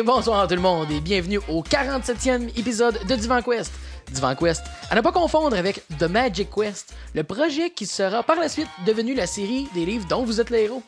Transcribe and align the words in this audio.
Et 0.00 0.02
bonsoir 0.02 0.48
tout 0.48 0.54
le 0.54 0.60
monde 0.62 0.90
et 0.90 1.00
bienvenue 1.00 1.40
au 1.48 1.62
47e 1.62 2.48
épisode 2.58 2.98
de 3.06 3.14
Divan 3.16 3.42
Quest. 3.42 3.70
Divan 4.10 4.34
Quest, 4.34 4.62
à 4.90 4.94
ne 4.94 5.00
pas 5.02 5.12
confondre 5.12 5.54
avec 5.56 5.82
The 5.98 6.04
Magic 6.04 6.48
Quest, 6.50 6.94
le 7.14 7.22
projet 7.22 7.68
qui 7.70 7.84
sera 7.84 8.22
par 8.22 8.36
la 8.36 8.48
suite 8.48 8.68
devenu 8.86 9.14
la 9.14 9.26
série 9.26 9.68
des 9.74 9.84
livres 9.84 10.06
dont 10.08 10.24
vous 10.24 10.40
êtes 10.40 10.48
les 10.48 10.62
héros. 10.62 10.82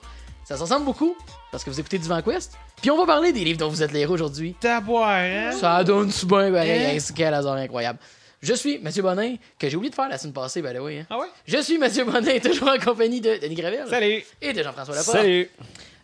Ça 0.44 0.56
se 0.56 0.62
ressemble 0.62 0.86
beaucoup 0.86 1.14
parce 1.50 1.62
que 1.62 1.68
vous 1.70 1.78
écoutez 1.78 1.98
Divan 1.98 2.22
Quest, 2.22 2.52
puis 2.80 2.90
on 2.90 2.96
va 2.96 3.04
parler 3.04 3.32
des 3.32 3.44
livres 3.44 3.58
dont 3.58 3.68
vous 3.68 3.82
êtes 3.82 3.92
les 3.92 4.00
héros 4.00 4.14
aujourd'hui. 4.14 4.54
Taboire, 4.58 5.10
hein? 5.10 5.52
Ça 5.52 5.84
donne 5.84 6.10
super 6.10 6.50
bien, 6.50 6.62
Hein? 6.62 6.96
hein? 6.96 7.12
quel 7.14 7.34
hasard 7.34 7.56
incroyable. 7.56 7.98
Je 8.40 8.54
suis 8.54 8.78
Mathieu 8.78 9.02
Bonin, 9.02 9.34
que 9.58 9.68
j'ai 9.68 9.76
oublié 9.76 9.90
de 9.90 9.94
faire 9.94 10.08
la 10.08 10.16
semaine 10.18 10.32
passée, 10.32 10.62
by 10.62 10.72
the 10.74 10.78
way. 10.80 11.00
hein. 11.00 11.06
Ah 11.10 11.18
ouais? 11.18 11.26
Je 11.46 11.58
suis 11.58 11.76
Mathieu 11.76 12.04
Bonin, 12.04 12.38
toujours 12.40 12.68
en 12.70 12.78
compagnie 12.78 13.20
de 13.20 13.36
Denis 13.40 13.54
Gravel 13.56 13.84
Salut! 13.88 14.22
et 14.40 14.52
de 14.54 14.62
Jean-François 14.62 14.94
Laporte. 14.96 15.16
Salut! 15.18 15.48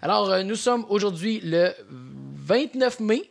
Alors, 0.01 0.31
euh, 0.31 0.43
nous 0.45 0.55
sommes 0.55 0.87
aujourd'hui 0.91 1.41
le 1.43 1.73
29 2.49 3.01
mai, 3.01 3.31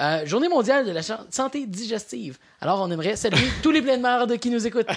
euh, 0.00 0.24
journée 0.24 0.48
mondiale 0.48 0.86
de 0.86 0.92
la 0.92 1.02
santé 1.02 1.66
digestive. 1.66 2.38
Alors, 2.60 2.80
on 2.80 2.90
aimerait 2.90 3.16
saluer 3.16 3.48
tous 3.62 3.72
les 3.72 3.82
pleins 3.82 3.96
de 3.96 4.02
merde 4.02 4.38
qui 4.38 4.50
nous 4.50 4.66
écoutent. 4.66 4.86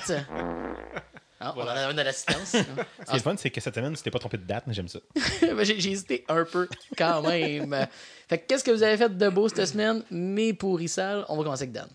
Ah, 1.38 1.54
On 1.58 1.62
en 1.62 1.68
a 1.68 1.88
un 1.90 1.94
de 1.94 2.02
l'assistance. 2.02 2.56
Ce 2.56 3.12
qui 3.12 3.18
est 3.18 3.20
fun, 3.20 3.36
c'est 3.38 3.52
que 3.52 3.60
cette 3.60 3.76
semaine, 3.76 3.94
tu 3.94 4.02
t'es 4.02 4.10
pas 4.10 4.18
trompé 4.20 4.38
de 4.38 4.46
date, 4.46 4.64
mais 4.66 4.74
j'aime 4.74 4.88
ça. 4.88 5.00
Ben, 5.42 5.64
j'ai 5.64 5.80
j'ai 5.80 5.92
hésité 5.92 6.24
un 6.30 6.44
peu 6.46 6.68
quand 6.98 7.22
même. 7.22 7.88
Fait 8.28 8.40
que 8.40 8.48
qu'est-ce 8.48 8.64
que 8.64 8.72
vous 8.72 8.82
avez 8.82 8.96
fait 8.98 9.16
de 9.16 9.30
beau 9.30 9.48
cette 9.50 9.68
semaine? 9.68 10.02
Mes 10.10 10.54
pourrissales. 10.54 11.24
On 11.28 11.36
va 11.38 11.44
commencer 11.44 11.64
avec 11.64 11.74
Dan. 11.74 11.90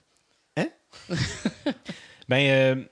Ben, 2.29 2.51
euh, 2.51 2.75
tu 2.77 2.83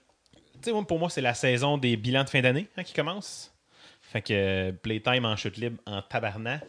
sais, 0.63 0.73
moi, 0.73 0.85
pour 0.85 0.99
moi, 0.99 1.11
c'est 1.11 1.21
la 1.21 1.35
saison 1.35 1.79
des 1.79 1.97
bilans 1.97 2.25
de 2.25 2.31
fin 2.31 2.41
d'année 2.41 2.67
hein, 2.77 2.83
qui 2.83 2.95
commence. 2.95 3.53
Fait 4.01 4.23
que 4.23 4.33
euh, 4.33 4.73
Playtime 4.73 5.27
en 5.27 5.37
chute 5.37 5.59
libre 5.59 5.81
en 5.87 6.03
tabarnak. 6.03 6.63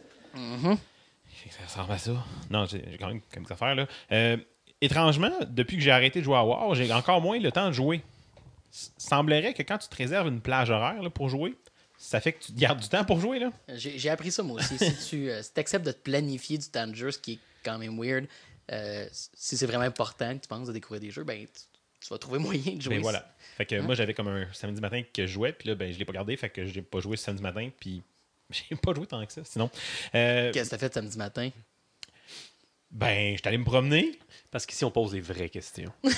Ça 1.48 1.64
ressemble 1.64 1.92
à 1.92 1.98
ça. 1.98 2.24
Non, 2.50 2.66
j'ai 2.66 2.82
quand 2.98 3.08
même 3.08 3.20
des 3.34 3.52
affaires, 3.52 3.74
là. 3.74 3.86
Euh, 4.12 4.36
étrangement, 4.80 5.32
depuis 5.48 5.76
que 5.76 5.82
j'ai 5.82 5.90
arrêté 5.90 6.20
de 6.20 6.24
jouer 6.24 6.36
à 6.36 6.44
War, 6.44 6.74
j'ai 6.74 6.92
encore 6.92 7.20
moins 7.20 7.38
le 7.38 7.50
temps 7.50 7.68
de 7.68 7.72
jouer. 7.72 8.02
S- 8.72 8.92
Semblerait 8.98 9.54
que 9.54 9.62
quand 9.62 9.78
tu 9.78 9.88
te 9.88 9.96
réserves 9.96 10.28
une 10.28 10.40
plage 10.40 10.70
horaire 10.70 11.02
là, 11.02 11.10
pour 11.10 11.28
jouer, 11.28 11.54
ça 11.98 12.20
fait 12.20 12.32
que 12.32 12.44
tu 12.44 12.52
gardes 12.52 12.80
du 12.80 12.88
temps 12.88 13.04
pour 13.04 13.20
jouer, 13.20 13.38
là. 13.38 13.50
J'ai 13.74 14.08
appris 14.10 14.30
ça 14.30 14.42
moi 14.42 14.58
aussi. 14.60 14.78
si 14.78 15.08
tu 15.08 15.30
euh, 15.30 15.42
si 15.42 15.50
acceptes 15.56 15.84
de 15.86 15.92
te 15.92 15.98
planifier 16.02 16.58
du 16.58 16.66
temps 16.68 16.86
de 16.86 16.94
jeu, 16.94 17.10
ce 17.10 17.18
qui 17.18 17.32
est 17.34 17.38
quand 17.64 17.78
même 17.78 17.98
weird, 18.00 18.26
euh, 18.72 19.06
si 19.12 19.56
c'est 19.56 19.66
vraiment 19.66 19.84
important 19.84 20.34
que 20.36 20.42
tu 20.42 20.48
penses 20.48 20.68
à 20.68 20.72
découvrir 20.72 21.00
des 21.00 21.10
jeux, 21.10 21.24
ben 21.24 21.44
tu, 21.46 21.62
tu 22.00 22.08
vas 22.08 22.18
trouver 22.18 22.38
moyen 22.38 22.74
de 22.76 22.80
jouer. 22.80 22.96
Ben 22.96 23.02
voilà. 23.02 23.34
Fait 23.56 23.66
que 23.66 23.78
moi, 23.80 23.94
j'avais 23.94 24.14
comme 24.14 24.28
un 24.28 24.46
samedi 24.52 24.80
matin 24.80 25.02
que 25.12 25.26
je 25.26 25.32
jouais, 25.32 25.52
puis 25.52 25.68
là, 25.68 25.74
ben, 25.74 25.92
je 25.92 25.98
l'ai 25.98 26.04
pas 26.06 26.12
gardé, 26.14 26.36
fait 26.36 26.48
que 26.48 26.64
j'ai 26.64 26.80
pas 26.80 27.00
joué 27.00 27.16
ce 27.18 27.24
samedi 27.24 27.42
matin, 27.42 27.68
puis 27.78 28.02
j'ai 28.70 28.76
pas 28.76 28.94
joué 28.94 29.06
tant 29.06 29.24
que 29.24 29.32
ça, 29.32 29.42
sinon. 29.44 29.70
Euh, 30.14 30.52
Qu'est-ce 30.52 30.70
que 30.70 30.74
t'as 30.76 30.78
fait 30.78 30.92
samedi 30.94 31.16
matin? 31.18 31.50
ben, 32.90 33.36
j'étais 33.36 33.48
allé 33.48 33.58
me 33.58 33.64
promener. 33.64 34.18
Parce 34.50 34.66
qu'ici, 34.66 34.84
on 34.84 34.90
pose 34.90 35.12
des 35.12 35.20
vraies 35.20 35.48
questions. 35.48 35.92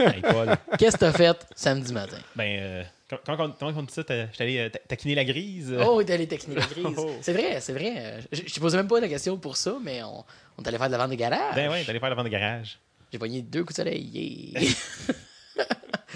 Hey, 0.00 0.20
Paul. 0.20 0.56
Qu'est-ce 0.76 0.96
que 0.96 1.00
t'as 1.00 1.12
fait 1.12 1.46
samedi 1.54 1.92
matin? 1.92 2.18
Ben, 2.34 2.58
euh, 2.60 2.82
quand, 3.08 3.18
quand, 3.24 3.40
on- 3.40 3.52
comment 3.52 3.72
on 3.78 3.82
dit 3.84 3.92
ça, 3.94 4.02
t'as- 4.02 4.26
j'étais 4.32 4.42
allé 4.42 4.58
euh, 4.58 4.68
ta- 4.68 4.80
taquiner 4.80 5.14
la 5.14 5.24
grise. 5.24 5.70
euh, 5.70 5.84
Oh, 5.86 6.02
t'es 6.02 6.14
allé 6.14 6.26
technique 6.26 6.58
la 6.58 6.66
grise. 6.66 6.84
Oh. 6.98 7.10
C'est 7.20 7.32
vrai, 7.32 7.60
c'est 7.60 7.72
vrai. 7.72 7.92
Euh, 7.96 8.20
Je, 8.32 8.40
je 8.46 8.52
te 8.52 8.58
posais 8.58 8.76
même 8.76 8.88
pas 8.88 8.98
la 8.98 9.06
question 9.08 9.38
pour 9.38 9.56
ça, 9.56 9.76
mais 9.80 10.02
on, 10.02 10.24
on 10.58 10.62
est 10.64 10.68
allé 10.68 10.76
faire 10.78 10.88
de 10.88 10.92
la 10.92 10.98
vente 10.98 11.10
de 11.10 11.14
garage. 11.14 11.54
Ben 11.54 11.70
ouais, 11.70 11.84
t'es 11.84 11.90
allé 11.90 12.00
faire 12.00 12.08
la 12.08 12.16
vente 12.16 12.24
de 12.24 12.30
garage. 12.30 12.80
J'ai 13.12 13.18
pogné 13.20 13.42
deux 13.42 13.60
coups 13.62 13.74
de 13.74 13.82
soleil. 13.84 14.02
Yeah. 14.12 14.70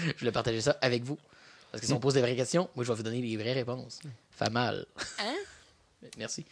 je 0.05 0.19
voulais 0.19 0.31
partager 0.33 0.59
ça 0.59 0.77
avec 0.81 1.03
vous. 1.03 1.17
Parce 1.77 1.81
que 1.81 1.87
si 1.89 1.93
on 1.93 1.99
pose 1.99 2.15
des 2.15 2.21
vraies 2.21 2.35
questions, 2.35 2.71
moi, 2.75 2.83
je 2.83 2.91
vais 2.91 2.97
vous 2.97 3.03
donner 3.03 3.21
les 3.21 3.37
vraies 3.37 3.53
réponses. 3.53 3.99
Fait 4.31 4.49
mal. 4.49 4.83
Hein? 5.19 5.35
Merci. 6.17 6.43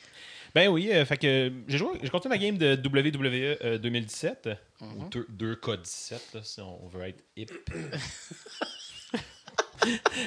Ben 0.54 0.70
oui, 0.70 0.92
euh, 0.92 1.04
fait 1.04 1.18
que 1.18 1.52
j'ai 1.68 1.80
joué, 1.80 1.98
j'ai 2.04 2.10
continué 2.10 2.36
ma 2.36 2.38
game 2.38 2.60
de 2.60 2.76
WWE 2.76 3.58
euh, 3.66 3.78
2017. 3.80 4.50
Ou 4.82 5.10
2, 5.30 5.56
k 5.56 5.82
17 5.82 6.34
là, 6.36 6.44
si 6.44 6.62
on 6.62 6.88
veut 6.88 7.06
être 7.06 7.24
hip. 7.36 7.52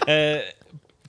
Euh, 0.08 0.40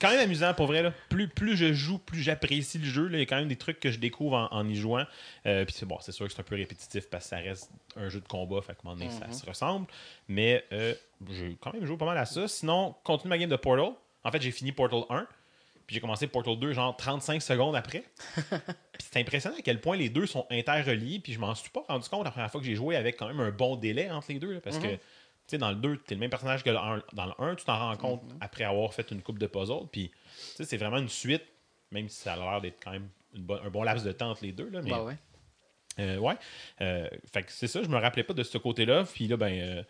quand 0.00 0.10
même 0.10 0.20
amusant 0.20 0.54
pour 0.54 0.66
vrai. 0.66 0.82
Là. 0.82 0.92
Plus, 1.08 1.28
plus 1.28 1.56
je 1.56 1.72
joue, 1.72 1.98
plus 1.98 2.20
j'apprécie 2.22 2.78
le 2.78 2.84
jeu. 2.84 3.06
là. 3.08 3.18
Il 3.18 3.20
y 3.20 3.22
a 3.22 3.26
quand 3.26 3.36
même 3.36 3.48
des 3.48 3.56
trucs 3.56 3.80
que 3.80 3.90
je 3.90 3.98
découvre 3.98 4.36
en, 4.36 4.48
en 4.52 4.68
y 4.68 4.74
jouant. 4.74 5.04
Euh, 5.46 5.64
Puis 5.64 5.74
c'est 5.78 5.86
bon, 5.86 5.98
c'est 6.00 6.12
sûr 6.12 6.26
que 6.26 6.32
c'est 6.32 6.40
un 6.40 6.44
peu 6.44 6.56
répétitif 6.56 7.08
parce 7.08 7.24
que 7.24 7.30
ça 7.30 7.36
reste 7.36 7.70
un 7.96 8.08
jeu 8.08 8.20
de 8.20 8.28
combat. 8.28 8.60
Fait 8.62 8.74
que 8.74 9.10
ça 9.10 9.30
se 9.32 9.46
ressemble. 9.46 9.86
Mais 10.28 10.64
euh, 10.72 10.94
j'ai 11.30 11.56
quand 11.60 11.72
même 11.72 11.84
joué 11.86 11.96
pas 11.96 12.06
mal 12.06 12.18
à 12.18 12.26
ça. 12.26 12.48
Sinon, 12.48 12.94
continue 13.04 13.28
ma 13.30 13.38
game 13.38 13.50
de 13.50 13.56
Portal. 13.56 13.92
En 14.24 14.30
fait, 14.30 14.40
j'ai 14.42 14.50
fini 14.50 14.72
Portal 14.72 15.02
1. 15.10 15.26
Puis 15.86 15.94
j'ai 15.96 16.00
commencé 16.00 16.28
Portal 16.28 16.56
2 16.56 16.72
genre 16.72 16.96
35 16.96 17.42
secondes 17.42 17.74
après. 17.74 18.04
Puis 18.36 19.06
c'est 19.10 19.18
impressionnant 19.18 19.56
à 19.58 19.62
quel 19.62 19.80
point 19.80 19.96
les 19.96 20.08
deux 20.08 20.26
sont 20.26 20.46
interreliés. 20.48 21.18
Puis 21.18 21.32
je 21.32 21.40
m'en 21.40 21.52
suis 21.56 21.70
pas 21.70 21.82
rendu 21.88 22.08
compte 22.08 22.24
la 22.24 22.30
première 22.30 22.50
fois 22.50 22.60
que 22.60 22.66
j'ai 22.66 22.76
joué 22.76 22.94
avec 22.94 23.16
quand 23.16 23.26
même 23.26 23.40
un 23.40 23.50
bon 23.50 23.74
délai 23.74 24.08
entre 24.08 24.30
les 24.30 24.38
deux. 24.38 24.52
là, 24.52 24.60
parce 24.60 24.78
que, 24.78 24.86
tu 24.86 25.00
sais, 25.50 25.58
dans 25.58 25.70
le 25.70 25.76
2, 25.76 25.98
t'es 25.98 26.14
le 26.14 26.20
même 26.20 26.30
personnage 26.30 26.62
que 26.64 26.70
le 26.70 26.76
dans 27.12 27.26
le 27.26 27.32
1. 27.38 27.54
Tu 27.56 27.64
t'en 27.64 27.78
rends 27.78 27.96
compte 27.96 28.22
après 28.40 28.64
avoir 28.64 28.92
fait 28.94 29.10
une 29.10 29.22
coupe 29.22 29.38
de 29.38 29.46
puzzle. 29.46 29.86
Puis, 29.92 30.08
tu 30.10 30.16
sais, 30.56 30.64
c'est 30.64 30.76
vraiment 30.76 30.98
une 30.98 31.08
suite, 31.08 31.44
même 31.90 32.08
si 32.08 32.20
ça 32.20 32.34
a 32.34 32.36
l'air 32.36 32.60
d'être 32.60 32.78
quand 32.82 32.92
même 32.92 33.08
une 33.34 33.42
bonne- 33.42 33.60
un 33.64 33.70
bon 33.70 33.82
laps 33.82 34.04
de 34.04 34.12
temps 34.12 34.30
entre 34.30 34.42
les 34.44 34.52
deux. 34.52 34.68
Là, 34.70 34.80
mais, 34.82 34.90
Bah 34.90 35.04
ouais. 35.04 35.16
euh, 35.98 36.18
ouais. 36.18 36.34
Euh, 36.80 37.08
fait 37.32 37.42
que 37.44 37.52
c'est 37.52 37.66
ça, 37.68 37.82
je 37.82 37.88
me 37.88 37.98
rappelais 37.98 38.24
pas 38.24 38.34
de 38.34 38.42
ce 38.42 38.58
côté-là. 38.58 39.04
Puis 39.04 39.28
là, 39.28 39.36
ben, 39.36 39.52
euh, 39.52 39.82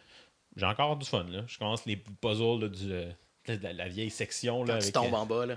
j'ai 0.57 0.67
encore 0.67 0.97
du 0.97 1.07
fun. 1.07 1.25
Là. 1.25 1.45
Je 1.47 1.59
commence 1.59 1.87
les 1.87 1.97
puzzles 1.97 2.61
là, 2.61 2.69
du, 2.69 2.93
la, 3.47 3.73
la 3.73 3.89
vieille 3.89 4.11
section 4.11 4.65
là, 4.65 4.75
Quand 4.75 4.79
tu 4.79 4.83
avec, 4.85 4.95
tombes 4.95 5.15
euh, 5.15 5.17
en 5.17 5.27
bas, 5.27 5.47
là. 5.47 5.57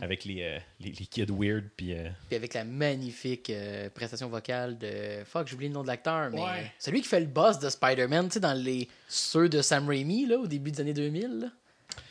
avec 0.00 0.24
les, 0.24 0.42
euh, 0.42 0.58
les, 0.80 0.90
les 0.92 1.06
kids 1.06 1.26
weird. 1.30 1.64
Puis, 1.76 1.92
euh, 1.92 2.08
Puis 2.28 2.36
avec 2.36 2.54
la 2.54 2.64
magnifique 2.64 3.50
euh, 3.50 3.90
prestation 3.90 4.28
vocale 4.28 4.78
de. 4.78 5.24
Fuck, 5.24 5.48
j'ai 5.48 5.54
oublié 5.54 5.68
le 5.68 5.74
nom 5.74 5.82
de 5.82 5.88
l'acteur, 5.88 6.30
mais. 6.30 6.40
Ouais. 6.42 6.72
Celui 6.78 7.00
qui 7.02 7.08
fait 7.08 7.20
le 7.20 7.26
boss 7.26 7.58
de 7.58 7.68
Spider-Man, 7.68 8.28
tu 8.28 8.34
sais, 8.34 8.40
dans 8.40 8.54
les. 8.54 8.88
Ceux 9.08 9.48
de 9.48 9.60
Sam 9.62 9.88
Raimi, 9.88 10.26
là, 10.26 10.36
au 10.38 10.46
début 10.46 10.70
des 10.70 10.80
années 10.80 10.94
2000, 10.94 11.40
là. 11.40 11.46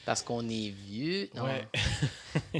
Parce 0.05 0.21
qu'on 0.21 0.47
est 0.49 0.69
vieux. 0.69 1.29
Non? 1.35 1.45
Ouais. 1.45 1.65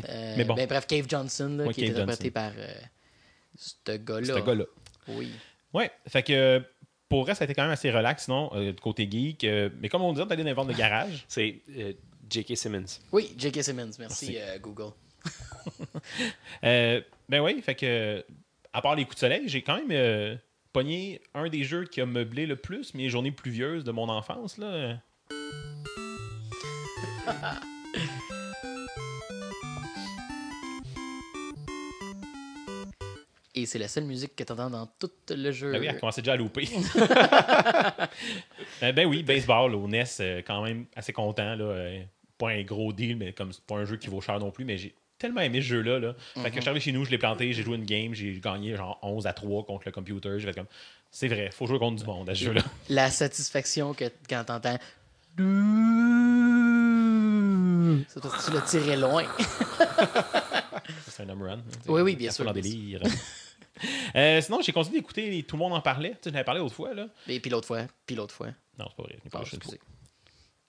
Euh, 0.09 0.33
Mais 0.37 0.45
bon. 0.45 0.55
Ben, 0.55 0.67
bref, 0.67 0.87
Cave 0.87 1.05
Johnson, 1.09 1.55
là, 1.57 1.65
Ouais, 1.65 1.73
qui 1.73 1.83
est 1.85 1.89
interprété 1.91 2.23
Johnson. 2.25 2.31
par. 2.33 2.51
euh, 2.57 2.73
ce 3.55 3.97
gars-là. 3.97 4.33
ce 4.35 4.39
gars-là. 4.45 4.65
Oui. 5.09 5.31
Ouais, 5.73 5.91
fait 6.07 6.23
que 6.23 6.61
pour 7.09 7.23
vrai, 7.23 7.35
ça 7.35 7.43
a 7.43 7.45
été 7.45 7.53
quand 7.53 7.61
même 7.63 7.71
assez 7.71 7.91
relax, 7.91 8.25
sinon, 8.25 8.49
euh, 8.55 8.71
de 8.73 8.79
côté 8.79 9.07
geek. 9.09 9.43
euh, 9.43 9.69
mais 9.79 9.89
comme 9.89 10.01
on 10.01 10.13
disait, 10.13 10.25
d'aller 10.25 10.43
dans 10.43 10.49
les 10.49 10.53
ventes 10.53 10.67
de 10.69 10.73
garage. 10.73 11.25
C'est 11.27 11.61
euh, 11.77 11.93
J.K. 12.29 12.55
Simmons. 12.57 12.99
Oui, 13.11 13.33
J.K. 13.37 13.63
Simmons, 13.63 13.91
merci, 13.99 14.31
Merci. 14.31 14.37
euh, 14.37 14.59
Google. 14.59 14.91
Euh, 16.65 17.01
ben 17.29 17.41
oui, 17.41 17.61
fait 17.61 17.75
que, 17.75 18.25
à 18.73 18.81
part 18.81 18.95
les 18.95 19.03
coups 19.05 19.15
de 19.15 19.19
soleil, 19.21 19.43
j'ai 19.47 19.61
quand 19.61 19.75
même 19.75 19.91
euh, 19.91 20.35
pogné 20.73 21.21
un 21.33 21.47
des 21.49 21.63
jeux 21.63 21.85
qui 21.85 22.01
a 22.01 22.05
meublé 22.05 22.45
le 22.45 22.55
plus 22.55 22.93
mes 22.93 23.09
journées 23.09 23.31
pluvieuses 23.31 23.83
de 23.83 23.91
mon 23.91 24.09
enfance. 24.09 24.57
Là. 24.57 24.97
Et 33.55 33.67
c'est 33.67 33.77
la 33.77 33.87
seule 33.87 34.05
musique 34.05 34.35
que 34.35 34.43
t'entends 34.43 34.71
dans 34.71 34.87
tout 34.87 35.11
le 35.29 35.51
jeu. 35.51 35.71
Ben 35.71 35.79
oui, 35.79 35.87
elle 35.87 35.99
commençait 35.99 36.21
déjà 36.21 36.33
à 36.33 36.37
louper. 36.37 36.67
Euh, 38.81 38.91
ben 38.91 39.05
oui, 39.07 39.23
baseball 39.23 39.75
au 39.75 39.87
NES, 39.87 40.03
euh, 40.19 40.41
quand 40.45 40.61
même 40.61 40.85
assez 40.95 41.13
content. 41.13 41.55
Là, 41.55 41.63
euh, 41.63 42.01
pas 42.37 42.49
un 42.49 42.63
gros 42.63 42.91
deal, 42.91 43.15
mais 43.15 43.31
comme 43.31 43.53
c'est 43.53 43.63
pas 43.63 43.75
un 43.75 43.85
jeu 43.85 43.95
qui 43.95 44.07
vaut 44.07 44.19
cher 44.19 44.39
non 44.39 44.51
plus, 44.51 44.65
mais 44.65 44.77
j'ai 44.77 44.93
tellement 45.17 45.41
aimé 45.41 45.61
ce 45.61 45.67
jeu-là. 45.67 45.99
Là. 45.99 46.15
Fait 46.35 46.49
que 46.49 46.55
je 46.55 46.61
suis 46.61 46.69
arrivé 46.69 46.83
chez 46.83 46.91
nous, 46.91 47.05
je 47.05 47.11
l'ai 47.11 47.17
planté, 47.17 47.53
j'ai 47.53 47.63
joué 47.63 47.77
une 47.77 47.85
game, 47.85 48.13
j'ai 48.13 48.39
gagné 48.43 48.75
genre 48.75 48.99
11 49.01 49.25
à 49.25 49.31
3 49.33 49.65
contre 49.65 49.83
le 49.85 49.91
computer. 49.93 50.37
J'ai 50.37 50.47
fait 50.47 50.53
comme, 50.53 50.67
c'est 51.11 51.29
vrai, 51.29 51.49
faut 51.51 51.65
jouer 51.65 51.79
contre 51.79 52.01
du 52.01 52.05
monde 52.05 52.29
à 52.29 52.35
ce 52.35 52.43
jeu-là. 52.43 52.61
La 52.89 53.09
satisfaction 53.09 53.93
que 53.93 54.05
quand 54.27 54.43
t'entends. 54.43 54.77
Tu 55.37 55.43
l'as 58.53 58.61
tiré 58.61 58.97
loin. 58.97 59.23
C'est 61.07 61.23
un 61.23 61.29
home 61.29 61.43
run. 61.43 61.59
Oui, 61.87 62.01
oui, 62.01 62.15
bien 62.15 62.31
sûr, 62.31 62.43
dans 62.43 62.51
délire. 62.51 63.01
Euh, 64.15 64.39
sinon, 64.41 64.61
j'ai 64.61 64.71
continué 64.71 64.99
d'écouter 64.99 65.43
Tout 65.43 65.55
le 65.55 65.63
monde 65.63 65.73
en 65.73 65.81
parlait. 65.81 66.11
Tu 66.11 66.17
sais, 66.23 66.29
j'en 66.29 66.35
avais 66.35 66.43
parlé 66.43 66.59
l'autre 66.59 66.75
fois. 66.75 66.93
Là. 66.93 67.07
Et 67.27 67.39
puis 67.39 67.49
l'autre 67.49 67.65
fois, 67.65 67.81
puis 68.05 68.15
l'autre 68.15 68.33
fois. 68.33 68.49
Non, 68.77 68.85
c'est 68.89 68.95
pas 68.95 69.03
vrai. 69.03 69.17
Ah. 69.33 69.39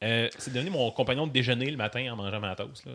Euh, 0.03 0.29
c'est 0.39 0.53
devenu 0.53 0.71
mon 0.71 0.91
compagnon 0.91 1.27
de 1.27 1.33
déjeuner 1.33 1.71
le 1.71 1.77
matin 1.77 2.11
en 2.13 2.17
mangeant 2.17 2.41
ma 2.41 2.55
toast. 2.57 2.87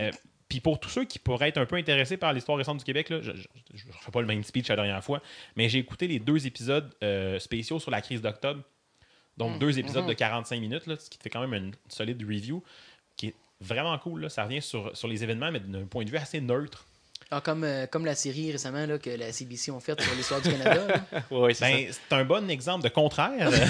euh, 0.00 0.10
Puis 0.48 0.60
pour 0.60 0.78
tous 0.80 0.88
ceux 0.90 1.04
qui 1.04 1.18
pourraient 1.18 1.48
être 1.48 1.58
un 1.58 1.66
peu 1.66 1.76
intéressés 1.76 2.16
par 2.16 2.32
l'histoire 2.32 2.58
récente 2.58 2.78
du 2.78 2.84
Québec, 2.84 3.08
là, 3.08 3.20
je 3.20 3.30
ne 3.32 3.92
ferai 3.92 4.12
pas 4.12 4.20
le 4.20 4.26
même 4.26 4.42
speech 4.44 4.68
la 4.68 4.76
dernière 4.76 5.02
fois, 5.02 5.22
mais 5.56 5.68
j'ai 5.68 5.78
écouté 5.78 6.06
les 6.08 6.18
deux 6.18 6.46
épisodes 6.46 6.92
euh, 7.02 7.38
spéciaux 7.38 7.78
sur 7.78 7.90
la 7.90 8.00
crise 8.02 8.20
d'octobre. 8.22 8.62
Donc 9.36 9.58
deux 9.58 9.78
épisodes 9.78 10.06
de 10.06 10.12
45 10.14 10.60
minutes, 10.60 10.86
là, 10.86 10.96
ce 10.98 11.10
qui 11.10 11.18
te 11.18 11.22
fait 11.22 11.30
quand 11.30 11.46
même 11.46 11.54
une 11.54 11.72
solide 11.88 12.22
review 12.22 12.62
qui 13.16 13.28
est 13.28 13.34
vraiment 13.60 13.96
cool. 13.98 14.22
là. 14.22 14.28
Ça 14.28 14.44
revient 14.44 14.62
sur, 14.62 14.96
sur 14.96 15.08
les 15.08 15.22
événements, 15.22 15.50
mais 15.52 15.60
d'un 15.60 15.84
point 15.86 16.04
de 16.04 16.10
vue 16.10 16.16
assez 16.16 16.40
neutre. 16.40 16.86
Ah, 17.30 17.40
comme, 17.40 17.64
euh, 17.64 17.86
comme 17.86 18.04
la 18.04 18.14
série 18.14 18.52
récemment 18.52 18.86
là, 18.86 18.98
que 18.98 19.10
la 19.10 19.32
CBC 19.32 19.72
ont 19.72 19.80
faite 19.80 20.00
sur 20.00 20.14
l'histoire 20.14 20.40
du 20.40 20.48
Canada. 20.50 20.86
Ouais, 21.30 21.54
c'est 21.54 21.64
Ben, 21.64 21.86
c'est 21.90 22.14
un 22.14 22.24
bon 22.24 22.48
exemple 22.48 22.84
de 22.84 22.88
contraire. 22.88 23.50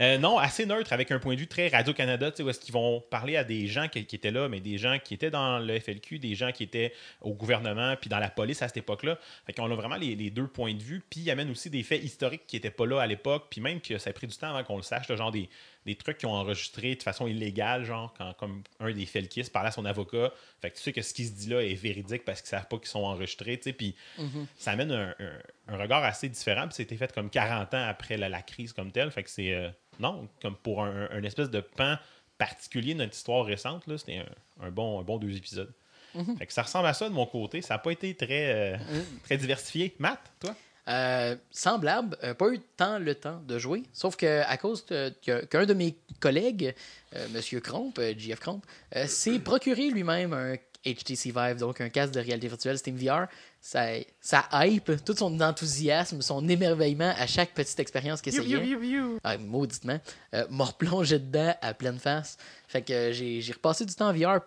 Euh, 0.00 0.18
non, 0.18 0.38
assez 0.38 0.66
neutre, 0.66 0.92
avec 0.92 1.10
un 1.10 1.18
point 1.18 1.34
de 1.34 1.40
vue 1.40 1.46
très 1.46 1.68
Radio-Canada, 1.68 2.30
tu 2.30 2.38
sais, 2.38 2.42
où 2.42 2.50
est-ce 2.50 2.60
qu'ils 2.60 2.72
vont 2.72 3.00
parler 3.10 3.36
à 3.36 3.44
des 3.44 3.66
gens 3.66 3.88
qui, 3.88 4.04
qui 4.04 4.16
étaient 4.16 4.30
là, 4.30 4.48
mais 4.48 4.60
des 4.60 4.78
gens 4.78 4.98
qui 5.02 5.14
étaient 5.14 5.30
dans 5.30 5.58
le 5.58 5.78
FLQ, 5.78 6.18
des 6.18 6.34
gens 6.34 6.52
qui 6.52 6.62
étaient 6.64 6.92
au 7.20 7.32
gouvernement, 7.32 7.94
puis 8.00 8.08
dans 8.08 8.18
la 8.18 8.28
police 8.28 8.62
à 8.62 8.68
cette 8.68 8.78
époque-là. 8.78 9.18
Fait 9.46 9.52
qu'on 9.52 9.70
a 9.70 9.74
vraiment 9.74 9.96
les, 9.96 10.14
les 10.16 10.30
deux 10.30 10.46
points 10.46 10.74
de 10.74 10.82
vue, 10.82 11.02
puis 11.08 11.20
ils 11.20 11.30
amènent 11.30 11.50
aussi 11.50 11.70
des 11.70 11.82
faits 11.82 12.02
historiques 12.02 12.46
qui 12.46 12.56
n'étaient 12.56 12.70
pas 12.70 12.86
là 12.86 13.00
à 13.00 13.06
l'époque, 13.06 13.46
puis 13.50 13.60
même 13.60 13.80
que 13.80 13.98
ça 13.98 14.10
a 14.10 14.12
pris 14.12 14.26
du 14.26 14.36
temps 14.36 14.50
avant 14.50 14.64
qu'on 14.64 14.76
le 14.76 14.82
sache, 14.82 15.12
genre 15.12 15.32
des, 15.32 15.48
des 15.86 15.96
trucs 15.96 16.18
qui 16.18 16.26
ont 16.26 16.32
enregistré 16.32 16.94
de 16.94 17.02
façon 17.02 17.26
illégale, 17.26 17.84
genre 17.84 18.14
quand 18.16 18.32
comme 18.34 18.62
un 18.80 18.92
des 18.92 19.04
Felkis 19.06 19.44
parlait 19.52 19.68
à 19.68 19.72
son 19.72 19.84
avocat. 19.84 20.32
Fait 20.62 20.70
que 20.70 20.76
tu 20.76 20.82
sais 20.82 20.92
que 20.92 21.02
ce 21.02 21.12
qui 21.12 21.26
se 21.26 21.32
dit 21.32 21.48
là 21.50 21.60
est 21.62 21.74
véridique 21.74 22.24
parce 22.24 22.40
qu'ils 22.40 22.48
savent 22.50 22.68
pas 22.68 22.78
qu'ils 22.78 22.88
sont 22.88 23.04
enregistrés, 23.04 23.56
tu 23.58 23.64
sais, 23.64 23.72
puis 23.72 23.94
ça 24.56 24.70
amène 24.72 24.92
un, 24.92 25.14
un- 25.18 25.74
un 25.74 25.76
regard 25.76 26.02
assez 26.04 26.28
différent, 26.28 26.66
puis 26.66 26.74
c'était 26.74 26.96
fait 26.96 27.12
comme 27.12 27.28
40 27.30 27.74
ans 27.74 27.86
après 27.86 28.16
la, 28.16 28.28
la 28.28 28.42
crise 28.42 28.72
comme 28.72 28.92
telle. 28.92 29.10
Fait 29.10 29.22
que 29.22 29.30
c'est 29.30 29.52
euh, 29.52 29.68
non, 30.00 30.28
comme 30.42 30.56
pour 30.56 30.82
un, 30.82 31.08
un 31.10 31.22
espèce 31.22 31.50
de 31.50 31.60
pan 31.60 31.96
particulier 32.38 32.94
de 32.94 32.98
notre 33.00 33.14
histoire 33.14 33.44
récente, 33.44 33.86
là, 33.86 33.96
c'était 33.98 34.22
un, 34.60 34.70
bon, 34.70 35.00
un 35.00 35.02
bon 35.02 35.18
deux 35.18 35.36
épisodes. 35.36 35.72
Fait 36.38 36.46
que 36.46 36.52
ça 36.52 36.62
ressemble 36.62 36.86
à 36.86 36.94
ça 36.94 37.08
de 37.08 37.14
mon 37.14 37.26
côté. 37.26 37.60
Ça 37.60 37.74
n'a 37.74 37.78
pas 37.78 37.90
été 37.90 38.14
très, 38.14 38.52
euh, 38.54 38.76
très 39.24 39.36
diversifié. 39.36 39.94
Matt, 39.98 40.20
toi? 40.40 40.54
Euh, 40.86 41.34
semblable, 41.50 42.18
euh, 42.22 42.34
pas 42.34 42.50
eu 42.50 42.60
tant 42.76 42.98
le 42.98 43.14
temps 43.14 43.40
de 43.46 43.58
jouer, 43.58 43.84
sauf 43.94 44.16
que 44.16 44.42
à 44.42 44.58
cause 44.58 44.84
qu'un 44.84 45.64
de 45.64 45.72
mes 45.72 45.96
collègues, 46.20 46.74
euh, 47.16 47.26
Monsieur 47.32 47.60
Cromp, 47.60 47.94
euh, 47.98 48.12
JF 48.16 48.38
Cromp, 48.38 48.60
s'est 49.06 49.38
procuré 49.38 49.88
lui-même 49.88 50.34
un 50.34 50.56
HTC 50.84 51.32
Vive, 51.34 51.56
donc 51.56 51.80
un 51.80 51.88
casque 51.88 52.12
de 52.12 52.20
réalité 52.20 52.48
virtuelle 52.48 52.76
Steam 52.76 52.96
VR. 52.96 53.28
Ça, 53.62 53.86
ça 54.20 54.46
hype 54.52 55.02
tout 55.02 55.16
son 55.16 55.40
enthousiasme, 55.40 56.20
son 56.20 56.46
émerveillement 56.46 57.14
à 57.16 57.26
chaque 57.26 57.54
petite 57.54 57.80
expérience 57.80 58.20
qu'il 58.20 58.34
essayait. 58.34 58.58
Ah, 59.24 59.38
mauditement. 59.38 59.98
M'a 60.50 60.64
replongé 60.64 61.18
dedans 61.18 61.54
à 61.62 61.72
pleine 61.72 61.98
face. 61.98 62.36
Fait 62.68 62.82
que 62.82 63.10
j'ai 63.12 63.40
j'ai 63.40 63.52
repassé 63.54 63.86
du 63.86 63.94
temps 63.94 64.10
en 64.10 64.12
VR 64.12 64.40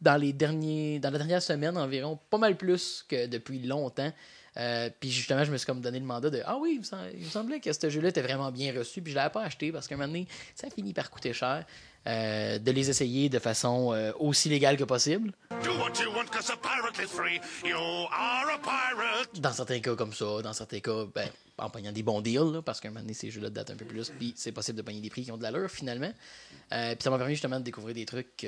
dans 0.00 0.16
les 0.16 0.32
derniers 0.32 1.00
dans 1.00 1.10
la 1.10 1.18
dernière 1.18 1.42
semaine 1.42 1.76
environ, 1.76 2.18
pas 2.30 2.38
mal 2.38 2.56
plus 2.56 3.04
que 3.08 3.26
depuis 3.26 3.58
longtemps. 3.60 4.12
Euh, 4.58 4.90
puis 5.00 5.10
justement, 5.10 5.44
je 5.44 5.52
me 5.52 5.56
suis 5.56 5.66
comme 5.66 5.80
donné 5.80 5.98
le 5.98 6.04
mandat 6.04 6.30
de 6.30 6.42
Ah 6.44 6.56
oui, 6.58 6.80
il 7.14 7.20
me, 7.20 7.28
semblait 7.28 7.60
que 7.60 7.72
ce 7.72 7.88
jeu-là 7.88 8.08
était 8.08 8.22
vraiment 8.22 8.50
bien 8.50 8.76
reçu, 8.76 9.00
puis 9.00 9.12
je 9.12 9.16
l'avais 9.16 9.32
pas 9.32 9.42
acheté 9.42 9.72
parce 9.72 9.88
qu'à 9.88 9.94
un 9.94 9.98
moment 9.98 10.08
donné, 10.08 10.26
ça 10.54 10.68
finit 10.70 10.92
par 10.92 11.10
coûter 11.10 11.32
cher. 11.32 11.64
euh, 12.06 12.58
de 12.58 12.70
les 12.70 12.90
essayer 12.90 13.28
de 13.28 13.38
façon 13.38 13.92
euh, 13.92 14.12
aussi 14.18 14.48
légale 14.48 14.76
que 14.76 14.84
possible. 14.84 15.32
Do 15.64 15.70
what 15.78 15.92
you 16.02 16.10
want, 16.14 16.26
cause 16.26 16.50
a 16.50 16.56
pirate 16.56 16.98
is 16.98 17.08
free. 17.08 17.40
You 17.64 17.76
are 17.76 18.48
a 18.50 18.58
pirate. 18.58 19.40
Dans 19.40 19.52
certains 19.52 19.80
cas 19.80 19.94
comme 19.94 20.12
ça, 20.12 20.42
dans 20.42 20.52
certains 20.52 20.80
cas, 20.80 21.06
ben, 21.14 21.28
en 21.58 21.70
pognant 21.70 21.92
des 21.92 22.02
bons 22.02 22.20
deals, 22.20 22.52
là, 22.52 22.60
parce 22.60 22.80
qu'à 22.80 22.88
un 22.88 22.90
moment 22.90 23.02
donné, 23.02 23.14
ces 23.14 23.30
jeux-là 23.30 23.50
datent 23.50 23.70
un 23.70 23.76
peu 23.76 23.84
plus, 23.84 24.10
puis 24.10 24.34
c'est 24.36 24.52
possible 24.52 24.76
de 24.78 24.82
pogner 24.82 25.00
des 25.00 25.10
prix 25.10 25.22
qui 25.22 25.32
ont 25.32 25.36
de 25.36 25.42
l'allure 25.42 25.70
finalement. 25.70 26.12
Puis 26.70 26.96
ça 27.00 27.10
m'a 27.10 27.18
permis 27.18 27.34
justement 27.34 27.60
de 27.60 27.64
découvrir 27.64 27.94
des 27.94 28.06
trucs 28.06 28.46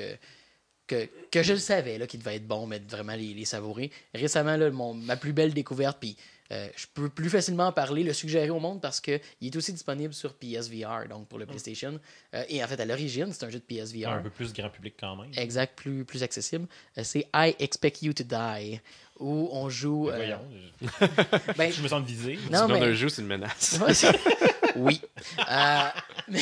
que, 0.87 1.41
je 1.43 1.53
le 1.53 1.59
savais, 1.59 1.97
là, 1.97 2.07
qui 2.07 2.17
devaient 2.17 2.35
être 2.35 2.47
bons, 2.47 2.67
mais 2.67 2.79
de 2.79 2.89
vraiment 2.89 3.15
les, 3.15 3.33
les 3.33 3.45
savourer. 3.45 3.91
Récemment, 4.13 4.55
là, 4.57 4.69
mon, 4.71 4.93
ma 4.93 5.15
plus 5.17 5.33
belle 5.33 5.53
découverte, 5.53 5.97
puis 5.99 6.15
euh, 6.51 6.67
je 6.75 6.85
peux 6.93 7.09
plus 7.09 7.29
facilement 7.29 7.67
en 7.67 7.71
parler, 7.71 8.03
le 8.03 8.13
suggérer 8.13 8.51
au 8.51 8.59
monde 8.59 8.79
parce 8.79 9.01
qu'il 9.01 9.19
est 9.41 9.55
aussi 9.55 9.73
disponible 9.73 10.13
sur 10.13 10.35
PSVR, 10.35 11.07
donc 11.09 11.27
pour 11.27 11.39
le 11.39 11.47
PlayStation. 11.47 11.99
Euh, 12.35 12.43
et 12.49 12.63
en 12.63 12.67
fait, 12.67 12.79
à 12.79 12.85
l'origine, 12.85 13.33
c'est 13.33 13.45
un 13.45 13.49
jeu 13.49 13.57
de 13.59 13.63
PSVR. 13.63 14.09
Un 14.09 14.21
peu 14.21 14.29
plus 14.29 14.53
grand 14.53 14.69
public 14.69 14.93
quand 14.99 15.15
même. 15.15 15.31
Exact, 15.35 15.75
plus, 15.75 16.05
plus 16.05 16.21
accessible. 16.21 16.67
Euh, 16.99 17.01
c'est 17.03 17.25
I 17.33 17.55
Expect 17.57 18.03
You 18.03 18.13
to 18.13 18.23
Die, 18.23 18.79
où 19.19 19.49
on 19.51 19.69
joue. 19.69 20.09
euh, 20.11 20.15
Voyons, 20.17 20.39
ben, 21.57 21.71
je 21.71 21.81
me 21.81 21.87
sens 21.87 22.05
visé. 22.05 22.37
non, 22.51 22.63
Le 22.63 22.67
nom 22.67 22.73
mais- 22.75 22.79
d'un 22.81 22.93
jeu, 22.93 23.09
c'est 23.09 23.21
une 23.23 23.27
menace. 23.27 23.79
Oui. 24.77 24.99
Euh, 25.39 25.79
mais 26.27 26.41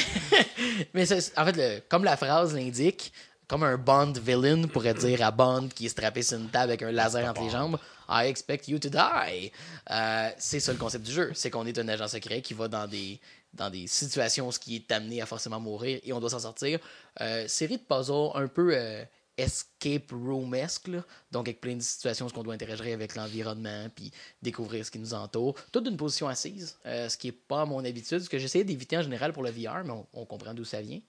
mais 0.94 1.13
en 1.38 1.46
fait, 1.46 1.56
le- 1.56 1.80
comme 1.88 2.04
la 2.04 2.18
phrase 2.18 2.56
l'indique, 2.56 3.13
comme 3.48 3.63
un 3.63 3.78
Bond 3.78 4.13
villain 4.13 4.68
pourrait 4.68 4.94
dire 4.94 5.22
à 5.24 5.31
Bond 5.31 5.69
qui 5.74 5.86
est 5.86 5.90
strappé 5.90 6.22
sur 6.22 6.38
une 6.38 6.50
table 6.50 6.72
avec 6.72 6.81
un 6.81 6.92
laser 6.92 7.28
entre 7.30 7.44
les 7.44 7.50
jambes, 7.50 7.78
I 8.10 8.28
expect 8.28 8.68
you 8.68 8.80
to 8.80 8.90
die. 8.90 9.51
Euh, 9.90 10.30
c'est 10.38 10.60
ça 10.60 10.72
le 10.72 10.78
concept 10.78 11.06
du 11.06 11.12
jeu. 11.12 11.31
C'est 11.34 11.50
qu'on 11.50 11.66
est 11.66 11.78
un 11.78 11.88
agent 11.88 12.07
secret 12.07 12.42
qui 12.42 12.54
va 12.54 12.68
dans 12.68 12.88
des, 12.88 13.19
dans 13.54 13.69
des 13.69 13.88
situations 13.88 14.48
où 14.48 14.51
ce 14.51 14.60
qui 14.60 14.75
est 14.75 14.92
amené 14.92 15.22
à 15.22 15.25
forcément 15.25 15.60
mourir 15.60 16.00
et 16.04 16.13
on 16.13 16.19
doit 16.19 16.30
s'en 16.30 16.40
sortir. 16.40 16.80
Euh, 17.22 17.48
série 17.48 17.78
de 17.78 17.84
puzzles 17.84 18.31
un 18.36 18.48
peu 18.48 18.75
euh, 18.75 19.04
escape 19.38 20.12
room-esque, 20.12 20.89
là. 20.89 21.04
donc 21.31 21.48
avec 21.48 21.60
plein 21.60 21.75
de 21.75 21.81
situations 21.81 22.28
où 22.28 22.39
on 22.39 22.44
doit 22.44 22.54
interagir 22.54 22.94
avec 22.94 23.16
l'environnement 23.16 23.88
puis 23.96 24.12
découvrir 24.42 24.86
ce 24.86 24.92
qui 24.92 25.00
nous 25.00 25.13
entoure. 25.13 25.56
Tout 25.72 25.81
d'une 25.81 25.98
position 25.98 26.28
assise, 26.28 26.78
ce 26.86 27.18
qui 27.18 27.28
n'est 27.28 27.34
pas 27.34 27.66
mon 27.66 27.84
habitude, 27.84 28.19
ce 28.19 28.30
que 28.30 28.38
j'essayais 28.38 28.63
d'éviter 28.63 28.98
en 28.98 29.01
général 29.01 29.34
pour 29.34 29.42
le 29.42 29.50
VR, 29.50 29.84
mais 29.84 29.92
on, 29.92 30.06
on 30.13 30.25
comprend 30.25 30.54
d'où 30.54 30.66
ça 30.66 30.81
vient. 30.81 31.00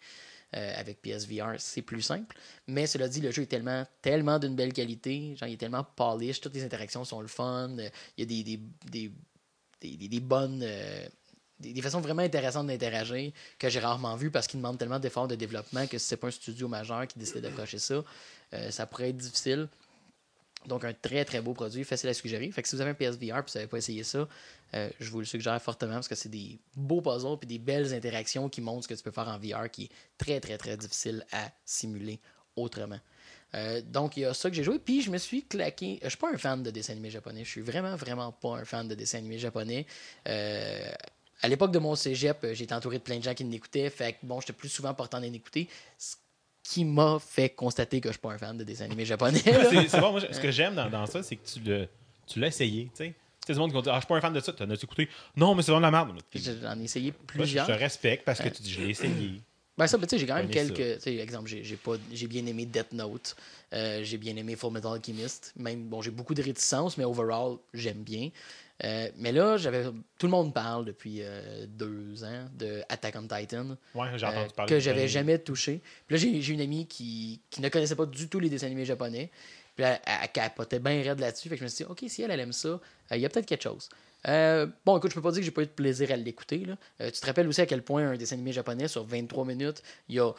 Euh, 0.57 0.73
avec 0.77 1.03
PSVR, 1.03 1.55
c'est 1.59 1.83
plus 1.83 2.03
simple. 2.03 2.37
Mais 2.69 2.87
cela 2.87 3.09
dit, 3.09 3.21
le 3.21 3.33
jeu 3.33 3.43
est 3.43 3.47
tellement, 3.47 3.85
tellement 4.01 4.39
d'une 4.39 4.55
belle 4.55 4.73
qualité. 4.73 5.35
Genre, 5.37 5.49
il 5.49 5.55
est 5.55 5.57
tellement 5.57 5.83
polish. 5.97 6.41
Toutes 6.41 6.55
les 6.55 6.63
interactions 6.63 7.05
sont 7.05 7.21
le 7.21 7.27
fun. 7.27 7.71
euh, 7.79 7.89
Il 8.17 8.21
y 8.21 8.41
a 8.41 8.45
des, 8.45 8.61
des, 8.89 9.11
des, 9.81 10.09
des, 10.09 10.21
bonnes. 10.21 10.63
euh, 10.63 11.09
des, 11.59 11.83
façons 11.83 12.01
vraiment 12.01 12.23
intéressantes 12.23 12.69
d'interagir 12.69 13.33
que 13.59 13.69
j'ai 13.69 13.81
rarement 13.81 14.15
vues 14.15 14.31
parce 14.31 14.47
qu'ils 14.47 14.61
demandent 14.61 14.79
tellement 14.79 15.01
d'efforts 15.01 15.27
de 15.27 15.35
développement 15.35 15.89
que 15.89 15.99
si 15.99 16.07
c'est 16.07 16.17
pas 16.19 16.29
un 16.29 16.31
studio 16.31 16.69
majeur 16.69 17.09
qui 17.09 17.19
décide 17.19 17.41
d'approcher 17.41 17.81
ça, 17.81 18.05
ça 18.71 18.87
pourrait 18.87 19.09
être 19.09 19.17
difficile. 19.17 19.69
Donc, 20.67 20.85
un 20.85 20.93
très 20.93 21.25
très 21.25 21.41
beau 21.41 21.53
produit, 21.53 21.85
facile 21.85 22.09
à 22.09 22.15
suggérer. 22.15 22.51
Fait 22.51 22.63
que 22.63 22.69
si 22.69 22.77
vous 22.77 22.81
avez 22.81 22.91
un 22.91 22.95
PSVR 22.95 23.39
et 23.39 23.41
vous 23.41 23.53
n'avez 23.55 23.67
pas 23.67 23.79
essayé 23.79 24.05
ça, 24.05 24.27
euh, 24.75 24.89
je 25.01 25.11
vous 25.11 25.21
le 25.21 25.25
suggère 25.25 25.61
fortement 25.61 25.95
parce 25.95 26.09
que 26.09 26.15
c'est 26.15 26.31
des 26.31 26.59
beaux 26.77 27.01
puzzles 27.01 27.39
et 27.43 27.47
des 27.47 27.59
belles 27.59 27.93
interactions 27.95 28.49
qui 28.49 28.61
montrent 28.61 28.85
ce 28.85 28.89
que 28.89 28.95
tu 28.95 29.03
peux 29.03 29.11
faire 29.11 29.29
en 29.29 29.39
VR 29.39 29.71
qui 29.71 29.85
est 29.85 29.91
très 30.19 30.41
très 30.41 30.59
très 30.59 30.77
difficile 30.77 31.25
à 31.33 31.51
simuler 31.65 32.19
autrement. 32.57 33.01
Euh, 33.55 33.81
donc, 33.83 34.17
il 34.17 34.21
y 34.21 34.25
a 34.25 34.35
ça 34.35 34.51
que 34.51 34.57
j'ai 34.57 34.65
joué. 34.65 34.79
Puis, 34.79 35.03
je 35.03 35.11
me 35.11 35.19
suis 35.19 35.45
claqué. 35.45 36.01
Je 36.03 36.09
suis 36.09 36.19
pas 36.19 36.31
un 36.33 36.37
fan 36.37 36.63
de 36.63 36.71
dessins 36.71 36.93
animés 36.93 37.11
japonais. 37.11 37.45
Je 37.45 37.51
suis 37.51 37.61
vraiment, 37.61 37.95
vraiment 37.97 38.33
pas 38.33 38.57
un 38.57 38.65
fan 38.65 38.89
de 38.89 38.95
dessins 38.95 39.19
animés 39.19 39.39
japonais. 39.39 39.87
Euh, 40.29 40.91
à 41.43 41.49
l'époque 41.49 41.71
de 41.71 41.79
mon 41.79 41.95
cégep, 41.95 42.43
euh, 42.45 42.55
j'étais 42.55 42.75
entouré 42.75 42.99
de 42.99 43.03
plein 43.03 43.19
de 43.19 43.23
gens 43.23 43.35
qui 43.35 43.45
m'écoutaient. 43.45 43.91
Fait 43.91 44.15
que, 44.15 44.19
bon, 44.25 44.41
j'étais 44.41 44.53
plus 44.53 44.69
souvent 44.69 44.93
portant 44.95 45.21
d'en 45.21 45.33
écouter. 45.33 45.69
Qui 46.65 46.85
m'a 46.85 47.19
fait 47.21 47.51
constater 47.51 48.01
que 48.01 48.09
je 48.09 48.15
suis 48.15 48.21
pas 48.21 48.33
un 48.33 48.39
fan 48.39 48.57
de 48.57 48.65
dessins 48.65 48.87
animés 48.87 49.05
japonais. 49.05 49.39
c'est 49.89 50.01
bon, 50.01 50.13
moi, 50.13 50.21
ce 50.21 50.41
que 50.41 50.51
j'aime 50.51 50.75
dans, 50.75 50.89
dans 50.89 51.07
ça, 51.07 51.23
c'est 51.23 51.37
que 51.37 51.89
tu 52.27 52.41
l'as 52.41 52.47
essayé. 52.49 52.85
Tu 52.87 53.05
sais, 53.05 53.09
Tu 53.09 53.15
sais, 53.47 53.53
des 53.53 53.59
monde 53.59 53.71
qui 53.73 53.83
dire 53.83 53.93
Ah, 53.93 53.97
je 53.97 54.01
suis 54.01 54.09
pas 54.09 54.17
un 54.17 54.21
fan 54.23 54.33
de 54.33 54.41
ça, 54.41 54.53
tu 54.53 54.63
en 54.63 54.71
as 54.71 54.83
écouté? 54.83 55.09
Non, 55.37 55.55
mais 55.55 55.63
c'est 55.63 55.71
vraiment 55.71 55.87
de 55.89 55.93
la 55.93 56.05
merde. 56.05 56.19
J'en 56.35 56.81
ai 56.81 56.85
essayé 56.85 57.11
Moi, 57.11 57.19
je 57.21 57.33
plusieurs. 57.43 57.67
te 57.67 57.73
respecte 57.73 58.25
parce 58.25 58.41
que 58.41 58.49
tu 58.49 58.63
dis 58.63 58.73
Je 58.73 58.81
l'ai 58.81 58.91
essayé. 58.91 59.41
Ben 59.77 59.89
ça, 59.89 59.99
ben, 59.99 60.07
tu 60.07 60.11
sais, 60.15 60.21
j'ai 60.21 60.27
quand 60.29 60.37
même 60.37 60.49
quelques. 60.49 60.77
Tu 60.77 61.01
sais, 61.01 61.17
exemple, 61.17 61.49
j'ai 61.49 61.65
j'ai 61.65 61.75
pas, 61.75 61.95
j'ai 62.13 62.29
bien 62.29 62.47
aimé 62.47 62.65
Death 62.65 62.93
Note, 62.93 63.35
euh, 63.73 64.05
j'ai 64.05 64.19
bien 64.19 64.37
aimé 64.37 64.55
Full 64.55 64.73
Metal 64.73 64.93
Alchemist. 64.93 65.53
Même, 65.57 65.89
bon, 65.89 66.01
j'ai 66.01 66.13
beaucoup 66.13 66.33
de 66.33 66.43
réticences, 66.43 66.97
mais 66.97 67.03
overall, 67.03 67.57
j'aime 67.73 68.05
bien. 68.05 68.29
Euh, 68.85 69.09
mais 69.17 69.33
là, 69.33 69.57
j'avais, 69.57 69.85
tout 70.19 70.27
le 70.27 70.31
monde 70.31 70.53
parle 70.53 70.85
depuis 70.85 71.19
euh, 71.23 71.67
deux 71.67 72.23
ans 72.23 72.45
de 72.55 72.83
Attack 72.89 73.17
on 73.17 73.27
Titan, 73.27 73.77
Ouais, 73.95 74.09
j'ai 74.17 74.27
euh, 74.27 74.29
entendu 74.29 74.55
parler. 74.55 74.71
que 74.71 74.79
j'avais 74.81 75.09
jamais 75.09 75.39
touché. 75.39 75.81
Puis 76.07 76.17
là, 76.17 76.41
j'ai, 76.41 76.53
une 76.53 76.61
amie 76.61 76.87
qui, 76.87 77.41
qui 77.51 77.61
ne 77.61 77.69
connaissait 77.69 77.97
pas 77.97 78.07
du 78.07 78.29
tout 78.29 78.41
les 78.41 78.51
dessins 78.51 78.67
animés 78.67 78.85
japonais. 78.85 79.31
Puis 79.75 79.83
là, 79.83 80.01
elle, 80.05 80.15
elle 80.23 80.33
capotait 80.33 80.79
bien 80.79 81.03
raide 81.03 81.19
là-dessus. 81.19 81.49
Fait 81.49 81.57
que 81.57 81.61
je 81.61 81.65
me 81.65 81.69
suis 81.69 81.85
dit, 81.85 81.91
OK, 81.91 82.05
si 82.07 82.23
elle, 82.23 82.31
elle 82.31 82.41
aime 82.41 82.53
ça, 82.53 82.79
il 83.11 83.19
y 83.19 83.27
a 83.27 83.29
peut-être 83.29 83.47
quelque 83.47 83.63
chose. 83.63 83.89
Euh, 84.29 84.67
bon, 84.85 84.97
écoute, 84.97 85.11
je 85.11 85.15
peux 85.15 85.23
pas 85.23 85.33
dire 85.33 85.41
que 85.41 85.45
j'ai 85.45 85.51
pas 85.51 85.63
eu 85.63 85.67
de 85.67 85.71
plaisir 85.71 86.11
à 86.11 86.17
l'écouter. 86.17 86.67
Euh, 87.01 87.11
tu 87.11 87.21
te 87.21 87.27
rappelles 87.27 87.49
aussi 87.49 87.61
à 87.61 87.67
quel 87.67 87.83
point 87.83 88.09
un 88.09 88.17
dessin 88.17 88.37
animé 88.37 88.53
japonais 88.53 88.89
sur 88.89 89.05
23 89.05 89.45
minutes, 89.45 89.83
il 90.09 90.17
y 90.17 90.21
a 90.21 90.33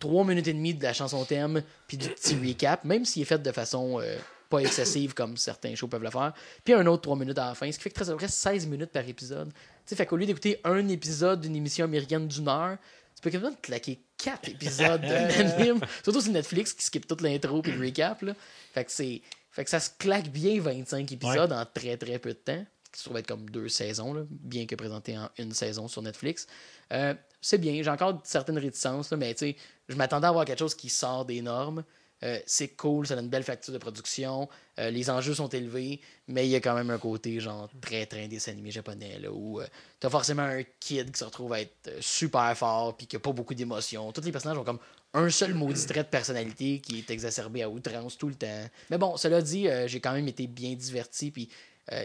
3 0.00 0.24
minutes 0.24 0.48
et 0.48 0.52
demie 0.52 0.74
de 0.74 0.82
la 0.82 0.92
chanson 0.92 1.24
thème, 1.24 1.62
puis 1.86 1.96
du 1.96 2.08
petit 2.08 2.34
recap, 2.36 2.84
même 2.84 3.04
s'il 3.04 3.22
est 3.22 3.26
fait 3.26 3.40
de 3.40 3.52
façon 3.52 4.00
euh, 4.00 4.16
pas 4.52 4.58
excessive 4.58 5.14
comme 5.14 5.36
certains 5.38 5.74
shows 5.74 5.88
peuvent 5.88 6.02
le 6.02 6.10
faire. 6.10 6.34
Puis 6.62 6.74
un 6.74 6.86
autre 6.86 7.02
3 7.02 7.16
minutes 7.16 7.38
à 7.38 7.48
la 7.48 7.54
fin, 7.54 7.70
ce 7.72 7.78
qui 7.78 7.84
fait 7.84 7.90
que 7.90 8.04
ça 8.04 8.14
reste 8.14 8.34
16 8.34 8.66
minutes 8.66 8.90
par 8.90 9.08
épisode. 9.08 9.50
Tu 9.52 9.60
sais, 9.86 9.96
fait 9.96 10.04
qu'au 10.04 10.16
lieu 10.16 10.26
d'écouter 10.26 10.60
un 10.64 10.86
épisode 10.88 11.40
d'une 11.40 11.56
émission 11.56 11.86
américaine 11.86 12.28
d'une 12.28 12.48
heure, 12.48 12.76
tu 13.16 13.22
peux 13.22 13.30
quasiment 13.30 13.52
te 13.52 13.60
claquer 13.62 14.00
4 14.18 14.48
épisodes 14.50 15.00
d'anime. 15.00 15.80
Surtout 16.04 16.20
sur 16.20 16.32
Netflix 16.32 16.74
qui 16.74 16.84
skip 16.84 17.06
toute 17.06 17.22
l'intro 17.22 17.62
puis 17.62 17.72
le 17.72 17.80
recap. 17.80 18.20
Là. 18.22 18.34
Fait, 18.74 18.84
que 18.84 18.92
c'est, 18.92 19.22
fait 19.50 19.64
que 19.64 19.70
ça 19.70 19.80
se 19.80 19.90
claque 19.98 20.28
bien 20.28 20.60
25 20.60 21.10
épisodes 21.10 21.52
en 21.52 21.64
très 21.64 21.96
très 21.96 22.18
peu 22.18 22.30
de 22.30 22.38
temps. 22.38 22.64
Qui 22.92 22.98
se 22.98 23.04
trouve 23.06 23.16
être 23.16 23.26
comme 23.26 23.48
deux 23.48 23.70
saisons, 23.70 24.12
là, 24.12 24.20
bien 24.28 24.66
que 24.66 24.74
présenté 24.74 25.16
en 25.16 25.30
une 25.38 25.52
saison 25.52 25.88
sur 25.88 26.02
Netflix. 26.02 26.46
Euh, 26.92 27.14
c'est 27.40 27.56
bien, 27.56 27.82
j'ai 27.82 27.88
encore 27.88 28.20
certaines 28.22 28.58
réticences, 28.58 29.10
là, 29.10 29.16
mais 29.16 29.32
tu 29.32 29.46
sais, 29.46 29.56
je 29.88 29.96
m'attendais 29.96 30.26
à 30.26 30.28
avoir 30.28 30.44
quelque 30.44 30.58
chose 30.58 30.74
qui 30.74 30.90
sort 30.90 31.24
des 31.24 31.40
normes. 31.40 31.84
Euh, 32.24 32.38
c'est 32.46 32.68
cool, 32.76 33.06
ça 33.06 33.14
a 33.14 33.20
une 33.20 33.28
belle 33.28 33.42
facture 33.42 33.72
de 33.72 33.78
production. 33.78 34.48
euh, 34.78 34.90
les 34.90 35.10
enjeux 35.10 35.34
sont 35.34 35.48
élevés, 35.48 36.00
mais 36.28 36.46
il 36.46 36.50
y 36.50 36.54
a 36.56 36.60
quand 36.60 36.74
même 36.74 36.90
un 36.90 36.98
côté 36.98 37.40
genre 37.40 37.68
très 37.80 38.06
très 38.06 38.28
dessin 38.28 38.52
animé 38.52 38.70
japonais 38.70 39.18
là, 39.18 39.30
où 39.32 39.60
tu 39.60 39.68
t'as 40.00 40.08
forcément 40.10 40.42
un 40.42 40.62
kid 40.80 41.10
qui 41.10 41.18
se 41.18 41.24
retrouve 41.24 41.52
à 41.52 41.60
être 41.60 41.88
euh, 41.88 41.98
super 42.00 42.56
fort 42.56 42.96
puis 42.96 43.06
qui 43.06 43.16
a 43.16 43.18
pas 43.20 43.32
beaucoup 43.32 43.54
d'émotions. 43.54 44.12
Tous 44.12 44.20
les 44.22 44.30
personnages 44.32 44.56
ont 44.58 44.64
comme 44.64 44.78
un 45.14 45.28
seul 45.30 45.52
maudit 45.54 45.84
trait 45.86 46.04
de 46.04 46.08
personnalité 46.08 46.78
qui 46.80 46.98
est 47.00 47.10
exacerbé 47.10 47.62
à 47.62 47.68
outrance 47.68 48.16
tout 48.16 48.28
le 48.28 48.34
temps. 48.34 48.66
Mais 48.88 48.98
bon, 48.98 49.16
cela 49.16 49.42
dit, 49.42 49.68
euh, 49.68 49.86
j'ai 49.88 50.00
quand 50.00 50.12
même 50.12 50.28
été 50.28 50.46
bien 50.46 50.74
diverti 50.74 51.30
puis 51.30 51.48
euh, 51.92 52.04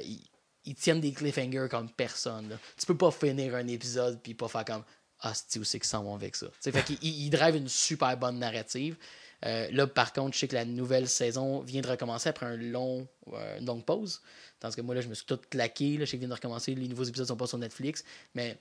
ils, 0.66 0.76
tiennent 0.76 1.00
des 1.00 1.14
cliffhangers 1.14 1.68
comme 1.70 1.90
personne. 1.92 2.50
là. 2.50 2.58
Tu 2.78 2.86
peux 2.86 2.98
pas 2.98 3.12
finir 3.12 3.56
un 3.56 3.68
épisode 3.68 4.20
puis 4.22 4.34
pas 4.34 4.48
faire 4.50 4.66
comme 4.66 4.84
ah 5.22 5.34
c'est 5.34 5.60
où 5.60 5.64
c'est 5.64 5.80
qu'ils 5.80 5.88
s'en 5.88 6.04
vont 6.04 6.16
avec 6.16 6.36
ça? 6.36 6.48
Fait 6.62 6.84
qu'ils 6.84 6.98
ils- 7.02 7.26
ils 7.26 7.30
drivent 7.30 7.56
une 7.56 7.70
super 7.70 8.18
bonne 8.18 8.40
narrative. 8.40 8.98
Euh, 9.46 9.68
là, 9.72 9.86
par 9.88 10.14
contre, 10.14 10.34
je 10.34 10.40
sais 10.40 10.48
que 10.48 10.56
la 10.56 10.66
nouvelle 10.66 11.08
saison 11.08 11.60
vient 11.60 11.82
de 11.82 11.88
recommencer 11.88 12.30
après 12.30 12.46
un 12.46 12.58
long, 12.58 13.08
euh, 13.34 13.60
une 13.60 13.66
longue 13.66 13.86
pause. 13.86 14.22
Tandis 14.60 14.76
que 14.76 14.82
moi, 14.82 14.96
là, 14.96 15.02
je 15.02 15.08
me 15.08 15.14
suis 15.14 15.26
tout 15.26 15.40
claqué. 15.50 15.98
Là, 15.98 16.06
je 16.06 16.06
sais 16.06 16.12
qu'ils 16.12 16.20
viennent 16.20 16.30
de 16.30 16.36
recommencer. 16.36 16.74
Les 16.74 16.88
nouveaux 16.88 17.04
épisodes 17.04 17.28
sont 17.28 17.38
pas 17.38 17.48
sur 17.48 17.60
Netflix. 17.60 18.04
Mais 18.34 18.58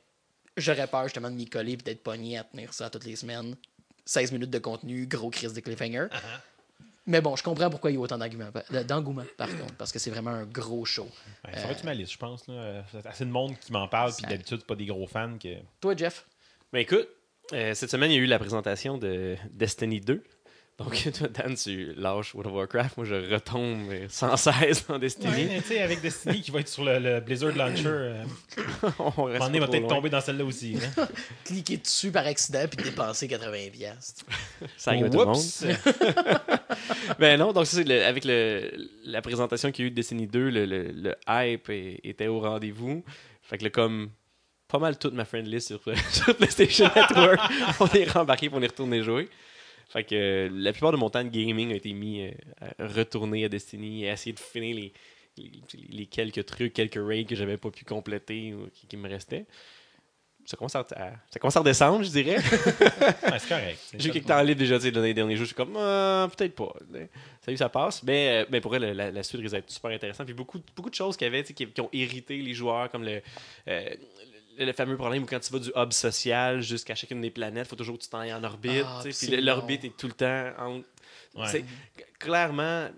j'aurais 0.57 0.87
peur 0.87 1.05
justement 1.05 1.31
de 1.31 1.37
m'y 1.37 1.47
coller 1.47 1.73
et 1.73 1.77
d'être 1.77 2.03
pogné 2.03 2.39
à 2.39 2.45
tenir 2.45 2.75
ça 2.75 2.91
toutes 2.91 3.07
les 3.07 3.17
semaines. 3.17 3.57
16 4.05 4.33
minutes 4.33 4.51
de 4.51 4.59
contenu, 4.59 5.07
gros 5.07 5.31
crise 5.31 5.53
de 5.53 5.61
cliffhanger. 5.61 6.07
Mais 7.07 7.21
bon, 7.21 7.37
je 7.37 7.43
comprends 7.43 7.71
pourquoi 7.71 7.91
il 7.91 7.95
y 7.95 7.97
a 7.97 8.01
autant 8.01 8.19
d'engouement, 8.19 8.51
d'engouement, 8.87 9.25
par 9.37 9.49
contre, 9.49 9.75
parce 9.75 9.93
que 9.93 9.99
c'est 10.01 10.11
vraiment 10.11 10.31
un 10.31 10.45
gros 10.45 10.85
show. 10.85 11.05
Ouais, 11.45 11.53
il 11.53 11.59
faudrait 11.59 11.75
que 11.75 11.81
tu 11.81 11.87
ma 11.87 11.95
liste, 11.95 12.13
je 12.13 12.19
pense. 12.19 12.47
Là. 12.49 12.55
Euh, 12.55 12.83
C'est 12.91 13.07
assez 13.07 13.25
de 13.25 13.31
monde 13.31 13.57
qui 13.61 13.73
m'en 13.73 13.87
parle, 13.87 14.13
puis 14.13 14.27
d'habitude, 14.29 14.65
pas 14.65 14.75
des 14.75 14.87
gros 14.87 15.07
fans. 15.07 15.39
Que... 15.39 15.57
Toi, 15.81 15.95
Jeff, 15.97 16.27
Ben 16.73 16.81
écoute, 16.81 17.09
euh, 17.53 17.75
cette 17.75 17.91
semaine, 17.91 18.11
il 18.11 18.17
y 18.17 18.19
a 18.19 18.23
eu 18.23 18.27
la 18.27 18.41
présentation 18.41 18.99
de 18.99 19.37
Destiny 19.53 20.01
2. 20.01 20.23
Donc, 20.79 21.09
toi, 21.19 21.29
Dan, 21.29 21.55
tu 21.55 21.95
lâches 21.95 22.35
World 22.35 22.49
of 22.53 22.57
Warcraft. 22.59 22.97
Moi, 22.99 23.07
je 23.07 23.15
retombe 23.33 23.91
sans 24.11 24.37
cesse 24.37 24.87
dans 24.87 24.95
Ouais, 24.95 25.01
Destiny. 25.01 25.45
mais 25.49 25.63
tu 25.63 25.69
sais, 25.69 25.81
avec 25.81 26.03
Destiny 26.03 26.43
qui 26.43 26.51
va 26.51 26.61
être 26.61 26.69
sur 26.69 26.85
le, 26.85 26.99
le 26.99 27.21
Blizzard 27.21 27.55
Launcher, 27.57 27.87
euh, 27.87 28.25
On 29.17 29.23
reste 29.25 29.49
il 29.55 29.61
va 29.61 29.69
peut-être 29.69 29.89
tomber 29.89 30.11
dans 30.11 30.21
celle-là 30.21 30.45
aussi. 30.45 30.75
là. 30.75 31.07
cliquer 31.45 31.79
dessus 31.79 32.11
par 32.11 32.27
accident 32.27 32.67
puis 32.71 32.85
dépenser 32.85 33.27
80$. 33.27 33.71
piastres. 33.71 34.25
Ça 34.77 34.91
arrive 34.91 35.07
à 35.07 35.11
tout 35.11 35.19
le 35.19 35.25
monde. 35.25 35.37
Ben 37.19 37.39
non, 37.39 37.53
donc 37.53 37.67
ça, 37.67 37.77
c'est 37.79 37.85
le- 37.85 38.05
avec 38.05 38.25
le, 38.25 38.71
la 39.05 39.23
présentation 39.23 39.71
qu'il 39.73 39.85
y 39.85 39.87
a 39.87 39.89
eu 39.89 39.91
de 39.91 39.97
Destiny 39.97 40.27
2, 40.27 40.51
le, 40.51 40.67
le- 40.67 40.91
le 40.93 41.15
hype 41.29 41.71
est- 41.71 42.01
était 42.05 42.27
au 42.27 42.41
rendez-vous. 42.41 43.03
Fait 43.43 43.57
que 43.59 43.65
là, 43.65 43.71
comme 43.71 44.11
pas 44.69 44.79
mal 44.79 44.99
toute 44.99 45.15
ma 45.15 45.25
friend 45.25 45.47
list 45.47 45.69
sur, 45.69 45.81
sur 46.11 46.37
PlayStation 46.37 46.91
Network, 46.95 47.41
on 47.81 47.87
est 47.87 48.11
rembarqué 48.11 48.51
pour 48.51 48.59
on 48.59 48.63
est 48.63 48.67
retourné 48.67 49.03
jouer. 49.03 49.29
Fait 49.89 50.05
que 50.05 50.15
euh, 50.15 50.49
la 50.53 50.73
plupart 50.73 50.93
de 50.93 50.97
mon 50.97 51.11
temps 51.11 51.23
de 51.23 51.29
gaming 51.29 51.73
a 51.73 51.77
été 51.77 51.93
mis 51.93 52.27
euh, 52.27 52.31
à 52.79 52.87
retourner 52.87 53.45
à 53.45 53.49
Destiny 53.49 54.05
et 54.05 54.11
à 54.11 54.15
essayer 54.15 54.33
de 54.33 54.41
finir 54.41 54.75
les, 54.77 54.93
les, 55.37 55.51
les 55.91 56.07
quelques 56.07 56.45
trucs, 56.45 56.73
quelques 56.73 57.01
raids 57.01 57.25
que 57.25 57.37
j'avais 57.37 57.57
pas 57.57 57.71
pu 57.71 57.85
compléter 57.85 58.53
ou 58.55 58.69
qui, 58.73 58.87
qui 58.87 58.97
me 58.97 59.09
restaient. 59.09 59.47
Ça 60.47 60.57
commence 60.57 60.77
à, 60.77 60.87
ça 60.89 61.41
commence 61.41 61.57
à 61.57 61.61
redescendre, 61.61 62.05
je 62.05 62.11
dirais. 62.11 62.37
C'est 62.41 63.49
correct. 63.49 63.81
J'ai 63.99 64.11
quelques 64.11 64.27
temps 64.27 64.41
libre 64.43 64.61
déjà 64.61 64.77
tu 64.77 64.85
sais, 64.85 64.91
dans 64.93 65.03
les 65.03 65.13
derniers 65.13 65.35
jours. 65.35 65.45
Je 65.45 65.49
suis 65.49 65.57
comme, 65.57 65.77
Ah, 65.77 66.29
peut-être 66.37 66.55
pas. 66.55 66.73
Ça 67.45 67.51
eu, 67.51 67.57
ça 67.57 67.69
passe. 67.69 68.05
Mais, 68.05 68.43
euh, 68.43 68.47
mais 68.49 68.61
pour 68.61 68.75
elle, 68.77 68.93
la, 68.93 69.11
la 69.11 69.23
suite 69.25 69.41
risque 69.41 69.57
d'être 69.57 69.71
super 69.71 69.91
intéressante. 69.91 70.25
Puis 70.25 70.35
beaucoup, 70.35 70.61
beaucoup 70.77 70.89
de 70.89 70.95
choses 70.95 71.17
qu'il 71.17 71.25
y 71.25 71.29
avait 71.29 71.43
qui, 71.43 71.67
qui 71.67 71.81
ont 71.81 71.91
irrité 71.93 72.37
les 72.37 72.55
joueurs, 72.55 72.89
comme 72.91 73.03
le, 73.03 73.23
euh, 73.67 73.91
le, 74.59 74.73
fameux 74.73 74.97
problème 74.97 75.23
où 75.23 75.27
quand 75.27 75.41
tu 75.41 75.53
vas 75.53 75.59
du 75.59 75.71
hub 75.75 75.93
social 75.93 76.61
jusqu'à 76.61 76.95
chacune 76.95 77.21
des 77.21 77.31
planètes, 77.31 77.67
il 77.67 77.71
faut 77.71 77.77
toujours 77.77 77.99
que 77.99 78.03
tu 78.03 78.09
t'en 78.09 78.21
ailles 78.21 78.35
en 78.35 78.45
orbite. 78.45 78.85
Ah, 78.85 79.03
puis 79.03 79.41
l'orbite 79.41 79.85
est 79.85 79.97
tout 79.97 80.07
le 80.07 80.13
temps 80.13 80.53
en. 80.59 80.83
Ouais. 81.35 81.65
Clairement, 82.19 82.89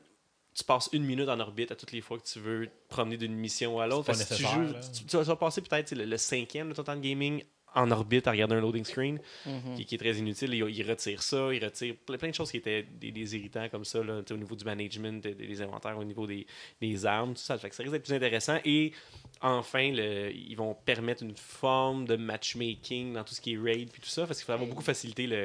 tu 0.55 0.65
passes 0.65 0.89
une 0.93 1.05
minute 1.05 1.29
en 1.29 1.39
orbite 1.41 1.73
à 1.73 1.77
toutes 1.77 1.93
les 1.93 2.01
fois 2.01 2.19
que 2.19 2.27
tu 2.27 2.41
veux 2.41 2.67
te 2.67 2.89
promener 2.89 3.17
d'une 3.17 3.35
mission 3.35 3.79
à 3.81 3.87
l'autre. 3.87 4.13
Si 4.15 4.27
tu, 4.27 4.33
nécessaire, 4.33 4.55
joues, 4.55 4.73
là. 4.73 4.81
tu, 4.81 5.05
tu 5.05 5.17
vas- 5.17 5.37
passer 5.37 5.61
peut-être 5.61 5.93
le 5.95 6.17
cinquième 6.17 6.71
de 6.71 6.75
ton 6.75 6.85
temps 6.85 6.97
de 6.97 7.01
gaming 7.01 7.43
en 7.75 7.91
orbite 7.91 8.27
à 8.27 8.31
regarder 8.33 8.55
un 8.57 8.61
loading 8.61 8.85
screen 8.85 9.21
Mhm. 9.47 9.75
qui, 9.77 9.85
qui 9.85 9.95
est 9.95 9.99
très 9.99 10.15
inutile. 10.17 10.55
Il, 10.55 10.65
il 10.69 10.83
retire 10.91 11.23
ça, 11.23 11.53
il 11.53 11.65
retire 11.65 11.95
ple- 12.07 12.17
plein 12.19 12.31
de 12.31 12.35
choses 12.35 12.51
qui 12.51 12.57
étaient 12.57 12.83
des, 12.83 13.11
des 13.13 13.37
irritants 13.37 13.69
comme 13.69 13.85
ça, 13.85 14.03
là, 14.03 14.23
au 14.31 14.37
niveau 14.37 14.57
du 14.57 14.65
management, 14.65 15.23
des, 15.23 15.35
des 15.35 15.63
inventaires, 15.63 15.97
au 15.99 16.05
niveau 16.05 16.27
des, 16.27 16.47
des 16.81 17.07
armes, 17.07 17.35
tout 17.35 17.41
ça. 17.43 17.57
Fait 17.59 17.69
que 17.69 17.75
ça 17.77 17.83
risque 17.83 17.93
d'être 17.93 18.05
plus 18.05 18.15
intéressant. 18.15 18.59
Et 18.65 18.93
enfin, 19.43 19.91
le- 19.93 20.33
ils 20.35 20.57
vont 20.57 20.75
permettre 20.75 21.23
une 21.23 21.37
forme 21.37 22.07
de 22.07 22.17
matchmaking 22.17 23.13
dans 23.13 23.25
tout 23.25 23.35
ce 23.35 23.41
qui 23.41 23.55
est 23.55 23.59
raid 23.59 23.91
puis 23.91 24.01
tout 24.03 24.09
ça, 24.09 24.27
parce 24.27 24.39
qu'il 24.39 24.47
va 24.49 24.55
avoir 24.55 24.69
beaucoup 24.69 24.83
faciliter 24.83 25.27
le- 25.27 25.45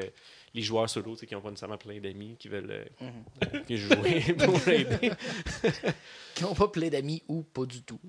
les 0.56 0.62
joueurs 0.62 0.88
solo 0.89 1.15
qui 1.15 1.34
n'ont 1.34 1.42
pas 1.42 1.50
nécessairement 1.50 1.77
plein 1.80 2.00
d'amis 2.00 2.36
qui 2.38 2.48
veulent 2.48 2.70
euh, 2.70 2.86
Mhm. 3.01 3.63
jouer 3.77 4.22
pour 4.38 4.56
raider. 4.60 5.12
Qui 6.36 6.44
n'ont 6.44 6.53
pas 6.56 6.68
plein 6.68 6.89
d'amis 6.89 7.22
ou 7.27 7.44
pas 7.44 7.65
du 7.65 7.82
tout. 7.84 8.00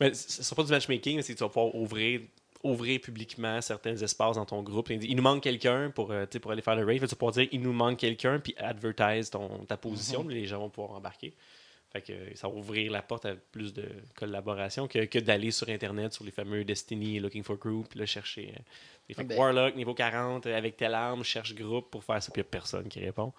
Mais 0.00 0.14
ce 0.14 0.40
ne 0.40 0.44
sera 0.44 0.56
pas 0.56 0.64
du 0.64 0.70
matchmaking, 0.70 1.16
mais 1.16 1.22
c'est 1.22 1.32
que 1.34 1.38
tu 1.38 1.44
vas 1.44 1.48
pouvoir 1.48 1.74
ouvrir, 1.74 2.20
ouvrir 2.62 3.00
publiquement 3.00 3.60
certains 3.60 3.96
espaces 3.96 4.36
dans 4.36 4.44
ton 4.44 4.62
groupe. 4.62 4.90
Il 4.90 5.16
nous 5.16 5.22
manque 5.22 5.42
quelqu'un 5.42 5.90
pour, 5.90 6.10
euh, 6.10 6.26
pour 6.40 6.50
aller 6.50 6.62
faire 6.62 6.76
le 6.76 6.84
que 6.98 7.06
Tu 7.06 7.14
pouvoir 7.14 7.32
dire 7.32 7.48
il 7.52 7.60
nous 7.60 7.72
manque 7.72 7.98
quelqu'un, 7.98 8.40
puis 8.40 8.54
advertise 8.58 9.30
ton, 9.30 9.64
ta 9.64 9.76
position. 9.76 10.24
puis 10.24 10.34
Les 10.34 10.46
gens 10.46 10.58
vont 10.58 10.70
pouvoir 10.70 10.96
embarquer. 10.96 11.34
Fait 11.90 12.02
que 12.02 12.12
euh, 12.12 12.34
ça 12.34 12.48
va 12.48 12.54
ouvrir 12.54 12.90
la 12.92 13.00
porte 13.00 13.24
à 13.24 13.34
plus 13.34 13.72
de 13.72 13.88
collaboration 14.14 14.88
que, 14.88 15.04
que 15.06 15.18
d'aller 15.18 15.50
sur 15.50 15.68
Internet, 15.68 16.12
sur 16.12 16.24
les 16.24 16.30
fameux 16.30 16.64
Destiny, 16.64 17.18
Looking 17.18 17.42
for 17.42 17.56
Group, 17.56 17.94
là, 17.94 18.04
chercher. 18.04 18.54
Euh, 19.10 19.14
des 19.14 19.14
fait 19.14 19.22
que 19.24 19.28
Ben- 19.28 19.38
Warlock, 19.38 19.74
niveau 19.76 19.94
40, 19.94 20.46
euh, 20.46 20.56
avec 20.56 20.76
telle 20.76 20.94
arme, 20.94 21.24
cherche 21.24 21.54
groupe 21.54 21.90
pour 21.90 22.04
faire 22.04 22.22
ça, 22.22 22.30
puis 22.30 22.40
il 22.40 22.44
n'y 22.44 22.48
a 22.48 22.50
personne 22.50 22.88
qui 22.88 23.00
répond. 23.00 23.32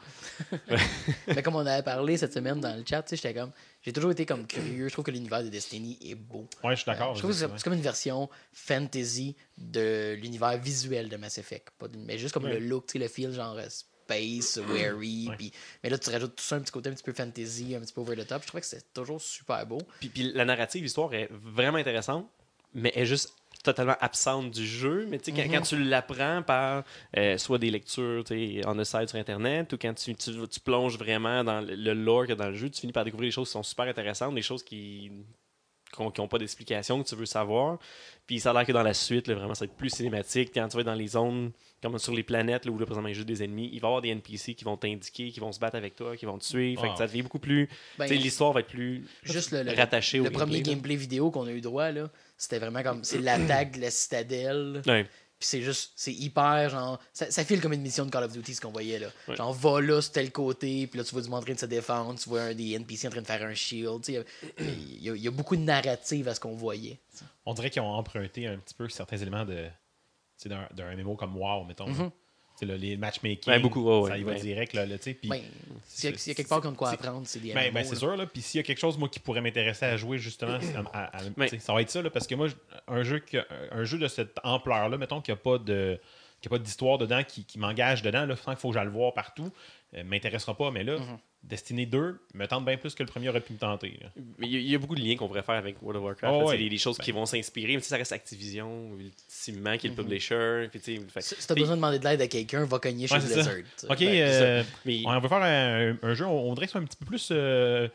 Mais 1.28 1.42
comme 1.44 1.56
on 1.56 1.66
avait 1.66 1.84
parlé 1.84 2.18
cette 2.18 2.34
semaine 2.34 2.60
dans 2.60 2.76
le 2.76 2.84
chat, 2.88 3.04
tu 3.04 3.10
sais, 3.10 3.16
j'étais 3.16 3.34
comme. 3.40 3.52
J'ai 3.82 3.94
toujours 3.94 4.12
été 4.12 4.26
comme 4.26 4.46
curieux. 4.46 4.88
Je 4.90 4.94
trouve 4.94 5.06
que 5.06 5.12
l'univers 5.12 5.42
de 5.44 5.50
Destiny 5.50 5.98
est 6.02 6.16
beau. 6.16 6.48
Ouais, 6.64 6.76
je 6.76 6.82
suis 6.82 6.86
d'accord. 6.86 7.14
Je 7.16 7.20
trouve 7.20 7.32
que 7.32 7.38
c'est 7.38 7.64
comme 7.64 7.74
une 7.74 7.82
version 7.82 8.30
fantasy 8.52 9.36
de 9.58 10.16
l'univers 10.20 10.58
visuel 10.58 11.08
de 11.10 11.16
Mass 11.18 11.38
Effect. 11.38 11.70
Pas 11.78 11.88
de- 11.88 11.98
mais 11.98 12.18
juste 12.18 12.34
comme 12.34 12.44
Ouais. 12.44 12.60
le 12.60 12.66
look, 12.68 12.88
tu 12.88 12.94
sais, 12.94 13.00
le 13.00 13.08
feel 13.08 13.32
genre 13.32 13.58
euh, 13.58 13.68
space, 13.70 14.60
wary. 14.70 15.28
Ouais. 15.30 15.36
puis- 15.38 15.54
mais 15.84 15.90
là, 15.90 15.98
tu 15.98 16.10
rajoutes 16.10 16.36
tout 16.36 16.44
ça 16.44 16.56
un 16.56 16.62
petit 16.62 16.72
côté 16.72 16.90
un 16.90 16.94
petit 16.94 17.04
peu 17.04 17.14
fantasy, 17.14 17.76
un 17.76 17.80
petit 17.80 17.94
peu 17.94 18.02
over 18.02 18.16
the 18.18 18.28
top. 18.28 18.42
Je 18.42 18.48
trouvais 18.48 18.62
que 18.62 18.68
c'est 18.68 18.94
toujours 18.94 19.22
super 19.22 19.66
beau. 19.66 19.78
Puis, 20.00 20.10
puis 20.10 20.32
la 20.34 20.44
narrative, 20.46 20.84
l'histoire 20.84 21.14
est 21.14 21.30
vraiment 21.32 21.78
intéressante, 21.78 22.28
mais 22.74 22.92
est 22.96 23.06
juste 23.06 23.34
totalement 23.64 23.96
absente 24.00 24.52
du 24.52 24.66
jeu. 24.66 25.06
Mais 25.10 25.20
tu 25.20 25.32
sais, 25.32 25.44
quand, 25.44 25.52
quand 25.52 25.62
tu 25.62 25.84
l'apprends 25.84 26.42
par 26.44 26.84
euh, 27.18 27.38
soit 27.38 27.58
des 27.58 27.72
lectures 27.72 28.24
on 28.66 28.76
the 28.76 28.84
side 28.84 29.10
sur 29.10 29.18
Internet 29.18 29.74
ou 29.74 29.78
quand 29.78 29.94
tu, 29.94 30.16
tu, 30.16 30.32
tu 30.48 30.60
plonges 30.60 30.98
vraiment 30.98 31.44
dans 31.44 31.62
le, 31.62 31.94
lore 31.94 32.26
a 32.30 32.36
dans 32.36 32.50
le 32.50 32.56
jeu, 32.56 32.70
tu 32.70 32.82
finis 32.82 32.94
par 32.94 33.06
découvrir 33.06 33.28
des 33.28 33.32
choses 33.32 33.50
qui 33.50 33.54
sont 33.54 33.64
super 33.64 33.86
intéressantes, 33.86 34.36
des 34.36 34.42
choses 34.42 34.64
qui 34.64 35.12
n'ont 35.98 36.28
pas 36.28 36.38
d'explication, 36.38 37.02
que 37.02 37.08
tu 37.08 37.16
veux 37.16 37.26
savoir. 37.26 37.80
Puis 38.28 38.40
ça 38.40 38.52
a 38.52 38.54
l'air 38.54 38.66
que 38.66 38.72
dans 38.72 38.84
la 38.84 38.94
suite, 38.94 39.28
là, 39.28 39.36
vraiment, 39.36 39.56
ça 39.56 39.66
va 39.66 39.72
être 39.72 39.78
plus 39.78 39.90
cinématique. 39.90 40.52
Quand 40.54 40.68
tu 40.68 40.76
vas 40.76 40.82
être 40.82 40.86
dans 40.88 40.94
les 40.94 41.08
zones, 41.08 41.52
comme 41.82 41.98
sur 41.98 42.14
les 42.14 42.24
planètes, 42.24 42.66
là, 42.66 42.72
où 42.72 42.78
là, 42.78 42.86
présentement, 42.86 43.08
il 43.08 43.12
y 43.12 43.14
a 43.14 43.16
juste 43.16 43.28
des 43.28 43.44
ennemis, 43.44 43.70
il 43.74 43.80
va 43.80 43.88
y 43.88 43.90
avoir 43.90 44.02
des 44.02 44.10
NPC 44.10 44.54
qui 44.54 44.64
vont 44.66 44.78
t'indiquer, 44.78 45.32
qui 45.32 45.40
vont 45.40 45.52
se 45.52 45.60
battre 45.60 45.76
avec 45.78 45.96
toi, 45.96 46.16
qui 46.16 46.26
vont 46.26 46.38
te 46.38 46.46
suivre. 46.46 46.82
Fait 46.82 46.88
que 46.90 46.94
Ah. 46.94 46.98
ça 46.98 47.08
devient 47.08 47.24
beaucoup 47.24 47.40
plus... 47.40 47.68
Ben, 47.98 48.06
tu 48.08 48.16
sais, 48.16 48.22
L'histoire 48.22 48.52
va 48.54 48.60
être 48.60 48.68
plus 48.68 49.08
juste 49.24 49.52
le, 49.52 49.64
le, 49.64 49.74
rattachée 49.74 50.20
au 50.20 50.26
le 50.26 50.30
premier 50.30 50.62
gameplay, 50.62 50.70
là. 50.72 50.76
gameplay 50.76 50.96
vidéo 50.96 51.32
qu'on 51.32 51.48
a 51.48 51.52
eu 51.52 51.62
droit, 51.62 51.92
là, 51.92 52.10
c'était 52.38 52.60
vraiment 52.60 52.84
comme. 52.84 53.04
C'est 53.04 53.20
l'attaque 53.20 53.72
de 53.78 53.82
la 53.82 53.92
citadelle. 53.92 54.82
Ouais. 54.86 55.08
Puis 55.40 55.48
c'est 55.48 55.62
juste, 55.62 55.94
c'est 55.96 56.12
hyper, 56.12 56.70
genre, 56.70 57.00
ça, 57.14 57.32
ça 57.32 57.46
file 57.46 57.62
comme 57.62 57.72
une 57.72 57.82
mission 57.82 58.06
de 58.06 58.12
Call 58.12 58.26
of 58.26 58.34
Duty, 58.34 58.56
ce 58.56 58.60
qu'on 58.62 58.72
voyait, 58.72 59.00
là. 59.00 59.08
Ouais. 59.28 59.38
Genre, 59.38 59.54
va 59.54 59.80
là, 59.80 60.02
sur 60.02 60.12
tel 60.12 60.32
côté, 60.34 60.86
puis 60.88 60.98
là, 60.98 61.06
tu 61.06 61.12
vois 61.14 61.22
du 61.22 61.30
monde 61.30 61.40
en 61.40 61.44
train 61.44 61.54
de 61.54 61.60
se 61.60 61.66
défendre, 61.66 62.20
tu 62.20 62.28
vois 62.28 62.42
un 62.42 62.54
des 62.54 62.72
NPC 62.74 63.08
en 63.08 63.12
train 63.12 63.22
de 63.22 63.26
faire 63.28 63.42
un 63.44 63.54
shield, 63.54 64.04
tu 64.04 64.14
sais. 64.16 64.26
Il 64.60 65.02
y, 65.02 65.10
a- 65.10 65.16
il 65.16 65.22
y 65.22 65.28
a 65.28 65.32
beaucoup 65.32 65.56
de 65.56 65.62
narrative 65.62 66.28
à 66.28 66.36
ce 66.36 66.42
qu'on 66.42 66.56
voyait. 66.56 67.00
On 67.46 67.54
dirait 67.54 67.70
qu'ils 67.70 67.82
ont 67.82 67.92
emprunté 67.94 68.48
un 68.48 68.58
petit 68.58 68.74
peu 68.74 68.90
certains 68.90 69.18
éléments 69.18 69.46
de 69.46 69.66
tu 70.42 70.50
sais, 70.50 70.56
d'un 70.74 70.96
MMO 70.96 71.16
comme 71.16 71.36
WoW, 71.38 71.64
mettons. 71.66 72.12
Là, 72.66 72.78
les 72.78 72.98
matchmaking, 72.98 73.52
Ouais, 73.54 73.60
beaucoup, 73.60 74.08
ça 74.08 74.18
y 74.18 74.24
va 74.24 74.32
ouais. 74.34 74.40
direct. 74.40 74.74
Là, 74.74 74.86
Ben, 74.86 74.98
s'il 74.98 76.10
y, 76.10 76.14
a- 76.14 76.18
s'il 76.18 76.32
y 76.32 76.32
a 76.32 76.36
quelque 76.36 76.48
part 76.50 76.62
qu'on 76.62 76.70
a 76.70 76.72
de 76.72 76.78
quoi 76.78 76.90
apprendre, 76.92 77.22
c'est 77.26 77.40
des 77.40 77.54
Ben, 77.54 77.74
ben, 77.74 77.84
c'est 77.84 77.96
sûr, 77.96 78.16
là. 78.16 78.26
Puis 78.26 78.42
s'il 78.42 78.60
y 78.60 78.62
a 78.62 78.64
quelque 78.64 78.80
chose, 78.80 78.98
moi, 78.98 79.10
qui 79.10 79.20
pourrait 79.20 79.42
m'intéresser 79.42 79.86
à 79.86 79.98
jouer, 79.98 80.18
justement, 80.18 80.58
à- 80.94 81.18
à- 81.18 81.20
ça 81.60 81.74
va 81.74 81.82
être 81.82 81.90
ça, 81.90 82.02
là, 82.02 82.10
parce 82.10 82.28
que 82.28 82.36
moi, 82.36 82.48
un 82.88 83.04
jeu, 83.04 83.22
un 83.72 83.84
jeu 83.84 83.98
de 83.98 84.08
cette 84.08 84.38
ampleur-là, 84.44 84.98
mettons 84.98 85.22
qu'il 85.22 85.34
n'y 85.34 85.40
a 85.40 85.44
pas 85.44 85.58
de 85.58 86.00
qu'il 86.42 86.50
y 86.50 86.56
a 86.56 86.58
pas 86.58 86.64
d'histoire 86.64 86.98
dedans 86.98 87.22
qui, 87.28 87.44
qui 87.44 87.60
m'engage 87.60 88.02
dedans, 88.02 88.26
là, 88.26 88.34
sans 88.38 88.52
qu'il 88.52 88.62
faut 88.62 88.70
que 88.70 88.76
j'aille 88.76 88.86
le 88.86 88.92
voir 88.92 89.14
partout, 89.14 89.52
euh, 89.94 90.04
m'intéressera 90.06 90.56
pas. 90.56 90.72
Mais 90.72 90.86
là, 90.86 90.98
Mhm. 90.98 91.18
Destiny 91.42 91.88
2 91.88 92.20
me 92.36 92.46
tente 92.48 92.66
bien 92.66 92.78
plus 92.78 92.94
que 92.94 93.02
le 93.02 93.08
premier 93.08 93.30
aurait 93.30 93.40
pu 93.42 93.54
me 93.54 93.58
tenter. 93.58 93.98
là. 94.02 94.10
Mais 94.38 94.46
il 94.48 94.54
y, 94.54 94.56
a- 94.58 94.60
il 94.60 94.70
y 94.72 94.76
a 94.76 94.78
beaucoup 94.78 94.96
de 94.96 95.02
liens 95.02 95.16
qu'on 95.16 95.28
pourrait 95.28 95.42
faire 95.42 95.56
avec 95.56 95.82
World 95.82 95.98
of 95.98 96.04
Warcraft. 96.04 96.34
Oh, 96.36 96.40
là, 96.42 96.46
ouais. 96.48 96.58
des, 96.58 96.70
des 96.70 96.78
choses 96.78 96.98
qui 96.98 97.12
Ben. 97.12 97.20
vont 97.20 97.26
s'inspirer. 97.26 97.76
Mais 97.76 97.82
ça 97.82 97.96
reste 97.98 98.12
Activision, 98.12 98.92
ultimement, 99.00 99.78
qui 99.78 99.88
est 99.88 99.90
le 99.92 99.96
publisher. 99.96 100.68
Puis, 100.70 100.80
tu 100.80 100.98
sais, 100.98 101.02
fait- 101.08 101.22
Si 101.22 101.36
si 101.40 101.48
t'as 101.48 101.54
puis- 101.56 101.64
besoin 101.64 101.76
de 101.76 101.82
demander 101.82 101.98
de 102.00 102.04
l'aide 102.04 102.22
à 102.22 102.28
quelqu'un, 102.28 102.66
va 102.66 102.78
cogner 102.80 103.08
chez 103.08 103.16
Ouais. 103.16 103.20
Blizzard. 103.22 103.54
Ok, 103.90 104.00
Ben, 104.00 104.08
euh, 104.16 104.64
mais- 104.86 105.02
on 105.06 105.20
va 105.20 105.30
faire 105.30 105.42
un, 105.42 105.98
un 106.04 106.14
jeu, 106.14 106.26
on, 106.26 106.52
on 106.52 106.54
dirait 106.54 106.68
que 106.68 106.74
c'est 106.74 106.78
un 106.78 106.84
petit 106.84 106.98
peu 106.98 107.06
plus 107.06 107.30
euh, 107.32 107.88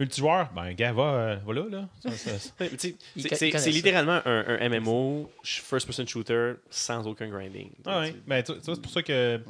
multijoueur. 0.00 0.50
Ben, 0.54 0.72
gars, 0.72 0.92
va, 0.92 1.02
euh, 1.02 1.36
va 1.44 1.52
là. 1.54 1.88
c'est- 2.16 3.70
littéralement 3.70 4.20
un, 4.24 4.58
un 4.60 4.68
MMO, 4.68 5.30
first-person 5.42 6.06
shooter, 6.06 6.54
sans 6.70 7.06
aucun 7.06 7.28
grinding. 7.28 7.70
Ah 7.84 8.00
ouais. 8.00 8.14
Ben, 8.26 8.42
c'est 8.46 8.80
pour 8.80 8.90
ça 8.92 9.02
que 9.02 9.40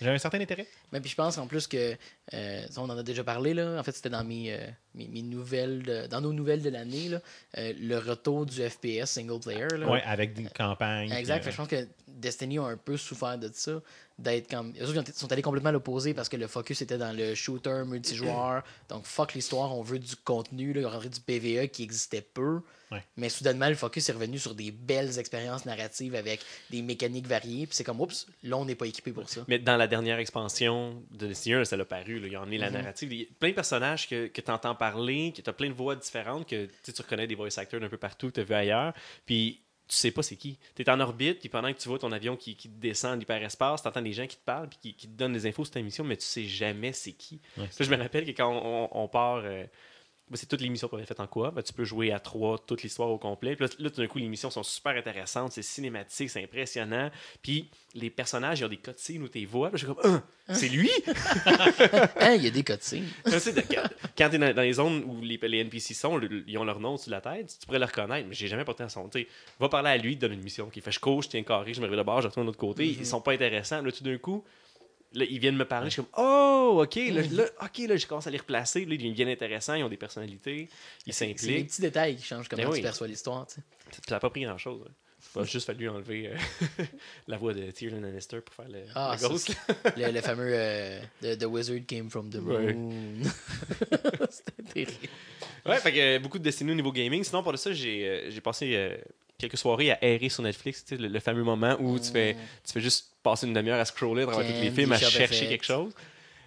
J'ai 0.00 0.10
un 0.10 0.18
certain 0.18 0.40
intérêt. 0.40 0.66
Mais 0.92 1.00
puis 1.00 1.10
je 1.10 1.14
pense 1.16 1.38
en 1.38 1.46
plus 1.46 1.66
que 1.66 1.96
euh, 2.34 2.66
on 2.76 2.90
en 2.90 2.98
a 2.98 3.02
déjà 3.02 3.24
parlé 3.24 3.54
là. 3.54 3.78
En 3.78 3.82
fait, 3.82 3.92
c'était 3.92 4.10
dans 4.10 4.24
mes, 4.24 4.52
euh, 4.52 4.58
mes, 4.94 5.08
mes 5.08 5.22
nouvelles, 5.22 5.82
de- 5.82 6.06
dans 6.06 6.20
nos 6.20 6.32
nouvelles 6.32 6.62
de 6.62 6.70
l'année 6.70 7.10
euh, 7.58 7.72
le 7.78 7.98
retour 7.98 8.46
du 8.46 8.60
FPS 8.68 9.06
single 9.06 9.40
player. 9.40 9.68
Ouais, 9.86 10.02
avec 10.04 10.34
des 10.34 10.44
campagnes. 10.54 11.10
Exact. 11.12 11.42
Fait 11.44 11.50
je 11.52 11.56
pense 11.56 11.68
que 11.68 11.86
Destiny 12.08 12.58
a 12.58 12.64
un 12.64 12.76
peu 12.76 12.96
souffert 12.96 13.36
de 13.38 13.50
ça, 13.52 13.80
d'être 14.18 14.48
comme. 14.50 14.72
Ils 14.74 14.98
ont- 14.98 15.04
sont 15.14 15.32
allés 15.32 15.42
complètement 15.42 15.68
à 15.70 15.72
l'opposé 15.72 16.14
parce 16.14 16.28
que 16.28 16.36
le 16.36 16.46
focus 16.46 16.80
était 16.82 16.98
dans 16.98 17.14
le 17.16 17.34
shooter 17.34 17.82
multijoueur. 17.86 18.62
Donc 18.88 19.04
fuck 19.04 19.34
l'histoire, 19.34 19.76
on 19.76 19.82
veut 19.82 19.98
du 19.98 20.16
contenu. 20.16 20.72
Là. 20.72 20.88
Rentré 20.88 21.08
du 21.08 21.20
PVE 21.20 21.68
qui 21.68 21.82
existait 21.82 22.22
peu. 22.22 22.60
Ouais. 22.92 23.02
Mais 23.16 23.28
soudainement, 23.28 23.68
le 23.68 23.74
focus 23.74 24.08
est 24.08 24.12
revenu 24.12 24.38
sur 24.38 24.54
des 24.54 24.70
belles 24.70 25.18
expériences 25.18 25.64
narratives 25.66 26.14
avec 26.14 26.40
des 26.70 26.82
mécaniques 26.82 27.26
variées. 27.26 27.66
Puis 27.66 27.74
c'est 27.76 27.82
comme, 27.84 28.00
oups, 28.00 28.26
là, 28.44 28.56
on 28.56 28.64
n'est 28.64 28.76
pas 28.76 28.86
équipé 28.86 29.10
pour 29.12 29.28
ça. 29.28 29.44
Mais 29.48 29.58
dans 29.58 29.76
la 29.76 29.88
dernière 29.88 30.18
expansion 30.20 31.02
de 31.10 31.26
Destiny 31.26 31.56
1, 31.56 31.64
ça 31.64 31.76
l'a 31.76 31.84
paru. 31.84 32.20
Là, 32.20 32.26
il 32.28 32.32
y 32.32 32.36
en 32.36 32.42
a 32.44 32.46
Mhm. 32.46 32.58
la 32.58 32.70
narrative. 32.70 33.12
Il 33.12 33.20
y 33.20 33.22
a 33.24 33.26
plein 33.40 33.50
de 33.50 33.54
personnages 33.54 34.08
que, 34.08 34.28
que 34.28 34.40
tu 34.40 34.50
entends 34.50 34.74
parler, 34.76 35.32
que 35.36 35.42
tu 35.42 35.50
as 35.50 35.52
plein 35.52 35.68
de 35.68 35.74
voix 35.74 35.96
différentes, 35.96 36.48
que 36.48 36.68
tu 36.84 36.92
reconnais 37.02 37.26
des 37.26 37.34
voice 37.34 37.58
actors 37.58 37.80
d'un 37.80 37.88
peu 37.88 37.96
partout, 37.98 38.28
que 38.28 38.34
tu 38.34 38.40
as 38.40 38.44
vu 38.44 38.54
ailleurs. 38.54 38.92
Puis 39.26 39.60
tu 39.88 39.94
sais 39.96 40.10
pas 40.10 40.22
c'est 40.22 40.34
qui. 40.36 40.58
Tu 40.74 40.82
es 40.82 40.90
en 40.90 40.98
orbite, 40.98 41.38
puis 41.40 41.48
pendant 41.48 41.72
que 41.72 41.78
tu 41.78 41.88
vois 41.88 41.98
ton 42.00 42.10
avion 42.10 42.36
qui, 42.36 42.56
qui 42.56 42.68
descend 42.68 43.14
de 43.14 43.20
l'hyperespace, 43.20 43.82
tu 43.82 43.88
entends 43.88 44.02
des 44.02 44.12
gens 44.12 44.26
qui 44.26 44.36
te 44.36 44.44
parlent, 44.44 44.68
puis 44.68 44.78
qui, 44.82 44.94
qui 44.94 45.06
te 45.06 45.12
donnent 45.16 45.32
des 45.32 45.46
infos 45.46 45.64
sur 45.64 45.74
ta 45.74 45.80
mission, 45.80 46.02
mais 46.02 46.16
tu 46.16 46.24
sais 46.24 46.44
jamais 46.44 46.92
c'est 46.92 47.12
qui. 47.12 47.40
Ouais, 47.56 47.68
Ça, 47.70 47.84
je 47.84 47.90
me 47.90 47.96
rappelle 47.96 48.24
que 48.26 48.30
quand 48.32 48.50
on, 48.52 48.88
on 48.92 49.06
part. 49.08 49.42
euh, 49.44 49.64
c'est 50.34 50.46
toutes 50.48 50.60
les 50.60 50.68
missions 50.68 50.88
qu'on 50.88 50.96
avait 50.96 51.06
faites 51.06 51.20
en 51.20 51.26
coop. 51.26 51.54
Ben, 51.54 51.62
tu 51.62 51.72
peux 51.72 51.84
jouer 51.84 52.10
à 52.12 52.18
trois 52.18 52.58
toute 52.58 52.82
l'histoire 52.82 53.08
au 53.10 53.18
complet. 53.18 53.54
Puis 53.56 53.64
là, 53.66 53.72
là, 53.78 53.90
tout 53.90 54.00
d'un 54.00 54.06
coup, 54.08 54.18
les 54.18 54.28
missions 54.28 54.50
sont 54.50 54.62
super 54.62 54.96
intéressantes, 54.96 55.52
c'est 55.52 55.62
cinématique, 55.62 56.30
c'est 56.30 56.42
impressionnant. 56.42 57.10
Puis 57.42 57.70
les 57.94 58.10
personnages, 58.10 58.60
ils 58.60 58.64
ont 58.64 58.68
des 58.68 58.76
cutscenes 58.78 59.22
où 59.22 59.28
tu 59.28 59.44
vois. 59.46 59.70
Je 59.72 59.78
suis 59.78 59.86
comme, 59.86 60.00
Ah, 60.48 60.54
c'est 60.54 60.68
lui! 60.68 60.90
Hein, 62.20 62.34
il 62.36 62.44
y 62.44 62.46
a 62.46 62.50
des 62.50 62.62
cutscenes. 62.62 63.06
Tu 63.24 63.38
sais, 63.40 63.52
quand 63.54 63.82
quand 64.18 64.30
t'es 64.30 64.38
dans, 64.38 64.52
dans 64.54 64.62
les 64.62 64.72
zones 64.72 65.04
où 65.04 65.20
les, 65.20 65.38
les 65.42 65.58
NPC 65.58 65.94
sont, 65.94 66.16
le- 66.16 66.42
ils 66.48 66.56
ont 66.58 66.64
leur 66.64 66.80
nom 66.80 66.96
sur 66.96 67.10
la 67.10 67.20
tête, 67.20 67.56
tu 67.60 67.66
pourrais 67.66 67.78
le 67.78 67.84
reconnaître, 67.84 68.26
mais 68.28 68.34
j'ai 68.34 68.48
jamais 68.48 68.64
porté 68.64 68.82
à 68.84 68.88
son. 68.88 69.08
Tu 69.08 69.20
sais, 69.22 69.28
va 69.60 69.68
parler 69.68 69.90
à 69.90 69.96
lui, 69.96 70.16
donne 70.16 70.32
une 70.32 70.42
mission. 70.42 70.68
Qui 70.70 70.80
fait 70.80 70.90
je 70.92 71.00
cours, 71.00 71.22
je 71.22 71.28
tiens 71.28 71.42
carré, 71.42 71.74
je 71.74 71.80
me 71.80 71.84
réveille 71.84 71.98
de 71.98 72.04
bord, 72.04 72.22
je 72.22 72.28
retourne 72.28 72.46
de 72.46 72.48
l'autre 72.50 72.58
côté. 72.58 72.86
Ils 72.86 73.06
sont 73.06 73.20
pas 73.20 73.32
intéressants. 73.32 73.82
Là, 73.82 73.92
tout 73.92 74.04
d'un 74.04 74.16
coup, 74.18 74.42
là, 75.16 75.24
ils 75.28 75.38
viennent 75.38 75.56
me 75.56 75.64
parler. 75.64 75.90
Je 75.90 75.94
suis 75.94 76.02
comme 76.02 76.24
Oh, 76.24 76.80
ok, 76.82 76.94
là, 76.96 77.22
là, 77.32 77.44
ok, 77.62 77.78
là, 77.88 77.96
je 77.96 78.06
commence 78.06 78.26
à 78.26 78.30
les 78.30 78.38
replacer. 78.38 78.84
Là, 78.84 78.94
ils 78.94 79.10
deviennent 79.10 79.28
intéressants, 79.28 79.74
ils 79.74 79.82
ont 79.84 79.88
des 79.88 79.96
personnalités, 79.96 80.68
ils 81.06 81.12
C'est 81.12 81.26
les 81.26 81.32
s'impliquent. 81.36 81.68
petits 81.68 81.82
détails 81.82 82.16
qui 82.16 82.22
changent 82.24 82.48
comment 82.48 82.62
Ben 82.62 82.68
tu 82.68 82.74
oui. 82.76 82.82
perçois 82.82 83.06
l'histoire. 83.08 83.46
Ça 83.50 83.60
n'a 84.10 84.20
pas 84.20 84.30
pris 84.30 84.42
grand 84.42 84.58
chose. 84.58 84.84
Il 85.34 85.40
a 85.42 85.44
juste 85.44 85.66
fallu 85.66 85.88
enlever 85.88 86.28
euh, 86.28 86.84
la 87.28 87.36
voix 87.36 87.52
de 87.52 87.70
Tyrion 87.70 88.00
Lannister 88.00 88.40
pour 88.40 88.54
faire 88.54 88.68
le, 88.68 88.84
Ah, 88.94 89.16
le 89.20 89.28
ghost. 89.28 89.54
Le, 89.96 90.10
le 90.12 90.20
fameux 90.20 90.50
euh, 90.54 91.00
the, 91.20 91.36
the 91.38 91.44
Wizard 91.44 91.84
came 91.86 92.08
from 92.10 92.30
the 92.30 92.36
Ouais. 92.36 92.72
moon. 92.72 93.22
C'était 94.30 94.62
terrible. 94.84 95.08
Ouais, 95.66 95.78
fait 95.78 95.92
que 95.92 95.98
euh, 95.98 96.18
beaucoup 96.20 96.38
de 96.38 96.44
Destiny 96.44 96.70
au 96.72 96.74
niveau 96.74 96.92
gaming. 96.92 97.24
Sinon, 97.24 97.42
pour 97.42 97.58
ça, 97.58 97.72
j'ai 97.72 98.06
euh, 98.08 98.30
j'ai 98.30 98.40
passé 98.40 98.98
quelques 99.38 99.58
soirées 99.58 99.90
à 99.92 100.04
errer 100.04 100.28
sur 100.28 100.42
Netflix. 100.42 100.84
Le, 100.90 101.08
le 101.08 101.20
fameux 101.20 101.44
moment 101.44 101.76
où 101.80 101.98
tu, 101.98 102.10
fais, 102.10 102.36
tu 102.64 102.72
fais 102.72 102.80
juste 102.80 103.12
passer 103.22 103.46
une 103.46 103.54
demi-heure 103.54 103.80
à 103.80 103.84
scroller 103.84 104.22
à 104.24 104.26
tous 104.26 104.40
les 104.40 104.70
films, 104.70 104.92
à 104.92 104.98
chercher 104.98 105.48
quelque 105.48 105.64
chose. 105.64 105.92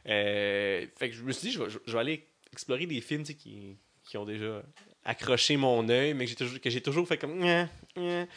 Euh, 0.07 0.85
fait 0.97 1.09
que 1.09 1.15
je 1.15 1.23
me 1.23 1.31
suis 1.31 1.49
dit, 1.49 1.53
je 1.53 1.61
vais, 1.63 1.69
je 1.85 1.91
vais 1.93 1.99
aller 1.99 2.25
explorer 2.51 2.85
des 2.85 3.01
films 3.01 3.23
qui, 3.23 3.77
qui 4.03 4.17
ont 4.17 4.25
déjà 4.25 4.63
accroché 5.05 5.57
mon 5.57 5.87
œil, 5.89 6.13
mais 6.13 6.25
que 6.25 6.29
j'ai 6.29 6.35
toujours, 6.35 6.59
que 6.59 6.69
j'ai 6.69 6.81
toujours 6.81 7.07
fait 7.07 7.17
comme. 7.17 7.39
Nya. 7.39 7.67
Fait 7.95 8.27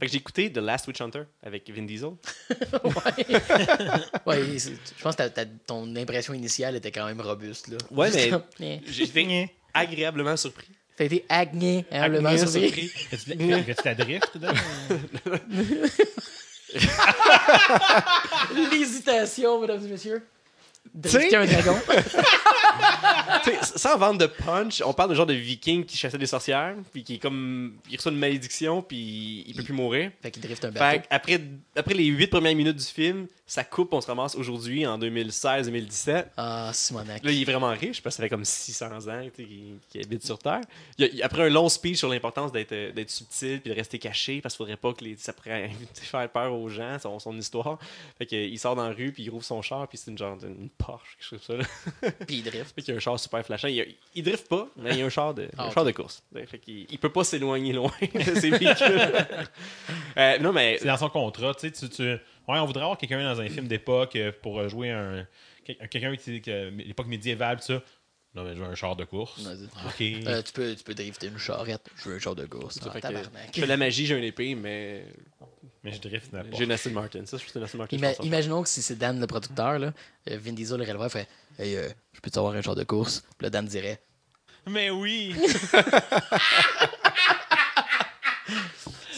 que 0.00 0.08
j'ai 0.08 0.16
écouté 0.16 0.52
The 0.52 0.58
Last 0.58 0.86
Witch 0.86 1.00
Hunter 1.00 1.22
avec 1.42 1.68
Vin 1.70 1.82
Diesel. 1.82 2.10
ouais, 4.26 4.58
je 4.58 5.02
pense 5.02 5.16
que 5.16 5.28
ton 5.66 5.94
impression 5.96 6.34
initiale 6.34 6.76
était 6.76 6.90
quand 6.90 7.06
même 7.06 7.20
robuste. 7.20 7.68
Là. 7.68 7.78
Ouais, 7.90 8.10
mais- 8.60 8.80
été 8.86 9.50
agréablement 9.74 10.36
surpris. 10.36 10.68
T'as 10.96 11.04
été 11.04 11.24
agréablement 11.28 11.84
Agréablement 11.90 12.36
surpris. 12.46 12.88
Fais-tu 12.88 13.34
de 13.36 13.50
la- 13.50 13.62
fais-tu 13.62 13.82
de 13.82 13.88
la 13.88 13.94
drift 13.94 14.36
dedans? 14.36 14.52
L'hésitation, 18.70 19.60
mesdames 19.60 19.84
et 19.84 19.88
messieurs. 19.88 20.22
Drifter 20.94 21.36
un 21.36 21.46
dragon. 21.46 21.76
Tu 23.44 23.50
sais, 23.50 23.58
sans 23.78 23.96
vendre 23.98 24.18
de 24.18 24.26
punch, 24.26 24.82
on 24.84 24.92
parle 24.92 25.10
de 25.10 25.14
genre 25.14 25.26
de 25.26 25.34
viking 25.34 25.84
qui 25.84 25.96
chassait 25.96 26.18
des 26.18 26.26
sorcières, 26.26 26.74
puis 26.92 27.04
qui 27.04 27.14
est 27.14 27.18
comme. 27.18 27.74
Il 27.90 27.96
reçoit 27.96 28.10
une 28.12 28.18
malédiction, 28.18 28.82
puis 28.82 29.44
il 29.46 29.54
peut 29.54 29.62
plus 29.62 29.72
mourir. 29.74 30.10
fait 30.22 30.30
qu'il 30.30 30.42
drift 30.42 30.64
un 30.64 30.72
Fait 30.72 30.78
bateau. 30.78 31.02
après, 31.10 31.40
après 31.76 31.94
les 31.94 32.06
huit 32.06 32.26
premières 32.28 32.54
minutes 32.56 32.76
du 32.76 32.84
film, 32.84 33.26
ça 33.52 33.64
coupe, 33.64 33.92
on 33.92 34.00
se 34.00 34.06
ramasse 34.06 34.34
aujourd'hui 34.34 34.86
en 34.86 34.98
2016-2017. 34.98 36.24
Ah, 36.38 36.70
Simonac. 36.72 37.22
Là, 37.22 37.30
il 37.32 37.42
est 37.42 37.44
vraiment 37.44 37.68
riche 37.70 38.02
parce 38.02 38.14
que 38.16 38.16
ça 38.18 38.22
fait 38.22 38.28
comme 38.30 38.46
600 38.46 38.86
ans 39.08 39.22
tu 39.34 39.42
sais, 39.42 39.48
qu'il 39.48 39.74
qu'il 39.90 40.02
habite 40.02 40.24
sur 40.24 40.38
Terre. 40.38 40.62
Il 40.96 41.04
a- 41.04 41.08
il- 41.08 41.22
après 41.22 41.42
un 41.42 41.48
long 41.50 41.68
speech 41.68 41.98
sur 41.98 42.08
l'importance 42.08 42.50
d'être 42.50 42.72
euh, 42.72 42.92
d'être 42.92 43.10
subtil 43.10 43.60
puis 43.60 43.70
de 43.70 43.76
rester 43.76 43.98
caché 43.98 44.40
parce 44.40 44.54
qu'il 44.54 44.64
faudrait 44.64 44.78
pas 44.78 44.94
que 44.94 45.04
les, 45.04 45.16
ça 45.18 45.34
pourrait 45.34 45.70
faire 45.94 46.28
peur 46.30 46.54
aux 46.54 46.68
gens, 46.70 46.98
son, 46.98 47.18
son 47.18 47.36
histoire. 47.36 47.78
Fait 48.16 48.24
que, 48.24 48.36
il 48.36 48.58
sort 48.58 48.74
dans 48.74 48.88
la 48.88 48.94
rue 48.94 49.12
puis 49.12 49.24
il 49.24 49.28
rouvre 49.30 49.44
son 49.44 49.60
char 49.60 49.86
puis 49.86 49.98
c'est 49.98 50.10
une 50.10 50.16
genre 50.18 50.38
d'une 50.38 50.70
Porsche, 50.78 51.16
quelque 51.18 51.28
chose 51.28 51.40
comme 51.46 51.62
ça. 51.62 51.68
là. 52.08 52.10
Puis 52.26 52.36
il 52.36 52.42
drift. 52.44 52.74
Fait 52.74 52.80
qu'il 52.80 52.92
y 52.92 52.94
a 52.94 52.96
un 52.96 53.00
char 53.00 53.20
super 53.20 53.44
flashant. 53.44 53.68
Il, 53.68 53.80
a- 53.82 53.84
il 54.14 54.22
drift 54.22 54.48
pas, 54.48 54.66
mais 54.76 54.92
il 54.92 54.98
y 55.00 55.02
a 55.02 55.04
un 55.06 55.10
char 55.10 55.34
de, 55.34 55.46
Ah, 55.58 55.66
un 55.66 55.70
char 55.70 55.84
de 55.84 55.90
course. 55.92 56.22
Fait 56.46 56.58
qu'il 56.58 56.86
il 56.90 56.98
peut 56.98 57.12
pas 57.12 57.22
s'éloigner 57.24 57.74
loin 57.74 57.90
de 58.14 58.34
ses 58.40 58.50
véhicules. 58.50 59.12
Euh, 60.16 60.38
non, 60.40 60.52
mais 60.52 60.76
C'est 60.78 60.86
dans 60.86 60.96
son 60.98 61.08
contrat. 61.08 61.54
Tu 61.54 61.70
sais, 61.74 61.88
tu- 61.88 62.18
Ouais, 62.48 62.58
on 62.58 62.66
voudrait 62.66 62.82
avoir 62.82 62.98
quelqu'un 62.98 63.22
dans 63.22 63.40
un 63.40 63.48
film 63.48 63.68
d'époque 63.68 64.16
euh, 64.16 64.32
pour 64.42 64.58
euh, 64.58 64.68
jouer 64.68 64.90
un. 64.90 65.26
quel- 65.64 65.76
Quelqu'un 65.88 66.16
qui. 66.16 66.40
que- 66.42 66.70
L'époque 66.70 67.06
médiévale, 67.06 67.58
tout 67.58 67.64
ça. 67.66 67.82
Non, 68.34 68.44
mais 68.44 68.54
je 68.56 68.60
veux 68.62 68.66
un 68.66 68.74
char 68.74 68.96
de 68.96 69.04
course. 69.04 69.40
Vas-y. 69.42 69.64
Ok. 69.86 70.26
Euh, 70.26 70.40
tu, 70.42 70.52
peux, 70.54 70.74
tu 70.74 70.82
peux 70.84 70.94
drifter 70.94 71.26
une 71.26 71.36
charrette. 71.38 71.86
Je 71.96 72.08
veux 72.08 72.16
un 72.16 72.18
char 72.18 72.34
de. 72.34 72.48
Ah, 72.52 72.90
Fait 72.90 73.00
tabarnak. 73.02 73.30
je 73.48 73.60
fais 73.60 73.60
de 73.62 73.66
la 73.66 73.76
magie, 73.76 74.06
j'ai 74.06 74.16
une 74.16 74.24
épée, 74.24 74.54
mais 74.54 75.04
mais 75.84 75.92
je 75.92 76.00
drift 76.00 76.32
n'importe. 76.32 76.56
j'ai 76.56 76.64
une 76.64 76.72
Aston 76.72 76.90
Martin. 76.92 77.26
Ça, 77.26 77.36
je 77.36 77.42
suis 77.42 77.52
une 77.54 77.62
Aston 77.62 77.78
Martin. 77.78 77.96
Ima- 77.98 78.14
imaginons 78.24 78.62
que 78.62 78.68
si 78.70 78.80
c'est 78.80 78.96
Dan 78.96 79.20
le 79.20 79.26
producteur, 79.26 79.78
là, 79.78 79.92
euh, 80.30 80.38
Vin 80.40 80.52
Diesel 80.52 80.78
le 80.80 80.84
et 80.88 81.08
ferait 81.10 81.28
Hey, 81.58 81.76
euh, 81.76 81.88
je 82.14 82.20
peux-tu 82.20 82.38
avoir 82.38 82.54
un 82.54 82.62
char 82.62 82.74
de 82.74 82.84
course? 82.84 83.20
Puis 83.36 83.44
là, 83.44 83.50
Dan 83.50 83.66
dirait 83.66 84.00
Mais 84.66 84.88
oui! 84.88 85.34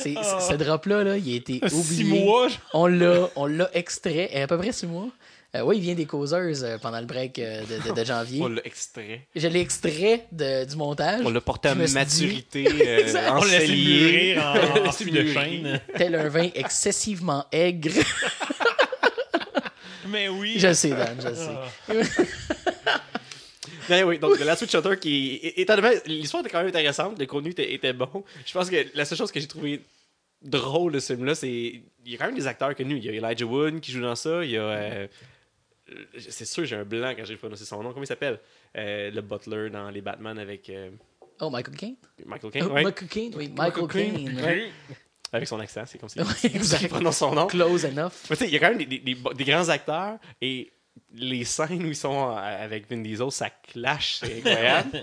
C'est- 0.04 0.14
c'est- 0.22 0.52
Ce 0.52 0.54
drop-là, 0.54 1.02
là, 1.04 1.16
il 1.16 1.32
a 1.32 1.36
été 1.36 1.60
oublié. 1.72 1.82
Six 1.82 2.04
mois. 2.04 2.48
On 2.72 2.86
l'a, 2.86 3.28
on 3.36 3.46
l'a 3.46 3.68
extrait, 3.74 4.30
à 4.40 4.46
peu 4.46 4.56
près 4.58 4.72
six 4.72 4.86
mois. 4.86 5.08
Euh, 5.56 5.60
oui, 5.62 5.76
il 5.76 5.82
vient 5.82 5.94
des 5.94 6.04
causeuses 6.06 6.64
euh, 6.64 6.78
pendant 6.78 6.98
le 6.98 7.06
break 7.06 7.38
euh, 7.38 7.62
de, 7.62 7.88
de- 7.88 7.94
de 7.94 8.04
janvier. 8.12 8.40
On 8.42 8.48
l'a 8.48 8.60
extrait. 8.66 9.20
Je 9.36 9.46
l'ai 9.46 9.60
extrait 9.60 10.26
de- 10.32 10.64
du 10.64 10.74
montage. 10.76 11.20
On 11.24 11.30
l'a 11.30 11.40
porté 11.40 11.68
à 11.68 11.74
maturité, 11.76 12.66
euh, 12.86 12.98
Exact. 12.98 13.30
On 13.32 13.44
l'a 13.44 13.60
mûrir 13.60 14.42
en, 14.44 14.86
en 14.88 14.92
fût 14.92 15.10
de 15.12 15.32
chaîne. 15.32 15.80
Tel 15.96 16.16
un 16.16 16.28
vin 16.28 16.48
excessivement 16.56 17.44
aigre. 17.52 17.92
Mais 20.08 20.28
oui! 20.28 20.54
je 20.58 20.72
sais, 20.72 20.90
Dan, 20.90 21.16
je 21.18 21.34
sais. 21.34 22.24
Mais 23.88 24.02
oui, 24.02 24.18
donc 24.18 24.36
The 24.38 24.44
Last 24.44 24.62
Witch 24.62 24.74
Hunter 24.74 24.96
qui 25.00 25.40
étant 25.56 25.76
donné- 25.76 25.96
l'histoire 26.06 26.42
était 26.42 26.50
quand 26.50 26.58
même 26.58 26.68
intéressante, 26.68 27.18
le 27.18 27.26
contenu 27.26 27.50
était, 27.50 27.72
était 27.72 27.92
bon. 27.92 28.24
Je 28.46 28.52
pense 28.52 28.70
que 28.70 28.76
la 28.94 29.04
seule 29.04 29.18
chose 29.18 29.30
que 29.32 29.40
j'ai 29.40 29.46
trouvé 29.48 29.80
drôle 30.42 30.92
de 30.92 30.98
ce 31.00 31.14
film-là, 31.14 31.34
c'est 31.34 31.48
il 31.50 31.82
y 32.06 32.14
a 32.14 32.18
quand 32.18 32.26
même 32.26 32.34
des 32.36 32.46
acteurs 32.46 32.74
connus. 32.74 32.98
Il 32.98 33.04
y 33.04 33.08
a 33.08 33.12
Elijah 33.30 33.46
Wood 33.46 33.80
qui 33.80 33.92
joue 33.92 34.00
dans 34.02 34.14
ça. 34.16 34.44
Il 34.44 34.50
y 34.50 34.56
a 34.58 34.62
euh, 34.62 35.06
c'est 36.18 36.44
sûr 36.46 36.64
j'ai 36.64 36.76
un 36.76 36.84
blanc 36.84 37.12
quand 37.16 37.24
j'ai 37.24 37.36
prononcé 37.36 37.64
son 37.64 37.82
nom. 37.82 37.90
Comment 37.90 38.04
il 38.04 38.06
s'appelle? 38.08 38.38
Euh, 38.76 39.10
Le 39.10 39.20
Butler 39.20 39.70
dans 39.70 39.90
les 39.90 40.00
Batman 40.00 40.38
avec 40.38 40.68
euh, 40.70 40.90
Oh, 41.40 41.50
Michael 41.50 41.76
Caine 41.76 41.96
Michael 42.24 42.50
Caine. 42.52 42.66
Oh, 42.68 42.72
ouais. 42.74 42.82
Michael 42.84 43.08
Caine, 43.08 43.32
oui, 43.36 43.48
Michael 43.56 43.88
Caine. 43.88 44.70
Avec 45.32 45.48
son 45.48 45.58
accent, 45.58 45.82
c'est 45.86 45.98
comme 45.98 46.08
si 46.08 46.18
Ouais, 46.20 46.24
il 46.82 46.88
prononce 46.88 47.16
son 47.18 47.34
nom. 47.34 47.46
Close 47.48 47.84
enough. 47.86 48.12
Il 48.40 48.50
y 48.50 48.56
a 48.56 48.60
quand 48.60 48.68
même 48.68 48.78
des, 48.78 48.86
des- 48.86 48.98
des 49.00 49.14
bo- 49.16 49.32
des 49.34 49.44
grands 49.44 49.68
acteurs 49.68 50.18
et 50.40 50.70
les 51.16 51.44
scènes 51.44 51.84
où 51.84 51.88
ils 51.88 51.96
sont 51.96 52.30
euh, 52.30 52.36
avec 52.36 52.90
Vin 52.90 52.98
Diesel, 52.98 53.30
ça 53.30 53.50
clash, 53.50 54.18
c'est 54.20 54.38
incroyable. 54.38 55.02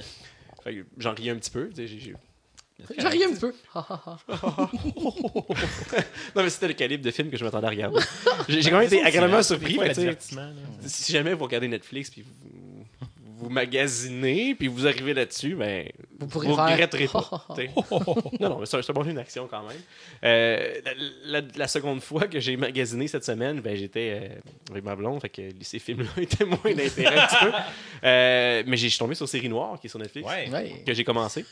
J'en 0.97 1.13
riais 1.13 1.32
un 1.32 1.38
petit 1.38 1.50
peu. 1.50 1.69
J'en 2.97 3.10
ris 3.10 3.24
un 3.24 3.34
petit 3.34 3.39
peu. 3.39 3.54
Non, 6.36 6.43
mais 6.43 6.50
c'était 6.50 6.67
le 6.69 6.74
calibre 6.74 7.04
de 7.04 7.12
film 7.12 7.30
que 7.30 7.38
je 7.38 7.43
m'attendais 7.43 7.67
à 7.67 7.69
regarder. 7.69 8.00
J'ai 8.47 8.69
quand 8.69 8.78
même 8.78 8.88
été 8.88 9.04
agréablement 9.04 9.43
surpris. 9.43 9.76
L'avertissement, 9.76 10.41
là. 10.41 10.54
si 10.86 11.12
jamais 11.12 11.34
vous 11.34 11.43
regardez 11.43 11.67
Netflix 11.67 12.10
puis 12.10 12.24
vous, 12.24 12.32
vous 13.41 13.49
magasinez 13.49 14.56
puis 14.56 14.67
vous 14.67 14.88
arrivez 14.88 15.13
là-dessus, 15.13 15.56
ben 15.56 15.88
Vous 16.19 16.27
pourrez 16.27 16.47
vous 16.47 16.56
faire. 16.56 16.65
regretterez 16.71 17.08
pas. 17.08 17.45
t'sais. 17.54 17.69
non, 18.39 18.49
non, 18.49 18.60
mais 18.60 18.65
c'est 18.65 18.77
un, 18.89 18.93
bon 18.93 19.04
film 19.04 19.15
d'action 19.15 19.47
quand 19.49 19.63
même. 19.67 19.77
Euh, 20.23 20.75
la, 21.25 21.41
la- 21.41 21.47
la 21.56 21.67
seconde 21.67 22.01
fois 22.01 22.27
que 22.27 22.39
j'ai 22.39 22.56
magasiné 22.58 23.08
cette 23.08 23.25
semaine, 23.25 23.60
ben, 23.62 23.75
j'étais 23.75 24.19
euh, 24.21 24.39
avec 24.71 24.84
ma 24.84 24.95
blonde, 24.95 25.19
fait 25.21 25.30
que 25.30 25.41
ces 25.62 25.80
films-là 25.80 26.10
étaient 26.21 26.45
moins 26.45 26.60
d'intérêt 26.63 27.17
un 27.19 27.27
petit 27.27 27.45
peu. 27.45 27.51
Euh, 28.04 28.63
mais 28.67 28.77
j'ai- 28.77 28.88
je 28.88 28.91
suis 28.93 28.99
tombé 28.99 29.15
sur 29.15 29.27
Série 29.27 29.49
Noire, 29.49 29.80
qui 29.80 29.88
est 29.88 29.89
sur 29.89 29.99
Netflix, 29.99 30.27
Ouais. 30.27 30.49
Ouais. 30.51 30.84
que 30.86 30.93
j'ai 30.93 31.04
commencé. 31.04 31.45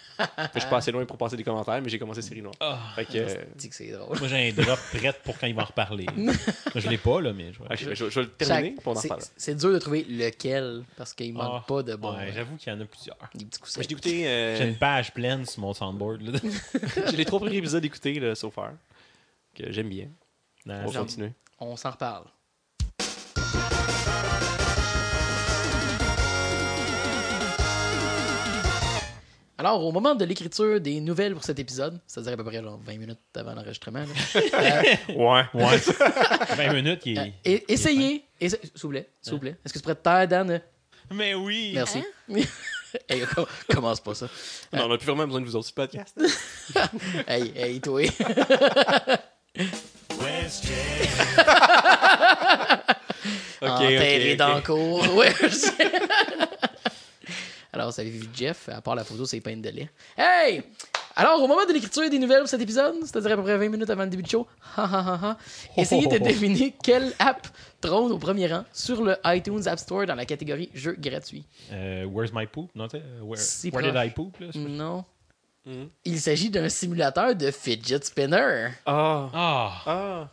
Je 0.54 0.60
suis 0.60 0.70
pas 0.70 0.78
assez 0.78 0.92
loin 0.92 1.06
pour 1.06 1.18
passer 1.18 1.36
des 1.36 1.44
commentaires, 1.44 1.82
mais 1.82 1.90
j'ai 1.90 2.00
commencé 2.00 2.22
Série 2.22 2.42
Noire. 2.42 2.56
Ah. 2.60 2.80
Fait 2.96 3.06
que, 3.06 3.18
euh, 3.18 3.36
Dis 3.56 3.70
que 3.70 3.76
c'est 3.76 3.92
drôle. 3.92 4.18
Moi, 4.20 4.28
j'ai 4.28 4.50
un 4.50 4.52
drop 4.52 4.80
prêt 4.94 5.14
pour 5.24 5.38
quand 5.38 5.48
il 5.48 5.56
va 5.56 5.64
en 5.64 5.66
reparler. 5.66 6.06
Moi, 6.18 6.34
je 6.76 6.88
l'ai 6.90 6.98
pas, 6.98 7.22
là, 7.22 7.34
mais 7.34 7.52
je 7.54 7.60
ok, 7.60 7.68
je, 7.78 7.94
je- 7.96 8.10
je 8.10 8.20
vais 8.20 8.26
le 8.26 8.30
terminer 8.32 8.70
Chaque- 8.76 8.84
pour 8.84 8.92
en 8.94 8.96
c'est- 8.96 9.08
reparler. 9.08 9.26
C'est 9.38 9.56
dur 9.56 9.72
de 9.74 9.80
trouver 9.80 10.06
lequel 10.10 10.84
parce 10.98 11.14
qu'il 11.14 11.34
manque 11.34 11.62
Ah. 11.62 11.66
pas 11.68 11.79
de. 11.84 11.94
Ouais, 11.94 12.00
euh, 12.30 12.32
J'avoue 12.34 12.56
qu'il 12.58 12.72
y 12.72 12.76
en 12.76 12.80
a 12.82 12.86
plusieurs. 12.86 13.18
des 13.36 13.46
petits 13.46 13.60
coups 13.60 13.76
J'ai 13.80 13.92
écouté. 13.92 14.28
euh, 14.28 14.58
J'ai 14.58 14.68
une 14.70 14.78
page 14.78 15.14
pleine 15.14 15.46
sur 15.46 15.62
mon 15.62 15.74
soundboard. 15.74 16.22
Là. 16.22 16.40
j'ai 17.12 17.18
les 17.18 17.26
trois 17.26 17.40
premiers 17.40 17.58
épisodes 17.58 17.84
écoutés, 17.84 18.20
là, 18.20 18.36
so 18.36 18.50
far. 18.50 18.72
Que 19.56 19.72
j'aime 19.72 19.90
bien. 19.90 20.08
Non, 20.66 20.82
On 20.86 20.90
va 20.90 21.00
continuer. 21.02 21.32
On 21.60 21.76
s'en 21.76 21.92
reparle. 21.92 22.26
Alors, 29.58 29.84
au 29.84 29.92
moment 29.92 30.16
de 30.16 30.24
l'écriture 30.24 30.80
des 30.80 31.02
nouvelles 31.02 31.34
pour 31.34 31.44
cet 31.44 31.60
épisode, 31.60 32.00
c'est-à-dire 32.08 32.32
à 32.34 32.38
peu 32.38 32.46
près 32.46 32.64
genre 32.64 32.80
20 32.82 32.98
minutes 32.98 33.20
avant 33.36 33.54
l'enregistrement, 33.56 34.06
euh, 34.36 34.82
Ouais. 35.14 35.44
Ouais. 35.54 35.78
20 36.56 36.74
minutes, 36.74 37.02
il 37.06 37.20
euh, 37.20 37.26
est. 37.44 37.70
essayez, 37.70 38.24
essa- 38.40 38.56
s'il 38.62 38.72
vous 38.84 38.90
plaît, 38.90 39.10
s'il 39.22 39.34
vous 39.34 39.40
plaît. 39.40 39.58
Est-ce 39.66 39.74
que 39.74 39.80
tu 39.80 39.84
pourrais 39.84 39.96
te 39.96 40.02
taire, 40.04 40.28
Dan? 40.30 40.62
Mais 41.12 41.34
oui! 41.34 41.72
Merci. 41.74 42.04
hey, 43.10 43.22
com- 43.34 43.46
commence 43.72 44.00
pas 44.00 44.14
ça. 44.16 44.28
Non, 44.74 44.86
on 44.86 44.90
n'a 44.90 44.98
plus 44.98 45.08
vraiment 45.08 45.26
besoin 45.26 45.42
de 45.42 45.46
vous 45.46 45.56
autres 45.56 45.68
sur 45.68 45.76
podcast. 45.76 46.16
Hey, 47.28 47.52
hey, 47.56 47.82
toi. 47.82 48.02
Enterré 53.62 54.36
dans 54.36 54.56
le 54.56 54.62
cours. 54.62 55.04
Alors, 57.74 57.92
vous 57.92 58.00
avez 58.00 58.10
vu 58.10 58.22
Jeff, 58.34 58.70
à 58.70 58.82
part 58.82 58.96
la 58.96 59.04
photo, 59.04 59.26
c'est 59.26 59.42
peine 59.42 59.62
de 59.62 59.70
lait. 59.70 59.90
Hey! 60.18 60.64
Alors, 61.20 61.44
au 61.44 61.48
moment 61.48 61.66
de 61.66 61.74
l'écriture 61.74 62.10
des 62.10 62.18
nouvelles 62.18 62.40
pour 62.40 62.48
cet 62.48 62.62
épisode, 62.62 62.96
c'est-à-dire 63.04 63.34
à 63.34 63.36
peu 63.36 63.44
près 63.44 63.58
20 63.58 63.68
minutes 63.68 63.90
avant 63.90 64.04
le 64.04 64.10
début 64.10 64.24
du 64.24 64.30
show, 64.30 64.48
ha, 64.78 65.38
essayez 65.76 66.08
de 66.08 66.18
deviner 66.18 66.74
quelle 66.82 67.12
app 67.20 67.46
trône 67.82 68.14
au 68.14 68.18
premier 68.18 68.48
rang 68.48 68.64
sur 68.72 69.04
le 69.04 69.18
iTunes 69.26 69.68
App 69.68 69.80
Store 69.80 70.06
dans 70.06 70.16
la 70.16 70.24
catégorie 70.26 70.70
jeux 70.74 70.96
gratuits. 70.98 71.44
Euh, 71.74 72.06
where's 72.06 72.32
my 72.34 72.48
poop? 72.48 72.70
Non, 72.74 72.88
tu 72.88 72.98
sais, 72.98 73.04
euh, 73.04 73.22
where, 73.22 73.42
where 73.74 73.92
did. 73.92 74.10
I 74.10 74.14
poop? 74.14 74.40
Là? 74.40 74.48
Non. 74.56 75.04
Mhm. 75.66 75.90
Il 76.06 76.22
s'agit 76.22 76.50
d'un 76.50 76.70
simulateur 76.70 77.36
de 77.36 77.52
fidget 77.52 78.00
spinner. 78.02 78.70
Ah. 78.86 79.30
Ah! 79.34 79.72
Ah. 79.86 80.28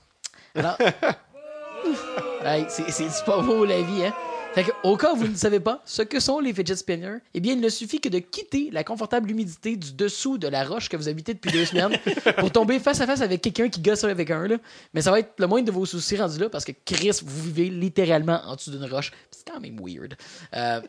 Alors, 0.55 0.77
hey, 2.45 2.65
c'est 2.69 3.25
pas 3.25 3.43
beau 3.43 3.65
la 3.65 3.83
vie, 3.83 4.05
hein? 4.05 4.15
Fait 4.57 4.65
que, 4.65 4.71
au 4.85 4.97
cas 4.97 5.13
où 5.13 5.17
vous 5.17 5.29
ne 5.29 5.35
savez 5.37 5.61
pas 5.61 5.83
ce 5.85 6.01
que 6.01 6.19
sont 6.19 6.41
les 6.41 6.55
fidget 6.55 6.77
spinners, 6.77 7.19
eh 7.35 7.41
bien, 7.41 7.53
il 7.53 7.61
ne 7.61 7.69
suffit 7.69 8.01
que 8.01 8.09
de 8.09 8.21
quitter 8.21 8.71
la 8.73 8.85
confortable 8.85 9.31
humidité 9.31 9.77
du 9.77 9.93
dessous 9.93 10.39
de 10.39 10.49
la 10.49 10.65
roche 10.65 10.89
que 10.89 10.97
vous 10.97 11.11
habitez 11.11 11.35
depuis 11.35 11.53
deux 11.53 11.67
semaines 11.67 11.99
pour 12.39 12.51
tomber 12.51 12.79
face 12.79 13.03
à 13.03 13.07
face 13.07 13.21
avec 13.21 13.43
quelqu'un 13.43 13.69
qui 13.69 13.83
gosse 13.83 14.03
avec 14.05 14.31
un, 14.31 14.47
là. 14.49 14.57
Mais 14.95 15.03
ça 15.03 15.11
va 15.11 15.21
être 15.21 15.35
le 15.39 15.47
moindre 15.47 15.67
de 15.67 15.73
vos 15.73 15.85
soucis 15.85 16.17
rendus 16.17 16.39
là 16.39 16.49
parce 16.49 16.65
que 16.65 16.73
Chris, 16.87 17.21
vous 17.23 17.43
vivez 17.43 17.69
littéralement 17.69 18.41
en 18.47 18.57
dessous 18.57 18.71
d'une 18.71 18.87
roche. 18.91 19.13
C'est 19.31 19.47
quand 19.47 19.61
même 19.61 19.79
weird. 19.79 20.17
Euh, 20.55 20.81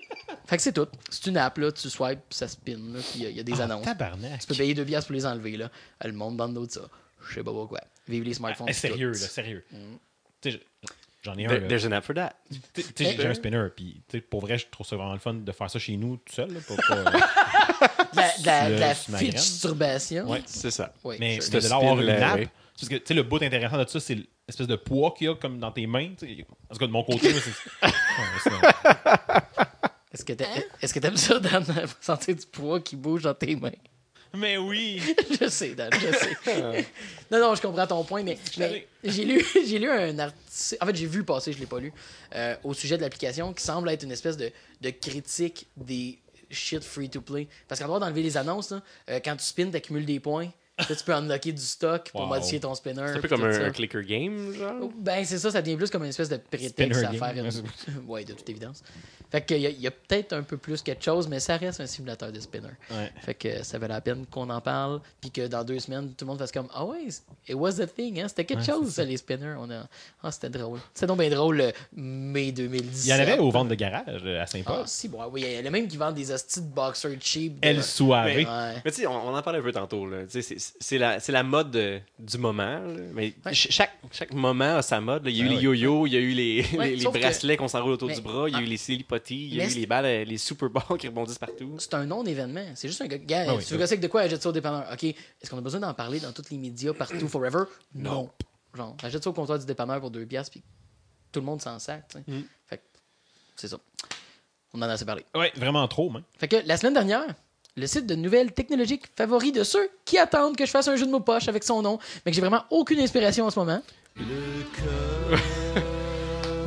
fait 0.45 0.55
que 0.55 0.63
c'est 0.63 0.71
tout. 0.71 0.87
C'est 1.09 1.25
une 1.27 1.35
app, 1.35 1.57
là. 1.57 1.69
Tu 1.73 1.89
swipes, 1.89 2.19
ça 2.29 2.47
spin, 2.47 2.77
il 3.15 3.21
y 3.21 3.25
a- 3.25 3.29
il 3.31 3.35
y, 3.35 3.39
a 3.41 3.43
des 3.43 3.59
Ah, 3.59 3.63
annonces. 3.65 3.83
Tabarnak! 3.83 4.39
Tu 4.39 4.47
peux 4.47 4.55
payer 4.55 4.75
deux 4.75 4.85
piastres 4.85 5.07
pour 5.07 5.15
les 5.15 5.25
enlever, 5.25 5.57
là. 5.57 5.69
Euh, 6.05 6.07
Le 6.07 6.13
monde 6.13 6.37
bande 6.37 6.53
d'autres 6.53 6.71
ça. 6.73 6.87
Je 7.29 7.33
sais 7.35 7.43
pas 7.43 7.51
pourquoi. 7.51 7.81
Vive 8.07 8.23
les 8.23 8.33
smartphones. 8.33 8.67
Ah, 8.69 8.73
sérieux, 8.73 9.11
là, 9.11 9.17
sérieux. 9.17 9.65
Mm. 9.73 10.49
J'en 11.27 11.37
ai 11.37 11.45
un. 11.45 11.49
There-. 11.49 11.67
There's 11.67 11.85
an 11.85 11.91
app 11.91 12.03
for 12.05 12.15
that. 12.15 12.33
Tu 12.73 12.81
sais, 12.81 13.15
j'ai- 13.17 13.27
un 13.27 13.33
spinner, 13.33 13.67
puis 13.75 14.01
tu 14.07 14.17
sais, 14.17 14.21
pour 14.21 14.41
vrai, 14.41 14.57
je 14.57 14.65
trouve 14.71 14.87
ça 14.87 14.95
vraiment 14.95 15.13
le 15.13 15.19
fun 15.19 15.33
de 15.35 15.51
faire 15.51 15.69
ça 15.69 15.77
chez 15.77 15.95
nous 15.97 16.17
tout 16.17 16.33
seul. 16.33 16.51
Là, 16.53 16.59
pas- 16.67 16.75
pas- 16.75 17.11
De 17.11 18.17
la, 18.17 18.37
de 18.39 18.45
la, 18.45 18.69
la. 19.31 19.39
Ouais. 20.25 20.41
C'est 20.45 20.71
ça. 20.71 20.93
Oui, 21.03 21.17
mais 21.19 21.37
mais 21.51 21.59
de 21.59 21.69
l'avoir 21.69 21.95
une 22.01 22.07
oui. 22.39 22.47
Parce 22.79 22.89
que 22.89 22.95
tu 22.95 23.03
sais, 23.07 23.13
le 23.13 23.23
bout 23.23 23.41
intéressant 23.43 23.77
de 23.83 23.87
ça, 23.89 23.99
c'est 23.99 24.15
l'espèce 24.47 24.67
de 24.67 24.75
poids 24.75 25.13
qu'il 25.17 25.27
y 25.27 25.29
a 25.29 25.35
comme 25.35 25.59
dans 25.59 25.71
tes 25.71 25.85
mains. 25.87 26.09
En 26.69 26.73
tout 26.73 26.79
cas, 26.79 26.87
de 26.87 26.91
mon 26.91 27.03
côté, 27.03 27.33
c'est. 27.33 27.51
C'est- 28.43 28.49
est-ce 30.81 30.93
que 30.93 30.99
t'aimes 30.99 31.17
ça, 31.17 31.39
Dan, 31.39 31.63
sentir 32.01 32.35
du 32.35 32.45
poids 32.45 32.79
qui 32.79 32.95
bouge 32.95 33.23
dans 33.23 33.33
tes 33.33 33.55
mains? 33.55 33.71
Mais 34.33 34.57
oui! 34.57 35.01
je 35.41 35.47
sais, 35.47 35.69
Dan, 35.69 35.89
je 35.93 36.17
sais. 36.17 36.87
non, 37.31 37.39
non, 37.39 37.55
je 37.55 37.61
comprends 37.61 37.87
ton 37.87 38.03
point, 38.03 38.23
mais, 38.23 38.37
mais 38.57 38.87
j'ai 39.03 39.25
lu, 39.25 39.45
j'ai 39.65 39.79
lu 39.79 39.89
un 39.89 40.17
article. 40.19 40.77
En 40.81 40.85
fait, 40.85 40.95
j'ai 40.95 41.05
vu 41.05 41.23
passer, 41.23 41.53
je 41.53 41.59
l'ai 41.59 41.65
pas 41.65 41.79
lu, 41.79 41.93
euh, 42.35 42.55
au 42.63 42.73
sujet 42.73 42.97
de 42.97 43.01
l'application 43.01 43.53
qui 43.53 43.63
semble 43.63 43.89
être 43.89 44.03
une 44.03 44.11
espèce 44.11 44.37
de, 44.37 44.51
de 44.81 44.89
critique 44.89 45.67
des 45.77 46.19
shit 46.49 46.83
free 46.83 47.09
to 47.09 47.21
play. 47.21 47.47
Parce 47.67 47.79
qu'en 47.81 47.87
droit 47.87 47.99
d'enlever 47.99 48.23
les 48.23 48.37
annonces, 48.37 48.71
là, 48.71 48.81
euh, 49.09 49.19
quand 49.23 49.35
tu 49.35 49.43
spins, 49.43 49.69
t'accumules 49.69 50.05
des 50.05 50.19
points. 50.19 50.49
Là, 50.77 50.85
tu 50.95 51.03
peux 51.03 51.13
unlocker 51.13 51.51
du 51.51 51.61
stock 51.61 52.09
pour 52.11 52.21
Wow. 52.21 52.27
modifier 52.27 52.59
ton 52.59 52.75
spinner. 52.75 53.03
C'est 53.07 53.17
un 53.17 53.21
peu 53.21 53.27
comme 53.27 53.43
un, 53.43 53.71
clicker 53.71 54.03
game, 54.03 54.53
genre? 54.53 54.89
Ben, 54.99 55.25
c'est 55.25 55.39
ça, 55.39 55.49
ça 55.49 55.61
devient 55.61 55.75
plus 55.75 55.89
comme 55.89 56.03
une 56.03 56.09
espèce 56.09 56.29
de 56.29 56.37
prétexte 56.37 57.03
à 57.03 57.11
faire 57.13 57.35
une... 57.35 57.49
ouais, 58.07 58.23
de 58.23 58.33
toute 58.33 58.47
évidence. 58.49 58.83
Fait 59.31 59.43
qu'il 59.45 59.57
y 59.57 59.65
a, 59.65 59.69
il 59.69 59.81
y 59.81 59.87
a 59.87 59.91
peut-être 59.91 60.33
un 60.33 60.43
peu 60.43 60.55
plus 60.55 60.81
quelque 60.81 61.03
chose, 61.03 61.27
mais 61.27 61.39
ça 61.39 61.57
reste 61.57 61.81
un 61.81 61.85
simulateur 61.87 62.31
de 62.31 62.39
spinner. 62.39 62.69
Ouais. 62.91 63.11
Fait 63.21 63.33
que 63.33 63.63
ça 63.63 63.77
valait 63.79 63.93
la 63.95 64.01
peine 64.01 64.25
qu'on 64.27 64.49
en 64.49 64.61
parle, 64.61 65.01
puis 65.19 65.31
que 65.31 65.47
dans 65.47 65.63
deux 65.65 65.79
semaines, 65.79 66.09
tout 66.15 66.23
le 66.25 66.27
monde 66.27 66.39
fasse 66.39 66.51
comme 66.51 66.67
Ah 66.73 66.85
ouais, 66.85 67.07
it 67.47 67.55
was 67.55 67.73
the 67.73 67.93
thing, 67.93 68.21
hein? 68.21 68.27
C'était 68.29 68.45
quelque 68.45 68.59
Ouais, 68.59 68.65
chose, 68.65 68.85
c'est 68.89 69.01
ça, 69.01 69.03
les 69.03 69.17
spinners. 69.17 69.55
On 69.59 69.69
a... 69.71 69.85
Ah, 70.23 70.31
c'était 70.31 70.49
drôle. 70.49 70.79
C'était 70.93 71.07
donc 71.07 71.19
bien 71.19 71.29
drôle, 71.29 71.57
le 71.57 71.71
mai 71.93 72.51
2017. 72.53 73.05
Il 73.05 73.09
y 73.09 73.13
en 73.13 73.19
avait 73.19 73.39
aux 73.39 73.51
ventes 73.51 73.67
de 73.69 73.75
garage 73.75 74.21
euh, 74.23 74.41
à 74.41 74.45
Saint-Paul. 74.45 74.77
Ah, 74.81 74.87
si, 74.87 75.09
bon, 75.09 75.19
oui, 75.31 75.41
il 75.45 75.51
y 75.51 75.55
a 75.57 75.61
le 75.61 75.71
même 75.71 75.87
qui 75.87 75.97
vendent 75.97 76.15
des 76.15 76.31
hosties 76.31 76.61
de 76.61 76.67
boxer 76.67 77.17
cheap. 77.19 77.59
de- 77.59 77.67
El 77.67 77.83
Suave. 77.83 78.25
Mais- 78.27 78.45
Ouais. 78.47 78.75
Mais 78.85 78.91
tu 78.91 79.01
sais, 79.01 79.07
on, 79.07 79.27
on 79.27 79.35
en 79.35 79.41
parlait 79.41 79.59
un 79.59 79.63
peu 79.63 79.71
tantôt. 79.73 80.05
là. 80.07 80.19
Tu 80.29 80.41
sais, 80.41 80.55
C'est 80.79 80.97
la, 80.97 81.19
c'est 81.19 81.31
la 81.31 81.43
mode 81.43 81.71
de- 81.71 81.99
du 82.19 82.37
moment. 82.37 82.79
là. 82.79 83.01
Mais 83.13 83.33
Ouais. 83.45 83.53
ch- 83.53 83.67
chaque, 83.71 83.97
chaque 84.11 84.33
moment 84.33 84.77
a 84.77 84.81
sa 84.81 84.99
mode. 85.01 85.25
là. 85.25 85.29
Il 85.31 85.37
y 85.37 85.41
a 85.41 85.43
eu 85.43 85.47
Ah 85.47 85.49
les 85.51 85.55
ouais. 85.57 85.61
yo-yo, 85.63 86.07
il 86.07 86.13
y 86.13 86.17
a 86.17 86.19
eu 86.19 86.31
les, 86.31 86.65
Ouais, 86.77 86.95
les, 86.95 87.03
bracelets 87.05 87.57
qu'on 87.57 87.67
s'enroule 87.67 87.93
autour 87.93 88.07
Mais- 88.09 88.15
du 88.15 88.21
bras, 88.21 88.47
il 88.49 88.53
y 88.53 88.55
a 88.55 88.59
Ah. 88.59 88.61
eu 88.61 88.65
les 88.65 88.77
silly 88.77 89.03
potty, 89.03 89.47
il 89.47 89.55
y 89.55 89.61
a 89.61 89.65
eu 89.65 89.69
les 89.73 89.85
balles, 89.85 90.27
les 90.27 90.37
super 90.37 90.69
balls 90.69 90.97
qui 90.99 91.07
rebondissent 91.07 91.37
partout. 91.39 91.75
C'est 91.79 91.93
un 91.93 92.05
non-événement. 92.05 92.65
C'est 92.75 92.87
juste 92.87 93.01
un 93.01 93.07
gars. 93.07 93.45
Ah 93.49 93.55
oui, 93.55 93.63
tu 93.63 93.69
veux 93.71 93.75
oui. 93.77 93.81
gosser 93.81 93.93
avec 93.93 93.99
de 94.01 94.07
quoi? 94.07 94.21
Achète 94.21 94.41
ça 94.41 94.49
au 94.49 94.51
dépanneur. 94.53 94.85
OK. 94.91 95.03
Est-ce 95.03 95.49
qu'on 95.49 95.57
a 95.57 95.61
besoin 95.61 95.79
d'en 95.79 95.93
parler 95.93 96.19
dans 96.19 96.31
tous 96.31 96.49
les 96.51 96.57
médias, 96.57 96.93
partout, 96.93 97.27
forever? 97.27 97.63
Non. 97.95 98.29
Genre, 98.75 98.95
achète 99.03 99.23
ça 99.23 99.29
au 99.29 99.33
comptoir 99.33 99.57
du 99.59 99.65
dépanneur 99.65 99.99
pour 99.99 100.11
deux 100.11 100.25
piastres, 100.25 100.51
puis 100.51 100.63
tout 101.31 101.39
le 101.39 101.45
monde 101.45 101.61
s'en 101.61 101.79
sac. 101.79 102.03
Mm. 102.27 102.41
Fait 102.67 102.77
que, 102.77 102.83
c'est 103.55 103.67
ça. 103.67 103.77
On 104.73 104.79
en 104.79 104.83
a 104.83 104.89
assez 104.93 105.05
parlé. 105.05 105.25
Ouais, 105.33 105.51
vraiment 105.55 105.87
trop, 105.87 106.09
man. 106.09 106.23
Fait 106.37 106.47
que 106.47 106.57
la 106.65 106.77
semaine 106.77 106.93
dernière, 106.93 107.25
le 107.77 107.87
site 107.87 108.05
de 108.07 108.15
nouvelles 108.15 108.51
technologiques 108.51 109.03
favori 109.15 109.51
de 109.51 109.63
ceux 109.63 109.87
qui 110.03 110.17
attendent 110.17 110.57
que 110.57 110.65
je 110.65 110.71
fasse 110.71 110.87
un 110.87 110.95
jeu 110.95 111.05
de 111.05 111.11
mots 111.11 111.19
poche 111.19 111.47
avec 111.47 111.63
son 111.63 111.81
nom, 111.81 111.99
mais 112.25 112.31
que 112.31 112.35
j'ai 112.35 112.41
vraiment 112.41 112.63
aucune 112.71 112.99
inspiration 112.99 113.45
en 113.45 113.49
ce 113.51 113.59
moment. 113.59 113.81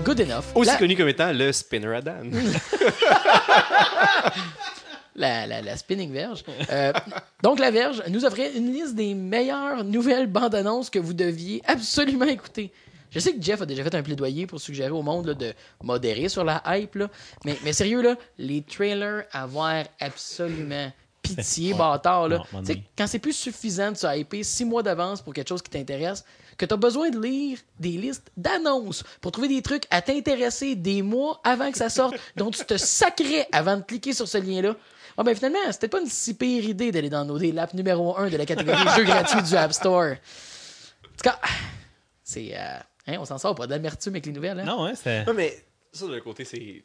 Good 0.05 0.21
enough. 0.23 0.45
Aussi 0.55 0.71
La- 0.71 0.77
connu 0.77 0.97
comme 0.97 1.09
étant 1.09 1.33
le 1.33 1.53
spinner 1.53 1.95
à 1.97 2.01
Dan. 2.01 2.31
la, 5.17 5.47
la, 5.47 5.61
la 5.63 5.77
spinning 5.77 6.11
verge. 6.13 6.43
Euh, 6.71 6.93
donc, 7.43 7.59
la 7.59 7.71
verge 7.71 8.03
nous 8.09 8.25
offrait 8.25 8.53
une 8.57 8.73
liste 8.73 8.95
des 8.95 9.15
meilleures 9.15 9.85
nouvelles 9.85 10.27
bandes 10.27 10.55
annonces 10.55 10.89
que 10.91 10.99
vous 10.99 11.13
deviez 11.13 11.61
absolument 11.67 12.25
écouter. 12.27 12.73
Je 13.11 13.19
sais 13.19 13.35
que 13.35 13.43
Jeff 13.43 13.61
a 13.61 13.67
déjà 13.67 13.83
fait 13.83 13.95
un 13.97 14.03
plaidoyer 14.03 14.47
pour 14.47 14.61
suggérer 14.61 14.91
au 14.91 15.03
monde 15.03 15.27
là, 15.27 15.35
de 15.35 15.53
modérer 15.83 16.29
sur 16.29 16.45
la 16.45 16.63
hype, 16.67 16.95
là. 16.95 17.09
Mais, 17.45 17.59
mais 17.65 17.73
sérieux, 17.73 18.01
là, 18.03 18.15
les 18.39 18.63
trailers 18.63 19.25
avoir 19.33 19.85
absolument 19.99 20.93
pitié, 21.37 21.73
Ouais. 21.73 21.79
bâtard. 21.79 22.29
Là. 22.29 22.43
Non. 22.53 22.63
Quand 22.97 23.07
c'est 23.07 23.19
plus 23.19 23.33
suffisant 23.33 23.93
de 23.93 23.97
se 23.97 24.17
hyper 24.17 24.45
six 24.45 24.65
mois 24.65 24.83
d'avance 24.83 25.23
pour 25.23 25.33
quelque 25.35 25.49
chose 25.49 25.63
qui 25.63 25.71
t'intéresse, 25.71 26.25
que 26.57 26.67
tu 26.67 26.75
as 26.75 26.77
besoin 26.77 27.09
de 27.11 27.19
lire 27.21 27.59
des 27.79 27.93
listes 27.93 28.31
d'annonces 28.37 29.03
pour 29.21 29.33
trouver 29.33 29.49
des 29.49 29.63
trucs 29.63 29.85
à 29.91 30.03
t'intéresser 30.03 30.75
des 30.75 31.01
mois 31.03 31.41
avant 31.45 31.71
que 31.73 31.79
ça 31.79 31.89
sorte, 31.89 32.15
dont 32.37 32.51
tu 32.51 32.65
te 32.65 32.77
sacrais 32.77 33.49
avant 33.53 33.77
de 33.79 33.83
cliquer 33.83 34.13
sur 34.13 34.29
ce 34.29 34.39
lien-là. 34.39 34.77
Ah 35.17 35.23
ben 35.23 35.35
finalement, 35.35 35.59
c'était 35.73 35.89
pas 35.89 36.01
une 36.01 36.07
si 36.07 36.35
pire 36.35 36.65
idée 36.65 36.93
d'aller 36.93 37.11
downloader 37.11 37.53
l'app 37.53 37.75
numéro 37.75 38.17
1 38.17 38.31
de 38.31 38.37
la 38.37 38.47
catégorie 38.47 38.79
jeux 38.97 39.05
gratuits 39.05 39.43
du 39.43 39.55
App 39.57 39.73
Store. 39.73 40.13
En 40.13 41.17
tout 41.17 41.23
cas, 41.25 41.39
c'est. 42.23 42.53
euh, 42.55 42.79
hein, 43.07 43.17
on 43.19 43.25
s'en 43.25 43.39
sort 43.39 43.55
pas 43.55 43.67
d'amertume 43.67 44.13
avec 44.15 44.27
les 44.27 44.33
nouvelles. 44.33 44.61
Hein? 44.61 44.65
Non, 44.65 44.85
hein, 44.85 44.93
c'était. 44.95 45.25
Ouais, 45.27 45.35
mais 45.35 45.65
ça, 45.93 46.07
d'un 46.07 46.21
côté, 46.21 46.45
c'est. 46.45 46.83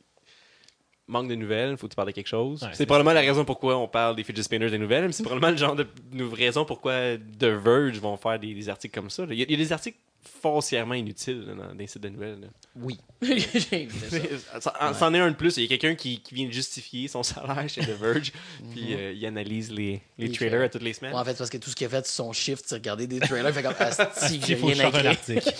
Manque 1.07 1.27
de 1.27 1.35
nouvelles, 1.35 1.77
faut 1.77 1.85
que 1.87 1.91
tu 1.91 1.95
parles 1.95 2.07
de 2.07 2.13
quelque 2.13 2.27
chose. 2.27 2.63
Ouais, 2.63 2.69
c'est 2.73 2.85
probablement 2.87 3.13
la 3.13 3.21
raison 3.21 3.45
pourquoi 3.45 3.77
on 3.77 3.87
parle 3.87 4.15
des 4.15 4.23
fidget 4.23 4.41
spinners 4.41 4.71
des 4.71 4.79
nouvelles, 4.79 5.05
mais 5.05 5.11
c'est 5.11 5.21
probablement 5.29 5.51
le 5.51 5.57
genre 5.57 5.75
de, 5.75 5.85
de 6.13 6.23
raison 6.23 6.65
pourquoi 6.65 7.15
The 7.17 7.43
Verge 7.45 7.99
vont 7.99 8.17
faire 8.17 8.39
des, 8.39 8.53
des 8.55 8.69
articles 8.69 8.93
comme 8.99 9.09
ça. 9.11 9.25
là. 9.25 9.33
Il 9.33 9.39
y, 9.39 9.43
a- 9.43 9.45
il 9.47 9.51
y 9.51 9.53
a 9.53 9.57
des 9.57 9.71
articles 9.71 9.99
foncièrement 10.41 10.93
inutile 10.95 11.45
là, 11.47 11.53
dans 11.67 11.75
des 11.75 11.87
sites 11.87 12.01
de 12.01 12.09
nouvelles. 12.09 12.39
là. 12.41 12.47
Oui. 12.75 12.97
J'ai 13.21 13.87
ça. 14.09 14.59
Ça- 14.61 14.73
en- 14.81 14.93
C'en 14.93 15.13
est 15.13 15.19
un 15.19 15.31
de 15.31 15.35
plus. 15.35 15.57
Il 15.57 15.63
y 15.63 15.65
a 15.65 15.69
quelqu'un 15.69 15.95
qui, 15.95 16.19
qui 16.21 16.35
vient 16.35 16.45
de 16.47 16.51
justifier 16.51 17.07
son 17.07 17.23
salaire 17.23 17.67
chez 17.67 17.81
The 17.81 17.97
Verge, 17.99 18.31
puis 18.71 18.93
euh, 18.93 19.13
il 19.13 19.25
analyse 19.25 19.71
les, 19.71 20.01
les 20.17 20.27
Les 20.27 20.31
trailers 20.31 20.51
trailers. 20.51 20.65
à 20.65 20.69
toutes 20.69 20.81
les 20.83 20.93
semaines. 20.93 21.13
Ouais, 21.13 21.19
en 21.19 21.25
fait, 21.25 21.37
parce 21.37 21.49
que 21.49 21.57
tout 21.57 21.69
ce 21.69 21.75
qu'il 21.75 21.87
a 21.87 21.89
fait, 21.89 22.05
c'est 22.05 22.15
son 22.15 22.33
shift, 22.33 22.63
c'est 22.67 22.75
regarder 22.75 23.07
des 23.07 23.19
trailers, 23.19 23.49
il 23.49 23.53
fait 23.53 23.63
comme 23.63 23.73
Asti, 23.79 24.41
j'ai 24.45 24.55
que 24.55 24.61
je 24.61 24.65
rien 24.65 24.79
à 24.79 24.91
sorte 24.91 24.95
un 24.95 25.11
écrire. 25.11 25.37
article. 25.37 25.53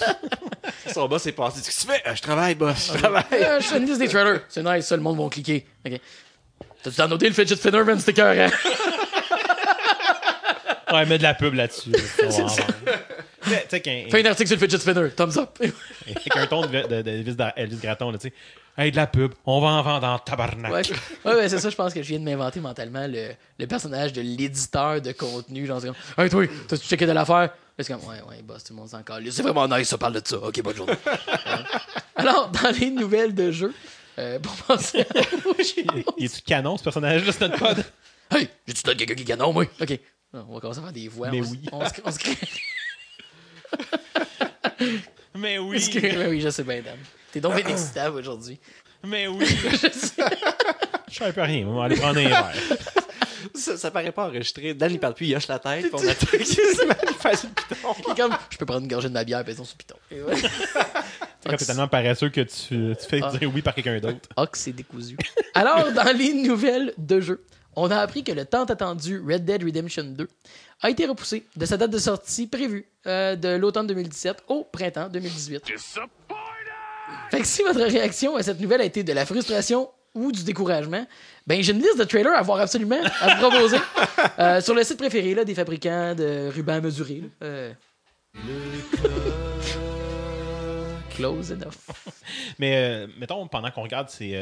Son 0.93 1.07
boss 1.07 1.25
est 1.25 1.31
passé. 1.31 1.61
Qu'est-ce 1.63 1.85
que 1.85 1.91
tu 1.91 1.93
fais? 1.97 2.01
Ah, 2.05 2.15
je 2.15 2.21
travaille, 2.21 2.55
boss. 2.55 2.91
Je 2.93 2.97
travaille. 2.97 3.23
Ah, 3.31 3.59
je 3.59 3.65
fais 3.65 3.77
une 3.77 3.85
liste 3.85 3.99
des 3.99 4.07
trailers. 4.07 4.41
C'est 4.49 4.63
nice, 4.63 4.85
ça, 4.85 4.95
le 4.95 5.01
monde 5.03 5.17
va 5.21 5.29
cliquer. 5.29 5.65
Ok. 5.85 5.99
T'as-tu 6.83 6.95
t'as 6.97 7.07
noté 7.07 7.27
le 7.27 7.33
fidget 7.33 7.55
spinner, 7.55 7.83
man? 7.83 7.99
C'était 7.99 8.13
cœur, 8.13 8.49
Ouais, 10.93 11.05
mets 11.05 11.17
de 11.17 11.23
la 11.23 11.33
pub 11.33 11.53
là-dessus. 11.55 11.89
là, 11.91 11.97
Fais 13.45 14.25
un 14.25 14.29
article 14.29 14.47
sur 14.47 14.57
le 14.57 14.61
fidget 14.61 14.77
spinner. 14.77 15.09
Thumbs 15.11 15.37
up. 15.37 15.57
avec 16.07 16.35
un 16.35 16.47
ton 16.47 16.61
de, 16.65 17.53
Elvis, 17.55 17.77
Gratton, 17.77 18.11
tu 18.13 18.19
sais. 18.19 18.33
Hey, 18.77 18.91
de 18.91 18.97
la 18.97 19.07
pub, 19.07 19.33
on 19.45 19.61
va 19.61 19.67
en 19.67 19.81
vendre 19.83 20.05
en 20.05 20.19
tabarnak. 20.19 20.69
Ouais, 20.69 20.81
ouais, 21.23 21.35
ouais, 21.35 21.49
c'est 21.49 21.59
ça, 21.59 21.69
je 21.69 21.75
pense 21.75 21.93
que 21.93 22.03
je 22.03 22.07
viens 22.09 22.19
de 22.19 22.25
m'inventer 22.25 22.59
mentalement 22.59 23.07
le, 23.07 23.29
le 23.57 23.67
personnage 23.67 24.11
de 24.11 24.21
l'éditeur 24.21 24.99
de 24.99 25.13
contenu. 25.13 25.65
Genre, 25.65 25.79
c'est 25.79 25.87
comme, 25.87 25.95
hey, 26.17 26.29
toi, 26.29 26.45
t'as-tu 26.67 26.85
checké 26.85 27.05
de 27.05 27.13
l'affaire? 27.13 27.51
C'est 27.79 27.93
comme, 27.93 28.05
ouais, 28.09 28.21
ouais, 28.29 28.41
boss, 28.41 28.63
tout 28.65 28.73
le 28.73 28.79
monde 28.79 28.89
s'en 28.89 29.01
calme. 29.01 29.25
C'est 29.31 29.43
vraiment 29.43 29.67
nice, 29.67 29.87
ça 29.87 29.97
parle 29.97 30.13
de 30.13 30.21
ça. 30.23 30.37
Ok, 30.37 30.61
bonne 30.61 30.75
journée. 30.75 30.93
Ouais. 31.05 31.13
Alors, 32.15 32.49
dans 32.49 32.69
les 32.77 32.89
nouvelles 32.89 33.33
de 33.33 33.51
jeu, 33.51 33.73
euh, 34.19 34.39
pour 34.39 34.53
penser 34.55 35.01
à 35.01 35.05
Il 36.17 36.25
est-tu 36.25 36.41
canon, 36.41 36.77
ce 36.77 36.83
personnage-là, 36.83 37.31
c'est 37.31 37.47
notre 37.47 37.57
pod? 37.57 37.83
Hey, 38.31 38.49
j'ai-tu 38.67 38.81
quelqu'un 38.83 39.15
qui 39.15 39.21
est 39.21 39.25
canon, 39.25 39.53
moi? 39.53 39.65
Ok. 39.79 39.99
On 40.33 40.53
va 40.55 40.59
commencer 40.59 40.79
à 40.79 40.83
faire 40.83 40.91
des 40.91 41.07
voix. 41.07 41.29
Mais 41.31 41.41
on, 41.41 41.45
oui. 41.45 41.61
On 41.71 42.11
se 42.11 42.19
crée. 42.19 42.37
Mais 45.37 45.59
oui, 45.59 45.77
ouais, 45.95 46.27
oui, 46.29 46.41
je 46.41 46.49
sais 46.49 46.63
bien, 46.63 46.81
Dan. 46.81 46.95
T'es 47.31 47.41
donc 47.41 47.55
bien 47.55 47.65
excitable 47.67 48.17
aujourd'hui. 48.17 48.59
mais 49.05 49.27
oui. 49.27 49.45
je 49.71 49.77
sais. 49.77 50.23
Je 51.09 51.15
sais 51.15 51.25
un 51.25 51.31
peu 51.33 51.41
rien, 51.41 51.67
on 51.67 51.75
va 51.75 51.85
aller 51.85 51.97
prendre 51.97 52.19
un 52.19 52.27
verre. 52.27 52.53
Ça, 53.53 53.77
ça 53.77 53.91
paraît 53.91 54.11
pas 54.11 54.27
enregistré. 54.27 54.73
Dan, 54.73 54.91
il 54.91 54.99
parle 54.99 55.13
plus, 55.13 55.27
il 55.27 55.35
hoche 55.35 55.47
la 55.47 55.59
tête. 55.59 55.83
puis 55.83 55.91
on 55.93 56.07
attend 56.07 56.25
qu'il 56.25 56.45
se 56.45 56.85
fasse 57.19 57.43
le 57.43 57.49
piton. 57.49 57.95
Il 58.07 58.11
est 58.11 58.15
comme, 58.15 58.35
je 58.49 58.57
peux 58.57 58.65
prendre 58.65 58.81
une 58.81 58.87
gorgée 58.87 59.09
de 59.09 59.13
ma 59.13 59.23
bière, 59.23 59.43
puis 59.43 59.53
sur 59.53 59.65
piton. 59.77 59.95
Et 60.09 60.21
ouais. 60.21 60.33
Quand 61.45 61.55
t'es 61.57 61.65
tellement 61.65 61.87
paresseux 61.87 62.29
que 62.29 62.41
tu, 62.41 62.95
tu 62.99 63.07
fais 63.07 63.19
Ah. 63.21 63.31
dire 63.37 63.51
oui 63.53 63.61
par 63.61 63.75
quelqu'un 63.75 63.99
d'autre. 63.99 64.17
Ah, 64.35 64.47
que 64.47 64.57
c'est 64.57 64.71
décousu. 64.71 65.15
Alors, 65.53 65.91
dans 65.91 66.17
les 66.17 66.33
nouvelles 66.33 66.93
de 66.97 67.19
jeu, 67.19 67.43
on 67.75 67.91
a 67.91 67.97
appris 67.97 68.23
que 68.23 68.31
le 68.31 68.45
tant 68.45 68.65
attendu 68.65 69.21
Red 69.25 69.45
Dead 69.45 69.63
Redemption 69.63 70.03
2 70.03 70.27
a 70.81 70.89
été 70.89 71.05
repoussé 71.05 71.45
de 71.55 71.65
sa 71.65 71.77
date 71.77 71.91
de 71.91 71.97
sortie 71.97 72.47
prévue 72.47 72.85
euh, 73.07 73.35
de 73.35 73.49
l'automne 73.49 73.87
2017 73.87 74.43
au 74.47 74.63
printemps 74.63 75.09
2018. 75.09 75.65
Disappointed! 75.65 76.35
Fait 77.31 77.39
que 77.39 77.47
si 77.47 77.63
votre 77.63 77.81
réaction 77.81 78.35
à 78.35 78.43
cette 78.43 78.59
nouvelle 78.59 78.81
a 78.81 78.85
été 78.85 79.03
de 79.03 79.13
la 79.13 79.25
frustration 79.25 79.89
ou 80.13 80.31
du 80.31 80.43
découragement, 80.43 81.05
ben 81.45 81.61
j'ai 81.61 81.73
une 81.73 81.81
liste 81.81 81.99
de 81.99 82.03
trailers 82.03 82.35
à 82.35 82.41
voir 82.41 82.59
absolument 82.59 83.01
à 83.21 83.35
vous 83.35 83.49
proposer 83.49 83.77
euh, 84.39 84.61
sur 84.61 84.73
le 84.73 84.83
site 84.83 84.97
préféré 84.97 85.35
là, 85.35 85.43
des 85.43 85.55
fabricants 85.55 86.15
de 86.15 86.49
rubans 86.53 86.81
mesurés. 86.81 87.23
Euh, 87.43 87.73
Close 91.11 91.51
enough. 91.51 91.75
Mais 92.59 92.75
euh, 92.75 93.07
mettons, 93.17 93.47
pendant 93.47 93.71
qu'on 93.71 93.83
regarde, 93.83 94.09
c'est. 94.09 94.33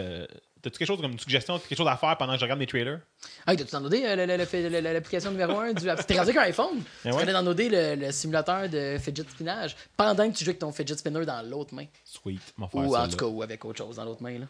T'as-tu 0.63 0.77
quelque 0.77 0.87
chose 0.87 1.01
comme 1.01 1.11
une 1.11 1.19
suggestion, 1.19 1.59
quelque 1.59 1.75
chose 1.77 1.87
à 1.89 1.97
faire 1.97 2.15
pendant 2.17 2.33
que 2.33 2.39
je 2.39 2.45
regarde 2.45 2.59
mes 2.59 2.65
trailers? 2.65 3.01
Ah, 3.45 3.53
t'as-tu 3.53 3.71
downloadé 3.71 4.03
euh, 4.05 4.81
l'application 4.93 5.31
numéro 5.31 5.59
1 5.59 5.73
du. 5.73 5.83
T'es 5.83 5.91
rendu 6.17 6.29
avec 6.29 6.37
un 6.37 6.41
iPhone? 6.43 6.81
Ah 6.81 7.09
Tu 7.09 7.09
ouais? 7.09 7.21
allais 7.21 7.33
downloader 7.33 7.69
le, 7.69 7.95
le 8.05 8.11
simulateur 8.13 8.69
de 8.69 8.97
fidget 8.97 9.23
spinage 9.29 9.75
pendant 9.97 10.31
que 10.31 10.37
tu 10.37 10.45
joues 10.45 10.51
avec 10.51 10.59
ton 10.59 10.71
fidget 10.71 10.95
spinner 10.95 11.25
dans 11.25 11.41
l'autre 11.41 11.75
main. 11.75 11.85
Sweet, 12.05 12.39
m'en 12.55 12.69
faire 12.69 12.79
Ou 12.79 12.95
en 12.95 13.07
tout 13.09 13.17
cas, 13.17 13.25
ou 13.25 13.43
avec 13.43 13.65
autre 13.65 13.79
chose 13.79 13.97
dans 13.97 14.05
l'autre 14.05 14.23
main. 14.23 14.39
Là. 14.39 14.45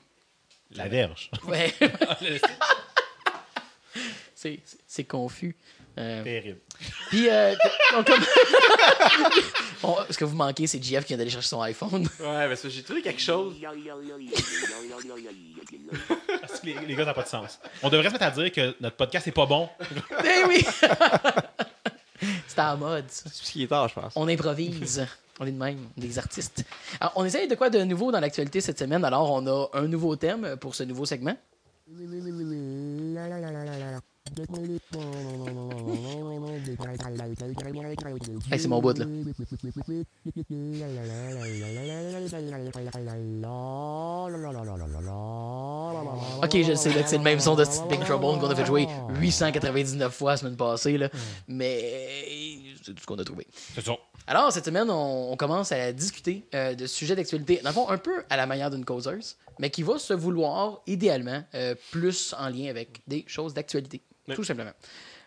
La 0.76 0.88
verge. 0.88 1.32
Ouais. 1.48 1.74
c'est 4.88 5.04
confus. 5.06 5.56
Euh, 6.00 6.24
Terrible. 6.24 6.60
Puis, 7.10 7.30
euh, 7.30 7.54
on 7.96 8.04
comme- 8.04 8.24
On- 9.84 9.98
ce 10.10 10.18
que 10.18 10.26
vous 10.26 10.36
manquez, 10.36 10.66
c'est 10.66 10.82
JF 10.84 11.02
qui 11.02 11.10
vient 11.10 11.18
d'aller 11.18 11.30
chercher 11.30 11.50
son 11.50 11.62
iPhone. 11.62 12.04
Ouais, 12.20 12.48
parce 12.48 12.62
que 12.62 12.70
j'ai 12.70 12.82
trouvé 12.84 13.02
quelque 13.02 13.22
chose. 13.22 13.56
Parce 16.42 16.60
que 16.62 16.66
les, 16.66 16.74
les 16.88 16.96
gars, 16.96 17.02
ça 17.04 17.06
n'a 17.06 17.14
pas 17.14 17.24
de 17.24 17.28
sens. 17.28 17.60
On 17.84 17.90
devrait 17.90 18.08
se 18.08 18.14
mettre 18.14 18.26
à 18.26 18.32
dire 18.32 18.52
que 18.52 18.76
notre 18.82 18.96
podcast 18.96 19.28
est 19.28 19.32
pas 19.32 19.46
bon. 19.46 19.70
Eh 20.24 20.46
oui! 20.48 20.66
c'est 22.48 22.60
à 22.60 22.64
la 22.72 22.76
mode. 22.76 23.06
C'est 23.10 23.30
ce 23.34 23.52
qui 23.52 23.64
est 23.64 23.68
tard, 23.68 23.88
je 23.90 23.94
pense. 23.96 24.14
On 24.16 24.28
improvise. 24.28 25.06
On 25.40 25.46
est 25.48 25.52
de 25.52 25.58
même, 25.58 25.90
des 25.98 26.18
artistes. 26.20 26.64
Alors, 27.00 27.14
on 27.16 27.26
essaye 27.26 27.48
de 27.48 27.56
quoi 27.56 27.70
de 27.70 27.84
nouveau 27.84 28.12
dans 28.12 28.20
l'actualité 28.20 28.62
cette 28.62 28.80
semaine? 28.80 29.04
Alors, 29.04 29.32
on 29.32 29.46
a 29.48 29.70
un 29.74 29.88
nouveau 29.88 30.16
thème 30.16 30.56
pour 30.58 30.76
ce 30.76 30.84
nouveau 30.84 31.06
segment. 31.06 31.36
Hey, 38.52 38.60
c'est 38.60 38.68
mon 38.68 38.82
bout, 38.82 38.98
là. 38.98 39.06
Ok, 46.42 46.58
je 46.64 46.74
sais 46.74 46.92
c'est 47.06 47.18
le 47.18 47.24
même 47.24 47.40
son 47.40 47.56
de 47.56 47.64
Big 47.90 48.00
Trouble 48.02 48.40
qu'on 48.40 48.50
a 48.50 48.56
fait 48.56 48.66
jouer 48.66 48.88
899 49.20 50.14
fois 50.14 50.32
la 50.32 50.38
semaine 50.38 50.56
passée, 50.56 50.98
là. 50.98 51.10
mais 51.48 52.60
c'est 52.82 52.94
tout 52.94 53.02
ce 53.02 53.06
qu'on 53.06 53.20
a 53.20 53.24
trouvé. 53.24 53.46
C'est 53.76 53.86
ça. 53.86 53.94
Alors, 54.26 54.52
cette 54.54 54.66
semaine, 54.66 54.90
on, 54.90 55.32
on 55.34 55.36
commence 55.38 55.72
à 55.74 55.92
discuter 55.92 56.46
euh, 56.56 56.76
de 56.76 56.88
sujets 56.88 57.16
d'actualité, 57.16 57.60
dans 57.62 57.70
le 57.70 57.74
fond, 57.74 57.90
un 57.90 57.98
peu 57.98 58.24
à 58.30 58.38
la 58.38 58.46
manière 58.46 58.72
d'une 58.72 58.86
causeuse, 58.86 59.36
mais 59.60 59.70
qui 59.70 59.84
va 59.84 60.00
se 60.00 60.14
vouloir, 60.14 60.82
idéalement, 60.88 61.44
euh, 61.56 61.76
plus 61.92 62.34
en 62.40 62.48
lien 62.50 62.70
avec 62.70 63.02
des 63.08 63.26
choses 63.28 63.54
d'actualité, 63.54 64.02
Oui. 64.28 64.36
tout 64.36 64.44
simplement. 64.44 64.72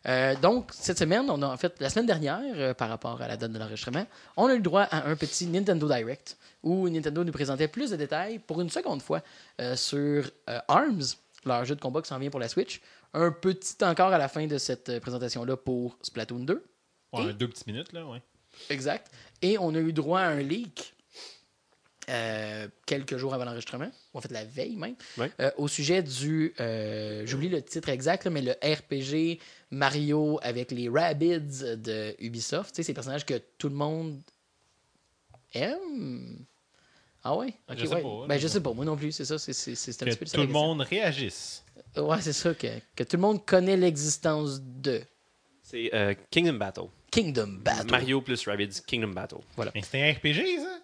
Euh, 0.08 0.36
donc, 0.36 0.70
cette 0.72 0.98
semaine, 0.98 1.28
on 1.28 1.42
a 1.42 1.46
en 1.46 1.56
fait, 1.56 1.74
la 1.80 1.90
semaine 1.90 2.06
dernière, 2.06 2.40
euh, 2.54 2.74
par 2.74 2.88
rapport 2.88 3.20
à 3.20 3.28
la 3.28 3.36
date 3.36 3.52
de 3.52 3.58
l'enregistrement, 3.58 4.06
on 4.36 4.46
a 4.46 4.52
eu 4.52 4.56
le 4.56 4.62
droit 4.62 4.82
à 4.82 5.08
un 5.08 5.16
petit 5.16 5.46
Nintendo 5.46 5.88
Direct 5.88 6.36
où 6.62 6.88
Nintendo 6.88 7.24
nous 7.24 7.32
présentait 7.32 7.68
plus 7.68 7.90
de 7.90 7.96
détails 7.96 8.38
pour 8.38 8.60
une 8.60 8.70
seconde 8.70 9.02
fois 9.02 9.22
euh, 9.60 9.76
sur 9.76 10.30
ARMS, 10.46 11.02
leur 11.44 11.64
jeu 11.64 11.74
de 11.74 11.80
combat 11.80 12.02
qui 12.02 12.08
s'en 12.08 12.18
vient 12.18 12.30
pour 12.30 12.40
la 12.40 12.48
Switch. 12.48 12.80
Un 13.14 13.30
petit 13.32 13.76
encore 13.82 14.12
à 14.12 14.18
la 14.18 14.28
fin 14.28 14.46
de 14.46 14.58
cette 14.58 15.00
présentation-là 15.00 15.56
pour 15.56 15.96
Splatoon 16.02 16.40
2. 16.40 16.64
Ouais, 17.12 17.32
deux 17.32 17.48
petites 17.48 17.66
minutes, 17.66 17.92
là, 17.92 18.06
ouais. 18.06 18.22
Exact. 18.70 19.10
Et 19.42 19.58
on 19.58 19.74
a 19.74 19.78
eu 19.78 19.92
droit 19.92 20.20
à 20.20 20.28
un 20.28 20.40
leak 20.40 20.94
euh, 22.08 22.68
quelques 22.86 23.16
jours 23.16 23.34
avant 23.34 23.44
l'enregistrement, 23.44 23.90
ou 24.14 24.18
en 24.18 24.20
fait 24.20 24.30
la 24.32 24.44
veille 24.44 24.76
même, 24.76 24.94
Ouais. 25.18 25.30
euh, 25.40 25.50
au 25.56 25.68
sujet 25.68 26.02
du. 26.02 26.54
euh, 26.60 27.24
J'oublie 27.26 27.48
le 27.48 27.62
titre 27.62 27.88
exact, 27.88 28.24
là, 28.24 28.30
mais 28.30 28.42
le 28.42 28.52
RPG 28.52 29.40
Mario 29.70 30.38
avec 30.42 30.70
les 30.70 30.88
Rabbids 30.88 31.76
de 31.76 32.14
Ubisoft. 32.20 32.70
Tu 32.70 32.76
sais, 32.76 32.82
ces 32.84 32.94
personnages 32.94 33.26
que 33.26 33.40
tout 33.58 33.68
le 33.68 33.74
monde 33.74 34.20
aime? 35.54 36.44
Ah 37.24 37.36
ouais? 37.36 37.48
Ok, 37.68 37.76
Je 37.78 37.86
sais 37.86 37.94
ouais. 37.94 38.02
pas, 38.02 38.08
Ben, 38.28 38.34
là. 38.34 38.38
je 38.38 38.46
sais 38.46 38.60
pas, 38.60 38.72
moi 38.72 38.84
non 38.84 38.96
plus, 38.96 39.12
c'est 39.12 39.24
ça. 39.24 39.38
C'est 39.38 39.52
c'est- 39.52 39.74
c'est 39.74 39.90
un 40.02 40.06
Que 40.06 40.10
petit 40.10 40.18
peu 40.18 40.26
ça, 40.26 40.32
tout 40.36 40.40
le 40.42 40.46
question. 40.46 40.62
monde 40.66 40.80
réagisse. 40.82 41.64
Ouais, 41.96 42.20
c'est 42.20 42.32
ça, 42.32 42.54
que, 42.54 42.66
que 42.94 43.02
tout 43.04 43.16
le 43.16 43.22
monde 43.22 43.44
connaît 43.44 43.76
l'existence 43.76 44.60
de 44.62 45.02
C'est 45.62 45.92
euh, 45.94 46.14
Kingdom 46.30 46.54
Battle. 46.54 46.84
Kingdom 47.10 47.58
Battle. 47.60 47.90
Mario 47.90 48.20
plus 48.20 48.46
Rabbids 48.46 48.80
Kingdom 48.86 49.08
Battle. 49.08 49.38
Mais 49.74 49.82
c'était 49.82 50.02
un 50.02 50.12
RPG, 50.12 50.58
ça? 50.60 50.78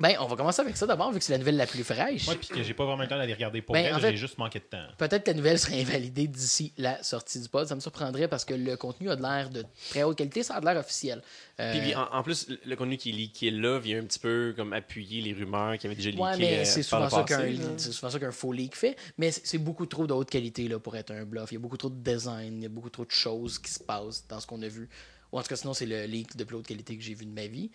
Ben, 0.00 0.16
on 0.18 0.26
va 0.26 0.34
commencer 0.34 0.62
avec 0.62 0.76
ça 0.76 0.86
d'abord, 0.86 1.12
vu 1.12 1.18
que 1.18 1.24
c'est 1.24 1.32
la 1.32 1.38
nouvelle 1.38 1.56
la 1.56 1.66
plus 1.66 1.84
fraîche. 1.84 2.26
Ouais, 2.26 2.34
puis 2.36 2.48
que 2.48 2.62
j'ai 2.62 2.72
pas 2.74 2.84
vraiment 2.86 3.02
le 3.02 3.08
temps 3.08 3.18
d'aller 3.18 3.34
regarder 3.34 3.60
pour 3.60 3.74
Ben, 3.74 3.84
elle, 3.84 3.94
en 3.94 3.98
fait- 4.00 4.10
j'ai 4.12 4.16
juste 4.16 4.38
manqué 4.38 4.58
de 4.58 4.64
temps. 4.64 4.86
Peut-être 4.96 5.24
que 5.24 5.30
la 5.30 5.36
nouvelle 5.36 5.58
serait 5.58 5.80
invalidée 5.80 6.26
d'ici 6.26 6.72
la 6.78 7.02
sortie 7.02 7.38
du 7.40 7.48
pod. 7.48 7.66
Ça 7.68 7.74
me 7.74 7.80
surprendrait 7.80 8.26
parce 8.26 8.44
que 8.44 8.54
le 8.54 8.76
contenu 8.76 9.10
a 9.10 9.16
de 9.16 9.22
l'air 9.22 9.50
de 9.50 9.64
très 9.90 10.02
haute 10.02 10.16
qualité, 10.16 10.42
ça 10.42 10.56
a 10.56 10.60
de 10.60 10.64
l'air 10.64 10.78
officiel. 10.78 11.22
Euh, 11.60 11.72
Puis, 11.72 11.80
puis, 11.82 11.94
en, 11.94 12.04
en 12.12 12.22
plus, 12.22 12.48
le 12.64 12.76
contenu 12.76 12.96
qui 12.96 13.10
est 13.10 13.12
leaké 13.12 13.50
là 13.50 13.78
vient 13.78 14.00
un 14.00 14.04
petit 14.04 14.18
peu 14.18 14.54
comme 14.56 14.72
appuyer 14.72 15.20
les 15.20 15.34
rumeurs 15.34 15.76
qui 15.76 15.86
avaient 15.86 15.94
déjà 15.96 16.10
leaké. 16.10 16.22
ouais, 16.22 16.36
mais 16.38 16.58
euh, 16.60 16.64
c'est 16.64 16.82
souvent, 16.82 17.08
souvent 17.10 18.10
ça 18.10 18.18
qu'un 18.18 18.32
faux 18.32 18.52
leak 18.52 18.74
fait. 18.74 18.96
Mais 19.18 19.30
c'est 19.30 19.46
c'est 19.46 19.58
beaucoup 19.58 19.84
trop 19.86 20.06
de 20.06 20.12
haute 20.14 20.30
qualité 20.30 20.66
là, 20.68 20.78
pour 20.78 20.96
être 20.96 21.10
un 21.10 21.24
bluff. 21.24 21.50
Il 21.50 21.54
y 21.54 21.56
a 21.56 21.60
beaucoup 21.60 21.76
trop 21.76 21.90
de 21.90 22.02
design, 22.02 22.56
il 22.58 22.62
y 22.62 22.66
a 22.66 22.68
beaucoup 22.70 22.88
trop 22.88 23.04
de 23.04 23.10
choses 23.10 23.58
qui 23.58 23.70
se 23.70 23.80
passent 23.82 24.24
dans 24.28 24.40
ce 24.40 24.46
qu'on 24.46 24.62
a 24.62 24.68
vu. 24.68 24.88
Ou 25.32 25.38
en 25.38 25.42
tout 25.42 25.48
cas, 25.48 25.56
sinon, 25.56 25.74
c'est 25.74 25.86
le 25.86 26.04
leak 26.06 26.36
de 26.36 26.44
plus 26.44 26.56
haute 26.56 26.66
qualité 26.66 26.96
que 26.96 27.02
j'ai 27.02 27.14
vu 27.14 27.26
de 27.26 27.30
ma 27.32 27.46
vie. 27.46 27.70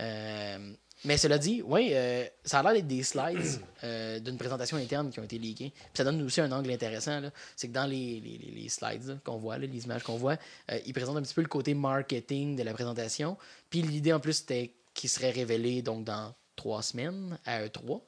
Euh, 0.00 0.72
mais 1.04 1.16
cela 1.16 1.38
dit, 1.38 1.62
oui, 1.64 1.92
ça 2.44 2.58
a 2.60 2.62
l'air 2.62 2.72
d'être 2.74 2.86
des 2.86 3.02
slides 3.02 3.60
euh, 3.84 4.18
d'une 4.20 4.36
présentation 4.36 4.76
interne 4.76 5.10
qui 5.10 5.18
ont 5.20 5.24
été 5.24 5.38
leakés. 5.38 5.70
Puis 5.70 5.90
ça 5.94 6.04
donne 6.04 6.20
aussi 6.22 6.40
un 6.40 6.52
angle 6.52 6.70
intéressant. 6.70 7.20
C'est 7.56 7.68
que 7.68 7.72
dans 7.72 7.86
les, 7.86 8.20
les- 8.20 8.52
les- 8.54 8.68
slides 8.68 9.18
qu'on 9.24 9.38
voit, 9.38 9.56
là, 9.58 9.66
les 9.66 9.84
images 9.84 10.02
qu'on 10.02 10.16
voit, 10.16 10.36
euh, 10.70 10.78
ils 10.86 10.92
présentent 10.92 11.16
un 11.16 11.22
petit 11.22 11.34
peu 11.34 11.40
le 11.42 11.48
côté 11.48 11.72
marketing 11.74 12.56
de 12.56 12.62
la 12.62 12.72
présentation. 12.74 13.36
Puis 13.70 13.82
l'idée 13.82 14.12
en 14.12 14.20
plus, 14.20 14.34
c'était 14.34 14.74
qu'il 14.94 15.08
serait 15.08 15.30
révélé 15.30 15.82
donc 15.82 16.04
dans 16.04 16.34
trois 16.56 16.82
semaines 16.82 17.38
à 17.46 17.64
E3. 17.66 18.02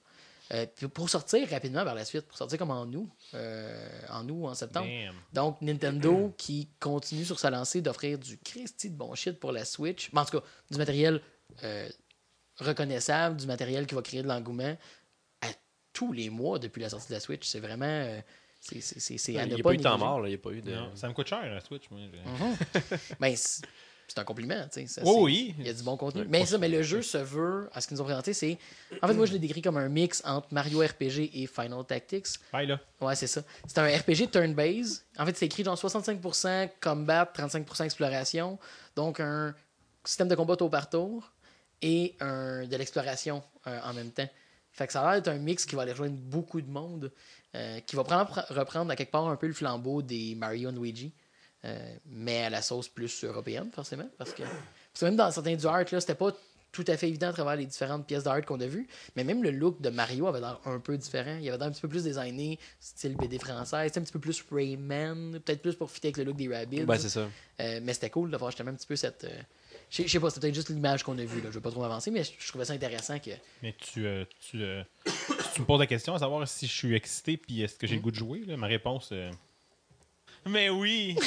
Euh, 0.52 0.66
puis 0.76 0.86
pour 0.88 1.08
sortir 1.08 1.48
rapidement 1.48 1.82
vers 1.84 1.94
la 1.94 2.04
suite, 2.04 2.26
pour 2.26 2.36
sortir 2.36 2.58
comme 2.58 2.72
en 2.72 2.84
août, 2.84 3.08
euh, 3.32 3.88
en 4.10 4.28
août 4.28 4.46
en 4.48 4.54
septembre. 4.54 4.86
Damn. 4.86 5.14
Donc, 5.32 5.62
Nintendo 5.62 6.34
qui 6.36 6.68
continue 6.78 7.24
sur 7.24 7.38
sa 7.38 7.48
lancée 7.48 7.80
d'offrir 7.80 8.18
du 8.18 8.36
Christy 8.36 8.90
de 8.90 8.96
bon 8.96 9.14
shit 9.14 9.40
pour 9.40 9.50
la 9.52 9.64
Switch. 9.64 10.10
Mais 10.12 10.20
en 10.20 10.24
tout 10.26 10.38
cas, 10.40 10.44
du 10.70 10.76
matériel 10.76 11.22
euh, 11.64 11.88
reconnaissable, 12.58 13.36
du 13.36 13.46
matériel 13.46 13.86
qui 13.86 13.94
va 13.94 14.02
créer 14.02 14.22
de 14.22 14.28
l'engouement 14.28 14.76
à 15.40 15.46
tous 15.92 16.12
les 16.12 16.30
mois 16.30 16.58
depuis 16.58 16.80
la 16.82 16.88
sortie 16.88 17.08
de 17.08 17.14
la 17.14 17.20
Switch. 17.20 17.46
C'est 17.46 17.60
vraiment. 17.60 17.84
euh, 17.86 18.20
c'est- 18.60 18.80
c'est- 18.80 19.00
c'est 19.00 19.18
c'est 19.18 19.38
à 19.38 19.44
Il 19.44 19.54
n'y 19.54 19.60
a 19.60 19.64
pas 19.64 19.72
eu 19.74 19.76
de 19.78 19.82
temps 19.82 19.98
mort, 19.98 20.20
là, 20.20 20.28
il 20.28 20.32
n'y 20.32 20.36
a 20.36 20.38
pas 20.38 20.50
eu 20.52 20.62
de. 20.62 20.72
Non, 20.72 20.90
ça 20.94 21.08
me 21.08 21.12
coûte 21.14 21.26
cher, 21.28 21.44
la 21.44 21.60
Switch. 21.60 21.90
Moi. 21.90 22.00
Mhm. 22.00 22.56
Ben, 23.20 23.34
c'est 23.36 24.18
un 24.18 24.24
compliment, 24.24 24.62
tu 24.64 24.80
sais. 24.80 24.86
ça, 24.86 25.02
Oh 25.04 25.14
c'est- 25.14 25.20
oui. 25.22 25.54
Il 25.58 25.66
y 25.66 25.70
a 25.70 25.72
du 25.72 25.82
bon 25.82 25.96
contenu. 25.96 26.24
Mais 26.28 26.44
ça, 26.44 26.58
mais 26.58 26.68
le 26.68 26.82
jeu 26.82 27.00
se 27.02 27.16
veut, 27.18 27.70
à 27.72 27.80
ce 27.80 27.88
qu'ils 27.88 27.96
nous 27.96 28.02
ont 28.02 28.04
présenté, 28.04 28.34
c'est. 28.34 28.58
En 29.02 29.08
fait, 29.08 29.14
moi, 29.14 29.24
je 29.26 29.32
l'ai 29.32 29.38
décrit 29.38 29.62
comme 29.62 29.78
un 29.78 29.88
mix 29.88 30.22
entre 30.26 30.48
Mario 30.52 30.80
RPG 30.80 31.30
et 31.42 31.46
Final 31.46 31.84
Tactics. 31.86 32.26
Bye, 32.52 32.66
là. 32.66 32.78
Ouais, 33.00 33.16
c'est 33.16 33.26
ça. 33.26 33.42
C'est 33.66 33.78
un 33.78 33.86
RPG 33.86 34.28
turn-based. 34.30 35.02
En 35.18 35.24
fait, 35.26 35.36
c'est 35.36 35.46
écrit 35.46 35.64
genre 35.64 35.78
65% 35.78 36.68
combat, 36.80 37.24
35% 37.24 37.84
exploration. 37.84 38.58
Donc, 38.96 39.18
un 39.20 39.54
système 40.04 40.28
de 40.28 40.34
combat 40.34 40.56
tour 40.56 40.68
par 40.70 40.90
tour 40.90 41.32
et 41.82 42.14
un, 42.20 42.64
de 42.66 42.76
l'exploration 42.76 43.42
euh, 43.66 43.78
en 43.84 43.92
même 43.92 44.10
temps. 44.10 44.28
Fait 44.70 44.86
que 44.86 44.92
ça 44.92 45.02
a 45.02 45.12
l'air 45.12 45.22
d'être 45.22 45.34
un 45.34 45.38
mix 45.38 45.66
qui 45.66 45.74
va 45.74 45.82
aller 45.82 45.92
rejoindre 45.92 46.16
beaucoup 46.16 46.60
de 46.62 46.70
monde, 46.70 47.12
euh, 47.54 47.80
qui 47.80 47.94
va 47.96 48.04
prendre- 48.04 48.44
reprendre 48.48 48.90
à 48.90 48.96
quelque 48.96 49.10
part 49.10 49.28
un 49.28 49.36
peu 49.36 49.46
le 49.46 49.52
flambeau 49.52 50.00
des 50.00 50.34
Mario 50.34 50.70
et 50.70 50.72
Luigi, 50.72 51.12
euh, 51.64 51.94
mais 52.06 52.44
à 52.44 52.50
la 52.50 52.62
sauce 52.62 52.88
plus 52.88 53.22
européenne, 53.24 53.70
forcément. 53.74 54.08
Parce 54.16 54.32
que, 54.32 54.42
parce 54.42 55.00
que 55.00 55.04
même 55.04 55.16
dans 55.16 55.30
certains 55.30 55.56
du 55.56 55.66
art, 55.66 55.84
là, 55.92 56.00
c'était 56.00 56.14
pas 56.14 56.32
tout 56.72 56.84
à 56.86 56.96
fait 56.96 57.06
évident 57.06 57.28
à 57.28 57.32
travers 57.34 57.56
les 57.56 57.66
différentes 57.66 58.06
pièces 58.06 58.22
d'art 58.24 58.42
qu'on 58.46 58.58
a 58.60 58.66
vues, 58.66 58.88
mais 59.14 59.24
même 59.24 59.42
le 59.42 59.50
look 59.50 59.82
de 59.82 59.90
Mario 59.90 60.26
avait 60.26 60.40
l'air 60.40 60.58
un 60.64 60.80
peu 60.80 60.96
différent. 60.96 61.36
Il 61.38 61.46
avait 61.50 61.58
l'air 61.58 61.66
un 61.66 61.70
petit 61.70 61.82
peu 61.82 61.88
plus 61.88 62.04
designé, 62.04 62.58
style 62.80 63.14
BD 63.14 63.38
français, 63.38 63.88
c'était 63.88 64.00
un 64.00 64.04
petit 64.04 64.12
peu 64.12 64.20
plus 64.20 64.42
Rayman, 64.50 65.38
peut-être 65.44 65.60
plus 65.60 65.74
pour 65.74 65.90
fitter 65.90 66.08
avec 66.08 66.16
le 66.16 66.24
look 66.24 66.36
des 66.36 66.48
Rabbids. 66.48 66.84
Ben, 66.84 66.96
c'est 66.96 67.10
ça. 67.10 67.28
Mais 67.58 67.92
c'était 67.92 68.08
cool 68.08 68.30
de 68.30 68.36
voir 68.38 68.50
justement 68.52 68.70
un 68.70 68.74
petit 68.74 68.86
peu 68.86 68.96
cette. 68.96 69.26
Je 69.92 70.06
sais- 70.06 70.20
pas, 70.20 70.30
c'était 70.30 70.40
peut-être 70.40 70.54
juste 70.54 70.70
l'image 70.70 71.02
qu'on 71.02 71.18
a 71.18 71.24
vue. 71.24 71.40
là. 71.42 71.50
Je 71.50 71.56
veux 71.56 71.60
pas 71.60 71.70
trop 71.70 71.84
avancer, 71.84 72.10
mais 72.10 72.24
je, 72.24 72.30
je 72.38 72.48
trouvais 72.48 72.64
ça 72.64 72.72
intéressant 72.72 73.18
que. 73.18 73.30
Mais 73.62 73.74
tu, 73.78 74.06
euh, 74.06 74.24
tu, 74.50 74.62
euh, 74.62 74.82
tu 75.54 75.60
me 75.60 75.66
poses 75.66 75.80
la 75.80 75.86
question 75.86 76.14
à 76.14 76.18
savoir 76.18 76.48
si 76.48 76.66
je 76.66 76.72
suis 76.72 76.94
excité 76.94 77.36
puis 77.36 77.60
est-ce 77.62 77.76
que 77.76 77.86
j'ai 77.86 77.96
le 77.96 78.00
goût 78.00 78.10
de 78.10 78.16
jouer. 78.16 78.42
là? 78.46 78.56
Ma 78.56 78.68
réponse. 78.68 79.10
euh, 79.12 79.30
Mais 80.46 80.70
oui! 80.70 81.16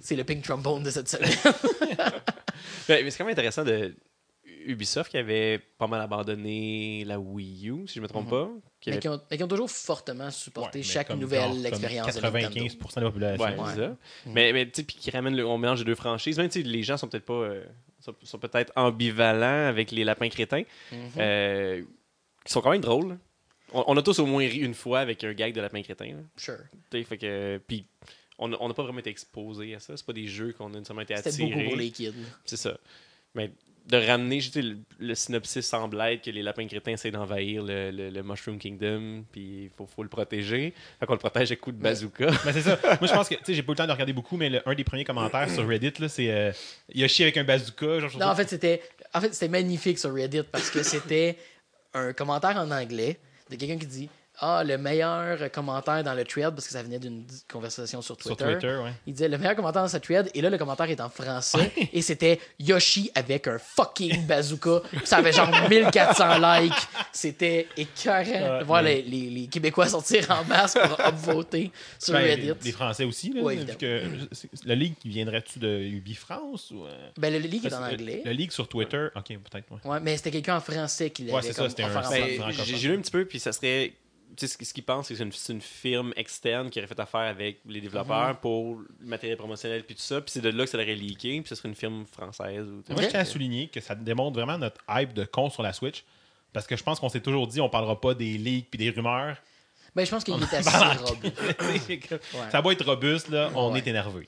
C'est 0.00 0.16
le 0.16 0.24
pink 0.24 0.42
trombone 0.44 0.82
de 0.82 0.90
cette 0.90 1.08
semaine. 1.08 1.32
Ben, 2.88 3.02
mais 3.02 3.10
c'est 3.10 3.16
quand 3.18 3.24
même 3.24 3.32
intéressant 3.32 3.64
de 3.64 3.94
Ubisoft 4.66 5.10
qui 5.10 5.16
avait 5.18 5.58
pas 5.78 5.86
mal 5.86 6.00
abandonné 6.00 7.04
la 7.04 7.18
Wii 7.18 7.68
U, 7.70 7.86
si 7.88 7.94
je 7.96 8.00
me 8.00 8.08
trompe 8.08 8.30
pas. 8.30 8.50
Qui 8.80 8.90
mais, 8.90 8.96
avait- 8.96 9.00
qui 9.02 9.08
ont, 9.08 9.20
mais 9.30 9.36
qui 9.36 9.42
ont 9.42 9.48
toujours 9.48 9.70
fortement 9.70 10.30
supporté 10.30 10.78
Ouais, 10.78 10.82
chaque 10.84 11.08
comme 11.08 11.18
nouvelle 11.20 11.52
genre, 11.54 11.66
expérience 11.66 12.14
de 12.14 12.20
Nintendo. 12.20 12.48
95% 12.50 13.00
de 13.00 13.00
la 13.04 13.10
population. 13.10 13.44
Ouais, 13.44 13.58
Ouais. 13.58 13.70
c'est 13.74 13.80
ça. 13.80 13.96
Mais, 14.26 14.52
mais 14.52 14.66
tu 14.66 14.72
sais, 14.76 14.82
puis 14.84 14.96
qui 14.96 15.10
ramène 15.10 15.36
le, 15.36 15.46
on 15.46 15.58
mélange 15.58 15.78
les 15.80 15.84
deux 15.84 15.94
franchises. 15.94 16.36
Même, 16.38 16.50
sais, 16.50 16.62
les 16.62 16.82
gens 16.82 16.96
sont 16.96 17.08
peut-être 17.08 17.24
pas. 17.24 17.32
euh, 17.34 17.64
sont, 18.00 18.14
sont 18.22 18.38
peut-être 18.38 18.72
ambivalents 18.76 19.68
avec 19.68 19.90
les 19.90 20.04
lapins 20.04 20.28
crétins. 20.28 20.62
Mhm. 20.92 20.98
euh, 21.18 21.82
qui 22.44 22.52
sont 22.52 22.60
quand 22.60 22.70
même 22.70 22.80
drôles. 22.82 23.18
On, 23.72 23.84
on 23.86 23.96
a 23.96 24.02
tous 24.02 24.18
au 24.18 24.26
moins 24.26 24.46
ri 24.46 24.58
une 24.58 24.74
fois 24.74 25.00
avec 25.00 25.24
un 25.24 25.32
gag 25.32 25.54
de 25.54 25.60
lapin 25.60 25.80
crétin. 25.82 26.06
là. 26.08 26.22
Sure. 26.36 26.58
Tu 26.90 26.98
sais, 26.98 27.04
fait 27.04 27.18
que. 27.18 27.60
Puis. 27.66 27.86
On 28.36 28.48
n'a 28.48 28.74
pas 28.74 28.82
vraiment 28.82 28.98
été 28.98 29.10
exposé 29.10 29.76
à 29.76 29.78
ça. 29.78 29.96
C'est 29.96 30.04
pas 30.04 30.12
des 30.12 30.26
jeux 30.26 30.52
qu'on 30.58 30.66
a 30.66 30.70
nécessairement 30.70 31.02
été 31.02 31.14
C'était 31.14 31.28
attirés. 31.28 31.50
beaucoup 31.54 31.68
pour 31.68 31.76
les 31.76 31.90
kids. 31.92 32.12
C'est 32.44 32.56
ça. 32.56 32.76
Mais 33.32 33.52
de 33.86 33.98
ramener, 33.98 34.40
sais, 34.40 34.62
le, 34.62 34.78
le 34.98 35.14
synopsis 35.14 35.66
semble 35.66 36.00
être 36.00 36.24
que 36.24 36.30
les 36.30 36.42
lapins 36.42 36.66
crétins 36.66 36.92
essaient 36.92 37.10
d'envahir 37.10 37.62
le, 37.62 37.90
le- 37.90 38.08
le 38.10 38.22
Mushroom 38.22 38.58
Kingdom, 38.58 39.24
puis 39.30 39.64
il 39.64 39.70
faut, 39.76 39.86
faut 39.86 40.02
le 40.02 40.08
protéger. 40.08 40.72
Fait 40.98 41.04
qu'on 41.06 41.12
le 41.12 41.18
protège 41.18 41.48
avec 41.50 41.60
coup 41.60 41.70
de 41.72 41.76
bazooka. 41.82 42.26
Ben, 42.44 42.52
c'est 42.52 42.62
ça. 42.62 42.78
Moi, 42.82 42.96
je 43.08 43.12
pense 43.12 43.28
que, 43.28 43.34
tu 43.34 43.40
sais, 43.44 43.54
j'ai 43.54 43.62
pas 43.62 43.72
eu 43.72 43.74
le 43.74 43.76
temps 43.76 43.86
de 43.86 43.92
regarder 43.92 44.14
beaucoup, 44.14 44.36
mais 44.38 44.48
le- 44.48 44.66
un 44.66 44.74
des 44.74 44.84
premiers 44.84 45.04
commentaires 45.04 45.50
sur 45.50 45.68
Reddit, 45.68 45.92
là, 45.98 46.08
c'est 46.08 46.30
euh, 46.30 46.50
Yoshi 46.94 47.24
avec 47.24 47.36
un 47.36 47.44
bazooka. 47.44 48.00
Genre, 48.00 48.08
je 48.08 48.18
Non, 48.18 48.26
en 48.28 48.34
fait, 48.34 48.48
c'était 48.48 48.80
en 49.12 49.20
fait, 49.20 49.32
c'était 49.34 49.48
magnifique 49.48 49.98
sur 49.98 50.12
Reddit 50.14 50.42
parce 50.50 50.70
que 50.70 50.82
c'était 50.82 51.36
un 51.92 52.12
commentaire 52.14 52.56
en 52.56 52.70
anglais 52.70 53.18
de 53.50 53.56
quelqu'un 53.56 53.76
qui 53.78 53.86
dit 53.86 54.08
Ah, 54.40 54.64
le 54.66 54.76
meilleur 54.78 55.50
commentaire 55.52 56.02
dans 56.02 56.14
le 56.14 56.24
thread, 56.24 56.50
parce 56.54 56.66
que 56.66 56.72
ça 56.72 56.82
venait 56.82 56.98
d'une 56.98 57.24
conversation 57.50 58.02
sur 58.02 58.16
sur 58.20 58.36
Twitter. 58.36 58.52
Twitter, 58.52 58.76
ouais. 58.82 58.92
Il 59.06 59.12
disait 59.12 59.28
le 59.28 59.38
meilleur 59.38 59.54
commentaire 59.54 59.82
dans 59.82 59.88
ce 59.88 59.96
thread, 59.98 60.28
et 60.34 60.40
là, 60.40 60.50
le 60.50 60.58
commentaire 60.58 60.90
est 60.90 61.00
en 61.00 61.08
français, 61.08 61.70
et 61.92 62.02
c'était 62.02 62.40
Yoshi 62.58 63.10
avec 63.14 63.46
un 63.46 63.58
fucking 63.58 64.26
bazooka. 64.26 64.82
Ça 65.04 65.18
avait 65.18 65.32
genre 65.32 65.48
1400 65.70 66.38
likes. 66.38 66.72
C'était 67.12 67.68
écœurant 67.76 68.58
de 68.60 68.64
voir 68.64 68.82
les, 68.82 69.02
les- 69.02 69.30
les 69.30 69.46
Québécois 69.46 69.86
sortir 69.86 70.28
en 70.30 70.44
masse 70.44 70.74
pour 70.74 70.98
upvoter 71.06 71.70
sur 71.98 72.14
Ben, 72.14 72.24
Reddit. 72.24 72.52
les, 72.64 72.72
Français 72.72 73.04
aussi, 73.04 73.32
là, 73.32 73.42
Ouais, 73.42 73.56
que 73.78 74.02
c'est- 74.32 74.48
le 74.66 74.74
league, 74.74 74.94
viendrait-tu 75.04 75.58
de 75.60 75.78
Ubi 75.78 76.14
France 76.14 76.72
ou, 76.72 76.84
euh, 76.84 77.08
Ben, 77.16 77.32
le 77.32 77.38
leak 77.38 77.64
est 77.66 77.74
en 77.74 77.84
anglais. 77.84 78.22
Le, 78.24 78.30
le 78.30 78.36
league 78.36 78.50
sur 78.50 78.66
Twitter, 78.68 79.06
ok, 79.14 79.26
peut-être, 79.28 79.70
ouais. 79.70 79.90
Ouais, 79.90 80.00
mais 80.00 80.16
c'était 80.16 80.32
quelqu'un 80.32 80.56
en 80.56 80.60
français 80.60 81.10
qui 81.10 81.22
l'avait 81.22 81.36
Ouais, 81.36 81.42
c'est 81.42 81.52
ça, 81.52 81.68
c'était 81.68 81.84
un- 81.84 81.90
en 81.90 81.94
Ben, 81.94 82.02
français. 82.02 82.34
Francophone. 82.36 82.64
j'ai 82.66 82.76
j'ai 82.76 82.88
lu 82.88 82.96
un 82.96 83.00
petit 83.00 83.10
peu, 83.12 83.24
puis 83.24 83.38
ça 83.38 83.52
serait. 83.52 83.92
Tu 84.36 84.46
sais, 84.48 84.56
ce 84.58 84.64
ce 84.64 84.74
qu'ils 84.74 84.84
pensent, 84.84 85.06
c'est 85.08 85.14
que 85.14 85.30
c'est 85.32 85.52
une, 85.52 85.56
une 85.58 85.62
firme 85.62 86.12
externe 86.16 86.68
qui 86.70 86.78
aurait 86.80 86.88
fait 86.88 86.98
affaire 86.98 87.20
avec 87.20 87.60
les 87.66 87.80
développeurs 87.80 88.30
Mhm. 88.30 88.36
pour 88.36 88.76
le 88.76 88.86
matériel 89.06 89.36
promotionnel, 89.38 89.84
puis 89.84 89.94
tout 89.94 90.02
ça. 90.02 90.20
Puis 90.20 90.32
c'est 90.32 90.40
de 90.40 90.48
là 90.48 90.64
que 90.64 90.70
ça 90.70 90.76
aurait 90.78 90.94
leaké, 90.94 91.40
puis 91.40 91.48
ce 91.48 91.54
serait 91.54 91.68
une 91.68 91.74
firme 91.76 92.04
française. 92.06 92.66
Ou, 92.66 92.82
Moi, 92.92 93.02
je 93.02 93.08
tiens 93.08 93.20
à 93.20 93.24
souligner 93.24 93.68
que 93.68 93.80
ça 93.80 93.94
démontre 93.94 94.36
vraiment 94.36 94.58
notre 94.58 94.80
hype 94.88 95.12
de 95.12 95.24
con 95.24 95.50
sur 95.50 95.62
la 95.62 95.72
Switch. 95.72 96.04
Parce 96.52 96.66
que 96.66 96.76
je 96.76 96.82
pense 96.82 97.00
qu'on 97.00 97.08
s'est 97.08 97.20
toujours 97.20 97.46
dit, 97.46 97.60
on 97.60 97.68
parlera 97.68 98.00
pas 98.00 98.14
des 98.14 98.36
leaks 98.38 98.70
puis 98.70 98.78
des 98.78 98.90
rumeurs. 98.90 99.36
Ben, 99.94 100.04
je 100.04 100.10
pense 100.10 100.24
qu'il 100.24 100.34
est 100.34 100.42
assez 100.54 100.70
Balance. 100.70 101.00
robuste. 101.10 102.14
Ça 102.50 102.60
va 102.60 102.72
être 102.72 102.84
robuste, 102.84 103.28
là, 103.28 103.50
on 103.54 103.72
Ouais. 103.72 103.78
est 103.78 103.86
énervé. 103.86 104.26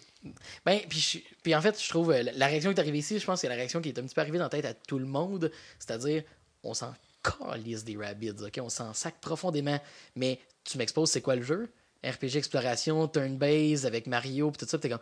Ben, 0.64 0.80
puis, 0.88 1.24
puis 1.42 1.54
en 1.54 1.60
fait, 1.60 1.82
je 1.82 1.88
trouve 1.88 2.12
euh, 2.12 2.22
la- 2.22 2.32
la 2.32 2.46
réaction 2.46 2.70
qui 2.72 2.76
est 2.76 2.80
arrivée 2.80 2.98
ici, 2.98 3.18
je 3.18 3.24
pense 3.24 3.36
que 3.36 3.40
c'est 3.42 3.48
la 3.48 3.54
réaction 3.56 3.80
qui 3.80 3.88
est 3.88 3.98
un 3.98 4.02
petit 4.02 4.14
peu 4.14 4.20
arrivée 4.20 4.38
dans 4.38 4.44
la 4.44 4.50
tête 4.50 4.64
à 4.64 4.74
tout 4.74 4.98
le 5.00 5.06
monde. 5.06 5.50
C'est-à-dire, 5.80 6.22
on 6.62 6.74
s'en 6.74 6.94
calisse 7.38 7.84
des 7.84 7.96
Rabbids, 7.96 8.42
ok? 8.44 8.58
On 8.62 8.68
s'en 8.68 8.92
sac 8.94 9.16
profondément. 9.20 9.78
Mais 10.14 10.38
tu 10.64 10.78
m'exposes, 10.78 11.10
c'est 11.10 11.20
quoi 11.22 11.36
le 11.36 11.42
jeu? 11.42 11.68
RPG 12.04 12.36
exploration, 12.36 13.08
turn-based 13.08 13.84
avec 13.86 14.06
Mario, 14.06 14.50
puis 14.50 14.58
tout 14.64 14.70
ça, 14.70 14.78
t'es 14.78 14.88
comme, 14.88 15.00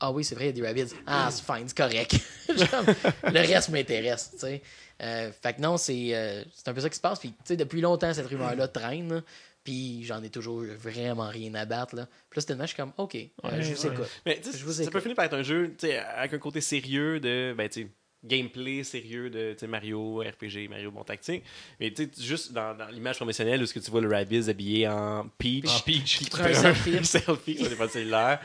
ah 0.00 0.10
oui, 0.10 0.24
c'est 0.24 0.34
vrai, 0.34 0.44
il 0.44 0.48
y 0.48 0.50
a 0.50 0.52
des 0.52 0.66
Rabbids. 0.66 0.94
Ah, 1.06 1.28
c'est 1.30 1.44
fine, 1.44 1.68
c'est 1.68 1.76
correct. 1.76 2.16
Le 2.48 3.46
reste 3.46 3.68
m'intéresse, 3.70 4.30
tu 4.32 4.38
sais. 4.38 4.62
Euh, 5.02 5.30
fait 5.42 5.54
que 5.54 5.60
non, 5.60 5.76
c'est 5.76 6.14
euh, 6.14 6.42
c'est 6.54 6.68
un 6.68 6.74
peu 6.74 6.80
ça 6.80 6.88
qui 6.88 6.96
se 6.96 7.00
passe. 7.00 7.18
Puis, 7.18 7.30
tu 7.30 7.36
sais, 7.44 7.56
depuis 7.56 7.80
longtemps, 7.80 8.12
cette 8.14 8.26
rumeur-là 8.26 8.68
traîne. 8.68 9.22
Puis 9.64 10.04
j'en 10.04 10.22
ai 10.22 10.30
toujours 10.30 10.62
vraiment 10.62 11.28
rien 11.28 11.52
à 11.54 11.64
battre. 11.64 11.96
Là. 11.96 12.06
Puis 12.30 12.38
là, 12.38 12.40
c'était 12.40 12.56
je 12.62 12.66
suis 12.68 12.76
comme, 12.76 12.92
OK, 12.98 13.16
euh, 13.16 13.26
Ouais, 13.42 13.62
je 13.62 13.74
vous 13.74 13.86
écoute. 13.86 14.06
Mais 14.24 14.40
Je 14.44 14.64
vous 14.64 14.72
ça 14.72 14.82
écoute. 14.82 14.92
peut 14.92 15.00
finir 15.00 15.16
par 15.16 15.24
être 15.24 15.34
un 15.34 15.42
jeu 15.42 15.74
tu 15.76 15.88
sais, 15.88 15.98
avec 15.98 16.34
un 16.34 16.38
côté 16.38 16.60
sérieux 16.60 17.18
de 17.18 17.52
ben, 17.58 17.68
tu 17.68 17.82
sais, 17.82 17.88
gameplay 18.24 18.82
sérieux 18.82 19.30
de 19.30 19.66
Mario, 19.66 20.18
RPG, 20.20 20.68
Mario 20.68 20.90
bon 20.90 21.04
tactique. 21.04 21.44
Mais 21.78 21.92
tu 21.92 22.04
sais, 22.04 22.10
juste 22.22 22.52
dans, 22.52 22.76
dans 22.76 22.88
l'image 22.88 23.16
promotionnelle 23.16 23.62
où 23.62 23.66
ce 23.66 23.74
que 23.74 23.78
tu 23.78 23.90
vois 23.90 24.00
le 24.00 24.08
Rabbids 24.08 24.48
habillé 24.48 24.88
en 24.88 25.28
Peach. 25.38 25.66
En 25.68 25.80
Peach. 25.80 26.18
qui 26.18 26.30
prend 26.30 26.42
un 26.44 26.48
fait 26.48 26.54
selfie. 26.54 26.98
un 26.98 27.02
selfie 27.04 27.54
sur 27.54 27.62
les 27.62 27.64
téléphone 27.64 27.88
cellulaire. 27.88 28.40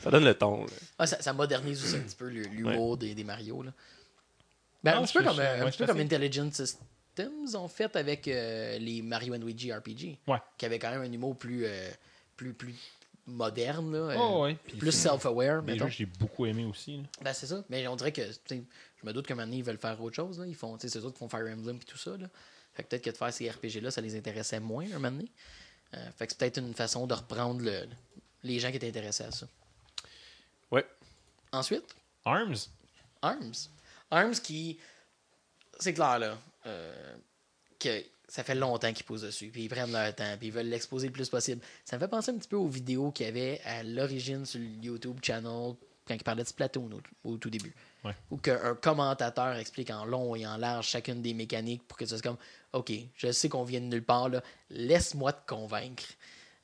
Ça 0.00 0.10
donne 0.10 0.24
le 0.24 0.34
ton. 0.34 0.64
Ah, 0.98 1.06
ça, 1.06 1.20
ça 1.20 1.32
modernise 1.32 1.82
aussi 1.82 1.96
un 1.96 2.00
petit 2.00 2.16
peu 2.16 2.28
le- 2.28 2.42
l'humour 2.42 2.96
des, 2.96 3.14
des 3.14 3.24
Mario. 3.24 3.62
Là. 3.62 3.72
Ben, 4.84 4.94
Non, 4.94 5.02
un 5.02 5.04
petit 5.06 5.18
peu 5.18 5.24
comme, 5.24 5.38
euh, 5.40 5.60
un 5.60 5.64
ouais, 5.64 5.70
petit 5.70 5.78
peu 5.78 5.86
comme 5.86 5.98
Intelligent 6.00 6.50
Systems 6.52 7.54
ont 7.54 7.68
fait 7.68 7.94
avec 7.96 8.28
euh, 8.28 8.78
les 8.78 9.02
Mario 9.02 9.34
Luigi 9.36 9.72
RPG, 9.72 10.18
Ouais. 10.28 10.38
qui 10.56 10.64
avait 10.66 10.78
quand 10.78 10.90
même 10.90 11.02
un 11.02 11.12
humour 11.12 11.36
plus, 11.36 11.64
euh, 11.66 11.90
plus, 12.36 12.54
plus 12.54 12.74
moderne, 13.26 13.92
là, 13.92 13.98
euh, 13.98 14.16
Oh, 14.18 14.42
ouais. 14.44 14.56
Puis 14.66 14.78
plus 14.78 14.90
self-aware, 14.92 15.62
Des 15.62 15.72
mettons. 15.72 15.84
jeux 15.84 15.90
que 15.90 15.96
j'ai 15.96 16.06
beaucoup 16.06 16.46
aimé 16.46 16.64
aussi. 16.64 16.96
là. 16.96 17.02
Ben, 17.22 17.32
c'est 17.34 17.46
ça. 17.46 17.62
Mais 17.68 17.86
on 17.86 17.94
dirait 17.96 18.12
que, 18.12 18.22
je 19.02 19.06
me 19.06 19.12
doute 19.12 19.26
qu'un 19.26 19.34
moment 19.34 19.46
donné, 19.46 19.58
ils 19.58 19.64
veulent 19.64 19.78
faire 19.78 20.00
autre 20.02 20.16
chose. 20.16 20.38
Là. 20.38 20.46
Ils 20.46 20.54
font, 20.54 20.76
tu 20.76 20.88
sais, 20.88 20.98
c'est 20.98 21.04
eux 21.06 21.10
qui 21.10 21.18
font 21.18 21.28
Fire 21.28 21.46
Emblem 21.50 21.76
et 21.76 21.84
tout 21.84 21.98
ça. 21.98 22.16
Là. 22.16 22.28
Fait 22.74 22.82
que 22.84 22.88
peut-être 22.88 23.04
que 23.04 23.10
de 23.10 23.16
faire 23.16 23.32
ces 23.32 23.50
RPG-là, 23.50 23.90
ça 23.90 24.00
les 24.00 24.16
intéressait 24.16 24.60
moins 24.60 24.84
un 24.86 24.98
moment 24.98 25.10
donné. 25.10 25.30
Euh, 25.94 26.10
fait 26.16 26.26
que 26.26 26.32
c'est 26.32 26.38
peut-être 26.38 26.58
une 26.58 26.74
façon 26.74 27.06
de 27.06 27.14
reprendre 27.14 27.62
le- 27.62 27.88
les 28.44 28.58
gens 28.60 28.70
qui 28.70 28.76
étaient 28.76 28.88
intéressés 28.88 29.24
à 29.24 29.30
ça. 29.32 29.46
Ouais. 30.70 30.86
Ensuite, 31.52 31.84
Arms. 32.24 32.56
Arms. 33.22 33.52
Arms 34.10 34.34
qui. 34.40 34.78
C'est 35.78 35.94
clair, 35.94 36.18
là. 36.18 36.38
euh, 36.66 37.16
que 37.78 38.04
ça 38.28 38.44
fait 38.44 38.54
longtemps 38.54 38.92
qu'ils 38.92 39.06
posent 39.06 39.22
dessus. 39.22 39.48
Puis 39.48 39.62
ils 39.64 39.68
prennent 39.68 39.90
leur 39.90 40.14
temps. 40.14 40.36
Puis 40.38 40.48
ils 40.48 40.52
veulent 40.52 40.68
l'exposer 40.68 41.06
le 41.08 41.12
plus 41.12 41.28
possible. 41.28 41.60
Ça 41.84 41.96
me 41.96 42.00
fait 42.00 42.08
penser 42.08 42.30
un 42.30 42.36
petit 42.38 42.48
peu 42.48 42.56
aux 42.56 42.68
vidéos 42.68 43.10
qu'il 43.10 43.26
y 43.26 43.28
avait 43.28 43.60
à 43.64 43.82
l'origine 43.82 44.44
sur 44.46 44.60
le 44.60 44.66
YouTube 44.66 45.18
channel 45.22 45.74
quand 46.10 46.16
ils 46.16 46.24
parlaient 46.24 46.42
de 46.42 46.48
Splatoon 46.48 46.90
au, 47.24 47.30
au 47.32 47.36
tout 47.38 47.50
début. 47.50 47.72
Ouais. 48.04 48.12
Ou 48.30 48.36
qu'un 48.38 48.74
commentateur 48.74 49.56
explique 49.56 49.90
en 49.90 50.04
long 50.04 50.34
et 50.34 50.46
en 50.46 50.56
large 50.56 50.88
chacune 50.88 51.22
des 51.22 51.34
mécaniques 51.34 51.86
pour 51.86 51.96
que 51.96 52.04
tu 52.04 52.10
sois 52.10 52.20
comme 52.20 52.36
OK, 52.72 52.92
je 53.16 53.30
sais 53.32 53.48
qu'on 53.48 53.62
vient 53.64 53.80
de 53.80 53.86
nulle 53.86 54.02
part. 54.02 54.28
Laisse-moi 54.70 55.32
te 55.32 55.46
convaincre. 55.46 56.04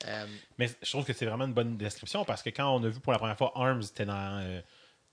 Euh, 0.07 0.27
Mais 0.59 0.69
je 0.83 0.91
trouve 0.91 1.05
que 1.05 1.13
c'est 1.13 1.27
vraiment 1.27 1.45
une 1.47 1.55
bonne 1.55 1.77
description 1.77 2.25
parce 2.25 2.43
que 2.43 2.51
quand 2.51 2.75
on 2.75 2.83
a 2.85 2.89
vu 2.89 3.01
pour 3.01 3.13
la 3.13 3.19
première 3.19 3.37
fois 3.39 3.53
Arms, 3.55 3.83
c'était 3.83 4.05
dans 4.05 4.41
euh, 4.43 4.61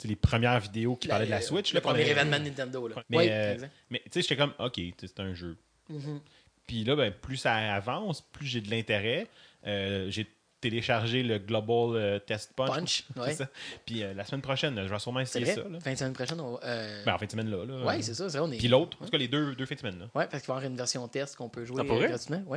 les 0.03 0.15
premières 0.15 0.59
vidéos 0.59 0.95
qui 0.95 1.07
la- 1.07 1.13
parlaient 1.13 1.25
de 1.27 1.31
la 1.31 1.41
Switch. 1.41 1.71
Le 1.73 1.77
là, 1.77 1.81
premier 1.81 2.07
événement 2.09 2.39
de 2.39 2.43
Nintendo, 2.45 2.87
là. 2.87 2.95
Mais, 3.09 3.17
Oui, 3.17 3.27
euh, 3.29 3.57
mais 3.89 4.01
tu 4.05 4.11
sais, 4.13 4.21
j'étais 4.23 4.35
comme, 4.37 4.53
OK, 4.59 4.79
c'est 4.99 5.19
un 5.19 5.33
jeu. 5.33 5.57
Mhm. 5.89 6.19
Puis 6.67 6.83
là, 6.83 6.95
ben, 6.95 7.11
plus 7.13 7.37
ça 7.37 7.55
avance, 7.73 8.21
plus 8.21 8.45
j'ai 8.47 8.61
de 8.61 8.69
l'intérêt. 8.69 9.27
Euh, 9.67 10.09
j'ai 10.09 10.27
télécharger 10.63 11.23
le 11.23 11.37
Global 11.39 11.95
euh, 11.95 12.19
Test 12.19 12.53
Punch. 12.55 12.69
Punch, 12.69 13.03
C'est 13.15 13.19
ouais. 13.21 13.33
ça. 13.33 13.47
Puis 13.85 14.01
euh, 14.03 14.13
la 14.13 14.25
semaine 14.25 14.41
prochaine, 14.41 14.81
je 14.83 14.89
vais 14.91 14.99
sûrement 14.99 15.19
essayer 15.19 15.45
ça. 15.45 15.61
Là. 15.61 15.79
Fin 15.79 15.91
de 15.93 15.97
semaine 15.97 16.13
prochaine, 16.13 16.39
on 16.41 16.53
va. 16.53 16.59
euh, 16.63 17.03
Ben, 17.05 17.13
en 17.13 17.17
fin 17.17 17.25
de 17.25 17.31
semaine 17.31 17.49
là. 17.51 17.65
là. 17.65 17.85
ouais, 17.85 18.01
c'est 18.01 18.13
ça. 18.13 18.29
c'est 18.29 18.37
vrai, 18.37 18.47
on 18.47 18.51
est... 18.51 18.57
Puis 18.57 18.67
l'autre, 18.67 18.97
en 19.01 19.05
tout 19.05 19.11
cas 19.11 19.17
les 19.17 19.27
deux, 19.27 19.55
deux 19.55 19.65
fins 19.65 19.75
de 19.75 19.79
semaine. 19.79 19.99
Là. 19.99 20.05
Ouais, 20.15 20.27
parce 20.27 20.41
qu'il 20.43 20.47
va 20.47 20.53
y 20.55 20.57
avoir 20.57 20.63
une 20.71 20.77
version 20.77 21.07
test 21.07 21.35
qu'on 21.35 21.49
peut 21.49 21.65
jouer 21.65 21.81
Ah, 21.87 22.07
gratuitement. 22.07 22.43
En 22.47 22.53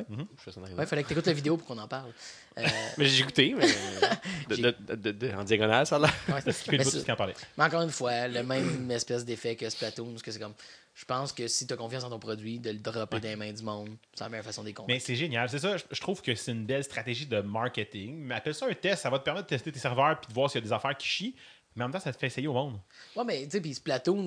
arrivant. 0.63 0.79
Ouais, 0.79 0.87
fallait 0.87 1.03
que 1.03 1.09
tu 1.09 1.13
écoutes 1.15 1.27
la 1.27 1.33
vidéo 1.33 1.57
pour 1.57 1.67
qu'on 1.67 1.79
en 1.79 1.89
parle. 1.89 2.11
Euh, 2.59 2.65
Mais 2.99 3.07
j'ai 3.07 3.23
écouté, 3.23 3.55
mais. 3.59 3.67
de- 4.49 4.55
J'ai- 4.55 4.63
de- 4.63 4.95
de- 4.95 5.13
de- 5.13 5.31
en 5.35 5.45
diagonale, 5.45 5.87
ça 5.87 5.99
là. 5.99 6.09
ouais, 6.29 6.41
Puis 6.43 6.53
le 6.73 6.79
mais, 6.79 6.85
bout 6.85 6.91
c'est- 6.91 7.15
parlait. 7.17 7.35
mais 7.59 7.65
encore 7.65 7.83
une 7.83 7.91
fois, 7.91 8.29
le 8.29 8.43
même 8.43 8.91
espèce 8.91 9.25
d'effet 9.25 9.57
que 9.57 9.69
Splatoon, 9.69 10.11
parce 10.13 10.23
que 10.23 10.31
c'est 10.31 10.39
comme. 10.39 10.55
Je 10.97 11.05
pense 11.05 11.31
que 11.35 11.47
si 11.47 11.67
tu 11.67 11.75
as 11.75 11.77
confiance 11.77 12.05
en 12.05 12.09
ton 12.11 12.19
produit, 12.19 12.59
de 12.59 12.71
le 12.71 12.79
dropper 12.79 13.21
dans 13.21 13.29
les 13.29 13.37
mains 13.37 13.53
du 13.53 13.63
monde, 13.63 13.91
c'est 14.15 14.25
la 14.25 14.31
meilleure 14.31 14.47
façon 14.47 14.63
de 14.63 14.69
les 14.69 14.73
Mais 14.73 14.75
convaincre. 14.75 15.05
c'est 15.05 15.15
génial. 15.15 15.47
C'est 15.51 15.59
ça, 15.59 15.77
je, 15.77 16.01
trouve 16.01 16.23
que 16.23 16.35
c'est 16.35 16.53
une 16.53 16.65
belle 16.65 16.85
stratégie 16.85 17.27
de 17.27 17.39
marketing. 17.43 18.17
Mais 18.17 18.35
appelle 18.37 18.55
ça 18.55 18.67
un 18.67 18.73
test, 18.73 19.03
ça 19.03 19.11
va 19.11 19.19
te 19.19 19.25
permettre 19.25 19.45
de 19.45 19.51
tester 19.51 19.71
tes 19.71 19.79
serveurs 19.79 20.19
puis 20.19 20.29
de 20.29 20.33
voir 20.33 20.51
s'il 20.51 20.59
y 20.63 20.65
a 20.65 20.67
des 20.67 20.73
affaires 20.73 20.97
qui 20.97 21.07
chient. 21.07 21.37
Mais 21.75 21.85
en 21.85 21.89
même 21.89 21.93
temps, 21.93 22.01
ça 22.01 22.15
te 22.15 22.19
fait 22.19 22.29
essayer 22.29 22.49
au 22.49 22.55
monde. 22.55 22.81
Ouais, 23.15 23.25
mais 23.25 23.45
tu 23.45 23.51
sais, 23.51 23.61
puis 23.61 23.75
Splatoon, 23.75 24.27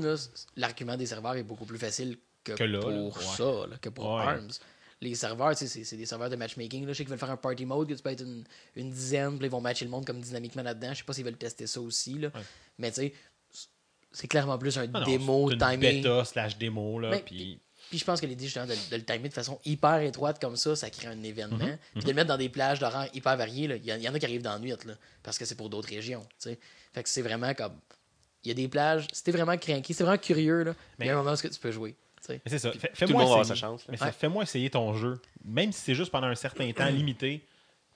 l'argument 0.56 0.96
des 0.96 1.08
serveurs 1.08 1.34
est 1.38 1.44
beaucoup 1.44 1.66
plus 1.66 1.80
facile 1.80 2.20
que, 2.44 2.52
Que 2.54 2.64
là, 2.64 2.80
pour 2.80 3.18
ouais. 3.18 3.24
ça, 3.36 3.66
là, 3.68 3.78
que 3.82 3.90
pour 3.90 4.14
Ouais. 4.14 4.22
ARMS. 4.22 4.50
Les 5.02 5.16
serveurs, 5.16 5.52
tu 5.56 5.60
sais, 5.60 5.68
c'est 5.68 5.84
c'est 5.86 5.98
des 5.98 6.06
serveurs 6.06 6.30
de 6.30 6.36
matchmaking. 6.36 6.86
Là. 6.86 6.94
Je 6.94 6.98
sais 6.98 7.04
qu'ils 7.04 7.10
veulent 7.10 7.18
faire 7.18 7.32
un 7.32 7.38
party 7.38 7.66
mode, 7.66 7.88
que 7.88 7.94
tu 7.96 8.04
peux 8.04 8.12
être 8.12 8.22
une, 8.22 8.44
une 8.76 8.92
dizaine, 8.92 9.38
puis 9.40 9.48
ils 9.48 9.50
vont 9.50 9.62
matcher 9.62 9.86
le 9.86 9.92
monde 9.92 10.06
comme 10.06 10.20
dynamiquement 10.22 10.62
là-dedans. 10.62 10.90
Je 10.94 11.00
sais 11.00 11.04
pas 11.04 11.14
s'ils 11.14 11.26
veulent 11.26 11.38
tester 11.38 11.66
ça 11.66 11.82
aussi. 11.82 12.14
Là. 12.20 12.28
Ouais. 12.36 12.42
Mais 12.78 12.90
tu 12.92 12.96
sais, 13.02 13.14
c'est 14.12 14.28
clairement 14.28 14.58
plus 14.58 14.78
un 14.78 14.88
Ah 14.94 15.00
non, 15.00 15.06
démo 15.06 15.52
timing. 15.54 15.80
bêta 15.80 16.26
slash 16.26 16.58
démo. 16.58 17.00
Là, 17.00 17.10
Mais- 17.12 17.20
puis... 17.22 17.60
Puis 17.90 17.98
je 17.98 18.06
pense 18.06 18.22
que 18.22 18.28
l'idée 18.28 18.46
justement 18.46 18.68
de, 18.68 18.74
de 18.92 18.96
le 18.98 19.04
timer 19.04 19.30
de 19.30 19.34
façon 19.34 19.60
hyper 19.66 20.00
étroite 20.02 20.40
comme 20.40 20.56
ça, 20.56 20.76
ça 20.76 20.92
crée 20.92 21.08
un 21.08 21.24
événement. 21.24 21.58
Mhm. 21.58 21.78
Puis 21.96 22.04
de 22.04 22.08
le 22.10 22.14
mettre 22.14 22.28
dans 22.28 22.38
des 22.38 22.50
plages 22.50 22.78
d'horaires 22.80 23.10
hyper 23.16 23.36
variées, 23.36 23.68
là. 23.68 23.78
il 23.78 23.86
y, 23.86 23.92
en- 23.92 23.96
il 23.96 24.04
y 24.04 24.08
en 24.10 24.14
a 24.14 24.20
qui 24.20 24.26
arrivent 24.26 24.44
dans 24.44 24.54
la 24.54 24.60
nuit 24.60 24.70
là, 24.70 24.94
parce 25.24 25.40
que 25.40 25.46
c'est 25.46 25.56
pour 25.56 25.70
d'autres 25.72 25.90
régions. 25.90 26.24
Fait 26.40 27.02
que 27.02 27.10
c'est 27.10 27.24
vraiment 27.24 27.52
comme. 27.56 27.74
Il 28.44 28.50
y 28.50 28.52
a 28.52 28.54
des 28.54 28.68
plages, 28.68 29.08
si 29.12 29.24
t'es 29.24 29.32
vraiment 29.32 29.58
craqué, 29.58 29.92
c'est 29.94 30.04
vraiment 30.04 30.20
curieux, 30.20 30.64
là, 30.64 30.76
il 31.00 31.06
y 31.08 31.10
a 31.10 31.14
Mais- 31.14 31.20
un 31.20 31.24
moment 31.24 31.34
où 31.34 31.36
tu 31.36 31.50
peux 31.60 31.72
jouer. 31.72 31.96
tu 32.22 32.28
sais. 32.28 32.42
Mais 32.46 32.52
c'est 32.52 32.60
ça. 32.60 32.72
Fais- 32.74 32.78
Tout 32.80 32.88
le 32.92 32.96
Fais-moi 33.08 33.14
monde 33.24 33.30
va 33.30 33.34
avoir 33.34 33.42
essayer. 33.42 33.56
sa 33.60 33.68
chance. 33.68 33.86
Mais 33.90 34.00
Ouais. 34.00 34.12
fais-moi 34.12 34.44
essayer 34.44 34.70
ton 34.70 34.94
jeu. 34.94 35.20
Même 35.44 35.72
si 35.72 35.82
c'est 35.82 35.96
juste 35.96 36.12
pendant 36.12 36.28
un 36.28 36.36
certain 36.36 36.72
temps 36.74 36.86
limité. 36.90 37.40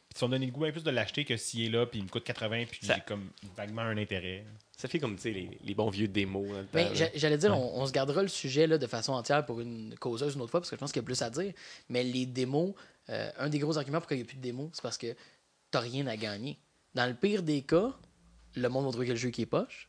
Puis 0.09 0.15
tu 0.15 0.19
vas 0.21 0.27
me 0.27 0.31
donner 0.31 0.47
le 0.47 0.51
goût 0.51 0.63
un 0.63 0.69
peu 0.69 0.73
plus 0.73 0.83
de 0.83 0.89
l'acheter 0.91 1.23
que 1.23 1.37
s'il 1.37 1.65
est 1.65 1.69
là, 1.69 1.85
puis 1.85 1.99
il 1.99 2.03
me 2.05 2.09
coûte 2.09 2.23
80, 2.23 2.65
puis 2.69 2.79
j'ai 2.81 2.93
comme 3.05 3.29
vaguement 3.55 3.83
un 3.83 3.97
intérêt. 3.97 4.43
Ça 4.83 4.89
fait 4.89 4.99
comme, 4.99 5.15
tu 5.15 5.21
sais, 5.21 5.31
les, 5.31 5.49
les 5.63 5.75
bons 5.75 5.89
vieux 5.89 6.09
démos. 6.09 6.45
dans 6.45 6.57
le 6.57 6.63
temps, 6.65 6.69
Mais 6.73 6.89
j'allais 7.15 7.37
dire, 7.37 7.57
on, 7.57 7.81
on 7.81 7.85
se 7.85 7.93
gardera 7.93 8.21
le 8.21 8.27
sujet 8.27 8.67
là, 8.67 8.77
de 8.77 8.85
façon 8.85 9.13
entière 9.13 9.45
pour 9.45 9.61
une 9.61 9.95
causeuse 9.97 10.35
une 10.35 10.41
autre 10.41 10.51
fois, 10.51 10.59
parce 10.59 10.69
que 10.69 10.75
je 10.75 10.79
pense 10.81 10.91
qu'il 10.91 11.01
y 11.01 11.05
a 11.05 11.05
plus 11.05 11.21
à 11.21 11.29
dire. 11.29 11.53
Mais 11.87 12.03
les 12.03 12.25
démos, 12.25 12.73
euh, 13.07 13.31
un 13.37 13.47
des 13.47 13.59
gros 13.59 13.77
arguments 13.77 13.99
pour 13.99 14.09
qu'il 14.09 14.17
n'y 14.17 14.23
ait 14.23 14.25
plus 14.25 14.35
de 14.35 14.41
démos, 14.41 14.71
c'est 14.73 14.81
parce 14.81 14.97
que 14.97 15.15
t'as 15.71 15.79
rien 15.79 16.05
à 16.07 16.17
gagner. 16.17 16.59
Dans 16.95 17.05
le 17.07 17.13
pire 17.13 17.43
des 17.43 17.61
cas, 17.61 17.93
le 18.55 18.67
monde 18.67 18.83
va 18.83 18.91
trouver 18.91 19.05
que 19.05 19.11
le 19.11 19.17
jeu 19.17 19.29
qui 19.29 19.43
est 19.43 19.45
poche. 19.45 19.87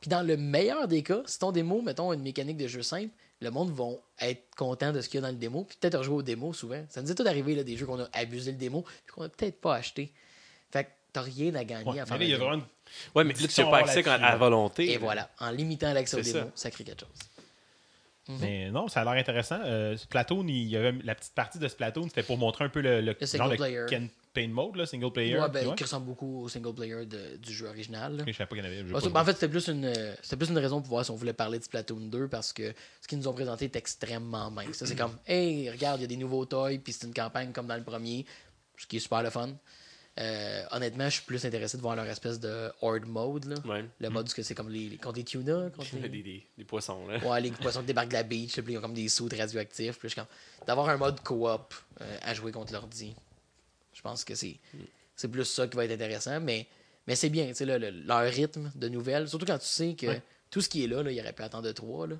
Puis 0.00 0.10
dans 0.10 0.22
le 0.24 0.36
meilleur 0.36 0.86
des 0.86 1.02
cas, 1.02 1.22
si 1.26 1.40
ton 1.40 1.50
démo, 1.50 1.82
mettons 1.82 2.12
une 2.12 2.22
mécanique 2.22 2.58
de 2.58 2.68
jeu 2.68 2.82
simple, 2.82 3.12
le 3.40 3.50
monde 3.50 3.72
va 3.72 3.86
être 4.20 4.54
content 4.54 4.92
de 4.92 5.00
ce 5.00 5.08
qu'il 5.08 5.18
y 5.20 5.24
a 5.24 5.26
dans 5.26 5.32
le 5.32 5.40
démo, 5.40 5.64
puis 5.64 5.76
peut-être 5.80 5.98
rejouer 5.98 6.14
au 6.14 6.22
démo 6.22 6.52
souvent. 6.52 6.84
Ça 6.88 7.02
nous 7.02 7.10
est 7.10 7.16
tout 7.16 7.26
arrivé 7.26 7.56
là, 7.56 7.64
des 7.64 7.76
jeux 7.76 7.86
qu'on 7.86 7.98
a 7.98 8.08
abusé 8.12 8.52
le 8.52 8.58
démo, 8.58 8.82
puis 8.82 9.12
qu'on 9.12 9.22
a 9.24 9.28
peut-être 9.28 9.60
pas 9.60 9.74
acheté. 9.74 10.12
Fait 10.70 10.84
que 10.84 10.90
t'as 11.12 11.22
rien 11.22 11.52
à 11.56 11.64
gagner 11.64 11.90
Ouais, 11.90 11.98
à 11.98 12.06
faire 12.06 12.22
il 12.22 12.28
y 12.28 12.34
a 12.34 12.38
vraiment 12.38 12.54
une 12.54 12.62
Ouais, 13.14 13.24
mais 13.24 13.34
là, 13.34 13.48
tu 13.48 13.60
n'as 13.60 13.70
pas 13.70 13.78
accès 13.78 14.02
quand- 14.02 14.12
à 14.22 14.36
volonté. 14.36 14.90
Et 14.90 14.94
là. 14.94 14.98
voilà, 15.00 15.30
en 15.40 15.50
limitant 15.50 15.92
l'accès 15.92 16.16
au 16.18 16.22
C'est 16.22 16.32
démo, 16.32 16.46
ça. 16.46 16.52
ça 16.54 16.70
crée 16.70 16.84
quelque 16.84 17.00
chose. 17.00 17.08
Mhm. 18.28 18.38
Mais 18.40 18.70
non, 18.70 18.88
ça 18.88 19.02
a 19.02 19.04
l'air 19.04 19.12
intéressant. 19.14 19.60
Euh, 19.64 19.96
Splatoon, 19.96 20.48
il 20.48 20.64
y 20.66 20.76
avait 20.76 20.92
la 21.04 21.14
petite 21.14 21.34
partie 21.34 21.58
de 21.60 21.68
Splatoon, 21.68 22.08
c'était 22.08 22.24
pour 22.24 22.38
montrer 22.38 22.64
un 22.64 22.68
peu 22.68 22.80
le, 22.80 23.00
le, 23.00 23.16
Le 23.20 23.26
single 23.26 23.42
genre 23.44 23.50
de 23.52 23.56
player. 23.56 23.86
campaign 23.88 24.50
mode, 24.50 24.74
là, 24.74 24.84
single 24.84 25.12
player. 25.12 25.38
Ouais, 25.38 25.48
ben, 25.48 25.74
qui 25.76 25.84
ressemble 25.84 26.06
beaucoup 26.06 26.42
au 26.42 26.48
single 26.48 26.74
player 26.74 27.06
de- 27.06 27.36
du 27.36 27.52
jeu 27.52 27.68
original. 27.68 28.16
là. 28.16 28.24
Je 28.26 28.32
savais 28.32 28.46
pas 28.48 28.56
qu'il 28.56 28.64
y 28.64 28.68
en 28.68 28.70
avait. 28.70 28.82
pas 28.82 29.00
ben, 29.10 29.20
en 29.20 29.24
fait, 29.24 29.34
c'était 29.34 29.48
plus, 29.48 29.68
une, 29.68 29.92
c'était 30.22 30.36
plus 30.36 30.48
une 30.50 30.58
raison 30.58 30.80
pour 30.80 30.88
voir 30.90 31.04
si 31.04 31.12
on 31.12 31.14
voulait 31.14 31.32
parler 31.34 31.60
de 31.60 31.64
Splatoon 31.64 32.00
2 32.08 32.26
parce 32.26 32.52
que 32.52 32.74
ce 33.00 33.06
qu'ils 33.06 33.18
nous 33.18 33.28
ont 33.28 33.32
présenté 33.32 33.66
est 33.66 33.76
extrêmement 33.76 34.50
mince. 34.50 34.72
Ça, 34.72 34.86
C'est 34.86 34.96
comme, 34.96 35.16
hey, 35.28 35.70
regarde, 35.70 36.00
il 36.00 36.02
y 36.02 36.04
a 36.06 36.08
des 36.08 36.16
nouveaux 36.16 36.46
toys, 36.46 36.78
puis 36.82 36.92
c'est 36.92 37.06
une 37.06 37.14
campagne 37.14 37.52
comme 37.52 37.68
dans 37.68 37.76
le 37.76 37.84
premier, 37.84 38.26
ce 38.76 38.86
qui 38.88 38.96
est 38.96 39.00
super 39.00 39.22
le 39.22 39.30
fun. 39.30 39.50
Euh, 40.18 40.64
honnêtement, 40.70 41.04
je 41.10 41.16
suis 41.16 41.24
plus 41.24 41.44
intéressé 41.44 41.76
de 41.76 41.82
voir 41.82 41.94
leur 41.94 42.06
espèce 42.06 42.40
de 42.40 42.70
horde 42.80 43.04
mode. 43.06 43.44
Là. 43.44 43.56
Ouais. 43.66 43.84
Le 44.00 44.08
mode 44.08 44.26
où 44.26 44.42
c'est 44.42 44.54
comme 44.54 44.70
les, 44.70 44.88
les- 44.88 44.96
contre 44.96 45.18
les 45.18 45.24
tuna. 45.24 45.68
Contre 45.76 45.94
les... 46.00 46.08
Des, 46.08 46.22
des, 46.22 46.46
des 46.56 46.64
poissons, 46.64 47.06
là. 47.06 47.18
Ouais, 47.18 47.40
les 47.42 47.50
poissons 47.50 47.80
qui 47.80 47.86
débarquent 47.86 48.08
de 48.08 48.14
la 48.14 48.22
beach, 48.22 48.58
puis 48.60 48.72
ils 48.72 48.78
ont 48.78 48.80
comme 48.80 48.94
des 48.94 49.08
sauts 49.10 49.28
radioactifs. 49.30 49.98
Puis 49.98 50.14
comme, 50.14 50.24
d'avoir 50.66 50.88
un 50.88 50.96
mode 50.96 51.20
coop 51.22 51.74
euh, 52.00 52.18
à 52.22 52.32
jouer 52.32 52.50
contre 52.50 52.72
l'ordi. 52.72 53.14
Je 53.92 54.00
pense 54.02 54.24
que 54.24 54.34
c'est 54.34 54.56
c'est 55.14 55.28
plus 55.28 55.44
ça 55.44 55.66
qui 55.66 55.76
va 55.76 55.84
être 55.86 55.92
intéressant, 55.92 56.40
mais, 56.40 56.66
mais 57.06 57.14
c'est 57.16 57.30
bien, 57.30 57.46
tu 57.48 57.54
sais, 57.54 57.64
le- 57.66 57.90
leur 57.90 58.22
rythme 58.30 58.70
de 58.74 58.88
nouvelles, 58.88 59.28
surtout 59.28 59.46
quand 59.46 59.58
tu 59.58 59.66
sais 59.66 59.94
que 59.94 60.06
Ouais. 60.06 60.22
tout 60.50 60.60
ce 60.60 60.68
qui 60.68 60.84
est 60.84 60.86
là, 60.86 61.02
là, 61.02 61.10
il 61.10 61.20
aurait 61.20 61.32
pu 61.32 61.42
attendre 61.42 61.64
de 61.64 61.72
3. 61.72 62.06
Là. 62.06 62.16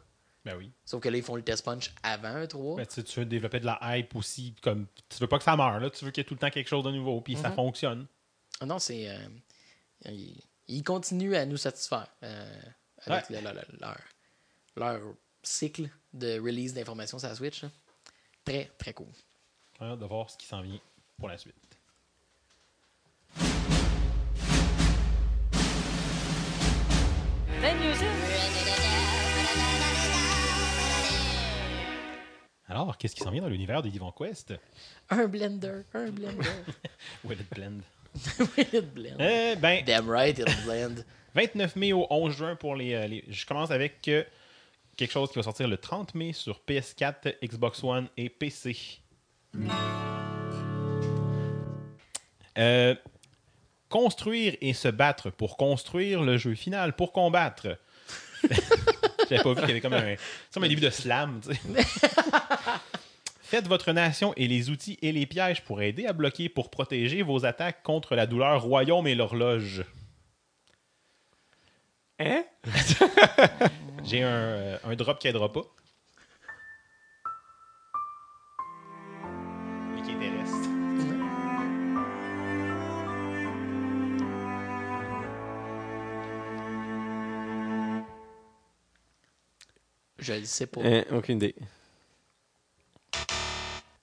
Ben 0.46 0.56
oui. 0.56 0.70
Sauf 0.84 1.02
que 1.02 1.08
là, 1.08 1.16
ils 1.18 1.24
font 1.24 1.34
le 1.34 1.42
test 1.42 1.64
punch 1.64 1.92
avant 2.04 2.28
un 2.28 2.46
3. 2.46 2.76
Ben, 2.76 2.86
tu, 2.86 2.94
sais, 2.94 3.02
tu 3.02 3.18
veux 3.18 3.26
développer 3.26 3.58
de 3.58 3.66
la 3.66 3.80
hype 3.98 4.14
aussi. 4.14 4.54
Comme, 4.62 4.86
tu 5.08 5.18
veux 5.18 5.26
pas 5.26 5.38
que 5.38 5.44
ça 5.44 5.56
meure, 5.56 5.80
là. 5.80 5.90
tu 5.90 6.04
veux 6.04 6.12
qu'il 6.12 6.22
y 6.22 6.24
ait 6.24 6.28
tout 6.28 6.34
le 6.34 6.38
temps 6.38 6.50
quelque 6.50 6.68
chose 6.68 6.84
de 6.84 6.92
nouveau, 6.92 7.20
puis 7.20 7.34
ça 7.36 7.48
Mhm. 7.48 7.54
fonctionne. 7.56 8.06
Ah 8.60 8.66
non, 8.66 8.78
c'est. 8.78 9.10
euh, 9.10 9.18
ils, 10.04 10.40
ils 10.68 10.84
continuent 10.84 11.34
à 11.34 11.44
nous 11.46 11.56
satisfaire 11.56 12.06
euh, 12.22 12.60
avec 13.06 13.28
le- 13.28 13.40
le- 13.40 13.52
le- 13.52 13.78
leur, 13.80 13.98
leur 14.76 15.00
cycle 15.42 15.90
de 16.14 16.38
release 16.38 16.72
d'informations 16.74 17.18
sur 17.18 17.28
la 17.28 17.34
Switch. 17.34 17.62
là. 17.64 17.70
Très, 18.44 18.70
très 18.78 18.94
cool. 18.94 19.08
Hâte 19.80 19.98
de 19.98 20.04
voir 20.06 20.30
ce 20.30 20.36
qui 20.36 20.46
s'en 20.46 20.62
vient 20.62 20.78
pour 21.18 21.28
la 21.28 21.36
suite. 21.38 21.54
Alors, 32.68 32.98
qu'est-ce 32.98 33.14
qui 33.14 33.22
s'en 33.22 33.30
vient 33.30 33.42
dans 33.42 33.48
l'univers 33.48 33.82
de 33.82 33.88
Divan 33.88 34.10
Quest? 34.12 34.54
Un 35.10 35.26
blender, 35.28 35.82
un 35.94 36.10
blender. 36.10 36.48
Will 37.24 37.38
it 37.40 37.48
blend? 37.54 37.80
it 38.58 38.92
blend? 38.94 39.20
Euh, 39.20 39.54
ben, 39.56 39.84
Damn 39.84 40.10
right, 40.10 40.36
it'll 40.38 40.64
blend. 40.64 41.04
29 41.34 41.76
mai 41.76 41.92
au 41.92 42.06
11 42.10 42.34
juin 42.34 42.56
pour 42.56 42.74
les. 42.74 42.94
euh, 42.94 43.06
les- 43.06 43.24
je 43.28 43.46
commence 43.46 43.70
avec 43.70 44.08
euh, 44.08 44.24
quelque 44.96 45.12
chose 45.12 45.30
qui 45.30 45.36
va 45.38 45.42
sortir 45.44 45.68
le 45.68 45.76
30 45.76 46.14
mai 46.14 46.32
sur 46.32 46.60
PS4, 46.66 47.34
Xbox 47.44 47.84
One 47.84 48.08
et 48.16 48.28
PC. 48.28 48.76
Euh, 52.58 52.94
construire 53.88 54.56
et 54.60 54.72
se 54.72 54.88
battre 54.88 55.30
pour 55.30 55.56
construire 55.56 56.22
le 56.22 56.36
jeu 56.38 56.54
final, 56.54 56.94
pour 56.96 57.12
combattre. 57.12 57.78
J'avais 59.28 59.42
pas 59.42 59.50
vu 59.54 59.56
qu'il 59.60 59.68
y 59.68 59.70
avait 59.72 59.80
comme 59.80 59.92
un, 59.92 60.14
c'est 60.16 60.54
comme 60.54 60.64
un 60.64 60.68
début 60.68 60.80
de 60.80 60.90
slam. 60.90 61.40
tu 61.42 61.52
sais. 61.54 61.60
Faites 63.46 63.68
votre 63.68 63.92
nation 63.92 64.32
et 64.36 64.48
les 64.48 64.70
outils 64.70 64.98
et 65.02 65.12
les 65.12 65.24
pièges 65.24 65.62
pour 65.62 65.80
aider 65.80 66.04
à 66.06 66.12
bloquer, 66.12 66.48
pour 66.48 66.68
protéger 66.68 67.22
vos 67.22 67.44
attaques 67.46 67.84
contre 67.84 68.16
la 68.16 68.26
douleur 68.26 68.60
royaume 68.60 69.06
et 69.06 69.14
l'horloge. 69.14 69.84
Hein? 72.18 72.42
J'ai 74.04 74.24
un, 74.24 74.26
euh, 74.26 74.78
un 74.82 74.96
drop 74.96 75.20
qui 75.20 75.28
aidera 75.28 75.52
pas. 75.52 75.62
Mais 79.94 80.02
qui 80.02 80.10
intéresse. 80.10 80.50
Je 90.18 90.32
le 90.32 90.44
sais 90.46 90.66
pas. 90.66 90.80
Hein, 90.82 91.04
aucune 91.12 91.36
idée. 91.36 91.54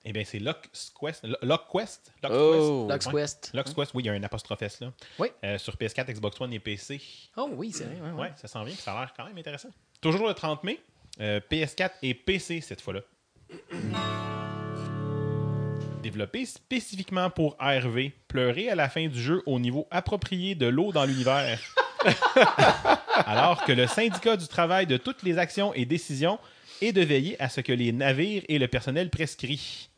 Eh 0.04 0.12
bien, 0.12 0.22
c'est 0.24 0.38
Lock's 0.38 0.92
Quest. 1.00 1.24
Lo- 1.24 1.36
Lock 1.42 1.62
Quest? 1.72 2.12
Lock 2.22 2.32
Oh. 2.34 2.86
Lux 2.90 3.06
Ouais. 3.06 3.12
Quest. 3.22 3.50
Lock's 3.54 3.72
Quest, 3.72 3.92
oui, 3.94 4.02
il 4.02 4.06
y 4.06 4.10
a 4.10 4.12
un 4.12 4.22
apostrophe 4.22 4.60
S 4.62 4.80
là. 4.80 4.92
Oui. 5.18 5.28
Euh, 5.44 5.56
sur 5.58 5.76
PS4, 5.76 6.12
Xbox 6.12 6.38
One 6.40 6.52
et 6.52 6.58
PC. 6.60 7.00
Oh 7.36 7.48
oui, 7.52 7.72
c'est 7.72 7.84
vrai. 7.84 7.94
ouais, 8.00 8.10
ouais. 8.10 8.20
Ouais, 8.22 8.32
ça 8.36 8.46
s'en 8.48 8.64
vient, 8.64 8.74
ça 8.76 8.92
a 8.92 9.00
l'air 9.00 9.14
quand 9.16 9.24
même 9.24 9.38
intéressant. 9.38 9.70
Toujours 10.02 10.28
le 10.28 10.34
30 10.34 10.62
mai. 10.64 10.78
euh, 11.20 11.40
PS4 11.50 11.90
et 12.02 12.12
PC 12.14 12.60
cette 12.60 12.80
fois-là. 12.82 13.00
Développé 16.02 16.44
spécifiquement 16.44 17.30
pour 17.30 17.56
ARV, 17.58 18.10
pleurer 18.28 18.68
à 18.68 18.74
la 18.74 18.90
fin 18.90 19.06
du 19.08 19.18
jeu 19.20 19.42
au 19.46 19.58
niveau 19.58 19.86
approprié 19.90 20.54
de 20.54 20.66
l'eau 20.66 20.92
dans 20.92 21.06
l'univers. 21.06 21.58
Alors 23.26 23.64
que 23.64 23.72
le 23.72 23.86
syndicat 23.86 24.36
du 24.36 24.46
travail 24.46 24.86
de 24.86 24.98
toutes 24.98 25.22
les 25.22 25.38
actions 25.38 25.72
et 25.72 25.86
décisions 25.86 26.38
est 26.82 26.92
de 26.92 27.00
veiller 27.00 27.40
à 27.40 27.48
ce 27.48 27.62
que 27.62 27.72
les 27.72 27.90
navires 27.92 28.42
et 28.48 28.58
le 28.58 28.68
personnel 28.68 29.08
prescrit. 29.08 29.88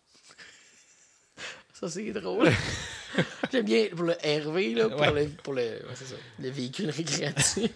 Ça, 1.79 1.91
c'est 1.91 2.11
drôle. 2.12 2.51
J'aime 3.53 3.66
bien 3.66 3.89
pour 3.95 4.05
le 4.05 4.14
RV, 4.14 4.74
là, 4.74 4.89
pour, 4.89 5.01
Ouais. 5.01 5.24
le, 5.24 5.29
pour 5.43 5.53
le, 5.53 5.61
ouais, 5.61 5.95
c'est 5.95 6.07
ça, 6.07 6.14
le 6.39 6.49
véhicule 6.49 6.89
récréatif. 6.89 7.70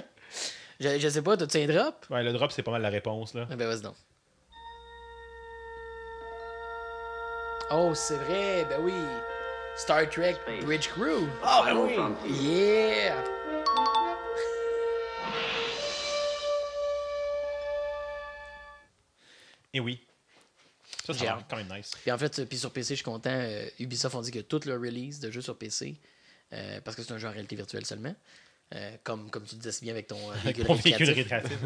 je, 0.80 0.98
je 0.98 1.08
sais 1.08 1.22
pas, 1.22 1.36
t'as-tu 1.36 1.58
un 1.58 1.66
drop? 1.68 2.06
Ouais, 2.10 2.24
le 2.24 2.32
drop, 2.32 2.50
c'est 2.50 2.64
pas 2.64 2.72
mal 2.72 2.82
la 2.82 2.88
réponse. 2.88 3.34
Là. 3.34 3.46
Ah 3.48 3.54
ben 3.54 3.68
vas-y 3.68 3.82
donc. 3.82 3.94
Oh, 7.70 7.92
c'est 7.94 8.16
vrai, 8.16 8.66
ben 8.68 8.80
oui. 8.80 8.92
Star 9.76 10.08
Trek 10.10 10.34
Bridge 10.62 10.88
Crew. 10.88 11.28
Ah, 11.44 11.62
ben 11.64 11.76
oui! 11.76 11.94
Yeah! 12.28 13.14
Et 19.72 19.78
oui. 19.78 20.04
Ça, 21.04 21.14
c'est 21.14 21.26
quand 21.48 21.56
même 21.56 21.68
nice. 21.76 21.92
Puis 22.02 22.10
en 22.12 22.18
fait, 22.18 22.38
euh, 22.38 22.44
puis 22.46 22.58
sur 22.58 22.70
PC, 22.72 22.90
je 22.90 22.94
suis 22.96 23.04
content. 23.04 23.30
euh, 23.32 23.66
Ubisoft 23.78 24.14
ont 24.14 24.20
dit 24.20 24.30
que 24.30 24.40
tout 24.40 24.60
le 24.66 24.74
release 24.74 25.20
de 25.20 25.30
jeux 25.30 25.40
sur 25.40 25.56
PC, 25.56 25.96
euh, 26.52 26.80
parce 26.82 26.96
que 26.96 27.02
c'est 27.02 27.12
un 27.12 27.18
jeu 27.18 27.28
en 27.28 27.32
réalité 27.32 27.56
virtuelle 27.56 27.86
seulement, 27.86 28.14
euh, 28.74 28.96
comme, 29.02 29.30
comme 29.30 29.44
tu 29.44 29.54
disais 29.56 29.72
si 29.72 29.82
bien 29.84 29.92
avec 29.94 30.06
ton 30.06 30.30
véhicule 30.44 31.10
récréatif. 31.10 31.58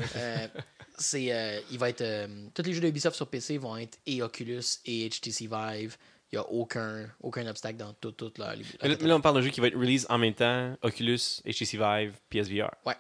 c'est, 0.98 1.32
euh, 1.32 1.60
il 1.70 1.78
va 1.78 1.88
être, 1.90 2.00
euh, 2.02 2.46
tous 2.54 2.62
les 2.62 2.72
jeux 2.72 2.80
de 2.80 2.88
Ubisoft 2.88 3.16
sur 3.16 3.28
PC 3.28 3.58
vont 3.58 3.76
être 3.76 3.98
et 4.06 4.22
Oculus 4.22 4.62
et 4.86 5.08
HTC 5.08 5.46
Vive. 5.48 5.96
Il 6.32 6.36
n'y 6.36 6.38
a 6.38 6.48
aucun, 6.50 7.08
aucun 7.20 7.46
obstacle 7.46 7.76
dans 7.78 7.92
tout, 7.92 8.10
tout 8.12 8.32
leur, 8.38 8.56
leur 8.56 8.58
Mais 8.82 8.88
là, 8.88 8.96
mais 9.00 9.06
là, 9.08 9.16
on 9.16 9.20
parle 9.20 9.36
d'un 9.36 9.42
jeu 9.42 9.50
qui 9.50 9.60
va 9.60 9.68
être 9.68 9.76
release 9.78 10.06
en 10.08 10.18
même 10.18 10.34
temps 10.34 10.76
Oculus, 10.82 11.40
HTC 11.46 11.76
Vive, 11.76 12.14
PSVR. 12.28 12.70
Ouais. 12.86 12.96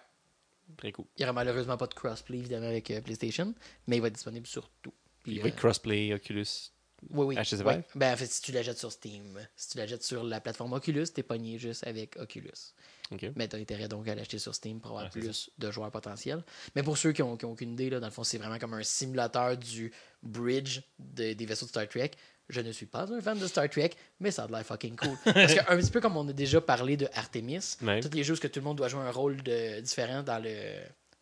Très 0.76 0.92
cool. 0.92 1.04
Il 1.16 1.20
n'y 1.20 1.24
aura 1.24 1.32
malheureusement 1.32 1.76
pas 1.76 1.86
de 1.86 1.94
crossplay 1.94 2.38
évidemment 2.38 2.66
avec 2.68 2.92
PlayStation, 3.04 3.54
mais 3.86 3.96
il 3.96 4.00
va 4.02 4.08
être 4.08 4.14
disponible 4.14 4.46
sur 4.46 4.68
tout. 4.82 4.92
Puis, 5.24 5.40
euh, 5.40 5.50
crossplay, 5.50 6.12
Oculus. 6.14 6.70
oui, 7.10 7.26
oui. 7.26 7.36
HTC? 7.36 7.64
Ben, 7.94 8.14
en 8.14 8.16
fait, 8.16 8.26
si 8.26 8.40
tu 8.42 8.52
la 8.52 8.62
jettes 8.62 8.78
sur 8.78 8.92
Steam, 8.92 9.38
si 9.56 9.70
tu 9.70 9.78
la 9.78 9.86
jettes 9.86 10.04
sur 10.04 10.22
la 10.22 10.40
plateforme 10.40 10.72
Oculus, 10.74 11.06
t'es 11.12 11.22
pogné 11.22 11.58
juste 11.58 11.86
avec 11.86 12.16
Oculus. 12.18 12.72
Mais 13.36 13.48
t'as 13.48 13.58
intérêt 13.58 13.88
donc 13.88 14.08
à 14.08 14.14
l'acheter 14.14 14.38
sur 14.38 14.54
Steam 14.54 14.80
pour 14.80 14.92
avoir 14.92 15.10
plus 15.10 15.50
de 15.58 15.70
joueurs 15.70 15.90
potentiels. 15.90 16.42
Mais 16.74 16.82
pour 16.82 16.96
ceux 16.96 17.12
qui 17.12 17.22
ont, 17.22 17.36
qui 17.36 17.44
ont 17.44 17.52
aucune 17.52 17.72
idée, 17.72 17.90
là, 17.90 18.00
dans 18.00 18.06
le 18.06 18.12
fond, 18.12 18.24
c'est 18.24 18.38
vraiment 18.38 18.58
comme 18.58 18.74
un 18.74 18.82
simulateur 18.82 19.56
du 19.56 19.92
bridge 20.22 20.80
de- 20.98 21.34
des 21.34 21.46
vaisseaux 21.46 21.66
de 21.66 21.70
Star 21.70 21.86
Trek. 21.88 22.12
Je 22.48 22.60
ne 22.60 22.72
suis 22.72 22.86
pas 22.86 23.10
un 23.10 23.20
fan 23.20 23.38
de 23.38 23.46
Star 23.46 23.68
Trek, 23.70 23.90
mais 24.20 24.30
ça 24.30 24.44
a 24.44 24.46
de 24.46 24.52
l'air 24.52 24.64
fucking 24.66 24.96
cool. 24.96 25.16
Parce 25.24 25.54
que 25.54 25.60
un 25.72 25.76
petit 25.78 25.90
peu 25.90 26.00
comme 26.00 26.16
on 26.16 26.28
a 26.28 26.32
déjà 26.32 26.60
parlé 26.60 26.96
de 26.96 27.08
Artemis, 27.14 27.76
tous 28.02 28.10
les 28.14 28.24
jeux 28.24 28.34
où 28.34 28.36
tout 28.38 28.50
le 28.56 28.60
monde 28.62 28.76
doit 28.78 28.88
jouer 28.88 29.00
un 29.02 29.10
rôle 29.10 29.42
de, 29.42 29.80
différent 29.80 30.22
dans 30.22 30.38
le 30.42 30.50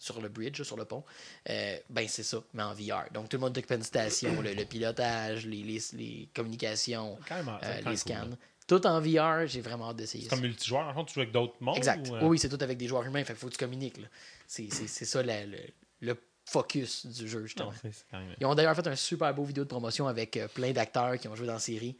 sur 0.02 0.20
le 0.20 0.28
bridge, 0.28 0.62
sur 0.62 0.76
le 0.76 0.84
pont, 0.84 1.04
euh, 1.48 1.76
ben 1.88 2.06
c'est 2.08 2.24
ça, 2.24 2.42
mais 2.54 2.62
en 2.64 2.74
VR. 2.74 3.04
Donc 3.12 3.28
tout 3.28 3.36
le 3.36 3.40
monde 3.40 3.52
une 3.70 3.82
station, 3.84 4.42
le, 4.42 4.52
le 4.52 4.64
pilotage, 4.64 5.46
les, 5.46 5.62
les, 5.62 5.80
les 5.92 6.28
communications, 6.34 7.16
c'est 7.28 7.34
euh, 7.86 7.90
les 7.90 7.96
scans. 7.96 8.20
cool, 8.22 8.36
tout 8.66 8.86
en 8.86 9.00
VR, 9.00 9.46
j'ai 9.46 9.60
vraiment 9.60 9.90
hâte 9.90 9.96
d'essayer 9.96 10.24
C'est 10.24 10.30
comme 10.30 10.40
multijoueur. 10.40 10.88
En 10.88 10.94
fait, 10.94 11.04
tu 11.06 11.14
joues 11.14 11.20
avec 11.20 11.32
d'autres 11.32 11.54
mondes. 11.60 11.76
Exact. 11.76 12.08
ou, 12.08 12.16
euh, 12.16 12.20
Oui, 12.22 12.38
c'est 12.38 12.48
tout 12.48 12.58
avec 12.62 12.78
des 12.78 12.86
joueurs 12.88 13.04
humains. 13.04 13.22
Fait 13.24 13.32
qu'il 13.32 13.40
faut 13.40 13.46
que 13.48 13.52
tu 13.52 13.58
communiques. 13.58 13.96
C'est, 14.46 14.68
c'est, 14.72 14.86
c'est 14.88 15.04
ça 15.04 15.22
la- 15.22 15.46
le, 15.46 15.58
le 16.00 16.16
focus 16.44 17.06
du 17.06 17.28
jeu, 17.28 17.46
justement. 17.46 17.72
Non. 18.12 18.20
Ils 18.40 18.46
ont 18.46 18.54
d'ailleurs 18.54 18.74
fait 18.74 18.86
un 18.88 18.96
super 18.96 19.32
beau 19.34 19.44
vidéo 19.44 19.64
de 19.64 19.68
promotion 19.68 20.06
avec 20.08 20.36
euh, 20.36 20.48
plein 20.48 20.72
d'acteurs 20.72 21.16
qui 21.18 21.28
ont 21.28 21.36
joué 21.36 21.46
dans 21.46 21.54
la 21.54 21.58
série. 21.60 21.96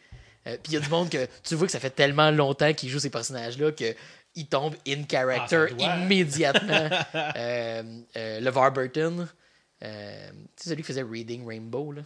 Euh, 0.46 0.56
Puis 0.62 0.72
il 0.72 0.74
y 0.74 0.76
a 0.76 0.80
du 0.80 0.88
monde 0.88 1.08
que 1.08 1.28
tu 1.44 1.54
vois 1.54 1.66
que 1.66 1.72
ça 1.72 1.78
fait 1.78 1.90
tellement 1.90 2.30
longtemps 2.32 2.72
qu'ils 2.74 2.88
jouent 2.88 2.98
ces 2.98 3.10
personnages-là 3.10 3.70
qu'ils 4.34 4.46
tombent 4.46 4.76
in 4.86 5.02
character 5.10 5.66
Ah, 5.70 5.74
doit. 5.74 5.96
immédiatement. 5.96 6.88
Euh, 7.14 7.82
euh, 8.16 8.40
LeVar 8.40 8.72
Burton, 8.72 9.28
euh, 9.84 10.30
tu 10.30 10.36
sais, 10.56 10.70
celui 10.70 10.82
qui 10.82 10.88
faisait 10.88 11.02
Reading 11.02 11.46
Rainbow, 11.46 11.92
là. 11.92 12.02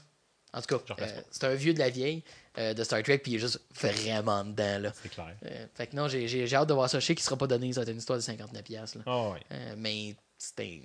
En 0.53 0.63
tout 0.63 0.79
cas, 0.79 0.95
euh, 1.01 1.21
c'est 1.31 1.45
un 1.45 1.55
vieux 1.55 1.75
de 1.75 1.79
la 1.79 1.91
vieille 1.91 2.23
euh, 2.57 2.73
de 2.73 2.83
Star 2.83 3.03
Trek, 3.03 3.19
puis 3.19 3.33
il 3.33 3.35
est 3.37 3.39
juste 3.41 3.61
vraiment 3.75 4.43
dedans, 4.45 4.79
là. 4.81 4.93
C'est 5.03 5.11
clair. 5.11 5.35
Euh, 5.45 5.67
fait 5.75 5.89
que 5.89 5.97
non, 5.97 6.09
j'ai, 6.09 6.27
j'ai, 6.29 6.47
j'ai 6.47 6.57
hâte 6.57 6.69
de 6.69 6.75
voir 6.75 6.89
ça. 6.89 6.99
Je 6.99 7.05
sais 7.05 7.15
qu'il 7.15 7.25
sera 7.25 7.37
pas 7.37 7.47
donné, 7.47 7.73
ça 7.73 7.81
va 7.81 7.83
être 7.83 7.91
une 7.91 7.99
histoire 7.99 8.19
de 8.19 8.23
59$. 8.25 8.63
piastres, 8.63 8.99
Là. 8.99 9.05
Oh, 9.07 9.33
ouais. 9.35 9.41
Euh, 9.53 9.75
mais 9.77 10.15
c'était 10.39 10.81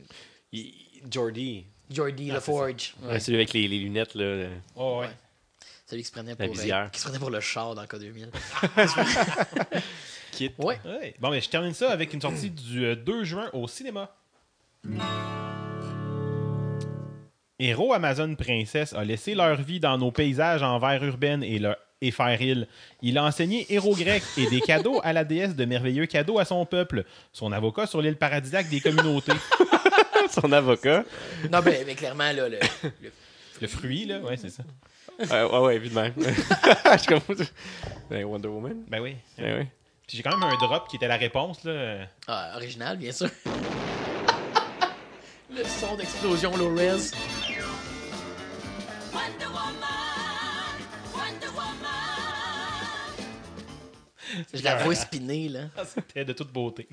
Il- 0.51 0.73
Jordi. 1.09 1.65
Jordi 1.89 2.29
Ah, 2.31 2.33
LaForge. 2.35 2.95
Ouais, 3.03 3.13
Ouais. 3.13 3.19
celui 3.19 3.37
avec 3.37 3.53
les, 3.53 3.67
les 3.67 3.79
lunettes, 3.79 4.15
là. 4.15 4.47
Oh, 4.75 4.99
ouais. 4.99 5.07
Ouais. 5.07 5.13
Celui 5.91 6.03
qui 6.03 6.07
se 6.07 6.13
prenait 6.13 6.35
pour, 6.35 6.45
euh, 6.57 6.87
qui 6.89 6.99
se 7.01 7.03
prenait 7.05 7.19
pour 7.19 7.29
le 7.29 7.41
char 7.41 7.75
dans 7.75 7.83
K2000. 7.83 8.29
Kit. 10.31 10.53
Ouais. 10.57 10.79
Ouais. 10.85 11.13
Bon, 11.19 11.29
mais 11.31 11.41
je 11.41 11.49
termine 11.49 11.73
ça 11.73 11.91
avec 11.91 12.13
une 12.13 12.21
sortie 12.21 12.49
du 12.49 12.85
euh, 12.85 12.95
2 12.95 13.25
juin 13.25 13.49
au 13.51 13.67
cinéma. 13.67 14.09
Héros 17.59 17.93
Amazon 17.93 18.35
Princesse 18.35 18.93
a 18.93 19.03
laissé 19.03 19.35
leur 19.35 19.61
vie 19.61 19.81
dans 19.81 19.97
nos 19.97 20.11
paysages 20.13 20.63
en 20.63 20.79
verre 20.79 21.03
urbaine 21.03 21.43
et, 21.43 21.59
le, 21.59 21.75
et 21.99 22.11
faire 22.11 22.41
île. 22.41 22.69
Il 23.01 23.17
a 23.17 23.25
enseigné 23.25 23.65
héros 23.73 23.93
grec 23.93 24.23
et 24.37 24.49
des 24.49 24.61
cadeaux 24.61 25.01
à 25.03 25.11
la 25.11 25.25
déesse 25.25 25.57
de 25.57 25.65
merveilleux 25.65 26.05
cadeaux 26.05 26.39
à 26.39 26.45
son 26.45 26.65
peuple. 26.65 27.03
Son 27.33 27.51
avocat 27.51 27.85
sur 27.85 28.01
l'île 28.01 28.15
paradisiaque 28.15 28.69
des 28.69 28.79
communautés. 28.79 29.33
Son 30.29 30.49
avocat. 30.53 31.03
Non, 31.51 31.59
mais, 31.65 31.83
mais 31.85 31.95
clairement, 31.95 32.31
là, 32.31 32.47
le, 32.47 32.57
le- 33.01 33.11
Le 33.59 33.67
fruit, 33.67 34.05
là, 34.05 34.19
ouais, 34.19 34.37
c'est 34.37 34.49
ça. 34.51 34.63
Euh, 35.29 35.49
ouais, 35.49 35.59
ouais, 35.59 35.75
évidemment. 35.75 36.09
Je 36.17 36.97
suis 36.97 37.07
comme. 37.07 37.21
Ben, 38.09 38.25
Wonder 38.25 38.47
Woman. 38.47 38.83
Ben 38.87 38.99
oui. 39.01 39.15
Ben 39.37 39.59
ouais. 39.59 39.67
Puis 40.07 40.17
j'ai 40.17 40.23
quand 40.23 40.37
même 40.37 40.43
un 40.43 40.57
drop 40.57 40.87
qui 40.87 40.95
était 40.97 41.07
la 41.07 41.17
réponse, 41.17 41.63
là. 41.63 42.07
Ah, 42.27 42.53
original, 42.55 42.97
bien 42.97 43.11
sûr. 43.11 43.29
le 45.49 45.63
son 45.63 45.95
d'explosion 45.95 46.55
low-res. 46.57 47.11
Wonder 49.13 49.45
Woman, 49.45 49.77
Wonder 51.13 51.49
Woman. 51.53 51.81
Je 54.53 54.63
la 54.63 54.75
vois 54.83 54.95
spinner, 54.95 55.49
là. 55.49 55.67
C'était 55.85 56.25
de 56.25 56.33
toute 56.33 56.51
beauté. 56.51 56.87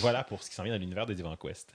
Voilà 0.00 0.24
pour 0.24 0.42
ce 0.42 0.50
qui 0.50 0.56
s'en 0.56 0.62
vient 0.62 0.74
dans 0.74 0.80
l'univers 0.80 1.06
de 1.06 1.14
Divan 1.14 1.36
Quest. 1.36 1.74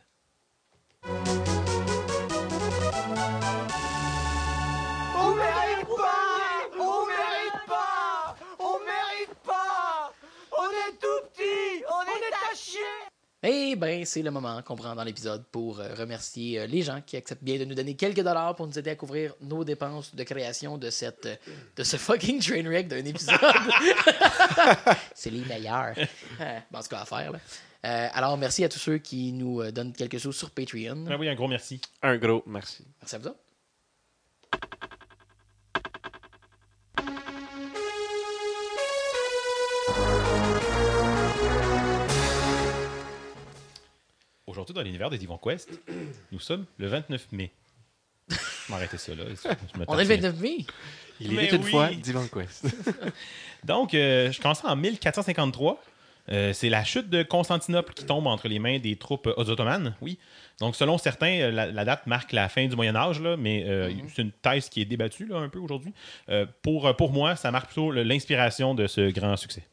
Eh 13.48 13.76
ben, 13.76 14.04
c'est 14.06 14.24
le 14.24 14.32
moment 14.32 14.62
qu'on 14.64 14.76
prend 14.76 14.96
dans 14.96 15.04
l'épisode 15.04 15.46
pour 15.52 15.80
euh, 15.80 15.94
remercier 15.94 16.60
euh, 16.60 16.66
les 16.66 16.82
gens 16.82 17.02
qui 17.06 17.16
acceptent 17.16 17.44
bien 17.44 17.60
de 17.60 17.66
nous 17.66 17.76
donner 17.76 17.96
quelques 17.96 18.22
dollars 18.22 18.56
pour 18.56 18.66
nous 18.66 18.80
aider 18.80 18.90
à 18.90 18.96
couvrir 18.96 19.36
nos 19.40 19.64
dépenses 19.64 20.16
de 20.16 20.24
création 20.24 20.80
de 20.80 20.90
cette 20.90 21.28
euh, 21.28 21.36
de 21.76 21.84
ce 21.84 21.98
fucking 21.98 22.40
trainwreck 22.42 22.88
d'un 22.88 23.06
épisode. 23.06 23.40
c'est 25.14 25.30
les 25.30 25.46
meilleurs. 25.46 25.96
Bon, 26.72 26.82
ce 26.82 26.90
qu'on 26.90 26.96
va 26.96 27.04
à 27.04 27.06
faire 27.06 27.32
là. 27.32 27.40
Euh, 27.86 28.08
alors, 28.14 28.36
merci 28.38 28.64
à 28.64 28.70
tous 28.70 28.80
ceux 28.80 28.98
qui 28.98 29.32
nous 29.32 29.62
euh, 29.62 29.72
donnent 29.72 29.94
quelque 29.94 30.18
chose 30.18 30.36
sur 30.36 30.50
Patreon. 30.50 31.06
Ah 31.10 31.18
oui, 31.20 31.30
un 31.30 31.36
gros 31.36 31.48
merci. 31.48 31.80
Un 32.02 32.18
gros 32.18 32.42
merci. 32.48 32.84
Merci 33.00 33.16
à 33.16 33.20
vous 33.20 33.28
autres. 33.28 33.40
Aujourd'hui, 44.56 44.74
dans 44.74 44.84
l'univers 44.84 45.10
des 45.10 45.18
Divan 45.18 45.38
Quest, 45.38 45.70
nous 46.32 46.40
sommes 46.40 46.66
le 46.78 46.88
29 46.88 47.28
mai. 47.34 47.52
Je 48.30 48.36
vais 48.36 48.40
m'arrêter 48.70 48.98
ça 48.98 49.14
là. 49.14 49.26
Je 49.28 49.78
me 49.78 49.84
On 49.86 50.00
est 50.00 50.04
le 50.04 50.08
tape 50.08 50.22
29 50.22 50.40
mai. 50.40 50.66
Il 51.20 51.34
Mais 51.34 51.48
était 51.48 51.58
une 51.58 51.64
oui. 51.66 51.72
fois 51.72 51.90
Divan 51.90 52.26
Quest. 52.28 52.66
Donc, 53.66 53.94
euh, 53.94 54.32
je 54.32 54.40
commence 54.40 54.64
en 54.64 54.74
1453. 54.78 55.84
Euh, 56.32 56.54
c'est 56.54 56.70
la 56.70 56.86
chute 56.86 57.10
de 57.10 57.22
Constantinople 57.22 57.94
qui 57.94 58.06
tombe 58.06 58.28
entre 58.28 58.48
les 58.48 58.60
mains 58.60 58.80
des 58.80 58.96
troupes 58.96 59.28
euh, 59.28 59.34
ottomanes, 59.36 59.94
oui. 60.00 60.18
Donc, 60.62 60.78
selon 60.78 60.98
certains, 60.98 61.38
euh, 61.42 61.52
la, 61.52 61.66
la 61.68 61.84
date 61.84 62.08
marque 62.08 62.32
la 62.32 62.48
fin 62.48 62.66
du 62.66 62.78
Moyen 62.78 62.96
Âge, 62.96 63.20
là, 63.20 63.36
mais 63.36 63.66
euh, 63.68 63.92
c'est 64.16 64.22
une 64.22 64.32
thèse 64.32 64.70
qui 64.70 64.82
est 64.82 64.86
débattue 64.86 65.26
là, 65.28 65.36
un 65.36 65.50
peu 65.50 65.60
aujourd'hui. 65.60 65.94
Euh, 66.30 66.46
pour, 66.62 66.96
pour 66.96 67.12
moi, 67.12 67.36
ça 67.36 67.52
marque 67.52 67.66
plutôt 67.68 67.92
l'inspiration 67.92 68.74
de 68.74 68.88
ce 68.88 69.12
grand 69.12 69.36
succès. 69.36 69.64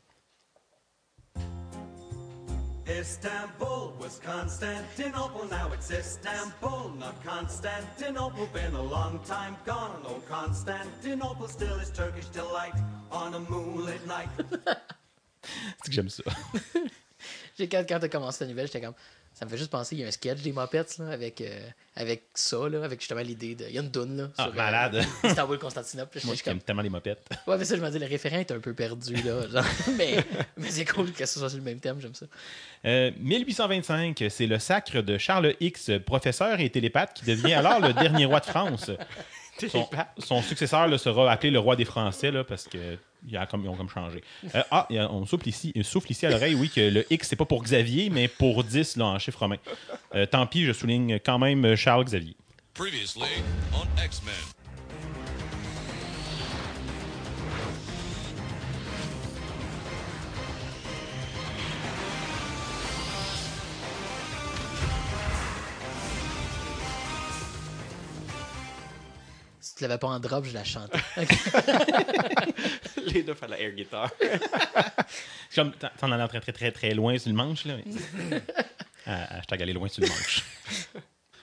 Istanbul 2.89 3.95
was 4.01 4.19
Constantinople, 4.19 5.47
now 5.49 5.71
it's 5.73 5.91
Istanbul, 5.91 6.93
not 6.99 7.23
Constantinople. 7.25 8.47
Been 8.53 8.75
a 8.75 8.83
long 8.83 9.21
time 9.25 9.57
gone, 9.65 10.03
oh 10.05 10.21
Constantinople 10.29 11.49
still 11.49 11.79
is 11.79 11.91
Turkish 11.91 12.27
delight 12.27 12.75
on 13.11 13.35
a 13.35 13.41
moonlit 13.41 14.05
night. 14.07 14.29
C'est 15.83 15.91
que 15.91 15.93
j'aime 15.93 16.09
ça. 16.09 16.25
J'ai 17.59 17.69
quand, 17.69 17.85
quand 17.89 18.01
t'as 18.01 18.09
commencé 18.09 18.45
la 18.45 18.51
nouvelle, 18.51 18.67
j'étais 18.67 18.81
comme. 18.81 18.95
Ça 19.35 19.47
me 19.47 19.51
fait 19.51 19.57
juste 19.57 19.71
penser, 19.71 19.97
il 19.97 20.01
y 20.01 20.05
a 20.05 20.09
un 20.09 20.11
sketch 20.11 20.43
des 20.43 20.53
Muppets 20.53 20.85
là, 20.99 21.09
avec, 21.11 21.41
euh, 21.41 21.67
avec 21.97 22.25
ça, 22.35 22.69
là, 22.69 22.85
avec 22.85 23.01
justement 23.01 23.23
l'idée 23.23 23.55
de. 23.55 23.65
Il 23.67 23.75
y 23.75 23.79
a 23.79 23.83
une 23.83 23.91
toune 23.91 24.17
là. 24.17 24.29
Ah, 24.37 24.45
sur, 24.45 24.53
euh, 24.53 24.57
malade. 24.57 25.05
Istanbul, 25.25 25.59
Constantinople. 25.59 26.19
Moi, 26.25 26.35
aime 26.35 26.41
comme. 26.45 26.61
tellement 26.61 26.83
les 26.83 26.91
mopettes. 26.91 27.27
Ouais, 27.47 27.57
mais 27.59 27.65
ça, 27.65 27.77
je 27.77 27.81
me 27.81 27.91
dis, 27.91 27.99
le 27.99 28.07
référent 28.07 28.39
est 28.39 28.51
un 28.51 28.61
peu 28.61 28.75
perdu 28.75 29.15
là. 29.15 29.49
genre. 29.53 29.65
mais 29.97 30.25
mais 30.57 30.71
c'est 30.71 30.85
cool 30.85 31.13
que 31.13 31.25
ce 31.27 31.39
soit 31.39 31.49
sur 31.49 31.59
le 31.59 31.65
même 31.65 31.81
thème, 31.81 31.99
j'aime 32.01 32.15
ça. 32.15 32.27
Euh, 32.85 33.11
1825, 33.19 34.25
c'est 34.29 34.47
le 34.47 34.59
sacre 34.59 35.01
de 35.01 35.19
Charles 35.19 35.55
X, 35.61 35.91
professeur 36.05 36.61
et 36.61 36.69
télépathe, 36.71 37.15
qui 37.15 37.25
devient 37.25 37.55
alors 37.55 37.81
le 37.81 37.93
dernier 37.95 38.27
roi 38.27 38.41
de 38.41 38.47
France. 38.47 38.91
Son, 39.69 39.89
son 40.19 40.43
successeur 40.43 40.89
là, 40.89 40.99
sera 40.99 41.31
appelé 41.31 41.51
le 41.51 41.59
roi 41.59 41.77
des 41.77 41.85
Français 41.85 42.31
là, 42.31 42.43
parce 42.43 42.65
que 42.65 42.97
ils 43.29 43.39
ont 43.39 43.47
comme, 43.47 43.65
ils 43.65 43.69
ont 43.69 43.77
comme 43.77 43.89
changé. 43.89 44.23
Euh, 44.55 44.63
ah, 44.71 44.89
on 44.91 45.25
souffle 45.27 45.49
ici, 45.49 45.73
on 45.77 45.83
souffle 45.83 46.11
ici 46.11 46.27
à 46.27 46.31
l'oreille, 46.31 46.55
oui, 46.55 46.69
que 46.69 46.81
le 46.81 47.07
X, 47.13 47.29
c'est 47.29 47.37
pas 47.37 47.45
pour 47.45 47.63
Xavier, 47.63 48.11
mais 48.11 48.29
pour 48.29 48.65
10 48.65 48.97
là, 48.97 49.07
en 49.07 49.19
chiffre 49.19 49.39
romain. 49.39 49.59
Euh, 50.15 50.27
tant 50.27 50.47
pis, 50.47 50.65
je 50.65 50.73
souligne 50.73 51.19
quand 51.21 51.39
même 51.39 51.77
Charles 51.77 52.05
Xavier. 52.05 52.37
Previously 52.75 53.43
on 53.73 54.05
X 54.05 54.23
Si 69.73 69.79
tu 69.79 69.85
l'avais 69.85 69.97
pas 69.97 70.09
en 70.09 70.21
drop, 70.21 70.45
je 70.45 70.53
la 70.53 70.65
chantais. 70.65 70.99
Les 73.07 73.23
deux 73.23 73.33
font 73.33 73.47
la 73.49 73.59
air 73.59 73.71
guitar. 73.73 74.11
Comme, 75.55 75.73
t'en- 75.73 76.13
allais 76.13 76.29
très, 76.29 76.41
très, 76.41 76.53
très, 76.53 76.71
très 76.73 76.91
loin 76.93 77.17
sur 77.19 77.31
le 77.31 77.37
manche, 77.37 77.65
là. 77.65 77.77
mais- 78.31 78.43
Ah, 79.07 79.39
hashtag 79.39 79.63
aller 79.63 79.73
loin 79.73 79.89
sur 79.89 80.03
le 80.03 80.09
manche. 80.09 80.43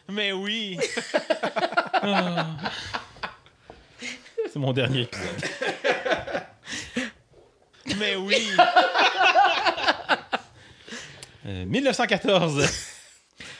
Mais 0.09 0.31
oui! 0.31 0.77
C'est 4.53 4.59
mon 4.59 4.73
dernier 4.73 5.01
épisode. 5.01 5.43
Mais 7.97 8.15
oui! 8.15 8.47
Euh, 11.47 11.65
1914. 11.65 12.67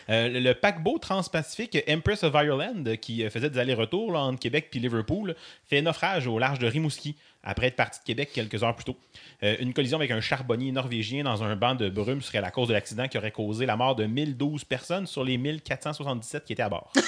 Euh, 0.10 0.28
le- 0.30 0.54
paquebot 0.54 0.98
transpacifique 0.98 1.78
Empress 1.88 2.24
of 2.24 2.34
Ireland, 2.34 2.84
qui 3.02 3.24
euh, 3.24 3.30
faisait 3.30 3.50
des 3.50 3.60
allers-retours 3.60 4.16
entre 4.16 4.40
Québec 4.40 4.68
puis 4.72 4.80
Liverpool, 4.80 5.36
fait 5.66 5.82
naufrage 5.82 6.26
au 6.28 6.40
large 6.40 6.60
de 6.60 6.68
Rimouski 6.68 7.16
après 7.44 7.68
être 7.68 7.76
parti 7.76 8.00
de 8.00 8.06
Québec 8.06 8.32
quelques 8.34 8.64
heures 8.64 8.76
plus 8.76 8.86
tôt. 8.86 8.98
Euh, 9.44 9.56
une 9.60 9.74
collision 9.74 9.98
avec 9.98 10.12
un 10.12 10.20
charbonnier 10.22 10.72
norvégien 10.72 11.24
dans 11.24 11.44
un 11.44 11.56
banc 11.56 11.76
de 11.76 11.90
brume 11.90 12.22
serait 12.22 12.42
la 12.42 12.52
cause 12.52 12.68
de 12.68 12.74
l'accident 12.74 13.08
qui 13.08 13.18
aurait 13.18 13.32
causé 13.32 13.66
la 13.66 13.78
mort 13.78 13.96
de 13.96 14.06
1012 14.06 14.66
personnes 14.66 15.06
sur 15.08 15.24
les 15.24 15.38
1477 15.38 16.44
qui 16.46 16.54
étaient 16.54 16.64
à 16.64 16.70
bord. 16.70 16.92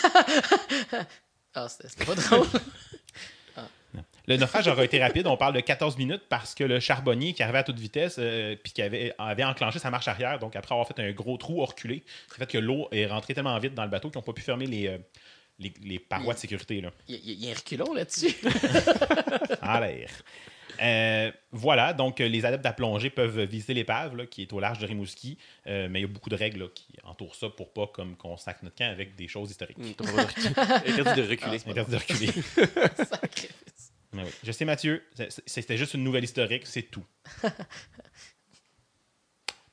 Ah, 1.54 1.68
c'était 1.68 1.89
c'était 1.89 2.06
pas 2.06 2.16
drôle. 2.16 2.47
Le 4.28 4.38
naufrage 4.38 4.67
aurait 4.67 4.86
été 4.86 5.01
rapide, 5.01 5.26
on 5.28 5.38
parle 5.38 5.53
de 5.53 5.59
14 5.59 5.97
minutes 5.97 6.24
parce 6.30 6.53
que 6.55 6.63
le 6.63 6.80
charbonnier 6.80 7.34
qui 7.34 7.41
arrivait 7.43 7.57
à 7.59 7.63
toute 7.63 7.80
vitesse 7.80 8.15
euh, 8.19 8.55
puis 8.61 8.72
qui 8.74 8.82
avait, 8.82 9.13
avait 9.17 9.43
enclenché 9.43 9.80
sa 9.80 9.89
marche 9.89 10.07
arrière, 10.07 10.38
donc 10.39 10.55
après 10.55 10.74
avoir 10.74 10.88
fait 10.88 10.99
un 10.99 11.11
gros 11.11 11.38
trou, 11.38 11.63
reculé, 11.65 12.03
ça 12.30 12.36
fait 12.38 12.45
que 12.51 12.57
l'eau 12.57 12.88
est 12.91 13.07
rentrée 13.07 13.34
tellement 13.34 13.57
vite 13.59 13.74
dans 13.74 13.84
le 13.84 13.89
bateau 13.89 14.09
qu'ils 14.09 14.19
n'ont 14.19 14.24
pas 14.24 14.34
pu 14.34 14.41
fermer 14.43 14.67
les, 14.67 14.88
euh, 14.88 14.97
les, 15.59 15.74
les 15.84 15.99
parois 15.99 16.34
de 16.36 16.39
sécurité. 16.39 16.82
Là. 16.82 16.91
Il 17.07 17.15
y, 17.15 17.17
a- 17.17 17.22
il 17.24 17.45
y 17.45 17.47
a 17.47 17.51
un 17.51 17.55
reculon 17.55 17.93
là-dessus. 17.93 18.36
en 19.61 19.80
l'air. 19.80 20.09
Euh, 20.82 21.32
voilà, 21.51 21.93
donc 21.93 22.22
euh, 22.22 22.28
les 22.28 22.43
adeptes 22.43 22.65
à 22.65 22.74
plongée 22.74 23.11
peuvent 23.11 23.41
visiter 23.41 23.74
l'épave 23.76 24.15
là, 24.15 24.26
qui 24.26 24.41
est 24.43 24.53
au 24.53 24.59
large 24.59 24.80
de 24.80 24.88
Rimouski, 24.88 25.38
euh, 25.67 25.88
mais 25.91 25.99
il 25.99 26.01
y 26.03 26.05
a 26.05 26.07
beaucoup 26.07 26.30
de 26.30 26.36
règles 26.36 26.59
là, 26.61 26.65
qui 26.74 26.88
entourent 27.03 27.36
ça 27.36 27.49
pour 27.49 27.72
pas 27.72 27.86
comme 27.88 28.15
qu'on 28.15 28.36
sac 28.38 28.63
notre 28.63 28.78
camp 28.78 28.89
avec 28.89 29.15
des 29.15 29.28
choses 29.28 29.51
historiques. 29.51 29.78
Droit 29.97 30.11
de 30.24 30.28
reculer. 30.28 30.49
Interdit 30.99 31.22
de 31.22 31.28
reculer. 31.28 31.59
C'est 31.59 31.69
interdit 31.69 31.91
de 31.91 31.97
reculer. 31.97 32.30
Sacrifice. 34.12 34.14
Mais 34.14 34.24
oui. 34.24 34.30
Je 34.43 34.51
sais, 34.51 34.66
Mathieu, 34.66 35.03
c'était 35.45 35.78
juste 35.78 35.93
une 35.93 36.03
nouvelle 36.03 36.24
historique, 36.24 36.66
c'est 36.66 36.84
tout. 36.84 37.05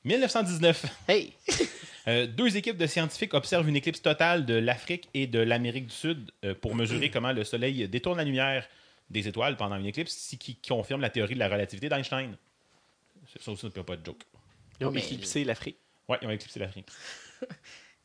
1919. 0.03 0.85
Hey! 1.07 1.33
Euh, 2.07 2.25
deux 2.25 2.55
équipes 2.57 2.77
de 2.77 2.87
scientifiques 2.87 3.35
observent 3.35 3.67
une 3.67 3.75
éclipse 3.75 4.01
totale 4.01 4.45
de 4.45 4.55
l'Afrique 4.55 5.09
et 5.13 5.27
de 5.27 5.37
l'Amérique 5.37 5.87
du 5.87 5.93
Sud 5.93 6.31
euh, 6.43 6.55
pour 6.55 6.73
mesurer 6.73 7.09
comment 7.11 7.33
le 7.33 7.43
Soleil 7.43 7.87
détourne 7.87 8.17
la 8.17 8.23
lumière 8.23 8.67
des 9.11 9.27
étoiles 9.27 9.57
pendant 9.57 9.75
une 9.75 9.85
éclipse, 9.85 10.15
ce 10.15 10.35
qui 10.37 10.55
confirme 10.55 11.01
la 11.01 11.11
théorie 11.11 11.35
de 11.35 11.39
la 11.39 11.49
relativité 11.49 11.87
d'Einstein. 11.87 12.35
Ça 13.39 13.51
aussi, 13.51 13.65
ne 13.65 13.69
peut 13.69 13.83
pas 13.83 13.93
être 13.93 14.05
joke. 14.05 14.23
Ils 14.79 14.87
ont 14.87 14.95
éclipsé 14.95 15.43
l'Afrique. 15.43 15.77
Ouais, 16.07 16.17
ils 16.21 16.27
ont 16.27 16.31
éclipsé 16.31 16.59
l'Afrique. 16.59 16.87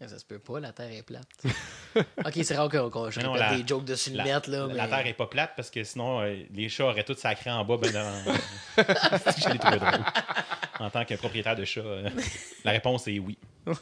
Ça 0.00 0.18
se 0.18 0.24
peut 0.24 0.38
pas, 0.38 0.60
la 0.60 0.72
Terre 0.72 0.92
est 0.92 1.02
plate. 1.02 1.28
ok, 1.96 2.32
c'est 2.42 2.56
rare 2.56 2.68
qu'on 2.68 3.08
la- 3.34 3.56
des 3.56 3.66
jokes 3.66 3.84
dessus 3.84 4.10
le 4.10 4.16
La, 4.18 4.24
la. 4.24 4.88
Terre 4.88 5.06
est 5.06 5.14
pas 5.14 5.26
plate 5.26 5.52
parce 5.56 5.70
que 5.70 5.82
sinon, 5.82 6.20
euh, 6.20 6.42
les 6.52 6.68
chats 6.68 6.86
auraient 6.86 7.04
tout 7.04 7.14
sacré 7.14 7.50
en 7.50 7.64
bas. 7.64 7.76
Ben 7.78 7.92
dans... 7.92 8.24
je 8.76 9.48
l'ai 9.50 9.58
trouvé 9.58 9.78
drôle. 9.78 10.04
En 10.80 10.90
tant 10.90 11.04
que 11.04 11.14
propriétaire 11.14 11.56
de 11.56 11.64
chat, 11.64 11.80
euh, 11.80 12.10
la 12.64 12.72
réponse 12.72 13.08
est 13.08 13.18
oui. 13.18 13.38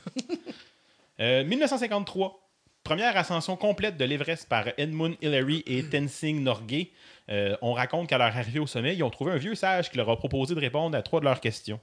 Euh, 1.20 1.44
1953. 1.44 2.40
Première 2.82 3.16
ascension 3.16 3.54
complète 3.56 3.96
de 3.96 4.04
l'Everest 4.04 4.48
par 4.48 4.66
Edmund 4.76 5.14
Hillary 5.20 5.62
et 5.66 5.84
Tenzing 5.90 6.42
Norgay. 6.42 6.90
Euh, 7.28 7.56
on 7.62 7.74
raconte 7.74 8.08
qu'à 8.08 8.18
leur 8.18 8.34
arrivée 8.34 8.58
au 8.58 8.66
sommet, 8.66 8.96
ils 8.96 9.04
ont 9.04 9.10
trouvé 9.10 9.30
un 9.32 9.36
vieux 9.36 9.54
sage 9.54 9.90
qui 9.90 9.98
leur 9.98 10.08
a 10.10 10.16
proposé 10.16 10.54
de 10.54 10.60
répondre 10.60 10.96
à 10.96 11.02
trois 11.02 11.20
de 11.20 11.26
leurs 11.26 11.40
questions. 11.40 11.78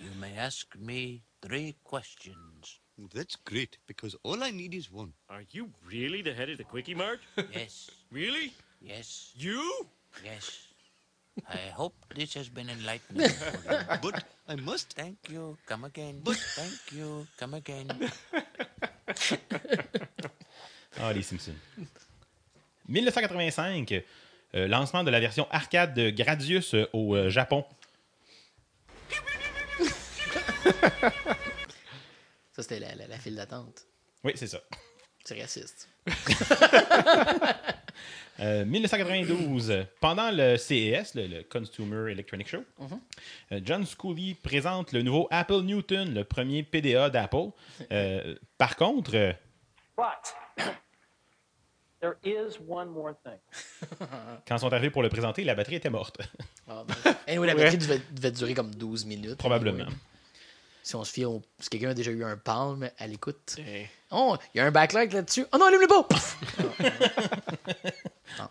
You 0.00 0.10
may 0.20 0.38
ask 0.38 0.76
me 0.76 1.20
three 1.40 1.74
questions. 1.90 2.32
That's 3.12 3.36
great, 3.44 3.78
because 3.86 4.14
all 4.22 4.42
I 4.44 4.50
need 4.52 4.72
is 4.74 4.90
one. 4.90 5.12
Are 5.28 5.42
you 5.50 5.70
really 5.90 6.22
the 6.22 6.32
head 6.32 6.48
of 6.50 6.58
the 6.58 6.64
Quickie 6.64 6.94
Mart? 6.94 7.20
Yes, 7.52 7.90
really? 8.12 8.52
yes, 8.80 9.32
You? 9.36 9.60
yes. 10.24 10.60
I 11.50 11.70
hope 11.74 11.94
this 12.14 12.34
has 12.34 12.48
been 12.48 12.70
enlightening 12.70 13.28
for 13.40 13.72
you. 13.72 13.98
But 14.00 14.22
I 14.48 14.54
must. 14.54 14.92
Thank 14.94 15.18
you. 15.28 15.56
Come 15.66 15.82
again. 15.84 16.22
Thank 16.24 16.92
you. 16.92 17.26
Come 17.36 17.54
again. 17.54 17.88
Ah, 21.00 21.12
les 21.12 21.22
Simpsons. 21.22 21.56
1985. 22.88 24.04
euh, 24.54 24.68
lancement 24.68 25.02
de 25.02 25.10
la 25.10 25.18
version 25.18 25.48
arcade 25.50 25.92
de 25.94 26.10
Gradius 26.10 26.74
euh, 26.74 26.86
au 26.92 27.16
euh, 27.16 27.30
Japon. 27.30 27.64
Ça, 32.54 32.62
c'était 32.62 32.78
la, 32.80 32.94
la- 32.94 33.06
la 33.08 33.18
file 33.18 33.34
d'attente. 33.36 33.82
Oui, 34.22 34.32
c'est 34.36 34.46
ça. 34.46 34.60
C'est 35.24 35.40
raciste. 35.40 35.88
Euh, 38.40 38.64
1992, 38.64 39.86
pendant 40.00 40.32
le 40.32 40.56
CES, 40.56 41.14
le, 41.14 41.28
le 41.28 41.42
Consumer 41.44 42.10
Electronic 42.10 42.48
Show, 42.48 42.64
euh, 43.52 43.60
John 43.62 43.86
Scully 43.86 44.34
présente 44.34 44.90
le 44.90 45.02
nouveau 45.02 45.28
Apple 45.30 45.60
Newton, 45.62 46.12
le 46.12 46.24
premier 46.24 46.64
PDA 46.64 47.10
d'Apple. 47.10 47.50
Euh, 47.92 48.34
par 48.58 48.74
contre, 48.74 49.14
euh, 49.14 49.32
But 49.96 50.34
there 52.00 52.14
is 52.24 52.58
one 52.68 52.88
more 52.88 53.12
thing. 53.22 53.38
quand 54.48 54.56
ils 54.56 54.58
sont 54.58 54.72
arrivés 54.72 54.90
pour 54.90 55.04
le 55.04 55.10
présenter, 55.10 55.44
la 55.44 55.54
batterie 55.54 55.76
était 55.76 55.88
morte. 55.90 56.18
Ah, 56.66 56.82
ben. 57.04 57.14
Anyway, 57.28 57.46
la 57.46 57.54
batterie 57.54 57.78
devait, 57.78 58.00
devait 58.10 58.32
durer 58.32 58.54
comme 58.54 58.74
12 58.74 59.04
minutes. 59.04 59.36
Probablement. 59.38 59.84
Anyway. 59.84 59.96
Si 60.84 60.94
on 60.96 61.02
se 61.02 61.12
fie 61.12 61.24
au. 61.24 61.40
Si 61.58 61.70
quelqu'un 61.70 61.90
a 61.90 61.94
déjà 61.94 62.10
eu 62.10 62.22
un 62.24 62.36
palme 62.36 62.90
à 62.98 63.06
l'écoute. 63.06 63.56
Eh. 63.58 63.86
Oh, 64.10 64.36
il 64.54 64.58
y 64.58 64.60
a 64.60 64.66
un 64.66 64.70
backlight 64.70 65.14
là-dessus. 65.14 65.46
Oh 65.50 65.56
non, 65.58 65.66
allume-le 65.66 65.88
pas! 65.88 66.06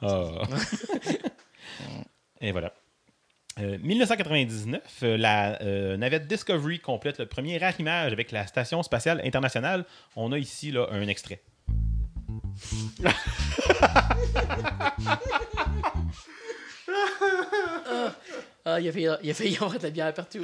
Ah. 0.02 0.32
Et 2.42 2.54
voilà. 2.54 2.74
Euh, 3.60 3.78
1999, 3.82 4.82
euh, 5.04 5.18
la 5.18 5.62
euh, 5.62 5.98
navette 5.98 6.26
Discovery 6.26 6.80
complète 6.80 7.20
le 7.20 7.26
premier 7.26 7.62
arrimage 7.62 8.14
avec 8.14 8.32
la 8.32 8.48
Station 8.48 8.82
spatiale 8.82 9.22
internationale. 9.26 9.86
On 10.16 10.32
a 10.32 10.38
ici 10.38 10.72
là, 10.72 10.88
un 10.90 11.08
extrait. 11.08 11.42
Ah, 18.66 18.80
il 18.80 18.88
a 18.88 18.94
failli, 18.94 19.10
il 19.24 19.30
a 19.30 19.34
failli 19.34 19.52
y 19.52 19.56
avoir 19.56 19.78
de 19.78 19.84
la 19.84 19.90
bière 19.90 20.14
partout. 20.14 20.40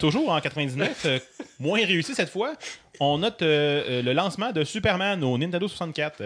Toujours 0.00 0.30
en 0.30 0.40
99, 0.40 1.04
euh, 1.04 1.18
moins 1.58 1.84
réussi 1.84 2.14
cette 2.14 2.30
fois, 2.30 2.54
on 3.00 3.18
note 3.18 3.42
euh, 3.42 4.00
euh, 4.00 4.02
le 4.02 4.12
lancement 4.14 4.50
de 4.50 4.64
Superman 4.64 5.22
au 5.22 5.36
Nintendo 5.36 5.68
64. 5.68 6.22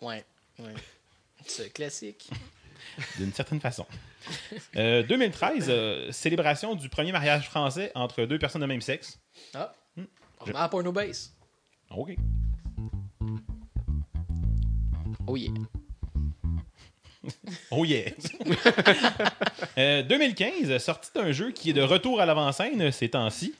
ouais, 0.00 0.24
ouais. 0.60 0.74
C'est 1.44 1.72
classique. 1.72 2.30
D'une 3.18 3.32
certaine 3.32 3.60
façon. 3.60 3.84
Euh, 4.76 5.02
2013, 5.02 5.66
euh, 5.68 6.10
célébration 6.12 6.74
du 6.74 6.88
premier 6.88 7.12
mariage 7.12 7.48
français 7.48 7.92
entre 7.94 8.24
deux 8.24 8.38
personnes 8.38 8.62
de 8.62 8.66
même 8.66 8.80
sexe. 8.80 9.20
Ah. 9.54 9.74
On 9.96 10.44
remet 10.44 10.56
à 10.56 10.68
Porno 10.68 10.92
Base. 10.92 11.34
OK. 11.90 12.16
Oh 15.26 15.36
yeah. 15.36 15.50
Oh 17.70 17.84
yeah! 17.84 18.10
Euh, 19.78 20.02
2015, 20.02 20.78
sortie 20.78 21.10
d'un 21.14 21.32
jeu 21.32 21.50
qui 21.50 21.68
est 21.68 21.72
de 21.74 21.82
retour 21.82 22.18
à 22.20 22.24
l'avant-scène 22.26 22.90
ces 22.92 23.10
temps-ci. 23.10 23.54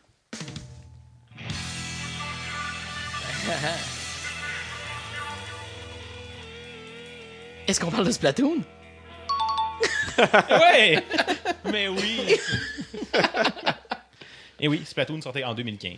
Est-ce 7.66 7.80
qu'on 7.80 7.90
parle 7.90 8.06
de 8.06 8.12
Splatoon? 8.12 8.58
Ouais! 10.18 11.04
Mais 11.70 11.88
oui! 11.88 12.36
Et 14.58 14.68
oui, 14.68 14.82
Splatoon 14.86 15.20
sortait 15.20 15.44
en 15.44 15.52
2015. 15.54 15.92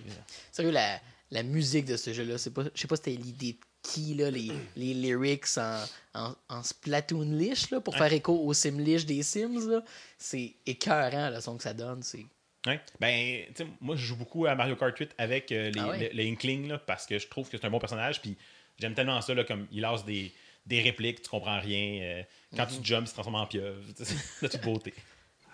Sérieux, 0.50 0.72
la, 0.72 0.98
la 1.30 1.44
musique 1.44 1.84
de 1.84 1.96
ce 1.96 2.12
jeu-là, 2.12 2.32
je 2.34 2.38
sais 2.38 2.50
pas 2.50 2.64
c'était 2.96 3.12
l'idée 3.12 3.52
de 3.52 3.58
qui, 3.82 4.14
là, 4.14 4.30
les, 4.30 4.50
les 4.76 4.94
lyrics 4.94 5.56
en, 5.56 5.84
en, 6.14 6.34
en 6.48 6.62
Splatoon-lich, 6.62 7.70
là, 7.70 7.80
pour 7.80 7.96
faire 7.96 8.12
écho 8.12 8.32
au 8.38 8.52
Sim-lich 8.52 9.04
des 9.06 9.22
Sims, 9.22 9.68
là. 9.70 9.82
C'est 10.18 10.54
écœurant, 10.66 11.30
le 11.30 11.40
son 11.40 11.56
que 11.56 11.62
ça 11.62 11.72
donne. 11.74 12.02
C'est... 12.02 12.26
Ouais. 12.66 12.80
Ben, 13.00 13.44
moi, 13.80 13.94
je 13.96 14.04
joue 14.04 14.16
beaucoup 14.16 14.46
à 14.46 14.54
Mario 14.54 14.74
Kart 14.76 14.96
8 14.98 15.10
avec 15.16 15.52
euh, 15.52 15.70
les, 15.70 15.80
Ah 15.80 15.88
ouais? 15.90 16.10
le- 16.12 16.16
le 16.22 16.28
Inkling, 16.30 16.68
là, 16.68 16.78
parce 16.78 17.06
que 17.06 17.18
je 17.18 17.28
trouve 17.28 17.48
que 17.48 17.56
c'est 17.56 17.64
un 17.66 17.70
bon 17.70 17.78
personnage. 17.78 18.20
Puis 18.20 18.36
j'aime 18.78 18.94
tellement 18.94 19.20
ça, 19.20 19.32
là, 19.32 19.44
comme 19.44 19.66
il 19.72 19.80
lance 19.80 20.04
des, 20.04 20.32
des 20.66 20.82
répliques, 20.82 21.22
tu 21.22 21.28
comprends 21.30 21.60
rien. 21.60 22.02
euh, 22.02 22.22
quand 22.56 22.66
tu 22.66 22.74
jumps, 22.82 23.04
il 23.06 23.08
se 23.08 23.14
transforme 23.14 23.36
en 23.36 23.46
pieuvre. 23.46 23.80
C'est 23.96 24.14
de 24.42 24.48
toute 24.48 24.62
beauté. 24.62 24.92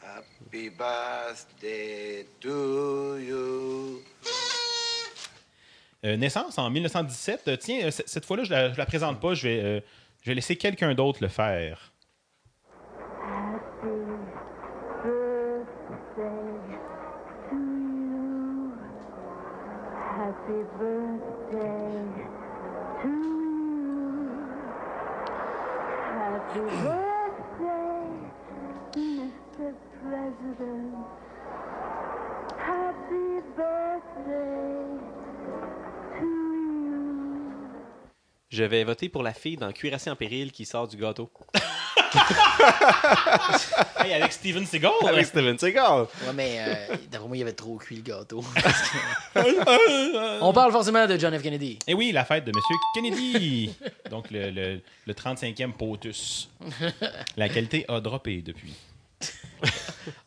Happy 0.03 0.71
birthday 0.71 2.27
to 2.41 3.19
you. 3.19 4.03
Euh, 6.05 6.19
naissance 6.19 6.59
en 6.59 6.69
1917. 6.69 7.49
Euh, 7.49 7.57
tiens, 7.57 7.87
euh, 7.87 7.91
cette 7.91 8.27
fois-là, 8.27 8.45
je 8.45 8.51
la, 8.51 8.73
je 8.73 8.79
la 8.79 8.85
présente 8.85 9.21
pas. 9.21 9.33
Je 9.33 9.49
vais, 9.49 9.83
je 10.23 10.31
vais 10.31 10.35
laisser 10.35 10.57
quelqu'un 10.57 10.95
d'autre 10.95 11.23
le 11.23 11.29
faire. 11.29 11.93
Happy 20.17 20.61
birthday, 26.79 27.25
Mr. 28.97 29.73
President. 30.03 30.94
Je 38.55 38.63
vais 38.63 38.85
voter 38.85 39.09
pour 39.09 39.25
la 39.25 39.33
fille 39.35 39.57
dans 39.57 39.73
Cuirassé 39.73 40.11
en 40.11 40.15
péril 40.15 40.53
qui 40.53 40.65
sort 40.65 40.87
du 40.87 40.97
gâteau. 40.97 41.29
Hey, 43.99 44.13
avec 44.13 44.33
Steven 44.33 44.65
Seagal. 44.65 44.93
Avec 45.09 45.27
Steven 45.27 45.59
Seagal. 45.59 46.03
Ouais, 46.03 46.33
mais 46.35 46.59
euh, 46.61 46.97
d'après 47.11 47.27
moi, 47.27 47.37
il 47.37 47.43
avait 47.43 47.53
trop 47.55 47.77
cuit 47.79 47.97
le 47.97 48.03
gâteau. 48.03 48.45
On 50.41 50.53
parle 50.53 50.71
forcément 50.71 51.05
de 51.09 51.19
John 51.19 51.37
F. 51.37 51.43
Kennedy. 51.43 51.79
Et 51.89 51.95
oui, 51.95 52.13
la 52.13 52.25
fête 52.25 52.45
de 52.45 52.53
Monsieur 52.55 52.77
Kennedy. 52.95 53.75
Donc, 54.11 54.31
le, 54.31 54.51
le- 54.51 54.81
le 55.07 55.13
35e 55.13 55.73
POTUS. 55.73 56.49
La 57.37 57.49
qualité 57.49 57.85
a 57.89 58.01
droppé 58.01 58.43
depuis. 58.43 58.75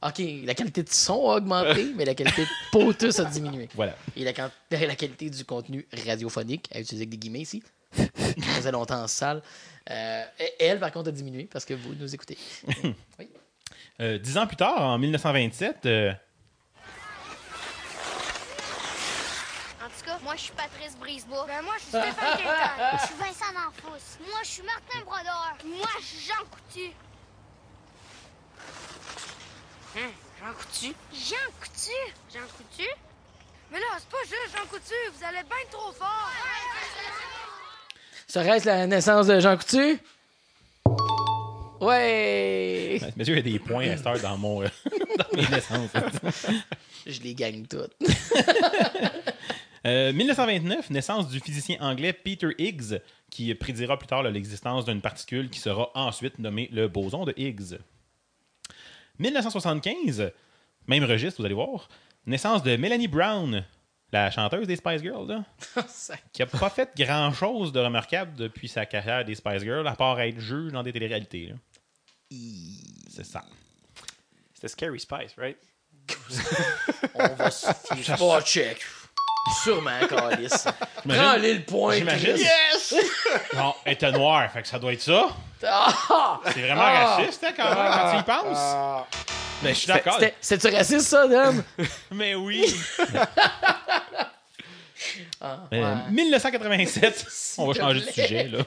OK, 0.01 0.21
la 0.43 0.53
qualité 0.55 0.83
de 0.83 0.89
son 0.89 1.29
a 1.29 1.37
augmenté, 1.37 1.93
mais 1.95 2.03
la 2.03 2.15
qualité 2.15 2.41
de 2.43 2.49
potus 2.71 3.19
a 3.19 3.25
diminué. 3.25 3.69
Voilà. 3.75 3.95
Et 4.17 4.23
la, 4.25 4.33
la 4.71 4.95
qualité 4.95 5.29
du 5.29 5.45
contenu 5.45 5.87
radiophonique, 6.05 6.67
à 6.73 6.79
utiliser 6.79 7.03
avec 7.03 7.09
des 7.11 7.17
guillemets 7.17 7.41
ici, 7.41 7.63
longtemps 8.71 9.01
en 9.03 9.07
salle. 9.07 9.41
Euh, 9.89 10.23
elle, 10.59 10.79
par 10.79 10.91
contre, 10.91 11.09
a 11.09 11.11
diminué 11.11 11.47
parce 11.51 11.65
que 11.65 11.73
vous 11.73 11.93
nous 11.95 12.13
écoutez. 12.13 12.37
Oui. 13.19 13.29
Euh, 13.99 14.19
dix 14.19 14.37
ans 14.37 14.45
plus 14.45 14.57
tard, 14.57 14.79
en 14.79 14.97
1927, 14.99 15.85
euh, 15.87 16.13
En 19.83 19.89
tout 19.89 20.05
cas, 20.05 20.19
moi, 20.23 20.35
je 20.35 20.41
suis 20.41 20.51
Patrice 20.53 20.95
Brisebois. 20.97 21.45
Ben, 21.47 21.63
moi, 21.63 21.73
je 21.77 21.81
suis 21.81 21.89
Stéphane 21.89 22.37
Quintal. 22.37 22.99
Je 23.01 23.05
suis 23.07 23.15
Vincent. 23.15 23.45
Moi, 23.83 24.39
je 24.43 24.47
suis 24.47 24.63
Martin 24.63 24.99
Brodeur. 25.03 25.57
Moi, 25.65 25.87
je 25.99 26.05
suis 26.05 26.27
Jean 26.27 26.45
Coutu. 26.51 26.91
Hein? 29.97 30.11
Jean 30.39 30.53
Coutu? 30.53 30.95
Jean 31.13 31.51
Coutu? 31.59 32.13
Jean 32.31 32.47
Coutu? 32.55 32.89
Mais 33.71 33.79
là, 33.79 33.85
c'est 33.97 34.09
pas 34.09 34.23
juste 34.23 34.55
Jean 34.55 34.65
Coutu. 34.67 34.93
Vous 35.13 35.25
allez 35.25 35.43
bien 35.43 35.65
trop 35.71 35.91
fort. 35.91 36.31
Serait-ce 38.37 38.67
la 38.67 38.85
naissance 38.85 39.25
de 39.25 39.39
Jean 39.39 39.57
Coutu? 39.57 39.97
Ouais! 41.81 42.99
monsieur, 43.15 43.35
il 43.35 43.37
y 43.37 43.39
a 43.39 43.53
des 43.53 43.57
points 43.57 43.89
à 43.89 43.97
cette 43.97 44.05
heure 44.05 44.19
dans, 44.19 44.37
mon, 44.37 44.61
euh, 44.61 44.67
dans 45.17 45.35
mes 45.35 45.47
naissances. 45.47 45.89
Je 47.07 47.19
les 47.21 47.33
gagne 47.33 47.65
toutes. 47.65 47.95
Euh, 49.85 50.11
1929, 50.11 50.89
naissance 50.89 51.29
du 51.29 51.39
physicien 51.39 51.77
anglais 51.79 52.11
Peter 52.11 52.49
Higgs, 52.57 52.99
qui 53.29 53.53
prédira 53.55 53.97
plus 53.97 54.07
tard 54.07 54.21
l'existence 54.23 54.83
d'une 54.83 54.99
particule 54.99 55.49
qui 55.49 55.59
sera 55.59 55.91
ensuite 55.95 56.39
nommée 56.39 56.67
le 56.73 56.89
boson 56.89 57.23
de 57.23 57.33
Higgs. 57.37 57.77
1975, 59.19 60.31
même 60.87 61.05
registre, 61.05 61.39
vous 61.39 61.45
allez 61.45 61.55
voir, 61.55 61.87
naissance 62.25 62.63
de 62.63 62.75
Melanie 62.75 63.07
Brown, 63.07 63.63
la 64.11 64.31
chanteuse 64.31 64.67
des 64.67 64.75
Spice 64.75 65.01
Girls, 65.01 65.27
là, 65.27 65.43
qui 66.33 66.41
a 66.41 66.45
pas 66.45 66.69
fait 66.69 66.91
grand-chose 66.97 67.71
de 67.71 67.79
remarquable 67.79 68.35
depuis 68.35 68.67
sa 68.67 68.85
carrière 68.85 69.25
des 69.25 69.35
Spice 69.35 69.63
Girls, 69.63 69.87
à 69.87 69.95
part 69.95 70.19
être 70.21 70.39
juge 70.39 70.71
dans 70.71 70.83
des 70.83 70.93
téléréalités. 70.93 71.47
là. 71.47 71.55
C'est 73.09 73.25
ça. 73.25 73.43
C'était 74.53 74.67
Scary 74.69 74.99
Spice, 74.99 75.35
right? 75.37 75.57
On 77.15 77.27
va 77.35 77.51
se. 77.51 77.67
Oh, 78.21 78.39
check. 78.41 78.79
Sûrement, 79.63 79.99
Calis. 80.09 80.49
Prends-les 81.07 81.53
le 81.55 81.63
point. 81.63 81.95
J'imagine. 81.95 82.37
Yes! 82.37 82.95
Non, 83.55 83.73
elle 83.85 83.93
était 83.93 84.11
noire, 84.11 84.51
fait 84.51 84.61
que 84.61 84.67
ça 84.67 84.77
doit 84.79 84.93
être 84.93 85.01
ça. 85.01 85.29
Ah! 85.65 86.39
C'est 86.53 86.61
vraiment 86.61 86.81
Ah! 86.85 87.15
raciste, 87.17 87.43
hein, 87.43 87.53
quand 87.55 87.63
même, 87.69 87.91
quand 87.93 88.11
tu 88.11 88.19
y 88.19 88.23
penses. 88.23 88.57
Ah! 88.59 89.05
Mais 89.63 89.69
je 89.73 89.79
suis 89.79 89.87
d'accord. 89.87 90.19
C'est-tu 90.39 90.67
raciste, 90.67 91.07
ça, 91.07 91.27
Dom? 91.27 91.63
Mais 92.11 92.35
oui. 92.35 92.63
Ah, 95.41 95.59
Euh, 95.73 95.95
ouais. 95.95 96.11
1987. 96.11 97.25
On 97.59 97.67
va 97.67 97.73
changer 97.73 98.01
de 98.01 98.11
sujet, 98.11 98.47
là. 98.47 98.63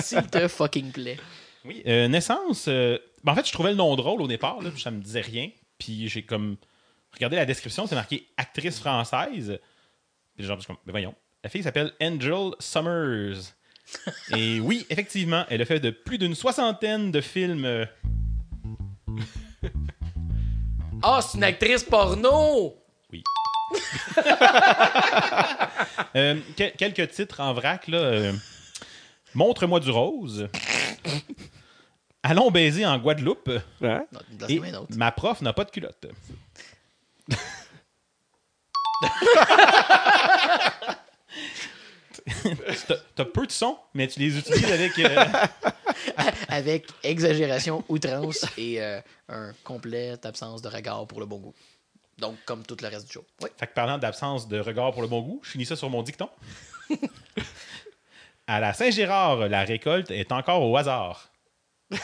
S'il 0.00 0.22
te, 0.26 0.48
fucking 0.48 0.92
plaît. 0.92 1.18
Oui. 1.64 1.82
euh, 1.86 2.06
naissance. 2.08 2.66
euh, 2.68 2.98
ben, 3.24 3.32
en 3.32 3.34
fait, 3.34 3.46
je 3.46 3.52
trouvais 3.52 3.70
le 3.70 3.76
nom 3.76 3.94
drôle 3.96 4.22
au 4.22 4.28
départ, 4.28 4.60
là, 4.62 4.70
puis 4.70 4.80
ça 4.80 4.90
me 4.90 5.00
disait 5.00 5.20
rien. 5.20 5.50
Puis 5.78 6.08
j'ai 6.08 6.22
comme 6.22 6.56
regardé 7.16 7.36
la 7.36 7.44
description, 7.46 7.86
c'est 7.86 7.94
marqué 7.94 8.28
actrice 8.36 8.78
française. 8.78 9.58
Puis 10.36 10.44
genre, 10.46 10.56
je 10.56 10.62
suis 10.62 10.66
comme, 10.68 10.76
mais 10.86 10.92
voyons. 10.92 11.14
La 11.42 11.50
fille 11.50 11.62
s'appelle 11.62 11.92
Angel 12.00 12.50
Summers. 12.58 13.54
Et 14.36 14.58
oui, 14.60 14.84
effectivement, 14.90 15.44
elle 15.48 15.62
a 15.62 15.64
fait 15.64 15.78
de 15.80 15.90
plus 15.90 16.18
d'une 16.18 16.34
soixantaine 16.34 17.10
de 17.12 17.20
films. 17.20 17.86
Ah, 21.02 21.20
c'est 21.22 21.38
une 21.38 21.44
actrice 21.44 21.84
porno! 21.84 22.76
Oui. 23.12 23.22
Euh, 26.14 26.36
quel- 26.56 26.72
quelques 26.72 27.10
titres 27.10 27.40
en 27.40 27.52
vrac, 27.52 27.88
là. 27.88 27.98
euh, 27.98 28.32
Montre-moi 29.34 29.80
du 29.80 29.90
rose. 29.90 30.48
Allons 32.22 32.50
baiser 32.50 32.86
en 32.86 32.96
Guadeloupe. 32.98 33.50
Et 34.48 34.60
ma 34.96 35.12
prof 35.12 35.42
n'a 35.42 35.52
pas 35.52 35.64
de 35.64 35.70
culotte. 35.70 36.06
T'as- 43.14 43.24
peu 43.24 43.46
de 43.46 43.52
sons, 43.52 43.78
mais 43.94 44.06
tu 44.08 44.18
les 44.20 44.36
utilises 44.38 44.70
avec. 44.72 44.98
euh, 44.98 45.24
Avec 46.48 46.86
exagération, 47.02 47.84
outrance 47.88 48.44
et 48.56 48.80
euh, 48.82 49.00
un 49.28 49.52
complète 49.64 50.24
absence 50.26 50.62
de 50.62 50.68
regard 50.68 51.06
pour 51.06 51.20
le 51.20 51.26
bon 51.26 51.38
goût. 51.38 51.54
Donc, 52.18 52.36
comme 52.44 52.64
tout 52.64 52.76
le 52.80 52.88
reste 52.88 53.06
du 53.06 53.12
show. 53.12 53.24
Oui. 53.42 53.50
Fait 53.58 53.66
que 53.66 53.74
parlant 53.74 53.98
d'absence 53.98 54.48
de 54.48 54.58
regard 54.58 54.92
pour 54.92 55.02
le 55.02 55.08
bon 55.08 55.20
goût, 55.20 55.40
je 55.42 55.50
finis 55.50 55.66
ça 55.66 55.76
sur 55.76 55.90
mon 55.90 56.02
dicton. 56.02 56.28
à 58.46 58.60
la 58.60 58.72
Saint-Gérard, 58.72 59.48
la 59.48 59.62
récolte 59.64 60.10
est 60.10 60.32
encore 60.32 60.62
au 60.62 60.76
hasard. 60.76 61.30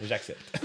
J'accepte. 0.00 0.60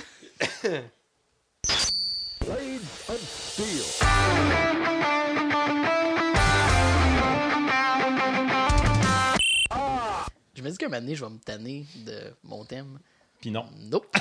Je 10.56 10.62
me 10.64 10.70
dis 10.70 10.78
qu'un 10.78 10.88
moment 10.90 11.02
donné, 11.02 11.16
je 11.16 11.24
vais 11.24 11.32
me 11.32 11.40
tanner 11.40 11.86
de 12.06 12.34
mon 12.44 12.64
thème. 12.66 13.00
Puis 13.40 13.52
non. 13.52 13.66
Nope. 13.80 14.16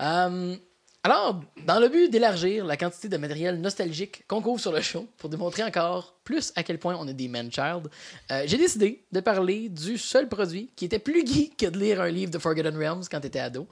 Euh, 0.00 0.54
alors, 1.02 1.42
dans 1.66 1.80
le 1.80 1.88
but 1.88 2.08
d'élargir 2.08 2.64
la 2.64 2.76
quantité 2.76 3.08
de 3.08 3.16
matériel 3.16 3.60
nostalgique 3.60 4.24
qu'on 4.28 4.40
couvre 4.40 4.60
sur 4.60 4.70
le 4.70 4.80
show, 4.80 5.08
pour 5.16 5.28
démontrer 5.28 5.64
encore 5.64 6.14
plus 6.22 6.52
à 6.54 6.62
quel 6.62 6.78
point 6.78 6.96
on 6.96 7.08
est 7.08 7.14
des 7.14 7.26
man-child, 7.26 7.88
euh, 8.30 8.44
j'ai 8.46 8.58
décidé 8.58 9.04
de 9.10 9.18
parler 9.18 9.68
du 9.68 9.98
seul 9.98 10.28
produit 10.28 10.70
qui 10.76 10.84
était 10.84 11.00
plus 11.00 11.26
geek 11.26 11.56
que 11.56 11.66
de 11.66 11.78
lire 11.80 12.00
un 12.00 12.10
livre 12.10 12.30
de 12.30 12.38
Forgotten 12.38 12.76
Realms 12.76 13.02
quand 13.10 13.20
tu 13.20 13.26
étais 13.26 13.40
ado. 13.40 13.66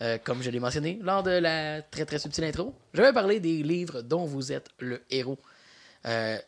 Euh, 0.00 0.18
comme 0.18 0.42
je 0.42 0.50
l'ai 0.50 0.60
mentionné 0.60 0.98
lors 1.02 1.22
de 1.22 1.30
la 1.30 1.82
très 1.82 2.04
très 2.04 2.18
subtile 2.18 2.44
intro, 2.44 2.74
je 2.94 3.02
vais 3.02 3.12
parler 3.12 3.40
des 3.40 3.62
livres 3.62 4.02
dont 4.02 4.24
vous 4.24 4.52
êtes 4.52 4.68
le 4.78 5.02
héros. 5.10 5.38
Euh, 6.06 6.38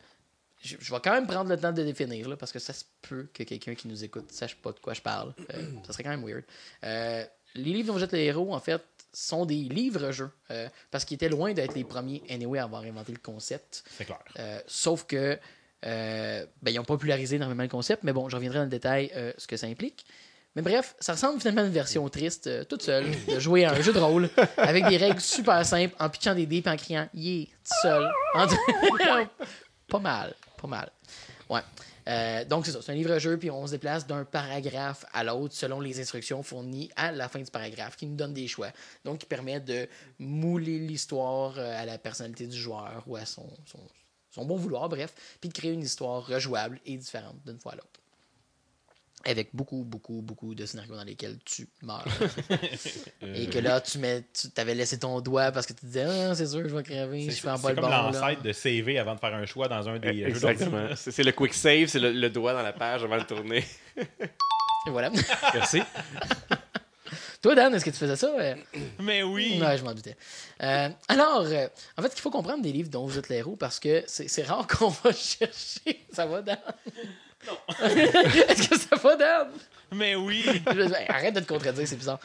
je, 0.61 0.75
je 0.79 0.93
vais 0.93 0.99
quand 1.03 1.13
même 1.13 1.27
prendre 1.27 1.49
le 1.49 1.57
temps 1.57 1.71
de 1.71 1.83
définir, 1.83 2.29
là, 2.29 2.37
parce 2.37 2.51
que 2.51 2.59
ça 2.59 2.73
se 2.73 2.85
peut 3.01 3.27
que 3.33 3.43
quelqu'un 3.43 3.75
qui 3.75 3.87
nous 3.87 4.03
écoute 4.03 4.31
sache 4.31 4.55
pas 4.55 4.71
de 4.71 4.79
quoi 4.79 4.93
je 4.93 5.01
parle. 5.01 5.33
Euh, 5.53 5.63
ça 5.85 5.93
serait 5.93 6.03
quand 6.03 6.09
même 6.11 6.25
weird. 6.25 6.43
Euh, 6.83 7.25
les 7.55 7.73
livres 7.73 7.87
dont 7.87 7.93
vous 7.93 8.03
êtes 8.03 8.13
le 8.13 8.19
héros, 8.19 8.53
en 8.53 8.59
fait, 8.59 8.81
sont 9.11 9.45
des 9.45 9.55
livres-jeux, 9.55 10.31
parce 10.89 11.03
qu'ils 11.03 11.15
étaient 11.15 11.27
loin 11.27 11.51
d'être 11.51 11.75
les 11.75 11.83
premiers, 11.83 12.23
anyway, 12.29 12.59
à 12.59 12.63
avoir 12.63 12.83
inventé 12.83 13.11
le 13.11 13.17
concept. 13.17 13.83
C'est 13.97 14.05
clair. 14.05 14.23
Sauf 14.67 15.05
que 15.05 15.37
ben, 15.83 16.47
ils 16.67 16.79
ont 16.79 16.85
popularisé 16.85 17.35
énormément 17.35 17.63
le 17.63 17.67
concept, 17.67 18.03
mais 18.03 18.13
bon, 18.13 18.29
je 18.29 18.37
reviendrai 18.37 18.59
dans 18.59 18.63
le 18.63 18.69
détail 18.69 19.11
ce 19.37 19.47
que 19.47 19.57
ça 19.57 19.67
implique. 19.67 20.05
Mais 20.55 20.61
bref, 20.61 20.95
ça 20.99 21.13
ressemble 21.13 21.39
finalement 21.39 21.61
à 21.61 21.65
une 21.65 21.71
version 21.71 22.07
triste, 22.09 22.47
euh, 22.47 22.63
toute 22.65 22.81
seule, 22.81 23.05
de 23.27 23.39
jouer 23.39 23.63
à 23.65 23.71
un 23.71 23.81
jeu 23.81 23.93
de 23.93 23.99
rôle 23.99 24.29
avec 24.57 24.85
des 24.87 24.97
règles 24.97 25.21
super 25.21 25.65
simples, 25.65 25.95
en 25.99 26.09
pitchant 26.09 26.35
des 26.35 26.45
dés 26.45 26.61
et 26.65 26.69
en 26.69 26.75
criant 26.75 27.07
Yeah, 27.13 27.45
tout 27.45 27.73
seul. 27.81 28.09
En- 28.35 28.47
pas 29.87 29.99
mal, 29.99 30.33
pas 30.61 30.67
mal. 30.67 30.91
Ouais. 31.49 31.61
Euh, 32.07 32.43
donc, 32.45 32.65
c'est 32.65 32.71
ça. 32.71 32.79
C'est 32.81 32.91
un 32.91 32.95
livre-jeu, 32.95 33.37
puis 33.37 33.51
on 33.51 33.65
se 33.67 33.71
déplace 33.71 34.07
d'un 34.07 34.25
paragraphe 34.25 35.05
à 35.13 35.23
l'autre 35.23 35.53
selon 35.53 35.79
les 35.79 35.99
instructions 36.01 36.41
fournies 36.43 36.89
à 36.95 37.11
la 37.11 37.29
fin 37.29 37.39
du 37.39 37.51
paragraphe, 37.51 37.95
qui 37.95 38.05
nous 38.07 38.15
donne 38.15 38.33
des 38.33 38.47
choix. 38.47 38.69
Donc, 39.05 39.19
qui 39.19 39.25
permet 39.27 39.59
de 39.59 39.87
mouler 40.19 40.79
l'histoire 40.79 41.53
euh, 41.57 41.81
à 41.81 41.85
la 41.85 41.97
personnalité 41.97 42.47
du 42.47 42.57
joueur 42.57 43.03
ou 43.05 43.15
à 43.15 43.25
son, 43.25 43.47
son, 43.65 43.79
son 44.31 44.45
bon 44.45 44.55
vouloir, 44.55 44.89
bref, 44.89 45.13
puis 45.39 45.49
de 45.49 45.53
créer 45.53 45.71
une 45.71 45.83
histoire 45.83 46.25
rejouable 46.25 46.79
et 46.85 46.97
différente 46.97 47.35
d'une 47.45 47.59
fois 47.59 47.73
à 47.73 47.75
l'autre. 47.75 47.87
Avec 49.25 49.49
beaucoup, 49.53 49.83
beaucoup, 49.83 50.21
beaucoup 50.21 50.55
de 50.55 50.65
scénarios 50.65 50.95
dans 50.95 51.03
lesquels 51.03 51.37
tu 51.45 51.67
meurs. 51.83 52.03
Et 53.21 53.47
que 53.47 53.59
là, 53.59 53.79
tu 53.81 53.99
mets, 53.99 54.23
tu 54.33 54.47
avais 54.59 54.73
laissé 54.73 54.97
ton 54.97 55.21
doigt 55.21 55.51
parce 55.51 55.65
que 55.67 55.73
tu 55.73 55.85
disais, 55.85 56.03
ah, 56.03 56.33
c'est 56.33 56.47
sûr, 56.47 56.67
je 56.67 56.75
vais 56.75 56.83
crever, 56.83 57.25
C'est 57.25 57.35
je 57.35 57.41
fais 57.41 57.49
en 57.49 57.57
c'est 57.57 57.63
bas 57.63 57.69
le 57.69 57.75
comme 57.81 57.89
l'ancêtre 57.91 58.41
de 58.41 58.51
CV 58.51 58.97
avant 58.97 59.13
de 59.15 59.19
faire 59.19 59.33
un 59.35 59.45
choix 59.45 59.67
dans 59.67 59.87
un 59.87 59.99
des 59.99 60.13
jeux 60.21 60.27
Exactement. 60.27 60.87
C'est 60.95 61.11
c'est 61.11 61.23
le 61.23 61.31
quick 61.33 61.53
save, 61.53 61.87
c'est 61.87 61.99
le, 61.99 62.11
le 62.11 62.29
doigt 62.29 62.53
dans 62.53 62.63
la 62.63 62.73
page 62.73 63.03
avant 63.03 63.17
de 63.17 63.23
tourner. 63.23 63.63
Et 63.97 64.89
voilà. 64.89 65.11
Merci. 65.53 65.81
Toi, 67.41 67.55
Dan, 67.55 67.73
est-ce 67.73 67.85
que 67.85 67.89
tu 67.89 67.97
faisais 67.97 68.15
ça? 68.15 68.27
euh? 68.39 68.55
Mais 68.99 69.23
oui. 69.23 69.59
Ouais, 69.61 69.75
je 69.77 69.83
m'en 69.83 69.93
doutais. 69.93 70.15
Euh, 70.61 70.89
alors, 71.07 71.41
euh, 71.41 71.67
en 71.97 72.01
fait, 72.03 72.11
il 72.15 72.21
faut 72.21 72.29
comprendre 72.29 72.61
des 72.61 72.71
livres 72.71 72.89
dont 72.89 73.05
vous 73.05 73.17
êtes 73.17 73.29
les 73.29 73.37
héros 73.37 73.55
parce 73.55 73.79
que 73.79 74.03
c'est 74.07 74.27
c'est 74.27 74.43
rare 74.43 74.67
qu'on 74.79 74.89
va 74.89 75.11
chercher. 75.11 76.05
Ça 76.11 76.25
va, 76.27 76.41
Dan? 76.43 76.57
Non. 77.47 77.57
est-ce 77.85 78.69
que 78.69 78.77
ça 78.77 78.95
va, 78.95 79.15
Dan? 79.15 79.47
Mais 79.93 80.15
oui. 80.15 80.45
Arrête 81.09 81.33
de 81.33 81.39
te 81.39 81.47
contredire, 81.47 81.87
c'est 81.87 81.95
bizarre. 81.95 82.19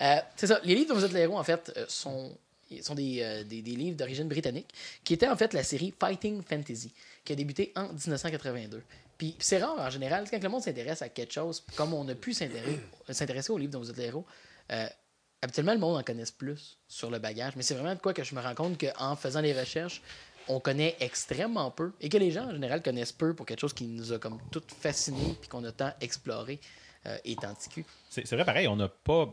Euh, 0.00 0.16
c'est 0.36 0.46
ça. 0.46 0.60
Les 0.64 0.74
livres 0.74 0.88
dont 0.90 0.94
vous 0.94 1.04
êtes 1.04 1.12
les 1.12 1.20
héros, 1.20 1.38
en 1.38 1.44
fait, 1.44 1.72
euh, 1.76 1.84
sont, 1.88 2.36
sont 2.82 2.94
des, 2.94 3.20
euh, 3.22 3.44
des, 3.44 3.62
des 3.62 3.72
livres 3.72 3.96
d'origine 3.96 4.28
britannique 4.28 4.68
qui 5.04 5.14
étaient 5.14 5.28
en 5.28 5.36
fait 5.36 5.52
la 5.52 5.64
série 5.64 5.92
Fighting 5.98 6.42
Fantasy 6.42 6.92
qui 7.24 7.32
a 7.32 7.36
débuté 7.36 7.72
en 7.76 7.88
1982. 7.88 8.82
Puis 9.18 9.34
c'est 9.40 9.58
rare 9.58 9.76
en 9.78 9.90
général, 9.90 10.26
quand 10.30 10.40
le 10.42 10.48
monde 10.48 10.62
s'intéresse 10.62 11.02
à 11.02 11.08
quelque 11.08 11.32
chose, 11.32 11.64
comme 11.74 11.92
on 11.92 12.08
a 12.08 12.14
pu 12.14 12.32
s'intéresser 12.32 13.52
aux 13.52 13.58
livres 13.58 13.72
dont 13.72 13.80
vous 13.80 13.90
êtes 13.90 13.96
les 13.96 14.04
héros, 14.04 14.24
euh, 14.70 14.86
habituellement 15.42 15.72
le 15.72 15.80
monde 15.80 15.96
en 15.98 16.02
connaisse 16.04 16.30
plus 16.30 16.78
sur 16.86 17.10
le 17.10 17.18
bagage. 17.18 17.54
Mais 17.56 17.62
c'est 17.62 17.74
vraiment 17.74 17.94
de 17.94 18.00
quoi 18.00 18.14
que 18.14 18.22
je 18.22 18.34
me 18.34 18.40
rends 18.40 18.54
compte 18.54 18.78
qu'en 18.78 19.16
faisant 19.16 19.40
les 19.40 19.58
recherches, 19.58 20.02
on 20.48 20.60
connaît 20.60 20.96
extrêmement 21.00 21.70
peu 21.70 21.92
et 22.00 22.08
que 22.08 22.16
les 22.18 22.30
gens 22.30 22.46
en 22.46 22.52
général 22.52 22.82
connaissent 22.82 23.12
peu 23.12 23.34
pour 23.34 23.46
quelque 23.46 23.60
chose 23.60 23.72
qui 23.72 23.86
nous 23.86 24.12
a 24.12 24.18
comme 24.18 24.38
tout 24.50 24.62
fasciné 24.80 25.36
puis 25.40 25.48
qu'on 25.48 25.64
a 25.64 25.72
tant 25.72 25.92
exploré 26.00 26.60
euh, 27.06 27.16
ticu. 27.58 27.84
C'est 28.10 28.26
c'est 28.26 28.36
vrai, 28.36 28.44
pareil, 28.44 28.68
on 28.68 28.76
n'a 28.76 28.88
pas. 28.88 29.32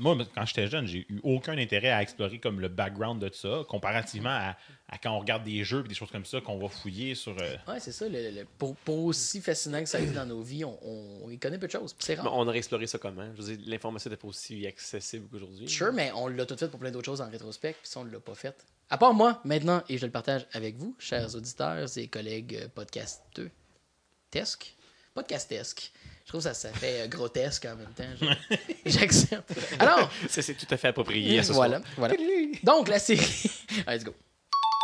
Moi, 0.00 0.16
quand 0.34 0.46
j'étais 0.46 0.66
jeune, 0.66 0.86
j'ai 0.86 1.06
eu 1.08 1.20
aucun 1.22 1.56
intérêt 1.58 1.90
à 1.90 2.02
explorer 2.02 2.38
comme 2.40 2.58
le 2.60 2.68
background 2.68 3.22
de 3.22 3.30
ça, 3.32 3.62
comparativement 3.68 4.30
à, 4.30 4.56
à 4.88 4.98
quand 4.98 5.12
on 5.14 5.20
regarde 5.20 5.44
des 5.44 5.62
jeux 5.62 5.84
et 5.84 5.88
des 5.88 5.94
choses 5.94 6.10
comme 6.10 6.24
ça 6.24 6.40
qu'on 6.40 6.58
va 6.58 6.68
fouiller 6.68 7.14
sur. 7.14 7.36
euh, 7.40 7.56
Ouais, 7.68 7.78
c'est 7.80 7.92
ça. 7.92 8.08
le- 8.08 8.30
le- 8.30 8.46
pour, 8.58 8.74
pour 8.76 9.04
aussi 9.04 9.40
fascinant 9.40 9.80
que 9.80 9.88
ça 9.88 10.00
est 10.00 10.06
dans 10.12 10.26
nos 10.26 10.42
vies, 10.42 10.64
on, 10.64 10.78
on, 10.82 11.20
on 11.26 11.30
y 11.30 11.38
connaît 11.38 11.58
peu 11.58 11.66
de 11.66 11.72
choses. 11.72 11.94
C'est 11.98 12.16
Mais 12.16 12.22
rare. 12.22 12.34
on 12.36 12.48
aurait 12.48 12.58
exploré 12.58 12.86
ça 12.86 12.98
comment? 12.98 13.28
Je 13.36 13.42
veux 13.42 13.56
dire, 13.56 13.64
l'information 13.68 14.10
n'était 14.10 14.20
pas 14.20 14.28
aussi 14.28 14.66
accessible 14.66 15.28
qu'aujourd'hui. 15.30 15.68
Sure, 15.68 15.92
mais 15.92 16.10
on 16.16 16.28
l'a 16.28 16.46
tout 16.46 16.56
fait 16.56 16.68
pour 16.68 16.80
plein 16.80 16.90
d'autres 16.90 17.06
choses 17.06 17.20
en 17.20 17.30
rétrospect, 17.30 17.74
puis 17.74 17.88
ça, 17.88 18.00
on 18.00 18.04
ne 18.04 18.10
l'a 18.10 18.20
pas 18.20 18.34
fait. 18.34 18.56
À 18.88 18.98
part 18.98 19.14
moi, 19.14 19.40
maintenant, 19.44 19.82
et 19.88 19.98
je 19.98 20.06
le 20.06 20.10
partage 20.12 20.46
avec 20.52 20.76
vous, 20.76 20.96
chers 20.98 21.34
auditeurs 21.36 21.86
et 21.96 22.08
collègues 22.08 22.56
euh, 22.62 22.68
podcasteux. 22.74 23.50
Tesque? 24.30 24.74
Podcastesque. 25.14 25.92
Je 26.30 26.38
trouve 26.38 26.48
que 26.48 26.54
ça, 26.54 26.68
ça 26.68 26.72
fait 26.72 27.00
euh, 27.00 27.06
grotesque 27.08 27.66
en 27.66 27.74
même 27.74 27.88
temps. 27.92 28.28
J'accepte. 28.86 29.52
Alors, 29.80 30.08
Ça, 30.28 30.42
c'est 30.42 30.54
tout 30.54 30.66
à 30.70 30.76
fait 30.76 30.86
approprié 30.86 31.42
ce 31.42 31.52
voilà, 31.52 31.78
soir. 31.78 31.88
voilà. 31.96 32.14
Donc, 32.62 32.86
la 32.86 33.00
série. 33.00 33.50
Allez, 33.88 33.98
let's 33.98 34.04
go. 34.04 34.14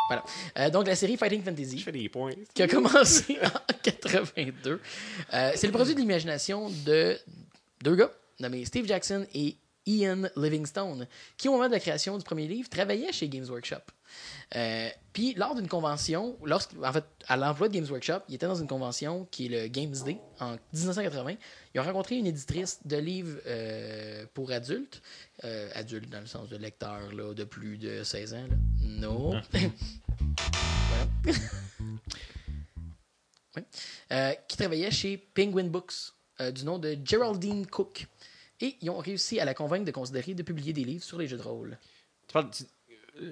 Voilà. 0.08 0.24
Euh, 0.58 0.70
donc, 0.70 0.88
la 0.88 0.96
série 0.96 1.16
Fighting 1.16 1.44
Fantasy. 1.44 1.78
Je 1.78 1.84
fais 1.84 1.92
des 1.92 2.08
points. 2.08 2.32
qui 2.52 2.64
a 2.64 2.66
commencé 2.66 3.38
en 3.44 3.72
82. 3.80 4.80
Euh, 5.34 5.52
c'est 5.54 5.68
le 5.68 5.72
produit 5.72 5.94
de 5.94 6.00
l'imagination 6.00 6.68
de 6.84 7.16
deux 7.80 7.94
gars 7.94 8.10
nommés 8.40 8.64
Steve 8.64 8.88
Jackson 8.88 9.24
et 9.32 9.54
Ian 9.86 10.22
Livingstone, 10.36 11.06
qui, 11.36 11.48
au 11.48 11.52
moment 11.52 11.68
de 11.68 11.72
la 11.72 11.80
création 11.80 12.18
du 12.18 12.24
premier 12.24 12.46
livre, 12.48 12.68
travaillaient 12.68 13.12
chez 13.12 13.28
Games 13.28 13.46
Workshop. 13.48 13.76
Euh, 14.54 14.88
Puis, 15.12 15.34
lors 15.34 15.54
d'une 15.54 15.68
convention, 15.68 16.36
lorsque, 16.44 16.72
en 16.82 16.92
fait, 16.92 17.04
à 17.26 17.36
l'emploi 17.36 17.68
de 17.68 17.74
Games 17.74 17.86
Workshop, 17.88 18.20
ils 18.28 18.34
étaient 18.36 18.46
dans 18.46 18.54
une 18.60 18.66
convention 18.68 19.26
qui 19.30 19.46
est 19.46 19.48
le 19.48 19.68
Games 19.68 19.94
Day 20.04 20.18
en 20.40 20.56
1980. 20.72 21.34
Ils 21.74 21.80
ont 21.80 21.84
rencontré 21.84 22.16
une 22.16 22.26
éditrice 22.26 22.80
de 22.84 22.96
livres 22.96 23.38
euh, 23.46 24.24
pour 24.34 24.50
adultes, 24.50 25.02
euh, 25.44 25.68
adultes 25.74 26.10
dans 26.10 26.20
le 26.20 26.26
sens 26.26 26.48
de 26.48 26.56
lecteurs 26.56 27.12
là, 27.12 27.34
de 27.34 27.44
plus 27.44 27.78
de 27.78 28.02
16 28.02 28.34
ans. 28.34 28.46
Là. 28.48 28.56
Non. 28.82 29.40
Oui. 33.56 33.62
Euh, 34.12 34.34
qui 34.48 34.58
travaillait 34.58 34.90
chez 34.90 35.16
Penguin 35.16 35.64
Books, 35.64 36.12
du 36.54 36.64
nom 36.66 36.78
de 36.78 36.98
Geraldine 37.02 37.66
Cook. 37.66 38.06
Et 38.60 38.76
ils 38.80 38.90
ont 38.90 38.98
réussi 38.98 39.38
à 39.40 39.44
la 39.44 39.54
convaincre 39.54 39.84
de 39.84 39.90
considérer 39.90 40.34
de 40.34 40.42
publier 40.42 40.72
des 40.72 40.84
livres 40.84 41.04
sur 41.04 41.18
les 41.18 41.26
jeux 41.28 41.36
de 41.36 41.42
rôle. 41.42 41.78
Tu 42.26 42.32
parles 42.32 42.50
du- 42.50 42.64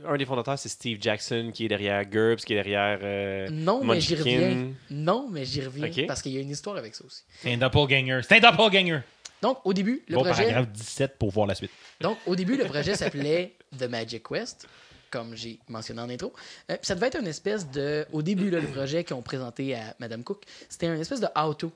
Un 0.06 0.16
des 0.16 0.24
fondateurs, 0.24 0.58
c'est 0.58 0.70
Steve 0.70 0.96
Jackson, 1.00 1.50
qui 1.52 1.66
est 1.66 1.68
derrière 1.68 2.04
GURPS, 2.06 2.44
qui 2.46 2.54
est 2.54 2.56
derrière. 2.56 2.98
euh, 3.02 3.48
Non, 3.50 3.84
mais 3.84 4.00
j'y 4.00 4.14
reviens. 4.16 4.72
Non, 4.90 5.28
mais 5.30 5.44
j'y 5.44 5.60
reviens 5.62 6.06
parce 6.06 6.22
qu'il 6.22 6.32
y 6.32 6.38
a 6.38 6.40
une 6.40 6.50
histoire 6.50 6.76
avec 6.76 6.94
ça 6.94 7.04
aussi. 7.04 7.22
C'est 7.42 7.52
un 7.52 7.58
doppelganger. 7.58 8.20
C'est 8.26 8.36
un 8.42 8.50
doppelganger. 8.50 9.00
Donc, 9.42 9.58
au 9.64 9.74
début, 9.74 10.02
le 10.08 10.14
Bon 10.16 10.22
projet. 10.24 10.44
paragraphe 10.44 10.72
17 10.72 11.18
pour 11.18 11.30
voir 11.30 11.46
la 11.46 11.54
suite. 11.54 11.70
Donc, 12.00 12.16
au 12.26 12.34
début, 12.34 12.56
le 12.56 12.64
projet 12.64 12.94
s'appelait 12.94 13.56
The 13.78 13.82
Magic 13.82 14.22
Quest, 14.26 14.66
comme 15.10 15.36
j'ai 15.36 15.58
mentionné 15.68 16.00
en 16.00 16.08
intro. 16.08 16.32
Euh, 16.70 16.76
puis 16.76 16.86
ça 16.86 16.94
devait 16.94 17.08
être 17.08 17.20
une 17.20 17.26
espèce 17.26 17.70
de. 17.70 18.06
Au 18.12 18.22
début, 18.22 18.48
là, 18.48 18.60
le 18.60 18.68
projet 18.68 19.04
qu'ils 19.04 19.16
ont 19.16 19.22
présenté 19.22 19.74
à 19.74 19.94
Madame 19.98 20.24
Cook, 20.24 20.44
c'était 20.70 20.86
une 20.86 20.98
espèce 20.98 21.20
de 21.20 21.28
how-to 21.36 21.70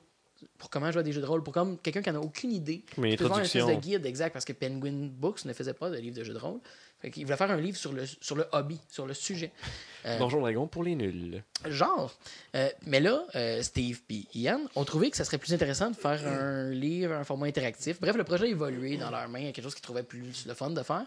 pour 0.57 0.69
comment 0.69 0.91
jouer 0.91 1.01
à 1.01 1.03
des 1.03 1.11
jeux 1.11 1.21
de 1.21 1.25
rôle, 1.25 1.43
pour 1.43 1.53
comme 1.53 1.77
quelqu'un 1.77 2.01
qui 2.01 2.09
n'en 2.11 2.21
a 2.21 2.23
aucune 2.23 2.51
idée. 2.51 2.83
Mais 2.97 3.17
faire 3.17 3.37
une 3.37 3.43
espèce 3.43 3.65
de 3.65 3.73
guide 3.73 4.05
exact, 4.05 4.33
parce 4.33 4.45
que 4.45 4.53
Penguin 4.53 5.09
Books 5.11 5.45
ne 5.45 5.53
faisait 5.53 5.73
pas 5.73 5.89
de 5.89 5.97
livre 5.97 6.15
de 6.15 6.23
jeux 6.23 6.33
de 6.33 6.39
rôle. 6.39 6.59
Fait 7.01 7.11
qu'il 7.11 7.23
voulait 7.23 7.37
faire 7.37 7.49
un 7.49 7.61
livre 7.61 7.77
sur 7.77 7.93
le, 7.93 8.05
sur 8.05 8.35
le 8.35 8.45
hobby, 8.51 8.77
sur 8.89 9.05
le 9.05 9.13
sujet. 9.13 9.51
Euh, 10.05 10.17
Donjon 10.19 10.41
Dragon 10.41 10.67
pour 10.67 10.83
les 10.83 10.95
nuls. 10.95 11.41
Genre. 11.65 12.13
Euh, 12.55 12.69
mais 12.85 12.99
là, 12.99 13.23
euh, 13.35 13.61
Steve 13.61 14.01
et 14.09 14.25
Ian 14.33 14.61
ont 14.75 14.83
trouvé 14.83 15.09
que 15.09 15.15
ça 15.15 15.23
serait 15.23 15.37
plus 15.37 15.53
intéressant 15.53 15.91
de 15.91 15.95
faire 15.95 16.27
un 16.27 16.71
livre, 16.71 17.13
un 17.13 17.23
format 17.23 17.47
interactif. 17.47 18.01
Bref, 18.01 18.17
le 18.17 18.25
projet 18.25 18.45
a 18.45 18.47
évolué 18.47 18.97
dans 18.97 19.11
leurs 19.11 19.29
mains, 19.29 19.51
quelque 19.51 19.63
chose 19.63 19.75
qu'ils 19.75 19.83
trouvaient 19.83 20.03
plus 20.03 20.45
le 20.45 20.53
fun 20.53 20.71
de 20.71 20.83
faire. 20.83 21.05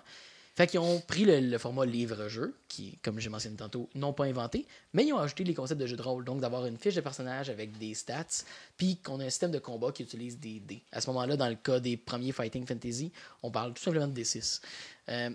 Fait 0.55 0.66
qu'ils 0.66 0.80
ont 0.80 1.00
pris 1.00 1.24
le, 1.24 1.57
format 1.57 1.86
livre-jeu, 1.86 2.55
qui, 2.68 2.98
comme 3.03 3.18
j'ai 3.18 3.30
mentionné 3.30 3.57
tantôt, 3.57 3.88
n'ont 3.94 4.12
pas 4.12 4.24
inventé, 4.24 4.66
mais 4.92 5.07
ils 5.07 5.12
ont 5.14 5.18
ajouté 5.18 5.44
les 5.44 5.55
concepts 5.55 5.80
de 5.80 5.86
jeu 5.86 5.96
de 5.96 6.03
rôle. 6.03 6.24
Donc, 6.24 6.40
d'avoir 6.40 6.66
une 6.66 6.76
fiche 6.76 6.94
de 6.94 7.00
personnage 7.00 7.48
avec 7.48 7.78
des 7.78 7.94
stats, 7.94 8.44
puis 8.76 8.96
qu'on 8.96 9.18
a 9.20 9.24
un 9.24 9.30
système 9.30 9.50
de 9.50 9.59
combat 9.59 9.92
qui 9.92 10.03
utilise 10.03 10.38
des 10.38 10.61
dés. 10.61 10.82
À 10.92 11.00
ce 11.00 11.09
moment-là, 11.09 11.36
dans 11.36 11.48
le 11.48 11.55
cas 11.55 11.80
des 11.80 11.96
premiers 11.96 12.32
Fighting 12.32 12.66
Fantasy, 12.66 13.12
on 13.42 13.50
parle 13.50 13.72
tout 13.72 13.82
simplement 13.82 14.09
de 14.09 14.20
D6. 14.20 14.61
Euh, 15.09 15.30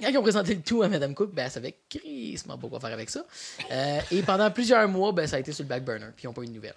quand 0.00 0.08
ils 0.08 0.18
ont 0.18 0.22
présenté 0.22 0.56
le 0.56 0.62
tout 0.62 0.82
à 0.82 0.88
Madame 0.88 1.14
Cook, 1.14 1.32
ben, 1.32 1.44
elle 1.44 1.50
savait 1.52 1.76
crissement 1.88 2.58
pas 2.58 2.68
quoi 2.68 2.80
faire 2.80 2.92
avec 2.92 3.08
ça. 3.08 3.24
Euh, 3.70 4.00
et 4.10 4.22
pendant 4.22 4.50
plusieurs 4.50 4.88
mois, 4.88 5.12
ben, 5.12 5.28
ça 5.28 5.36
a 5.36 5.38
été 5.38 5.52
sur 5.52 5.62
le 5.62 5.68
back 5.68 5.84
burner, 5.84 6.08
puis 6.16 6.24
ils 6.24 6.26
n'ont 6.26 6.32
pas 6.32 6.42
eu 6.42 6.46
de 6.46 6.52
nouvelles. 6.52 6.74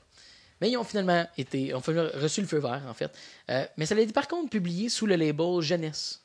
Mais 0.61 0.69
ils 0.69 0.77
ont 0.77 0.83
finalement 0.83 1.25
été, 1.37 1.73
ont 1.73 1.79
reçu 1.79 2.41
le 2.41 2.47
feu 2.47 2.59
vert, 2.59 2.83
en 2.87 2.93
fait. 2.93 3.11
Euh, 3.49 3.65
mais 3.77 3.87
ça 3.87 3.95
a 3.95 3.99
été 3.99 4.13
par 4.13 4.27
contre 4.27 4.51
publié 4.51 4.89
sous 4.89 5.07
le 5.07 5.15
label 5.15 5.61
jeunesse 5.61 6.24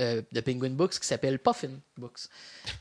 euh, 0.00 0.22
de 0.32 0.40
Penguin 0.40 0.70
Books 0.70 0.98
qui 0.98 1.06
s'appelle 1.06 1.38
Puffin 1.38 1.70
Books. 1.96 2.20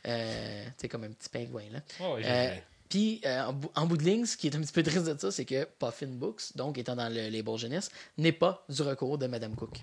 Euh, 0.07 0.66
c'est 0.78 0.88
comme 0.88 1.03
un 1.03 1.11
petit 1.11 1.30
pingouin, 1.30 1.63
là. 1.72 1.80
Oh, 2.01 2.18
Euh, 2.24 2.55
puis, 2.89 3.22
euh, 3.26 3.43
en, 3.45 3.53
bout- 3.53 3.72
en 3.76 3.86
bout 3.88 3.97
de 3.97 4.03
ligne, 4.03 4.26
ce 4.26 4.38
qui 4.38 4.47
est 4.47 4.55
un 4.55 4.61
petit 4.61 4.72
peu 4.72 4.84
triste 4.84 5.05
de 5.05 5.18
ça, 5.20 5.32
c'est 5.32 5.45
que 5.45 5.66
Puffin 5.80 6.07
Books, 6.07 6.55
donc 6.55 6.78
étant 6.78 6.95
dans 6.95 7.09
le 7.09 7.30
label 7.30 7.57
jeunesse, 7.57 7.89
n'est 8.18 8.32
pas 8.32 8.63
du 8.70 8.82
recours 8.84 9.18
de 9.18 9.28
Madame 9.28 9.55
Cook. 9.55 9.78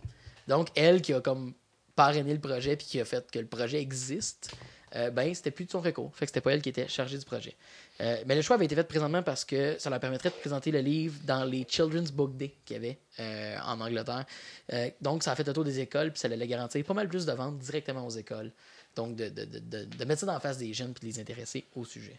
Donc, 0.48 0.68
elle 0.76 1.02
qui 1.02 1.12
a 1.12 1.20
comme 1.20 1.52
parrainé 1.96 2.32
le 2.32 2.40
projet 2.40 2.76
puis 2.76 2.86
qui 2.86 3.00
a 3.00 3.04
fait 3.04 3.30
que 3.30 3.38
le 3.38 3.46
projet 3.46 3.80
existe, 3.80 4.52
euh, 4.94 5.10
ben, 5.10 5.34
c'était 5.34 5.50
plus 5.50 5.64
de 5.64 5.70
son 5.70 5.80
recours. 5.80 6.14
Fait 6.14 6.26
que 6.26 6.30
c'était 6.30 6.40
pas 6.40 6.52
elle 6.52 6.62
qui 6.62 6.68
était 6.68 6.88
chargée 6.88 7.18
du 7.18 7.24
projet. 7.24 7.56
Euh, 8.00 8.22
mais 8.26 8.34
le 8.34 8.42
choix 8.42 8.56
avait 8.56 8.66
été 8.66 8.74
fait 8.74 8.84
présentement 8.84 9.22
parce 9.22 9.44
que 9.44 9.76
ça 9.78 9.90
leur 9.90 10.00
permettrait 10.00 10.30
de 10.30 10.34
présenter 10.34 10.70
le 10.70 10.80
livre 10.80 11.18
dans 11.24 11.44
les 11.44 11.66
Children's 11.68 12.12
Book 12.12 12.36
Day 12.36 12.54
qu'il 12.64 12.74
y 12.74 12.78
avait 12.78 12.98
euh, 13.20 13.56
en 13.64 13.80
Angleterre. 13.80 14.24
Donc, 15.00 15.22
ça 15.22 15.32
a 15.32 15.36
fait 15.36 15.46
le 15.46 15.52
tour 15.52 15.64
des 15.64 15.80
écoles 15.80 16.12
puis 16.12 16.20
ça 16.20 16.28
allait 16.28 16.46
garantir 16.46 16.84
pas 16.84 16.94
mal 16.94 17.08
plus 17.08 17.26
de 17.26 17.32
ventes 17.32 17.58
directement 17.58 18.06
aux 18.06 18.10
écoles. 18.10 18.52
Donc, 18.94 19.16
de, 19.16 19.28
de, 19.28 19.44
de, 19.44 19.84
de, 19.84 20.04
mettre 20.04 20.20
ça 20.20 20.26
la 20.26 20.40
face 20.40 20.58
des 20.58 20.74
jeunes 20.74 20.92
puis 20.92 21.08
de 21.08 21.14
les 21.14 21.20
intéresser 21.20 21.64
au 21.74 21.84
sujet. 21.84 22.18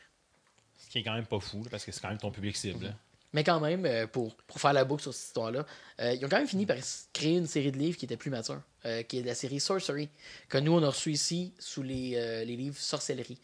Ce 0.78 0.90
qui 0.90 1.00
est 1.00 1.04
quand 1.04 1.14
même 1.14 1.28
pas 1.28 1.40
fou, 1.40 1.64
parce 1.70 1.86
que 1.86 1.92
c'est 1.92 2.02
quand 2.02 2.10
même 2.10 2.18
ton 2.18 2.32
public 2.32 2.56
cible. 2.58 2.96
Mais 3.34 3.44
quand 3.44 3.60
même, 3.60 3.86
euh, 3.86 4.08
pour, 4.08 4.36
pour 4.36 4.60
faire 4.60 4.74
la 4.74 4.86
boucle 4.86 5.02
sur 5.02 5.14
cette 5.14 5.28
histoire-là, 5.28 5.66
euh, 6.00 6.14
ils 6.14 6.24
ont 6.26 6.30
quand 6.30 6.38
même 6.38 6.48
fini 6.48 6.66
par 6.66 6.78
créer 7.12 7.38
une 7.38 7.48
série 7.48 7.72
de 7.72 7.78
livres 7.78 7.98
qui 7.98 8.06
était 8.06 8.18
plus 8.18 8.30
mature, 8.30 8.62
euh, 8.86 9.02
qui 9.04 9.20
est 9.20 9.24
la 9.24 9.36
série 9.36 9.60
Sorcery, 9.60 10.10
que 10.50 10.60
nous, 10.60 10.72
on 10.72 10.84
a 10.84 10.88
reçu 10.88 11.12
ici 11.12 11.54
sous 11.60 11.84
les, 11.84 12.14
euh, 12.16 12.46
les 12.46 12.56
livres 12.56 12.78
Sorcellerie. 12.78 13.40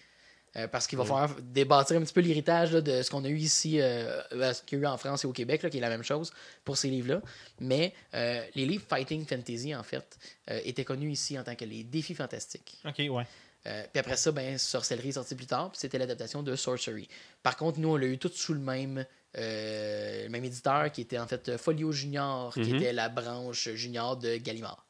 Parce 0.72 0.88
qu'il 0.88 0.98
va 0.98 1.06
falloir 1.06 1.36
débattre 1.42 1.94
un 1.94 2.02
petit 2.02 2.12
peu 2.12 2.20
l'héritage 2.22 2.72
de 2.72 3.04
ce 3.04 3.10
qu'on 3.12 3.24
a 3.24 3.30
eu 3.30 3.38
ici, 3.38 3.78
ce 3.78 4.62
qu'il 4.64 4.80
y 4.80 4.82
a 4.82 4.84
eu 4.84 4.88
en 4.88 4.98
France 4.98 5.24
et 5.24 5.28
au 5.28 5.32
Québec, 5.32 5.62
là, 5.62 5.70
qui 5.70 5.78
est 5.78 5.80
la 5.80 5.90
même 5.90 6.04
chose 6.04 6.34
pour 6.66 6.76
ces 6.76 6.90
livres-là. 6.90 7.22
Mais 7.62 7.94
les 8.12 8.66
livres 8.66 8.84
Fighting 8.90 9.26
Fantasy, 9.26 9.74
en 9.76 9.84
fait, 9.84 10.18
étaient 10.48 10.84
connus 10.84 11.12
ici 11.12 11.38
en 11.40 11.44
tant 11.44 11.56
que 11.56 11.66
les 11.66 11.84
défis 11.84 12.16
fantastiques. 12.16 12.82
Ok, 12.84 12.98
ouais. 12.98 13.26
Euh, 13.68 13.84
puis 13.92 14.00
après 14.00 14.16
ça, 14.16 14.32
ben, 14.32 14.58
Sorcellerie 14.58 15.10
est 15.10 15.14
sorti 15.14 15.36
plus 15.36 15.46
tard, 15.46 15.72
puis 15.72 15.80
c'était 15.80 15.98
l'adaptation 15.98 16.44
de 16.44 16.56
Sorcery. 16.56 17.08
Par 17.44 17.58
contre, 17.58 17.80
nous, 17.80 17.90
on 17.90 17.98
l'a 17.98 18.08
eu 18.08 18.18
tout 18.18 18.32
sous 18.34 18.54
le 18.54 18.60
même, 18.60 19.06
le 19.36 20.28
même 20.30 20.44
éditeur 20.46 20.92
qui 20.92 21.02
était 21.02 21.20
en 21.20 21.28
fait 21.28 21.58
Folio 21.58 21.92
Junior, 21.92 22.54
qui 22.54 22.62
Mhm. 22.62 22.76
était 22.76 22.94
la 22.94 23.10
branche 23.10 23.70
junior 23.70 24.18
de 24.18 24.38
Gallimard 24.38 24.86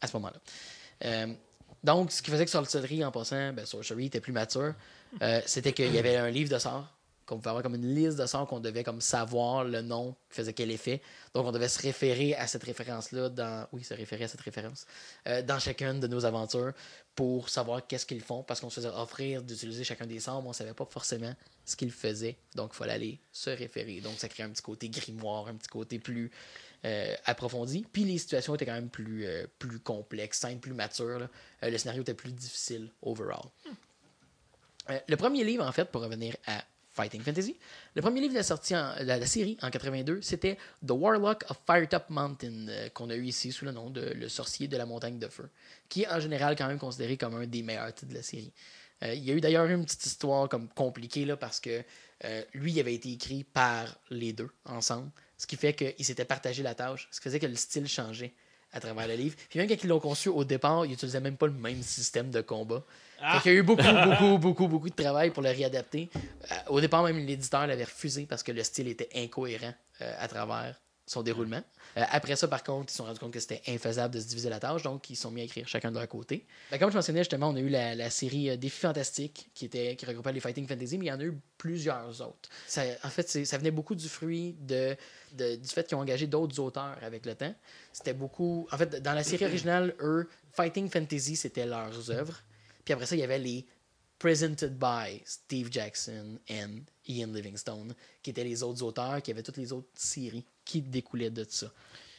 à 0.00 0.06
ce 0.06 0.16
moment-là. 0.16 0.40
Euh, 1.04 1.32
donc, 1.82 2.12
ce 2.12 2.20
qui 2.22 2.30
faisait 2.30 2.44
que 2.44 2.50
Sorcellerie, 2.50 3.04
en 3.04 3.10
passant, 3.10 3.52
ben, 3.52 3.64
Sorcery 3.64 4.06
était 4.06 4.20
plus 4.20 4.32
mature, 4.32 4.74
euh, 5.22 5.40
c'était 5.46 5.72
qu'il 5.72 5.92
y 5.94 5.98
avait 5.98 6.16
un 6.16 6.30
livre 6.30 6.50
de 6.52 6.58
sorts, 6.58 6.86
qu'on 7.30 7.36
pouvait 7.36 7.50
avoir 7.50 7.62
comme 7.62 7.76
une 7.76 7.94
liste 7.94 8.18
de 8.18 8.26
sorts 8.26 8.46
qu'on 8.48 8.58
devait 8.58 8.82
comme 8.82 9.00
savoir 9.00 9.62
le 9.64 9.82
nom 9.82 10.16
qui 10.28 10.36
faisait 10.36 10.52
quel 10.52 10.70
effet. 10.72 11.00
Donc, 11.32 11.46
on 11.46 11.52
devait 11.52 11.68
se 11.68 11.80
référer 11.80 12.34
à 12.34 12.48
cette 12.48 12.64
référence-là 12.64 13.28
dans... 13.28 13.68
Oui, 13.72 13.84
se 13.84 13.94
référer 13.94 14.24
à 14.24 14.28
cette 14.28 14.40
référence 14.40 14.84
euh, 15.28 15.40
dans 15.40 15.60
chacune 15.60 16.00
de 16.00 16.08
nos 16.08 16.24
aventures 16.24 16.72
pour 17.14 17.48
savoir 17.48 17.86
qu'est-ce 17.86 18.04
qu'ils 18.04 18.20
font, 18.20 18.42
parce 18.42 18.60
qu'on 18.60 18.68
se 18.68 18.80
faisait 18.80 18.88
offrir 18.88 19.42
d'utiliser 19.42 19.84
chacun 19.84 20.06
des 20.06 20.18
sorts, 20.18 20.42
mais 20.42 20.48
on 20.48 20.52
savait 20.52 20.74
pas 20.74 20.86
forcément 20.86 21.32
ce 21.64 21.76
qu'ils 21.76 21.92
faisaient. 21.92 22.36
Donc, 22.56 22.72
il 22.74 22.76
fallait 22.76 22.94
aller 22.94 23.20
se 23.30 23.50
référer. 23.50 24.00
Donc, 24.00 24.18
ça 24.18 24.28
crée 24.28 24.42
un 24.42 24.50
petit 24.50 24.62
côté 24.62 24.88
grimoire, 24.88 25.46
un 25.46 25.54
petit 25.54 25.68
côté 25.68 26.00
plus 26.00 26.32
euh, 26.84 27.14
approfondi. 27.26 27.86
Puis 27.92 28.04
les 28.04 28.18
situations 28.18 28.56
étaient 28.56 28.66
quand 28.66 28.72
même 28.72 28.90
plus, 28.90 29.24
euh, 29.26 29.46
plus 29.58 29.78
complexes, 29.78 30.40
simples, 30.40 30.60
plus 30.60 30.74
matures. 30.74 31.28
le 31.62 31.78
scénario 31.78 32.02
était 32.02 32.14
plus 32.14 32.32
difficile 32.32 32.90
overall. 33.02 33.44
Euh, 34.90 34.98
le 35.08 35.16
premier 35.16 35.44
livre, 35.44 35.66
en 35.66 35.72
fait, 35.72 35.90
pour 35.90 36.02
revenir 36.02 36.36
à 36.46 36.64
Fantasy, 37.08 37.56
le 37.94 38.02
premier 38.02 38.20
livre 38.20 38.34
de 38.34 39.04
la, 39.04 39.26
série 39.26 39.56
en 39.62 39.70
82, 39.70 40.20
c'était 40.22 40.56
The 40.86 40.90
Warlock 40.90 41.44
of 41.50 41.58
Firetop 41.66 42.10
Mountain, 42.10 42.68
euh, 42.68 42.88
qu'on 42.90 43.10
a 43.10 43.14
eu 43.14 43.24
ici 43.24 43.52
sous 43.52 43.64
le 43.64 43.72
nom 43.72 43.90
de 43.90 44.00
Le 44.00 44.28
Sorcier 44.28 44.68
de 44.68 44.76
la 44.76 44.86
Montagne 44.86 45.18
de 45.18 45.28
Feu, 45.28 45.48
qui 45.88 46.02
est 46.02 46.08
en 46.08 46.20
général 46.20 46.56
quand 46.56 46.66
même 46.66 46.78
considéré 46.78 47.16
comme 47.16 47.34
un 47.36 47.46
des 47.46 47.62
meilleurs 47.62 47.92
titres 47.94 48.10
de 48.10 48.16
la 48.16 48.22
série. 48.22 48.52
Euh, 49.02 49.14
il 49.14 49.24
y 49.24 49.30
a 49.30 49.34
eu 49.34 49.40
d'ailleurs 49.40 49.66
une 49.66 49.84
petite 49.84 50.04
histoire 50.04 50.48
comme 50.48 50.68
compliquée 50.68 51.24
là, 51.24 51.36
parce 51.36 51.60
que 51.60 51.82
euh, 52.24 52.42
lui, 52.52 52.72
il 52.72 52.80
avait 52.80 52.94
été 52.94 53.10
écrit 53.12 53.44
par 53.44 53.96
les 54.10 54.32
deux 54.32 54.50
ensemble, 54.66 55.10
ce 55.38 55.46
qui 55.46 55.56
fait 55.56 55.72
qu'ils 55.72 56.04
s'étaient 56.04 56.24
partagé 56.24 56.62
la 56.62 56.74
tâche, 56.74 57.08
ce 57.10 57.20
qui 57.20 57.24
faisait 57.24 57.40
que 57.40 57.46
le 57.46 57.56
style 57.56 57.88
changeait 57.88 58.34
à 58.72 58.80
travers 58.80 59.08
le 59.08 59.14
livre. 59.14 59.36
Puis 59.48 59.58
même 59.58 59.68
quand 59.68 59.82
ils 59.82 59.88
l'ont 59.88 60.00
conçu 60.00 60.28
au 60.28 60.44
départ, 60.44 60.84
ils 60.84 60.90
n'utilisaient 60.90 61.20
même 61.20 61.36
pas 61.36 61.46
le 61.46 61.52
même 61.52 61.82
système 61.82 62.30
de 62.30 62.40
combat. 62.40 62.84
Ah! 63.22 63.40
Qu'il 63.42 63.52
y 63.52 63.54
a 63.56 63.58
eu 63.58 63.62
beaucoup, 63.62 63.82
beaucoup, 63.82 64.38
beaucoup, 64.38 64.68
beaucoup 64.68 64.88
de 64.90 64.94
travail 64.94 65.30
pour 65.30 65.42
le 65.42 65.50
réadapter. 65.50 66.10
Euh, 66.16 66.54
au 66.68 66.80
départ, 66.80 67.02
même 67.02 67.18
l'éditeur 67.18 67.66
l'avait 67.66 67.84
refusé 67.84 68.26
parce 68.26 68.42
que 68.42 68.52
le 68.52 68.62
style 68.62 68.88
était 68.88 69.08
incohérent 69.14 69.74
euh, 70.00 70.14
à 70.18 70.26
travers 70.28 70.80
son 71.06 71.22
déroulement. 71.22 71.60
Euh, 71.96 72.04
après 72.12 72.36
ça, 72.36 72.46
par 72.46 72.62
contre, 72.62 72.86
ils 72.88 72.92
se 72.92 72.98
sont 72.98 73.04
rendus 73.04 73.18
compte 73.18 73.32
que 73.32 73.40
c'était 73.40 73.60
infaisable 73.66 74.14
de 74.14 74.20
se 74.20 74.28
diviser 74.28 74.48
la 74.48 74.60
tâche, 74.60 74.82
donc 74.84 75.10
ils 75.10 75.16
se 75.16 75.22
sont 75.22 75.32
mis 75.32 75.40
à 75.40 75.44
écrire 75.44 75.66
chacun 75.66 75.90
de 75.90 75.98
leur 75.98 76.06
côté. 76.06 76.46
Ben, 76.70 76.78
comme 76.78 76.90
je 76.92 76.96
mentionnais, 76.96 77.18
justement, 77.20 77.48
on 77.48 77.56
a 77.56 77.58
eu 77.60 77.68
la, 77.68 77.96
la 77.96 78.10
série 78.10 78.56
Défis 78.56 78.78
Fantastiques 78.78 79.50
qui, 79.52 79.64
était, 79.64 79.96
qui 79.96 80.06
regroupait 80.06 80.32
les 80.32 80.38
Fighting 80.38 80.68
Fantasy, 80.68 80.98
mais 80.98 81.06
il 81.06 81.08
y 81.08 81.12
en 81.12 81.18
a 81.18 81.24
eu 81.24 81.36
plusieurs 81.58 82.20
autres. 82.20 82.48
Ça, 82.68 82.82
en 83.02 83.08
fait, 83.08 83.28
ça 83.44 83.58
venait 83.58 83.72
beaucoup 83.72 83.96
du 83.96 84.08
fruit 84.08 84.54
de, 84.60 84.96
de- 85.32 85.56
du 85.56 85.68
fait 85.68 85.84
qu'ils 85.86 85.96
ont 85.96 86.00
engagé 86.00 86.28
d'autres 86.28 86.60
auteurs 86.60 86.96
avec 87.02 87.26
le 87.26 87.34
temps. 87.34 87.54
C'était 87.92 88.14
beaucoup. 88.14 88.68
En 88.70 88.78
fait, 88.78 89.02
dans 89.02 89.12
la 89.14 89.24
série 89.24 89.46
originale, 89.46 89.96
eux, 90.00 90.28
Fighting 90.52 90.88
Fantasy, 90.88 91.34
c'était 91.34 91.66
leurs 91.66 92.08
œuvres. 92.12 92.38
Puis 92.90 92.94
après 92.94 93.06
ça, 93.06 93.14
il 93.14 93.20
y 93.20 93.22
avait 93.22 93.38
les 93.38 93.64
Presented 94.18 94.76
by 94.76 95.22
Steve 95.24 95.68
Jackson 95.70 96.40
and 96.50 96.80
Ian 97.06 97.28
Livingstone, 97.28 97.94
qui 98.20 98.30
étaient 98.30 98.42
les 98.42 98.64
autres 98.64 98.82
auteurs, 98.82 99.22
qui 99.22 99.30
avaient 99.30 99.44
toutes 99.44 99.58
les 99.58 99.72
autres 99.72 99.86
séries 99.94 100.44
qui 100.64 100.82
découlaient 100.82 101.30
de 101.30 101.46
ça. 101.48 101.70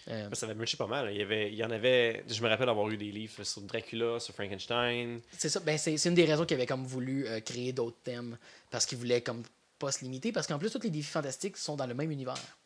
Euh, 0.07 0.29
Ça 0.31 0.45
avait 0.45 0.55
marché 0.55 0.77
pas 0.77 0.87
mal. 0.87 1.11
Il 1.11 1.17
y, 1.17 1.21
avait, 1.21 1.51
il 1.51 1.55
y 1.55 1.63
en 1.65 1.71
avait. 1.71 2.23
Je 2.25 2.41
me 2.41 2.47
rappelle 2.47 2.69
avoir 2.69 2.89
eu 2.89 2.95
des 2.95 3.11
livres 3.11 3.43
sur 3.43 3.61
Dracula, 3.63 4.17
sur 4.21 4.33
Frankenstein. 4.33 5.19
c'est 5.37 5.49
ça, 5.49 5.59
ben 5.59 5.77
c'est 5.77 6.05
une 6.05 6.15
des 6.15 6.23
raisons 6.23 6.45
qu'ils 6.45 6.55
avaient 6.55 6.65
comme 6.65 6.85
voulu 6.85 7.27
euh, 7.27 7.41
créer 7.41 7.73
d'autres 7.73 7.99
thèmes, 8.01 8.37
parce 8.69 8.85
qu'ils 8.85 8.97
voulaient 8.97 9.21
comme 9.21 9.43
pas 9.77 9.91
se 9.91 10.05
limiter, 10.05 10.31
parce 10.31 10.47
qu'en 10.47 10.57
plus, 10.57 10.71
tous 10.71 10.83
les 10.83 10.89
défis 10.89 11.11
fantastiques 11.11 11.57
sont 11.57 11.75
dans 11.75 11.85
le 11.85 11.95
même 11.95 12.11
univers. 12.11 12.57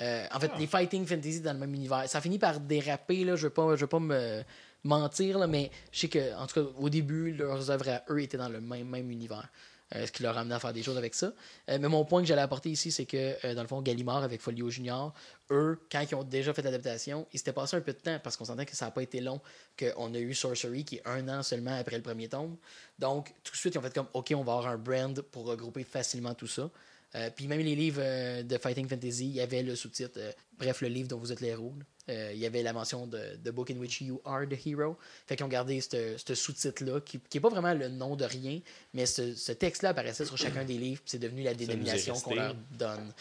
Euh, 0.00 0.26
en 0.32 0.40
fait, 0.40 0.50
les 0.58 0.66
fighting 0.66 1.06
fantasy 1.06 1.40
dans 1.40 1.52
le 1.52 1.60
même 1.60 1.74
univers. 1.74 2.08
Ça 2.08 2.20
finit 2.20 2.40
par 2.40 2.58
déraper, 2.58 3.24
là, 3.24 3.36
je 3.36 3.44
veux 3.44 3.50
pas, 3.50 3.76
je 3.76 3.82
veux 3.82 3.86
pas 3.86 4.00
me 4.00 4.42
mentir, 4.84 5.46
mais 5.48 5.70
je 5.92 6.00
sais 6.00 6.08
que, 6.08 6.34
en 6.36 6.46
tout 6.46 6.62
cas, 6.62 6.70
au 6.78 6.88
début, 6.88 7.32
leurs 7.32 7.70
œuvres 7.70 7.88
à 7.88 8.02
eux 8.10 8.22
étaient 8.22 8.36
dans 8.36 8.48
le 8.48 8.60
même, 8.60 8.88
même 8.88 9.10
univers. 9.10 9.48
Euh, 9.94 10.04
ce 10.04 10.10
qui 10.10 10.24
leur 10.24 10.36
a 10.36 10.40
amené 10.40 10.56
à 10.56 10.58
faire 10.58 10.72
des 10.72 10.82
choses 10.82 10.98
avec 10.98 11.14
ça. 11.14 11.32
Euh, 11.70 11.78
mais 11.80 11.86
mon 11.86 12.04
point 12.04 12.20
que 12.20 12.26
j'allais 12.26 12.42
apporter 12.42 12.70
ici, 12.70 12.90
c'est 12.90 13.06
que, 13.06 13.36
euh, 13.46 13.54
dans 13.54 13.62
le 13.62 13.68
fond, 13.68 13.80
Gallimard 13.82 14.24
avec 14.24 14.40
Folio 14.40 14.68
Junior, 14.68 15.14
eux, 15.52 15.78
quand 15.92 16.02
ils 16.10 16.14
ont 16.16 16.24
déjà 16.24 16.52
fait 16.52 16.62
l'adaptation, 16.62 17.24
ils 17.32 17.38
s'étaient 17.38 17.52
passé 17.52 17.76
un 17.76 17.80
peu 17.80 17.92
de 17.92 17.98
temps 17.98 18.18
parce 18.20 18.36
qu'on 18.36 18.44
s'entend 18.44 18.64
que 18.64 18.74
ça 18.74 18.86
n'a 18.86 18.90
pas 18.90 19.04
été 19.04 19.20
long, 19.20 19.40
qu'on 19.78 20.12
a 20.12 20.18
eu 20.18 20.34
Sorcery 20.34 20.84
qui 20.84 20.96
est 20.96 21.06
un 21.06 21.28
an 21.28 21.44
seulement 21.44 21.78
après 21.78 21.96
le 21.96 22.02
premier 22.02 22.28
tome. 22.28 22.56
Donc, 22.98 23.32
tout 23.44 23.52
de 23.52 23.56
suite, 23.56 23.74
ils 23.76 23.78
ont 23.78 23.82
fait 23.82 23.94
comme, 23.94 24.08
OK, 24.12 24.32
on 24.34 24.42
va 24.42 24.54
avoir 24.54 24.66
un 24.66 24.76
brand 24.76 25.20
pour 25.22 25.46
regrouper 25.46 25.84
facilement 25.84 26.34
tout 26.34 26.48
ça. 26.48 26.68
Euh, 27.16 27.30
puis 27.34 27.46
même 27.48 27.60
les 27.60 27.74
livres 27.74 28.00
euh, 28.02 28.42
de 28.42 28.58
Fighting 28.58 28.88
Fantasy, 28.88 29.24
il 29.26 29.34
y 29.34 29.40
avait 29.40 29.62
le 29.62 29.74
sous-titre, 29.74 30.18
euh, 30.18 30.30
bref, 30.58 30.82
le 30.82 30.88
livre 30.88 31.08
dont 31.08 31.18
vous 31.18 31.32
êtes 31.32 31.40
les 31.40 31.48
héros. 31.48 31.72
il 32.08 32.36
y 32.38 32.46
avait 32.46 32.62
la 32.62 32.72
mention 32.72 33.06
de 33.06 33.18
The 33.44 33.48
Book 33.50 33.70
in 33.70 33.78
which 33.78 34.00
you 34.00 34.20
are 34.24 34.46
the 34.46 34.66
hero. 34.66 34.96
Fait 35.26 35.34
qu'ils 35.36 35.44
ont 35.46 35.48
gardé 35.48 35.80
ce 35.80 36.34
sous-titre-là, 36.34 37.00
qui 37.00 37.18
n'est 37.34 37.40
pas 37.40 37.48
vraiment 37.48 37.74
le 37.74 37.88
nom 37.88 38.14
de 38.16 38.24
rien, 38.24 38.60
mais 38.94 39.06
ce, 39.06 39.34
ce 39.34 39.52
texte-là 39.52 39.88
apparaissait 39.90 40.24
sur 40.24 40.36
chacun 40.38 40.64
des 40.64 40.78
livres, 40.78 41.00
puis 41.00 41.10
c'est 41.10 41.18
devenu 41.18 41.42
la 41.42 41.54
dénomination 41.54 42.14
qu'on 42.20 42.34
leur 42.34 42.54
donne. 42.78 43.12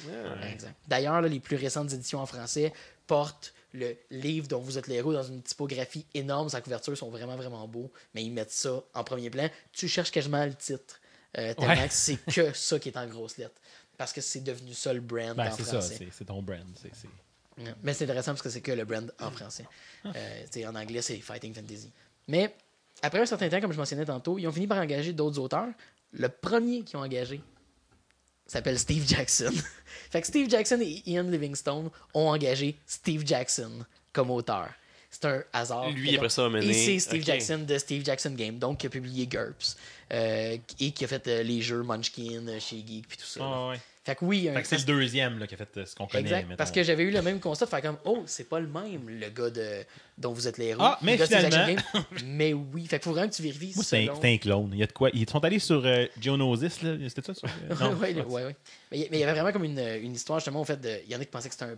D'ailleurs, 0.87 1.21
les 1.21 1.39
plus 1.39 1.55
récentes 1.55 1.93
éditions 1.93 2.19
en 2.19 2.25
français 2.25 2.73
portent 3.07 3.53
le 3.73 3.95
livre 4.11 4.47
dont 4.47 4.59
vous 4.59 4.77
êtes 4.77 4.87
les 4.87 4.95
héros 4.95 5.13
dans 5.13 5.23
une 5.23 5.41
typographie 5.41 6.05
énorme. 6.13 6.49
Sa 6.49 6.61
couverture 6.61 6.97
sont 6.97 7.09
vraiment, 7.09 7.35
vraiment 7.35 7.67
beaux, 7.67 7.91
mais 8.13 8.23
ils 8.23 8.31
mettent 8.31 8.51
ça 8.51 8.83
en 8.93 9.03
premier 9.03 9.29
plan. 9.29 9.49
Tu 9.73 9.87
cherches 9.87 10.11
quasiment 10.11 10.45
le 10.45 10.53
titre, 10.53 10.99
euh, 11.37 11.53
tellement 11.53 11.73
Ouais. 11.73 11.87
que 11.87 11.93
c'est 11.93 12.17
que 12.33 12.53
ça 12.53 12.79
qui 12.79 12.89
est 12.89 12.97
en 12.97 13.05
grosses 13.07 13.37
lettres. 13.37 13.59
Parce 13.97 14.11
que 14.13 14.21
c'est 14.21 14.41
devenu 14.41 14.73
ça 14.73 14.93
le 14.93 14.99
brand 15.01 15.35
Ben, 15.35 15.47
en 15.51 15.55
c'est 15.55 15.63
ça, 15.63 15.79
français. 15.79 16.07
c'est 16.11 16.25
ton 16.25 16.41
brand. 16.41 16.59
Ouais. 17.57 17.73
Mais 17.83 17.93
c'est 17.93 18.03
intéressant 18.03 18.31
parce 18.31 18.41
que 18.41 18.49
c'est 18.49 18.61
que 18.61 18.71
le 18.73 18.83
brand 18.85 19.13
en 19.21 19.31
français. 19.31 19.65
Euh, 20.05 20.11
tu 20.51 20.59
sais, 20.59 20.67
en 20.67 20.75
anglais, 20.75 21.01
c'est 21.01 21.17
Fighting 21.19 21.53
Fantasy. 21.53 21.91
Mais 22.27 22.53
après 23.01 23.19
un 23.19 23.25
certain 23.25 23.47
temps, 23.49 23.61
comme 23.61 23.71
je 23.71 23.77
mentionnais 23.77 24.05
tantôt, 24.05 24.37
ils 24.37 24.47
ont 24.47 24.51
fini 24.51 24.67
par 24.67 24.77
engager 24.79 25.13
d'autres 25.13 25.39
auteurs. 25.39 25.69
Le 26.11 26.27
premier 26.29 26.83
qu'ils 26.83 26.97
ont 26.97 27.03
engagé 27.03 27.41
s'appelle 28.45 28.77
Steve 28.77 29.07
Jackson. 29.07 29.51
fait 30.11 30.21
que 30.21 30.27
Steve 30.27 30.49
Jackson 30.49 30.79
et 30.81 31.01
Ian 31.09 31.23
Livingstone 31.23 31.89
ont 32.13 32.27
engagé 32.27 32.77
Steve 32.85 33.25
Jackson 33.25 33.85
comme 34.13 34.31
auteur. 34.31 34.69
C'est 35.21 35.25
un 35.27 35.43
hasard. 35.53 35.89
Lui, 35.91 36.09
Fait 36.09 36.15
après 36.15 36.27
que- 36.27 36.33
ça, 36.33 36.45
a 36.45 36.49
mené- 36.49 36.67
Et 36.69 36.73
c'est 36.73 36.99
Steve. 36.99 37.23
Jackson 37.25 37.59
de 37.65 37.77
Steve 37.77 38.03
Jackson 38.03 38.31
Game, 38.31 38.57
donc 38.59 38.79
qui 38.79 38.87
a 38.87 38.89
publié 38.89 39.25
GURPS. 39.27 39.77
euh, 40.13 40.57
et 40.79 40.91
qui 40.91 41.03
a 41.03 41.07
fait 41.07 41.27
euh, 41.27 41.41
les 41.41 41.61
jeux 41.61 41.81
Munchkin 41.81 42.47
euh, 42.47 42.59
chez 42.59 42.77
Geek 42.85 43.07
puis 43.07 43.17
tout 43.17 43.23
ça. 43.25 43.69
Ouais. 43.69 43.79
Fait 44.03 44.13
que 44.15 44.23
oui, 44.23 44.47
un- 44.47 44.53
Fait 44.53 44.61
que 44.61 44.67
c'est 44.67 44.77
le 44.77 44.83
deuxième 44.83 45.39
là, 45.39 45.47
qui 45.47 45.55
a 45.55 45.57
fait 45.57 45.77
euh, 45.77 45.85
ce 45.85 45.95
qu'on 45.95 46.05
connaît. 46.05 46.21
Exact. 46.25 46.55
Parce 46.57 46.69
que 46.69 46.83
j'avais 46.83 47.01
eu 47.03 47.09
le 47.09 47.23
même 47.23 47.39
constat 47.39 47.65
faire 47.65 47.81
comme 47.81 47.97
Oh, 48.05 48.21
c'est 48.27 48.47
pas 48.47 48.59
le 48.59 48.67
même, 48.67 49.09
le 49.09 49.29
gars 49.29 49.49
de, 49.49 49.83
dont 50.19 50.31
vous 50.31 50.47
êtes 50.47 50.59
les 50.59 50.65
héros. 50.67 50.81
Ah, 50.83 50.99
mais 51.01 51.17
gars 51.17 51.25
de 51.25 51.33
Steve 51.33 51.45
finalement- 51.45 51.67
Jackson 51.75 51.99
Game. 52.11 52.23
mais 52.27 52.53
oui. 52.53 52.85
Fait 52.85 52.97
qu'il 52.99 53.05
faut 53.05 53.13
vraiment 53.13 53.29
que 53.29 53.35
tu 53.35 53.41
vérifies. 53.41 53.71
Moi, 53.75 53.83
c'est 53.83 54.07
un, 54.09 54.37
clone. 54.37 54.69
Il 54.73 54.79
y 54.79 54.83
a 54.83 54.85
de 54.87 54.91
quoi. 54.91 55.09
Ils 55.13 55.27
sont 55.27 55.43
allés 55.43 55.57
sur 55.59 55.83
euh, 55.83 56.05
Geonosis, 56.21 56.83
là. 56.83 56.97
C'était 57.09 57.21
ça 57.23 57.33
sur. 57.33 57.47
non? 57.81 57.93
ouais, 57.95 58.13
ouais, 58.13 58.43
ouais. 58.43 58.55
Mais 58.91 58.99
il 58.99 59.07
mais 59.09 59.17
il 59.17 59.19
y 59.21 59.23
avait 59.23 59.33
vraiment 59.33 59.51
comme 59.53 59.63
une, 59.63 59.79
une 59.79 60.13
histoire 60.13 60.37
justement 60.39 60.61
au 60.61 60.65
fait 60.65 60.79
de. 60.79 60.99
Il 61.07 61.11
y 61.11 61.15
en 61.15 61.19
a 61.19 61.25
qui 61.25 61.31
pensaient 61.31 61.49
que 61.49 61.55
c'était 61.55 61.71
un 61.71 61.77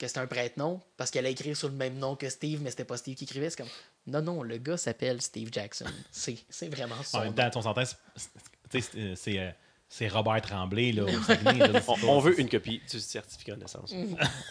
que 0.00 0.08
c'était 0.08 0.20
un 0.20 0.26
prête-nom 0.26 0.80
parce 0.96 1.10
qu'elle 1.10 1.26
a 1.26 1.28
écrit 1.28 1.54
sur 1.54 1.68
le 1.68 1.74
même 1.74 1.98
nom 1.98 2.16
que 2.16 2.28
Steve, 2.28 2.60
mais 2.62 2.70
c'était 2.70 2.84
pas 2.86 2.96
Steve 2.96 3.14
qui 3.16 3.24
écrivait. 3.24 3.50
C'est 3.50 3.58
comme 3.58 3.68
non, 4.06 4.22
non, 4.22 4.42
le 4.42 4.56
gars 4.56 4.76
s'appelle 4.78 5.20
Steve 5.20 5.50
Jackson. 5.52 5.84
C'est 6.10 6.36
c'est 6.48 6.68
vraiment 6.68 7.00
son 7.04 7.18
En 7.18 7.24
même 7.24 7.34
temps, 7.34 7.50
on 7.54 7.62
s'entend, 7.62 7.84
c'est- 7.84 7.96
c'est- 8.16 8.80
c'est- 8.80 8.98
euh, 8.98 9.14
c'est 9.14 9.54
c'est 9.92 10.08
Robert 10.08 10.40
Tremblay, 10.40 10.92
là. 10.92 11.02
au 11.04 11.22
Saguenay, 11.22 11.58
là, 11.68 11.80
On, 11.88 12.20
c'est 12.20 12.26
veut 12.28 12.40
une 12.40 12.48
copie 12.48 12.80
du 12.90 12.98
certificat 13.00 13.54
de 13.56 13.60
naissance. 13.60 13.92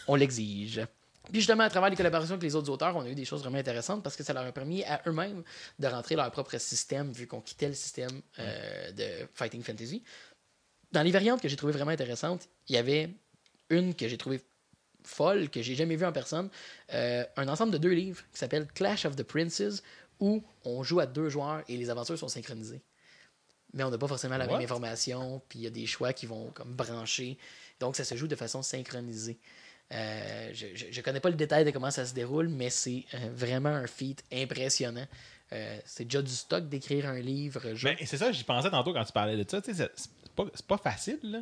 on 0.08 0.16
l'exige. 0.16 0.82
Puis 1.32 1.41
justement, 1.41 1.64
à 1.64 1.70
travers 1.70 1.89
les 1.89 1.95
collaborations 1.95 2.34
avec 2.34 2.43
les 2.43 2.56
autres 2.56 2.70
auteurs, 2.72 2.95
on 2.95 3.02
a 3.02 3.10
eu 3.10 3.16
des 3.16 3.26
choses 3.26 3.41
vraiment 3.41 3.58
intéressantes 3.58 4.04
parce 4.04 4.16
que 4.16 4.24
ça 4.24 4.34
leur 4.34 4.45
a 4.45 4.52
permis 4.52 4.84
à 4.84 5.02
eux-mêmes 5.08 5.43
de 5.78 5.88
rentrer 5.88 6.16
leur 6.16 6.30
propre 6.32 6.58
système, 6.58 7.12
vu 7.12 7.26
qu'on 7.28 7.39
quittait 7.41 7.68
le 7.70 7.74
système 7.76 8.22
euh, 8.39 8.91
de 8.91 9.28
Fighting 9.34 9.64
Fantasy. 9.64 10.04
Dans 10.91 11.04
les 11.04 11.12
variantes 11.12 11.41
que 11.41 11.47
j'ai 11.47 11.56
trouvées 11.56 11.74
vraiment 11.74 11.91
intéressantes, 11.91 12.47
il 12.68 12.76
y 12.76 12.78
avait 12.78 13.10
une 13.70 13.93
que 13.95 14.08
j'ai 14.08 14.18
trouvée 14.18 14.41
folle, 15.10 15.49
que 15.49 15.62
j'ai 15.62 15.76
jamais 15.76 15.95
vue 15.95 16.05
en 16.05 16.12
personne, 16.12 16.49
euh, 16.93 17.26
un 17.36 17.47
ensemble 17.47 17.72
de 17.72 17.78
deux 17.78 17.91
livres 17.91 18.22
qui 18.32 18.39
s'appelle 18.39 18.68
Clash 18.74 19.05
of 19.05 19.16
the 19.16 19.24
Princes, 19.24 19.84
où 20.20 20.43
on 20.66 20.84
joue 20.84 20.99
à 20.99 21.05
deux 21.05 21.30
joueurs 21.30 21.64
et 21.68 21.78
les 21.78 21.89
aventures 21.89 22.18
sont 22.18 22.28
synchronisées. 22.28 22.82
Mais 23.74 23.84
on 23.84 23.89
n'a 23.89 23.97
pas 23.97 24.07
forcément 24.07 24.38
la 24.38 24.45
What? 24.45 24.53
même 24.53 24.64
information, 24.64 25.41
puis 25.47 25.60
il 25.60 25.62
y 25.64 25.68
a 25.68 25.72
des 25.72 25.86
choix 25.86 26.14
qui 26.14 26.26
vont 26.26 26.51
comme 26.51 26.74
brancher. 26.74 27.38
Donc 27.80 27.95
ça 27.95 28.03
se 28.03 28.16
joue 28.16 28.28
de 28.28 28.36
façon 28.36 28.62
synchronisée. 28.62 29.39
Euh, 29.91 30.51
je, 30.53 30.68
je 30.91 31.01
connais 31.01 31.20
pas 31.20 31.30
le 31.30 31.36
détail 31.36 31.66
de 31.66 31.72
comment 31.72 31.91
ça 31.91 32.05
se 32.05 32.14
déroule, 32.14 32.47
mais 32.47 32.70
c'est 32.70 33.05
euh, 33.14 33.30
vraiment 33.34 33.70
un 33.70 33.88
feat 33.88 34.24
impressionnant. 34.32 35.07
Euh, 35.51 35.80
c'est 35.86 36.05
déjà 36.05 36.22
du 36.22 36.32
stock 36.32 36.70
d'écrire 36.70 37.07
un 37.07 37.20
livre. 37.20 37.62
Ben, 37.84 37.95
c'est 38.05 38.18
ça, 38.18 38.32
j'y 38.32 38.43
pensais 38.43 38.70
tantôt 38.70 38.93
quand 38.93 39.03
tu 39.03 39.12
parlais 39.12 39.36
de 39.36 39.49
ça. 39.49 39.62
C'est 39.64 39.91
pas, 40.36 40.45
c'est 40.53 40.66
pas 40.66 40.78
facile, 40.78 41.20
là. 41.24 41.39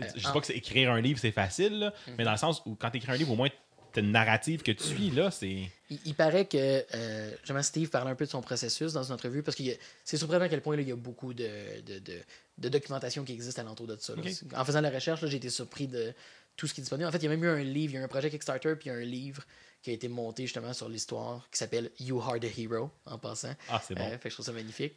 Tu 0.00 0.04
Euh, 0.06 0.08
je 0.14 0.20
dis 0.20 0.26
en- 0.26 0.32
pas 0.32 0.40
que 0.40 0.46
c'est- 0.46 0.56
écrire 0.56 0.90
un 0.92 1.00
livre, 1.00 1.18
c'est 1.20 1.30
facile, 1.32 1.78
là, 1.78 1.92
Mhm. 2.06 2.14
mais 2.18 2.24
dans 2.24 2.32
le 2.32 2.36
sens 2.38 2.62
où 2.66 2.74
quand 2.74 2.90
tu 2.90 2.98
écris 2.98 3.12
un 3.12 3.16
livre, 3.16 3.30
au 3.32 3.36
moins, 3.36 3.48
t'as 3.92 4.00
une 4.00 4.10
narrative 4.10 4.62
que 4.62 4.72
tu 4.72 4.82
suis, 4.82 5.10
là, 5.10 5.30
c'est. 5.30 5.70
Il, 5.90 5.98
il 6.04 6.14
paraît 6.14 6.46
que 6.46 6.84
euh, 6.94 7.30
justement 7.38 7.62
Steve 7.62 7.88
parlait 7.90 8.10
un 8.10 8.14
peu 8.16 8.24
de 8.24 8.30
son 8.30 8.40
processus 8.40 8.92
dans 8.92 9.04
une 9.04 9.12
entrevue 9.12 9.42
parce 9.44 9.56
que 9.56 9.62
c'est 10.04 10.16
surprenant 10.16 10.44
à 10.44 10.48
quel 10.48 10.62
point 10.62 10.74
là, 10.76 10.82
il 10.82 10.88
y 10.88 10.92
a 10.92 10.96
beaucoup 10.96 11.32
de, 11.32 11.48
de, 11.86 11.98
de- 12.00 12.20
de 12.58 12.68
documentation 12.68 13.22
qui 13.24 13.32
existe 13.32 13.58
alentour 13.58 13.86
de 13.86 13.96
ça. 14.00 14.14
En 14.56 14.64
faisant 14.64 14.80
la 14.80 14.90
recherche, 14.90 15.20
là, 15.22 15.28
j'ai 15.28 15.36
été 15.36 15.50
surpris 15.50 15.86
de 15.86 16.12
tout 16.56 16.66
ce 16.66 16.74
qui 16.74 16.80
est 16.80 16.82
disponible. 16.82 17.08
En 17.08 17.12
fait, 17.12 17.18
il 17.18 17.24
y 17.24 17.26
a 17.26 17.30
même 17.30 17.42
eu 17.44 17.48
un 17.48 17.62
livre, 17.62 17.92
il 17.92 17.94
y 17.94 17.98
a 17.98 18.00
eu 18.00 18.04
un 18.04 18.08
projet 18.08 18.30
Kickstarter, 18.30 18.74
puis 18.78 18.88
il 18.88 18.92
y 18.92 18.94
a 18.94 18.98
un 18.98 19.04
livre 19.04 19.42
qui 19.82 19.90
a 19.90 19.92
été 19.92 20.08
monté 20.08 20.44
justement 20.44 20.72
sur 20.72 20.88
l'histoire 20.88 21.46
qui 21.52 21.58
s'appelle 21.58 21.90
You 22.00 22.20
Are 22.20 22.40
the 22.40 22.58
Hero 22.58 22.90
en 23.06 23.18
passant. 23.18 23.54
Ah, 23.68 23.82
c'est 23.86 23.94
bon. 23.94 24.04
Euh, 24.04 24.10
fait 24.18 24.18
que 24.24 24.28
je 24.30 24.34
trouve 24.34 24.46
ça 24.46 24.52
magnifique. 24.52 24.94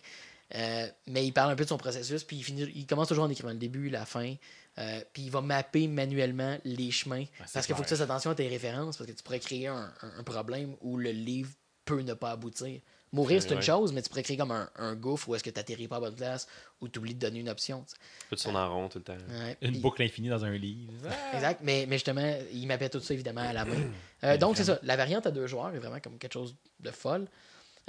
Euh, 0.56 0.88
mais 1.08 1.26
il 1.26 1.34
parle 1.34 1.52
un 1.52 1.56
peu 1.56 1.66
de 1.66 1.70
son 1.70 1.78
processus, 1.78 2.24
puis 2.24 2.38
il, 2.38 2.44
finit, 2.44 2.72
il 2.74 2.86
commence 2.88 3.10
toujours 3.10 3.26
en 3.26 3.30
écrivant 3.30 3.50
le 3.50 3.56
début, 3.56 3.90
la 3.90 4.06
fin, 4.06 4.34
euh, 4.80 5.02
puis 5.14 5.24
il 5.24 5.32
va 5.32 5.42
mapper 5.42 5.88
manuellement 5.88 6.58
les 6.64 6.92
chemins. 6.92 7.26
parce 7.54 7.66
qu'il 7.66 7.76
faut 7.76 7.82
que 7.84 7.88
tu 7.88 7.96
fasses 7.96 8.02
attention 8.02 8.32
à 8.32 8.36
tes 8.36 8.48
références, 8.48 8.98
parce 8.98 9.10
que 9.10 9.16
tu 9.16 9.24
pourrais 9.24 9.40
créer 9.40 9.68
un, 9.68 9.92
un- 10.02 10.20
un 10.20 10.24
problème 10.24 10.76
où 10.82 10.98
le 10.98 11.12
livre 11.12 11.52
peut 11.86 12.02
ne 12.02 12.14
pas 12.14 12.32
aboutir. 12.32 12.80
Mourir, 13.14 13.42
c'est 13.42 13.52
une 13.52 13.56
Ouais. 13.56 13.62
chose, 13.62 13.94
mais 13.94 14.02
tu 14.02 14.10
pourrais 14.10 14.22
créer 14.24 14.36
comme 14.36 14.52
un, 14.52 14.70
un 14.76 14.94
gouffre 14.94 15.30
où 15.30 15.36
est-ce 15.36 15.44
que 15.44 15.50
tu 15.50 15.58
n'atterris 15.58 15.88
pas 15.88 15.96
à 15.96 16.00
bonne 16.02 16.16
place, 16.16 16.46
ou 16.82 16.90
tu 16.90 17.00
oublies 17.00 17.16
de 17.16 17.20
donner 17.20 17.40
une 17.40 17.48
option. 17.48 17.86
tu 18.30 18.36
son 18.38 18.54
en 18.54 18.70
rond 18.74 18.90
tout 18.90 18.98
le 18.98 19.06
temps. 19.06 19.16
Ouais, 19.30 19.58
Une 19.62 19.80
boucle 19.80 20.04
infinie 20.04 20.28
dans 20.28 20.44
un 20.44 20.52
livre. 20.52 20.92
Exact, 21.34 21.62
mais, 21.64 21.86
mais 21.88 21.96
justement, 21.96 22.38
il 22.52 22.68
mappait 22.68 22.90
tout 22.90 23.00
ça 23.00 23.14
évidemment 23.14 23.42
à 23.42 23.54
la 23.54 23.64
main. 23.66 23.76
Euh, 24.24 24.36
donc, 24.36 24.58
c'est 24.58 24.64
ça. 24.64 24.80
La 24.82 24.96
variante 24.96 25.28
à 25.28 25.32
deux 25.32 25.46
joueurs 25.46 25.74
est 25.76 25.78
vraiment 25.78 26.00
comme 26.00 26.18
quelque 26.18 26.34
chose 26.34 26.56
de 26.80 26.90
folle. 26.90 27.28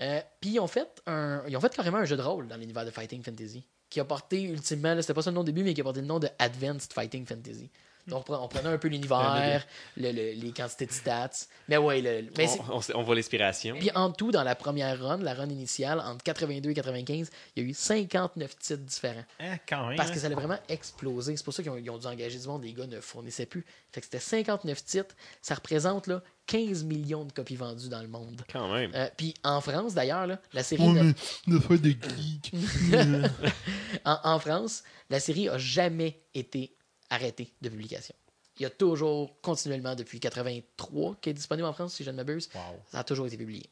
Euh, 0.02 0.20
Puis, 0.42 0.50
ils 0.50 0.60
ont, 0.60 0.66
fait 0.66 1.02
un, 1.06 1.42
ils 1.48 1.56
ont 1.56 1.60
fait 1.60 1.74
carrément 1.74 1.96
un 1.96 2.04
jeu 2.04 2.18
de 2.18 2.22
rôle 2.22 2.46
dans 2.48 2.56
l'univers 2.58 2.84
de 2.84 2.90
Fighting 2.90 3.22
Fantasy 3.22 3.64
qui 3.90 4.00
a 4.00 4.04
porté 4.04 4.42
ultimement, 4.42 4.94
là, 4.94 5.02
c'était 5.02 5.14
pas 5.14 5.22
ça 5.22 5.30
le 5.30 5.34
nom 5.34 5.40
au 5.40 5.44
début, 5.44 5.62
mais 5.64 5.74
qui 5.74 5.80
a 5.80 5.84
porté 5.84 6.00
le 6.00 6.06
nom 6.06 6.18
de 6.18 6.28
Advanced 6.38 6.92
Fighting 6.92 7.26
Fantasy. 7.26 7.70
Donc, 8.06 8.24
on 8.30 8.32
pre- 8.32 8.40
on 8.42 8.48
prenait 8.48 8.70
un 8.70 8.78
peu 8.78 8.88
l'univers, 8.88 9.66
le- 9.98 10.12
le- 10.12 10.32
les 10.40 10.52
quantités 10.52 10.86
de 10.86 10.92
stats. 10.92 11.30
Mais 11.68 11.76
ouais, 11.76 12.00
le, 12.00 12.30
mais 12.38 12.46
On, 12.94 13.02
voit 13.02 13.14
l'inspiration. 13.14 13.76
puis 13.78 13.90
en 13.94 14.10
tout, 14.12 14.30
dans 14.30 14.44
la 14.44 14.54
première 14.54 14.98
run, 14.98 15.18
la 15.18 15.34
run 15.34 15.50
initiale, 15.50 16.00
entre 16.00 16.22
82 16.24 16.70
et 16.70 16.74
95, 16.74 17.30
il 17.54 17.62
y 17.62 17.66
a 17.66 17.68
eu 17.68 17.74
59 17.74 18.56
titres 18.58 18.82
différents. 18.82 19.24
Hein, 19.40 19.58
quand 19.68 19.88
même. 19.88 19.96
Parce 19.98 20.08
hein. 20.08 20.14
que 20.14 20.20
ça 20.20 20.26
allait 20.26 20.36
vraiment 20.36 20.58
exploser. 20.70 21.36
C'est 21.36 21.44
pour 21.44 21.52
ça 21.52 21.62
qu'ils 21.62 21.70
ont, 21.70 21.74
ont 21.94 21.98
dû 21.98 22.06
engager 22.06 22.38
du 22.38 22.46
monde. 22.46 22.64
Les 22.64 22.72
gars 22.72 22.86
ne 22.86 22.98
fournissaient 22.98 23.44
plus. 23.44 23.66
Fait 23.92 24.00
que 24.00 24.06
c'était 24.06 24.20
59 24.20 24.82
titres. 24.86 25.14
Ça 25.42 25.54
représente 25.54 26.06
là, 26.06 26.22
15 26.48 26.82
millions 26.84 27.24
de 27.24 27.32
copies 27.32 27.54
vendues 27.56 27.88
dans 27.88 28.02
le 28.02 28.08
monde. 28.08 28.42
Quand 28.52 28.72
même. 28.72 28.90
Euh, 28.94 29.08
Puis 29.16 29.34
en 29.44 29.60
France, 29.60 29.94
d'ailleurs, 29.94 30.26
là, 30.26 30.40
la 30.52 30.62
série. 30.64 30.82
n'a- 30.88 31.12
ne 31.46 31.58
fait 31.60 31.78
des 31.78 31.90
geeks. 31.92 32.52
en, 34.04 34.18
en 34.24 34.38
France, 34.38 34.82
la 35.10 35.20
série 35.20 35.48
a 35.48 35.58
jamais 35.58 36.20
été 36.34 36.74
arrêtée 37.10 37.52
de 37.60 37.68
publication. 37.68 38.14
Il 38.58 38.62
y 38.62 38.66
a 38.66 38.70
toujours, 38.70 39.40
continuellement, 39.40 39.94
depuis 39.94 40.18
83, 40.20 41.16
qui 41.20 41.30
est 41.30 41.34
disponible 41.34 41.66
en 41.68 41.72
France, 41.72 41.94
si 41.94 42.02
je 42.04 42.10
ne 42.10 42.16
m'abuse. 42.16 42.48
Wow. 42.54 42.60
Ça 42.90 42.98
a 43.00 43.04
toujours 43.04 43.26
été 43.26 43.36
publié, 43.36 43.68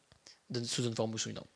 sous 0.65 0.85
une 0.85 0.95
forme 0.95 1.15
ou 1.15 1.19
sous 1.19 1.31
une 1.31 1.39
autre. 1.39 1.49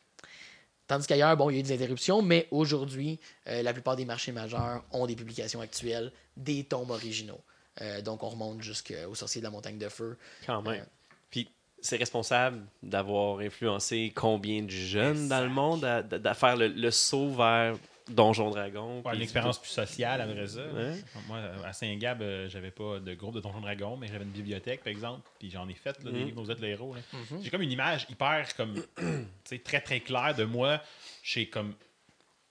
Tandis 0.89 1.07
qu'ailleurs, 1.07 1.37
bon, 1.37 1.49
il 1.51 1.55
y 1.55 1.57
a 1.59 1.61
eu 1.61 1.63
des 1.63 1.73
interruptions, 1.75 2.21
mais 2.23 2.49
aujourd'hui, 2.51 3.21
euh, 3.47 3.63
la 3.63 3.73
plupart 3.73 3.95
des 3.95 4.05
marchés 4.05 4.33
majeurs 4.33 4.83
ont 4.91 5.07
des 5.07 5.15
publications 5.15 5.61
actuelles, 5.61 6.13
des 6.37 6.65
tomes 6.65 6.91
originaux. 6.91 7.41
Euh, 7.83 8.03
donc, 8.03 8.25
on 8.25 8.31
remonte 8.31 8.61
jusqu'au 8.63 9.15
sorcier 9.15 9.41
de 9.41 9.45
la 9.47 9.51
montagne 9.51 9.79
de 9.79 9.89
feu. 9.89 10.19
Quand 10.45 10.63
même. 10.63 10.85
C'est 11.83 11.97
responsable 11.97 12.63
d'avoir 12.83 13.39
influencé 13.41 14.13
combien 14.15 14.63
de 14.63 14.71
jeunes 14.71 15.29
dans 15.29 15.43
le 15.43 15.49
monde 15.51 15.85
à, 15.85 15.99
à- 15.99 16.29
à 16.29 16.35
faire 16.35 16.57
le, 16.57 16.69
le 16.69 16.91
saut 16.91 17.31
vers 17.31 17.75
Donjon 18.09 18.51
Dragon. 18.51 18.97
Ouais, 18.97 19.03
puis 19.11 19.17
une 19.19 19.23
expérience 19.23 19.59
plus 19.61 19.71
sociale 19.71 20.21
après 20.21 20.47
ça. 20.49 20.67
Ouais. 20.67 20.95
Moi, 21.29 21.39
à 21.65 21.73
Saint-Gab, 21.73 22.21
euh, 22.23 22.49
j'avais 22.49 22.71
pas 22.73 22.99
de 22.99 23.15
groupe 23.15 23.35
de 23.37 23.41
Donjon 23.41 23.61
Dragon, 23.61 23.97
mais 23.97 24.09
j'avais 24.09 24.25
une 24.25 24.31
bibliothèque, 24.31 24.81
par 24.83 24.91
exemple, 24.91 25.21
puis 25.39 25.49
j'en 25.51 25.69
ai 25.69 25.75
fait, 25.75 25.97
là, 26.03 26.11
des 26.11 26.19
Mhm. 26.19 26.25
livres, 26.27 26.43
vous 26.43 26.51
êtes 26.51 26.61
les 26.61 26.71
héros. 26.71 26.95
là. 26.95 27.01
Mhm. 27.13 27.43
J'ai 27.43 27.51
comme 27.51 27.63
une 27.63 27.71
image 27.73 28.07
hyper, 28.11 28.55
comme, 28.57 28.75
tu 28.97 29.05
sais, 29.45 29.59
très, 29.59 29.81
très 29.81 30.01
claire 30.01 30.35
de 30.35 30.45
moi 30.45 30.81
chez, 31.23 31.47
comme, 31.49 31.75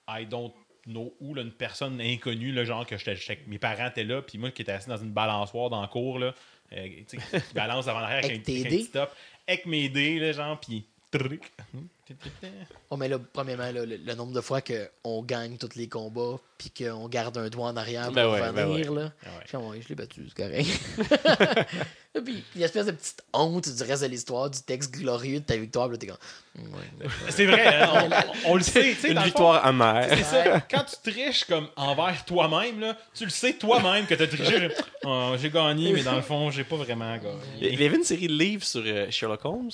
I 0.08 0.24
don't 0.26 0.50
know 0.86 1.14
où, 1.20 1.34
là, 1.34 1.42
une 1.42 1.52
personne 1.52 2.00
inconnue, 2.00 2.52
là, 2.52 2.64
genre 2.64 2.86
que 2.86 2.96
j'étais, 2.96 3.14
j'étais- 3.16 3.42
mes 3.46 3.58
parents 3.58 3.86
étaient 3.88 4.02
là, 4.02 4.22
puis 4.22 4.38
moi 4.38 4.50
qui 4.50 4.62
étais 4.62 4.72
assis 4.72 4.88
dans 4.88 4.96
une 4.96 5.12
balançoire 5.12 5.68
dans 5.68 5.82
le 5.82 5.88
cours, 5.88 6.18
là, 6.18 6.34
euh, 6.72 6.88
qui 7.08 7.54
balance 7.54 7.88
avant 7.88 8.00
l'arrière 8.00 8.24
avec, 8.24 8.48
Avec 8.48 8.48
un, 8.48 8.52
avec 8.60 8.68
petit 8.68 8.90
top, 8.90 9.10
avec 9.46 9.66
mes 9.66 9.88
dés, 9.88 10.18
là, 10.18 10.32
genre, 10.32 10.58
puis... 10.60 10.86
Oh, 12.90 12.96
mais 12.96 13.08
là, 13.08 13.18
premièrement, 13.32 13.70
là, 13.70 13.84
le, 13.84 13.96
le 13.96 14.14
nombre 14.14 14.32
de 14.32 14.40
fois 14.40 14.60
qu'on 14.60 15.22
gagne 15.22 15.56
tous 15.58 15.76
les 15.76 15.88
combats, 15.88 16.38
puis 16.58 16.70
qu'on 16.70 17.08
garde 17.08 17.36
un 17.38 17.48
doigt 17.48 17.68
en 17.68 17.76
arrière 17.76 18.06
pour 18.06 18.14
Ben 18.14 18.28
ouais, 18.30 18.40
revenir, 18.48 18.92
ben 18.92 18.96
ouais. 18.96 19.02
là. 19.04 19.12
Ouais. 19.24 19.44
Je 19.50 19.56
Ouais, 19.56 19.80
l'ai 19.88 19.94
battu, 19.94 20.26
c'est 20.28 20.36
correct. 20.42 21.66
Puis, 22.24 22.42
il 22.56 22.60
y 22.60 22.64
a 22.64 22.66
une 22.66 22.70
espèce 22.70 22.86
de 22.86 22.90
petite 22.92 23.22
honte 23.32 23.68
du 23.72 23.82
reste 23.84 24.02
de 24.02 24.08
l'histoire, 24.08 24.50
du 24.50 24.60
texte 24.62 24.92
glorieux 24.92 25.38
de 25.40 25.44
ta 25.44 25.56
victoire, 25.56 25.88
là, 25.88 25.96
t'es 25.96 26.08
comme. 26.08 26.16
mm, 26.56 26.74
ouais. 26.74 27.08
C'est 27.28 27.46
vrai, 27.46 27.66
hein, 27.76 28.08
on, 28.44 28.50
on 28.52 28.54
le 28.56 28.62
sait, 28.62 28.92
Une 29.04 29.14
dans 29.14 29.20
le 29.20 29.20
fond, 29.20 29.24
victoire 29.26 29.64
amère. 29.64 30.06
C'est 30.10 30.24
ça. 30.24 30.60
Quand 30.68 30.84
tu 30.84 31.12
triches 31.12 31.44
comme 31.44 31.68
envers 31.76 32.24
toi-même, 32.24 32.80
là, 32.80 32.96
tu 33.14 33.24
le 33.24 33.30
sais 33.30 33.52
toi-même 33.52 34.06
que 34.06 34.14
tu 34.14 34.22
as 34.22 34.26
triché. 34.26 34.68
Oh, 35.04 35.34
j'ai 35.40 35.50
gagné, 35.50 35.92
mais 35.92 36.02
dans 36.02 36.16
le 36.16 36.22
fond, 36.22 36.50
j'ai 36.50 36.64
pas 36.64 36.76
vraiment 36.76 37.14
Il 37.14 37.20
gagné. 37.68 37.82
y 37.82 37.86
avait 37.86 37.96
une 37.96 38.04
série 38.04 38.26
de 38.26 38.32
livres 38.32 38.64
sur 38.64 38.82
euh, 38.84 39.06
Sherlock 39.10 39.44
Holmes. 39.44 39.70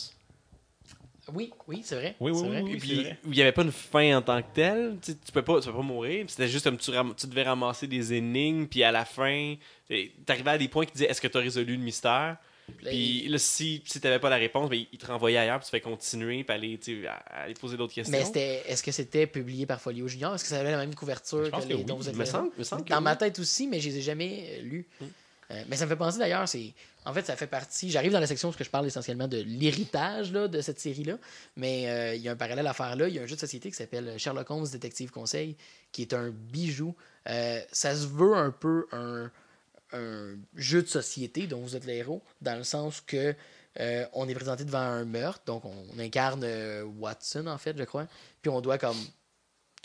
Oui, 1.35 1.53
oui, 1.67 1.81
c'est 1.85 1.97
vrai. 1.97 2.15
Oui, 2.21 2.31
oui, 2.33 2.41
oui, 2.43 2.49
vrai. 2.49 2.63
oui, 2.63 2.77
Puis 2.77 2.95
vrai. 3.03 3.19
il 3.25 3.31
n'y 3.33 3.43
avait 3.43 3.53
pas 3.53 3.63
une 3.63 3.73
fin 3.73 4.17
en 4.19 4.23
tant 4.23 4.41
que 4.43 4.47
telle. 4.55 4.97
Tu, 5.03 5.13
sais, 5.13 5.19
tu 5.25 5.33
peux 5.33 5.43
pas, 5.43 5.61
tu 5.61 5.67
peux 5.69 5.75
pas 5.75 5.83
mourir. 5.83 6.25
C'était 6.29 6.47
juste 6.49 6.65
comme 6.65 6.79
tu, 6.79 6.91
ram- 6.91 7.15
tu 7.17 7.27
devais 7.27 7.43
ramasser 7.43 7.87
des 7.87 8.15
énigmes. 8.15 8.67
Puis 8.67 8.83
à 8.85 8.93
la 8.93 9.05
fin, 9.05 9.57
tu 9.89 10.11
arrivais 10.29 10.51
à 10.51 10.59
des 10.59 10.69
points 10.69 10.87
qui 10.87 10.93
disaient 10.93 11.11
est-ce 11.11 11.21
que 11.21 11.29
tu 11.29 11.37
as 11.37 11.41
résolu 11.41 11.77
le 11.77 11.83
mystère? 11.83 12.37
Là, 12.83 12.91
Puis 12.91 13.29
là, 13.29 13.39
si, 13.39 13.81
si 13.87 14.01
tu 14.01 14.07
n'avais 14.07 14.19
pas 14.19 14.29
la 14.29 14.37
réponse, 14.37 14.69
ben, 14.69 14.85
il 14.93 14.99
te 14.99 15.07
renvoyait 15.07 15.39
ailleurs. 15.39 15.59
Puis 15.61 15.67
tu 15.67 15.71
fais 15.71 15.81
continuer. 15.81 16.43
Puis 16.45 16.55
aller, 16.55 16.79
aller 17.31 17.55
poser 17.55 17.77
d'autres 17.77 17.95
questions. 17.95 18.17
Mais 18.17 18.25
c'était, 18.25 18.63
est-ce 18.69 18.83
que 18.83 18.91
c'était 18.93 19.27
publié 19.27 19.67
par 19.67 19.81
Folio 19.81 20.09
Junior? 20.09 20.35
Est-ce 20.35 20.45
que 20.45 20.51
ça 20.51 20.59
avait 20.61 20.73
la 20.73 20.79
même 20.79 20.95
couverture 20.95 21.45
Je 21.45 21.51
pense 21.51 21.63
que 21.65 21.69
que 21.69 21.73
les 21.75 21.79
oui. 21.81 21.85
dont 21.85 21.97
vous 21.97 22.09
êtes 22.09 22.17
me 22.17 22.25
semble, 22.25 22.51
me 22.59 22.65
semble 22.65 22.85
que 22.85 22.91
Dans 22.91 22.99
oui. 22.99 23.05
ma 23.05 23.17
tête 23.17 23.39
aussi, 23.39 23.67
mais 23.69 23.81
je 23.81 23.89
les 23.89 23.99
ai 23.99 24.03
jamais 24.03 24.61
lus. 24.63 24.87
Euh, 25.51 25.63
mais 25.69 25.77
ça 25.77 25.85
me 25.85 25.91
fait 25.91 25.97
penser 25.97 26.19
d'ailleurs, 26.19 26.49
c'est. 26.49 26.75
En 27.05 27.13
fait, 27.13 27.25
ça 27.25 27.37
fait 27.37 27.47
partie. 27.47 27.91
J'arrive 27.91 28.13
dans 28.13 28.21
la 28.21 28.27
section 28.27 28.49
où 28.49 28.55
je 28.59 28.69
parle 28.69 28.87
essentiellement 28.87 29.29
de 29.29 29.39
l'héritage 29.39 30.33
de 30.33 30.61
cette 30.61 30.81
série-là. 30.81 31.19
Mais 31.57 31.89
euh, 31.89 32.15
il 32.15 32.23
y 32.23 32.29
a 32.29 32.33
un 32.33 32.37
parallèle 32.37 32.67
à 32.67 32.73
faire 32.73 32.97
là. 32.97 33.09
Il 33.09 33.15
y 33.15 33.19
a 33.19 33.23
un 33.23 33.27
jeu 33.27 33.37
de 33.37 33.41
société 33.41 33.71
qui 33.71 33.77
s'appelle 33.77 34.19
Sherlock 34.19 34.51
Holmes 34.51 34.67
Détective 34.67 35.11
Conseil, 35.11 35.57
qui 35.93 36.03
est 36.03 36.15
un 36.15 36.31
bijou. 36.31 36.95
Euh, 37.29 37.61
ça 37.71 37.95
se 37.95 38.07
veut 38.07 38.35
un 38.35 38.51
peu 38.51 38.87
un, 38.93 39.31
jeu 40.57 40.83
de 40.83 40.89
société 40.89 41.47
dont 41.47 41.61
vous 41.61 41.75
êtes 41.75 41.87
les 41.87 41.97
héros, 41.97 42.23
dans 42.43 42.57
le 42.57 42.65
sens 42.65 43.01
que 43.01 43.35
on 44.13 44.29
est 44.29 44.35
présenté 44.35 44.65
devant 44.65 44.79
un 44.79 45.05
meurtre, 45.05 45.41
donc 45.47 45.65
on 45.65 45.99
incarne 45.99 46.45
Watson 46.99 47.47
en 47.47 47.57
fait, 47.57 47.79
je 47.79 47.85
crois, 47.85 48.07
puis 48.43 48.51
on 48.51 48.61
doit 48.61 48.77
comme 48.77 48.97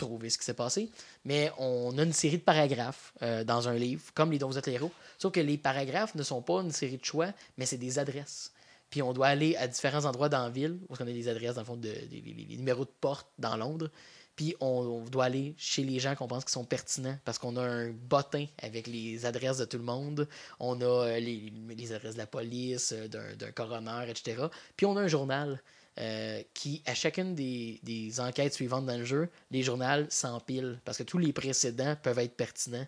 trouver 0.02 0.30
ce 0.30 0.38
qui 0.38 0.46
s'est 0.46 0.54
passé. 0.54 0.90
Mais 1.26 1.52
on 1.58 1.98
a 1.98 2.04
une 2.04 2.14
série 2.14 2.38
de 2.38 2.44
paragraphes 2.44 3.14
euh, 3.22 3.44
dans 3.44 3.68
un 3.68 3.76
livre, 3.76 4.04
comme 4.14 4.32
les 4.32 4.40
dont 4.40 4.50
vous 4.50 4.70
héros. 4.70 4.92
Sauf 5.18 5.32
que 5.32 5.40
les 5.40 5.58
paragraphes 5.58 6.16
ne 6.16 6.24
sont 6.24 6.42
pas 6.42 6.62
une 6.62 6.72
série 6.72 6.98
de 6.98 7.06
choix, 7.06 7.32
mais 7.58 7.66
c'est 7.66 7.78
des 7.78 8.00
adresses. 8.00 8.52
Puis 8.90 9.02
on 9.02 9.14
doit 9.14 9.28
aller 9.28 9.56
à 9.56 9.68
différents 9.68 10.06
endroits 10.06 10.30
dans 10.30 10.44
la 10.44 10.50
ville, 10.50 10.78
où 10.90 10.96
on 11.00 11.02
a 11.02 11.06
des 11.06 11.30
adresses, 11.30 11.56
dans 11.56 11.62
le 11.62 11.66
fond, 11.66 11.78
de, 11.78 11.90
des- 11.90 12.58
numéros 12.58 12.86
de 12.86 12.92
porte 13.00 13.28
dans 13.40 13.56
Londres. 13.56 13.90
Puis 14.36 14.56
on, 14.60 15.04
doit 15.06 15.26
aller 15.26 15.54
chez 15.58 15.84
les 15.84 16.00
gens 16.00 16.16
qu'on 16.16 16.28
pense 16.28 16.46
qui 16.46 16.52
sont 16.52 16.66
pertinents, 16.66 17.18
parce 17.24 17.38
qu'on 17.38 17.56
a 17.58 17.62
un 17.62 17.92
bottin 17.92 18.46
avec 18.62 18.88
les 18.88 19.26
adresses 19.26 19.58
de 19.58 19.66
tout 19.66 19.78
le 19.78 19.84
monde. 19.84 20.28
On 20.60 20.82
a 20.82 20.86
euh, 20.86 21.20
les, 21.20 21.54
les 21.78 21.94
adresses 21.94 22.14
de 22.16 22.20
la 22.20 22.28
police, 22.28 22.94
euh, 22.94 23.08
d'un 23.08 23.52
coroner, 23.52 24.06
etc. 24.10 24.48
Puis 24.76 24.86
on 24.86 24.98
a 24.98 25.02
un 25.02 25.08
journal 25.08 25.62
euh, 26.00 26.42
qui, 26.54 26.82
à 26.86 26.94
chacune 26.94 27.36
des, 27.36 28.20
enquêtes 28.20 28.54
suivantes 28.54 28.86
dans 28.86 28.98
le 28.98 29.06
jeu, 29.06 29.30
les 29.52 29.62
journaux 29.62 30.06
s'empilent 30.10 30.80
parce 30.86 30.98
que 30.98 31.04
tous 31.04 31.18
les 31.18 31.34
précédents 31.34 31.96
peuvent 32.02 32.20
être 32.20 32.36
pertinents. 32.36 32.88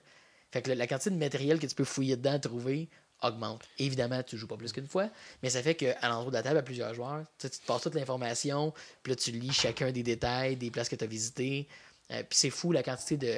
Fait 0.52 0.62
que 0.62 0.72
la, 0.72 0.88
quantité 0.88 1.10
de 1.10 1.18
matériel 1.18 1.60
que 1.60 1.68
tu 1.68 1.76
peux 1.76 1.84
fouiller 1.84 2.16
dedans, 2.16 2.40
trouver, 2.40 2.90
augmente. 3.22 3.64
Évidemment, 3.80 4.22
tu 4.24 4.38
joues 4.38 4.48
pas 4.48 4.58
plus 4.58 4.72
qu'une 4.72 4.88
fois, 4.88 5.10
mais 5.42 5.50
ça 5.50 5.62
fait 5.64 5.76
qu'à 5.76 5.98
l'endroit 6.04 6.30
de 6.30 6.36
la 6.36 6.44
table, 6.44 6.58
à 6.58 6.62
plusieurs 6.62 6.94
joueurs, 6.94 7.24
tu 7.38 7.50
te 7.50 7.66
passes 7.66 7.82
toute 7.82 7.96
l'information, 7.96 8.74
puis 9.02 9.12
là, 9.12 9.16
tu 9.16 9.32
lis 9.32 9.54
chacun 9.54 9.92
des 9.92 10.04
détails, 10.04 10.56
des 10.56 10.70
places 10.72 10.90
que 10.90 10.96
tu 10.96 11.04
as 11.04 11.08
visitées. 11.08 11.68
Euh, 12.12 12.24
puis 12.24 12.38
c'est 12.38 12.50
fou 12.50 12.72
la 12.72 12.84
quantité 12.84 13.18
de. 13.18 13.34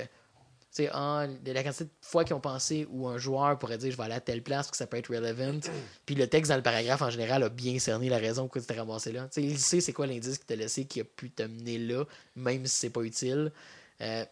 Tu 0.75 0.83
sais, 0.83 0.89
ah, 0.91 1.25
de 1.25 1.51
la 1.53 1.63
quantité 1.63 1.85
de 1.85 1.89
fois 2.01 2.25
qu'ils 2.25 2.35
ont 2.35 2.41
pensé 2.41 2.85
où 2.91 3.07
un 3.07 3.17
joueur 3.17 3.57
pourrait 3.57 3.77
dire 3.77 3.91
je 3.91 3.95
vais 3.95 4.03
aller 4.03 4.15
à 4.15 4.19
telle 4.19 4.43
place 4.43 4.69
que 4.69 4.75
ça 4.75 4.85
peut 4.85 4.97
être 4.97 5.07
relevant. 5.07 5.59
Puis 6.05 6.15
le 6.15 6.27
texte 6.27 6.49
dans 6.49 6.57
le 6.57 6.63
paragraphe 6.63 7.01
en 7.01 7.09
général 7.09 7.43
a 7.43 7.49
bien 7.49 7.79
cerné 7.79 8.09
la 8.09 8.17
raison 8.17 8.43
pourquoi 8.43 8.61
tu 8.61 8.67
t'es 8.67 8.77
ramassé 8.77 9.13
là. 9.13 9.29
Il 9.37 9.57
sait 9.57 9.79
c'est 9.79 9.93
quoi 9.93 10.05
l'indice 10.05 10.37
qui 10.37 10.45
t'a 10.45 10.57
laissé 10.57 10.83
qui 10.83 10.99
a 10.99 11.05
pu 11.05 11.31
te 11.31 11.43
mener 11.43 11.77
là, 11.77 12.03
même 12.35 12.65
si 12.65 12.75
c'est 12.75 12.89
pas 12.89 13.03
utile. 13.03 13.53
Euh, 14.01 14.25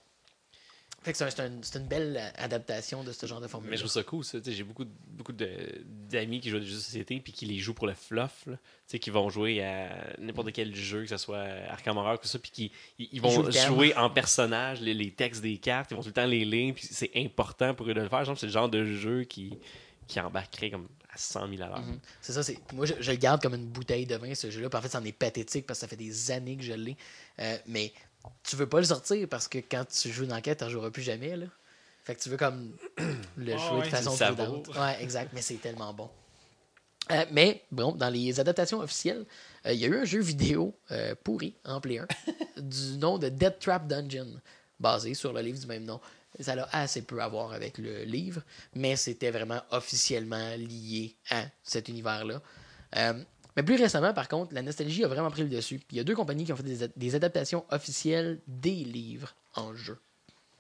fait 1.04 1.14
c'est 1.16 1.24
un- 1.26 1.30
c'est 1.30 1.42
un- 1.42 1.60
c'est 1.62 1.80
une 1.80 1.88
belle 1.88 2.32
adaptation 2.38 3.04
de 3.04 3.12
ce 3.12 3.26
genre 3.26 3.42
de 3.42 3.48
formule. 3.48 3.70
Mais 3.70 3.78
je 3.78 3.82
trouve 3.82 3.92
ça 3.92 4.04
cool, 4.04 4.24
ça. 4.24 4.38
J'ai 4.46 4.64
beaucoup, 4.64 4.86
beaucoup 5.08 5.34
d'amis 5.34 6.40
qui 6.40 6.50
jouent 6.50 6.58
à 6.58 6.60
des 6.60 6.66
jeux 6.66 6.76
de 6.76 6.80
société 6.80 7.20
puis 7.20 7.34
qui 7.34 7.46
les 7.46 7.58
jouent 7.60 7.74
pour 7.74 7.88
le 7.88 7.94
fluff. 7.94 8.48
sais, 8.88 9.00
qui 9.00 9.10
vont 9.10 9.30
jouer 9.30 9.64
à 9.64 10.14
n'importe 10.20 10.52
quel 10.52 10.76
jeu, 10.76 11.04
que 11.04 11.10
ce 11.10 11.18
soit 11.18 11.40
Arkham 11.70 11.98
Horror, 11.98 12.20
ça, 12.24 12.38
puis 12.38 12.52
qui 12.52 12.72
ils, 13.00 13.22
vont 13.22 13.50
jouer 13.52 13.96
en 13.96 14.10
personnage, 14.10 14.82
les, 14.82 14.94
les 14.94 15.12
textes 15.12 15.42
des 15.42 15.58
cartes, 15.58 15.92
ils 15.92 15.96
vont 15.96 16.02
tout 16.02 16.10
le 16.10 16.14
temps 16.14 16.26
les 16.26 16.46
lire, 16.46 16.74
puis 16.76 16.86
c'est 16.90 17.12
important 17.16 17.74
pour 17.74 17.88
eux 17.88 17.94
de 17.94 18.02
le 18.02 18.10
faire. 18.10 18.24
Genre, 18.26 18.38
c'est 18.38 18.46
le 18.48 18.52
genre 18.52 18.70
de 18.70 18.84
jeu 18.86 19.24
qui, 19.24 19.58
qui 20.08 20.20
embarquerait 20.20 20.70
comme 20.70 20.88
à 21.12 21.18
100 21.18 21.48
000 21.48 21.62
à 21.64 21.68
l'heure. 21.68 21.82
Mhm. 21.82 22.00
C'est 22.22 22.34
ça, 22.34 22.44
c'est. 22.44 22.58
Moi, 22.74 22.86
je, 22.86 22.94
je 23.00 23.12
le 23.12 23.18
garde 23.18 23.42
comme 23.42 23.54
une 23.56 23.68
bouteille 23.68 24.06
de 24.06 24.16
vin, 24.16 24.34
ce 24.36 24.50
jeu-là. 24.52 24.70
Puis 24.70 24.78
en 24.78 24.82
fait, 24.82 24.90
c'en 24.90 25.04
est 25.04 25.12
pathétique 25.12 25.66
parce 25.66 25.80
que 25.80 25.82
ça 25.82 25.88
fait 25.88 25.96
des 25.96 26.32
années 26.32 26.58
que 26.58 26.64
je 26.64 26.74
l'ai. 26.74 26.98
Euh, 27.40 27.58
mais 27.68 27.94
tu 28.44 28.56
veux 28.56 28.68
pas 28.68 28.80
le 28.80 28.86
sortir 28.86 29.28
parce 29.30 29.48
que 29.48 29.58
quand 29.58 29.86
tu 29.86 30.12
joues 30.12 30.26
une 30.26 30.34
enquête, 30.34 30.64
tu 30.64 30.72
joueras 30.72 30.92
plus 30.92 31.02
jamais, 31.02 31.36
là. 31.36 31.46
Fait 32.04 32.16
que 32.16 32.22
tu 32.22 32.30
veux 32.30 32.38
comme 32.38 32.76
le 33.38 33.54
Ah 33.54 33.58
jouer 33.58 33.82
de 33.82 33.88
façon 33.88 34.16
prudente. 34.16 34.68
Ouais, 34.70 35.02
exact, 35.02 35.32
mais 35.34 35.42
c'est 35.42 35.56
tellement 35.56 35.94
bon. 35.94 36.10
Euh, 37.12 37.26
mais 37.32 37.64
bon, 37.72 37.94
dans 37.94 38.10
les 38.10 38.40
adaptations 38.40 38.80
officielles, 38.80 39.26
euh, 39.66 39.74
il 39.74 39.80
y 39.80 39.86
a 39.86 39.88
eu 39.88 39.98
un 39.98 40.06
jeu 40.06 40.22
vidéo 40.22 40.74
euh, 40.92 41.16
pourri 41.22 41.54
en 41.66 41.82
Play 41.82 42.00
1 42.00 42.08
du 42.62 42.98
nom 42.98 43.18
de 43.18 43.30
Dead 43.30 43.58
Trap 43.60 43.88
Dungeon, 43.88 44.40
basé 44.80 45.14
sur 45.14 45.34
le 45.34 45.42
livre 45.42 45.60
du 45.60 45.68
même 45.68 45.84
nom. 45.84 46.00
Ça 46.40 46.54
a 46.54 46.82
assez 46.82 47.04
peu 47.04 47.22
à 47.22 47.28
voir 47.28 47.54
avec 47.54 47.78
le 47.78 48.04
livre, 48.04 48.42
mais 48.74 48.96
c'était 48.96 49.32
vraiment 49.32 49.62
officiellement 49.72 50.56
lié 50.56 51.16
à 51.30 51.44
cet 51.62 51.90
univers-là. 51.90 52.42
Mais 53.56 53.64
plus 53.64 53.76
récemment, 53.76 54.14
par 54.14 54.28
contre, 54.28 54.54
la 54.54 54.62
nostalgie 54.62 55.04
a 55.04 55.08
vraiment 55.08 55.30
pris 55.32 55.44
le 55.44 55.50
dessus. 55.50 55.78
Puis 55.78 55.88
il 55.92 55.98
y 55.98 56.00
a 56.00 56.04
deux 56.04 56.16
compagnies 56.16 56.46
qui 56.46 56.54
ont 56.54 56.56
fait 56.56 56.64
des, 56.64 56.88
des 56.96 57.16
adaptations 57.16 57.66
officielles 57.70 58.40
des 58.48 58.72
livres 58.72 59.34
en 59.56 59.76
jeu. 59.76 59.98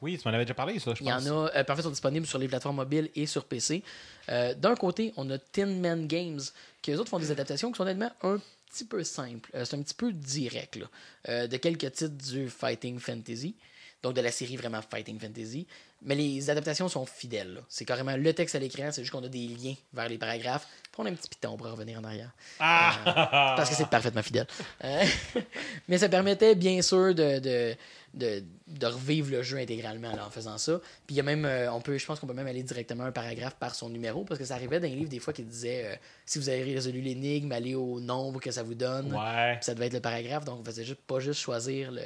Oui, 0.01 0.17
tu 0.17 0.27
m'en 0.27 0.33
avais 0.33 0.43
déjà 0.43 0.53
parlé, 0.53 0.79
ça, 0.79 0.93
je 0.93 1.01
Il 1.01 1.07
y 1.07 1.11
en 1.13 1.15
pense. 1.17 1.27
a, 1.27 1.57
euh, 1.59 1.63
parfois, 1.63 1.83
sont 1.83 1.89
disponibles 1.89 2.27
sur 2.27 2.37
les 2.37 2.47
plateformes 2.49 2.75
mobiles 2.75 3.09
et 3.15 3.25
sur 3.25 3.45
PC. 3.45 3.83
Euh, 4.29 4.53
D'un 4.53 4.75
côté, 4.75 5.13
on 5.15 5.29
a 5.29 5.37
Tin 5.37 5.65
Man 5.65 6.07
Games, 6.07 6.41
qui 6.81 6.91
eux 6.91 6.99
autres 6.99 7.09
font 7.09 7.19
des 7.19 7.31
adaptations 7.31 7.71
qui 7.71 7.77
sont 7.77 7.83
honnêtement 7.83 8.11
un 8.21 8.37
petit 8.69 8.83
peu 8.83 9.03
simples. 9.05 9.49
Euh, 9.55 9.63
c'est 9.63 9.77
un 9.77 9.81
petit 9.81 9.93
peu 9.93 10.11
direct, 10.11 10.75
là. 10.75 10.85
Euh, 11.29 11.47
de 11.47 11.55
quelques 11.57 11.89
titres 11.93 12.17
du 12.31 12.49
Fighting 12.49 12.99
Fantasy. 12.99 13.55
Donc 14.03 14.13
de 14.13 14.21
la 14.21 14.31
série 14.31 14.57
vraiment 14.57 14.81
Fighting 14.81 15.17
Fantasy. 15.17 15.65
Mais 16.05 16.15
les 16.15 16.49
adaptations 16.49 16.89
sont 16.89 17.05
fidèles. 17.05 17.61
C'est 17.69 17.85
carrément 17.85 18.17
le 18.17 18.34
texte 18.34 18.55
à 18.55 18.59
l'écran, 18.59 18.89
c'est 18.91 19.01
juste 19.01 19.13
qu'on 19.13 19.23
a 19.23 19.30
des 19.30 19.47
liens 19.47 19.75
vers 19.93 20.09
les 20.09 20.17
paragraphes. 20.17 20.67
A 20.97 21.01
un 21.01 21.13
petit 21.13 21.30
piton 21.30 21.57
pour 21.57 21.67
revenir 21.67 21.99
en 21.99 22.03
arrière. 22.03 22.30
Ah! 22.59 22.93
Euh, 23.07 23.57
parce 23.57 23.69
que 23.69 23.75
c'est 23.75 23.88
parfaitement 23.88 24.21
fidèle. 24.21 24.45
Euh, 24.84 25.03
mais 25.88 25.97
ça 25.97 26.07
permettait 26.09 26.53
bien 26.53 26.81
sûr 26.81 27.15
de, 27.15 27.39
de, 27.39 27.75
de, 28.13 28.43
de 28.67 28.85
revivre 28.85 29.31
le 29.31 29.41
jeu 29.41 29.57
intégralement 29.57 30.13
là, 30.15 30.27
en 30.27 30.30
faisant 30.30 30.57
ça. 30.57 30.80
Puis 31.07 31.15
il 31.15 31.17
y 31.17 31.19
a 31.19 31.23
même, 31.23 31.45
euh, 31.45 31.71
on 31.71 31.81
peut, 31.81 31.97
je 31.97 32.05
pense 32.05 32.19
qu'on 32.19 32.27
peut 32.27 32.34
même 32.34 32.45
aller 32.47 32.61
directement 32.61 33.05
un 33.05 33.11
paragraphe 33.11 33.55
par 33.55 33.73
son 33.73 33.89
numéro 33.89 34.23
parce 34.23 34.39
que 34.39 34.45
ça 34.45 34.55
arrivait 34.55 34.80
dans 34.80 34.88
les 34.88 34.95
livres 34.95 35.09
des 35.09 35.19
fois 35.19 35.34
qui 35.34 35.43
disait 35.43 35.99
si 36.25 36.38
vous 36.38 36.49
avez 36.49 36.63
résolu 36.63 37.01
l'énigme, 37.01 37.51
allez 37.53 37.73
au 37.73 37.99
nombre 37.99 38.39
que 38.39 38.51
ça 38.51 38.61
vous 38.61 38.75
donne. 38.75 39.15
Ouais. 39.15 39.55
Puis 39.55 39.63
ça 39.63 39.73
devait 39.73 39.88
être 39.88 39.93
le 39.93 40.01
paragraphe, 40.01 40.45
donc 40.45 40.59
on 40.61 40.65
faisait 40.65 40.84
juste, 40.84 41.01
pas 41.07 41.19
juste 41.19 41.39
choisir 41.39 41.91
le, 41.91 42.03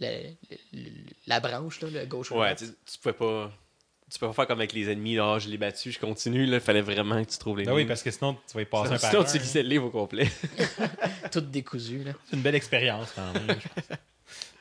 le- 0.00 0.80
la 1.26 1.40
branche, 1.40 1.80
là, 1.82 1.88
le 1.90 2.06
gauche 2.06 2.30
ou 2.30 2.38
Ouais, 2.38 2.54
tu, 2.56 2.64
tu 2.66 2.98
pouvais 2.98 3.12
pas. 3.14 3.52
Tu 4.12 4.18
peux 4.18 4.26
pas 4.26 4.32
faire 4.32 4.46
comme 4.48 4.58
avec 4.58 4.72
les 4.72 4.90
ennemis, 4.90 5.14
là, 5.14 5.34
Ah, 5.34 5.38
je 5.38 5.48
l'ai 5.48 5.56
battu, 5.56 5.92
je 5.92 6.00
continue, 6.00 6.44
là, 6.44 6.58
fallait 6.58 6.80
vraiment 6.80 7.22
que 7.24 7.30
tu 7.30 7.38
trouves 7.38 7.58
les 7.58 7.64
Ben 7.64 7.72
oui, 7.74 7.84
parce 7.84 8.02
que 8.02 8.10
sinon, 8.10 8.36
tu 8.48 8.54
vas 8.54 8.62
y 8.62 8.64
passer 8.64 8.92
un 8.94 8.98
par 8.98 9.10
Sinon, 9.10 9.22
tu 9.22 9.36
hein. 9.36 9.40
lisais 9.40 9.62
le 9.62 9.68
livre 9.68 9.84
au 9.86 9.90
complet. 9.90 10.26
Tout 11.32 11.40
décousu. 11.42 12.02
Là. 12.02 12.12
C'est 12.28 12.34
une 12.34 12.42
belle 12.42 12.56
expérience, 12.56 13.12
quand 13.14 13.32
même. 13.34 13.56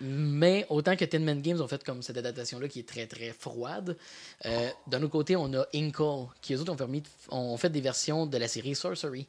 Mais 0.02 0.66
autant 0.70 0.95
que 0.95 1.03
Tin 1.06 1.20
Man 1.20 1.41
Games 1.41 1.60
ont 1.61 1.68
fait 1.68 1.84
comme 1.84 2.02
cette 2.02 2.18
adaptation-là 2.18 2.68
qui 2.68 2.80
est 2.80 2.88
très 2.88 3.06
très 3.07 3.34
froide, 3.34 3.98
euh, 4.45 4.70
d'un 4.88 4.99
autre 5.03 5.11
côté, 5.11 5.36
on 5.36 5.52
a 5.53 5.66
Inkle, 5.76 6.28
qui 6.41 6.53
eux 6.53 6.61
autres 6.61 6.72
ont, 6.72 6.76
permis 6.78 7.02
de- 7.02 7.07
ont 7.30 7.57
fait 7.57 7.70
des 7.70 7.82
versions 7.82 8.26
de 8.26 8.38
la 8.38 8.48
série 8.48 8.76
Sorcery. 8.76 9.28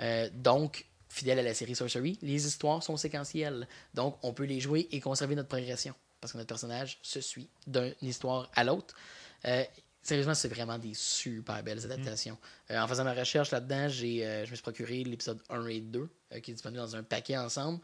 Euh, 0.00 0.28
donc, 0.34 0.84
fidèle 1.12 1.38
à 1.38 1.42
la 1.42 1.54
série 1.54 1.74
Sorcery, 1.74 2.18
les 2.22 2.46
histoires 2.46 2.82
sont 2.82 2.96
séquentielles. 2.96 3.68
Donc, 3.94 4.16
on 4.22 4.32
peut 4.32 4.44
les 4.44 4.60
jouer 4.60 4.88
et 4.90 5.00
conserver 5.00 5.34
notre 5.34 5.48
progression. 5.48 5.94
Parce 6.20 6.32
que 6.32 6.38
notre 6.38 6.48
personnage 6.48 6.98
se 7.02 7.20
suit 7.20 7.48
d'une 7.66 7.94
histoire 8.00 8.50
à 8.54 8.64
l'autre. 8.64 8.94
Euh, 9.44 9.64
sérieusement, 10.02 10.34
c'est 10.34 10.48
vraiment 10.48 10.78
des 10.78 10.94
super 10.94 11.62
belles 11.62 11.84
adaptations. 11.84 12.38
Euh, 12.70 12.78
en 12.80 12.86
faisant 12.88 13.04
ma 13.04 13.12
recherche 13.12 13.50
là-dedans, 13.50 13.88
j'ai, 13.88 14.24
euh, 14.24 14.44
je 14.46 14.50
me 14.52 14.56
suis 14.56 14.62
procuré 14.62 15.02
l'épisode 15.04 15.40
1 15.50 15.66
et 15.66 15.80
2, 15.80 16.08
euh, 16.32 16.40
qui 16.40 16.52
est 16.52 16.54
disponible 16.54 16.80
dans 16.80 16.96
un 16.96 17.02
paquet 17.02 17.36
ensemble. 17.36 17.80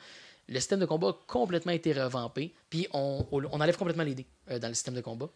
Le 0.49 0.55
système 0.61 0.81
de 0.81 0.87
combat 0.87 1.09
a 1.09 1.17
complètement 1.27 1.73
été 1.73 1.93
revampé, 1.93 2.55
puis 2.71 2.87
on, 2.95 3.27
on 3.31 3.61
enlève 3.61 3.77
complètement 3.77 4.05
les 4.05 4.15
dés 4.15 4.27
dans 4.49 4.69
le 4.69 4.75
système 4.75 4.95
de 4.95 5.03
combat. 5.03 5.29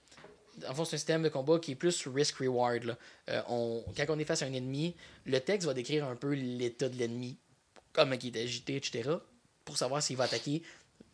En 0.68 0.74
fond, 0.74 0.84
c'est 0.84 0.94
un 0.94 0.98
système 0.98 1.22
de 1.22 1.28
combat 1.28 1.58
qui 1.58 1.72
est 1.72 1.74
plus 1.74 2.06
risk-reward. 2.06 2.96
Euh, 3.28 3.42
on- 3.48 3.84
quand 3.96 4.04
on 4.08 4.18
est 4.18 4.24
face 4.24 4.42
à 4.42 4.46
un 4.46 4.52
ennemi, 4.52 4.94
le 5.26 5.38
texte 5.40 5.66
va 5.66 5.74
décrire 5.74 6.06
un 6.06 6.14
peu 6.16 6.32
l'état 6.32 6.88
de 6.88 6.96
l'ennemi, 6.96 7.36
comment 7.92 8.16
il 8.20 8.36
est 8.36 8.42
agité, 8.42 8.76
etc., 8.76 9.10
pour 9.64 9.76
savoir 9.76 10.02
s'il 10.02 10.16
va 10.16 10.24
attaquer 10.24 10.62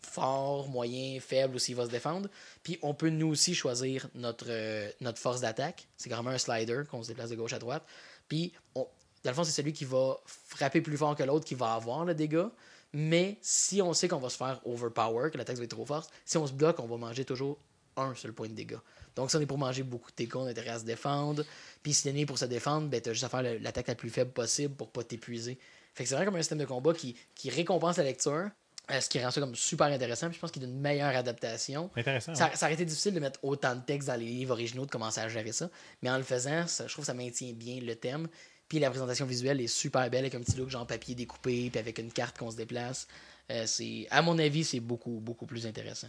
fort, 0.00 0.68
moyen, 0.68 1.18
faible 1.20 1.56
ou 1.56 1.58
s'il 1.58 1.74
va 1.74 1.84
se 1.84 1.90
défendre. 1.90 2.28
Puis 2.62 2.78
on 2.82 2.94
peut 2.94 3.10
nous 3.10 3.28
aussi 3.28 3.54
choisir 3.54 4.08
notre, 4.14 4.46
euh, 4.48 4.90
force 5.16 5.40
d'attaque. 5.40 5.88
C'est 5.96 6.08
carrément 6.08 6.30
un 6.30 6.38
slider 6.38 6.82
qu'on 6.90 7.02
se 7.02 7.08
déplace 7.08 7.30
de 7.30 7.36
gauche 7.36 7.52
à 7.52 7.58
droite. 7.58 7.84
Puis 8.28 8.52
on- 8.74 8.86
dans 9.24 9.30
le 9.30 9.34
fond, 9.34 9.44
c'est 9.44 9.52
celui 9.52 9.72
qui 9.72 9.84
va 9.84 10.16
frapper 10.24 10.80
plus 10.80 10.96
fort 10.96 11.16
que 11.16 11.22
l'autre 11.24 11.44
qui 11.44 11.54
va 11.54 11.74
avoir 11.74 12.04
le 12.04 12.14
dégât. 12.14 12.50
Mais 12.92 13.36
si 13.42 13.82
on 13.82 13.92
sait 13.92 14.08
qu'on 14.08 14.18
va 14.18 14.30
se 14.30 14.36
faire 14.36 14.60
overpower, 14.64 15.30
que 15.30 15.36
l'attaque 15.36 15.58
va 15.58 15.64
être 15.64 15.70
trop 15.70 15.84
forte, 15.84 16.10
si 16.24 16.38
on 16.38 16.46
se 16.46 16.52
bloque, 16.52 16.78
on 16.80 16.86
va 16.86 16.96
manger 16.96 17.24
toujours 17.24 17.58
un 17.96 18.14
seul 18.14 18.32
point 18.32 18.48
de 18.48 18.54
dégâts. 18.54 18.78
Donc, 19.16 19.30
si 19.30 19.36
on 19.36 19.40
est 19.40 19.46
pour 19.46 19.58
manger 19.58 19.82
beaucoup 19.82 20.10
de 20.10 20.16
dégâts, 20.16 20.36
on 20.36 20.46
a 20.46 20.50
intérêt 20.50 20.70
à 20.70 20.78
se 20.78 20.84
défendre. 20.84 21.44
Puis, 21.82 21.92
si 21.92 22.06
l'ennemi 22.06 22.22
est 22.22 22.26
pour 22.26 22.38
se 22.38 22.44
défendre, 22.44 22.88
ben, 22.88 23.00
t'as 23.00 23.12
juste 23.12 23.24
à 23.24 23.28
faire 23.28 23.42
l'attaque 23.42 23.88
la 23.88 23.94
plus 23.96 24.10
faible 24.10 24.30
possible 24.30 24.74
pour 24.74 24.90
pas 24.90 25.02
t'épuiser. 25.02 25.58
Fait 25.98 26.04
que 26.04 26.08
c'est 26.08 26.14
vraiment 26.14 26.30
comme 26.30 26.38
un 26.38 26.42
système 26.42 26.58
de 26.58 26.64
combat 26.64 26.94
qui, 26.94 27.16
qui 27.34 27.50
récompense 27.50 27.96
la 27.96 28.04
lecture, 28.04 28.48
euh, 28.90 29.00
ce 29.00 29.08
qui 29.08 29.20
rend 29.20 29.32
ça 29.32 29.40
comme 29.40 29.56
super 29.56 29.88
intéressant. 29.88 30.28
Puis 30.28 30.36
je 30.36 30.40
pense 30.40 30.52
qu'il 30.52 30.62
y 30.62 30.64
a 30.64 30.68
une 30.68 30.78
meilleure 30.80 31.16
adaptation. 31.16 31.90
Intéressant, 31.96 32.34
Ça, 32.36 32.46
ouais. 32.50 32.54
ça 32.56 32.66
aurait 32.66 32.74
été 32.74 32.84
difficile 32.84 33.14
de 33.14 33.20
mettre 33.20 33.40
autant 33.42 33.74
de 33.74 33.80
texte 33.80 34.06
dans 34.06 34.14
les 34.14 34.24
livres 34.26 34.52
originaux, 34.52 34.86
de 34.86 34.90
commencer 34.92 35.20
à 35.20 35.28
gérer 35.28 35.50
ça. 35.50 35.68
Mais 36.02 36.08
en 36.10 36.16
le 36.16 36.22
faisant, 36.22 36.68
ça- 36.68 36.86
je 36.86 36.92
trouve 36.92 37.02
que 37.02 37.06
ça 37.08 37.14
maintient 37.14 37.52
bien 37.52 37.80
le 37.80 37.96
thème. 37.96 38.28
Puis 38.68 38.78
la 38.78 38.90
présentation 38.90 39.26
visuelle 39.26 39.60
est 39.60 39.66
super 39.66 40.08
belle 40.08 40.20
avec 40.20 40.34
un 40.36 40.40
petit 40.40 40.56
look 40.56 40.68
genre 40.70 40.86
papier 40.86 41.14
découpé, 41.16 41.68
puis 41.70 41.80
avec 41.80 41.98
une 41.98 42.12
carte 42.12 42.38
qu'on 42.38 42.50
se 42.50 42.56
déplace. 42.56 43.08
Euh, 43.50 43.64
c'est, 43.66 44.06
à 44.10 44.22
mon 44.22 44.38
avis, 44.38 44.62
c'est 44.62 44.80
beaucoup, 44.80 45.18
beaucoup 45.20 45.46
plus 45.46 45.66
intéressant. 45.66 46.08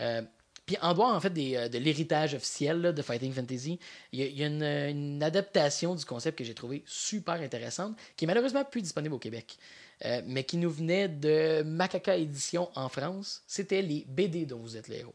Euh, 0.00 0.22
puis 0.66 0.76
en 0.80 0.94
dehors, 0.94 1.14
en 1.14 1.20
fait, 1.20 1.30
des, 1.30 1.56
euh, 1.56 1.68
de 1.68 1.78
l'héritage 1.78 2.34
officiel 2.34 2.80
là, 2.80 2.92
de 2.92 3.02
Fighting 3.02 3.32
Fantasy, 3.32 3.78
il 4.12 4.20
y 4.20 4.22
a, 4.22 4.26
il 4.26 4.38
y 4.38 4.44
a 4.44 4.46
une, 4.46 4.62
une 4.62 5.22
adaptation 5.22 5.94
du 5.94 6.04
concept 6.04 6.38
que 6.38 6.44
j'ai 6.44 6.54
trouvé 6.54 6.82
super 6.86 7.34
intéressante, 7.34 7.96
qui 8.16 8.24
est 8.24 8.28
malheureusement 8.28 8.64
plus 8.64 8.80
disponible 8.82 9.14
au 9.14 9.18
Québec, 9.18 9.56
euh, 10.04 10.22
mais 10.26 10.44
qui 10.44 10.56
nous 10.56 10.70
venait 10.70 11.08
de 11.08 11.62
Macaca 11.64 12.16
Édition 12.16 12.70
en 12.74 12.88
France. 12.88 13.42
C'était 13.46 13.82
les 13.82 14.04
BD 14.08 14.46
dont 14.46 14.58
vous 14.58 14.76
êtes 14.76 14.88
les 14.88 14.98
héros. 15.00 15.14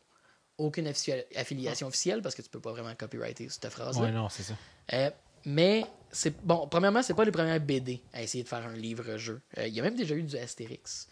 Aucune 0.58 0.88
affi- 0.88 1.24
affiliation 1.36 1.88
officielle, 1.88 2.22
parce 2.22 2.36
que 2.36 2.42
tu 2.42 2.50
peux 2.50 2.60
pas 2.60 2.72
vraiment 2.72 2.94
copyrighter 2.96 3.48
cette 3.50 3.70
phrase-là. 3.70 4.04
Ouais, 4.04 4.12
non, 4.12 4.28
c'est 4.30 4.44
ça. 4.44 4.54
Euh, 4.94 5.10
mais 5.46 5.86
c'est 6.12 6.36
bon. 6.46 6.68
Premièrement, 6.68 7.02
c'est 7.02 7.14
pas 7.14 7.24
les 7.24 7.32
premières 7.32 7.62
BD 7.62 8.02
à 8.14 8.22
essayer 8.22 8.44
de 8.44 8.50
faire 8.50 8.66
un 8.68 8.74
livre-jeu. 8.74 9.42
Euh, 9.58 9.68
Il 9.68 9.74
y 9.74 9.80
a 9.80 9.84
même 9.84 9.96
déjà 9.96 10.16
eu 10.16 10.24
du 10.24 10.38
Astérix 10.38 11.08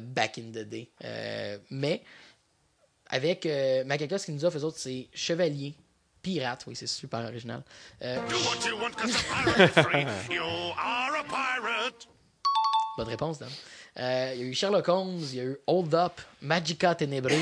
back 0.00 0.38
in 0.38 0.50
the 0.52 0.64
day. 0.68 0.88
Mais 1.70 2.02
avec 3.12 3.46
euh, 3.46 3.84
Macaca, 3.84 4.18
ce 4.18 4.24
qu'il 4.26 4.34
nous 4.34 4.44
offre, 4.44 4.58
eux 4.58 4.64
autres, 4.64 4.78
c'est 4.78 5.06
Chevalier, 5.14 5.74
Pirate. 6.22 6.64
Oui, 6.66 6.74
c'est 6.74 6.86
super 6.88 7.20
original. 7.20 7.62
Euh, 8.02 8.16
Do 8.28 8.34
what 8.36 8.68
you 8.68 8.76
want, 8.80 8.90
cause 9.00 9.14
a 9.14 9.44
pirate 9.44 9.70
is 9.78 9.82
free. 9.82 10.34
You 10.34 10.42
are 10.76 11.14
a 11.20 11.24
pirate. 11.24 12.08
Bonne 12.96 13.08
réponse, 13.08 13.38
Dan. 13.38 13.48
Euh, 13.98 14.32
il 14.34 14.40
y 14.40 14.44
a 14.44 14.46
eu 14.46 14.54
Sherlock 14.54 14.88
Holmes, 14.88 15.20
il 15.32 15.34
y 15.36 15.40
a 15.40 15.44
eu 15.44 15.56
Hold 15.66 15.94
Up, 15.94 16.12
Magica 16.40 16.94
Ténébré, 16.94 17.38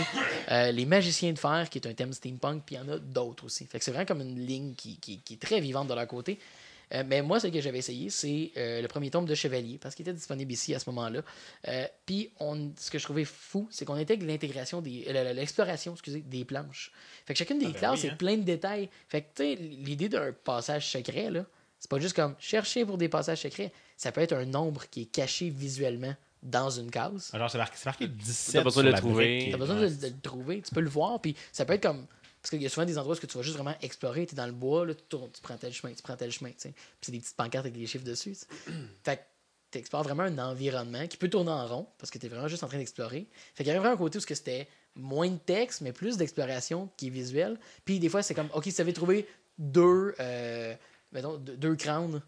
euh, 0.51 0.73
Les 0.73 0.85
Magiciens 0.85 1.33
de 1.33 1.39
Fer, 1.39 1.69
qui 1.71 1.79
est 1.79 1.87
un 1.87 1.95
thème 1.95 2.13
steampunk, 2.13 2.63
puis 2.67 2.75
il 2.75 2.79
y 2.79 2.81
en 2.81 2.89
a 2.93 2.99
d'autres 2.99 3.45
aussi. 3.45 3.67
Fait 3.67 3.79
que 3.79 3.85
c'est 3.85 3.93
vraiment 3.93 4.07
comme 4.07 4.21
une 4.21 4.45
ligne 4.45 4.75
qui, 4.75 4.97
qui- 4.99 5.19
qui 5.21 5.35
est 5.35 5.41
très 5.41 5.61
vivante 5.61 5.87
de 5.89 5.95
leur 5.95 6.07
côté. 6.09 6.39
Euh, 6.93 7.05
mais 7.07 7.23
moi, 7.23 7.39
ce 7.39 7.47
que 7.47 7.61
j'avais 7.61 7.79
essayé, 7.79 8.11
c'est 8.11 8.51
euh, 8.57 8.83
le 8.83 8.89
premier 8.89 9.11
tome 9.11 9.25
de 9.27 9.35
Chevalier, 9.35 9.79
parce 9.79 9.95
qu'il 9.95 10.03
était 10.03 10.13
disponible 10.13 10.53
ici 10.53 10.75
à 10.75 10.79
ce 10.79 10.91
moment-là. 10.91 11.23
Euh, 11.69 11.87
puis, 12.05 12.31
on, 12.41 12.73
ce 12.77 12.91
que 12.91 12.99
je 12.99 13.05
trouvais 13.05 13.25
fou, 13.25 13.69
c'est 13.71 13.85
qu'on 13.85 13.95
intègre 13.95 14.27
l'intégration 14.27 14.81
des, 14.81 15.05
l'exploration, 15.35 15.93
excusez, 15.93 16.21
des 16.21 16.45
planches. 16.45 16.91
Fait 17.27 17.35
que 17.35 17.39
chacune 17.39 17.59
des 17.59 17.67
Ah 17.67 17.71
ben 17.71 17.79
classes, 17.79 17.93
oui, 17.95 17.99
c'est 18.03 18.11
hein. 18.11 18.17
plein 18.17 18.37
de 18.37 18.43
détails. 18.43 18.89
Fait 19.09 19.23
que, 19.23 19.27
tu 19.37 19.43
sais, 19.43 19.55
l'idée 19.55 20.09
d'un 20.09 20.33
passage 20.33 20.91
secret, 20.91 21.31
là, 21.31 21.45
c'est 21.79 21.89
pas 21.91 21.99
juste 22.01 22.17
comme 22.17 22.35
chercher 22.39 22.85
pour 22.85 22.99
des 22.99 23.09
passages 23.09 23.41
secrets. 23.43 23.73
Ça 23.97 24.13
peut 24.13 24.21
être 24.21 24.33
un 24.35 24.45
nombre 24.45 24.85
qui 24.91 25.03
est 25.03 25.13
caché 25.13 25.49
visuellement 25.49 26.15
dans 26.43 26.71
une 26.71 26.91
case. 26.91 27.31
Ah, 27.33 27.39
Genre, 27.39 27.51
c'est 27.51 27.59
marqué, 27.59 27.75
c'est 27.77 27.87
marqué 27.87 28.09
17. 28.09 28.53
T'as 28.55 28.65
besoin 28.65 28.83
sur 28.83 28.91
de 28.91 28.95
le 28.97 29.01
trouver. 29.01 29.49
T'as 29.51 29.57
besoin 29.59 29.77
Ouais. 29.81 29.91
de, 29.91 29.95
de 29.95 30.07
le 30.07 30.21
trouver, 30.21 30.63
tu 30.63 30.75
peux 30.75 30.81
le 30.81 30.89
voir, 30.91 31.21
puis 31.21 31.37
ça 31.53 31.65
peut 31.65 31.75
être 31.75 31.83
comme. 31.83 32.07
Parce 32.43 32.51
qu'il 32.51 32.63
y 32.63 32.67
a 32.67 32.69
souvent 32.69 32.87
des 32.87 32.97
endroits 32.97 33.17
où 33.17 33.27
tu 33.27 33.37
vas 33.37 33.43
juste 33.43 33.57
vraiment 33.57 33.77
explorer, 33.83 34.27
tu 34.27 34.35
es 34.35 34.37
dans 34.37 34.47
le 34.47 34.53
bois, 34.53 34.87
là, 34.87 34.95
tu, 34.95 35.03
tournes, 35.09 35.31
tu 35.31 35.43
prends 35.43 35.57
tel 35.57 35.73
chemin, 35.73 35.93
tu 35.93 36.03
prends 36.03 36.17
tel 36.17 36.31
chemin. 36.31 36.51
Puis 36.51 36.73
c'est 37.03 37.13
des 37.13 37.21
petites 37.21 37.37
pancartes 37.37 37.67
avec 37.67 37.79
des 37.79 37.87
chiffres 37.87 38.05
dessus. 38.05 38.35
fait 39.05 39.17
que 39.17 39.23
tu 39.71 39.79
explores 39.79 40.03
vraiment 40.03 40.23
un 40.23 40.39
environnement 40.39 41.07
qui 41.07 41.17
peut 41.17 41.29
tourner 41.29 41.51
en 41.51 41.67
rond, 41.67 41.87
parce 41.99 42.11
que 42.11 42.19
tu 42.19 42.27
es 42.27 42.29
vraiment 42.29 42.49
juste 42.49 42.65
en 42.65 42.69
train 42.69 42.79
d'explorer. 42.79 43.29
Fait 43.55 43.65
qu'il 43.65 43.73
y 43.73 43.77
a 43.77 43.79
vraiment 43.79 43.95
un 43.95 43.99
côté 43.99 44.19
où 44.19 44.21
c'était 44.21 44.69
moins 44.97 45.29
de 45.29 45.39
texte, 45.39 45.83
mais 45.83 45.93
plus 45.93 46.17
d'exploration 46.17 46.89
qui 46.97 47.09
est 47.09 47.11
visuel. 47.11 47.59
Puis 47.85 47.99
des 47.99 48.09
fois, 48.09 48.23
c'est 48.23 48.35
comme, 48.35 48.49
OK, 48.55 48.65
si 48.65 48.75
tu 48.75 48.81
avais 48.81 48.93
trouvé 48.93 49.29
deux, 49.59 50.15
euh, 50.19 50.75
mettons, 51.13 51.37
deux, 51.37 51.57
deux 51.57 51.77
crânes, 51.77 52.23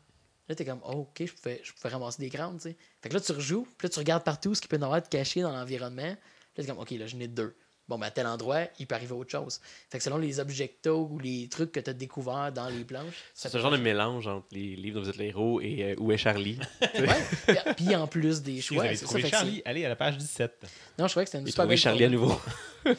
Là, 0.48 0.56
t'es 0.56 0.64
comme, 0.64 0.80
oh, 0.84 1.08
ok, 1.08 1.24
je 1.24 1.32
pouvais, 1.32 1.60
je 1.62 1.72
pouvais 1.72 1.88
ramasser 1.88 2.20
des 2.20 2.28
crânes, 2.28 2.56
tu 2.56 2.62
sais. 2.62 2.76
Fait 3.00 3.08
que 3.08 3.14
là, 3.14 3.20
tu 3.20 3.32
rejoues, 3.32 3.66
puis 3.78 3.86
là, 3.86 3.88
tu 3.88 3.98
regardes 3.98 4.24
partout 4.24 4.54
ce 4.54 4.60
qui 4.60 4.68
peut 4.68 4.76
y 4.76 4.82
avoir 4.82 5.00
de 5.00 5.06
caché 5.06 5.40
dans 5.40 5.52
l'environnement. 5.52 6.02
Là, 6.02 6.16
t'es 6.56 6.66
comme, 6.66 6.78
ok, 6.78 6.90
là, 6.90 7.06
j'en 7.06 7.20
ai 7.20 7.28
deux. 7.28 7.54
Bon, 7.88 7.98
ben, 7.98 8.06
à 8.06 8.10
tel 8.10 8.26
endroit, 8.26 8.62
il 8.78 8.86
peut 8.86 8.94
arriver 8.94 9.12
autre 9.12 9.30
chose. 9.30 9.60
Fait 9.90 9.98
que 9.98 10.04
selon 10.04 10.16
les 10.18 10.40
objectos 10.40 11.08
ou 11.10 11.18
les 11.18 11.48
trucs 11.48 11.72
que 11.72 11.80
tu 11.80 11.90
as 11.90 11.92
découverts 11.92 12.52
dans 12.52 12.68
les 12.68 12.84
planches, 12.84 13.14
C'est 13.34 13.48
ce 13.48 13.58
genre 13.58 13.70
de 13.70 13.76
mélange 13.76 14.26
entre 14.26 14.46
les 14.52 14.76
livres 14.76 14.96
dont 14.98 15.02
vous 15.04 15.10
êtes 15.10 15.16
les 15.16 15.26
héros 15.28 15.60
et 15.60 15.92
euh, 15.92 15.94
Où 15.98 16.10
est 16.12 16.16
Charlie? 16.16 16.58
Puis- 16.80 17.56
Puis 17.76 17.96
en 17.96 18.06
plus 18.06 18.42
des 18.42 18.60
Si 18.60 18.68
vous 18.68 18.74
choix, 18.76 18.84
avez 18.84 18.96
ça. 18.96 19.06
que 19.06 19.26
Charlie, 19.26 19.62
allez 19.64 19.84
à 19.84 19.88
la 19.88 19.96
page 19.96 20.16
17. 20.18 20.58
c'est- 20.62 20.68
Non, 20.98 21.06
je 21.06 21.12
croyais 21.12 21.24
que 21.26 21.30
c'était 21.30 21.40
une 21.42 21.46
super 21.48 21.64
trouvé 21.64 21.76
Charlie 21.76 22.04
à 22.04 22.08
nouveau. 22.08 22.40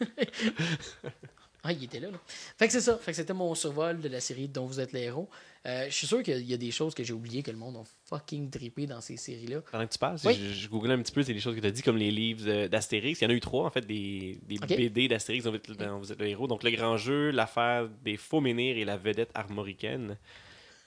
Ah, 1.68 1.72
il 1.74 1.84
était 1.84 2.00
là, 2.00 2.10
là. 2.10 2.18
Fait 2.56 2.66
que 2.66 2.72
c'est 2.72 2.80
ça. 2.80 2.96
Fait 2.96 3.10
que 3.10 3.16
c'était 3.16 3.34
mon 3.34 3.54
survol 3.54 4.00
de 4.00 4.08
la 4.08 4.20
série 4.20 4.48
dont 4.48 4.64
vous 4.64 4.80
êtes 4.80 4.92
les 4.92 5.02
héros. 5.02 5.28
Euh, 5.66 5.84
je 5.90 5.94
suis 5.94 6.06
sûr 6.06 6.22
qu'il 6.22 6.48
y 6.48 6.54
a 6.54 6.56
des 6.56 6.70
choses 6.70 6.94
que 6.94 7.04
j'ai 7.04 7.12
oubliées 7.12 7.42
que 7.42 7.50
le 7.50 7.58
monde 7.58 7.76
a 7.76 7.82
fucking 8.08 8.48
trippé 8.48 8.86
dans 8.86 9.02
ces 9.02 9.18
séries-là. 9.18 9.60
Pendant 9.70 9.86
que 9.86 9.92
tu 9.92 9.98
parles, 9.98 10.16
Oui. 10.24 10.34
je, 10.34 10.54
je 10.54 10.68
googlais 10.68 10.94
un 10.94 11.02
petit 11.02 11.12
peu 11.12 11.22
c'est 11.22 11.34
les 11.34 11.40
choses 11.40 11.54
que 11.54 11.60
tu 11.60 11.66
as 11.66 11.70
dit, 11.70 11.82
comme 11.82 11.98
les 11.98 12.10
livres 12.10 12.44
euh, 12.48 12.68
d'Astérix. 12.68 13.20
Il 13.20 13.24
y 13.24 13.26
en 13.26 13.30
a 13.30 13.34
eu 13.34 13.40
trois, 13.40 13.66
en 13.66 13.70
fait, 13.70 13.86
des, 13.86 14.38
des. 14.46 14.56
BD 14.58 15.08
d'Astérix 15.08 15.44
dont 15.44 15.50
vous 15.98 16.10
êtes, 16.12 16.18
le 16.20 16.26
héros. 16.26 16.46
Donc, 16.46 16.62
Le 16.62 16.70
Grand 16.70 16.96
Jeu, 16.96 17.30
L'affaire 17.32 17.88
des 18.02 18.16
faux 18.16 18.40
menhirs 18.40 18.78
et 18.78 18.84
la 18.86 18.96
vedette 18.96 19.30
armoricaine. 19.34 20.16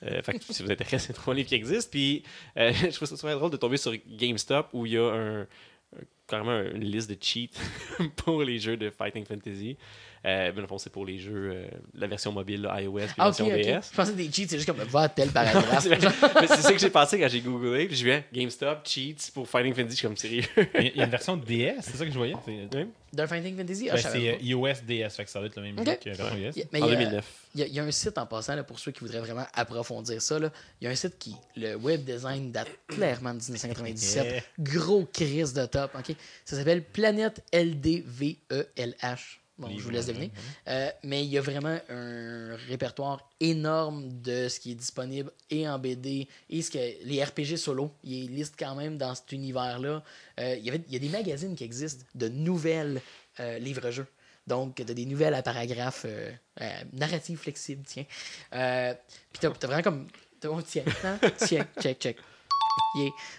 Euh, 0.03 0.23
fait 0.23 0.39
que 0.39 0.43
si 0.51 0.63
vous 0.63 0.71
êtes 0.71 0.81
intéressé, 0.81 1.07
c'est 1.07 1.13
trois 1.13 1.35
livres 1.35 1.49
qui 1.49 1.53
existent. 1.55 1.91
Puis, 1.91 2.23
euh, 2.57 2.71
je 2.81 2.87
trouve 2.95 3.07
ça 3.07 3.15
super 3.17 3.37
drôle 3.37 3.51
de 3.51 3.57
tomber 3.57 3.77
sur 3.77 3.93
GameStop 4.07 4.69
où 4.73 4.87
il 4.87 4.93
y 4.93 4.97
a 4.97 5.03
un- 5.13 5.47
carrément 6.27 6.59
une 6.61 6.85
liste 6.85 7.09
de 7.09 7.17
cheats 7.21 7.49
pour 8.15 8.41
les 8.41 8.57
jeux 8.57 8.77
de 8.77 8.89
Fighting 8.89 9.25
Fantasy. 9.25 9.77
Euh, 10.23 10.51
mais 10.55 10.61
le 10.61 10.67
fond, 10.67 10.77
c'est 10.77 10.91
pour 10.91 11.03
les 11.05 11.17
jeux, 11.17 11.51
euh, 11.51 11.67
la 11.95 12.05
version 12.05 12.31
mobile, 12.31 12.61
là, 12.61 12.79
iOS, 12.79 12.91
puis 12.93 13.07
la 13.07 13.13
Ah, 13.17 13.25
version. 13.31 13.47
DS. 13.47 13.89
Je 13.91 13.95
pensais 13.95 14.11
que 14.11 14.17
des 14.17 14.31
cheats, 14.31 14.45
c'est 14.47 14.57
juste 14.57 14.67
comme 14.67 14.77
va 14.77 15.01
à 15.01 15.09
tel 15.09 15.29
paragraphe. 15.29 15.79
C'est 15.81 15.95
vrai. 15.95 16.09
Mais 16.41 16.47
c'est 16.47 16.61
ça 16.61 16.71
que 16.71 16.77
j'ai 16.77 16.89
pensé 16.91 17.19
quand 17.19 17.27
j'ai 17.27 17.41
googlé. 17.41 17.87
Puis 17.87 18.03
vu 18.03 18.11
hein, 18.11 18.23
GameStop, 18.31 18.87
cheats 18.87 19.31
pour 19.33 19.49
Fighting 19.49 19.73
Fantasy. 19.73 19.89
Je 19.91 19.95
suis 19.97 20.07
comme 20.07 20.17
sérieux. 20.17 20.43
Il 20.75 20.95
y 20.95 21.01
a- 21.01 21.05
une 21.05 21.09
version 21.09 21.35
DS, 21.37 21.75
c'est 21.81 21.97
ça 21.97 22.05
que 22.05 22.11
je 22.11 22.17
voyais? 22.17 22.35
D'un 23.13 23.27
Fighting 23.27 23.57
Fantasy, 23.57 23.89
ah, 23.89 23.93
ben, 23.93 23.97
je 23.97 24.03
savais 24.03 24.19
c'est 24.19 24.31
pas. 24.31 24.37
euh, 24.37 24.45
iOS 24.45 24.73
DS, 24.87 25.09
fait 25.15 25.23
que 25.25 25.29
ça 25.31 25.39
doit 25.39 25.47
être 25.47 25.55
le 25.57 25.61
même 25.63 25.79
Ok. 25.79 25.85
jeu 25.87 25.95
que 26.01 26.09
la 26.09 26.15
version 26.15 26.37
iOS. 26.37 26.51
Il 26.55 26.59
y 26.59 26.61
a- 26.61 26.65
mais 26.71 26.81
En 26.81 26.85
il 26.85 26.89
y 26.91 26.93
a- 26.93 26.97
2009. 26.97 27.25
Il 27.55 27.59
y, 27.59 27.63
a, 27.63 27.67
il 27.67 27.73
y 27.73 27.79
a 27.79 27.83
un 27.83 27.91
site 27.91 28.17
en 28.17 28.25
passant, 28.27 28.55
là, 28.55 28.63
pour 28.63 28.79
ceux 28.79 28.91
qui 28.91 28.99
voudraient 29.01 29.19
vraiment 29.19 29.45
approfondir 29.55 30.21
ça. 30.21 30.37
là, 30.39 30.49
il 30.79 30.85
y 30.85 30.87
a 30.87 30.91
un 30.91 30.95
site 30.95 31.17
qui, 31.19 31.35
le 31.57 31.75
web 31.75 32.03
design 32.05 32.51
date 32.51 32.69
clairement 32.87 33.33
de 33.33 33.39
1997. 33.39 34.23
Yeah. 34.25 34.41
Gros 34.59 35.05
crise 35.11 35.51
de 35.53 35.65
top. 35.65 35.91
ok? 35.97 36.15
Ça 36.45 36.55
s'appelle 36.57 36.83
Planète 36.83 37.43
LDVELH. 37.51 39.40
Bon, 39.61 39.69
je 39.77 39.83
vous 39.83 39.91
laisse 39.91 40.07
deviner. 40.07 40.31
Euh, 40.67 40.89
mais 41.03 41.23
il 41.23 41.29
y 41.29 41.37
a 41.37 41.41
vraiment 41.41 41.77
un 41.87 42.55
répertoire 42.67 43.29
énorme 43.39 44.09
de 44.21 44.47
ce 44.47 44.59
qui 44.59 44.71
est 44.71 44.75
disponible 44.75 45.31
et 45.51 45.69
en 45.69 45.77
BD 45.77 46.27
et 46.49 46.61
ce 46.63 46.71
que 46.71 46.79
les 47.05 47.23
RPG 47.23 47.57
solo. 47.57 47.91
Il 48.03 48.33
liste 48.33 48.55
quand 48.57 48.73
même 48.73 48.97
dans 48.97 49.13
cet 49.13 49.31
univers-là. 49.31 50.03
Euh, 50.39 50.55
il, 50.57 50.65
y 50.65 50.69
avait, 50.69 50.81
il 50.87 50.93
y 50.93 50.95
a 50.95 50.99
des 50.99 51.09
magazines 51.09 51.55
qui 51.55 51.63
existent 51.63 52.03
de 52.15 52.27
nouvelles 52.27 53.01
euh, 53.39 53.59
livres-jeux. 53.59 54.07
Donc, 54.47 54.75
tu 54.75 54.81
as 54.81 54.85
des 54.95 55.05
nouvelles 55.05 55.35
à 55.35 55.43
paragraphes 55.43 56.07
narratives 56.93 57.37
flexibles, 57.37 57.83
tiens. 57.85 58.05
Puis 58.49 59.39
tu 59.39 59.45
as, 59.45 59.49
vraiment 59.49 59.83
comme. 59.83 60.07
oh, 60.45 60.61
tiens, 60.63 60.83
hein? 61.03 61.19
tiens, 61.37 61.67
check, 61.79 61.99
check. 61.99 62.17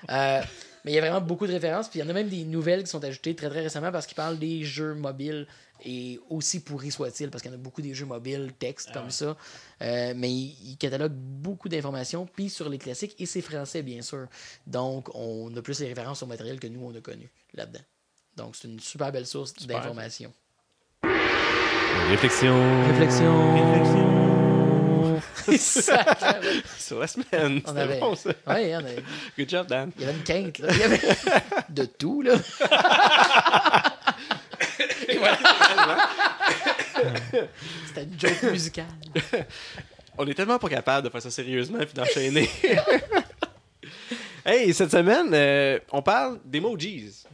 Yeah. 0.09 0.45
Mais 0.85 0.93
il 0.93 0.95
y 0.95 0.99
a 0.99 1.01
vraiment 1.01 1.21
beaucoup 1.21 1.47
de 1.47 1.53
références. 1.53 1.89
Puis 1.89 2.01
il 2.01 2.03
y 2.03 2.05
en 2.07 2.09
a 2.09 2.13
même 2.13 2.29
des 2.29 2.45
nouvelles 2.45 2.83
qui 2.83 2.91
sont 2.91 3.03
ajoutées 3.05 3.35
très 3.35 3.49
très 3.49 3.63
récemment 3.63 3.93
parce 3.93 4.07
qu'ils 4.07 4.17
parlent 4.17 4.39
des 4.39 4.65
jeux 4.65 4.95
mobiles 4.95 5.47
et 5.85 6.21
aussi 6.31 6.61
pourris 6.61 6.91
soit-il, 6.91 7.31
parce 7.31 7.43
qu'il 7.43 7.51
y 7.51 7.55
en 7.55 7.59
a 7.59 7.61
beaucoup 7.61 7.83
des 7.83 7.95
jeux 7.95 8.07
mobiles, 8.07 8.53
texte 8.59 8.93
comme 8.93 9.11
ça. 9.11 9.37
Euh, 9.83 10.13
mais 10.17 10.31
il, 10.31 10.57
il 10.65 10.77
catalogue 10.77 11.13
beaucoup 11.13 11.69
d'informations, 11.69 12.27
puis 12.27 12.49
sur 12.49 12.69
les 12.69 12.79
classiques, 12.79 13.17
et 13.19 13.27
c'est 13.27 13.41
français 13.41 13.83
bien 13.83 14.03
sûr. 14.03 14.27
Donc 14.67 15.09
on 15.15 15.55
a 15.57 15.63
plus 15.63 15.81
les 15.81 15.89
références 15.89 16.23
au 16.23 16.27
matériel 16.27 16.61
que 16.61 16.69
nous 16.69 16.85
on 16.85 16.95
a 16.97 17.01
connu 17.01 17.31
là-dedans. 17.55 17.83
Donc 18.37 18.57
c'est 18.57 18.69
une 18.69 18.81
super 18.81 19.13
belle 19.13 19.27
source 19.27 19.55
d'informations. 19.67 20.33
Réflexion. 22.09 22.87
Réflexion. 22.89 24.42
Sacrément. 25.59 26.61
Sur 26.79 26.99
la 27.01 27.07
semaine. 27.07 27.61
On 27.67 27.77
avait- 27.77 28.01
bon, 28.01 28.15
ça. 28.17 28.31
On 28.47 28.51
avait- 28.51 29.03
Good 29.39 29.49
job, 29.49 29.67
Dan. 29.67 29.91
Il 29.97 30.03
y 30.03 30.05
avait 30.05 30.15
une 30.17 30.25
quinte, 30.25 30.59
là. 30.59 30.69
Il 30.71 30.79
y 30.79 30.83
avait 30.83 31.01
de 31.69 31.85
tout, 31.85 32.23
là. 32.23 32.35
C'était 37.87 38.05
une 38.05 38.19
joke 38.21 38.43
musicale. 38.45 38.87
On 40.19 40.27
est 40.27 40.35
tellement 40.35 40.59
pas 40.59 40.69
capable 40.69 41.07
de 41.07 41.11
faire 41.13 41.23
ça 41.23 41.31
sérieusement 41.31 41.79
puis 41.79 41.95
d'enchaîner. 41.95 42.49
hey, 44.45 44.73
cette 44.75 44.91
semaine, 44.91 45.31
euh, 45.33 45.79
on 45.91 46.03
parle 46.03 46.39
d'emojis. 46.45 47.25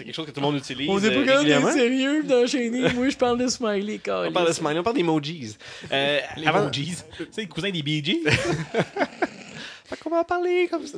C'est 0.00 0.04
quelque 0.06 0.14
chose 0.14 0.24
que 0.24 0.30
tout 0.30 0.40
le 0.40 0.46
monde 0.46 0.56
utilise. 0.56 0.88
On 0.88 0.98
n'est 0.98 1.08
euh, 1.08 1.10
pas 1.10 1.14
capable 1.26 1.26
d'être 1.26 1.36
régulièrement. 1.40 1.72
sérieux 1.72 2.22
d'enchaîner. 2.22 2.90
Moi, 2.94 3.10
je 3.10 3.16
parle 3.18 3.36
de 3.36 3.48
smiley, 3.48 3.98
car. 3.98 4.24
On 4.28 4.32
parle 4.32 4.48
de 4.48 4.52
smiley, 4.54 4.78
on 4.78 4.82
parle 4.82 4.96
d'emojis. 4.96 5.58
Euh, 5.92 6.20
Les 6.38 6.46
avant- 6.46 6.62
emojis. 6.62 6.96
tu 7.18 7.26
sais, 7.30 7.42
le 7.42 7.48
cousin 7.48 7.68
des 7.68 7.82
Bee 7.82 8.02
Gees? 8.02 8.22
Fait 8.30 9.96
qu'on 10.02 10.08
va 10.08 10.20
en 10.20 10.24
parler 10.24 10.68
comme 10.70 10.86
ça. 10.86 10.96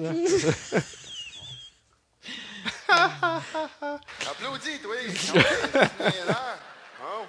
Applaudis, 4.31 4.79
toi! 4.81 4.95
Oh. 7.03 7.25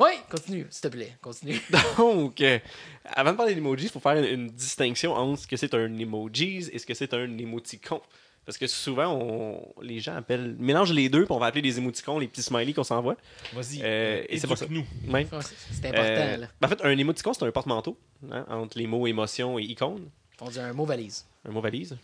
Oui, 0.00 0.10
continue, 0.28 0.66
s'il 0.70 0.82
te 0.82 0.88
plaît. 0.88 1.16
Continue. 1.22 1.60
Donc, 1.96 2.40
euh, 2.40 2.58
avant 3.04 3.30
de 3.30 3.36
parler 3.36 3.54
d'emojis, 3.54 3.84
il 3.84 3.90
faut 3.92 4.00
faire 4.00 4.16
une, 4.16 4.24
une 4.24 4.48
distinction 4.48 5.14
entre 5.14 5.42
ce 5.42 5.46
que 5.46 5.56
c'est 5.56 5.72
un 5.72 5.98
emojis 5.98 6.68
et 6.72 6.80
ce 6.80 6.84
que 6.84 6.94
c'est 6.94 7.14
un 7.14 7.38
émoticon. 7.38 8.02
Parce 8.46 8.56
que 8.58 8.66
souvent, 8.68 9.12
on- 9.12 9.82
les 9.82 9.98
gens 10.00 10.14
appellent, 10.14 10.54
mélangent 10.58 10.92
les 10.92 11.08
deux, 11.08 11.24
puis 11.24 11.32
on 11.32 11.38
va 11.38 11.46
appeler 11.46 11.62
les 11.62 11.78
émoticons 11.78 12.18
les 12.20 12.28
petits 12.28 12.42
smileys 12.42 12.72
qu'on 12.72 12.84
s'envoie. 12.84 13.16
Vas-y, 13.52 13.80
Euh, 13.82 14.22
et 14.28 14.38
c'est 14.38 14.46
pas 14.46 14.54
ça. 14.56 14.64
éduque-nous. 14.66 15.12
Ouais. 15.12 15.26
Ouais, 15.30 15.42
c'est- 15.42 15.54
c'est 15.72 15.86
important, 15.88 16.02
Euh, 16.04 16.36
là. 16.38 16.46
ben, 16.60 16.66
en 16.66 16.70
fait, 16.70 16.84
un 16.84 16.96
émoticon, 16.96 17.32
c'est 17.34 17.44
un 17.44 17.50
porte-manteau 17.50 17.98
hein, 18.30 18.46
entre 18.48 18.78
les 18.78 18.86
mots 18.86 19.06
émotion 19.08 19.58
et 19.58 19.64
icône. 19.64 20.08
On 20.40 20.48
dit 20.48 20.60
un 20.60 20.72
mot 20.72 20.84
valise 20.86 21.26
Un 21.44 21.50
mot 21.50 21.60
valise. 21.60 21.98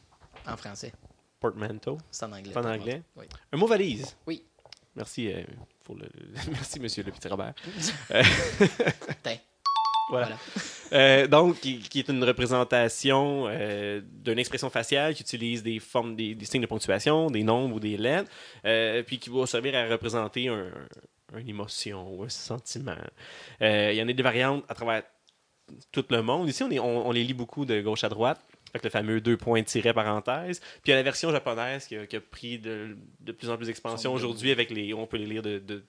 en 0.47 0.57
français. 0.57 0.93
Portmanteau. 1.39 1.99
C'est 2.11 2.25
en 2.25 2.33
anglais. 2.33 2.51
C'est 2.53 2.59
en 2.59 2.65
anglais. 2.65 3.03
Oui. 3.17 3.27
Un 3.53 3.57
mot 3.57 3.67
valise. 3.67 4.17
Oui. 4.27 4.43
Merci, 4.97 5.33
euh, 5.33 5.43
pour 5.85 5.95
le, 5.97 6.09
merci 6.51 6.81
monsieur 6.81 7.03
le 7.05 7.13
petit 7.13 7.29
Robert. 7.29 7.55
Voilà. 10.11 10.37
Euh, 10.93 11.27
donc, 11.27 11.59
qui, 11.61 11.79
qui 11.79 12.01
est 12.01 12.09
une 12.11 12.23
représentation 12.23 13.47
euh, 13.49 14.03
d'une 14.05 14.39
expression 14.39 14.69
faciale 14.69 15.15
qui 15.15 15.23
utilise 15.23 15.63
des 15.63 15.79
formes, 15.79 16.15
des, 16.17 16.35
des 16.35 16.45
signes 16.45 16.61
de 16.61 16.67
ponctuation, 16.67 17.31
des 17.31 17.43
nombres 17.45 17.77
ou 17.77 17.81
des 17.81 17.97
lettres, 17.97 18.31
euh, 18.67 19.03
puis 19.03 19.19
qui 19.19 19.31
va 19.31 19.47
servir 19.47 19.75
à 19.75 19.87
représenter 19.87 20.49
un, 20.49 20.71
un- 21.33 21.39
une 21.39 21.49
émotion 21.49 22.15
ou 22.15 22.25
un 22.25 22.29
sentiment. 22.29 22.95
Il 23.63 23.95
y 23.95 24.03
en 24.03 24.09
a 24.09 24.13
des 24.13 24.23
variantes 24.23 24.65
à 24.69 24.75
travers 24.75 25.03
tout 25.93 26.05
le 26.11 26.21
monde. 26.21 26.47
Ici, 26.51 26.63
on, 26.63 26.71
est- 26.71 26.79
on, 26.79 27.09
on 27.09 27.13
les 27.13 27.25
lit 27.25 27.33
beaucoup 27.33 27.65
de 27.65 27.81
gauche 27.81 28.05
à 28.05 28.11
droite. 28.11 28.39
Avec 28.75 28.85
le 28.85 28.91
fameux 28.91 29.21
deux 29.23 29.37
points 29.39 29.63
tirés 29.63 29.93
parenthèse. 29.95 30.61
Puis 30.61 30.81
il 30.87 30.91
y 30.91 30.93
a 30.93 30.97
la 30.97 31.03
version 31.03 31.31
japonaise 31.31 31.87
qui 31.87 31.97
a, 31.97 32.07
qui 32.07 32.17
a 32.17 32.21
pris 32.23 32.59
de, 32.59 32.97
de 33.21 33.33
plus 33.33 33.49
en 33.51 33.57
plus 33.59 33.67
d'expansion 33.67 34.13
aujourd'hui 34.15 34.51
avec 34.51 34.71
les. 34.71 34.93
On 34.95 35.07
peut 35.07 35.19
les 35.19 35.27
lire 35.27 35.43
de. 35.43 35.59
de- 35.59 35.85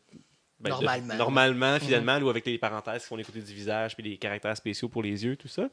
ben, 0.63 0.77
de- 0.79 1.17
Normalement. 1.17 1.73
Mhm. 1.73 1.79
finalement, 1.79 2.17
ou 2.19 2.29
avec 2.29 2.45
les 2.45 2.57
parenthèses 2.57 3.01
qui 3.03 3.07
font 3.09 3.15
les 3.15 3.23
côtés 3.23 3.41
du 3.41 3.53
visage, 3.53 3.95
puis 3.95 4.03
des 4.03 4.17
caractères 4.17 4.55
spéciaux 4.57 4.89
pour 4.89 5.03
les 5.03 5.23
yeux, 5.25 5.35
tout 5.35 5.47
ça. 5.47 5.69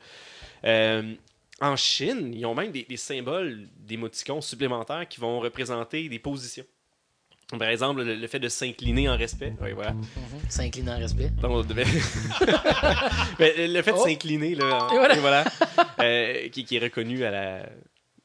Euh, 0.64 1.14
en 1.60 1.76
Chine, 1.76 2.32
ils 2.34 2.44
ont 2.46 2.54
même 2.54 2.72
des, 2.72 2.84
des 2.84 2.96
symboles 2.96 3.66
d'émoticons 3.78 4.40
supplémentaires 4.40 5.06
qui 5.08 5.20
vont 5.20 5.40
représenter 5.40 6.08
des 6.08 6.18
positions. 6.18 6.64
Par 7.58 7.68
exemple, 7.68 8.02
le, 8.04 8.14
le 8.14 8.26
fait 8.28 8.38
de 8.38 8.48
s'incliner 8.48 9.08
en 9.08 9.16
respect. 9.16 9.52
Oui, 9.60 9.72
voilà. 9.72 9.92
Mhm. 9.92 10.04
S'incline 10.48 10.88
en 10.88 10.98
respect. 10.98 11.30
Donc, 11.42 11.50
on 11.50 11.62
devait- 11.62 11.84
Mais 13.38 13.66
le 13.68 13.82
fait 13.82 13.92
de 13.92 13.96
Oh. 13.98 14.04
s'incliner, 14.04 14.54
là, 14.54 14.88
Et 14.92 14.94
voilà. 14.96 15.16
et 15.16 15.18
voilà, 15.18 15.44
euh, 16.00 16.48
qui, 16.50 16.64
qui 16.64 16.76
est 16.76 16.80
reconnu 16.80 17.24
à 17.24 17.30
la, 17.30 17.66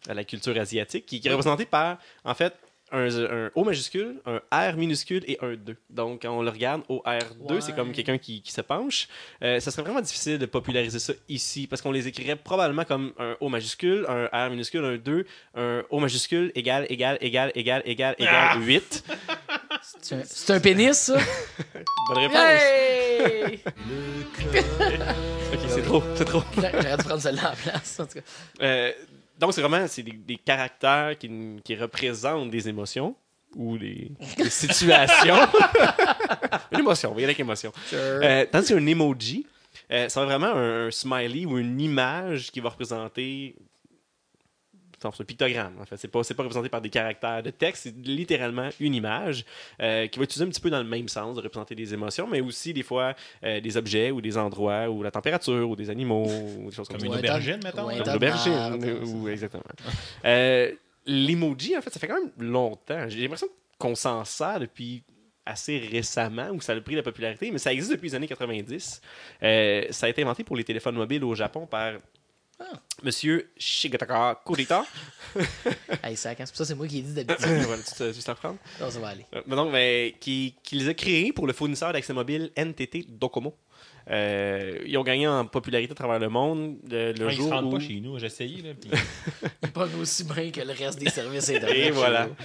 à 0.07 0.13
la 0.13 0.23
culture 0.23 0.57
asiatique, 0.59 1.05
qui, 1.05 1.19
qui 1.19 1.27
est 1.27 1.31
représenté 1.31 1.65
par, 1.65 1.97
en 2.23 2.33
fait, 2.35 2.53
un, 2.97 3.45
un 3.45 3.51
O 3.55 3.63
majuscule, 3.63 4.15
un 4.25 4.41
R 4.51 4.75
minuscule 4.77 5.23
et 5.27 5.37
un 5.41 5.55
2. 5.55 5.75
Donc, 5.89 6.21
quand 6.23 6.31
on 6.37 6.41
le 6.41 6.49
regarde, 6.49 6.81
au 6.89 7.01
R2, 7.05 7.59
c'est 7.61 7.71
Ouais. 7.71 7.75
comme 7.75 7.91
quelqu'un 7.91 8.17
qui, 8.17 8.41
qui 8.41 8.51
se 8.51 8.61
penche. 8.61 9.07
Euh, 9.43 9.59
ça 9.59 9.71
serait 9.71 9.81
vraiment 9.83 10.01
difficile 10.01 10.37
de 10.39 10.45
populariser 10.45 10.99
ça 10.99 11.13
ici, 11.29 11.67
parce 11.67 11.81
qu'on 11.81 11.91
les 11.91 12.07
écrirait 12.07 12.35
probablement 12.35 12.85
comme 12.85 13.13
un 13.19 13.35
O 13.39 13.49
majuscule, 13.49 14.05
un 14.07 14.25
R 14.47 14.49
minuscule, 14.49 14.83
un 14.85 14.97
2, 14.97 15.25
un 15.55 15.83
O 15.89 15.99
majuscule 15.99 16.51
égale, 16.55 16.85
égale, 16.89 17.17
égale, 17.21 17.51
égale, 17.55 17.81
égale, 17.85 18.15
égale, 18.17 18.33
Ah! 18.53 18.57
8. 18.59 19.03
C'est 19.81 20.51
un, 20.53 20.55
un 20.55 20.59
pénis, 20.59 20.97
ça? 20.97 21.17
Bonne 22.07 22.17
réponse. 22.17 22.37
Hey! 22.37 23.59
Ok, 25.53 25.59
c'est 25.69 25.81
trop, 25.83 26.03
c'est 26.15 26.25
trop. 26.25 26.41
J'aurais 26.55 26.97
dû 26.97 27.03
prendre 27.03 27.21
celle-là 27.21 27.51
en 27.51 27.55
place, 27.55 27.99
en 27.99 28.05
tout 28.05 28.13
cas. 28.15 28.21
Euh, 28.61 28.91
donc, 29.39 29.53
c'est 29.53 29.61
vraiment 29.61 29.87
c'est 29.87 30.03
des, 30.03 30.13
des 30.13 30.37
caractères 30.37 31.17
qui, 31.17 31.29
qui 31.63 31.75
représentent 31.75 32.49
des 32.49 32.69
émotions 32.69 33.15
ou 33.55 33.77
des, 33.77 34.11
des 34.37 34.49
situations. 34.49 35.35
une 36.71 36.79
émotion, 36.79 37.13
oui, 37.15 37.23
avec 37.23 37.39
émotion. 37.39 37.71
Sure. 37.87 37.99
Euh, 37.99 38.45
tandis 38.51 38.73
qu'un 38.73 38.85
emoji, 38.85 39.45
euh, 39.91 40.07
c'est 40.09 40.23
vraiment 40.23 40.47
un, 40.47 40.87
un 40.87 40.91
smiley 40.91 41.45
ou 41.45 41.57
une 41.57 41.79
image 41.79 42.51
qui 42.51 42.59
va 42.59 42.69
représenter 42.69 43.55
c'est 44.99 45.07
un 45.21 45.25
pictogramme, 45.25 45.73
en 45.81 45.85
fait. 45.85 45.97
C'est 45.97 46.07
pas, 46.07 46.23
c'est 46.23 46.33
pas 46.33 46.43
représenté 46.43 46.69
par 46.69 46.81
des 46.81 46.89
caractères 46.89 47.43
de 47.43 47.49
texte, 47.49 47.83
c'est 47.83 48.07
littéralement 48.07 48.69
une 48.79 48.95
image 48.95 49.45
euh, 49.81 50.07
qui 50.07 50.19
va 50.19 50.23
utiliser 50.23 50.45
un 50.45 50.49
petit 50.49 50.61
peu 50.61 50.69
dans 50.69 50.79
le 50.79 50.89
même 50.89 51.07
sens 51.07 51.35
de 51.35 51.41
représenter 51.41 51.75
des 51.75 51.93
émotions, 51.93 52.27
mais 52.27 52.41
aussi 52.41 52.73
des 52.73 52.83
fois 52.83 53.13
euh, 53.43 53.59
des 53.59 53.77
objets 53.77 54.11
ou 54.11 54.21
des 54.21 54.37
endroits 54.37 54.89
ou 54.89 55.03
la 55.03 55.11
température 55.11 55.69
ou 55.69 55.75
des 55.75 55.89
animaux 55.89 56.25
ou 56.25 56.69
des 56.69 56.75
choses 56.75 56.87
comme, 56.87 56.97
Comme 56.97 57.09
ça. 57.09 57.13
une 57.13 57.19
aubergine, 57.19 57.59
mettons. 57.63 57.87
Comme 57.87 57.97
une 57.97 58.09
aubergine, 58.09 59.03
ou, 59.05 59.27
exactement. 59.27 59.63
Euh, 60.25 60.71
L'emoji, 61.05 61.77
en 61.77 61.81
fait, 61.81 61.91
ça 61.91 61.99
fait 61.99 62.07
quand 62.07 62.19
même 62.19 62.31
longtemps. 62.39 63.07
J'ai 63.07 63.21
l'impression 63.21 63.47
qu'on 63.77 63.93
s'en 63.93 64.25
sert 64.25 64.59
depuis 64.59 65.03
assez 65.45 65.77
récemment, 65.77 66.49
où 66.51 66.59
ça 66.59 66.73
a 66.73 66.81
pris 66.81 66.95
la 66.95 67.03
popularité, 67.03 67.51
mais 67.51 67.59
ça 67.59 67.71
existe 67.71 67.91
depuis 67.91 68.09
les 68.09 68.15
années 68.15 68.27
90. 68.27 69.01
Euh, 69.43 69.85
ça 69.91 70.07
a 70.07 70.09
été 70.09 70.23
inventé 70.23 70.43
pour 70.43 70.55
les 70.55 70.63
téléphones 70.63 70.95
mobiles 70.95 71.23
au 71.23 71.35
Japon 71.35 71.67
par 71.67 71.93
Monsieur 73.03 73.51
Shigetaka 73.57 74.41
Kurita. 74.45 74.85
Hey, 76.03 76.13
hein, 76.13 76.15
c'est 76.15 76.35
pour 76.37 76.47
ça 76.47 76.47
que 76.59 76.63
c'est 76.65 76.75
moi 76.75 76.87
qui 76.87 76.99
ai 76.99 77.01
dit 77.01 77.13
d'habitude. 77.13 77.45
voilà, 77.65 77.81
tu 77.83 77.93
te, 77.93 78.11
tu 78.13 78.23
te 78.23 78.31
reprends? 78.31 78.55
Non, 78.79 78.89
ça 78.89 78.99
va 78.99 79.09
aller. 79.09 79.25
Euh, 79.35 79.41
mais 79.47 79.55
donc, 79.55 79.71
ben, 79.73 80.11
qui, 80.19 80.55
qui 80.63 80.75
les 80.77 80.87
a 80.87 80.93
créés 80.93 81.33
pour 81.33 81.45
le 81.47 81.51
fournisseur 81.53 81.91
d'accès 81.91 82.13
mobile 82.13 82.51
NTT 82.55 83.07
Docomo. 83.09 83.53
Euh, 84.09 84.79
ils 84.85 84.97
ont 84.97 85.03
gagné 85.03 85.27
en 85.27 85.45
popularité 85.45 85.91
à 85.91 85.95
travers 85.95 86.19
le 86.19 86.29
monde 86.29 86.77
le, 86.89 87.11
le 87.11 87.25
Ouais, 87.25 87.33
ils 87.33 87.37
se 87.37 87.41
jour 87.41 87.51
rendent 87.51 87.65
où... 87.65 87.77
pas 87.77 87.79
chez 87.83 87.99
nous, 87.99 88.17
j'ai 88.19 88.27
essayé. 88.27 88.61
Là, 88.61 88.69
puis- 88.79 88.91
Ils 89.63 89.71
pognent 89.71 89.95
aussi 89.99 90.23
bien 90.23 90.51
que 90.51 90.61
le 90.61 90.71
reste 90.73 90.99
des 90.99 91.09
services 91.09 91.49
internet. 91.49 91.75
Et 91.87 91.91
voilà. 91.91 92.27
nous. 92.27 92.35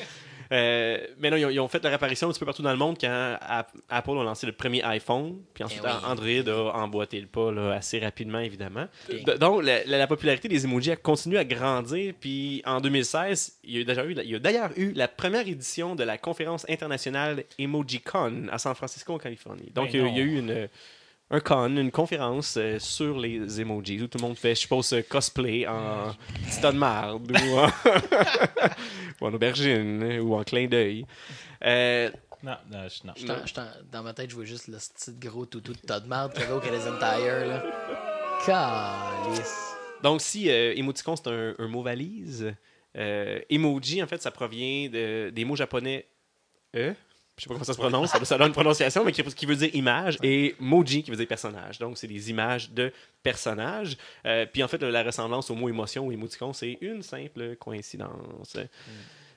Euh, 0.52 0.98
mais 1.18 1.30
non, 1.30 1.36
ils 1.36 1.44
ont, 1.46 1.50
ils 1.50 1.60
ont 1.60 1.68
fait 1.68 1.82
leur 1.84 1.92
apparition 1.92 2.26
un 2.28 2.30
petit 2.32 2.40
peu 2.40 2.46
partout 2.46 2.62
dans 2.62 2.72
le 2.72 2.76
monde 2.76 2.96
quand 3.00 3.36
App- 3.40 3.72
Apple 3.88 4.10
a 4.18 4.24
lancé 4.24 4.46
le 4.46 4.52
premier 4.52 4.82
iPhone, 4.82 5.38
puis 5.54 5.62
ensuite 5.62 5.82
Eh 5.84 5.88
oui. 5.88 6.42
Android 6.44 6.72
a 6.72 6.78
emboîté 6.82 7.20
le 7.20 7.26
pas 7.28 7.52
là, 7.52 7.72
assez 7.74 8.00
rapidement, 8.00 8.40
évidemment. 8.40 8.86
Donc, 9.38 9.62
la, 9.64 9.84
la- 9.84 9.98
la 9.98 10.06
popularité 10.08 10.48
des 10.48 10.64
emojis 10.64 10.90
a 10.90 10.96
continué 10.96 11.38
à 11.38 11.44
grandir, 11.44 12.14
puis 12.20 12.62
en 12.66 12.80
2016, 12.80 13.58
il 13.64 13.74
y 13.74 13.76
a 13.76 13.80
eu 13.80 13.84
déjà 13.84 14.04
eu, 14.04 14.12
il 14.24 14.30
y 14.30 14.34
a 14.34 14.38
d'ailleurs 14.40 14.70
eu 14.76 14.92
la 14.92 15.06
première 15.08 15.46
édition 15.46 15.94
de 15.94 16.02
la 16.02 16.18
conférence 16.18 16.66
internationale 16.68 17.44
EmojiCon 17.58 18.48
à 18.50 18.58
San 18.58 18.74
Francisco, 18.74 19.12
en 19.14 19.18
Californie. 19.18 19.70
Donc, 19.74 19.92
Ben 19.92 19.94
il 19.94 20.00
y 20.00 20.04
a- 20.04 20.08
il 20.08 20.16
y, 20.16 20.20
a 20.20 20.24
eu 20.24 20.38
une, 20.38 20.68
un 21.32 21.40
con, 21.40 21.76
une 21.76 21.90
conférence 21.92 22.56
euh, 22.56 22.78
sur 22.80 23.18
les 23.18 23.60
emojis 23.60 24.02
où 24.02 24.08
tout 24.08 24.18
le 24.18 24.22
monde 24.22 24.36
fait, 24.36 24.54
je 24.54 24.60
suppose, 24.60 24.92
euh, 24.92 25.02
cosplay 25.08 25.66
en 25.66 26.12
petit 26.46 26.60
tas 26.60 26.72
de 26.72 26.76
marde 26.78 27.30
ou 27.30 27.58
en, 27.58 27.68
ou 29.20 29.26
en 29.26 29.32
aubergine 29.34 30.18
ou 30.20 30.34
en 30.34 30.42
clin 30.44 30.66
d'œil. 30.66 31.06
Euh, 31.64 32.10
Non, 32.42 32.56
non, 32.72 32.88
je- 32.88 33.06
non. 33.26 33.34
Dans 33.92 34.02
ma 34.02 34.12
tête, 34.14 34.30
je 34.30 34.34
vois 34.34 34.44
juste 34.44 34.66
le 34.68 34.78
petit 34.78 35.12
gros 35.28 35.46
toutou 35.46 35.72
de 35.72 35.78
tas 35.78 36.00
de 36.00 36.08
marde 36.08 36.32
qu'il 36.32 36.40
y 36.42 36.44
avait 36.46 36.54
au 36.54 36.60
Canadian 36.60 36.96
Tire. 36.98 37.46
Là. 37.46 37.62
Calice. 38.46 39.74
donc, 40.02 40.20
si 40.22 40.50
euh, 40.50 40.72
émoticon, 40.74 41.14
c'est 41.16 41.28
un, 41.28 41.54
un 41.58 41.68
mot 41.68 41.82
valise, 41.82 42.54
euh, 42.96 43.38
emoji, 43.50 44.02
en 44.02 44.06
fait, 44.06 44.20
ça 44.22 44.30
provient 44.30 44.88
de- 44.90 45.30
des 45.30 45.44
mots 45.44 45.56
japonais 45.56 46.06
E. 46.74 46.94
Je 47.40 47.44
sais 47.44 47.48
pas 47.48 47.54
comment 47.54 47.64
ça 47.64 47.72
se 47.72 47.78
prononce, 47.78 48.10
ça, 48.10 48.36
donne 48.36 48.48
une 48.48 48.52
prononciation, 48.52 49.02
mais 49.02 49.12
qui, 49.12 49.22
qui 49.22 49.46
veut 49.46 49.56
dire 49.56 49.74
image, 49.74 50.18
et 50.22 50.54
moji 50.60 51.02
qui 51.02 51.10
veut 51.10 51.16
dire 51.16 51.26
personnage. 51.26 51.78
Donc, 51.78 51.96
c'est 51.96 52.06
des 52.06 52.28
images 52.28 52.70
de 52.70 52.92
personnages. 53.22 53.96
Euh, 54.26 54.44
puis, 54.44 54.62
en 54.62 54.68
fait, 54.68 54.82
la 54.82 55.02
ressemblance 55.02 55.48
au 55.48 55.54
mot 55.54 55.70
émotion 55.70 56.06
ou 56.06 56.12
émoticon, 56.12 56.52
c'est 56.52 56.76
une 56.82 57.02
simple 57.02 57.56
coïncidence. 57.56 58.58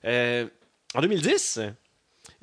Euh, 0.04 0.46
en 0.94 1.00
2010, 1.00 1.60
euh, 1.60 1.70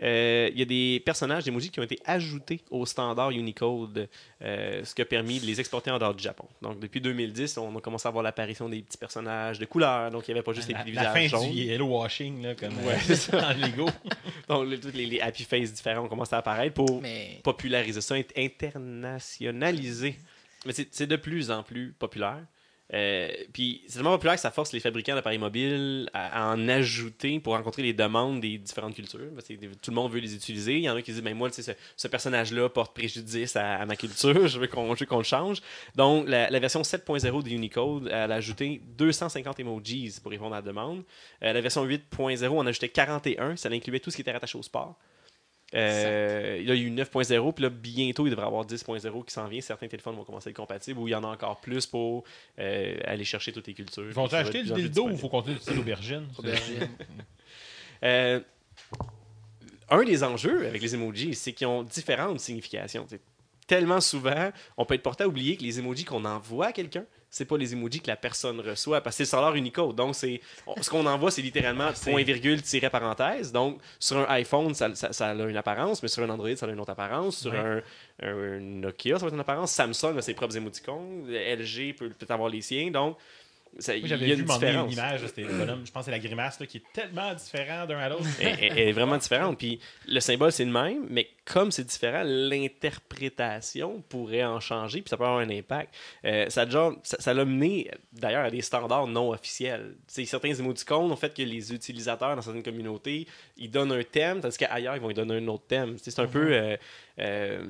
il 0.02 0.58
y 0.58 0.62
a 0.62 0.64
des 0.64 1.02
personnages 1.04 1.44
d'emoji 1.44 1.70
qui 1.70 1.78
ont 1.78 1.82
été 1.82 1.98
ajoutés 2.06 2.60
au 2.70 2.86
standard 2.86 3.30
Unicode, 3.30 4.08
euh, 4.42 4.82
ce 4.84 4.94
qui 4.94 5.02
a 5.02 5.04
permis 5.04 5.40
de 5.40 5.46
les 5.46 5.60
exporter 5.60 5.90
en 5.90 5.98
dehors 5.98 6.14
du 6.14 6.22
Japon. 6.22 6.46
Donc, 6.62 6.80
depuis 6.80 7.00
2010, 7.02 7.58
on 7.58 7.76
a 7.76 7.80
commencé 7.80 8.08
à 8.08 8.10
voir 8.10 8.22
l'apparition 8.24 8.68
des 8.68 8.80
petits 8.82 8.96
personnages 8.96 9.58
de 9.58 9.66
couleur. 9.66 10.10
Donc, 10.10 10.26
il 10.26 10.30
n'y 10.32 10.38
avait 10.38 10.44
pas 10.44 10.52
juste 10.54 10.70
La, 10.70 10.78
les 10.78 10.84
petits 10.84 10.96
la 10.96 11.12
fin 11.12 11.20
visages 11.20 11.40
jaunes. 11.42 11.50
du 11.52 11.56
yellow 11.64 11.86
washing, 11.86 12.42
là, 12.42 12.54
comme 12.54 12.76
Ouais, 12.78 12.94
euh, 12.94 12.98
c'est 13.02 13.16
ça. 13.16 13.40
dans 13.54 13.66
Lego. 13.66 13.88
Donc, 14.48 14.68
les, 14.70 14.80
toutes 14.80 14.94
les, 14.94 15.06
les 15.06 15.20
happy 15.20 15.44
faces 15.44 15.72
différents 15.72 16.04
ont 16.04 16.08
commencé 16.08 16.34
à 16.34 16.38
apparaître 16.38 16.74
pour 16.74 17.02
Mais 17.02 17.38
populariser 17.42 18.00
ça, 18.00 18.14
int- 18.14 18.24
internationaliser. 18.36 20.16
Mais 20.66 20.72
c'est 20.72 20.88
c'est 20.92 21.06
de 21.06 21.16
plus 21.16 21.50
en 21.50 21.62
plus 21.62 21.92
populaire. 21.98 22.44
Euh, 22.92 23.28
puis 23.52 23.82
c'est 23.86 23.94
tellement 23.94 24.12
populaire 24.12 24.34
que 24.34 24.40
ça 24.40 24.50
force 24.50 24.72
les 24.72 24.80
fabricants 24.80 25.14
d'appareils 25.14 25.38
mobiles 25.38 26.10
à, 26.12 26.50
en 26.50 26.68
ajouter 26.68 27.38
pour 27.38 27.54
rencontrer 27.54 27.82
les 27.82 27.92
demandes 27.92 28.40
des 28.40 28.58
différentes 28.58 28.94
cultures. 28.94 29.30
Tout 29.82 29.90
le 29.90 29.94
monde 29.94 30.12
veut 30.12 30.18
les 30.18 30.34
utiliser. 30.34 30.76
Il 30.76 30.82
y 30.82 30.90
en 30.90 30.96
a 30.96 31.02
qui 31.02 31.12
disent, 31.12 31.22
ben 31.22 31.34
moi, 31.34 31.50
ce, 31.50 32.08
personnage-là 32.08 32.68
porte 32.68 32.94
préjudice 32.94 33.54
à, 33.56 33.84
ma 33.86 33.96
culture, 33.96 34.48
je 34.48 34.58
veux 34.58 34.66
qu'on 34.66 35.18
le 35.18 35.24
change. 35.24 35.60
Donc 35.94 36.28
la, 36.28 36.50
la 36.50 36.58
version 36.58 36.82
7.0 36.82 37.42
de 37.42 37.50
Unicode, 37.50 38.08
elle 38.12 38.32
a 38.32 38.36
ajouté 38.36 38.80
250 38.96 39.60
emojis 39.60 40.18
pour 40.22 40.30
répondre 40.30 40.54
à 40.54 40.58
la 40.58 40.62
demande. 40.62 41.02
Euh, 41.42 41.52
la 41.52 41.60
version 41.60 41.86
8.0, 41.86 42.48
on 42.48 42.66
a 42.66 42.68
ajouté 42.68 42.88
41, 42.88 43.56
ça 43.56 43.68
incluait 43.70 44.00
tout 44.00 44.10
ce 44.10 44.16
qui 44.16 44.22
était 44.22 44.32
rattaché 44.32 44.58
au 44.58 44.62
sport. 44.62 44.96
Euh, 45.74 46.56
là, 46.56 46.74
il 46.74 46.80
y 46.80 46.84
a 46.84 46.86
eu 46.86 46.90
9.0, 46.90 47.54
puis 47.54 47.62
là, 47.62 47.70
bientôt, 47.70 48.26
il 48.26 48.30
devrait 48.30 48.44
y 48.44 48.48
avoir 48.48 48.66
10.0 48.66 49.24
qui 49.24 49.32
s'en 49.32 49.46
vient. 49.46 49.60
Certains 49.60 49.88
téléphones 49.88 50.16
vont 50.16 50.24
commencer 50.24 50.48
à 50.48 50.50
être 50.50 50.56
compatibles, 50.56 50.98
ou 50.98 51.08
il 51.08 51.12
y 51.12 51.14
en 51.14 51.24
a 51.24 51.28
encore 51.28 51.60
plus 51.60 51.86
pour 51.86 52.24
euh, 52.58 52.96
aller 53.04 53.24
chercher 53.24 53.52
toutes 53.52 53.66
les 53.66 53.74
cultures. 53.74 54.04
Ils 54.04 54.12
vont 54.12 54.26
acheter 54.26 54.62
le 54.62 54.74
dildo 54.74 55.06
ou 55.06 55.10
il 55.10 55.18
faut 55.18 55.28
continuer 55.28 55.56
d'utiliser 55.56 55.78
l'aubergine? 55.78 56.26
Aubergine. 56.38 56.88
Euh, 58.02 58.40
un 59.90 60.04
des 60.04 60.24
enjeux 60.24 60.66
avec 60.66 60.80
les 60.80 60.94
emojis, 60.94 61.34
c'est 61.34 61.52
qu'ils 61.52 61.66
ont 61.66 61.82
différentes 61.82 62.40
significations. 62.40 63.04
T'sais, 63.04 63.20
tellement 63.66 64.00
souvent, 64.00 64.52
on 64.78 64.86
peut 64.86 64.94
être 64.94 65.02
porté 65.02 65.24
à 65.24 65.28
oublier 65.28 65.58
que 65.58 65.62
les 65.62 65.78
emojis 65.78 66.04
qu'on 66.04 66.24
envoie 66.24 66.68
à 66.68 66.72
quelqu'un, 66.72 67.04
c'est 67.30 67.44
pas 67.44 67.56
les 67.56 67.72
emojis 67.72 68.00
que 68.00 68.08
la 68.08 68.16
personne 68.16 68.58
reçoit, 68.60 69.00
parce 69.00 69.14
que 69.14 69.18
c'est 69.18 69.22
le 69.22 69.28
standard 69.28 69.54
Unicode. 69.54 69.94
Donc, 69.94 70.16
c'est, 70.16 70.40
ce 70.80 70.90
qu'on 70.90 71.06
envoie, 71.06 71.30
c'est 71.30 71.42
littéralement 71.42 71.92
point 72.10 72.22
virgule 72.24 72.60
tiré 72.60 72.90
parenthèse. 72.90 73.52
Donc, 73.52 73.78
sur 74.00 74.18
un 74.18 74.26
iPhone, 74.34 74.74
ça, 74.74 74.92
ça- 74.96 75.12
ça 75.12 75.28
a 75.28 75.34
une 75.34 75.56
apparence, 75.56 76.02
mais 76.02 76.08
sur 76.08 76.22
un 76.24 76.28
Android, 76.30 76.54
ça 76.56 76.66
a 76.66 76.70
une 76.70 76.80
autre 76.80 76.90
apparence. 76.90 77.38
Sur 77.38 77.54
un, 77.54 77.80
un 78.22 78.58
Nokia, 78.58 79.14
ça 79.14 79.20
va 79.22 79.28
être 79.28 79.34
une 79.34 79.40
apparence. 79.40 79.70
Samsung 79.72 80.18
a 80.18 80.22
ses 80.22 80.34
propres 80.34 80.56
émoticons. 80.56 81.24
LG 81.28 81.94
peut 81.96 82.08
peut-être 82.10 82.32
avoir 82.32 82.48
les 82.48 82.62
siens. 82.62 82.90
Donc, 82.90 83.16
a 83.78 84.06
j'avais 84.06 84.34
vu 84.34 84.42
différence. 84.42 84.86
une 84.86 84.92
image, 84.92 85.20
c'était 85.26 85.42
le 85.42 85.56
bonhomme, 85.56 85.86
je 85.86 85.92
pense 85.92 86.02
que 86.02 86.04
c'est 86.06 86.10
la 86.10 86.18
grimace 86.18 86.58
là, 86.60 86.66
qui 86.66 86.78
est 86.78 86.92
tellement 86.92 87.32
différent 87.34 87.86
d'un 87.86 87.98
à 87.98 88.08
l'autre. 88.08 88.24
elle, 88.40 88.78
est 88.78 88.92
vraiment 88.92 89.16
différente. 89.16 89.58
Puis 89.58 89.80
le 90.06 90.20
symbole, 90.20 90.52
c'est 90.52 90.64
le 90.64 90.72
même, 90.72 91.06
mais 91.08 91.28
comme 91.44 91.70
c'est 91.70 91.84
différent, 91.84 92.22
l'interprétation 92.24 94.02
pourrait 94.08 94.44
en 94.44 94.60
changer, 94.60 95.02
puis 95.02 95.08
ça 95.08 95.16
peut 95.16 95.24
avoir 95.24 95.40
un 95.40 95.50
impact. 95.50 95.94
Euh, 96.24 96.48
ça, 96.48 96.64
déjà- 96.64 96.90
ça, 97.02 97.34
l'a 97.34 97.44
mené, 97.44 97.90
d'ailleurs, 98.12 98.44
à 98.44 98.50
des 98.50 98.62
standards 98.62 99.06
non 99.06 99.30
officiels. 99.30 99.96
C'est 100.06 100.24
certains 100.24 100.52
émoticônes 100.54 101.10
ont 101.10 101.16
fait 101.16 101.34
que 101.34 101.42
les 101.42 101.72
utilisateurs 101.72 102.34
dans 102.36 102.42
certaines 102.42 102.62
communautés, 102.62 103.26
ils 103.56 103.70
donnent 103.70 103.92
un 103.92 104.02
thème, 104.02 104.40
tandis 104.40 104.58
qu'ailleurs, 104.58 104.96
ils 104.96 105.02
vont 105.02 105.12
donner 105.12 105.36
un 105.36 105.48
autre 105.48 105.66
thème. 105.66 105.96
C'est 106.00 106.18
un 106.18 106.26
peu... 106.26 106.52
euh, 106.52 106.76
euh, 107.18 107.64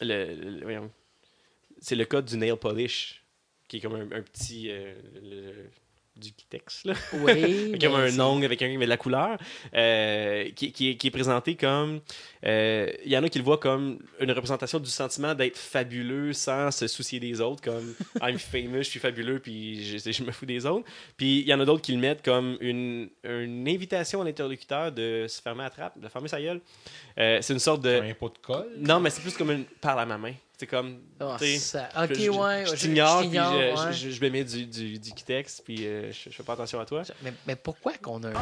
le, 0.00 0.80
c'est 1.80 1.94
le 1.94 2.04
code 2.04 2.24
du 2.24 2.36
nail 2.36 2.56
polish, 2.56 3.17
qui 3.68 3.76
est 3.76 3.80
comme 3.80 3.94
un, 3.94 4.16
un 4.16 4.22
petit... 4.22 4.70
euh, 4.70 4.94
le- 5.22 5.70
du 6.16 6.32
Kitex, 6.32 6.84
là. 6.84 6.94
Oui, 7.12 7.78
comme 7.80 7.92
ben, 7.92 8.00
un 8.00 8.10
c'est- 8.10 8.20
ongle 8.20 8.44
avec 8.46 8.60
un, 8.62 8.76
mais 8.76 8.86
de 8.86 8.90
la 8.90 8.96
couleur, 8.96 9.38
euh, 9.72 10.50
qui, 10.56 10.72
qui 10.72 10.90
est, 10.90 10.96
qui 10.96 11.06
est 11.06 11.10
présenté 11.12 11.54
comme. 11.54 12.00
euh, 12.44 12.90
Il 13.04 13.12
y 13.12 13.16
en 13.16 13.22
a 13.22 13.28
qui 13.28 13.38
le 13.38 13.44
voient 13.44 13.58
comme 13.60 14.00
une 14.18 14.32
représentation 14.32 14.80
du 14.80 14.90
sentiment 14.90 15.32
d'être 15.36 15.56
fabuleux 15.56 16.32
sans 16.32 16.72
se 16.72 16.88
soucier 16.88 17.20
des 17.20 17.40
autres, 17.40 17.62
comme 17.62 17.94
I'm 18.20 18.36
famous, 18.36 18.78
je 18.78 18.82
suis 18.90 18.98
fabuleux, 18.98 19.38
puis 19.38 19.84
je, 19.84 20.10
je 20.10 20.24
me 20.24 20.32
fous 20.32 20.44
des 20.44 20.66
autres. 20.66 20.88
Puis 21.16 21.38
il 21.38 21.46
y 21.46 21.54
en 21.54 21.60
a 21.60 21.64
d'autres 21.64 21.82
qui 21.82 21.92
le 21.92 21.98
mettent 21.98 22.24
comme 22.24 22.58
une, 22.60 23.10
une 23.22 23.68
invitation 23.68 24.20
à 24.20 24.24
l'interlocuteur 24.24 24.90
de 24.90 25.26
se 25.28 25.40
fermer 25.40 25.62
la 25.62 25.70
trappe, 25.70 26.00
de 26.00 26.08
fermer 26.08 26.26
sa 26.26 26.40
gueule. 26.42 26.60
Euh, 27.18 27.38
c'est 27.42 27.52
une 27.52 27.60
sorte 27.60 27.82
de. 27.82 27.90
Un 27.90 28.14
pot 28.14 28.30
de 28.30 28.38
colle? 28.38 28.72
Non, 28.78 28.98
mais 28.98 29.10
c'est 29.10 29.22
plus 29.22 29.36
comme 29.36 29.52
une 29.52 29.64
parle 29.80 30.00
à 30.00 30.04
ma 30.06 30.18
main. 30.18 30.34
C'est 30.60 30.66
comme. 30.66 31.00
Tu 31.38 31.46
sais, 31.46 31.58
ça- 31.58 31.88
ok, 31.96 32.14
je- 32.14 32.30
ouais, 32.30 32.66
Je 32.66 32.74
je- 32.74 32.80
t'ignore, 32.80 33.20
puis 33.20 33.30
je, 33.38 33.92
je- 33.92 34.10
je 34.10 34.20
me 34.24 34.28
mets 34.28 34.42
du, 34.42 34.66
du, 34.66 34.98
du 34.98 35.12
Kitex, 35.12 35.60
puis 35.60 35.86
euh, 35.86 36.10
je, 36.10 36.30
fais 36.30 36.42
pas 36.42 36.54
attention 36.54 36.80
à 36.80 36.84
toi. 36.84 37.02
Mais, 37.22 37.32
mais 37.46 37.54
pourquoi 37.54 37.92
qu'on 38.02 38.22
a 38.24 38.30
un... 38.30 38.32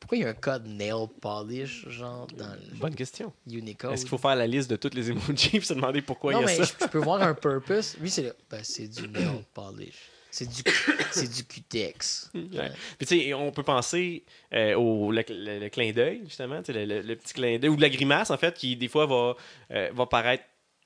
Pourquoi 0.00 0.18
il 0.18 0.22
y 0.22 0.24
a 0.24 0.30
un 0.30 0.34
code 0.34 0.66
nail 0.66 1.06
polish, 1.20 1.88
genre, 1.88 2.26
dans 2.36 2.48
le 2.52 2.76
Bonne 2.78 2.96
question. 2.96 3.32
Unicode? 3.48 3.92
Est-ce 3.92 4.00
qu'il 4.02 4.10
faut 4.10 4.18
faire 4.18 4.34
la 4.34 4.48
liste 4.48 4.68
de 4.68 4.74
toutes 4.76 4.94
les 4.94 5.10
emojis 5.10 5.50
et 5.56 5.60
se 5.60 5.74
demander 5.74 6.02
pourquoi 6.02 6.32
non, 6.32 6.40
il 6.40 6.42
y 6.42 6.44
a 6.44 6.58
mais 6.58 6.64
ça? 6.64 6.74
je, 6.80 6.86
peux 6.88 6.98
voir 6.98 7.22
un 7.22 7.34
purpose. 7.40 7.96
Lui, 8.00 8.10
c'est 8.10 8.22
le... 8.22 8.34
ben, 8.50 8.60
c'est 8.64 8.88
du 8.88 9.06
nail 9.08 9.44
polish. 9.54 9.94
C'est 10.32 10.48
du, 10.48 10.62
c'est 11.12 11.32
du 11.32 11.44
cutex. 11.44 12.32
Ouais. 12.34 12.72
Puis 12.98 13.06
tu 13.06 13.20
sais, 13.20 13.34
on 13.34 13.52
peut 13.52 13.62
penser 13.62 14.24
euh, 14.52 14.74
au 14.74 15.12
le, 15.12 15.22
le- 15.28 15.60
le 15.60 15.68
clin 15.68 15.92
d'œil, 15.92 16.22
justement, 16.24 16.60
le, 16.66 16.84
le- 16.84 17.02
le 17.02 17.14
petit 17.16 17.34
clin 17.34 17.56
d'œil, 17.60 17.70
ou 17.70 17.76
de 17.76 17.80
la 17.82 17.88
grimace, 17.88 18.32
en 18.32 18.36
fait, 18.36 18.52
qui 18.56 18.74
des 18.74 18.88
fois 18.88 19.06
va, 19.06 19.36
euh, 19.70 19.90
va 19.94 20.06
paraître 20.06 20.42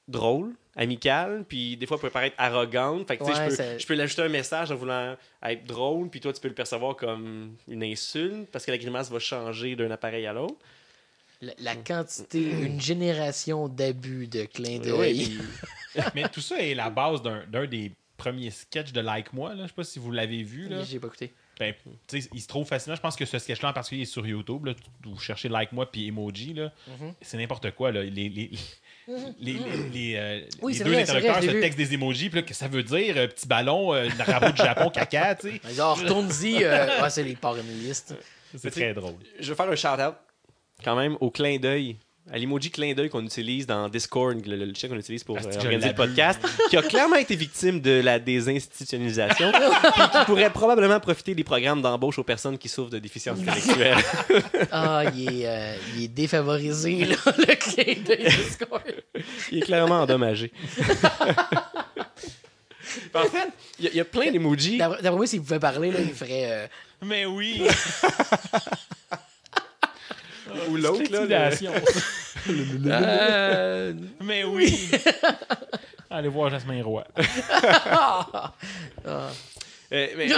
drôle, 0.09 0.55
amical, 0.77 1.45
puis 1.49 1.77
des 1.77 1.87
fois 1.87 2.01
peut 2.01 2.11
paraître 2.11 2.35
arrogante. 2.39 3.07
Fait 3.07 3.17
que 3.19 3.25
tu 3.25 3.33
sais, 3.33 3.39
Ouais, 3.39 3.51
je 3.51 3.57
peux, 3.57 3.79
je 3.79 3.87
peux 3.87 3.95
l'ajouter 3.95 4.23
un 4.23 4.29
message 4.29 4.71
en 4.73 4.75
voulant 4.77 5.17
être 5.43 5.65
drôle, 5.65 6.09
puis 6.09 6.21
toi, 6.21 6.33
tu 6.33 6.41
peux 6.41 6.49
le 6.49 6.55
percevoir 6.55 6.97
comme 6.97 7.55
une 7.69 7.83
insulte, 7.85 8.49
parce 8.51 8.65
que 8.65 8.71
la 8.71 8.79
grimace 8.79 9.11
va 9.11 9.19
changer 9.19 9.77
d'un 9.77 9.91
appareil 9.91 10.27
à 10.27 10.33
l'autre. 10.33 10.57
La, 11.41 11.53
la 11.59 11.77
quantité, 11.77 12.43
une 12.43 12.81
génération 12.81 13.69
d'abus 13.69 14.27
de 14.27 14.45
clin 14.45 14.81
d'œil. 14.81 15.39
Oui, 15.39 15.39
Mais 16.15 16.29
tout 16.29 16.41
ça 16.41 16.61
est 16.61 16.75
la 16.75 16.91
base 16.91 17.23
d'un 17.23 17.45
d'un 17.47 17.67
des 17.67 17.93
premiers 18.17 18.51
sketchs 18.51 18.91
de 18.93 19.01
Like 19.01 19.33
Moi. 19.33 19.55
Là. 19.55 19.63
Je 19.63 19.69
sais 19.69 19.75
pas 19.75 19.85
si 19.85 19.99
vous 20.01 20.11
l'avez 20.11 20.43
vu. 20.43 20.69
Là. 20.69 20.83
J'ai 20.83 20.99
pas 20.99 21.07
écouté. 21.07 21.33
Ben, 21.61 21.73
tu 22.09 22.21
sais, 22.21 22.29
il 22.33 22.41
se 22.41 22.49
trouve 22.49 22.67
facilement. 22.67 22.97
Je 22.97 23.01
pense 23.01 23.15
que 23.17 23.25
ce 23.25 23.39
sketch-là 23.39 23.71
en 23.71 23.73
particulier 23.73 24.03
est 24.03 24.07
sur 24.07 24.27
YouTube. 24.27 24.67
Là, 24.67 24.75
vous 25.05 25.19
cherchez 25.19 25.49
Like 25.49 25.71
Moi 25.73 25.91
puis 25.91 26.09
Emoji. 26.09 26.55
là. 26.55 26.73
Mhm. 26.89 27.15
C'est 27.21 27.37
n'importe 27.37 27.71
quoi. 27.73 27.93
Là. 27.93 28.03
Les, 28.03 28.29
les, 28.29 28.51
les, 29.41 29.57
les, 29.93 30.15
euh, 30.17 30.41
Oui, 30.63 30.75
les 30.75 30.79
deux 30.85 30.91
vrai, 30.93 31.05
vrai, 31.05 31.43
se 31.43 31.61
textent 31.61 31.79
des 31.79 31.95
emojis. 31.95 32.29
Puis 32.31 32.41
là, 32.41 32.47
que 32.47 32.55
ça 32.55 32.69
veut 32.69 32.83
dire? 32.83 33.17
euh, 33.17 33.27
petit 33.29 33.47
ballon, 33.47 33.95
euh, 33.95 34.09
Narabo 34.19 34.51
du 34.51 34.57
Japon, 34.63 34.91
caca, 34.91 35.35
tu 35.35 35.51
sais. 35.51 35.75
Genre, 35.75 35.99
retourne-y. 35.99 36.65
euh, 36.65 37.03
ouais, 37.03 37.11
c'est 37.11 37.23
les 37.23 37.37
paramélistes. 37.37 38.15
C'est 38.57 38.71
très 38.71 38.95
drôle. 38.95 39.15
Je 39.41 39.49
veux 39.49 39.55
faire 39.55 39.69
un 39.71 39.77
shout-out 39.77 40.15
quand 40.85 40.97
même 40.97 41.17
au 41.21 41.31
clin 41.31 41.59
d'œil, 41.59 41.97
à 42.31 42.39
l'emoji 42.39 42.71
clin 42.71 42.93
d'œil 42.95 43.09
qu'on 43.09 43.25
utilise 43.25 43.67
dans 43.67 43.89
Discord, 43.89 44.45
le, 44.47 44.57
logiciel 44.57 44.91
qu'on 44.91 44.99
utilise 44.99 45.25
pour 45.25 45.39
Ah, 45.39 45.47
euh, 45.47 45.57
organiser 45.57 45.89
le 45.89 45.95
podcast, 45.95 46.41
qui 46.69 46.77
a 46.77 46.83
clairement 46.83 47.17
été 47.17 47.35
victime 47.37 47.81
de 47.81 48.01
la 48.01 48.19
désinstitutionnalisation, 48.19 49.51
puis 49.95 50.03
qui 50.13 50.25
pourrait 50.27 50.51
probablement 50.51 51.01
profiter 51.01 51.35
des 51.35 51.45
programmes 51.45 51.81
d'embauche 51.83 52.19
aux 52.19 52.25
personnes 52.25 52.59
qui 52.59 52.69
souffrent 52.69 52.91
de 52.91 52.99
déficience 52.99 53.39
intellectuelle. 53.41 53.99
Ah, 54.71 55.05
il 55.15 55.43
est, 55.43 55.47
euh, 55.47 55.75
il 55.97 56.05
est 56.05 56.09
défavorisé, 56.09 57.05
là, 57.07 57.17
le 57.27 57.55
clin 57.55 57.95
d'œil 58.05 58.25
Discord. 58.25 58.83
Il 59.51 59.59
est 59.59 59.63
clairement 59.63 60.01
endommagé. 60.03 60.53
en 63.15 63.23
fait, 63.25 63.49
il 63.79 63.85
y, 63.85 63.89
a- 63.89 63.91
il 63.93 63.97
y 63.97 64.01
a 64.01 64.05
plein 64.05 64.31
d'emojis. 64.31 64.79
D'après 64.79 65.11
moi, 65.13 65.27
s'il 65.27 65.41
pouvait 65.41 65.59
parler, 65.59 65.91
là, 65.91 65.99
il 66.01 66.13
ferait. 66.13 66.51
euh, 66.51 66.67
Mais 67.03 67.25
oui! 67.27 67.63
Ou 70.71 70.77
l'autre, 70.77 71.11
là. 71.13 71.21
L'intimidation. 71.27 71.73
euh, 72.87 73.95
Mais 74.23 74.45
oui! 74.45 74.91
Allez 76.11 76.29
voir 76.29 76.51
Jasmin 76.51 76.83
Roy. 76.83 77.05
ah. 77.87 78.53
Euh, 79.91 80.07
mais 80.19 80.29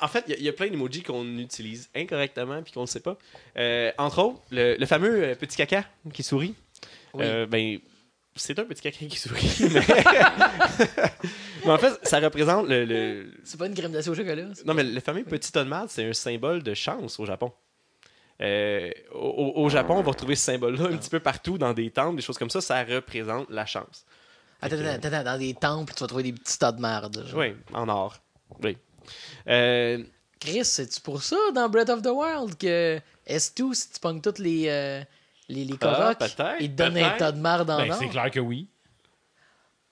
en, 0.00 0.06
fait, 0.06 0.22
il 0.28 0.30
y 0.30 0.34
a- 0.34 0.38
il 0.38 0.44
y, 0.44 0.48
a 0.48 0.52
plein 0.52 0.68
d'emojis 0.68 1.02
qu'on 1.02 1.24
utilise 1.38 1.90
incorrectement 1.96 2.62
puis 2.62 2.72
qu'on 2.72 2.82
ne 2.82 2.86
sait 2.86 3.00
pas. 3.00 3.18
Euh, 3.56 3.90
entre 3.98 4.20
autres, 4.22 4.40
le, 4.52 4.76
le 4.78 4.86
fameux 4.86 5.24
euh, 5.24 5.34
petit 5.34 5.56
caca 5.56 5.84
qui 6.12 6.22
sourit. 6.22 6.54
Oui. 7.14 7.24
Euh, 7.26 7.44
ben, 7.44 7.80
c'est 8.36 8.56
un 8.60 8.64
petit 8.66 8.82
caca 8.82 9.04
qui 9.06 9.18
sourit. 9.18 9.52
Mais, 9.72 9.80
Mais 11.64 11.72
en 11.72 11.78
fait, 11.78 11.92
ça 12.04 12.20
représente 12.20 12.68
le, 12.68 12.84
le- 12.84 13.32
C'est 13.42 13.58
pas 13.58 13.66
une 13.66 13.74
crème 13.74 13.90
glacée 13.90 14.10
au 14.10 14.14
chocolat? 14.14 14.44
Non, 14.64 14.74
mais 14.74 14.84
le 14.84 15.00
fameux 15.00 15.24
petit 15.24 15.50
marde, 15.64 15.88
c'est 15.90 16.08
un 16.08 16.12
symbole 16.12 16.62
de 16.62 16.74
chance 16.74 17.18
au 17.18 17.26
Japon. 17.26 17.52
Euh, 18.40 18.90
au, 19.12 19.52
au 19.56 19.68
Japon, 19.68 19.96
on 19.98 20.02
va 20.02 20.10
retrouver 20.12 20.34
ce 20.34 20.44
symbole-là 20.44 20.86
un 20.90 20.96
petit 20.96 21.10
peu 21.10 21.20
partout 21.20 21.58
dans 21.58 21.72
des 21.74 21.90
temples, 21.90 22.16
des 22.16 22.22
choses 22.22 22.38
comme 22.38 22.50
ça. 22.50 22.60
Ça 22.60 22.82
représente 22.84 23.50
la 23.50 23.66
chance. 23.66 24.04
Attends, 24.62 24.76
attends, 24.78 25.08
attends, 25.08 25.24
dans 25.24 25.38
des 25.38 25.54
temples, 25.54 25.92
tu 25.94 26.00
vas 26.00 26.06
trouver 26.06 26.22
des 26.24 26.32
petits 26.32 26.58
tas 26.58 26.72
de 26.72 26.80
merde. 26.80 27.24
genre. 27.26 27.38
Oui, 27.40 27.54
en 27.72 27.88
or. 27.88 28.16
Oui. 28.62 28.76
Euh, 29.48 30.02
Chris, 30.38 30.64
c'est-tu 30.64 31.00
pour 31.00 31.22
ça 31.22 31.36
dans 31.54 31.68
Breath 31.68 31.90
of 31.90 32.02
the 32.02 32.08
Wild 32.12 32.56
que 32.56 32.98
S2, 33.28 33.74
si 33.74 33.90
tu 33.92 34.00
pognes 34.00 34.20
toutes 34.20 34.38
les, 34.38 34.68
euh, 34.68 35.02
les, 35.48 35.64
les 35.64 35.74
Ah, 35.80 35.86
corocs, 35.94 36.18
peut-être, 36.18 36.56
il 36.60 36.70
te 36.70 36.76
donne 36.82 36.96
un 36.96 37.10
tas 37.16 37.32
de 37.32 37.40
merde 37.40 37.70
en 37.70 37.78
Ben, 37.78 37.90
or? 37.90 37.96
c'est 37.98 38.08
clair 38.08 38.30
que 38.30 38.40
oui. 38.40 38.68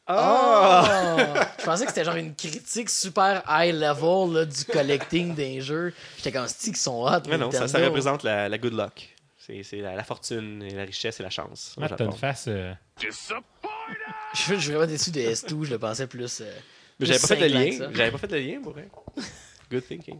Ah! 0.09 1.17
Oh! 1.19 1.39
Je 1.59 1.65
pensais 1.65 1.85
que 1.85 1.91
c'était 1.91 2.05
genre 2.05 2.17
une 2.17 2.35
critique 2.35 2.89
super 2.91 3.43
high 3.49 3.75
level 3.75 4.33
là, 4.35 4.45
du 4.47 4.65
collecting 4.65 5.35
des 5.35 5.61
jeux. 5.61 5.93
J'étais 6.17 6.33
comme 6.33 6.49
si 6.49 6.67
qu'ils 6.71 6.77
sont 6.77 7.05
hot. 7.05 7.21
Mais 7.29 7.37
non, 7.39 7.51
ça, 7.51 7.67
représente 7.79 8.23
la, 8.23 8.49
la 8.49 8.59
good 8.59 8.73
luck. 8.75 9.15
C'est 9.39 9.63
la, 9.81 9.95
la 9.95 10.05
fortune, 10.05 10.63
et 10.63 10.75
la 10.75 10.85
richesse 10.85 11.21
et 11.21 11.23
la 11.23 11.31
chance. 11.31 11.75
Matt, 11.79 11.95
t'as 11.97 12.05
une 12.05 12.13
face. 12.13 12.45
euh, 12.49 12.73
Je 13.01 13.11
suis 13.11 13.35
je 14.57 14.61
suis 14.61 14.73
vraiment 14.73 14.87
déçu 14.87 15.11
de 15.11 15.21
S2, 15.21 15.65
je 15.65 15.71
le 15.71 15.79
pensais 15.79 16.07
plus. 16.07 16.41
euh, 16.43 16.53
Mais 17.01 17.07
J'avais 17.07 17.19
pas 17.19 17.27
fait 17.29 17.37
le 17.37 17.47
lien. 17.49 17.89
J'avais 17.95 18.11
pas 18.11 18.19
fait 18.19 18.31
le 18.33 18.41
lien 18.41 18.61
pour 18.63 18.73
vrai. 18.73 18.89
Good 19.71 19.87
thinking. 19.87 20.19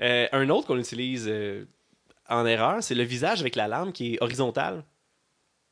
Euh, 0.00 0.26
un 0.32 0.48
autre 0.50 0.66
qu'on 0.66 0.78
utilise 0.78 1.26
euh, 1.28 1.66
en 2.28 2.44
erreur, 2.46 2.82
c'est 2.82 2.94
le 2.96 3.04
visage 3.04 3.40
avec 3.40 3.54
la 3.54 3.68
larme 3.68 3.92
qui 3.92 4.14
est 4.14 4.22
horizontale. 4.22 4.82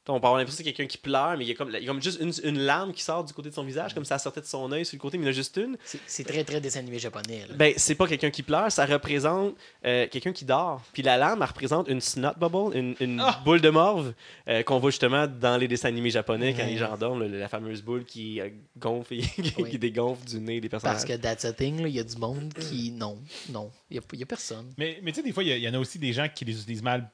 On 0.08 0.18
peut 0.18 0.26
avoir 0.26 0.38
l'impression 0.38 0.62
que 0.64 0.68
c'est 0.68 0.72
quelqu'un 0.74 0.88
qui 0.90 0.98
pleure, 0.98 1.36
mais 1.36 1.44
il 1.44 1.48
y 1.48 1.52
a 1.52 1.54
comme, 1.54 1.68
il 1.72 1.80
y 1.80 1.84
a 1.84 1.86
comme 1.86 2.02
juste 2.02 2.20
une, 2.20 2.32
une 2.42 2.58
larme 2.60 2.92
qui 2.92 3.02
sort 3.02 3.22
du 3.22 3.32
côté 3.32 3.50
de 3.50 3.54
son 3.54 3.62
visage, 3.62 3.94
comme 3.94 4.04
ça 4.06 4.18
sortait 4.18 4.40
de 4.40 4.46
son 4.46 4.72
œil 4.72 4.84
sur 4.84 4.96
le 4.96 5.00
côté, 5.00 5.18
mais 5.18 5.24
il 5.24 5.26
y 5.26 5.28
en 5.28 5.32
a 5.32 5.34
juste 5.34 5.56
une. 5.58 5.76
C'est 6.06 6.24
très 6.24 6.42
très 6.42 6.60
dessin 6.60 6.80
animé 6.80 6.98
japonais. 6.98 7.44
Là. 7.48 7.54
Ben, 7.54 7.74
c'est 7.76 7.94
pas 7.94 8.08
quelqu'un 8.08 8.30
qui 8.30 8.42
pleure, 8.42 8.72
ça 8.72 8.86
représente 8.86 9.54
euh, 9.84 10.08
quelqu'un 10.10 10.32
qui 10.32 10.44
dort. 10.46 10.82
Puis 10.94 11.02
la 11.02 11.16
larme, 11.16 11.42
elle 11.42 11.48
représente 11.48 11.86
une 11.88 12.00
snot 12.00 12.32
bubble, 12.38 12.76
une, 12.76 12.96
une 12.98 13.20
Ah! 13.20 13.40
boule 13.44 13.60
de 13.60 13.68
morve 13.70 14.14
euh, 14.48 14.62
qu'on 14.64 14.78
voit 14.80 14.90
justement 14.90 15.26
dans 15.28 15.56
les 15.58 15.68
dessins 15.68 15.88
animés 15.88 16.10
japonais 16.10 16.54
quand 16.54 16.66
les 16.66 16.78
gens 16.78 16.96
dorment, 16.96 17.26
la 17.26 17.48
fameuse 17.48 17.82
boule 17.82 18.04
qui 18.04 18.40
euh, 18.40 18.48
gonfle 18.78 19.14
et 19.14 19.20
qui, 19.42 19.52
Oui. 19.58 19.70
qui 19.70 19.78
dégonfle 19.78 20.24
du 20.26 20.40
nez 20.40 20.60
des 20.60 20.68
personnages. 20.70 20.96
Parce 20.96 21.04
que 21.04 21.16
that's 21.16 21.44
a 21.44 21.52
thing, 21.52 21.82
là, 21.82 21.88
il 21.88 21.94
y 21.94 22.00
a 22.00 22.04
du 22.04 22.16
monde 22.16 22.52
qui. 22.54 22.90
Non, 22.90 23.18
non. 23.50 23.70
Il 23.90 23.96
y 23.96 23.98
a, 23.98 24.02
il 24.14 24.18
y 24.18 24.22
a 24.22 24.26
personne. 24.26 24.72
Mais, 24.78 24.98
mais 25.02 25.12
tu 25.12 25.16
sais, 25.20 25.22
des 25.22 25.32
fois, 25.32 25.44
il 25.44 25.50
y 25.50 25.52
a- 25.52 25.56
il 25.56 25.62
y, 25.62 25.68
en 25.68 25.74
a 25.74 25.78
aussi 25.78 25.98
des 25.98 26.12
gens 26.14 26.26
qui 26.34 26.44
les 26.46 26.58
utilisent 26.58 26.82
mal 26.82 27.08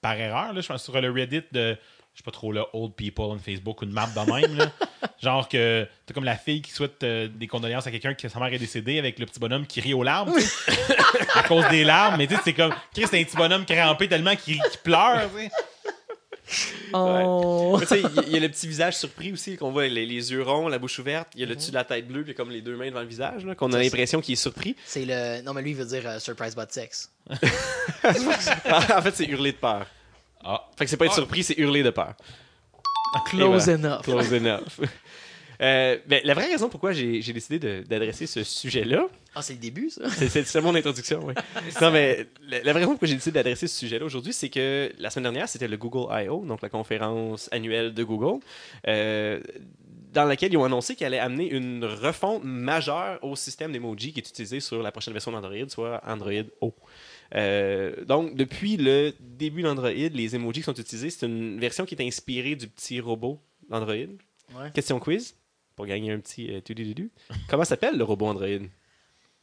par 0.00 0.14
erreur. 0.14 0.52
Là. 0.52 0.60
Je 0.60 0.68
pense 0.68 0.84
sur 0.84 0.98
le 1.00 1.10
Reddit 1.10 1.42
de, 1.52 1.76
je 2.18 2.22
sais 2.24 2.24
pas 2.24 2.32
trop, 2.32 2.50
là, 2.50 2.66
Old 2.72 2.94
People 2.94 3.26
on 3.26 3.38
Facebook 3.38 3.80
ou 3.80 3.84
une 3.84 3.92
map 3.92 4.08
de 4.08 4.32
même. 4.32 4.56
là. 4.56 4.72
Genre 5.22 5.48
que 5.48 5.86
t'as 6.04 6.12
comme 6.14 6.24
la 6.24 6.34
fille 6.34 6.62
qui 6.62 6.72
souhaite 6.72 7.04
euh, 7.04 7.28
des 7.28 7.46
condoléances 7.46 7.86
à 7.86 7.92
quelqu'un 7.92 8.14
que 8.14 8.28
sa 8.28 8.40
mère 8.40 8.52
est 8.52 8.58
décédée 8.58 8.98
avec 8.98 9.20
le 9.20 9.26
petit 9.26 9.38
bonhomme 9.38 9.68
qui 9.68 9.80
rit 9.80 9.94
aux 9.94 10.02
larmes. 10.02 10.36
sais. 10.36 10.74
à 11.36 11.44
cause 11.44 11.68
des 11.68 11.84
larmes. 11.84 12.16
Mais 12.18 12.26
tu 12.26 12.34
sais, 12.34 12.40
c'est 12.46 12.52
comme, 12.54 12.74
Chris, 12.92 13.04
c'est 13.08 13.20
un 13.20 13.22
petit 13.22 13.36
bonhomme 13.36 13.64
crampé 13.64 14.08
tellement 14.08 14.34
qu'il 14.34 14.60
pleure. 14.82 15.30
tu 15.30 15.42
sais. 15.44 15.50
Oh! 16.92 17.76
Mais 17.78 17.86
tu 17.86 17.94
sais, 17.94 18.02
il 18.26 18.30
y, 18.30 18.32
y 18.32 18.36
a 18.36 18.40
le 18.40 18.48
petit 18.48 18.66
visage 18.66 18.96
surpris 18.96 19.32
aussi, 19.32 19.56
qu'on 19.56 19.70
voit 19.70 19.86
les, 19.86 20.04
les 20.04 20.32
yeux 20.32 20.42
ronds, 20.42 20.66
la 20.66 20.80
bouche 20.80 20.98
ouverte, 20.98 21.28
il 21.36 21.42
y 21.42 21.44
a 21.44 21.46
le 21.46 21.54
dessus 21.54 21.70
de 21.70 21.76
la 21.76 21.84
tête 21.84 22.08
bleue, 22.08 22.24
puis 22.24 22.34
comme 22.34 22.50
les 22.50 22.62
deux 22.62 22.74
mains 22.74 22.88
devant 22.88 23.02
le 23.02 23.06
visage, 23.06 23.46
qu'on 23.56 23.72
a 23.72 23.78
l'impression 23.78 24.20
qu'il 24.20 24.32
est 24.32 24.36
surpris. 24.36 24.74
C'est 24.84 25.04
le. 25.04 25.42
Non, 25.42 25.54
mais 25.54 25.62
lui, 25.62 25.70
il 25.70 25.76
veut 25.76 25.84
dire 25.84 26.02
euh, 26.04 26.18
surprise 26.18 26.56
but 26.56 26.72
sex. 26.72 27.12
en 27.30 29.02
fait, 29.02 29.14
c'est 29.14 29.26
hurler 29.26 29.52
de 29.52 29.58
peur. 29.58 29.86
Ah. 30.50 30.68
Fait 30.76 30.84
que 30.84 30.90
c'est 30.90 30.96
pas 30.96 31.04
être 31.04 31.12
Ah. 31.12 31.16
surpris, 31.16 31.42
c'est 31.44 31.58
hurler 31.58 31.82
de 31.82 31.90
peur. 31.90 32.14
Close 33.26 33.68
Et 33.68 33.76
voilà. 33.76 33.96
enough. 33.96 34.02
Close 34.04 34.32
enough. 34.32 34.80
Euh, 35.60 35.98
ben, 36.06 36.20
la 36.22 36.34
vraie 36.34 36.46
raison 36.46 36.68
pourquoi 36.68 36.92
j'ai 36.92 37.20
décidé 37.32 37.58
d'adresser 37.82 38.28
ce 38.28 38.44
sujet-là, 38.44 39.08
Ah, 39.34 39.42
c'est 39.42 39.54
le 39.54 39.58
début, 39.58 39.90
ça? 39.90 40.08
c'est- 40.08 40.60
mon 40.60 40.72
introduction, 40.72 41.18
oui. 41.26 41.34
Non, 41.82 41.90
mais 41.90 42.28
la, 42.46 42.62
la 42.62 42.70
vraie 42.72 42.82
raison 42.82 42.92
pourquoi 42.92 43.08
j'ai 43.08 43.16
décidé 43.16 43.34
d'adresser 43.34 43.66
ce 43.66 43.76
sujet-là 43.76 44.04
aujourd'hui, 44.04 44.32
c'est 44.32 44.50
que 44.50 44.92
la 45.00 45.10
semaine 45.10 45.24
dernière, 45.24 45.48
c'était 45.48 45.66
le 45.66 45.76
Google 45.76 46.06
I.O., 46.12 46.44
donc 46.46 46.62
la 46.62 46.68
conférence 46.68 47.48
annuelle 47.50 47.92
de 47.92 48.04
Google, 48.04 48.38
euh, 48.86 49.40
dans 50.12 50.26
laquelle 50.26 50.52
ils 50.52 50.56
ont 50.58 50.64
annoncé 50.64 50.94
qu'ils 50.94 51.08
allaient 51.08 51.18
amener 51.18 51.50
une 51.50 51.84
refonte 51.84 52.44
majeure 52.44 53.18
au 53.22 53.34
système 53.34 53.72
d'emoji 53.72 54.12
qui 54.12 54.20
est 54.20 54.28
utilisé 54.28 54.60
sur 54.60 54.80
la 54.80 54.92
prochaine 54.92 55.12
version 55.12 55.32
d'Android, 55.32 55.68
soit 55.68 56.00
Android 56.06 56.30
O. 56.60 56.72
Euh, 57.34 58.04
donc, 58.04 58.34
depuis 58.34 58.76
le 58.76 59.12
début 59.20 59.62
d'Android, 59.62 59.90
les 59.90 60.34
emojis 60.34 60.60
qui 60.60 60.64
sont 60.64 60.74
utilisés, 60.74 61.10
c'est 61.10 61.26
une 61.26 61.60
version 61.60 61.84
qui 61.84 61.94
est 61.94 62.06
inspirée 62.06 62.56
du 62.56 62.68
petit 62.68 63.00
robot 63.00 63.40
d'Android. 63.68 63.94
Ouais. 63.94 64.70
Question 64.74 64.98
quiz, 64.98 65.34
pour 65.76 65.86
gagner 65.86 66.12
un 66.12 66.20
petit 66.20 66.54
euh, 66.54 66.60
tudu-dudu. 66.60 67.10
Comment 67.48 67.64
s'appelle 67.64 67.96
le 67.98 68.04
robot 68.04 68.26
Android? 68.26 68.66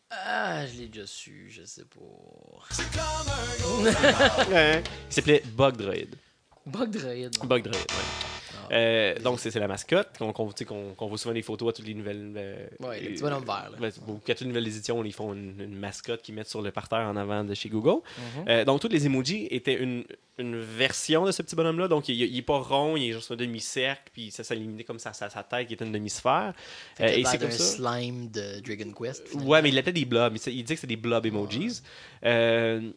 Ah, 0.10 0.66
je 0.68 0.80
l'ai 0.80 0.88
déjà 0.88 1.06
su, 1.07 1.48
je 1.49 1.64
sais 1.64 1.86
pas. 1.86 1.99
Ouais. 4.49 4.82
Il 5.10 5.14
s'appelait 5.14 5.44
Bugdroid. 5.56 5.94
Bug 6.66 6.90
Droid. 6.90 7.32
Bugdroid, 7.48 7.78
ouais. 7.78 8.25
Euh, 8.72 9.18
donc, 9.20 9.40
c'est 9.40 9.54
la 9.60 9.68
mascotte 9.68 10.10
qu'on 10.18 10.34
qu'on- 10.34 10.52
qu'on 10.96 11.08
voit 11.08 11.18
souvent 11.18 11.34
des 11.34 11.42
photos 11.42 11.70
à 11.70 11.74
toutes 11.74 11.88
les 11.88 11.94
nouvelles. 11.94 12.34
euh, 12.36 12.68
Ouais, 12.80 13.00
le 13.02 13.08
euh, 13.08 13.12
petit 13.14 13.22
bonhomme 13.22 13.46
vert, 13.46 13.70
là. 13.72 13.78
ben, 13.80 13.92
c'est 13.92 14.04
beau. 14.04 14.20
Qu'à 14.26 14.34
toutes 14.34 14.42
les 14.42 14.48
nouvelles 14.48 14.68
éditions, 14.68 15.04
ils 15.04 15.14
font 15.14 15.34
une, 15.34 15.60
une 15.60 15.76
mascotte 15.78 16.22
qu'ils 16.22 16.36
mettent 16.36 16.50
sur 16.50 16.62
le 16.62 16.72
parterre 16.72 17.08
en 17.08 17.16
avant 17.16 17.44
de 17.44 17.54
chez 17.54 17.70
Google. 17.70 18.02
Mhm. 18.18 18.46
Euh, 18.50 18.66
donc, 18.66 18.82
tous 18.82 18.88
les 18.90 19.06
emojis 19.06 19.48
étaient 19.52 19.76
une, 19.76 20.04
une 20.38 20.60
version 20.60 21.26
de 21.26 21.32
ce 21.32 21.42
petit 21.42 21.56
bonhomme-là. 21.56 21.88
Donc, 21.88 22.10
il, 22.10 22.16
il 22.22 22.38
est 22.38 22.42
pas 22.42 22.60
rond, 22.60 22.96
il 22.98 23.10
est 23.10 23.14
juste 23.14 23.32
un 23.32 23.36
demi-cercle, 23.36 24.10
puis 24.14 24.32
ça 24.32 24.44
s'éliminé 24.44 24.84
comme 24.84 25.00
ça, 25.00 25.14
sa, 25.14 25.30
sa 25.30 25.44
tête 25.44 25.68
qui 25.68 25.74
est 25.74 25.82
une 25.82 25.92
demi-sphère. 25.92 26.54
Euh, 27.00 27.08
et 27.08 27.24
c'est 27.26 27.38
comme 27.38 27.50
d'un 27.50 27.56
ça. 27.56 27.78
slime 27.98 28.30
de 28.32 28.60
Dragon 28.62 28.92
Quest. 28.92 29.28
finalement. 29.28 29.50
Ouais, 29.52 29.62
mais 29.62 29.70
il 29.70 29.78
appelait 29.78 29.94
des 29.94 30.06
blobs. 30.06 30.36
Il, 30.48 30.54
il 30.54 30.64
dit 30.64 30.74
que 30.74 30.80
c'est 30.80 30.88
des 30.88 30.96
blob 30.98 31.26
emojis. 31.26 31.82
Euh, 32.26 32.92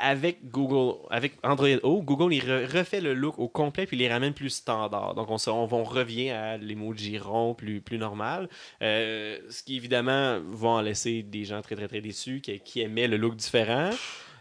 avec 0.00 0.50
Google, 0.50 0.98
avec 1.10 1.34
Android 1.42 1.68
O, 1.82 2.02
Google 2.02 2.32
il 2.34 2.42
re- 2.42 2.66
refait 2.78 3.00
le 3.00 3.14
look 3.14 3.38
au 3.38 3.48
complet 3.48 3.86
puis 3.86 3.96
il 3.96 4.00
les 4.00 4.08
ramène 4.08 4.32
plus 4.32 4.50
standard. 4.50 5.14
Donc 5.14 5.30
on, 5.30 5.38
se- 5.38 5.50
on, 5.50 5.68
on 5.72 5.84
revient 5.84 6.30
à 6.30 6.56
l'emoji 6.56 7.18
rond 7.18 7.54
plus, 7.54 7.80
plus 7.80 7.98
normal. 7.98 8.48
Euh, 8.82 9.38
ce 9.50 9.62
qui 9.62 9.76
évidemment 9.76 10.40
va 10.52 10.68
en 10.68 10.80
laisser 10.80 11.22
des 11.22 11.44
gens 11.44 11.60
très 11.62 11.76
très 11.76 11.88
très 11.88 12.00
déçus 12.00 12.40
qui, 12.40 12.58
qui 12.60 12.80
aimaient 12.80 13.08
le 13.08 13.16
look 13.16 13.36
différent. 13.36 13.90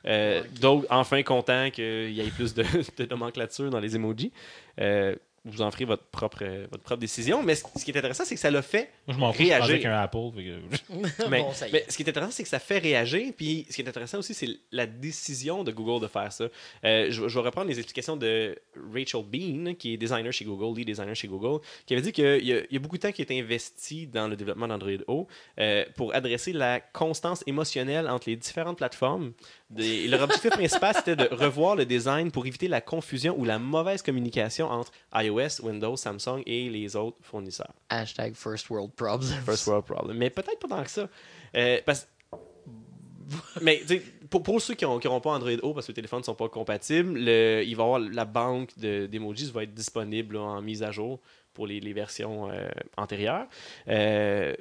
Euh, 0.05 0.43
D'autres 0.59 0.87
enfin 0.89 1.23
contents 1.23 1.69
qu'il 1.71 2.11
y 2.11 2.19
ait 2.19 2.29
plus 2.31 2.53
de, 2.53 2.63
de 2.97 3.05
nomenclature 3.09 3.69
dans 3.69 3.79
les 3.79 3.95
emojis. 3.95 4.31
Euh, 4.79 5.15
vous 5.45 5.61
en 5.61 5.69
ferez 5.71 5.83
votre 5.85 6.03
propre, 6.05 6.39
euh, 6.43 6.67
votre 6.71 6.83
propre 6.83 7.01
décision. 7.01 7.43
Mais 7.43 7.55
ce, 7.55 7.63
ce 7.77 7.83
qui 7.83 7.91
est 7.91 7.97
intéressant, 7.97 8.23
c'est 8.23 8.35
que 8.35 8.39
ça 8.41 8.49
l'a 8.49 8.61
fait 8.61 8.89
Moi, 9.07 9.15
je 9.15 9.19
m'en 9.19 9.33
fous, 9.33 9.43
je 9.43 9.47
réagir. 9.49 9.67
pensais 9.67 9.79
qu'un 9.81 9.99
Apple. 9.99 10.17
que- 10.35 11.27
mais, 11.29 11.41
Bon, 11.41 11.51
mais 11.71 11.85
ce 11.89 11.97
qui 11.97 12.03
est 12.03 12.09
intéressant, 12.09 12.31
c'est 12.31 12.43
que 12.43 12.49
ça 12.49 12.59
fait 12.59 12.77
réagir. 12.77 13.33
Puis 13.35 13.65
ce 13.69 13.75
qui 13.75 13.81
est 13.81 13.87
intéressant 13.89 14.19
aussi, 14.19 14.33
c'est 14.33 14.47
la 14.71 14.85
décision 14.85 15.63
de 15.65 15.71
Google 15.71 16.01
de 16.01 16.07
faire 16.07 16.31
ça. 16.31 16.45
Euh, 16.85 17.07
je, 17.09 17.27
je 17.27 17.39
vais 17.39 17.45
reprendre 17.45 17.67
les 17.67 17.77
explications 17.77 18.15
de 18.15 18.57
Rachel 18.93 19.23
Bean, 19.23 19.73
qui 19.75 19.93
est 19.93 19.97
designer 19.97 20.31
chez 20.31 20.45
Google, 20.45 20.77
lead 20.77 20.87
designer 20.87 21.15
chez 21.15 21.27
Google, 21.27 21.59
qui 21.85 21.93
avait 21.93 22.03
dit 22.03 22.11
qu'il 22.13 22.43
y, 22.43 22.49
y 22.73 22.75
a 22.77 22.79
beaucoup 22.79 22.97
de 22.97 23.01
temps 23.01 23.11
qui 23.11 23.21
est 23.21 23.31
investi 23.31 24.07
dans 24.07 24.27
le 24.27 24.35
développement 24.37 24.67
d'Android 24.67 24.91
O 25.07 25.27
euh, 25.59 25.83
pour 25.97 26.15
adresser 26.15 26.53
la 26.53 26.79
constance 26.79 27.43
émotionnelle 27.47 28.07
entre 28.07 28.29
les 28.29 28.35
différentes 28.37 28.77
plateformes. 28.77 29.33
Des- 29.75 30.07
leur 30.07 30.21
objectif 30.21 30.49
principal, 30.61 30.93
c'était 30.95 31.15
de 31.15 31.27
revoir 31.33 31.75
le 31.75 31.85
design 31.85 32.31
pour 32.31 32.45
éviter 32.45 32.67
la 32.67 32.81
confusion 32.81 33.35
ou 33.37 33.45
la 33.45 33.59
mauvaise 33.59 34.01
communication 34.01 34.67
entre 34.69 34.91
iOS, 35.15 35.61
Windows, 35.63 35.95
Samsung 35.95 36.41
et 36.45 36.69
les 36.69 36.95
autres 36.95 37.17
fournisseurs. 37.21 37.73
Hashtag 37.89 38.33
first 38.35 38.69
world 38.69 38.91
problems. 38.95 39.31
First 39.45 39.67
world 39.67 39.85
problem. 39.85 40.17
Mais 40.17 40.29
peut-être 40.29 40.59
pas 40.59 40.67
tant 40.67 40.83
que 40.83 40.89
ça. 40.89 41.07
Euh, 41.55 41.79
parce... 41.85 42.07
Mais 43.61 43.81
pour, 44.29 44.43
pour 44.43 44.61
ceux 44.61 44.73
qui 44.75 44.83
n'auront 44.85 45.21
pas 45.21 45.31
Android 45.31 45.51
O 45.63 45.73
parce 45.73 45.85
que 45.87 45.91
les 45.91 45.95
téléphones 45.95 46.19
ne 46.19 46.25
sont 46.25 46.35
pas 46.35 46.49
compatibles, 46.49 47.17
le- 47.17 47.63
il 47.65 47.75
va 47.75 47.83
y 47.83 47.85
avoir 47.85 47.99
la 47.99 48.25
banque 48.25 48.77
de- 48.77 49.05
d'emojis 49.07 49.51
va 49.51 49.63
être 49.63 49.73
disponible 49.73 50.35
là, 50.35 50.41
en 50.41 50.61
mise 50.61 50.83
à 50.83 50.91
jour 50.91 51.19
pour 51.53 51.67
les, 51.67 51.79
les 51.79 51.93
versions 51.93 52.49
euh, 52.51 52.67
antérieures. 52.97 53.47
Euh, 53.87 54.53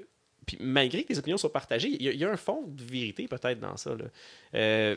puis 0.46 0.56
malgré 0.60 1.04
que 1.04 1.10
les 1.12 1.18
opinions 1.18 1.36
soient 1.38 1.52
partagées, 1.52 1.88
il 1.88 2.02
y, 2.02 2.08
a- 2.08 2.12
il 2.12 2.18
y 2.18 2.24
a 2.24 2.30
un 2.30 2.36
fond 2.36 2.64
de 2.66 2.82
vérité 2.84 3.28
peut-être 3.28 3.60
dans 3.60 3.76
ça. 3.76 3.90
là. 3.94 4.04
Euh, 4.54 4.96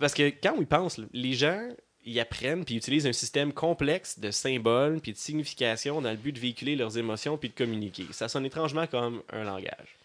parce 0.00 0.14
que 0.14 0.28
quand 0.42 0.54
on 0.58 0.62
y 0.62 0.66
pense, 0.66 0.98
là, 0.98 1.06
les 1.12 1.34
gens 1.34 1.68
ils 2.08 2.20
apprennent 2.20 2.64
puis 2.64 2.76
utilisent 2.76 3.06
un 3.08 3.12
système 3.12 3.52
complexe 3.52 4.20
de 4.20 4.30
symboles 4.30 5.00
puis 5.00 5.12
de 5.12 5.16
significations 5.16 6.00
dans 6.00 6.10
le 6.12 6.16
but 6.16 6.30
de 6.32 6.38
véhiculer 6.38 6.76
leurs 6.76 6.96
émotions 6.98 7.36
puis 7.36 7.48
de 7.48 7.54
communiquer. 7.54 8.04
Ça 8.12 8.28
sonne 8.28 8.46
étrangement 8.46 8.86
comme 8.86 9.22
un 9.32 9.42
langage. 9.42 9.96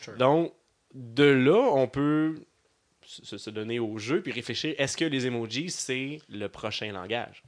Sure. 0.00 0.16
Donc, 0.16 0.54
de 0.94 1.24
là, 1.24 1.70
on 1.74 1.86
peut 1.86 2.36
se, 3.04 3.36
se 3.36 3.50
donner 3.50 3.78
au 3.78 3.98
jeu 3.98 4.22
puis 4.22 4.32
réfléchir 4.32 4.74
est-ce 4.78 4.96
que 4.96 5.04
les 5.04 5.26
emojis, 5.26 5.68
c'est 5.70 6.18
le 6.30 6.48
prochain 6.48 6.92
langage? 6.92 7.42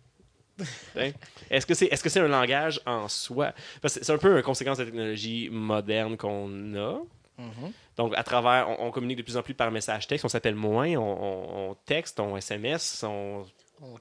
Est-ce 1.51 1.67
que 1.67 1.75
c'est 1.75 1.87
est 1.87 1.95
-ce 2.05 2.09
c'est 2.09 2.21
un 2.21 2.29
langage 2.29 2.81
en 2.87 3.09
soi? 3.09 3.53
C'est 3.87 4.11
un 4.11 4.19
peu 4.19 4.37
une 4.37 4.43
conséquence 4.43 4.79
de 4.79 4.85
la 4.85 4.91
technologie 4.91 5.49
moderne 5.51 6.17
qu'on 6.17 6.75
a. 6.75 7.01
Mhm. 7.39 7.73
Donc, 7.97 8.13
à 8.17 8.23
travers, 8.23 8.69
on, 8.69 8.87
on 8.89 8.91
communique 8.91 9.19
de 9.19 9.23
plus 9.23 9.37
en 9.37 9.43
plus 9.43 9.55
par 9.55 9.71
message 9.71 10.07
texte, 10.07 10.25
on 10.25 10.29
s'appelle 10.29 10.55
moins, 10.55 10.89
on, 10.97 11.01
on- 11.23 11.71
on 11.71 11.75
texte, 11.87 12.21
on 12.21 12.37
SMS, 12.37 13.03
on 13.07 13.45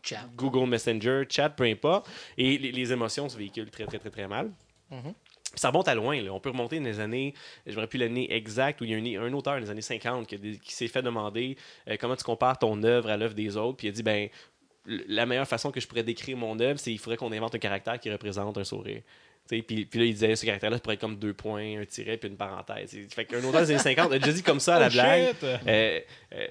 chat. 0.04 0.26
Google 0.36 0.68
Messenger, 0.70 1.24
chat, 1.30 1.50
peu 1.50 1.64
importe. 1.64 2.10
Et 2.38 2.58
les, 2.58 2.72
les 2.72 2.92
émotions 2.92 3.30
se 3.30 3.38
véhiculent 3.38 3.72
très, 3.72 3.86
très, 3.86 3.98
très, 4.00 4.10
très 4.10 4.28
mal. 4.28 4.52
Mhm. 4.92 5.14
Puis 5.52 5.60
Ça 5.60 5.70
remonte 5.70 5.88
à 5.88 5.96
loin. 5.96 6.22
là. 6.22 6.32
On 6.32 6.40
peut 6.40 6.50
remonter 6.52 6.78
dans 6.80 6.86
les 6.86 7.00
années, 7.00 7.34
je 7.66 7.80
ne 7.80 7.86
plus 7.88 7.98
l'année 7.98 8.32
exacte, 8.32 8.82
où 8.82 8.84
il 8.84 8.92
y 8.92 9.16
a 9.18 9.22
un, 9.22 9.26
un 9.26 9.34
auteur 9.34 9.60
des 9.60 9.70
années 9.72 9.82
50 9.82 10.28
qui, 10.28 10.60
s'est 10.74 10.88
fait 10.88 11.02
demander 11.02 11.58
euh, 11.88 11.98
comment 12.00 12.16
tu 12.16 12.24
compares 12.24 12.60
ton 12.60 12.84
œuvre 12.84 13.10
à 13.10 13.18
l'œuvre 13.18 13.34
des 13.34 13.58
autres. 13.58 13.78
Puis 13.78 13.88
il 13.88 13.90
a 13.90 13.94
dit, 13.94 14.04
ben, 14.04 14.30
la 15.08 15.26
meilleure 15.26 15.48
façon 15.48 15.72
que 15.72 15.80
je 15.80 15.88
pourrais 15.88 16.04
décrire 16.04 16.38
mon 16.38 16.60
œuvre, 16.60 16.80
c'est 16.80 16.92
qu'il 16.92 17.00
faudrait 17.00 17.18
qu'on 17.18 17.32
invente 17.32 17.56
un 17.56 17.60
caractère 17.60 18.00
qui 18.00 18.12
représente 18.12 18.58
un 18.58 18.64
sourire. 18.64 19.02
Puis, 19.48 19.64
puis 19.64 20.00
là, 20.00 20.06
il 20.06 20.14
disait, 20.14 20.36
ce 20.36 20.46
caractère-là 20.46 20.78
pourrait 20.80 20.94
être 20.96 21.02
comme 21.02 21.18
deux 21.18 21.34
points, 21.34 21.80
un 21.82 21.86
tiret, 21.86 22.18
puis 22.18 22.30
une 22.30 22.38
parenthèse. 22.38 22.96
Fait 23.10 23.26
qu'un 23.26 23.44
auteur 23.44 23.62
des 23.62 23.72
années 23.72 23.80
50 23.80 24.12
a 24.14 24.20
déjà 24.20 24.32
dit 24.32 24.44
comme 24.44 24.60
ça 24.60 24.76
à 24.76 24.80
la 24.80 24.88
Oh, 24.88 24.92
blague. 24.92 25.36
Euh, 25.44 26.00
euh, 26.34 26.48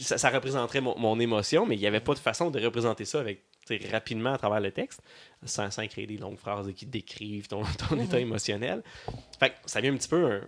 ça, 0.00 0.18
ça 0.18 0.30
représenterait 0.30 0.80
mon, 0.80 0.98
mon 0.98 1.20
émotion, 1.20 1.66
mais 1.66 1.76
il 1.76 1.80
n'y 1.80 1.86
avait 1.86 2.00
pas 2.00 2.14
de 2.14 2.18
façon 2.18 2.50
de 2.50 2.60
représenter 2.60 3.04
ça 3.04 3.20
avec 3.20 3.42
rapidement 3.90 4.34
à 4.34 4.38
travers 4.38 4.60
le 4.60 4.72
texte, 4.72 5.00
sans, 5.44 5.70
sans 5.70 5.86
créer 5.86 6.06
des 6.06 6.16
longues 6.18 6.36
phrases 6.36 6.70
qui 6.74 6.84
décrivent 6.84 7.46
ton, 7.46 7.62
ton 7.88 7.98
état 8.00 8.18
émotionnel. 8.18 8.82
Fait 9.38 9.50
que 9.50 9.54
ça 9.66 9.80
vient 9.80 9.92
un 9.92 9.96
petit 9.96 10.08
peu 10.08 10.24
un- 10.32 10.40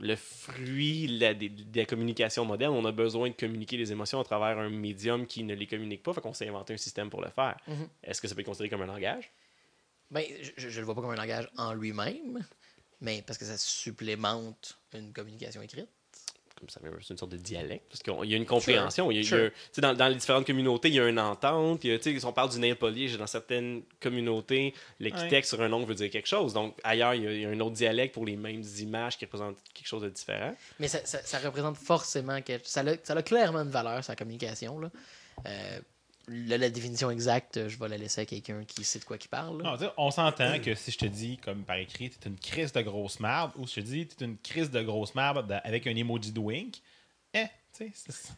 le 0.00 0.14
fruit 0.16 1.06
la- 1.08 1.34
de 1.34 1.50
la 1.74 1.84
communication 1.84 2.44
moderne. 2.44 2.74
On 2.74 2.84
a 2.84 2.92
besoin 2.92 3.28
de 3.30 3.34
communiquer 3.34 3.76
les 3.76 3.90
émotions 3.92 4.20
à 4.20 4.24
travers 4.24 4.58
un 4.58 4.68
médium 4.70 5.26
qui 5.26 5.42
ne 5.42 5.54
les 5.54 5.66
communique 5.66 6.02
pas, 6.02 6.12
fait 6.12 6.20
qu'on 6.20 6.32
s'est 6.34 6.48
inventé 6.48 6.74
un 6.74 6.76
système 6.78 7.10
pour 7.10 7.20
le 7.20 7.30
faire. 7.30 7.56
Mhm. 7.66 7.88
Est-ce 8.04 8.20
que 8.20 8.28
ça 8.28 8.34
peut 8.34 8.40
être 8.42 8.46
considéré 8.46 8.68
comme 8.70 8.82
un 8.82 8.86
langage? 8.86 9.30
Ben, 10.10 10.24
je, 10.56 10.68
je 10.68 10.80
le 10.80 10.86
vois 10.86 10.94
pas 10.94 11.00
comme 11.02 11.10
un 11.10 11.16
langage 11.16 11.48
en 11.56 11.74
lui-même, 11.74 12.46
mais 13.00 13.22
parce 13.26 13.38
que 13.38 13.44
ça 13.44 13.58
supplémente 13.58 14.78
une 14.94 15.12
communication 15.12 15.60
écrite. 15.62 15.88
Comme 16.58 16.68
ça, 16.68 16.80
c'est 17.00 17.10
une 17.14 17.18
sorte 17.18 17.30
de 17.32 17.36
dialecte, 17.36 17.84
parce 17.88 18.02
qu'il 18.02 18.30
y 18.30 18.34
a 18.34 18.36
une 18.36 18.44
compréhension. 18.46 19.10
Il 19.10 19.16
y 19.16 19.18
a- 19.20 19.22
il 19.46 19.52
y 19.78 19.80
dans, 19.80 19.94
dans 19.94 20.08
les 20.08 20.14
différentes 20.16 20.46
communautés, 20.46 20.88
il 20.88 20.94
y 20.94 21.00
a 21.00 21.08
une 21.08 21.18
entente. 21.20 21.84
il 21.84 21.90
y 21.90 21.94
a, 21.94 22.00
si 22.02 22.24
on 22.24 22.32
parle 22.32 22.50
du 22.50 22.58
nail 22.58 22.74
polish, 22.74 23.16
dans 23.16 23.26
certaines 23.26 23.82
communautés, 24.00 24.74
l'équitec 25.00 25.44
sur 25.44 25.60
un 25.62 25.72
ongle 25.72 25.86
veut 25.86 25.94
dire 25.94 26.10
quelque 26.10 26.26
chose. 26.28 26.52
Donc, 26.52 26.76
ailleurs, 26.84 27.14
il 27.14 27.22
y, 27.22 27.26
a, 27.26 27.32
il 27.32 27.40
y 27.42 27.44
a 27.44 27.48
un 27.50 27.60
autre 27.60 27.74
dialecte 27.76 28.14
pour 28.14 28.26
les 28.26 28.36
mêmes 28.36 28.62
images 28.80 29.16
qui 29.16 29.24
représentent 29.24 29.58
quelque 29.72 29.86
chose 29.86 30.02
de 30.02 30.08
différent. 30.10 30.54
Mais 30.80 30.88
ça, 30.88 30.98
ça- 31.04 31.22
ça 31.22 31.38
représente 31.38 31.76
forcément 31.76 32.40
quelque 32.42 32.66
ça 32.68 32.80
a, 32.80 32.94
ça 33.02 33.14
a 33.14 33.22
clairement 33.22 33.60
une 33.60 33.70
valeur, 33.70 34.02
sa 34.02 34.16
communication. 34.16 34.78
Là. 34.80 34.90
Euh, 35.46 35.78
là, 36.28 36.58
la 36.58 36.70
définition 36.70 37.10
exacte, 37.10 37.68
je 37.68 37.78
vais 37.78 37.88
la 37.88 37.96
laisser 37.98 38.20
à 38.22 38.26
quelqu'un 38.26 38.64
qui 38.64 38.84
sait 38.84 38.98
de 38.98 39.04
quoi 39.04 39.16
il 39.20 39.28
parle. 39.28 39.62
Non, 39.62 39.76
tu 39.76 39.84
sais, 39.84 39.90
on 39.96 40.10
s'entend 40.10 40.58
que 40.60 40.74
si 40.74 40.90
je 40.90 40.98
te 40.98 41.06
dis, 41.06 41.38
comme 41.38 41.64
par 41.64 41.76
écrit, 41.76 42.10
t'es 42.10 42.28
une 42.28 42.38
crise 42.38 42.72
de 42.72 42.80
grosse 42.82 43.20
merde, 43.20 43.52
ou 43.56 43.66
si 43.66 43.76
je 43.76 43.80
te 43.80 43.86
dis, 43.90 44.06
t'es 44.06 44.24
une 44.24 44.38
crise 44.38 44.70
de 44.70 44.82
grosse 44.82 45.14
merde 45.14 45.46
de- 45.48 45.54
avec 45.64 45.86
un 45.86 45.96
emoji 45.96 46.32
de 46.32 46.38
wink, 46.40 46.76
eh, 47.34 47.44
tu 47.76 47.84
sais, 47.86 47.92
c'est- 47.94 48.32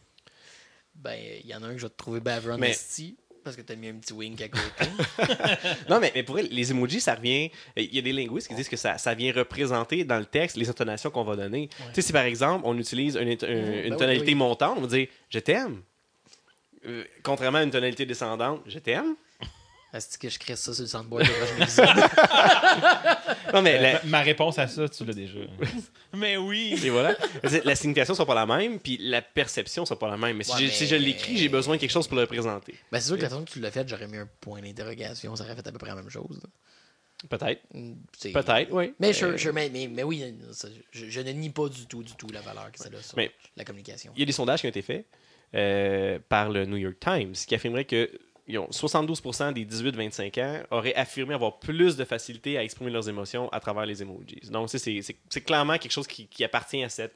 Ben, 0.95 1.17
il 1.43 1.49
y 1.49 1.55
en 1.55 1.63
a 1.63 1.67
un 1.67 1.71
que 1.73 1.77
je 1.77 1.83
vais 1.85 1.89
te 1.89 1.95
trouver 1.97 2.19
en 2.49 2.57
Mais- 2.57 2.71
esti, 2.71 3.15
parce 3.43 3.55
que 3.55 3.61
t'as 3.61 3.75
mis 3.75 3.87
un 3.87 3.95
petit 3.95 4.13
wink 4.13 4.39
à 4.41 4.49
côté. 4.49 4.85
non, 5.89 5.99
mais, 5.99 6.11
mais 6.13 6.21
pour 6.23 6.37
elle, 6.37 6.47
les 6.49 6.71
emojis, 6.71 6.99
ça 7.01 7.15
revient. 7.15 7.49
Il 7.75 7.95
y 7.95 7.97
a 7.97 8.01
des 8.01 8.13
linguistes 8.13 8.47
qui 8.49 8.55
disent 8.55 8.69
que 8.69 8.75
ça, 8.77 8.97
ça 8.97 9.13
vient 9.15 9.33
représenter 9.33 10.03
dans 10.03 10.19
le 10.19 10.25
texte 10.25 10.57
les 10.57 10.69
intonations 10.69 11.09
qu'on 11.09 11.23
va 11.23 11.35
donner. 11.35 11.69
Tu 11.69 11.83
sais, 11.93 12.01
si 12.01 12.13
par 12.13 12.23
exemple, 12.25 12.63
on 12.67 12.77
utilise 12.77 13.15
une, 13.15 13.29
une 13.29 13.35
ben 13.37 13.91
oui, 13.91 13.97
tonalité 13.97 14.25
oui. 14.27 14.35
montante, 14.35 14.77
on 14.77 14.81
va 14.81 14.87
dire 14.87 15.07
je 15.29 15.39
t'aime. 15.39 15.81
Euh, 16.85 17.03
contrairement 17.23 17.59
à 17.59 17.63
une 17.63 17.71
tonalité 17.71 18.05
descendante, 18.05 18.61
je 18.67 18.79
t'aime. 18.79 19.15
Est-ce 19.93 20.17
que 20.17 20.29
je 20.29 20.39
crée 20.39 20.55
ça 20.55 20.73
sur 20.73 20.83
le 20.83 20.87
soundboard 20.87 21.25
épisode? 21.59 21.87
Non, 23.53 23.61
mais 23.61 23.75
Euh, 23.77 23.81
la- 23.81 23.93
ma, 24.03 24.09
ma 24.09 24.21
réponse 24.21 24.57
à 24.59 24.67
ça, 24.67 24.87
tu 24.87 25.03
l'as 25.03 25.13
déjà. 25.13 25.39
Mais 26.13 26.37
oui! 26.37 26.79
Et 26.83 26.89
voilà. 26.89 27.15
La 27.65 27.75
signification 27.75 28.13
ne 28.13 28.15
sera 28.15 28.25
pas 28.25 28.35
la 28.35 28.45
même, 28.45 28.79
puis 28.79 28.97
la 29.01 29.21
perception 29.21 29.83
ne 29.83 29.85
sera 29.87 29.99
pas 29.99 30.09
la 30.09 30.15
même. 30.15 30.37
Mais 30.37 30.43
si, 30.45 30.51
Ouais, 30.53 30.57
j'ai- 30.59 30.65
mais- 30.67 30.71
si 30.71 30.87
je 30.87 30.95
l'écris, 30.95 31.37
j'ai 31.37 31.49
besoin 31.49 31.75
de 31.75 31.81
quelque 31.81 31.91
chose 31.91 32.07
pour 32.07 32.15
le 32.15 32.21
représenter. 32.21 32.75
Ben, 32.91 32.99
c'est 33.01 33.07
sûr 33.07 33.17
que 33.17 33.21
la 33.23 33.29
façon 33.29 33.43
que 33.43 33.51
tu 33.51 33.59
l'as 33.59 33.71
fait, 33.71 33.87
j'aurais 33.89 34.07
mis 34.07 34.17
un 34.17 34.29
point 34.39 34.61
d'interrogation. 34.61 35.35
Ça 35.35 35.43
aurait 35.43 35.55
fait 35.55 35.67
à 35.67 35.71
peu 35.73 35.77
près 35.77 35.89
la 35.89 35.95
même 35.95 36.09
chose. 36.09 36.39
là. 36.41 36.49
Peut-être. 37.29 37.61
Mm, 37.73 37.93
Peut-être, 38.33 38.71
oui. 38.71 38.93
Mais, 38.99 39.09
Euh, 39.09 39.13
sure, 39.13 39.37
sure, 39.39 39.53
mais, 39.53 39.69
mais, 39.69 39.87
mais 39.87 40.03
oui, 40.03 40.23
ça, 40.53 40.69
je, 40.91 41.05
je 41.09 41.19
ne 41.19 41.31
nie 41.31 41.49
pas 41.49 41.67
du 41.67 41.85
tout, 41.85 42.01
du 42.03 42.13
tout 42.15 42.27
la 42.33 42.41
valeur 42.41 42.71
que 42.71 42.79
ça 42.79 42.85
a 42.87 43.01
sur 43.01 43.17
Mais- 43.17 43.31
la 43.57 43.63
communication. 43.65 44.13
Il 44.15 44.21
y 44.21 44.23
a 44.23 44.25
des 44.25 44.31
sondages 44.31 44.61
qui 44.61 44.65
ont 44.67 44.69
été 44.69 44.81
faits 44.81 45.05
euh, 45.55 46.19
par 46.29 46.49
le 46.49 46.65
New 46.65 46.77
York 46.77 46.97
Times 46.99 47.33
qui 47.33 47.55
affirmeraient 47.55 47.85
que 47.85 48.09
ils 48.47 48.57
ont 48.57 48.67
72% 48.69 49.53
des 49.53 49.65
18-25 49.65 50.41
ans 50.43 50.63
auraient 50.71 50.95
affirmé 50.95 51.33
avoir 51.33 51.59
plus 51.59 51.95
de 51.95 52.03
facilité 52.03 52.57
à 52.57 52.63
exprimer 52.63 52.89
leurs 52.91 53.07
émotions 53.07 53.47
à 53.49 53.59
travers 53.61 53.85
les 53.85 54.01
emojis. 54.01 54.41
Donc, 54.49 54.67
c'est 54.69 55.41
clairement 55.45 55.77
quelque 55.77 55.91
chose 55.91 56.07
qui, 56.07 56.27
qui 56.27 56.43
appartient 56.43 56.83
à 56.83 56.89
cette 56.89 57.13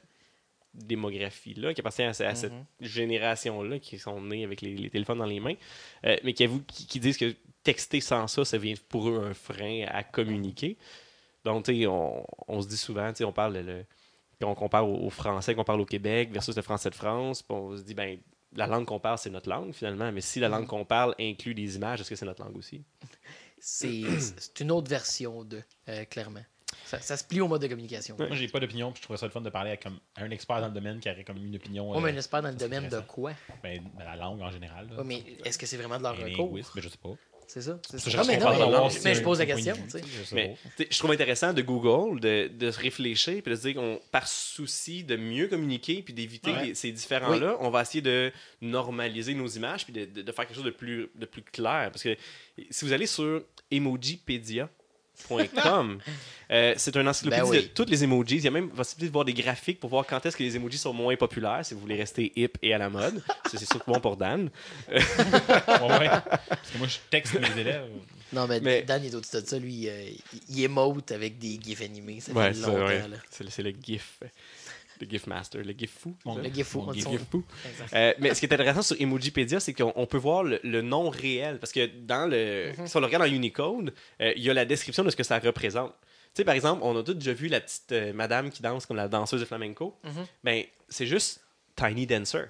démographie-là, 0.72 1.74
qui 1.74 1.80
appartient 1.80 2.02
à, 2.02 2.12
ce- 2.14 2.22
à 2.22 2.34
cette 2.34 2.52
Mhm. 2.52 2.64
génération-là, 2.80 3.78
qui 3.78 3.98
sont 3.98 4.20
nés 4.20 4.44
avec 4.44 4.60
les, 4.60 4.74
les 4.76 4.90
téléphones 4.90 5.18
dans 5.18 5.24
les 5.26 5.40
mains, 5.40 5.54
euh, 6.04 6.16
mais 6.22 6.32
qui, 6.32 6.44
avouent- 6.44 6.62
qui, 6.66 6.86
qui 6.86 7.00
disent 7.00 7.16
que 7.18 7.34
texter 7.62 8.00
sans 8.00 8.26
ça, 8.28 8.44
ça 8.44 8.58
vient 8.58 8.74
pour 8.88 9.08
eux 9.08 9.24
un 9.24 9.34
frein 9.34 9.84
à 9.88 10.02
communiquer. 10.04 10.76
Donc, 11.44 11.64
tu 11.64 11.74
sais, 11.80 11.86
on, 11.86 12.24
on 12.48 12.60
se 12.62 12.68
dit 12.68 12.76
souvent, 12.76 13.08
tu 13.10 13.18
sais, 13.18 13.24
on 13.24 13.32
parle 13.32 13.54
de 13.54 13.58
le, 13.60 13.84
quand 14.40 14.50
on 14.50 14.54
compare 14.54 14.88
au, 14.88 15.06
au 15.06 15.10
français 15.10 15.54
qu'on 15.54 15.64
parle 15.64 15.80
au 15.80 15.86
Québec 15.86 16.30
versus 16.32 16.54
le 16.54 16.62
français 16.62 16.90
de 16.90 16.94
France, 16.94 17.42
puis 17.42 17.56
on 17.56 17.76
se 17.76 17.82
dit, 17.82 17.94
ben, 17.94 18.18
la 18.52 18.66
langue 18.66 18.86
qu'on 18.86 19.00
parle, 19.00 19.18
c'est 19.18 19.30
notre 19.30 19.48
langue 19.48 19.72
finalement, 19.72 20.10
mais 20.12 20.20
si 20.20 20.40
la 20.40 20.48
langue 20.48 20.66
qu'on 20.66 20.84
parle 20.84 21.14
inclut 21.20 21.54
des 21.54 21.76
images, 21.76 22.00
est-ce 22.00 22.10
que 22.10 22.16
c'est 22.16 22.26
notre 22.26 22.42
langue 22.42 22.56
aussi? 22.56 22.84
C'est 23.58 24.60
une 24.60 24.70
autre 24.70 24.88
version 24.88 25.44
de, 25.44 25.62
euh, 25.88 26.04
clairement. 26.04 26.44
Ça, 26.84 27.00
ça 27.00 27.16
se 27.16 27.24
plie 27.24 27.40
au 27.40 27.48
mode 27.48 27.62
de 27.62 27.68
communication. 27.68 28.16
Moi, 28.18 28.28
j'ai 28.32 28.48
pas 28.48 28.60
d'opinion, 28.60 28.92
puis 28.92 28.98
je 28.98 29.02
trouverais 29.02 29.18
ça 29.18 29.26
le 29.26 29.32
fun 29.32 29.40
de 29.40 29.50
parler 29.50 29.70
avec 29.70 29.82
comme, 29.82 29.98
un 30.16 30.30
expert 30.30 30.60
dans 30.60 30.68
le 30.68 30.74
domaine 30.74 31.00
qui 31.00 31.10
aurait 31.10 31.24
comme 31.24 31.38
une 31.38 31.56
opinion. 31.56 31.90
Oh, 31.90 32.00
mais 32.00 32.10
euh, 32.10 32.12
un 32.12 32.16
expert 32.16 32.42
dans 32.42 32.50
le 32.50 32.54
domaine 32.54 32.88
de 32.88 33.00
quoi? 33.00 33.32
Ben, 33.62 33.82
de 33.82 34.04
la 34.04 34.16
langue 34.16 34.40
en 34.40 34.50
général. 34.50 34.88
là. 34.90 34.98
Ouais, 34.98 35.04
mais 35.04 35.22
est-ce 35.44 35.58
que 35.58 35.66
c'est 35.66 35.76
vraiment 35.76 35.98
de 35.98 36.02
leur 36.02 36.16
recours? 36.16 36.52
mais 36.52 36.82
je 36.82 36.88
sais 36.88 36.98
pas. 36.98 37.14
C'est 37.48 37.62
ça? 37.62 37.78
C'est 37.88 37.98
ça. 38.00 38.10
juste 38.10 38.16
Non, 38.16 38.26
mais 38.26 38.38
non, 38.38 38.88
mais, 38.88 38.94
mais 39.04 39.14
je 39.14 39.22
pose 39.22 39.38
la 39.38 39.46
question. 39.46 39.74
Mais 40.32 40.56
je 40.78 40.98
trouve 40.98 41.12
intéressant 41.12 41.52
de 41.52 41.62
Google 41.62 42.20
de, 42.20 42.48
de 42.48 42.70
se 42.70 42.78
réfléchir 42.80 43.42
puis 43.42 43.50
de 43.52 43.56
se 43.56 43.62
dire 43.62 43.74
qu'on, 43.76 44.00
par 44.10 44.26
souci 44.26 45.04
de 45.04 45.16
mieux 45.16 45.46
communiquer 45.48 46.02
puis 46.02 46.12
d'éviter 46.12 46.50
Ouais. 46.50 46.66
les- 46.66 46.74
ces 46.74 46.90
différents-là, 46.92 47.56
on 47.60 47.70
va 47.70 47.82
essayer 47.82 48.02
de 48.02 48.32
normaliser 48.60 49.34
nos 49.34 49.46
images 49.46 49.84
puis 49.84 49.92
de, 49.92 50.04
de- 50.06 50.22
de 50.22 50.32
faire 50.32 50.46
quelque 50.46 50.56
chose 50.56 50.64
de 50.64 50.70
plus, 50.70 51.08
de 51.14 51.26
plus 51.26 51.42
clair. 51.42 51.90
Parce 51.92 52.02
que 52.02 52.16
si 52.70 52.84
vous 52.84 52.92
allez 52.92 53.06
sur 53.06 53.42
Emojipédia, 53.70 54.68
Euh, 56.48 56.74
c'est 56.76 56.96
un 56.96 57.04
encyclopédie 57.08 57.42
Ben 57.42 57.48
oui. 57.48 57.62
de 57.62 57.66
toutes 57.66 57.90
les 57.90 58.04
emojis. 58.04 58.36
Il 58.36 58.44
y 58.44 58.46
a 58.46 58.52
même 58.52 58.68
possibilité 58.70 59.08
de 59.08 59.12
voir 59.12 59.24
des 59.24 59.34
graphiques 59.34 59.80
pour 59.80 59.90
voir 59.90 60.06
quand 60.06 60.24
est-ce 60.24 60.36
que 60.36 60.44
les 60.44 60.54
emojis 60.54 60.78
sont 60.78 60.92
moins 60.92 61.16
populaires 61.16 61.58
si 61.66 61.74
vous 61.74 61.80
voulez 61.80 61.96
rester 61.96 62.32
hip 62.36 62.50
et 62.62 62.72
à 62.72 62.78
la 62.78 62.88
mode. 62.88 63.20
Ça, 63.50 63.58
c'est 63.58 63.64
surtout 63.68 63.90
bon 63.90 63.98
pour 63.98 64.16
Dan. 64.16 64.48
Ouais, 64.88 64.98
ouais. 64.98 66.08
Parce 66.48 66.70
que 66.72 66.78
moi, 66.78 66.86
je 66.86 66.98
texte 67.10 67.34
mes 67.34 67.60
élèves. 67.60 67.82
Non, 68.32 68.46
mais, 68.46 68.60
Mais- 68.60 68.82
Dan 68.82 69.02
il 69.04 69.10
est 69.10 69.14
au-dessus 69.16 69.40
de 69.42 69.46
ça. 69.46 69.58
Lui, 69.58 69.88
euh, 69.88 70.08
il- 70.48 70.62
émote 70.62 71.10
avec 71.10 71.36
des 71.38 71.58
gifs 71.60 71.82
animés. 71.82 72.20
Ça 72.20 72.30
Ouais, 72.32 72.52
fait 72.52 72.60
ça, 72.60 72.66
longtemps. 72.68 72.84
ouais. 72.86 73.08
là. 73.08 73.16
C'est 73.30 73.42
le, 73.44 73.50
c'est 73.50 73.62
le 73.64 73.70
GIF. 73.82 74.20
Le 75.00 75.06
GIF 75.06 75.26
Master, 75.26 75.62
le 75.64 75.72
GIF 75.76 75.90
fou. 75.98 76.16
Mon-? 76.24 76.38
Le 76.38 76.48
gif 76.48 76.66
fou. 76.68 76.82
Mon 76.82 76.92
gif 76.92 77.06
fou. 77.30 77.44
Euh, 77.94 78.14
mais 78.18 78.34
ce 78.34 78.40
qui 78.40 78.46
est 78.46 78.52
intéressant 78.52 78.82
sur 78.82 79.00
Emojipedia, 79.00 79.60
c'est 79.60 79.72
qu'on 79.74 79.92
on 79.96 80.06
peut 80.06 80.16
voir 80.18 80.42
le, 80.42 80.58
le 80.62 80.80
nom 80.82 81.10
réel. 81.10 81.58
Parce 81.58 81.72
que 81.72 81.86
dans 81.86 82.26
le, 82.26 82.72
Mhm. 82.78 82.86
si 82.86 82.96
on 82.96 83.00
le 83.00 83.06
regarde 83.06 83.24
en 83.24 83.32
Unicode, 83.32 83.92
euh, 84.20 84.32
il 84.36 84.42
y 84.42 84.50
a 84.50 84.54
la 84.54 84.64
description 84.64 85.04
de 85.04 85.10
ce 85.10 85.16
que 85.16 85.22
ça 85.24 85.38
représente. 85.38 85.92
Tu 86.34 86.40
sais, 86.42 86.44
par 86.44 86.54
exemple, 86.54 86.80
on 86.84 86.96
a 86.98 87.02
tous 87.02 87.14
déjà 87.14 87.32
vu 87.32 87.48
la 87.48 87.60
petite 87.60 87.92
euh, 87.92 88.12
madame 88.12 88.50
qui 88.50 88.62
danse 88.62 88.86
comme 88.86 88.96
la 88.96 89.08
danseuse 89.08 89.40
de 89.40 89.46
flamenco. 89.46 89.98
Mhm. 90.04 90.26
Ben, 90.44 90.64
c'est 90.88 91.06
juste 91.06 91.40
Tiny 91.76 92.06
Dancer. 92.06 92.46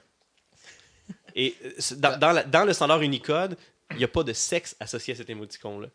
Et 1.34 1.54
c'est- 1.78 2.00
dans, 2.00 2.18
dans 2.18 2.32
la- 2.32 2.44
dans 2.44 2.64
le 2.64 2.72
standard 2.72 3.02
Unicode, 3.02 3.56
il 3.92 3.98
n'y 3.98 4.04
a 4.04 4.08
pas 4.08 4.22
de 4.22 4.32
sexe 4.32 4.76
associé 4.80 5.14
à 5.14 5.16
cet 5.16 5.30
émoticône-là. 5.30 5.88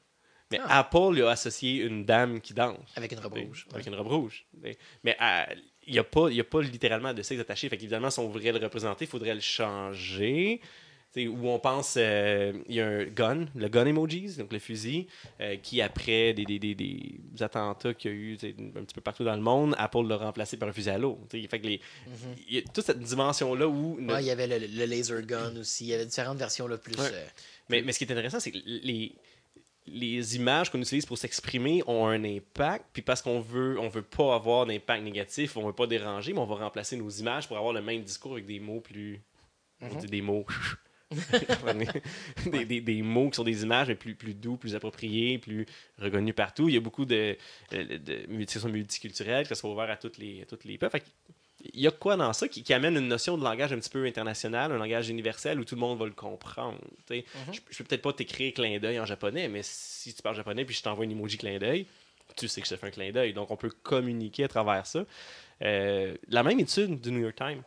Mais 0.51 0.59
Ah. 0.65 0.79
Apple 0.79 1.13
lui 1.13 1.21
a 1.23 1.29
associé 1.29 1.81
une 1.83 2.03
dame 2.05 2.41
qui 2.41 2.53
danse. 2.53 2.77
Avec 2.97 3.13
une 3.13 3.19
robe 3.19 3.33
rouge. 3.37 3.67
Avec 3.73 3.87
une 3.87 3.95
robe 3.95 4.07
rouge. 4.07 4.45
Mais 4.61 4.77
il 5.87 5.93
n'y 5.93 5.99
a, 5.99 6.03
pas- 6.03 6.29
y 6.29 6.39
a 6.39 6.43
pas 6.43 6.61
littéralement 6.61 7.13
de 7.13 7.21
sexe 7.21 7.41
attaché. 7.41 7.69
Fait 7.69 7.77
qu'évidemment, 7.77 8.09
si 8.09 8.19
on 8.19 8.27
voudrait 8.27 8.51
le 8.51 8.59
représenter, 8.59 9.05
il 9.05 9.07
faudrait 9.07 9.33
le 9.35 9.41
changer. 9.41 10.61
Tu 11.13 11.23
sais, 11.23 11.27
où 11.27 11.49
on 11.49 11.59
pense, 11.59 11.95
euh, 11.97 12.53
il 12.69 12.75
y 12.75 12.79
a 12.79 12.87
un 12.87 13.03
gun, 13.03 13.45
le 13.53 13.67
gun 13.67 13.85
emojis, 13.85 14.37
donc 14.37 14.53
le 14.53 14.59
fusil, 14.59 15.07
euh, 15.41 15.57
qui 15.57 15.81
après 15.81 16.31
des, 16.33 16.45
des, 16.45 16.57
des, 16.57 16.73
des 16.73 17.19
attentats 17.41 17.93
qu'il 17.93 18.11
y 18.11 18.13
a 18.13 18.17
eu 18.17 18.33
un 18.77 18.83
petit 18.85 18.95
peu 18.95 19.01
partout 19.01 19.25
dans 19.25 19.35
le 19.35 19.41
monde, 19.41 19.75
Apple 19.77 20.07
l'a 20.07 20.15
remplacé 20.15 20.55
par 20.55 20.69
un 20.69 20.71
fusil 20.71 20.89
à 20.89 20.97
l'eau. 20.97 21.19
Fait 21.29 21.59
que 21.59 21.67
les, 21.67 21.81
il 22.47 22.55
y 22.55 22.57
a 22.59 22.61
toute 22.61 22.85
cette 22.85 22.99
dimension-là 23.01 23.67
où... 23.67 23.97
Ouais, 23.99 24.23
il 24.23 24.27
y 24.27 24.31
avait 24.31 24.47
le, 24.47 24.65
le 24.65 24.85
laser 24.85 25.21
gun 25.23 25.53
aussi. 25.57 25.83
Il 25.83 25.87
y 25.89 25.93
avait 25.95 26.05
différentes 26.05 26.37
versions 26.37 26.65
là, 26.65 26.77
plus. 26.77 26.93
Ouais. 26.95 27.09
euh, 27.11 27.25
Mais, 27.67 27.81
mais 27.81 27.91
ce 27.91 27.97
qui 27.97 28.05
est 28.05 28.11
intéressant, 28.13 28.39
c'est 28.39 28.51
que 28.51 28.59
les, 28.65 29.11
les 29.87 30.35
images 30.35 30.69
qu'on 30.69 30.79
utilise 30.81 31.05
pour 31.05 31.17
s'exprimer 31.17 31.83
ont 31.87 32.05
un 32.07 32.23
impact, 32.23 32.85
puis 32.93 33.01
parce 33.01 33.21
qu'on 33.21 33.39
veut, 33.41 33.79
on 33.79 33.89
veut 33.89 34.03
pas 34.03 34.35
avoir 34.35 34.65
d'impact 34.65 35.03
négatif, 35.03 35.57
on 35.57 35.65
veut 35.65 35.73
pas 35.73 35.87
déranger, 35.87 36.33
mais 36.33 36.39
on 36.39 36.45
va 36.45 36.55
remplacer 36.55 36.95
nos 36.97 37.09
images 37.09 37.47
pour 37.47 37.57
avoir 37.57 37.73
le 37.73 37.81
même 37.81 38.01
discours 38.03 38.33
avec 38.33 38.45
des 38.45 38.59
mots 38.59 38.79
plus. 38.81 39.19
on 39.81 39.87
Mhm. 39.87 39.97
dit 40.01 40.07
des 40.07 40.21
mots. 40.21 40.45
des, 42.51 42.65
des- 42.65 42.81
des 42.81 43.01
mots 43.01 43.29
qui 43.29 43.35
sont 43.35 43.43
des 43.43 43.63
images, 43.63 43.87
mais 43.87 43.95
plus, 43.95 44.15
plus 44.15 44.33
doux, 44.33 44.57
plus 44.57 44.75
appropriés, 44.75 45.37
plus 45.39 45.65
reconnus 45.97 46.35
partout. 46.35 46.69
Il 46.69 46.75
y 46.75 46.77
a 46.77 46.81
beaucoup 46.81 47.05
de, 47.05 47.35
de, 47.71 47.97
de 47.97 48.25
multi- 48.29 48.65
multiculturelles 48.67 49.47
qui 49.47 49.55
sont 49.55 49.69
ouvertes 49.69 49.89
à 49.89 49.97
toutes 49.97 50.17
les, 50.17 50.43
à 50.43 50.45
toutes 50.45 50.63
les 50.65 50.77
peuples. 50.77 50.99
Il 51.73 51.79
y 51.79 51.87
a 51.87 51.91
quoi 51.91 52.15
dans 52.17 52.33
ça 52.33 52.47
qui, 52.47 52.63
qui 52.63 52.73
amène 52.73 52.97
une 52.97 53.07
notion 53.07 53.37
de 53.37 53.43
langage 53.43 53.71
un 53.73 53.79
petit 53.79 53.89
peu 53.89 54.05
international, 54.05 54.71
un 54.71 54.77
langage 54.77 55.09
universel 55.09 55.59
où 55.59 55.65
tout 55.65 55.75
le 55.75 55.81
monde 55.81 55.99
va 55.99 56.05
le 56.05 56.11
comprendre. 56.11 56.77
tu 57.07 57.19
sais? 57.19 57.25
Je, 57.51 57.59
je 57.69 57.77
peux 57.77 57.83
peut-être 57.83 58.01
pas 58.01 58.13
t'écrire 58.13 58.53
clin 58.53 58.79
d'œil 58.79 58.99
en 58.99 59.05
japonais, 59.05 59.47
mais 59.47 59.61
si 59.63 60.13
tu 60.13 60.21
parles 60.21 60.35
japonais 60.35 60.65
puis 60.65 60.75
je 60.75 60.81
t'envoie 60.83 61.05
une 61.05 61.11
emoji 61.11 61.37
clin 61.37 61.57
d'œil, 61.57 61.85
tu 62.35 62.47
sais 62.47 62.61
que 62.61 62.67
je 62.67 62.73
te 62.73 62.79
fais 62.79 62.87
un 62.87 62.91
clin 62.91 63.11
d'œil. 63.11 63.33
Donc 63.33 63.51
on 63.51 63.57
peut 63.57 63.71
communiquer 63.83 64.45
à 64.45 64.47
travers 64.47 64.85
ça. 64.85 65.05
Euh, 65.61 66.15
la 66.29 66.43
même 66.43 66.59
étude 66.59 66.99
du 66.99 67.11
New 67.11 67.21
York 67.21 67.35
Times 67.35 67.61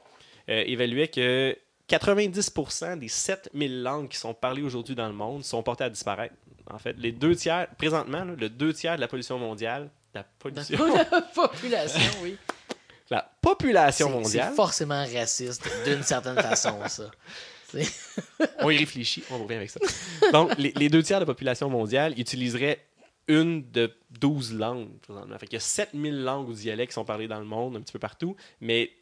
euh, 0.48 0.64
évaluait 0.66 1.08
que 1.08 1.56
90% 1.88 2.98
des 2.98 3.08
7000 3.08 3.82
langues 3.82 4.08
qui 4.08 4.16
sont 4.16 4.34
parlées 4.34 4.62
aujourd'hui 4.62 4.94
dans 4.94 5.06
le 5.06 5.12
monde 5.12 5.44
sont 5.44 5.62
portées 5.62 5.84
à 5.84 5.90
disparaître. 5.90 6.34
En 6.70 6.78
fait, 6.78 6.96
les 6.98 7.12
deux 7.12 7.36
tiers, 7.36 7.68
présentement, 7.76 8.24
là, 8.24 8.34
le 8.38 8.48
deux 8.48 8.72
tiers 8.72 8.96
de 8.96 9.00
la 9.00 9.08
pollution 9.08 9.38
mondiale, 9.38 9.90
la 10.14 10.24
pollution, 10.24 10.78
La 10.94 11.22
population, 11.22 12.00
oui. 12.22 12.36
La 13.10 13.30
population 13.40 14.10
mondiale, 14.10 14.48
C'est 14.50 14.56
forcément 14.56 15.04
raciste 15.04 15.62
d'une 15.84 16.02
certaine 16.02 16.36
façon, 16.36 16.78
ça. 16.88 17.10
On 18.60 18.70
y 18.70 18.76
réfléchit, 18.78 19.24
on 19.30 19.42
revient 19.42 19.56
avec 19.56 19.70
ça. 19.70 19.80
Donc, 20.32 20.56
les, 20.58 20.72
les 20.76 20.88
deux 20.88 21.02
tiers 21.02 21.18
de 21.18 21.24
la 21.24 21.26
population 21.26 21.68
mondiale 21.68 22.16
utiliseraient 22.18 22.84
une 23.26 23.68
de 23.72 23.92
12 24.20 24.54
langues. 24.54 24.96
présentement. 25.00 25.36
Fait 25.38 25.46
qu'il 25.46 25.54
y 25.54 25.56
a 25.56 25.60
7000 25.60 26.22
langues 26.22 26.48
ou 26.48 26.52
dialectes 26.52 26.90
qui 26.92 26.94
sont 26.94 27.04
parlés 27.04 27.26
dans 27.26 27.40
le 27.40 27.44
monde, 27.46 27.76
un 27.76 27.80
petit 27.80 27.92
peu 27.92 27.98
partout, 27.98 28.36
mais 28.60 28.92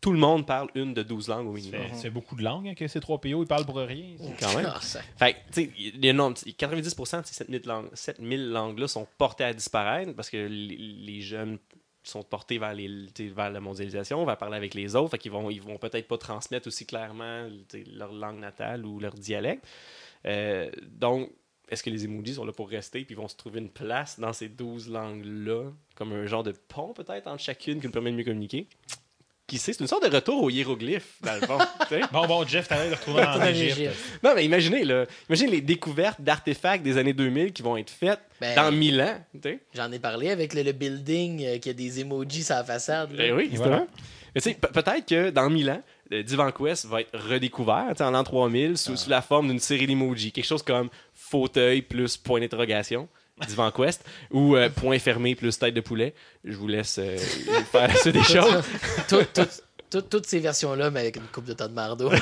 tout 0.00 0.12
le 0.12 0.18
monde 0.18 0.46
parle 0.46 0.70
une 0.74 0.94
de 0.94 1.02
12 1.02 1.28
langues 1.28 1.48
au 1.48 1.52
minimum. 1.52 1.82
C'est 1.94 2.08
beaucoup 2.08 2.36
de 2.36 2.42
langues 2.42 2.68
hein, 2.68 2.74
que 2.74 2.88
ces 2.88 3.00
trois 3.00 3.20
PO, 3.20 3.42
ils 3.42 3.46
parlent 3.46 3.66
pour 3.66 3.76
rien. 3.76 4.14
Quand 4.40 4.54
même. 4.56 4.72
Ah, 4.74 4.78
ça- 4.80 5.02
Fait 5.18 5.34
tu 5.52 5.64
sais, 5.64 5.70
il 5.78 6.02
y 6.02 6.08
a 6.08 6.12
un 6.12 6.14
nombre- 6.14 6.38
90% 6.38 7.20
de 7.20 7.26
ces 7.26 7.34
7000 7.34 7.62
langues, 7.66 7.90
7000 7.92 8.50
langues-là 8.50 8.88
sont 8.88 9.06
portées 9.18 9.44
à 9.44 9.52
disparaître 9.52 10.14
parce 10.14 10.30
que 10.30 10.38
les, 10.38 10.76
les 10.78 11.20
jeunes 11.20 11.58
sont 12.02 12.22
portés 12.22 12.58
vers, 12.58 12.74
la 12.74 13.60
mondialisation, 13.60 14.24
vers 14.24 14.38
parler 14.38 14.56
avec 14.56 14.74
les 14.74 14.96
autres, 14.96 15.10
fait 15.10 15.18
qu'ils 15.18 15.32
vont, 15.32 15.50
ils 15.50 15.60
vont 15.60 15.78
peut-être 15.78 16.08
pas 16.08 16.18
transmettre 16.18 16.66
aussi 16.66 16.86
clairement 16.86 17.48
leur 17.94 18.12
langue 18.12 18.38
natale 18.38 18.86
ou 18.86 19.00
leur 19.00 19.14
dialecte. 19.14 19.66
Euh, 20.26 20.70
donc, 20.82 21.30
est-ce 21.68 21.82
que 21.82 21.90
les 21.90 22.04
emojis 22.04 22.34
sont 22.34 22.44
là 22.44 22.52
pour 22.52 22.68
rester 22.68 23.04
puis 23.04 23.14
vont 23.14 23.28
se 23.28 23.36
trouver 23.36 23.60
une 23.60 23.70
place 23.70 24.18
dans 24.18 24.32
ces 24.32 24.48
12 24.48 24.90
langues-là, 24.90 25.70
comme 25.94 26.12
un 26.12 26.26
genre 26.26 26.42
de 26.42 26.52
pont 26.52 26.92
peut-être 26.92 27.26
entre 27.28 27.42
chacune 27.42 27.80
qui 27.80 27.86
nous 27.86 27.92
permet 27.92 28.10
de 28.10 28.16
mieux 28.16 28.24
communiquer? 28.24 28.66
Qui 29.50 29.58
sait, 29.58 29.72
c'est 29.72 29.80
une 29.80 29.88
sorte 29.88 30.08
de 30.08 30.14
retour 30.14 30.44
aux 30.44 30.50
hiéroglyphes, 30.50 31.14
dans 31.22 31.34
le 31.34 31.40
fond. 31.40 31.58
Bon, 32.12 32.26
bon, 32.26 32.46
Jeff, 32.46 32.68
t'as 32.68 32.76
l'air 32.82 32.90
de 32.90 32.94
retourner 32.94 33.24
en 33.24 33.44
Égypte. 33.46 33.90
Non, 34.22 34.30
mais 34.36 34.44
imaginez, 34.44 34.84
là, 34.84 35.06
imaginez 35.28 35.50
les 35.50 35.60
découvertes 35.60 36.20
d'artefacts 36.20 36.84
des 36.84 36.96
années 36.98 37.12
2000 37.12 37.52
qui 37.52 37.62
vont 37.62 37.76
être 37.76 37.90
faites 37.90 38.20
Ben, 38.40 38.54
dans 38.54 38.70
1000 38.70 39.00
ans. 39.00 39.18
J'en 39.74 39.90
ai 39.90 39.98
parlé 39.98 40.30
avec 40.30 40.54
le, 40.54 40.62
le 40.62 40.70
building 40.72 41.44
euh, 41.44 41.58
qui 41.58 41.68
a 41.68 41.72
des 41.72 41.98
emojis 42.00 42.44
sur 42.44 42.54
la 42.54 42.62
façade. 42.64 43.10
là. 43.12 43.16
Ben 43.24 43.32
oui, 43.34 43.48
justement. 43.50 43.66
voilà. 43.68 43.86
Mais 44.34 44.40
tu 44.40 44.50
sais, 44.50 44.54
pe- 44.54 44.68
peut-être 44.68 45.06
que 45.08 45.30
dans 45.30 45.50
1000 45.50 45.70
ans, 45.70 45.82
euh, 46.12 46.22
Divan 46.22 46.52
Quest 46.52 46.86
va 46.86 47.00
être 47.00 47.10
redécouvert 47.18 47.92
en 47.98 48.10
l'an 48.12 48.22
3000 48.22 48.78
sous, 48.78 48.96
sous 48.96 49.10
la 49.10 49.20
forme 49.22 49.48
d'une 49.48 49.58
série 49.58 49.88
d'emojis. 49.88 50.30
Quelque 50.30 50.46
chose 50.46 50.62
comme 50.62 50.88
fauteuil 51.14 51.82
plus 51.82 52.16
point 52.16 52.38
d'interrogation. 52.40 53.08
Divan 53.48 53.70
Quest 53.70 54.04
ou 54.30 54.56
euh, 54.56 54.68
point 54.68 54.98
fermé 54.98 55.34
plus 55.34 55.58
tête 55.58 55.74
de 55.74 55.80
poulet. 55.80 56.14
Je 56.44 56.56
vous 56.56 56.68
laisse 56.68 56.98
euh, 56.98 57.16
faire 57.72 57.96
suite 57.98 58.14
des 58.14 58.22
choses. 58.22 58.62
Tout- 59.08 59.24
tout- 59.34 59.42
tout- 59.90 60.02
toutes 60.02 60.26
ces 60.26 60.38
versions-là, 60.38 60.90
mais 60.90 61.00
avec 61.00 61.16
une 61.16 61.22
coupe 61.32 61.44
de 61.46 61.52
tas 61.52 61.68
de 61.68 61.74
mardeau. 61.74 62.10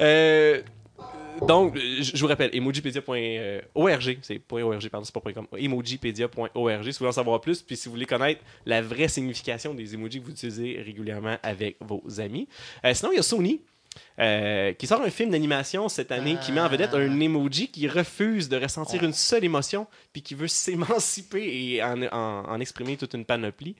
Euh, 0.00 0.60
donc, 1.46 1.76
je 1.78 2.18
vous 2.18 2.26
rappelle, 2.26 2.50
emojipedia.org, 2.54 4.18
c'est 4.22 4.40
.org, 4.50 4.88
pardon, 4.88 5.04
c'est 5.04 5.14
pas 5.14 5.32
.com, 5.32 5.46
emojipedia.org, 5.56 6.82
si 6.84 6.90
vous 6.90 6.96
voulez 6.98 7.08
en 7.08 7.12
savoir 7.12 7.40
plus, 7.40 7.60
puis 7.62 7.76
si 7.76 7.88
vous 7.88 7.92
voulez 7.94 8.06
connaître 8.06 8.40
la 8.64 8.80
vraie 8.80 9.08
signification 9.08 9.74
des 9.74 9.94
emojis 9.94 10.20
que 10.20 10.24
vous 10.24 10.30
utilisez 10.32 10.80
régulièrement 10.84 11.36
avec 11.42 11.76
vos 11.80 12.02
amis. 12.18 12.48
Sinon, 12.94 13.12
il 13.12 13.16
y 13.16 13.18
a 13.18 13.22
Sony. 13.22 13.60
Euh, 14.18 14.72
qui 14.72 14.86
sort 14.86 15.02
un 15.02 15.10
film 15.10 15.30
d'animation 15.30 15.88
cette 15.88 16.12
année 16.12 16.36
qui 16.42 16.52
met 16.52 16.60
en 16.60 16.68
vedette 16.68 16.94
un 16.94 17.20
emoji 17.20 17.68
qui 17.70 17.88
refuse 17.88 18.48
de 18.48 18.56
ressentir 18.56 19.02
une 19.04 19.12
seule 19.12 19.44
émotion 19.44 19.86
puis 20.12 20.22
qui 20.22 20.34
veut 20.34 20.48
s'émanciper 20.62 21.42
et 21.74 21.82
en, 21.82 22.02
en- 22.02 22.44
en 22.48 22.60
exprimer 22.60 22.96
toute 22.96 23.14
une 23.14 23.24
panoplie. 23.24 23.76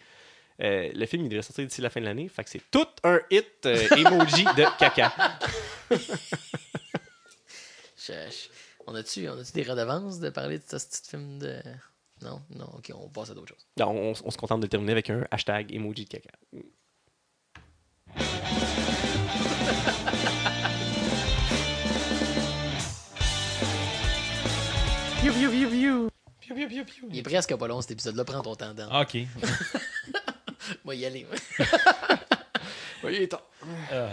Euh, 0.62 0.90
le 0.94 1.04
film 1.06 1.24
il 1.24 1.28
devrait 1.28 1.42
sortir 1.42 1.66
d'ici 1.66 1.82
la 1.82 1.90
fin 1.90 2.00
de 2.00 2.06
l'année, 2.06 2.28
fait 2.28 2.42
que 2.44 2.48
c'est 2.50 2.62
tout 2.70 2.86
un 3.04 3.20
hit 3.30 3.66
euh, 3.66 3.86
emoji 3.96 4.44
de 4.44 4.78
caca. 4.78 5.12
Je- 7.98 8.12
je- 8.12 8.48
on 8.86 8.94
a-tu 8.94 9.28
on 9.28 9.38
a 9.38 9.42
des 9.52 9.62
redevances 9.64 10.18
de 10.20 10.30
parler 10.30 10.58
de 10.58 10.64
ce 10.66 10.76
petit 10.76 11.10
film 11.10 11.38
de. 11.38 11.60
Non, 12.22 12.40
non, 12.54 12.64
ok, 12.78 12.90
on 12.94 13.08
passe 13.10 13.28
à 13.30 13.34
d'autres 13.34 13.48
choses. 13.48 13.66
Non, 13.78 13.90
on, 13.90 14.14
on 14.24 14.30
se 14.30 14.38
contente 14.38 14.62
de 14.62 14.66
terminer 14.66 14.92
avec 14.92 15.10
un 15.10 15.26
hashtag 15.30 15.74
emoji 15.74 16.06
de 16.06 16.08
caca. 16.08 16.30
Piou, 25.36 25.50
piou, 25.50 25.68
piou, 25.68 25.70
piou. 25.70 26.10
Piou, 26.40 26.54
piou, 26.54 26.68
piou, 26.68 26.84
piou. 26.84 27.08
Il 27.12 27.18
est 27.18 27.22
presque 27.22 27.54
pas 27.54 27.68
long 27.68 27.82
cet 27.82 27.90
épisode-là, 27.90 28.24
prends 28.24 28.40
ton 28.40 28.54
temps 28.54 28.72
dedans. 28.72 29.02
Ok. 29.02 29.18
Moi, 30.84 30.94
y 30.94 31.04
aller. 31.04 31.26
Oui, 33.04 33.10
il 33.12 33.22
est 33.22 33.28
temps. 33.28 33.42
Euh. 33.92 34.10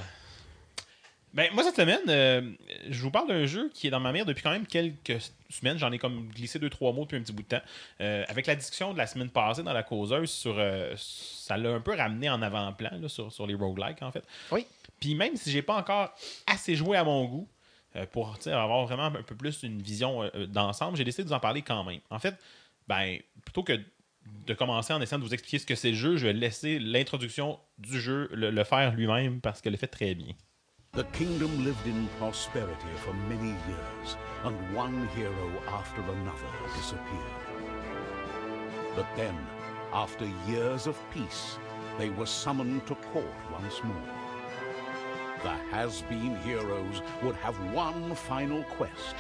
Ben, 1.33 1.49
moi, 1.53 1.63
cette 1.63 1.77
semaine, 1.77 2.01
euh, 2.09 2.51
je 2.89 3.01
vous 3.01 3.09
parle 3.09 3.27
d'un 3.27 3.45
jeu 3.45 3.71
qui 3.73 3.87
est 3.87 3.89
dans 3.89 4.01
ma 4.01 4.11
mire 4.11 4.25
depuis 4.25 4.43
quand 4.43 4.51
même 4.51 4.67
quelques 4.67 5.31
semaines. 5.49 5.79
J'en 5.79 5.91
ai 5.91 5.97
comme 5.97 6.27
glissé 6.27 6.59
deux, 6.59 6.69
trois 6.69 6.91
mots 6.91 7.03
depuis 7.03 7.17
un 7.17 7.21
petit 7.21 7.33
bout 7.33 7.41
de 7.41 7.47
temps. 7.47 7.63
Euh, 8.01 8.23
avec 8.27 8.45
la 8.45 8.55
discussion 8.55 8.93
de 8.93 8.97
la 8.97 9.07
semaine 9.07 9.29
passée 9.29 9.63
dans 9.63 9.73
la 9.73 9.81
causeuse, 9.81 10.29
sur, 10.29 10.55
euh, 10.59 10.93
ça 10.97 11.57
l'a 11.57 11.71
un 11.71 11.79
peu 11.79 11.95
ramené 11.95 12.29
en 12.29 12.41
avant-plan 12.41 13.07
sur, 13.07 13.31
sur 13.31 13.47
les 13.47 13.55
roguelikes, 13.55 14.01
en 14.01 14.11
fait. 14.11 14.23
Oui. 14.51 14.67
Puis 14.99 15.15
même 15.15 15.35
si 15.37 15.49
j'ai 15.51 15.61
pas 15.61 15.75
encore 15.75 16.13
assez 16.45 16.75
joué 16.75 16.97
à 16.97 17.03
mon 17.03 17.25
goût 17.25 17.47
pour 18.11 18.37
tu 18.37 18.43
sais, 18.43 18.51
avoir 18.51 18.85
vraiment 18.85 19.05
un 19.05 19.23
peu 19.23 19.35
plus 19.35 19.63
une 19.63 19.81
vision 19.81 20.23
euh, 20.23 20.47
d'ensemble, 20.47 20.97
j'ai 20.97 21.03
décidé 21.03 21.23
de 21.23 21.29
vous 21.29 21.33
en 21.33 21.39
parler 21.39 21.61
quand 21.61 21.83
même. 21.83 21.99
En 22.09 22.19
fait, 22.19 22.35
ben, 22.87 23.17
plutôt 23.43 23.63
que 23.63 23.79
de 24.45 24.53
commencer 24.53 24.93
en 24.93 25.01
essayant 25.01 25.19
de 25.19 25.25
vous 25.25 25.33
expliquer 25.33 25.59
ce 25.59 25.65
que 25.65 25.75
c'est 25.75 25.91
le 25.91 25.97
jeu, 25.97 26.17
je 26.17 26.27
vais 26.27 26.33
laisser 26.33 26.79
l'introduction 26.79 27.59
du 27.77 27.99
jeu 27.99 28.29
le, 28.33 28.51
le 28.51 28.63
faire 28.63 28.93
lui-même 28.93 29.41
parce 29.41 29.61
qu'elle 29.61 29.73
le 29.73 29.77
fait 29.77 29.87
très 29.87 30.15
bien. 30.15 30.33
The 30.93 31.05
kingdom 31.11 31.65
lived 31.65 31.87
in 31.87 32.07
prosperity 32.19 32.87
for 32.97 33.13
many 33.27 33.49
years, 33.67 34.15
and 34.43 34.53
one 34.75 35.07
hero 35.15 35.49
after 35.67 36.01
another 36.01 36.51
disappeared. 36.77 37.43
But 38.95 39.07
then, 39.15 39.35
after 39.91 40.27
years 40.47 40.85
of 40.85 40.95
peace, 41.11 41.57
they 41.97 42.09
were 42.11 42.27
summoned 42.27 42.85
to 42.85 42.95
court 43.11 43.25
once 43.51 43.83
more. 43.83 44.22
The 45.43 45.49
has-been 45.71 46.37
heroes 46.37 47.01
would 47.21 47.35
have 47.35 47.55
one 47.73 48.15
final 48.15 48.63
quest, 48.63 49.15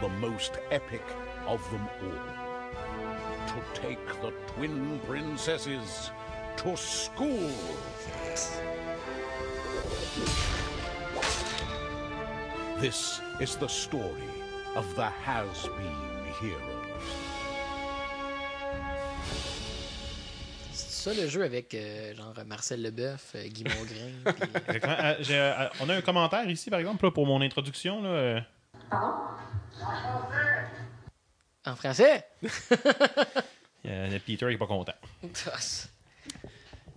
the 0.00 0.08
most 0.08 0.52
epic 0.70 1.02
of 1.46 1.60
them 1.70 1.86
all. 2.02 3.48
To 3.48 3.78
take 3.78 4.06
the 4.22 4.32
twin 4.54 4.98
princesses 5.00 6.10
to 6.56 6.74
school. 6.74 7.52
This 12.78 13.20
is 13.38 13.56
the 13.56 13.68
story 13.68 14.30
of 14.74 14.94
the 14.94 15.10
has-been 15.10 16.32
heroes. 16.40 16.77
Ça 21.14 21.22
le 21.22 21.28
jeu 21.28 21.42
avec 21.42 21.74
euh, 21.74 22.14
genre 22.14 22.34
Marcel 22.46 22.82
Leboeuf, 22.82 23.32
euh, 23.34 23.46
Guy 23.48 23.64
Mongrain. 23.64 24.34
Exactement. 24.68 24.96
Euh, 25.00 25.14
euh, 25.30 25.68
on 25.80 25.88
a 25.88 25.94
un 25.96 26.00
commentaire 26.00 26.48
ici, 26.48 26.70
par 26.70 26.78
exemple, 26.80 27.04
là, 27.04 27.10
pour 27.10 27.26
mon 27.26 27.40
introduction. 27.40 28.02
Là, 28.02 28.08
euh, 28.08 28.40
En 31.64 31.76
français? 31.76 32.24
Il 33.84 33.90
y 33.90 34.14
a 34.14 34.20
Peter 34.20 34.46
qui 34.46 34.54
est 34.54 34.58
pas 34.58 34.66
content. 34.66 34.92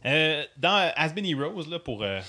Euh, 0.05 0.45
dans 0.57 0.91
Has 0.95 1.09
Been 1.09 1.25
Heroes, 1.25 1.69
là, 1.69 1.79
pour, 1.79 2.03
euh, 2.03 2.19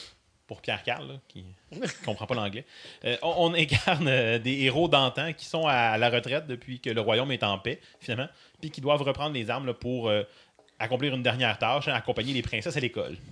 pour 0.47 0.61
Pierre 0.61 0.83
Carl, 0.83 1.09
là, 1.09 1.15
qui 1.27 1.45
ne 1.73 1.87
comprend 2.05 2.27
pas 2.27 2.35
l'anglais, 2.35 2.65
euh, 3.05 3.17
on, 3.23 3.51
on 3.51 3.55
incarne 3.55 4.07
euh, 4.09 4.39
des 4.39 4.61
héros 4.61 4.89
d'antan 4.89 5.33
qui 5.33 5.47
sont 5.47 5.67
à 5.67 5.97
la 5.99 6.11
retraite 6.11 6.47
depuis 6.47 6.81
que 6.81 6.91
le 6.91 7.01
royaume 7.01 7.33
est 7.33 7.43
en 7.43 7.59
paix, 7.59 7.81
finalement, 7.99 8.29
puis 8.61 8.71
qui 8.71 8.81
doivent 8.81 9.03
reprendre 9.03 9.33
les 9.35 9.51
armes 9.51 9.67
là, 9.67 9.75
pour 9.75 10.09
euh, 10.09 10.23
accomplir 10.83 11.15
une 11.15 11.23
dernière 11.23 11.59
tâche, 11.59 11.89
hein, 11.89 11.95
accompagner 11.95 12.33
les 12.33 12.43
princesses 12.43 12.77
à 12.77 12.81
l'école. 12.81 13.17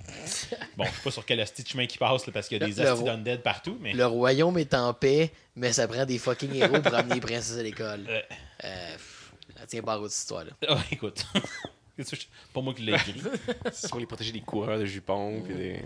Bon, 0.76 0.84
je 0.84 0.90
sais 0.90 1.02
pas 1.04 1.10
sur 1.10 1.26
quel 1.26 1.40
hostie 1.40 1.62
de 1.62 1.68
chemin 1.68 1.86
qui 1.86 1.98
passe, 1.98 2.26
là, 2.26 2.32
parce 2.32 2.48
qu'il 2.48 2.58
y 2.58 2.62
a 2.62 2.66
des 2.66 2.80
hosties 2.80 3.04
d'undead 3.04 3.42
partout, 3.42 3.76
mais... 3.80 3.92
Le 3.92 4.06
royaume 4.06 4.56
est 4.58 4.72
en 4.72 4.94
paix, 4.94 5.30
mais 5.56 5.72
ça 5.72 5.86
prend 5.86 6.06
des 6.06 6.18
fucking 6.18 6.54
héros 6.54 6.80
pour 6.80 6.94
amener 6.94 7.16
les 7.16 7.20
princesses 7.20 7.58
à 7.58 7.62
l'école. 7.62 8.06
Euh. 8.08 8.20
Euh, 8.64 8.92
pff, 8.92 9.32
ça 9.58 9.66
tient 9.66 9.82
pas 9.82 9.94
à 9.94 10.02
cette 10.04 10.14
histoire-là. 10.14 10.52
Ah, 10.66 10.78
écoute, 10.90 11.26
c'est 11.98 12.28
pas 12.52 12.60
moi 12.60 12.72
qui 12.72 12.82
l'ai 12.82 12.94
écrit. 12.94 13.20
C'est 13.72 13.90
pour 13.90 14.00
les 14.00 14.06
protéger 14.06 14.32
des 14.32 14.40
coureurs 14.40 14.78
de 14.78 14.86
jupons 14.86 15.42
puis 15.42 15.54
des, 15.54 15.82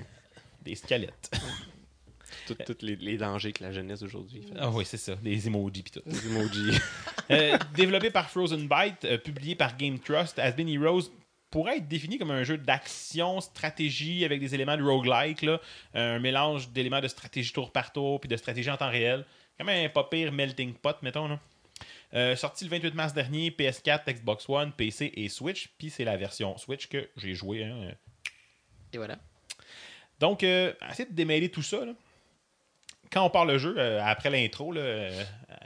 des 0.62 0.74
squelettes. 0.74 1.30
Tous 2.46 2.76
les, 2.82 2.96
les 2.96 3.16
dangers 3.16 3.52
que 3.52 3.62
la 3.64 3.72
jeunesse 3.72 4.00
d'aujourd'hui 4.00 4.42
fait. 4.42 4.54
Ah 4.58 4.70
oui, 4.70 4.84
c'est 4.84 4.98
ça, 4.98 5.14
des 5.14 5.46
emojis 5.46 5.82
pis 5.82 5.90
tout. 5.90 6.02
Des 6.04 6.26
emojis. 6.26 6.78
Euh, 7.30 7.56
développé 7.74 8.10
par 8.10 8.28
Frozen 8.28 8.68
Byte, 8.68 9.04
euh, 9.04 9.18
publié 9.18 9.54
par 9.54 9.76
Game 9.76 9.98
Trust, 9.98 10.38
Has 10.38 10.52
Been 10.52 10.68
Heroes 10.68 11.10
pourrait 11.54 11.76
être 11.76 11.86
défini 11.86 12.18
comme 12.18 12.32
un 12.32 12.42
jeu 12.42 12.58
d'action, 12.58 13.40
stratégie 13.40 14.24
avec 14.24 14.40
des 14.40 14.56
éléments 14.56 14.76
de 14.76 14.82
roguelike, 14.82 15.42
là, 15.42 15.60
un 15.94 16.18
mélange 16.18 16.70
d'éléments 16.70 17.00
de 17.00 17.06
stratégie 17.06 17.52
tour 17.52 17.70
par 17.70 17.92
tour 17.92 18.18
puis 18.18 18.26
de 18.28 18.36
stratégie 18.36 18.68
en 18.72 18.76
temps 18.76 18.90
réel. 18.90 19.24
Quand 19.56 19.64
même 19.64 19.86
un 19.86 19.88
pas 19.88 20.02
pire 20.02 20.32
melting 20.32 20.74
pot, 20.74 20.96
mettons. 21.02 21.28
Là. 21.28 21.38
Euh, 22.14 22.34
sorti 22.34 22.64
le 22.64 22.70
28 22.70 22.94
mars 22.96 23.14
dernier, 23.14 23.50
PS4, 23.50 24.12
Xbox 24.14 24.48
One, 24.48 24.72
PC 24.72 25.12
et 25.14 25.28
Switch. 25.28 25.68
Puis 25.78 25.90
c'est 25.90 26.02
la 26.02 26.16
version 26.16 26.58
Switch 26.58 26.88
que 26.88 27.08
j'ai 27.16 27.34
joué. 27.34 27.62
hein. 27.62 27.92
Et 28.92 28.96
voilà. 28.96 29.16
Donc, 30.18 30.42
euh, 30.42 30.72
essayez 30.90 31.08
de 31.08 31.14
démêler 31.14 31.50
tout 31.50 31.62
ça. 31.62 31.84
là. 31.84 31.92
Quand 33.12 33.24
on 33.24 33.30
parle 33.30 33.48
le 33.52 33.58
jeu, 33.58 33.74
euh, 33.78 34.00
après 34.04 34.30
l'intro, 34.30 34.74
euh, 34.74 35.22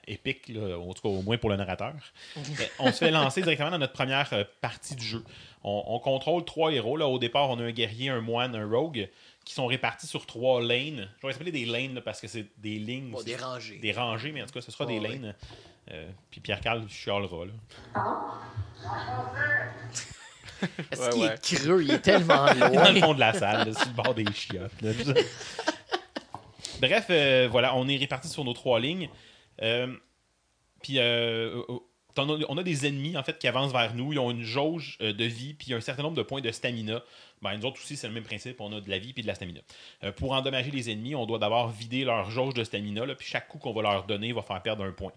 épique, 0.06 0.48
là, 0.48 0.78
en 0.78 0.92
tout 0.92 1.02
cas 1.02 1.08
au 1.08 1.22
moins 1.22 1.38
pour 1.38 1.50
le 1.50 1.56
narrateur, 1.56 1.94
euh, 2.36 2.40
on 2.78 2.92
se 2.92 2.98
fait 2.98 3.10
lancer 3.10 3.42
directement 3.42 3.70
dans 3.70 3.78
notre 3.78 3.92
première 3.92 4.28
euh, 4.32 4.44
partie 4.60 4.94
du 4.96 5.04
jeu. 5.04 5.24
On, 5.64 5.82
on 5.86 5.98
contrôle 5.98 6.44
trois 6.44 6.72
héros. 6.72 6.96
Là. 6.96 7.06
Au 7.08 7.18
départ, 7.18 7.50
on 7.50 7.58
a 7.58 7.64
un 7.64 7.72
guerrier, 7.72 8.10
un 8.10 8.20
moine, 8.20 8.54
un 8.54 8.68
rogue, 8.68 9.08
qui 9.44 9.54
sont 9.54 9.66
répartis 9.66 10.06
sur 10.06 10.26
trois 10.26 10.60
lanes. 10.60 11.08
Je 11.22 11.26
vais 11.26 11.32
les 11.32 11.34
appeler 11.36 11.52
des 11.52 11.64
lanes 11.64 11.94
là, 11.94 12.00
parce 12.00 12.20
que 12.20 12.28
c'est 12.28 12.46
des 12.58 12.78
lignes. 12.78 13.10
Bon, 13.10 13.22
des 13.22 13.36
rangées. 13.36 13.78
Des 13.78 13.92
rangées, 13.92 14.32
mais 14.32 14.42
en 14.42 14.46
tout 14.46 14.52
cas, 14.52 14.60
ce 14.60 14.70
sera 14.70 14.84
Oh, 14.84 14.88
des 14.88 14.98
ouais. 14.98 15.08
lanes. 15.08 15.34
Euh, 15.90 16.06
puis 16.30 16.40
Pierre-Carl 16.40 16.86
chialera. 16.88 17.46
Là. 17.46 17.52
Est-ce 20.90 21.00
Ouais, 21.02 21.10
qu'il 21.10 21.22
ouais. 21.22 21.34
est 21.34 21.56
creux? 21.56 21.82
Il 21.82 21.90
est 21.92 21.98
tellement 22.00 22.46
Il 22.54 22.56
est 22.56 22.60
dans 22.60 22.68
loin. 22.82 22.92
le 22.92 23.00
fond 23.00 23.14
de 23.14 23.20
la 23.20 23.32
salle, 23.32 23.68
là, 23.68 23.74
sur 23.74 23.86
le 23.88 23.92
bord 23.94 24.14
des 24.14 24.24
chiottes. 24.32 24.72
Bref, 26.80 27.06
euh, 27.10 27.48
voilà, 27.50 27.74
on 27.76 27.88
est 27.88 27.96
répartis 27.96 28.28
sur 28.28 28.44
nos 28.44 28.52
trois 28.52 28.78
lignes. 28.80 29.08
Euh, 29.62 29.94
puis, 30.82 30.98
euh, 30.98 31.62
on 32.16 32.58
a 32.58 32.62
des 32.62 32.86
ennemis 32.86 33.16
en 33.16 33.22
fait 33.22 33.38
qui 33.38 33.46
avancent 33.46 33.72
vers 33.72 33.94
nous. 33.94 34.12
Ils 34.12 34.18
ont 34.18 34.30
une 34.30 34.42
jauge 34.42 34.98
de 34.98 35.24
vie 35.24 35.54
puis 35.54 35.72
un 35.72 35.80
certain 35.80 36.02
nombre 36.02 36.16
de 36.16 36.22
points 36.22 36.40
de 36.40 36.50
stamina. 36.50 37.02
Ben, 37.42 37.56
nous 37.56 37.64
autres 37.64 37.80
aussi, 37.80 37.96
c'est 37.96 38.08
le 38.08 38.14
même 38.14 38.24
principe. 38.24 38.60
On 38.60 38.72
a 38.72 38.80
de 38.80 38.90
la 38.90 38.98
vie 38.98 39.12
puis 39.12 39.22
de 39.22 39.28
la 39.28 39.36
stamina. 39.36 39.60
Pour 40.16 40.32
endommager 40.32 40.72
les 40.72 40.90
ennemis, 40.90 41.14
on 41.14 41.26
doit 41.26 41.38
d'abord 41.38 41.70
vider 41.70 42.04
leur 42.04 42.28
jauge 42.30 42.54
de 42.54 42.64
stamina. 42.64 43.06
puis 43.14 43.26
chaque 43.28 43.46
coup 43.46 43.58
qu'on 43.58 43.72
va 43.72 43.82
leur 43.82 44.04
donner 44.04 44.32
va 44.32 44.42
faire 44.42 44.60
perdre 44.62 44.82
un 44.82 44.90
point. 44.90 45.12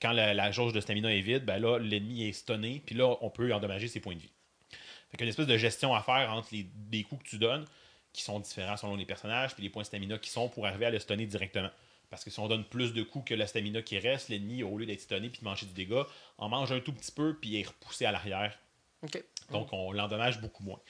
Quand 0.00 0.12
la, 0.12 0.50
jauge 0.52 0.72
de 0.72 0.80
stamina 0.80 1.12
est 1.12 1.20
vide, 1.20 1.44
ben 1.44 1.58
là, 1.58 1.78
l'ennemi 1.78 2.22
est 2.22 2.32
stunné. 2.32 2.80
Puis 2.86 2.94
là, 2.94 3.16
on 3.20 3.30
peut 3.30 3.52
endommager 3.52 3.88
ses 3.88 3.98
points 3.98 4.14
de 4.14 4.20
vie. 4.20 4.32
Fait 5.10 5.16
qu'il 5.16 5.20
y 5.20 5.22
a 5.22 5.26
une 5.26 5.30
espèce 5.30 5.46
de 5.48 5.56
gestion 5.56 5.94
à 5.94 6.02
faire 6.02 6.32
entre 6.32 6.48
les, 6.52 7.02
coups 7.02 7.24
que 7.24 7.28
tu 7.28 7.38
donnes, 7.38 7.64
qui 8.12 8.22
sont 8.22 8.40
différents 8.40 8.76
selon 8.76 8.96
les 8.96 9.04
personnages, 9.06 9.54
puis 9.54 9.62
les 9.62 9.70
points 9.70 9.82
de 9.82 9.86
stamina 9.86 10.18
qui 10.18 10.30
sont 10.30 10.48
pour 10.48 10.66
arriver 10.66 10.86
à 10.86 10.90
le 10.90 10.98
stunner 10.98 11.26
directement. 11.26 11.70
Parce 12.08 12.24
que 12.24 12.30
si 12.30 12.40
on 12.40 12.48
donne 12.48 12.64
plus 12.64 12.92
de 12.92 13.02
coups 13.04 13.26
que 13.28 13.34
la 13.34 13.46
stamina 13.46 13.82
qui 13.82 13.98
reste, 13.98 14.30
l'ennemi, 14.30 14.64
au 14.64 14.76
lieu 14.78 14.86
d'être 14.86 15.00
stunné 15.00 15.28
puis 15.28 15.40
de 15.40 15.44
manger 15.44 15.66
du 15.66 15.72
dégât, 15.72 16.06
en 16.38 16.48
mange 16.48 16.72
un 16.72 16.80
tout 16.80 16.92
petit 16.92 17.12
peu 17.12 17.36
puis 17.40 17.60
est 17.60 17.66
repoussé 17.68 18.04
à 18.04 18.10
l'arrière. 18.12 18.58
Donc 19.52 19.72
on 19.72 19.92
l'endommage 19.92 20.40
beaucoup 20.40 20.64
moins. 20.64 20.80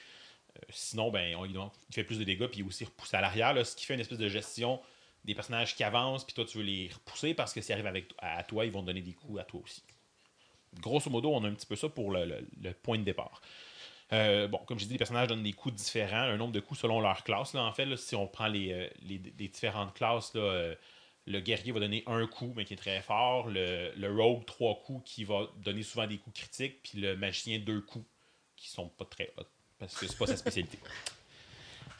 Euh, 0.57 0.61
sinon, 0.69 1.11
ben, 1.11 1.35
on, 1.35 1.45
il 1.45 1.93
fait 1.93 2.03
plus 2.03 2.17
de 2.17 2.23
dégâts 2.23 2.47
puis 2.47 2.59
il 2.59 2.63
est 2.63 2.67
aussi 2.67 2.85
repoussé 2.85 3.17
à 3.17 3.21
l'arrière, 3.21 3.63
ce 3.65 3.75
qui 3.75 3.85
fait 3.85 3.93
une 3.93 3.99
espèce 3.99 4.17
de 4.17 4.27
gestion 4.29 4.81
des 5.23 5.35
personnages 5.35 5.75
qui 5.75 5.83
avancent 5.83 6.23
puis 6.25 6.33
toi 6.33 6.43
tu 6.45 6.57
veux 6.57 6.63
les 6.63 6.89
repousser 6.91 7.35
parce 7.35 7.53
que 7.53 7.61
s'ils 7.61 7.73
arrivent 7.73 7.85
avec, 7.85 8.11
à 8.17 8.43
toi, 8.43 8.65
ils 8.65 8.71
vont 8.71 8.81
te 8.81 8.87
donner 8.87 9.01
des 9.01 9.13
coups 9.13 9.39
à 9.39 9.43
toi 9.43 9.61
aussi. 9.63 9.83
Grosso 10.79 11.09
modo, 11.11 11.31
on 11.33 11.43
a 11.43 11.47
un 11.47 11.53
petit 11.53 11.67
peu 11.67 11.75
ça 11.75 11.89
pour 11.89 12.11
le, 12.11 12.25
le- 12.25 12.47
le 12.61 12.73
point 12.73 12.97
de 12.97 13.03
départ. 13.03 13.41
Euh, 14.13 14.47
bon, 14.47 14.59
comme 14.67 14.77
je 14.77 14.85
dis, 14.85 14.91
les 14.91 14.97
personnages 14.97 15.27
donnent 15.27 15.43
des 15.43 15.53
coups 15.53 15.75
différents, 15.75 16.17
un 16.17 16.37
nombre 16.37 16.51
de 16.51 16.59
coups 16.59 16.81
selon 16.81 16.99
leur 16.99 17.23
classe. 17.23 17.55
En 17.55 17.71
fait, 17.71 17.95
si 17.95 18.15
on 18.15 18.27
prend 18.27 18.47
les, 18.47 18.73
euh, 18.73 18.89
les, 19.03 19.17
différentes 19.17 19.93
classes, 19.93 20.33
euh, 20.35 20.75
le 21.25 21.39
guerrier 21.39 21.71
va 21.71 21.79
donner 21.79 22.03
un 22.07 22.27
coup, 22.27 22.53
mais 22.55 22.65
qui 22.65 22.73
est 22.73 22.77
très 22.77 23.01
fort. 23.01 23.47
Le, 23.47 23.93
le 23.95 24.13
rogue, 24.13 24.45
trois 24.45 24.81
coups, 24.85 25.09
qui 25.09 25.23
va 25.23 25.47
donner 25.57 25.83
souvent 25.83 26.07
des 26.07 26.17
coups 26.17 26.41
critiques. 26.41 26.81
Puis 26.83 26.99
le 26.99 27.15
magicien, 27.15 27.59
deux 27.59 27.81
coups, 27.81 28.05
qui 28.57 28.69
sont 28.69 28.89
pas 28.89 29.05
très 29.05 29.31
hot, 29.37 29.47
parce 29.79 29.95
que 29.97 30.07
c'est 30.07 30.17
pas 30.17 30.27
sa 30.27 30.37
spécialité. 30.37 30.77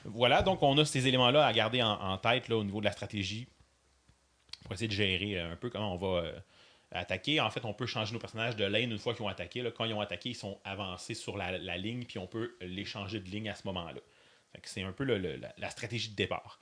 Voilà, 0.04 0.42
donc 0.42 0.64
on 0.64 0.76
a 0.80 0.84
ces 0.84 1.08
éléments-là 1.08 1.46
à 1.46 1.54
garder 1.54 1.84
en, 1.84 2.18
tête 2.18 2.50
au 2.50 2.64
niveau 2.64 2.80
de 2.80 2.86
la 2.86 2.92
stratégie 2.92 3.48
pour 4.64 4.74
essayer 4.74 4.88
de 4.88 4.94
gérer 4.94 5.40
un 5.40 5.56
peu 5.56 5.70
comment 5.70 5.94
on 5.94 5.98
va 5.98 6.24
attaquer. 6.92 7.40
En 7.40 7.50
fait, 7.50 7.66
on 7.66 7.74
peut 7.74 7.86
changer 7.86 8.14
nos 8.14 8.20
personnages 8.20 8.56
de 8.56 8.66
lane 8.66 8.92
une 8.92 8.98
fois 8.98 9.14
qu'ils 9.14 9.24
ont 9.24 9.28
attaqué. 9.28 9.64
Quand 9.76 9.86
ils 9.86 9.94
ont 9.94 10.02
attaqué, 10.02 10.30
ils 10.30 10.36
sont 10.36 10.60
avancés 10.64 11.14
sur 11.14 11.38
la, 11.38 11.78
ligne, 11.78 12.06
puis 12.06 12.20
on 12.20 12.28
peut 12.28 12.56
les 12.62 12.86
changer 12.86 13.20
de 13.20 13.30
ligne 13.30 13.50
à 13.50 13.56
ce 13.56 13.66
moment-là. 13.68 14.00
C'est 14.64 14.84
un 14.84 14.92
peu 14.92 15.04
la, 15.04 15.70
stratégie 15.70 16.10
de 16.10 16.16
départ. 16.16 16.60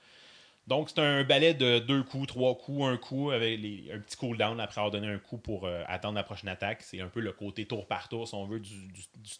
Donc, 0.66 0.90
c'est 0.90 1.00
un 1.00 1.24
balai 1.24 1.54
de 1.54 1.80
deux 1.80 2.04
coups, 2.04 2.28
trois 2.28 2.56
coups, 2.56 2.84
un 2.84 2.96
coup, 2.96 3.30
avec 3.32 3.58
un 3.92 3.98
petit 3.98 4.16
cooldown 4.16 4.60
après 4.60 4.80
avoir 4.80 4.92
donné 4.92 5.08
un 5.08 5.18
coup 5.18 5.38
pour 5.38 5.66
euh, 5.66 5.82
attendre 5.88 6.14
la 6.14 6.22
prochaine 6.22 6.48
attaque. 6.48 6.82
C'est 6.82 7.00
un 7.00 7.08
peu 7.08 7.20
le 7.20 7.32
côté 7.32 7.66
tour 7.66 7.86
par 7.86 8.08
tour, 8.08 8.28
si 8.28 8.34
on 8.34 8.44
veut, 8.44 8.62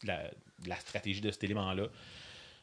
la, 0.02 0.24
de 0.58 0.68
la 0.68 0.76
stratégie 0.76 1.20
de 1.20 1.30
cet 1.30 1.44
élément-là. 1.44 1.86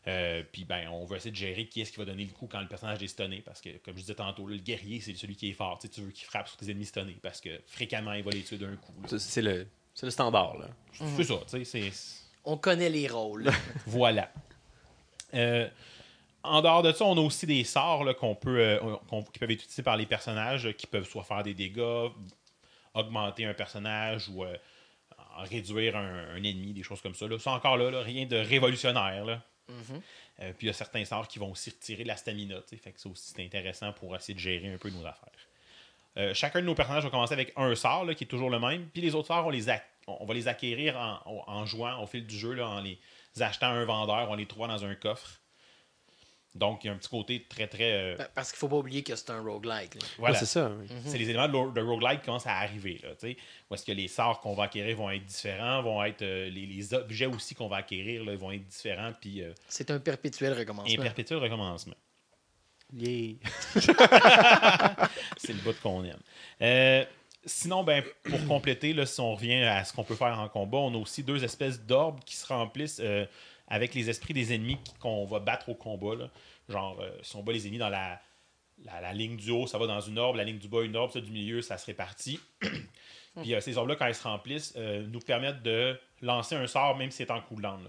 Euh, 0.08 0.42
puis 0.52 0.64
ben, 0.64 0.88
on 0.90 1.04
veut 1.06 1.18
essayer 1.18 1.32
de 1.32 1.36
gérer 1.36 1.68
qui 1.68 1.82
est-ce 1.82 1.92
qui 1.92 1.98
va 1.98 2.06
donner 2.06 2.24
le 2.24 2.32
coup 2.32 2.48
quand 2.50 2.62
le 2.62 2.68
personnage 2.68 3.04
est 3.04 3.08
stunné. 3.08 3.42
Parce 3.46 3.60
que, 3.60 3.70
comme 3.84 3.96
je 3.96 4.02
disais 4.02 4.16
tantôt, 4.16 4.48
là, 4.48 4.56
le 4.56 4.62
guerrier, 4.62 5.02
c'est 5.02 5.14
celui 5.16 5.36
qui 5.36 5.50
est 5.50 5.54
fort. 5.54 5.80
Tu, 5.80 6.00
veux 6.02 6.12
qu'il 6.12 6.26
frappe 6.26 6.48
sur 6.48 6.56
tes 6.58 6.70
ennemis 6.72 6.86
stunnés. 6.86 7.18
Parce 7.22 7.42
que 7.42 7.50
fréquemment, 7.68 8.14
il 8.14 8.24
va 8.24 8.32
les 8.32 8.42
tuer 8.44 8.58
d'un 8.58 8.76
coup. 8.78 8.94
C'est 9.18 9.42
le, 9.42 9.68
c'est 9.94 10.06
le 10.06 10.12
standard. 10.12 10.58
Là. 10.58 10.68
C'est 10.94 11.24
ça, 11.26 11.36
tu 11.50 11.66
sais, 11.66 11.90
c'est- 11.92 12.24
On 12.46 12.58
connaît 12.58 12.90
les 12.90 13.08
rôles. 13.08 13.50
Voilà. 13.86 14.32
Euh, 15.34 15.68
en 16.44 16.62
dehors 16.62 16.84
de 16.84 16.94
ça, 16.94 17.04
on 17.04 17.18
a 17.18 17.22
aussi 17.22 17.46
des 17.46 17.66
sorts 17.66 18.06
là, 18.06 18.14
qu'on 18.14 18.34
peut, 18.36 18.60
euh, 18.60 18.96
qu'on- 19.10 19.24
qui 19.24 19.40
peuvent 19.40 19.52
être 19.52 19.60
utilisés 19.64 19.84
par 19.84 19.98
les 19.98 20.06
personnages, 20.06 20.72
qui 20.78 20.88
peuvent 20.88 21.08
soit 21.08 21.24
faire 21.26 21.44
des 21.44 21.54
dégâts, 21.54 22.08
augmenter 22.94 23.44
un 23.46 23.54
personnage 23.54 24.30
ou 24.30 24.46
euh, 24.46 24.56
réduire 25.40 25.98
un, 25.98 26.30
un 26.36 26.44
ennemi, 26.44 26.72
des 26.74 26.84
choses 26.84 27.02
comme 27.02 27.14
ça. 27.16 27.28
Là. 27.28 27.38
Ça 27.40 27.52
encore 27.52 27.76
là, 27.76 27.92
là, 27.92 28.02
rien 28.02 28.26
de 28.26 28.38
révolutionnaire. 28.38 29.26
Là. 29.26 29.44
Mhm. 29.70 30.02
Euh, 30.40 30.54
puis 30.54 30.66
il 30.66 30.68
y 30.68 30.70
a 30.70 30.74
certains 30.74 31.04
sorts 31.06 31.28
qui 31.28 31.40
vont 31.40 31.52
aussi 31.52 31.70
retirer 31.70 32.04
la 32.04 32.16
stamina. 32.16 32.56
ça 32.96 33.10
aussi, 33.10 33.34
c'est 33.36 33.44
intéressant 33.44 33.92
pour 33.94 34.16
essayer 34.16 34.34
de 34.34 34.40
gérer 34.40 34.74
un 34.74 34.78
peu 34.78 34.90
nos 34.90 35.06
affaires. 35.06 35.48
Euh, 36.18 36.34
chacun 36.34 36.62
de 36.62 36.66
nos 36.66 36.76
personnages 36.76 37.04
va 37.04 37.10
commencer 37.10 37.34
avec 37.34 37.54
un 37.56 37.76
sort 37.76 38.08
qui 38.16 38.24
est 38.24 38.28
toujours 38.28 38.50
le 38.50 38.60
même. 38.60 38.88
Puis 38.88 39.02
les 39.02 39.14
autres 39.14 39.28
sorts, 39.28 39.46
on, 39.46 40.18
on 40.20 40.26
va 40.26 40.34
les 40.34 40.48
acquérir 40.48 40.98
en, 41.26 41.66
jouant 41.66 42.02
au 42.02 42.08
fil 42.08 42.26
du 42.26 42.38
jeu, 42.38 42.62
en 42.64 42.82
les 42.82 42.98
achetant 43.40 43.68
à 43.68 43.72
un 43.72 43.86
vendeur, 43.86 44.32
en 44.32 44.36
les 44.36 44.48
trouvant 44.48 44.68
dans 44.68 44.84
un 44.84 44.96
coffre. 44.96 45.40
Donc, 46.58 46.84
il 46.84 46.88
y 46.88 46.90
a 46.90 46.94
un 46.94 46.98
petit 46.98 47.10
côté 47.10 47.46
très, 47.48 47.68
très. 47.68 47.94
euh, 47.94 48.16
Pa- 48.18 48.30
Parce 48.36 48.52
qu'il 48.52 48.58
faut 48.60 48.68
pas 48.68 48.76
oublier 48.78 49.04
que 49.04 49.16
c'est 49.16 49.30
un 49.30 49.42
roguelike. 49.42 49.96
là. 49.96 50.02
voilà. 50.18 50.36
c'est 50.38 50.46
ça, 50.46 50.70
oui. 50.80 50.86
Mhm. 50.90 51.02
C'est 51.06 51.18
les 51.18 51.30
éléments 51.30 51.48
de, 51.48 51.82
roguelike 51.82 52.20
qui 52.22 52.26
commencent 52.26 52.48
à 52.48 52.56
arriver. 52.58 53.00
Là. 53.04 53.10
Où 53.70 53.74
est-ce 53.76 53.86
que 53.86 53.92
les 53.92 54.08
sorts 54.08 54.40
qu'on 54.42 54.54
va 54.56 54.64
acquérir 54.66 54.98
vont 54.98 55.10
être 55.10 55.26
différents, 55.26 55.82
vont 55.82 56.04
être 56.04 56.22
euh, 56.22 56.50
les, 56.50 56.66
les 56.66 56.94
objets 56.94 57.26
aussi 57.28 57.56
qu'on 57.56 57.68
va 57.68 57.78
acquérir 57.78 58.24
là, 58.26 58.36
vont 58.36 58.52
être 58.52 58.66
différents, 58.68 59.12
puis 59.20 59.42
euh, 59.42 59.54
C'est 59.68 59.92
un 59.92 60.00
perpétuel 60.00 60.54
un 60.54 60.58
recommencement. 60.58 61.04
perpétuel 61.04 61.40
recommencement. 61.40 61.96
Yeah. 62.94 63.34
C'est 65.38 65.54
le 65.54 65.60
bout 65.64 65.76
qu'on 65.82 66.04
aime. 66.04 66.20
Euh, 66.62 67.04
sinon, 67.46 67.84
ben, 67.84 68.04
pour 68.24 68.46
compléter, 68.48 68.94
là, 68.94 69.06
si 69.06 69.20
on 69.20 69.36
revient 69.36 69.64
à 69.64 69.84
ce 69.84 69.94
qu'on 69.94 70.04
peut 70.04 70.16
faire 70.16 70.40
en 70.40 70.48
combat, 70.50 70.78
on 70.78 70.94
a 70.94 70.98
aussi 70.98 71.24
deux 71.24 71.44
espèces 71.44 71.82
d'orbes 71.82 72.20
qui 72.26 72.36
se 72.36 72.48
remplissent 72.48 73.02
euh, 73.04 73.26
avec 73.68 73.94
les 73.94 74.10
esprits 74.10 74.34
des 74.34 74.54
ennemis 74.54 74.78
qu'on 75.00 75.26
va 75.26 75.40
battre 75.40 75.70
au 75.70 75.76
combat. 75.76 76.16
là. 76.16 76.30
Genre, 76.70 77.00
euh, 77.02 77.12
si 77.22 77.36
on 77.36 77.44
bat 77.44 77.52
les 77.52 77.66
ennemis 77.66 77.78
dans 77.78 77.90
la, 77.90 78.20
la, 78.84 79.02
la 79.02 79.14
ligne 79.14 79.36
du 79.36 79.52
haut, 79.52 79.68
ça 79.68 79.78
va 79.78 79.88
dans 79.88 80.02
une 80.02 80.18
orbe, 80.18 80.38
la 80.38 80.44
ligne 80.44 80.58
du 80.58 80.68
bas, 80.68 80.82
une 80.82 80.96
orbe, 80.96 81.12
ça 81.12 81.22
du 81.22 81.32
milieu, 81.32 81.62
ça 81.62 81.78
se 81.78 81.86
répartit. 81.86 82.40
Puis 83.42 83.54
euh, 83.54 83.62
ces 83.62 83.78
orbes-là, 83.78 83.96
quand 83.96 84.08
elles 84.08 84.16
se 84.16 84.24
remplissent, 84.24 84.74
euh, 84.78 85.06
nous 85.06 85.20
permettent 85.20 85.62
de 85.62 86.00
lancer 86.22 86.56
un 86.56 86.66
sort, 86.66 86.98
même 86.98 87.12
si 87.12 87.18
c'est 87.18 87.30
en. 87.30 87.42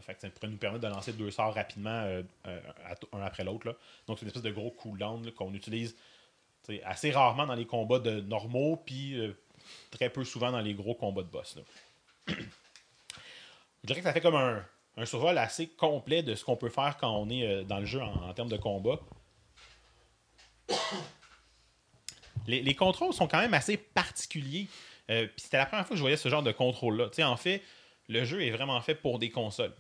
Fait 0.03 0.15
que 0.15 0.21
ça 0.21 0.29
pourrait 0.29 0.49
nous 0.49 0.59
permettre 0.59 0.83
de 0.83 0.93
lancer 0.93 1.13
deux 1.15 1.31
sorts 1.31 1.55
rapidement, 1.55 2.21
un 2.45 3.23
après 3.23 3.45
l'autre. 3.45 3.75
Donc, 4.07 4.19
c'est 4.19 4.23
une 4.23 4.29
espèce 4.29 4.43
de 4.43 4.51
gros 4.51 4.71
cooldown 4.71 5.31
qu'on 5.33 5.55
utilise 5.55 5.97
assez 6.85 7.11
rarement 7.11 7.47
dans 7.47 7.55
les 7.55 7.65
combats 7.65 7.99
de 7.99 8.21
normaux, 8.21 8.77
puis 8.77 9.17
très 9.91 10.11
peu 10.11 10.23
souvent 10.25 10.53
dans 10.53 10.61
les 10.61 10.75
gros 10.75 10.95
combats 10.95 11.23
de 11.23 11.29
boss. 11.29 11.57
là. 11.57 12.35
Je 13.83 13.87
dirais 13.87 14.01
que 14.01 14.07
ça 14.07 14.13
fait 14.13 14.21
comme 14.21 14.35
un, 14.35 14.63
un 14.99 15.07
survol 15.07 15.39
assez 15.39 15.69
complet 15.69 16.23
de 16.23 16.35
ce 16.35 16.45
qu'on 16.45 16.57
peut 16.57 16.69
faire 16.69 16.97
quand 16.99 17.11
on 17.17 17.31
est 17.31 17.47
euh, 17.47 17.63
dans 17.63 17.79
le 17.79 17.87
jeu 17.87 18.03
en, 18.03 18.33
termes 18.35 18.49
de 18.49 18.57
combat. 18.57 18.99
Les, 22.47 22.63
les 22.63 22.75
contrôles 22.75 23.13
sont 23.13 23.29
quand 23.29 23.39
même 23.39 23.55
assez 23.55 23.77
particuliers. 23.77 24.67
Euh, 25.11 25.27
puis 25.27 25.43
c'était 25.45 25.59
la 25.59 25.67
première 25.67 25.87
fois 25.87 25.95
que 25.95 25.99
je 25.99 26.03
voyais 26.03 26.17
ce 26.17 26.29
genre 26.29 26.43
de 26.43 26.53
contrôle-là. 26.53 27.09
En 27.27 27.37
fait, 27.37 27.63
le 28.09 28.25
jeu 28.25 28.43
est 28.43 28.51
vraiment 28.51 28.81
fait 28.81 28.95
pour 28.95 29.19
des 29.19 29.31
consoles. 29.31 29.75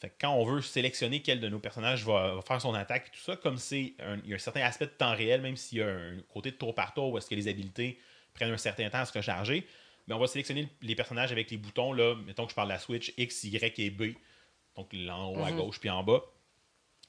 Fait 0.00 0.08
que 0.08 0.14
quand 0.20 0.32
on 0.32 0.44
veut 0.44 0.62
sélectionner 0.62 1.20
quel 1.20 1.40
de 1.40 1.48
nos 1.48 1.58
personnages 1.58 2.04
va, 2.04 2.40
faire 2.46 2.60
son 2.60 2.72
attaque 2.72 3.08
et 3.08 3.10
tout 3.10 3.22
ça, 3.22 3.36
comme 3.36 3.58
c'est 3.58 3.94
il 4.24 4.30
y 4.30 4.32
a 4.32 4.36
un 4.36 4.38
certain 4.38 4.62
aspect 4.62 4.86
de 4.86 4.92
temps 4.92 5.14
réel, 5.14 5.42
même 5.42 5.56
s'il 5.56 5.78
y 5.78 5.82
a 5.82 5.88
un 5.88 6.18
côté 6.32 6.52
de 6.52 6.56
tour 6.56 6.74
par 6.74 6.94
tour 6.94 7.10
où 7.10 7.18
est-ce 7.18 7.28
que 7.28 7.34
les 7.34 7.48
habiletés 7.48 8.00
prennent 8.32 8.52
un 8.52 8.56
certain 8.56 8.88
temps 8.88 9.00
à 9.00 9.04
se 9.04 9.12
recharger, 9.12 9.66
mais 10.08 10.14
on 10.14 10.18
va 10.18 10.26
sélectionner 10.26 10.68
les 10.80 10.94
personnages 10.94 11.32
avec 11.32 11.50
les 11.50 11.58
boutons, 11.58 11.92
là, 11.92 12.14
mettons 12.26 12.44
que 12.44 12.50
je 12.50 12.54
parle 12.54 12.68
de 12.68 12.72
la 12.72 12.78
Switch, 12.78 13.12
X, 13.18 13.44
Y 13.44 13.78
et 13.78 13.90
B. 13.90 14.14
Donc 14.76 14.94
en 15.10 15.26
haut 15.32 15.44
à 15.44 15.50
Mhm. 15.50 15.56
gauche 15.56 15.80
puis 15.80 15.90
en 15.90 16.02
bas. 16.02 16.20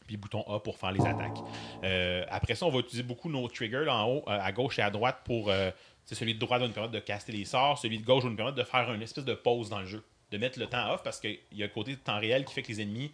Puis 0.07 0.17
bouton 0.17 0.41
A 0.43 0.59
pour 0.59 0.77
faire 0.77 0.91
les 0.91 1.05
attaques. 1.05 1.43
Euh, 1.83 2.25
après 2.29 2.55
ça, 2.55 2.65
on 2.65 2.71
va 2.71 2.79
utiliser 2.79 3.03
beaucoup 3.03 3.29
nos 3.29 3.47
triggers 3.47 3.85
là, 3.85 3.95
en 3.95 4.09
haut, 4.09 4.23
euh, 4.27 4.39
à 4.41 4.51
gauche 4.51 4.79
et 4.79 4.81
à 4.81 4.89
droite 4.89 5.19
pour. 5.23 5.49
euh, 5.49 5.71
c'est 6.03 6.15
celui 6.15 6.33
de 6.33 6.39
droite 6.39 6.59
va 6.61 6.67
nous 6.67 6.73
permettre 6.73 6.93
de 6.93 6.99
caster 6.99 7.31
les 7.31 7.45
sorts, 7.45 7.77
celui 7.77 7.99
de 7.99 8.03
gauche 8.05 8.23
va 8.23 8.29
nous 8.29 8.35
permettre 8.35 8.57
de 8.57 8.63
faire 8.63 8.91
une 8.91 9.01
espèce 9.03 9.23
de 9.23 9.35
pause 9.35 9.69
dans 9.69 9.79
le 9.79 9.85
jeu, 9.85 10.03
de 10.31 10.37
mettre 10.37 10.59
le 10.59 10.65
temps 10.67 10.91
off 10.91 11.03
parce 11.03 11.19
qu'il 11.19 11.37
y 11.53 11.61
a 11.63 11.67
le 11.67 11.71
côté 11.71 11.91
de 11.91 11.99
temps 12.01 12.19
réel 12.19 12.43
qui 12.43 12.53
fait 12.53 12.63
que 12.63 12.69
les 12.69 12.81
ennemis 12.81 13.11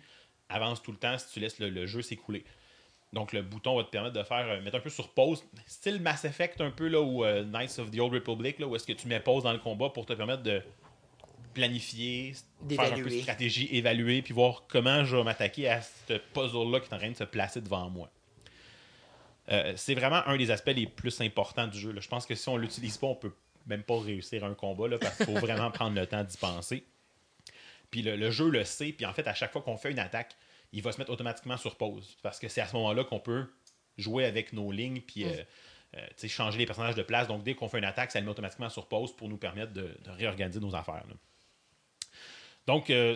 avancent 0.50 0.82
tout 0.82 0.92
le 0.94 0.98
temps 0.98 1.18
si 1.18 1.32
tu 1.34 1.40
laisses 1.42 1.60
le, 1.60 1.70
le 1.70 1.86
jeu 1.86 2.02
s'écouler. 2.02 2.46
Donc 3.14 3.34
le 3.34 3.42
bouton 3.42 3.76
va 3.76 3.84
te 3.84 3.90
permettre 3.90 4.16
de 4.16 4.24
faire 4.24 4.62
mettre 4.62 4.78
un 4.78 4.80
peu 4.80 4.90
sur 4.90 5.10
pause, 5.10 5.44
style 5.66 6.02
Mass 6.02 6.24
Effect 6.26 6.62
un 6.62 6.72
peu 6.72 6.88
là 6.88 7.02
ou 7.02 7.24
euh, 7.26 7.44
Knights 7.44 7.78
of 7.80 7.92
the 7.92 8.00
Old 8.00 8.14
Republic 8.14 8.58
là, 8.60 8.68
où 8.68 8.76
est-ce 8.76 8.88
que 8.88 8.94
tu 8.94 9.08
mets 9.10 9.20
pause 9.20 9.44
dans 9.44 9.54
le 9.54 9.60
combat 9.60 9.90
pour 9.90 10.06
te 10.06 10.14
permettre 10.14 10.44
de 10.44 10.64
planifier, 11.54 12.34
faire 12.70 12.94
un 12.94 12.96
peu 12.96 13.10
de 13.10 13.20
stratégie, 13.22 13.70
évaluer, 13.72 14.22
puis 14.22 14.34
voir 14.34 14.66
comment 14.68 15.04
je 15.06 15.16
vais 15.16 15.24
m'attaquer 15.24 15.70
à 15.70 15.82
ce 15.82 16.14
puzzle-là 16.34 16.80
qui 16.80 16.90
est 16.90 16.94
en 16.94 16.98
train 16.98 17.12
de 17.12 17.16
se 17.16 17.24
placer 17.24 17.62
devant 17.62 17.90
moi. 17.90 18.10
Euh, 19.50 19.74
c'est 19.76 19.96
vraiment 19.96 20.26
un 20.28 20.38
des 20.38 20.52
aspects 20.52 20.74
les 20.76 20.88
plus 20.88 21.22
importants 21.22 21.68
du 21.68 21.80
jeu. 21.80 21.92
là. 21.92 22.02
Je 22.02 22.08
pense 22.08 22.26
que 22.26 22.36
si 22.36 22.50
on 22.50 22.58
l'utilise 22.58 22.98
pas, 22.98 23.08
on 23.08 23.16
peut 23.16 23.32
même 23.66 23.84
pas 23.84 24.00
réussir 24.00 24.44
un 24.44 24.54
combat 24.54 24.88
là, 24.88 24.98
parce 24.98 25.18
qu'il 25.18 25.26
faut 25.26 25.40
vraiment 25.40 25.72
prendre 25.72 25.96
le 25.96 26.06
temps 26.06 26.24
d'y 26.24 26.38
penser. 26.38 26.86
Puis 27.90 28.02
le, 28.02 28.16
le 28.18 28.32
jeu 28.32 28.50
le 28.50 28.64
sait, 28.66 28.92
puis 28.92 29.06
en 29.06 29.14
fait, 29.14 29.28
à 29.28 29.34
chaque 29.34 29.52
fois 29.52 29.62
qu'on 29.62 29.78
fait 29.78 29.92
une 29.92 30.00
attaque, 30.00 30.36
il 30.74 30.82
va 30.82 30.92
se 30.92 30.98
mettre 30.98 31.12
automatiquement 31.12 31.58
sur 31.58 31.76
pause. 31.76 32.18
Parce 32.22 32.40
que 32.40 32.50
c'est 32.50 32.62
à 32.62 32.68
ce 32.68 32.76
moment-là 32.76 33.04
qu'on 33.06 33.20
peut 33.20 33.46
jouer 33.98 34.26
avec 34.26 34.52
nos 34.54 34.72
lignes, 34.72 35.02
puis 35.02 35.26
euh, 35.26 35.44
euh, 35.96 36.28
changer 36.28 36.58
les 36.58 36.66
personnages 36.66 36.96
de 36.96 37.04
place. 37.04 37.28
Donc 37.28 37.44
dès 37.44 37.56
qu'on 37.56 37.70
fait 37.70 37.78
une 37.80 37.86
attaque, 37.86 38.12
ça 38.12 38.20
le 38.20 38.26
met 38.26 38.32
automatiquement 38.32 38.70
sur 38.70 38.88
pause 38.88 39.16
pour 39.16 39.30
nous 39.30 39.38
permettre 39.38 39.72
de, 39.74 39.98
de 40.04 40.10
réorganiser 40.12 40.60
nos 40.60 40.76
affaires. 40.76 41.06
là. 41.08 41.16
Donc, 42.68 42.90
euh, 42.90 43.16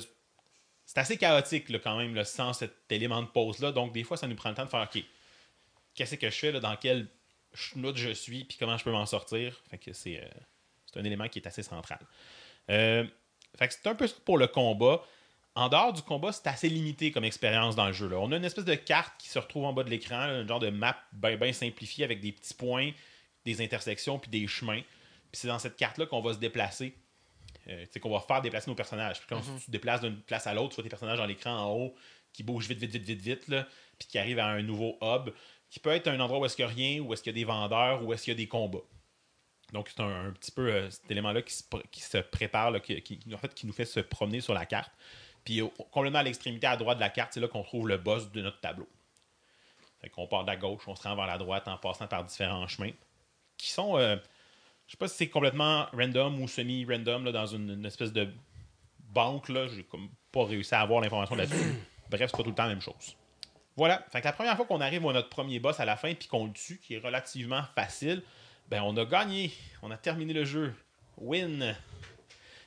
c'est 0.85 0.99
assez 0.99 1.17
chaotique 1.17 1.71
quand 1.81 1.97
même, 1.97 2.15
là, 2.15 2.25
sans 2.25 2.53
cet 2.53 2.73
élément 2.89 3.21
de 3.21 3.27
pause-là. 3.27 3.71
Donc, 3.71 3.93
des 3.93 4.03
fois, 4.03 4.17
ça 4.17 4.27
nous 4.27 4.35
prend 4.35 4.49
le 4.49 4.55
temps 4.55 4.65
de 4.65 4.69
faire 4.69 4.89
OK, 4.93 5.03
qu'est-ce 5.93 6.15
que 6.15 6.29
je 6.29 6.35
fais, 6.35 6.59
dans 6.59 6.75
quel 6.75 7.07
schnout 7.53 7.95
je 7.95 8.11
suis, 8.11 8.45
puis 8.45 8.57
comment 8.57 8.77
je 8.77 8.83
peux 8.83 8.91
m'en 8.91 9.05
sortir? 9.05 9.61
Fait 9.69 9.77
que 9.77 9.93
c'est 9.93 10.21
euh, 10.23 10.99
un 10.99 11.03
élément 11.03 11.27
qui 11.27 11.39
est 11.39 11.47
assez 11.47 11.63
central. 11.63 11.99
Euh, 12.69 13.05
fait 13.57 13.71
c'est 13.71 13.87
un 13.87 13.95
peu 13.95 14.07
pour 14.25 14.37
le 14.37 14.47
combat. 14.47 15.03
En 15.53 15.67
dehors 15.67 15.91
du 15.91 16.01
combat, 16.01 16.31
c'est 16.31 16.47
assez 16.47 16.69
limité 16.69 17.11
comme 17.11 17.25
expérience 17.25 17.75
dans 17.75 17.87
le 17.87 17.93
jeu. 17.93 18.09
On 18.13 18.31
a 18.31 18.37
une 18.37 18.45
espèce 18.45 18.63
de 18.63 18.75
carte 18.75 19.13
qui 19.19 19.27
se 19.27 19.37
retrouve 19.37 19.65
en 19.65 19.73
bas 19.73 19.83
de 19.83 19.89
l'écran, 19.89 20.15
un 20.15 20.47
genre 20.47 20.61
de 20.61 20.69
map 20.69 20.97
bien 21.11 21.35
bien 21.35 21.51
simplifié 21.51 22.05
avec 22.05 22.21
des 22.21 22.31
petits 22.31 22.53
points, 22.53 22.91
des 23.43 23.61
intersections 23.61 24.17
puis 24.17 24.31
des 24.31 24.47
chemins. 24.47 24.81
Puis 25.31 25.41
c'est 25.41 25.49
dans 25.49 25.59
cette 25.59 25.75
carte-là 25.75 26.05
qu'on 26.05 26.21
va 26.21 26.33
se 26.33 26.39
déplacer. 26.39 26.95
Euh, 27.67 27.85
qu'on 28.01 28.09
va 28.09 28.19
faire 28.19 28.41
déplacer 28.41 28.69
nos 28.71 28.75
personnages. 28.75 29.19
Puis 29.19 29.27
quand 29.29 29.37
Mhm. 29.47 29.59
tu 29.59 29.65
te 29.65 29.71
déplaces 29.71 30.01
d'une 30.01 30.19
place 30.19 30.47
à 30.47 30.53
l'autre, 30.53 30.69
tu 30.69 30.75
vois 30.75 30.83
tes 30.83 30.89
personnages 30.89 31.19
dans 31.19 31.25
l'écran 31.27 31.51
en 31.55 31.69
haut 31.71 31.95
qui 32.33 32.41
bougent 32.43 32.67
vite, 32.67 32.79
vite, 32.79 32.91
vite, 32.91 33.03
vite, 33.03 33.21
vite, 33.21 33.47
là, 33.49 33.67
puis 33.99 34.07
qui 34.07 34.17
arrivent 34.17 34.39
à 34.39 34.47
un 34.47 34.61
nouveau 34.63 34.97
hub, 35.01 35.29
qui 35.69 35.79
peut 35.79 35.91
être 35.91 36.07
un 36.07 36.19
endroit 36.19 36.39
où 36.39 36.45
est-ce 36.45 36.55
qu'il 36.55 36.65
n'y 36.65 36.71
a 36.71 36.73
rien, 36.73 36.99
où 37.01 37.13
est-ce 37.13 37.21
qu'il 37.21 37.31
y 37.31 37.35
a 37.35 37.39
des 37.39 37.45
vendeurs, 37.45 38.03
où 38.03 38.11
est-ce 38.13 38.23
qu'il 38.23 38.31
y 38.33 38.35
a 38.35 38.37
des 38.37 38.47
combats. 38.47 38.79
Donc 39.73 39.89
c'est 39.89 40.01
un, 40.01 40.27
un 40.27 40.31
petit 40.31 40.51
peu 40.51 40.69
euh, 40.71 40.89
cet 40.89 41.09
élément-là 41.11 41.41
qui 41.43 41.53
se, 41.53 41.63
pr- 41.63 41.83
qui 41.91 42.01
se 42.01 42.17
prépare, 42.17 42.71
là, 42.71 42.79
qui, 42.79 42.99
qui- 43.03 43.19
en 43.33 43.37
fait, 43.37 43.53
qui 43.53 43.67
nous 43.67 43.73
fait 43.73 43.85
se 43.85 43.99
promener 43.99 44.41
sur 44.41 44.53
la 44.53 44.65
carte. 44.65 44.91
Puis 45.45 45.61
au- 45.61 45.69
complètement 45.69 46.19
à 46.19 46.23
l'extrémité 46.23 46.67
à 46.67 46.75
droite 46.77 46.97
de 46.97 47.01
la 47.01 47.09
carte, 47.09 47.33
c'est 47.33 47.39
là 47.39 47.47
qu'on 47.47 47.63
trouve 47.63 47.87
le 47.87 47.97
boss 47.97 48.31
de 48.31 48.41
notre 48.41 48.59
tableau. 48.59 48.87
Fait 50.01 50.09
qu'on 50.09 50.25
part 50.27 50.43
de 50.43 50.47
la 50.49 50.57
gauche, 50.57 50.81
on 50.87 50.95
se 50.95 51.03
rend 51.03 51.15
vers 51.15 51.27
la 51.27 51.37
droite 51.37 51.67
en 51.67 51.77
passant 51.77 52.07
par 52.07 52.23
différents 52.23 52.67
chemins 52.67 52.91
qui 53.57 53.69
sont, 53.69 53.97
euh, 53.97 54.17
je 54.91 54.97
sais 54.97 54.99
pas 54.99 55.07
si 55.07 55.15
c'est 55.15 55.29
complètement 55.29 55.87
random 55.93 56.41
ou 56.41 56.49
semi-random 56.49 57.31
dans 57.31 57.45
une, 57.45 57.85
espèce 57.85 58.11
de 58.11 58.27
banque. 58.99 59.47
Là, 59.47 59.65
j'ai 59.67 59.87
pas 60.33 60.43
réussi 60.43 60.75
à 60.75 60.81
avoir 60.81 60.99
l'information 60.99 61.35
là-dessus. 61.35 61.75
Bref, 62.09 62.29
c'est 62.29 62.35
pas 62.35 62.43
tout 62.43 62.49
le 62.49 62.55
temps 62.55 62.63
la 62.63 62.69
même 62.71 62.81
chose. 62.81 63.15
Voilà. 63.77 64.05
Fait 64.11 64.19
que 64.19 64.25
la 64.25 64.33
première 64.33 64.57
fois 64.57 64.65
qu'on 64.65 64.81
arrive 64.81 65.07
à 65.07 65.13
notre 65.13 65.29
premier 65.29 65.59
boss 65.59 65.79
à 65.79 65.85
la 65.85 65.95
fin 65.95 66.13
puis 66.13 66.27
qu'on 66.27 66.47
le 66.47 66.51
tue, 66.51 66.77
qui 66.77 66.95
est 66.95 66.97
relativement 66.97 67.63
facile, 67.73 68.21
ben 68.67 68.81
on 68.83 68.97
a 68.97 69.05
gagné. 69.05 69.53
On 69.81 69.91
a 69.91 69.95
terminé 69.95 70.33
le 70.33 70.43
jeu. 70.43 70.73
Win. 71.15 71.73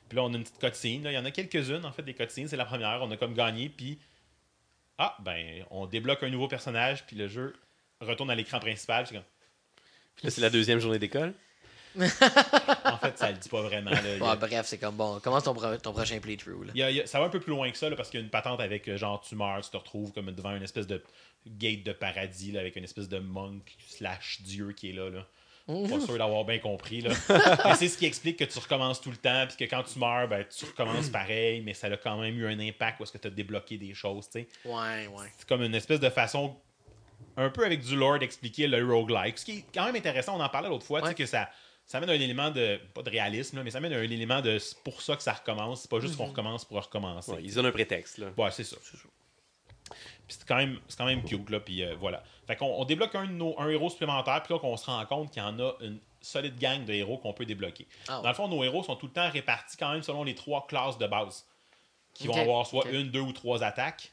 Puis 0.09 0.17
là, 0.17 0.23
on 0.23 0.33
a 0.33 0.37
une 0.39 0.45
petite 0.45 0.59
cutscene. 0.59 1.05
Il 1.05 1.13
y 1.13 1.19
en 1.19 1.27
a 1.27 1.31
quelques-unes, 1.31 1.85
en 1.85 1.93
fait, 1.93 2.05
des 2.05 2.15
cutscenes. 2.15 2.49
C'est 2.49 2.57
la 2.57 2.65
première. 2.65 3.03
On 3.03 3.11
a 3.11 3.19
comme 3.19 3.35
gagné. 3.35 3.69
Puis, 3.69 3.99
ah, 4.97 5.15
ben, 5.21 5.63
on 5.71 5.85
débloque 5.85 6.23
un 6.23 6.31
nouveau 6.31 6.49
personnage. 6.49 7.05
Puis 7.05 7.17
le 7.17 7.29
jeu 7.29 7.55
retourne 8.01 8.31
à 8.31 8.35
l'écran 8.35 8.61
principal. 8.61 9.05
Puis 9.05 9.17
là, 10.23 10.31
c'est 10.31 10.41
la 10.41 10.49
deuxième 10.49 10.79
journée 10.79 10.99
d'école. 10.99 11.35
En 11.97 12.97
fait, 12.99 13.19
ça 13.19 13.31
le 13.31 13.37
dit 13.39 13.49
pas 13.49 13.63
vraiment. 13.63 13.91
là. 13.91 13.99
A- 14.21 14.31
Ouais, 14.31 14.37
bref, 14.37 14.67
c'est 14.67 14.79
comme 14.79 14.97
bon. 14.97 15.21
Commence 15.21 15.45
ton, 15.45 15.55
pro- 15.55 15.77
ton 15.77 15.93
prochain 15.93 16.19
playthrough. 16.21 16.65
là. 16.65 16.73
Il 16.75 16.81
y 16.81 16.83
a- 16.83 16.91
il 16.91 16.97
y 16.97 17.01
a- 17.01 17.07
ça 17.07 17.19
va 17.21 17.27
un 17.27 17.29
peu 17.31 17.41
plus 17.41 17.51
loin 17.51 17.71
que 17.71 17.77
ça, 17.79 17.89
là, 17.89 17.97
parce 17.97 18.11
qu'il 18.11 18.21
y 18.21 18.23
a 18.23 18.25
une 18.25 18.31
patente 18.31 18.61
avec 18.61 18.89
euh, 18.89 18.97
genre 18.97 19.21
tu 19.21 19.35
meurs, 19.37 19.61
tu 19.63 19.71
te 19.71 19.77
retrouves 19.77 20.13
comme 20.13 20.31
devant 20.33 20.55
une 20.57 20.63
espèce 20.63 20.87
de 20.87 21.03
gate 21.47 21.83
de 21.85 21.93
paradis 21.93 22.53
là, 22.53 22.61
avec 22.61 22.77
une 22.77 22.85
espèce 22.85 23.09
de 23.09 23.19
monk 23.19 23.63
slash 23.89 24.41
dieu 24.43 24.73
qui 24.73 24.91
est 24.91 24.93
là. 24.95 25.11
là. 25.11 25.27
Pas 25.67 25.99
sûr 26.01 26.19
d'avoir 26.19 26.45
bien 26.45 26.59
compris. 26.59 27.01
Là. 27.01 27.11
mais 27.65 27.75
c'est 27.75 27.89
ce 27.89 27.97
qui 27.97 28.05
explique 28.05 28.39
que 28.39 28.45
tu 28.45 28.59
recommences 28.59 29.01
tout 29.01 29.11
le 29.11 29.17
temps, 29.17 29.47
puis 29.47 29.57
que 29.67 29.71
quand 29.71 29.83
tu 29.83 29.99
meurs, 29.99 30.29
ben, 30.29 30.45
tu 30.45 30.65
recommences 30.67 31.09
pareil, 31.11 31.63
mais 31.63 31.73
ça 31.73 31.87
a 31.87 31.97
quand 31.97 32.19
même 32.21 32.39
eu 32.39 32.47
un 32.47 32.59
impact 32.61 32.99
parce 32.99 33.11
que 33.11 33.17
tu 33.19 33.29
as 33.29 33.31
débloqué 33.31 33.79
des 33.79 33.95
choses. 33.95 34.29
tu 34.29 34.41
sais. 34.41 34.49
Ouais, 34.67 35.07
ouais. 35.07 35.27
C'est 35.39 35.49
comme 35.49 35.63
une 35.63 35.75
espèce 35.75 36.01
de 36.01 36.11
façon, 36.11 36.55
un 37.39 37.49
peu 37.49 37.65
avec 37.65 37.81
du 37.81 37.97
lore, 37.97 38.19
d'expliquer 38.19 38.67
le 38.67 38.85
roguelike. 38.87 39.39
Ce 39.39 39.45
qui 39.47 39.59
est 39.59 39.65
quand 39.73 39.87
même 39.87 39.97
intéressant, 39.97 40.37
on 40.39 40.43
en 40.43 40.49
parlait 40.51 40.69
l'autre 40.69 40.85
fois, 40.85 41.01
tu 41.01 41.09
sais, 41.09 41.15
que 41.15 41.25
ça, 41.27 41.49
ça 41.87 41.99
amène 41.99 42.11
un 42.11 42.15
élément 42.15 42.51
de, 42.51 42.79
pas 42.95 43.03
de 43.03 43.11
réalisme, 43.11 43.57
là, 43.59 43.63
mais 43.63 43.71
ça 43.71 43.79
amène 43.79 43.93
un 43.93 44.03
élément 44.03 44.41
de 44.41 44.59
c'est 44.59 44.79
pour 44.83 45.03
ça 45.03 45.17
que 45.17 45.23
ça 45.23 45.33
recommence. 45.35 45.83
C'est 45.83 45.91
pas 45.91 46.01
juste 46.01 46.17
qu'on 46.17 46.25
Mhm. 46.25 46.31
recommence 46.31 46.65
pour 46.65 46.83
recommencer. 46.83 47.33
Ouais, 47.33 47.43
ils 47.43 47.55
donnent 47.55 47.67
un 47.67 47.73
prétexte. 47.73 48.19
Là. 48.19 48.29
Ouais, 48.37 48.51
c'est 48.51 48.65
ça. 48.65 48.77
Puis 50.27 50.37
c'est 50.39 50.47
quand 50.47 50.57
même, 50.57 50.79
c'est 50.89 50.97
quand 50.97 51.05
même 51.05 51.23
cute, 51.23 51.51
là. 51.51 51.61
Puis 51.61 51.83
euh, 51.85 51.95
voilà. 51.99 52.23
Fait 52.47 52.57
qu'on 52.57 52.67
on 52.67 52.85
débloque 52.87 53.15
un, 53.15 53.27
de 53.27 53.33
nos- 53.33 53.55
un 53.61 53.69
héros 53.69 53.91
supplémentaire, 53.91 54.43
puis 54.43 54.55
là, 54.55 54.59
qu'on 54.61 54.77
se 54.77 54.87
rend 54.87 55.05
compte 55.05 55.31
qu'il 55.31 55.43
y 55.43 55.45
en 55.45 55.59
a 55.61 55.73
une 55.81 56.01
solide 56.23 56.59
gang 56.59 56.85
de 56.87 56.93
héros 56.95 57.19
qu'on 57.19 57.35
peut 57.35 57.45
débloquer. 57.45 57.87
Ah 58.09 58.17
ouais. 58.17 58.23
Dans 58.23 58.29
le 58.31 58.35
fond, 58.35 58.49
nos 58.49 58.65
héros 58.65 58.83
sont 58.83 58.97
tout 58.97 59.07
le 59.07 59.13
temps 59.13 59.29
répartis 59.31 59.77
quand 59.77 59.93
même 59.93 60.03
selon 60.03 60.25
les 60.25 60.35
trois 60.35 60.67
classes 60.67 60.97
de 60.97 61.07
base. 61.07 61.47
Qui 62.15 62.29
vont 62.29 62.41
avoir 62.41 62.65
soit 62.67 62.89
une, 62.91 63.11
deux 63.11 63.21
ou 63.21 63.33
trois 63.33 63.63
attaques, 63.65 64.13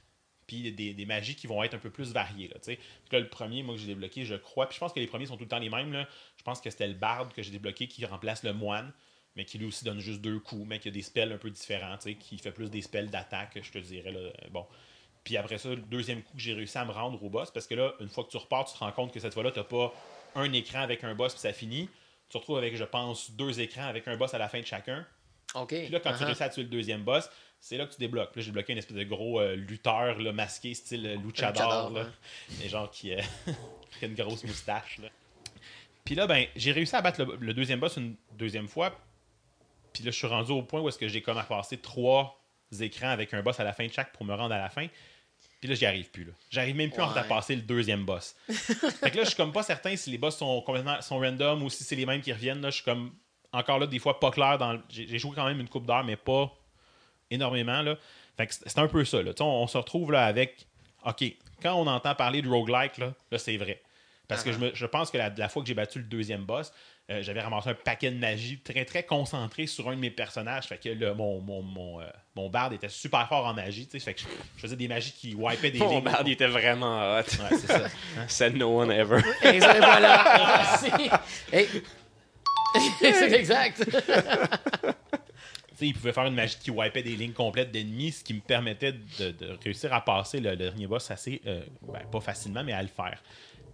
puis 0.52 0.72
des, 0.72 0.94
des 0.94 1.06
magies 1.06 1.36
qui 1.36 1.48
vont 1.48 1.64
être 1.64 1.74
un 1.76 1.80
peu 1.80 1.90
plus 1.90 2.12
variées, 2.12 2.50
là. 2.50 2.56
Puis 2.64 2.78
le 3.12 3.30
premier, 3.30 3.64
moi, 3.64 3.76
que 3.76 3.82
j'ai 3.82 3.88
débloqué, 3.88 4.26
je 4.26 4.36
crois, 4.36 4.68
puis 4.68 4.76
je 4.76 4.80
pense 4.80 4.92
que 4.92 5.00
les 5.00 5.08
premiers 5.08 5.26
sont 5.26 5.38
tout 5.38 5.44
le 5.44 5.50
temps 5.50 5.60
les 5.60 5.70
mêmes, 5.70 5.94
là. 5.94 6.08
Je 6.38 6.44
pense 6.44 6.60
que 6.60 6.70
c'était 6.70 6.88
le 6.88 6.94
barde 6.94 7.32
que 7.34 7.42
j'ai 7.42 7.52
débloqué 7.52 7.88
qui 7.88 8.06
remplace 8.06 8.44
le 8.44 8.54
moine 8.54 8.92
mais 9.38 9.46
qui 9.46 9.58
lui 9.58 9.66
aussi 9.66 9.86
donne 9.86 10.00
juste 10.00 10.20
deux 10.20 10.40
coups, 10.40 10.68
mais 10.68 10.78
qui 10.80 10.90
a 10.90 10.92
des 10.92 11.02
spells 11.02 11.32
un 11.32 11.38
peu 11.38 11.50
différents, 11.50 11.96
qui 12.20 12.38
fait 12.38 12.52
plus 12.52 12.70
des 12.70 12.82
spells 12.82 13.10
d'attaque, 13.10 13.58
je 13.64 13.72
te 13.72 13.78
dirais. 13.78 14.12
Là. 14.12 14.30
Bon, 14.50 14.68
Puis 15.24 15.38
après 15.38 15.58
ça, 15.58 15.70
le 15.70 15.78
deuxième 15.78 16.22
coup 16.22 16.34
que 16.34 16.42
j'ai 16.42 16.54
réussi 16.54 16.78
à 16.78 16.84
me 16.84 16.92
rendre 16.92 17.24
au 17.24 17.30
boss, 17.30 17.50
parce 17.50 17.66
que 17.66 17.76
là, 17.76 17.94
une 18.02 18.10
fois 18.10 18.26
que 18.26 18.30
tu 18.30 18.36
repars, 18.36 18.66
tu 18.66 18.74
te 18.74 18.80
rends 18.80 18.92
compte 18.92 19.14
que 19.14 19.22
cette 19.22 19.34
fois-là, 19.34 19.52
tu 19.52 19.60
n'as 19.60 19.64
pas 19.64 19.94
un 20.36 20.52
écran 20.52 20.80
avec 20.82 21.06
un 21.06 21.16
boss, 21.16 21.32
puis 21.32 21.40
ça 21.40 21.54
finit. 21.54 21.88
Tu 22.28 22.34
te 22.34 22.38
retrouves 22.40 22.58
avec, 22.58 22.76
je 22.76 22.84
pense, 22.84 23.32
deux 23.32 23.62
écrans 23.62 23.88
avec 23.88 24.06
un 24.10 24.18
boss 24.18 24.34
à 24.34 24.38
la 24.38 24.50
fin 24.50 24.60
de 24.60 24.66
chacun. 24.66 25.08
OK. 25.56 25.70
Puis 25.70 25.88
là, 25.90 26.02
quand 26.02 26.12
tu 26.12 26.24
Uh-huh. 26.24 26.26
réussis 26.26 26.44
à 26.44 26.50
tuer 26.50 26.64
le 26.64 26.70
deuxième 26.70 27.04
boss, 27.04 27.30
c'est 27.64 27.78
là 27.78 27.86
que 27.86 27.94
tu 27.94 28.00
débloques. 28.00 28.32
Puis 28.32 28.42
Là, 28.42 28.46
j'ai 28.46 28.52
bloqué 28.52 28.74
une 28.74 28.80
espèce 28.80 28.98
de 28.98 29.04
gros 29.04 29.40
euh, 29.40 29.56
lutteur 29.56 30.18
là, 30.20 30.34
masqué, 30.34 30.74
style 30.74 31.06
euh, 31.06 31.16
luchador. 31.16 31.92
Là. 31.92 32.06
Et 32.64 32.68
genre 32.68 32.90
qui, 32.90 33.14
euh, 33.14 33.22
qui 34.00 34.06
a 34.06 34.08
une 34.08 34.16
grosse 34.16 34.44
moustache. 34.44 34.98
Là. 34.98 35.08
Puis 36.04 36.16
là, 36.16 36.26
ben, 36.28 36.46
j'ai 36.56 36.72
réussi 36.72 36.96
à 36.96 37.02
battre 37.02 37.24
le, 37.24 37.38
le 37.40 37.54
deuxième 37.54 37.80
boss 37.80 37.96
une 37.98 38.16
deuxième 38.34 38.68
fois. 38.68 39.00
Puis 39.94 40.04
là, 40.04 40.12
je 40.12 40.16
suis 40.18 40.28
rendu 40.28 40.52
au 40.52 40.64
point 40.64 40.82
où 40.82 40.90
est-ce 40.90 40.98
que 40.98 41.08
j'ai 41.08 41.22
comme 41.22 41.38
à 41.38 41.44
passer 41.44 41.78
trois 41.78 42.42
écrans 42.80 43.10
avec 43.10 43.34
un 43.34 43.42
boss 43.44 43.60
à 43.60 43.64
la 43.64 43.74
fin 43.74 43.86
de 43.86 43.92
chaque 43.94 44.12
pour 44.14 44.26
me 44.26 44.34
rendre 44.34 44.56
à 44.56 44.58
la 44.60 44.70
fin. 44.70 44.88
Puis 45.60 45.70
là, 45.70 45.76
j'y 45.76 45.86
arrive 45.86 46.10
plus. 46.10 46.24
là. 46.24 46.32
J'arrive 46.50 46.76
même 46.76 46.90
plus 46.90 47.04
Ouais. 47.04 47.10
à 47.18 47.24
passer 47.24 47.56
le 47.56 47.62
deuxième 47.62 48.04
boss. 48.06 48.36
fait 48.50 49.12
que 49.12 49.18
là, 49.18 49.24
je 49.24 49.28
suis 49.28 49.36
comme 49.36 49.52
pas 49.52 49.62
certain 49.62 49.96
si 49.96 50.10
les 50.10 50.18
boss 50.18 50.36
sont 50.38 50.62
complètement 50.62 51.00
sont 51.02 51.20
random 51.20 51.62
ou 51.62 51.70
si 51.70 51.84
c'est 51.84 51.96
les 51.96 52.08
mêmes 52.08 52.22
qui 52.22 52.34
reviennent. 52.34 52.62
Là, 52.62 52.72
je 52.72 52.76
suis 52.78 52.84
comme 52.84 53.14
encore 53.52 53.78
là, 53.78 53.86
des 53.86 54.00
fois 54.00 54.20
pas 54.20 54.32
clair. 54.32 54.58
dans 54.58 54.74
le- 54.74 54.82
J'ai 54.90 55.08
j'ai 55.08 55.20
joué 55.20 55.34
quand 55.36 55.46
même 55.46 55.60
une 55.60 55.70
coupe 55.70 55.86
d'heure, 55.86 56.04
mais 56.04 56.16
pas 56.16 56.52
énormément. 57.32 57.82
Là. 57.82 57.96
Fait 58.38 58.48
que 58.48 58.54
c'est 58.54 58.78
un 58.80 58.88
peu 58.88 59.04
ça. 59.06 59.22
Là. 59.24 59.32
On, 59.40 59.44
on 59.46 59.68
se 59.68 59.78
retrouve 59.78 60.12
là 60.12 60.26
avec. 60.26 60.68
OK, 61.06 61.24
quand 61.64 61.74
on 61.74 61.88
entend 61.88 62.14
parler 62.14 62.42
de 62.44 62.48
roguelike, 62.50 62.98
là, 63.00 63.14
là 63.32 63.38
c'est 63.40 63.58
vrai. 63.58 63.82
Parce 64.28 64.44
que 64.44 64.54
je, 64.54 64.60
me- 64.60 64.72
je 64.74 64.86
pense 64.86 65.12
que 65.12 65.18
la, 65.18 65.30
la 65.36 65.50
fois 65.50 65.62
que 65.62 65.68
j'ai 65.68 65.74
battu 65.74 66.00
le 66.00 66.06
deuxième 66.06 66.46
boss, 66.46 66.72
euh, 67.10 67.22
j'avais 67.22 67.42
ramassé 67.42 67.68
un 67.70 67.74
paquet 67.74 68.12
de 68.12 68.18
magie 68.18 68.60
très 68.62 68.86
très 68.86 69.04
concentré 69.04 69.68
sur 69.68 69.90
un 69.90 69.96
de 69.96 70.00
mes 70.00 70.10
personnages. 70.10 70.68
Fait 70.68 70.78
que 70.78 70.88
le- 70.88 71.14
mon, 71.14 71.42
mon, 71.42 71.62
mon, 71.62 72.00
euh, 72.00 72.06
mon 72.36 72.50
barde 72.50 72.72
était 72.72 72.88
super 72.88 73.28
fort 73.28 73.46
en 73.46 73.54
magie. 73.54 73.88
tu 73.88 74.00
sais. 74.00 74.00
Fait 74.00 74.14
que 74.14 74.22
je, 74.22 74.26
je 74.56 74.62
faisais 74.62 74.78
des 74.78 74.88
magies 74.88 75.12
qui 75.12 75.36
wipaient 75.36 75.72
des 75.72 75.80
Mon 75.80 75.90
lignes. 75.96 76.04
bard, 76.06 76.22
il 76.26 76.32
était 76.32 76.48
vraiment 76.48 77.00
hot. 77.18 77.18
Ouais, 77.24 77.58
c'est 77.60 77.68
ça. 77.68 77.82
Said 78.30 78.56
no 78.56 78.80
one 78.80 78.90
ever. 78.92 79.20
Et 79.44 79.60
ça, 79.60 79.74
voilà. 79.74 80.24
Merci. 80.88 81.10
Hey. 81.52 81.68
c'est 83.02 83.34
exact. 83.34 83.84
Il 85.88 85.94
pouvait 85.94 86.14
faire 86.14 86.26
une 86.26 86.36
magie 86.36 86.58
qui 86.60 86.72
wipait 86.72 87.04
des 87.04 87.16
lignes 87.16 87.34
complètes 87.34 87.72
d'ennemis, 87.72 88.12
ce 88.12 88.24
qui 88.24 88.34
me 88.34 88.40
permettait 88.42 88.94
de, 88.94 89.32
de 89.32 89.58
réussir 89.64 89.94
à 89.94 90.02
passer 90.04 90.40
le, 90.40 90.52
le 90.52 90.56
dernier 90.58 90.88
boss 90.88 91.10
assez, 91.12 91.42
euh, 91.46 91.62
ben, 91.92 92.00
pas 92.12 92.22
facilement, 92.22 92.64
mais 92.64 92.74
à 92.74 92.82
le 92.82 92.88
faire. 92.90 93.22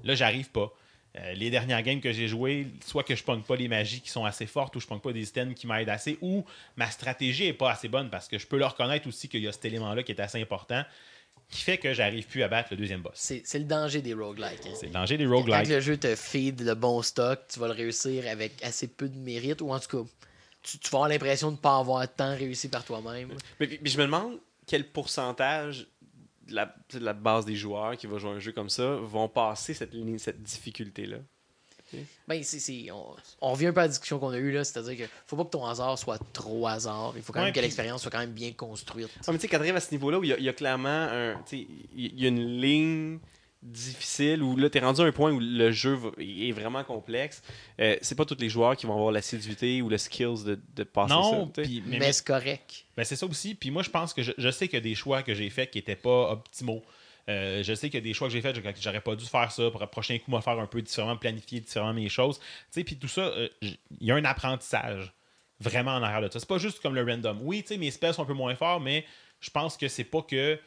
Là, 0.03 0.15
j'arrive 0.15 0.49
pas. 0.51 0.71
Euh, 1.17 1.33
les 1.33 1.49
dernières 1.49 1.81
games 1.81 1.99
que 1.99 2.11
j'ai 2.11 2.27
jouées, 2.27 2.67
soit 2.85 3.03
que 3.03 3.15
je 3.15 3.23
pogne 3.23 3.41
pas 3.41 3.55
les 3.55 3.67
magies 3.67 4.01
qui 4.01 4.09
sont 4.09 4.25
assez 4.25 4.45
fortes, 4.45 4.75
ou 4.75 4.79
je 4.79 4.85
pogne 4.85 4.99
pas 4.99 5.11
des 5.13 5.23
items 5.27 5.55
qui 5.55 5.65
m'aident 5.65 5.89
assez, 5.89 6.17
ou 6.21 6.45
ma 6.75 6.89
stratégie 6.91 7.45
est 7.45 7.53
pas 7.53 7.71
assez 7.71 7.87
bonne 7.87 8.09
parce 8.09 8.27
que 8.27 8.37
je 8.37 8.45
peux 8.45 8.57
le 8.59 8.65
reconnaître 8.65 9.07
aussi 9.07 9.27
qu'il 9.27 9.41
y 9.41 9.47
a 9.47 9.51
cet 9.51 9.65
élément-là 9.65 10.03
qui 10.03 10.11
est 10.11 10.21
assez 10.21 10.39
important, 10.39 10.83
qui 11.49 11.61
fait 11.63 11.77
que 11.77 11.93
j'arrive 11.93 12.27
plus 12.27 12.43
à 12.43 12.47
battre 12.49 12.67
le 12.71 12.77
deuxième 12.77 13.01
boss. 13.01 13.13
C'est 13.15 13.57
le 13.57 13.63
danger 13.65 14.01
des 14.01 14.13
roguelikes. 14.13 14.65
hein. 14.65 14.73
C'est 14.75 14.87
le 14.87 14.91
danger 14.91 15.17
des 15.17 15.25
Quand 15.25 15.31
roguelikes. 15.37 15.69
le 15.69 15.79
jeu 15.79 15.97
te 15.97 16.13
feed 16.15 16.61
le 16.61 16.75
bon 16.75 17.01
stock, 17.01 17.39
tu 17.51 17.59
vas 17.59 17.67
le 17.67 17.73
réussir 17.73 18.25
avec 18.29 18.61
assez 18.63 18.87
peu 18.87 19.07
de 19.09 19.17
mérite, 19.17 19.61
ou 19.61 19.71
en 19.71 19.79
tout 19.79 20.03
cas, 20.03 20.09
tu, 20.69 20.77
tu 20.79 20.89
vas 20.89 20.97
avoir 20.99 21.09
l'impression 21.09 21.47
de 21.51 21.55
ne 21.55 21.61
pas 21.61 21.77
avoir 21.77 22.07
tant 22.13 22.35
réussi 22.35 22.67
par 22.69 22.83
toi-même. 22.83 23.29
Mais, 23.59 23.79
mais 23.81 23.89
je 23.89 23.97
me 23.97 24.03
demande 24.05 24.37
quel 24.65 24.89
pourcentage 24.89 25.87
de 26.47 26.55
la, 26.55 26.73
de 26.93 26.99
la 26.99 27.13
base 27.13 27.45
des 27.45 27.55
joueurs 27.55 27.95
qui 27.97 28.07
vont 28.07 28.17
jouer 28.19 28.31
un 28.31 28.39
jeu 28.39 28.51
comme 28.51 28.69
ça 28.69 28.95
vont 28.95 29.27
passer 29.29 29.73
cette, 29.73 29.93
ligne- 29.93 30.17
cette 30.17 30.41
difficulté-là. 30.43 31.17
Ben, 32.27 32.43
c'est, 32.43 32.59
c'est- 32.59 32.91
on, 32.91 33.15
on 33.39 33.51
revient 33.53 33.67
un 33.67 33.73
peu 33.73 33.79
à 33.79 33.83
la 33.83 33.87
discussion 33.87 34.19
qu'on 34.19 34.31
a 34.31 34.37
eue, 34.37 34.51
là, 34.51 34.65
c'est-à-dire 34.65 34.97
que 35.07 35.11
faut 35.25 35.37
pas 35.37 35.45
que 35.45 35.51
ton 35.51 35.65
hasard 35.65 35.97
soit 35.97 36.19
trop 36.33 36.67
hasard. 36.67 37.13
Il 37.15 37.21
faut 37.21 37.31
quand 37.31 37.39
Ouais, 37.39 37.45
même 37.45 37.53
que 37.53 37.61
l'expérience 37.61 38.01
soit 38.01 38.11
quand 38.11 38.19
même 38.19 38.33
bien 38.33 38.51
construite. 38.51 39.07
Ah, 39.25 39.31
mais 39.31 39.37
tu 39.37 39.43
sais, 39.43 39.47
quand 39.47 39.61
à 39.61 39.79
ce 39.79 39.91
niveau-là 39.91 40.19
où 40.19 40.23
il 40.25 40.29
y 40.31 40.33
a- 40.33 40.37
il 40.37 40.43
y, 40.43 40.49
a 40.49 40.53
clairement 40.53 40.89
un. 40.89 41.41
y 41.95 42.25
a 42.25 42.27
une 42.27 42.59
ligne 42.59 43.19
difficile 43.63 44.43
où 44.43 44.55
là, 44.55 44.69
tu 44.69 44.77
es 44.77 44.81
rendu 44.81 45.01
à 45.01 45.05
un 45.05 45.11
point 45.11 45.31
où 45.31 45.39
le 45.39 45.71
jeu 45.71 45.93
va- 45.93 46.11
est 46.19 46.51
vraiment 46.51 46.83
complexe. 46.83 47.41
Euh, 47.79 47.97
c'est 48.01 48.15
pas 48.15 48.25
tous 48.25 48.37
les 48.39 48.49
joueurs 48.49 48.75
qui 48.77 48.85
vont 48.85 48.93
avoir 48.93 49.11
l'assiduité 49.11 49.81
ou 49.81 49.89
le 49.89 49.97
skills 49.97 50.43
de, 50.45 50.59
de 50.75 50.83
passer 50.83 51.13
Non, 51.13 51.51
ça. 51.55 51.61
Mais, 51.85 52.11
c'est 52.11 52.25
correct. 52.25 52.85
Ben, 52.95 53.03
c'est 53.03 53.15
ça 53.15 53.25
aussi. 53.25 53.55
Puis 53.55 53.71
moi, 53.71 53.83
je 53.83 53.89
pense 53.89 54.13
que 54.13 54.21
je, 54.23 54.31
je 54.37 54.49
sais 54.51 54.67
qu'il 54.67 54.75
y 54.77 54.81
a 54.81 54.81
des 54.81 54.95
choix 54.95 55.23
que 55.23 55.33
j'ai 55.33 55.49
faits 55.49 55.71
qui 55.71 55.77
n'étaient 55.79 55.95
pas 55.95 56.31
optimaux. 56.31 56.83
Euh, 57.29 57.61
je 57.61 57.73
sais 57.73 57.89
qu'il 57.89 57.99
y 57.99 58.03
a 58.03 58.05
des 58.05 58.13
choix 58.13 58.27
que 58.29 58.33
j'ai 58.33 58.41
faits 58.41 58.55
que 58.55 58.61
j'aurais 58.81 59.01
pas 59.01 59.15
dû 59.15 59.25
faire 59.25 59.51
ça. 59.51 59.69
Pour 59.69 59.81
le 59.81 59.87
prochain 59.87 60.17
coup, 60.19 60.31
me 60.31 60.39
faire 60.39 60.59
un 60.59 60.65
peu 60.67 60.81
différemment, 60.81 61.17
planifier 61.17 61.59
différemment 61.59 61.93
mes 61.93 62.07
choses. 62.09 62.39
Tu 62.39 62.45
sais, 62.71 62.83
puis 62.83 62.95
tout 62.97 63.09
ça, 63.09 63.21
euh, 63.21 63.49
il 63.61 63.77
y 63.99 64.11
a 64.11 64.15
un 64.15 64.23
apprentissage 64.23 65.13
vraiment 65.59 65.91
en 65.95 66.03
arrière 66.03 66.21
de 66.21 66.31
ça. 66.31 66.39
C'est 66.39 66.47
pas 66.47 66.57
juste 66.59 66.79
comme 66.81 66.95
le 66.95 67.03
random. 67.03 67.39
Oui, 67.41 67.63
tu 67.63 67.69
sais, 67.69 67.77
mes 67.77 67.91
spells 67.91 68.13
sont 68.13 68.21
un 68.23 68.27
peu 68.27 68.33
moins 68.33 68.55
forts, 68.55 68.79
mais 68.79 69.03
je 69.41 69.49
pense 69.49 69.75
que 69.75 69.87
c'est 69.89 70.03
pas 70.05 70.21
que, 70.21 70.57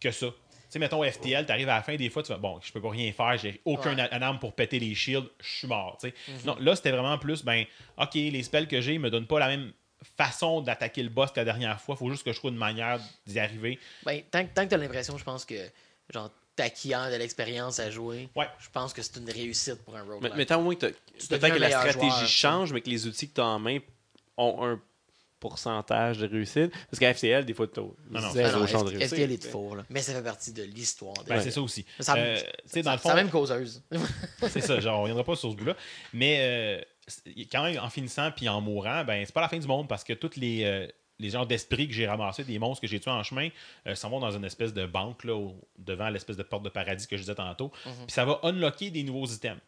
que 0.00 0.10
ça. 0.10 0.26
Tu 0.68 0.72
sais, 0.74 0.78
mettons 0.78 1.02
FTL, 1.02 1.46
tu 1.46 1.52
arrives 1.52 1.68
à 1.70 1.76
la 1.76 1.82
fin, 1.82 1.96
des 1.96 2.10
fois, 2.10 2.22
tu 2.22 2.28
vas, 2.30 2.36
bon, 2.38 2.60
je 2.62 2.70
peux 2.72 2.80
pas 2.82 2.90
rien 2.90 3.10
faire, 3.12 3.38
j'ai 3.38 3.60
aucun 3.64 3.96
Ouais. 3.96 4.22
arme 4.22 4.38
pour 4.38 4.52
péter 4.52 4.78
les 4.78 4.94
shields, 4.94 5.28
je 5.40 5.48
suis 5.48 5.66
mort. 5.66 5.96
tu 6.00 6.08
sais. 6.10 6.14
Mhm. 6.28 6.38
Non, 6.44 6.56
là, 6.60 6.76
c'était 6.76 6.90
vraiment 6.90 7.16
plus, 7.18 7.42
ben, 7.42 7.64
ok, 7.96 8.14
les 8.14 8.42
spells 8.42 8.68
que 8.68 8.80
j'ai 8.82 8.98
me 8.98 9.08
donnent 9.10 9.26
pas 9.26 9.38
la 9.38 9.48
même 9.48 9.72
façon 10.16 10.60
d'attaquer 10.60 11.02
le 11.02 11.08
boss 11.08 11.30
que 11.32 11.40
la 11.40 11.44
dernière 11.44 11.80
fois. 11.80 11.96
faut 11.96 12.08
juste 12.10 12.22
que 12.22 12.32
je 12.32 12.38
trouve 12.38 12.50
une 12.52 12.56
manière 12.58 13.00
d'y 13.26 13.38
arriver. 13.40 13.78
Ben, 14.04 14.22
tant, 14.30 14.44
que- 14.44 14.52
tant 14.52 14.64
que 14.64 14.68
tu 14.68 14.74
as 14.74 14.78
l'impression, 14.78 15.16
je 15.18 15.24
pense 15.24 15.44
que 15.44 15.54
genre 16.12 16.30
t'acquiert 16.54 17.10
de 17.10 17.16
l'expérience 17.16 17.78
à 17.78 17.90
jouer, 17.90 18.28
je 18.58 18.68
pense 18.72 18.92
que 18.92 19.00
c'est 19.00 19.16
une 19.16 19.30
réussite 19.30 19.76
pour 19.84 19.96
un 19.96 20.02
roguelike. 20.02 20.34
mais 20.36 20.44
tant 20.44 20.58
au 20.60 20.62
moins 20.64 20.74
que 20.74 20.80
t'as- 20.86 20.90
que 20.90 21.58
la 21.58 21.70
stratégie 21.70 22.08
joueur, 22.10 22.26
change, 22.26 22.72
mais 22.72 22.80
que 22.80 22.90
les 22.90 23.06
outils 23.06 23.28
que 23.28 23.34
tu 23.34 23.40
as 23.40 23.44
en 23.46 23.58
main 23.58 23.78
ont 24.36 24.64
un 24.64 24.80
pourcentage 25.40 26.18
de 26.18 26.26
réussite. 26.26 26.70
Parce 26.90 26.98
qu'à 26.98 27.10
FCL, 27.14 27.44
des 27.44 27.54
fois, 27.54 27.66
tu 27.66 27.80
non, 27.80 27.94
as 28.14 28.20
non, 28.20 28.66
chance 28.66 28.84
de 28.84 28.90
F- 28.90 28.96
réussite. 28.98 29.08
FTL 29.14 29.32
est 29.32 29.46
fort, 29.46 29.76
là? 29.76 29.84
mais 29.90 30.00
ça 30.02 30.12
fait 30.14 30.22
partie 30.22 30.52
de 30.52 30.62
l'histoire. 30.62 31.14
Ben, 31.26 31.40
c'est 31.40 31.50
ça 31.50 31.62
aussi. 31.62 31.84
Ça, 32.00 32.16
Euh, 32.16 32.36
ça- 32.36 32.42
tu 32.44 32.50
sais, 32.66 32.82
dans 32.82 32.92
le 32.92 32.98
c'est 32.98 33.08
la 33.08 33.14
même 33.14 33.30
causeuse. 33.30 33.82
c'est 34.48 34.60
ça, 34.60 34.80
genre, 34.80 34.98
on 34.98 35.02
reviendra 35.02 35.24
pas 35.24 35.36
sur 35.36 35.50
ce 35.50 35.56
bout-là. 35.56 35.76
Mais 36.12 36.36
euh, 36.40 36.80
c'est- 37.06 37.30
quand 37.50 37.62
même, 37.62 37.78
en 37.80 37.90
finissant 37.90 38.30
puis 38.30 38.48
en 38.48 38.60
mourant, 38.60 39.04
ben, 39.04 39.24
c'est 39.24 39.32
pas 39.34 39.40
la 39.42 39.48
fin 39.48 39.58
du 39.58 39.66
monde 39.66 39.88
parce 39.88 40.04
que 40.04 40.12
toutes 40.12 40.36
les, 40.36 40.64
euh, 40.64 40.86
les 41.20 41.30
genres 41.30 41.46
d'esprits 41.46 41.88
que 41.88 41.94
j'ai 41.94 42.06
ramassés, 42.06 42.44
des 42.44 42.58
monstres 42.60 42.80
que 42.80 42.86
j'ai 42.86 43.00
tués 43.00 43.10
en 43.10 43.22
chemin, 43.24 43.48
euh, 43.86 43.94
s'en 43.94 44.08
vont 44.08 44.20
dans 44.20 44.30
une 44.30 44.44
espèce 44.44 44.72
de 44.72 44.86
banque 44.86 45.24
là, 45.24 45.34
au- 45.34 45.56
devant 45.76 46.08
l'espèce 46.10 46.36
de 46.36 46.42
porte 46.44 46.62
de 46.62 46.68
paradis 46.68 47.06
que 47.08 47.16
je 47.16 47.22
disais 47.22 47.34
tantôt. 47.34 47.72
Mhm. 47.86 47.92
Puis 48.06 48.12
ça 48.12 48.24
va 48.24 48.38
unlocker 48.44 48.90
des 48.90 49.02
nouveaux 49.02 49.26
items. 49.26 49.58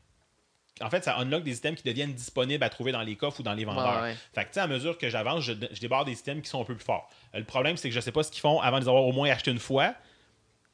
En 0.80 0.90
fait, 0.90 1.04
ça 1.04 1.16
unlock 1.18 1.42
des 1.44 1.56
items 1.58 1.76
qui 1.80 1.86
deviennent 1.88 2.14
disponibles 2.14 2.64
à 2.64 2.70
trouver 2.70 2.92
dans 2.92 3.02
les 3.02 3.16
coffres 3.16 3.40
ou 3.40 3.42
dans 3.42 3.52
les 3.54 3.64
vendeurs. 3.64 3.96
Ouais, 4.02 4.08
ouais. 4.10 4.16
Fait 4.34 4.42
que, 4.44 4.48
tu 4.48 4.54
sais, 4.54 4.60
à 4.60 4.66
mesure 4.66 4.96
que 4.96 5.10
j'avance, 5.10 5.44
je, 5.44 5.52
je 5.70 5.80
débarre 5.80 6.04
des 6.04 6.12
items 6.18 6.42
qui 6.42 6.48
sont 6.48 6.60
un 6.60 6.64
peu 6.64 6.74
plus 6.74 6.84
forts. 6.84 7.10
Euh, 7.34 7.38
le 7.38 7.44
problème, 7.44 7.76
c'est 7.76 7.88
que 7.88 7.94
je 7.94 8.00
sais 8.00 8.12
pas 8.12 8.22
ce 8.22 8.30
qu'ils 8.30 8.40
font 8.40 8.60
avant 8.60 8.78
de 8.78 8.84
les 8.84 8.88
avoir 8.88 9.04
au 9.04 9.12
moins 9.12 9.30
acheté 9.30 9.50
une 9.50 9.58
fois. 9.58 9.94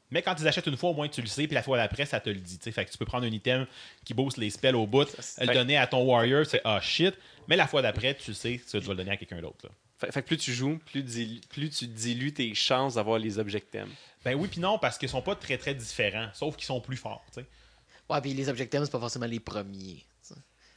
Mais 0.09 0.21
quand 0.21 0.35
ils 0.39 0.47
achètent 0.47 0.67
une 0.67 0.77
fois, 0.77 0.91
au 0.91 0.93
moins 0.93 1.09
tu 1.09 1.21
le 1.21 1.27
sais, 1.27 1.47
puis 1.47 1.55
la 1.55 1.61
fois 1.63 1.75
d'après, 1.77 2.05
ça 2.05 2.21
te 2.21 2.29
le 2.29 2.37
dit. 2.39 2.57
Fait 2.71 2.85
que 2.85 2.91
tu 2.91 2.97
peux 2.97 3.03
prendre 3.05 3.25
un 3.25 3.31
item 3.31 3.65
qui 4.05 4.13
booste 4.13 4.37
les 4.37 4.49
spells 4.49 4.75
au 4.75 4.87
bout, 4.87 5.05
le 5.45 5.53
donner 5.53 5.75
à 5.77 5.85
ton 5.87 6.01
warrior, 6.05 6.45
c'est 6.45 6.61
ah 6.63 6.79
shit. 6.81 7.13
Mais 7.49 7.57
la 7.57 7.67
fois 7.67 7.81
d'après, 7.81 8.15
tu 8.15 8.31
le 8.31 8.35
sais, 8.35 8.61
tu 8.69 8.79
vas 8.79 8.89
le 8.93 8.95
donner 8.95 9.11
à 9.11 9.17
quelqu'un 9.17 9.41
d'autre. 9.41 9.67
Fait, 9.97 10.11
fait 10.11 10.21
que 10.21 10.27
plus 10.27 10.37
tu 10.37 10.53
joues, 10.53 10.79
plus, 10.91 11.03
dilu- 11.03 11.41
plus 11.49 11.69
tu 11.71 11.87
dilues 11.87 12.31
tes 12.33 12.53
chances 12.55 12.93
d'avoir 12.95 13.19
les 13.19 13.37
objets 13.39 13.59
que 13.59 13.65
t'aimes. 13.69 13.89
Ben 14.23 14.35
oui, 14.35 14.47
puis 14.47 14.61
non, 14.61 14.77
parce 14.77 14.97
qu'ils 14.97 15.09
sont 15.09 15.21
pas 15.21 15.35
très 15.35 15.57
très 15.57 15.73
différents, 15.73 16.29
sauf 16.33 16.55
qu'ils 16.55 16.65
sont 16.67 16.79
plus 16.79 16.97
forts. 16.97 17.25
tu 17.33 17.41
sais. 17.41 17.45
Ouais, 18.09 18.21
puis 18.21 18.33
les 18.33 18.47
objectifs, 18.49 18.79
c'est 18.83 18.91
pas 18.91 18.99
forcément 18.99 19.25
les 19.25 19.39
premiers. 19.39 20.03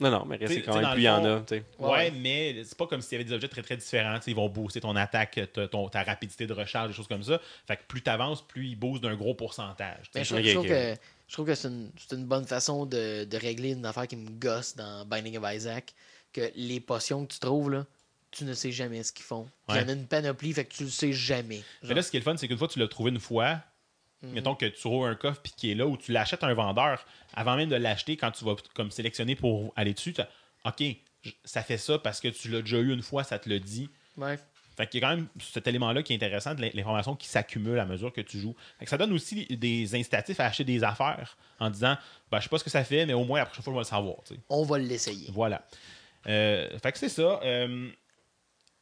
Non, 0.03 0.11
non, 0.11 0.25
mais 0.25 0.37
restez 0.37 0.63
quand 0.63 0.81
même, 0.81 0.95
il 0.97 1.03
y 1.03 1.09
en 1.11 1.23
a. 1.27 1.41
t'sais. 1.41 1.63
Ouais, 1.79 1.91
Ouais. 1.91 2.11
mais 2.11 2.65
c'est 2.65 2.77
pas 2.79 2.87
comme 2.87 3.03
s'il 3.03 3.13
y 3.13 3.15
avait 3.17 3.25
des 3.29 3.35
objets 3.35 3.49
très 3.49 3.61
très 3.61 3.77
différents. 3.77 4.17
tu 4.17 4.23
sais, 4.25 4.31
Ils 4.31 4.35
vont 4.35 4.49
booster 4.49 4.81
ton 4.81 4.97
attaque, 4.97 5.39
ta, 5.53 5.69
ton- 5.69 5.91
ta 5.91 6.03
rapidité 6.03 6.47
de 6.47 6.55
recharge, 6.55 6.89
des 6.89 6.95
choses 6.95 7.07
comme 7.07 7.23
ça. 7.23 7.39
Fait 7.67 7.77
que 7.77 7.83
plus 7.87 8.03
tu 8.03 8.09
avances, 8.09 8.41
plus 8.41 8.69
ils 8.69 8.77
boostent 8.77 9.03
d'un 9.03 9.15
gros 9.15 9.35
pourcentage. 9.35 10.11
Mais 10.15 10.25
je, 10.25 10.31
trouve- 10.35 10.43
je 10.47 10.53
trouve 10.55 10.67
que, 10.67 10.95
je 11.29 11.33
trouve 11.35 11.47
que 11.47 11.55
c'est 11.55 11.69
une, 11.69 11.91
c'est 11.99 12.17
une 12.17 12.25
bonne 12.25 12.47
façon 12.47 12.87
de, 12.87 13.25
de 13.25 13.37
régler 13.37 13.73
une 13.73 13.85
affaire 13.85 14.09
qui 14.09 14.17
me 14.17 14.31
gosse 14.31 14.75
dans 14.75 15.05
Binding 15.05 15.37
of 15.37 15.45
Isaac. 15.55 15.93
Que 16.33 16.51
les 16.57 16.81
potions 16.81 17.27
que 17.27 17.35
tu 17.35 17.39
trouves, 17.39 17.71
là, 17.71 17.85
tu 18.31 18.45
ne 18.45 18.55
sais 18.55 18.73
jamais 18.73 19.03
ce 19.03 19.13
qu'ils 19.13 19.27
font. 19.27 19.49
Il 19.69 19.75
y 19.75 19.79
en 19.81 19.83
a 19.83 19.85
Ouais. 19.85 19.93
une 19.93 20.07
panoplie, 20.07 20.55
fait 20.55 20.65
que 20.65 20.73
tu 20.73 20.85
le 20.85 20.89
sais 20.91 21.13
jamais. 21.13 21.63
Mais 21.83 21.93
là, 21.93 22.01
ce 22.01 22.11
qui 22.11 22.17
est 22.17 22.21
le 22.21 22.25
fun, 22.25 22.37
c'est 22.39 22.49
qu'une 22.49 22.57
fois 22.57 22.69
que 22.69 22.73
tu 22.73 22.79
l'as 22.79 22.89
trouvé 22.89 23.11
une 23.11 23.21
fois, 23.21 23.59
Mhm. 24.23 24.33
mettons 24.33 24.55
que 24.55 24.67
tu 24.67 24.87
roules 24.89 25.09
un 25.09 25.15
coffre 25.15 25.41
puis 25.43 25.53
qui 25.57 25.71
est 25.71 25.75
là, 25.75 25.87
ou 25.87 25.97
tu 25.97 26.13
l'achètes 26.13 26.43
à 26.45 26.47
un 26.47 26.55
vendeur, 26.55 27.05
avant 27.35 27.57
même 27.57 27.69
de 27.71 27.77
l'acheter, 27.77 28.17
quand 28.17 28.31
tu 28.31 28.45
vas 28.45 28.55
comme 28.75 28.91
sélectionner 28.91 29.35
pour 29.35 29.73
aller 29.77 29.95
dessus, 29.95 30.15
OK, 30.65 30.83
ça 31.45 31.63
fait 31.63 31.79
ça 31.79 31.99
parce 31.99 32.21
que 32.21 32.29
tu 32.29 32.49
l'as 32.51 32.61
déjà 32.61 32.79
eu 32.79 32.93
une 32.93 33.03
fois, 33.03 33.25
ça 33.25 33.39
te 33.39 33.49
le 33.49 33.61
dit. 33.61 33.89
Ouais. 34.17 34.39
Fait 34.77 34.87
qu'il 34.87 35.01
y 35.01 35.05
a 35.05 35.09
quand 35.11 35.17
même 35.17 35.27
cet 35.41 35.67
élément-là 35.67 36.03
qui 36.03 36.13
est 36.13 36.17
intéressant, 36.17 36.55
de 36.55 36.71
l'information 36.75 37.15
qui 37.17 37.29
s'accumule 37.29 37.79
à 37.79 37.85
mesure 37.85 38.13
que 38.13 38.21
tu 38.23 38.39
joues. 38.39 38.55
Fait 38.79 38.85
que 38.87 38.91
ça 38.91 38.97
donne 38.97 39.13
aussi 39.13 39.45
des 39.47 39.95
incitatifs 39.95 40.41
à 40.41 40.47
acheter 40.47 40.65
des 40.65 40.85
affaires 40.85 41.37
en 41.59 41.69
disant 41.71 41.97
ben, 42.31 42.39
Je 42.39 42.45
sais 42.45 42.49
pas 42.49 42.59
ce 42.59 42.65
que 42.65 42.71
ça 42.71 42.85
fait, 42.85 43.05
mais 43.05 43.13
au 43.13 43.25
moins 43.25 43.41
la 43.41 43.47
prochaine 43.47 43.63
fois, 43.65 43.73
je 43.73 43.77
vais 43.77 43.81
le 43.81 43.85
savoir. 43.85 44.17
On 44.49 44.63
va 44.65 44.79
l'essayer. 44.79 45.27
Voilà. 45.33 45.63
Euh, 46.27 46.79
fait 46.79 46.93
que 46.93 46.99
c'est 46.99 47.09
ça. 47.11 47.41
Euh, 47.45 47.91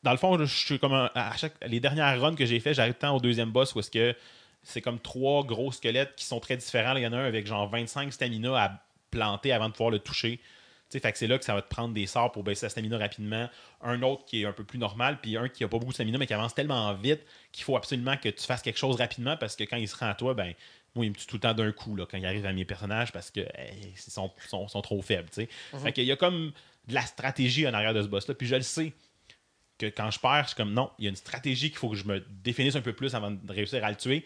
dans 0.04 0.12
le 0.12 0.16
fond, 0.18 0.38
je 0.38 0.44
suis 0.44 0.78
comme 0.78 0.92
un- 0.92 1.10
à 1.14 1.36
chaque, 1.36 1.54
les 1.66 1.80
dernières 1.80 2.20
runs 2.20 2.34
que 2.36 2.46
j'ai 2.46 2.60
fait, 2.60 2.74
j'arrive 2.74 2.94
tant 2.94 3.16
au 3.16 3.20
deuxième 3.20 3.50
boss 3.50 3.74
où 3.74 3.80
est-ce 3.80 3.90
que 3.90 4.14
c'est 4.62 4.80
comme 4.80 5.00
trois 5.00 5.44
gros 5.44 5.72
squelettes 5.72 6.14
qui 6.16 6.24
sont 6.24 6.40
très 6.40 6.56
différents. 6.56 6.96
Il 6.96 7.02
y 7.02 7.06
en 7.06 7.12
a 7.12 7.18
un 7.18 7.24
avec 7.24 7.46
genre 7.46 7.68
25 7.68 8.12
stamina 8.12 8.62
à 8.62 8.82
planter 9.10 9.52
avant 9.52 9.68
de 9.68 9.72
pouvoir 9.72 9.90
le 9.90 9.98
toucher. 9.98 10.40
fait 10.90 11.00
que 11.00 11.18
c'est 11.18 11.26
là 11.26 11.38
que 11.38 11.44
ça 11.44 11.54
va 11.54 11.62
te 11.62 11.68
prendre 11.68 11.94
des 11.94 12.06
sorts 12.06 12.32
pour 12.32 12.42
baisser 12.42 12.66
la 12.66 12.70
stamina 12.70 12.98
rapidement. 12.98 13.48
Un 13.82 14.02
autre 14.02 14.24
qui 14.26 14.42
est 14.42 14.46
un 14.46 14.52
peu 14.52 14.64
plus 14.64 14.78
normal, 14.78 15.18
puis 15.20 15.36
un 15.36 15.48
qui 15.48 15.64
a 15.64 15.68
pas 15.68 15.78
beaucoup 15.78 15.92
de 15.92 15.94
stamina, 15.94 16.18
mais 16.18 16.26
qui 16.26 16.34
avance 16.34 16.54
tellement 16.54 16.92
vite 16.94 17.20
qu'il 17.52 17.64
faut 17.64 17.76
absolument 17.76 18.16
que 18.16 18.28
tu 18.28 18.44
fasses 18.44 18.62
quelque 18.62 18.78
chose 18.78 18.96
rapidement 18.96 19.36
parce 19.36 19.56
que 19.56 19.64
quand 19.64 19.76
il 19.76 19.88
se 19.88 19.96
rend 19.96 20.08
à 20.08 20.14
toi, 20.14 20.34
ben, 20.34 20.52
moi, 20.94 21.04
il 21.04 21.10
me 21.10 21.14
tue 21.14 21.26
tout 21.26 21.36
le 21.36 21.40
temps 21.40 21.54
d'un 21.54 21.72
coup 21.72 21.96
là, 21.96 22.06
quand 22.10 22.18
il 22.18 22.26
arrive 22.26 22.44
à 22.46 22.52
mes 22.52 22.64
personnages 22.64 23.12
parce 23.12 23.30
que 23.30 23.40
hey, 23.40 23.94
ils 23.94 23.98
sont, 23.98 24.30
sont, 24.48 24.68
sont 24.68 24.82
trop 24.82 25.00
faibles. 25.02 25.28
tu 25.30 25.42
sais. 25.42 25.48
Mhm. 25.72 25.80
Fait 25.80 25.92
qu'il 25.92 26.04
y 26.04 26.12
a 26.12 26.16
comme 26.16 26.52
de 26.88 26.94
la 26.94 27.02
stratégie 27.02 27.66
en 27.68 27.74
arrière 27.74 27.94
de 27.94 28.02
ce 28.02 28.08
boss-là. 28.08 28.34
Puis 28.34 28.46
je 28.46 28.56
le 28.56 28.62
sais 28.62 28.92
que 29.78 29.86
quand 29.86 30.10
je 30.10 30.18
perds, 30.18 30.44
je 30.44 30.48
suis 30.48 30.56
comme 30.56 30.72
non, 30.72 30.90
il 30.98 31.04
y 31.04 31.06
a 31.06 31.10
une 31.10 31.16
stratégie 31.16 31.70
qu'il 31.70 31.78
faut 31.78 31.88
que 31.88 31.96
je 31.96 32.04
me 32.04 32.20
définisse 32.42 32.74
un 32.74 32.80
peu 32.80 32.92
plus 32.92 33.14
avant 33.14 33.30
de 33.30 33.52
réussir 33.52 33.84
à 33.84 33.90
le 33.90 33.96
tuer. 33.96 34.24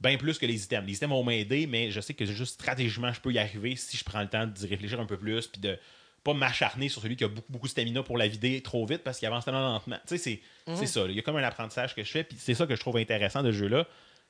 Bien 0.00 0.16
plus 0.16 0.38
que 0.38 0.46
les 0.46 0.62
items. 0.64 0.86
Les 0.86 0.94
items 0.96 1.10
vont 1.10 1.24
m'aider, 1.24 1.66
mais 1.66 1.90
je 1.90 2.00
sais 2.00 2.14
que 2.14 2.24
juste 2.24 2.54
stratégiquement, 2.54 3.12
je 3.12 3.20
peux 3.20 3.32
y 3.32 3.38
arriver 3.38 3.74
si 3.76 3.96
je 3.96 4.04
prends 4.04 4.20
le 4.22 4.28
temps 4.28 4.46
d'y 4.46 4.66
réfléchir 4.66 5.00
un 5.00 5.06
peu 5.06 5.16
plus, 5.18 5.46
puis 5.48 5.60
de 5.60 5.76
pas 6.24 6.34
m'acharner 6.34 6.88
sur 6.88 7.00
celui 7.02 7.16
qui 7.16 7.24
a 7.24 7.28
beaucoup, 7.28 7.50
beaucoup 7.52 7.66
de 7.66 7.70
stamina 7.70 8.02
pour 8.02 8.16
la 8.18 8.28
vider 8.28 8.60
trop 8.62 8.84
vite 8.86 9.02
parce 9.02 9.18
qu'il 9.18 9.26
avance 9.26 9.44
tellement 9.44 9.60
lentement. 9.72 9.98
Tu 10.06 10.16
sais, 10.16 10.18
c'est 10.18 10.40
Mhm. 10.72 10.76
c'est 10.76 10.86
ça. 10.86 11.04
là. 11.04 11.10
Il 11.10 11.16
y 11.16 11.18
a 11.18 11.22
comme 11.22 11.36
un 11.36 11.42
apprentissage 11.42 11.94
que 11.94 12.02
je 12.04 12.10
fais, 12.10 12.24
puis 12.24 12.36
c'est 12.38 12.54
ça 12.54 12.66
que 12.66 12.74
je 12.76 12.80
trouve 12.80 12.96
intéressant 12.96 13.42
de 13.42 13.50
ce 13.50 13.56
jeu-là. 13.58 13.86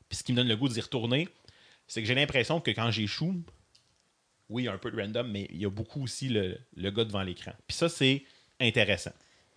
Puis 0.08 0.16
ce 0.18 0.22
qui 0.24 0.32
me 0.32 0.36
donne 0.38 0.48
le 0.48 0.56
goût 0.56 0.68
d'y 0.68 0.80
retourner, 0.80 1.28
c'est 1.86 2.00
que 2.00 2.06
j'ai 2.08 2.14
l'impression 2.14 2.60
que 2.60 2.70
quand 2.70 2.90
j'échoue, 2.90 3.42
oui, 4.48 4.62
il 4.62 4.66
y 4.66 4.68
a 4.68 4.72
un 4.72 4.78
peu 4.78 4.90
de 4.90 5.00
random, 5.00 5.30
mais 5.30 5.46
il 5.50 5.58
y 5.58 5.66
a 5.66 5.70
beaucoup 5.70 6.02
aussi 6.04 6.28
le, 6.28 6.58
le 6.76 6.90
gars 6.90 7.04
devant 7.04 7.22
l'écran. 7.22 7.52
Puis 7.66 7.76
ça, 7.76 7.88
c'est 7.90 8.24
intéressant. 8.60 9.12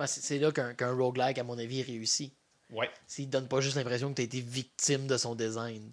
C'est 0.07 0.39
là 0.39 0.51
qu'un 0.51 0.73
qu'un 0.73 0.91
roguelike, 0.93 1.37
à 1.37 1.43
mon 1.43 1.57
avis, 1.57 1.83
réussit. 1.83 2.33
Ouais. 2.71 2.89
S'il 3.07 3.29
donne 3.29 3.47
pas 3.47 3.61
juste 3.61 3.75
l'impression 3.75 4.09
que 4.09 4.15
tu 4.15 4.21
as 4.21 4.25
été 4.25 4.41
victime 4.41 5.07
de 5.07 5.17
son 5.17 5.35
design. 5.35 5.91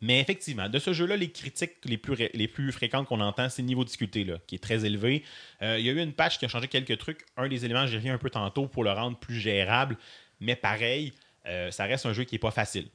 Mais 0.00 0.20
effectivement, 0.20 0.68
de 0.68 0.78
ce 0.78 0.92
jeu-là, 0.92 1.16
les 1.16 1.30
critiques 1.32 1.74
les 1.84 1.98
plus, 1.98 2.12
ré- 2.12 2.30
les 2.32 2.46
plus 2.46 2.70
fréquentes 2.70 3.08
qu'on 3.08 3.20
entend, 3.20 3.48
c'est 3.48 3.62
le 3.62 3.66
niveau 3.68 3.82
de 3.82 3.88
difficulté, 3.88 4.22
là, 4.22 4.38
qui 4.46 4.54
est 4.54 4.60
très 4.60 4.84
élevé. 4.84 5.24
Euh, 5.60 5.76
il 5.78 5.86
y 5.86 5.88
a 5.88 5.92
eu 5.92 6.00
une 6.00 6.12
patch 6.12 6.38
qui 6.38 6.44
a 6.44 6.48
changé 6.48 6.68
quelques 6.68 6.98
trucs. 6.98 7.26
Un 7.36 7.48
des 7.48 7.64
éléments, 7.64 7.82
reviens 7.82 8.14
un 8.14 8.18
peu 8.18 8.30
tantôt 8.30 8.68
pour 8.68 8.84
le 8.84 8.92
rendre 8.92 9.18
plus 9.18 9.40
gérable. 9.40 9.96
Mais 10.38 10.54
pareil, 10.54 11.12
euh, 11.46 11.72
ça 11.72 11.84
reste 11.84 12.06
un 12.06 12.12
jeu 12.12 12.22
qui 12.22 12.36
n'est 12.36 12.38
pas 12.38 12.52
facile. 12.52 12.88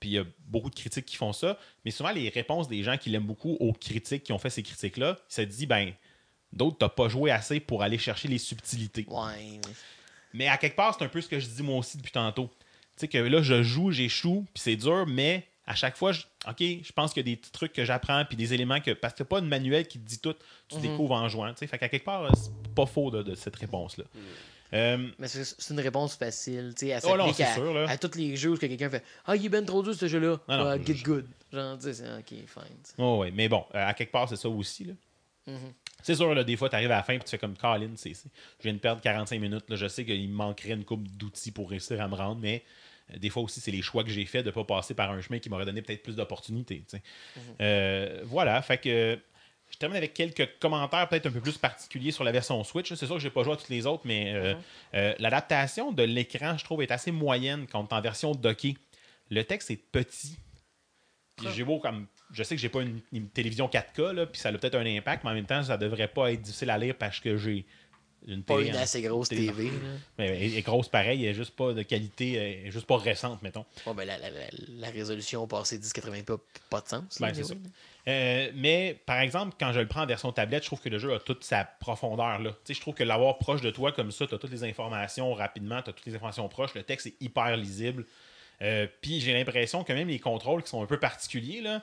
Puis 0.00 0.08
il 0.08 0.12
y 0.14 0.18
a 0.18 0.24
beaucoup 0.46 0.70
de 0.70 0.74
critiques 0.74 1.04
qui 1.04 1.16
font 1.16 1.32
ça. 1.32 1.56
Mais 1.84 1.92
souvent, 1.92 2.10
les 2.10 2.28
réponses 2.30 2.66
des 2.66 2.82
gens 2.82 2.96
qui 2.96 3.10
l'aiment 3.10 3.26
beaucoup 3.26 3.56
aux 3.60 3.72
critiques 3.72 4.24
qui 4.24 4.32
ont 4.32 4.38
fait 4.38 4.50
ces 4.50 4.64
critiques-là, 4.64 5.18
ça 5.28 5.44
dit, 5.44 5.66
ben, 5.66 5.92
d'autres, 6.52 6.78
t'as 6.78 6.88
pas 6.88 7.08
joué 7.08 7.30
assez 7.30 7.60
pour 7.60 7.84
aller 7.84 7.98
chercher 7.98 8.26
les 8.26 8.38
subtilités. 8.38 9.04
Ouais. 9.08 9.60
Mais 10.32 10.48
à 10.48 10.56
quelque 10.56 10.76
part, 10.76 10.94
c'est 10.98 11.04
un 11.04 11.08
peu 11.08 11.20
ce 11.20 11.28
que 11.28 11.38
je 11.38 11.46
dis 11.48 11.62
moi 11.62 11.76
aussi 11.78 11.96
depuis 11.96 12.12
tantôt. 12.12 12.48
Tu 12.96 13.00
sais 13.06 13.08
que 13.08 13.18
là, 13.18 13.42
je 13.42 13.62
joue, 13.62 13.90
j'échoue, 13.90 14.46
puis 14.54 14.62
c'est 14.62 14.76
dur, 14.76 15.06
mais 15.06 15.46
à 15.66 15.74
chaque 15.74 15.96
fois, 15.96 16.12
je- 16.12 16.22
OK, 16.48 16.58
je 16.60 16.92
pense 16.92 17.12
qu'il 17.12 17.26
y 17.26 17.30
a 17.30 17.32
des 17.32 17.36
petits 17.36 17.52
trucs 17.52 17.72
que 17.72 17.84
j'apprends, 17.84 18.24
puis 18.24 18.36
des 18.36 18.52
éléments 18.54 18.80
que. 18.80 18.90
Parce 18.92 19.14
que 19.14 19.22
pas 19.22 19.38
une 19.38 19.48
manuel 19.48 19.86
qui 19.86 19.98
te 19.98 20.06
dit 20.08 20.18
tout, 20.18 20.34
tu 20.68 20.76
Mhm. 20.76 20.82
découvres 20.82 21.14
en 21.14 21.28
jouant. 21.28 21.50
Tu 21.52 21.58
sais, 21.58 21.66
fait 21.66 21.78
qu'à 21.78 21.88
quelque 21.88 22.04
part, 22.04 22.30
c'est 22.36 22.50
pas 22.74 22.86
faux 22.86 23.10
de, 23.10 23.22
de 23.22 23.34
cette 23.34 23.56
réponse-là. 23.56 24.04
Euh, 24.72 25.08
Mais 25.18 25.26
c'est 25.26 25.70
une 25.70 25.80
réponse 25.80 26.14
facile. 26.14 26.72
Tu 26.78 26.86
sais, 26.86 26.92
elle 26.92 27.00
Oh 27.04 27.16
non, 27.16 27.28
à, 27.28 27.32
sûr, 27.32 27.88
à 27.88 27.98
tous 27.98 28.16
les 28.16 28.36
jeux 28.36 28.50
où 28.50 28.54
que 28.56 28.66
quelqu'un 28.66 28.88
fait 28.88 29.02
Ah, 29.26 29.34
il 29.34 29.44
est 29.44 29.48
ben 29.48 29.64
trop 29.64 29.82
dur 29.82 29.94
ce 29.94 30.06
jeu-là. 30.06 30.38
Ah, 30.46 30.76
je- 30.78 30.84
get 30.92 31.02
good. 31.02 31.26
Genre, 31.52 31.76
tu 31.76 31.84
sais, 31.84 31.94
c'est 31.94 32.04
ok, 32.18 32.28
fine. 32.46 32.76
oh, 32.98 33.18
ouais, 33.18 33.32
mais 33.32 33.48
bon, 33.48 33.64
euh, 33.74 33.84
à 33.88 33.94
quelque 33.94 34.12
part, 34.12 34.28
c'est 34.28 34.36
ça 34.36 34.48
aussi. 34.48 34.84
Là. 34.84 34.92
Mhm. 35.48 35.72
C'est 36.02 36.14
sûr, 36.14 36.34
là, 36.34 36.44
des 36.44 36.56
fois, 36.56 36.68
tu 36.68 36.76
arrives 36.76 36.90
à 36.90 36.96
la 36.96 37.02
fin 37.02 37.14
et 37.14 37.18
tu 37.18 37.28
fais 37.28 37.38
comme 37.38 37.56
Colin, 37.56 37.90
c'est, 37.96 38.14
c'est- 38.14 38.28
je 38.58 38.62
viens 38.64 38.72
de 38.74 38.78
perdre 38.78 39.00
45 39.02 39.38
minutes. 39.40 39.64
Là, 39.68 39.76
je 39.76 39.86
sais 39.88 40.04
qu'il 40.04 40.28
me 40.28 40.34
manquerait 40.34 40.70
une 40.72 40.84
coupe 40.84 41.06
d'outils 41.08 41.50
pour 41.52 41.70
réussir 41.70 42.00
à 42.00 42.08
me 42.08 42.14
rendre, 42.14 42.40
mais 42.40 42.62
euh, 43.12 43.18
des 43.18 43.30
fois 43.30 43.42
aussi, 43.42 43.60
c'est 43.60 43.70
les 43.70 43.82
choix 43.82 44.04
que 44.04 44.10
j'ai 44.10 44.24
faits 44.26 44.44
de 44.44 44.50
ne 44.50 44.54
pas 44.54 44.64
passer 44.64 44.94
par 44.94 45.10
un 45.10 45.20
chemin 45.20 45.38
qui 45.38 45.48
m'aurait 45.50 45.64
donné 45.66 45.82
peut-être 45.82 46.02
plus 46.02 46.16
d'opportunités. 46.16 46.84
tu 46.88 46.96
sais. 46.96 47.02
Euh, 47.60 48.20
voilà, 48.24 48.60
fait 48.62 48.78
que 48.78 49.18
je 49.70 49.76
termine 49.76 49.96
avec 49.98 50.14
quelques 50.14 50.58
commentaires 50.58 51.08
peut-être 51.08 51.26
un 51.26 51.30
peu 51.30 51.40
plus 51.40 51.56
particuliers 51.56 52.10
sur 52.10 52.24
la 52.24 52.32
version 52.32 52.62
Switch. 52.64 52.92
C'est 52.94 53.06
sûr 53.06 53.14
que 53.16 53.20
je 53.20 53.28
n'ai 53.28 53.30
pas 53.32 53.44
joué 53.44 53.52
à 53.52 53.56
toutes 53.56 53.68
les 53.68 53.86
autres, 53.86 54.02
mais 54.04 54.32
euh, 54.34 54.54
euh, 54.94 55.14
l'adaptation 55.20 55.92
de 55.92 56.02
l'écran, 56.02 56.58
je 56.58 56.64
trouve, 56.64 56.82
est 56.82 56.90
assez 56.90 57.12
moyenne 57.12 57.66
quand 57.70 57.80
on 57.80 57.86
est 57.86 57.92
en 57.98 58.00
version 58.00 58.32
dockée. 58.34 58.76
Le 59.30 59.44
texte 59.44 59.70
est 59.70 59.76
petit. 59.76 60.38
Puis 61.36 61.46
j'ai 61.54 61.62
beau 61.64 61.78
comme. 61.78 62.06
Je 62.32 62.42
sais 62.42 62.54
que 62.54 62.60
j'ai 62.60 62.68
pas 62.68 62.82
une, 62.82 63.00
une 63.12 63.28
télévision 63.28 63.66
4K, 63.68 64.12
là, 64.12 64.26
puis 64.26 64.40
ça 64.40 64.50
a 64.50 64.52
peut-être 64.52 64.76
un 64.76 64.86
impact, 64.86 65.24
mais 65.24 65.30
en 65.30 65.34
même 65.34 65.46
temps, 65.46 65.62
ça 65.62 65.76
devrait 65.76 66.08
pas 66.08 66.32
être 66.32 66.40
difficile 66.42 66.70
à 66.70 66.78
lire 66.78 66.94
parce 66.96 67.20
que 67.20 67.36
j'ai 67.36 67.64
une 68.28 68.42
Pas 68.42 68.56
télé 68.58 68.68
une 68.68 68.76
en- 68.76 68.80
assez 68.80 69.00
grosse 69.02 69.28
télé- 69.30 69.46
TV. 69.46 69.70
Mais 70.18 70.28
elle 70.44 70.54
est 70.54 70.62
grosse 70.62 70.88
pareil, 70.88 71.24
elle 71.24 71.30
est 71.30 71.34
juste 71.34 71.56
pas 71.56 71.72
de 71.72 71.82
qualité, 71.82 72.34
elle 72.34 72.66
est 72.66 72.70
juste 72.70 72.86
pas 72.86 72.98
récente, 72.98 73.42
mettons. 73.42 73.64
Bon, 73.86 73.94
ben, 73.94 74.04
la, 74.04 74.18
la, 74.18 74.28
la, 74.76 74.90
résolution 74.90 75.46
passée 75.46 75.78
1080 75.78 76.22
pas, 76.24 76.36
pas 76.68 76.80
de 76.82 76.88
sens. 76.88 77.18
Ben, 77.18 77.32
c'est 77.34 77.44
ça. 77.44 77.54
Euh, 78.08 78.50
mais 78.54 78.98
par 79.06 79.20
exemple, 79.20 79.56
quand 79.58 79.72
je 79.72 79.80
le 79.80 79.86
prends 79.88 80.02
en 80.02 80.06
version 80.06 80.32
tablette, 80.32 80.62
je 80.62 80.68
trouve 80.68 80.80
que 80.80 80.88
le 80.90 80.98
jeu 80.98 81.14
a 81.14 81.18
toute 81.18 81.44
sa 81.44 81.64
profondeur. 81.64 82.38
Là. 82.40 82.50
Tu 82.50 82.56
sais, 82.66 82.74
Je 82.74 82.80
trouve 82.80 82.94
que 82.94 83.04
l'avoir 83.04 83.38
proche 83.38 83.60
de 83.62 83.70
toi 83.70 83.90
comme 83.92 84.10
ça, 84.10 84.26
tu 84.26 84.34
as 84.34 84.38
toutes 84.38 84.52
les 84.52 84.64
informations 84.64 85.32
rapidement, 85.34 85.80
tu 85.82 85.90
as 85.90 85.92
toutes 85.94 86.06
les 86.06 86.14
informations 86.14 86.48
proches, 86.48 86.74
le 86.74 86.82
texte 86.82 87.06
est 87.06 87.14
hyper 87.20 87.56
lisible. 87.56 88.04
Euh, 88.62 88.86
Puis 89.00 89.20
j'ai 89.20 89.32
l'impression 89.32 89.82
que 89.84 89.92
même 89.94 90.08
les 90.08 90.18
contrôles 90.18 90.62
qui 90.62 90.68
sont 90.68 90.82
un 90.82 90.86
peu 90.86 90.98
particuliers, 91.00 91.62
là, 91.62 91.82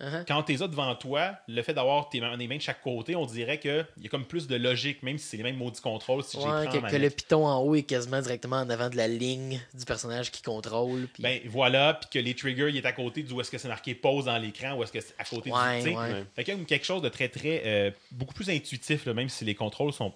Uh-huh. 0.00 0.24
quand 0.28 0.44
tu 0.44 0.52
les 0.52 0.62
as 0.62 0.68
devant 0.68 0.94
toi, 0.94 1.32
le 1.48 1.60
fait 1.60 1.74
d'avoir 1.74 2.08
tes 2.08 2.20
mains, 2.20 2.36
mains 2.36 2.56
de 2.56 2.60
chaque 2.60 2.80
côté, 2.82 3.16
on 3.16 3.26
dirait 3.26 3.58
qu'il 3.58 3.84
y 4.00 4.06
a 4.06 4.08
comme 4.08 4.24
plus 4.24 4.46
de 4.46 4.54
logique, 4.54 5.02
même 5.02 5.18
si 5.18 5.26
c'est 5.26 5.36
les 5.38 5.42
mêmes 5.42 5.56
maudits 5.56 5.80
contrôles. 5.80 6.22
Si 6.22 6.36
Ouais, 6.36 6.68
que, 6.70 6.78
en 6.78 6.88
que 6.88 6.96
le 6.96 7.10
piton 7.10 7.44
en 7.44 7.58
haut 7.60 7.74
est 7.74 7.82
quasiment 7.82 8.20
directement 8.20 8.58
en 8.58 8.70
avant 8.70 8.90
de 8.90 8.96
la 8.96 9.08
ligne 9.08 9.60
du 9.74 9.84
personnage 9.84 10.30
qui 10.30 10.42
contrôle. 10.42 11.08
Ben 11.18 11.40
voilà, 11.46 11.94
puis 11.94 12.08
que 12.10 12.18
les 12.24 12.34
triggers, 12.34 12.68
il 12.68 12.76
est 12.76 12.86
à 12.86 12.92
côté 12.92 13.24
d'où 13.24 13.40
est-ce 13.40 13.50
que 13.50 13.58
c'est 13.58 13.66
marqué 13.66 13.94
pause 13.96 14.26
dans 14.26 14.38
l'écran, 14.38 14.74
ou 14.76 14.84
est-ce 14.84 14.92
que 14.92 15.00
c'est 15.00 15.14
à 15.18 15.24
côté 15.24 15.50
Ouais, 15.50 15.82
du. 15.82 15.90
ouais. 15.96 16.24
Fait 16.36 16.44
qu'il 16.44 16.52
y 16.52 16.56
a 16.56 16.58
comme 16.58 16.66
quelque 16.66 16.86
chose 16.86 17.02
de 17.02 17.08
très, 17.08 17.28
très. 17.28 17.62
euh, 17.66 17.90
beaucoup 18.12 18.34
plus 18.34 18.50
intuitif, 18.50 19.04
là, 19.04 19.14
même 19.14 19.28
si 19.28 19.44
les 19.44 19.56
contrôles 19.56 19.92
sont 19.92 20.14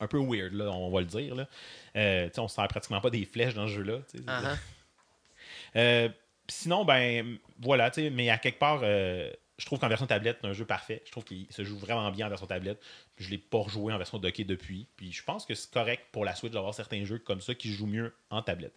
un 0.00 0.06
peu 0.06 0.18
weird, 0.18 0.52
là, 0.52 0.70
on 0.70 0.90
va 0.90 1.00
le 1.00 1.06
dire. 1.06 1.34
Là. 1.34 1.48
Euh, 1.96 2.26
tu 2.26 2.34
sais, 2.34 2.40
on 2.40 2.48
se 2.48 2.56
sert 2.56 2.68
pratiquement 2.68 3.00
pas 3.00 3.10
des 3.10 3.24
flèches 3.24 3.54
dans 3.54 3.66
ce 3.68 3.72
jeu-là. 3.72 4.00
Uh-huh. 4.14 4.56
Euh, 5.76 6.08
sinon, 6.48 6.84
ben 6.84 7.38
voilà, 7.60 7.90
tu 7.90 8.02
sais, 8.02 8.10
mais 8.10 8.30
à 8.30 8.38
quelque 8.38 8.58
part, 8.58 8.80
euh, 8.82 9.30
je 9.58 9.66
trouve 9.66 9.78
qu'en 9.78 9.88
version 9.88 10.06
tablette, 10.06 10.38
c'est 10.40 10.46
un 10.46 10.52
jeu 10.52 10.64
parfait. 10.64 11.02
Je 11.06 11.12
trouve 11.12 11.24
qu'il 11.24 11.46
se 11.50 11.62
joue 11.64 11.78
vraiment 11.78 12.10
bien 12.10 12.26
en 12.26 12.28
version 12.28 12.46
tablette. 12.46 12.80
Je 13.16 13.30
l'ai 13.30 13.38
pas 13.38 13.58
rejoué 13.58 13.92
en 13.92 13.98
version 13.98 14.18
dockée 14.18 14.44
depuis. 14.44 14.86
Puis 14.96 15.12
je 15.12 15.22
pense 15.22 15.46
que 15.46 15.54
c'est 15.54 15.70
correct 15.70 16.04
pour 16.10 16.24
la 16.24 16.34
Switch 16.34 16.52
d'avoir 16.52 16.74
certains 16.74 17.04
jeux 17.04 17.18
comme 17.18 17.40
ça 17.40 17.54
qui 17.54 17.72
jouent 17.72 17.86
mieux 17.86 18.12
en 18.30 18.42
tablette. 18.42 18.74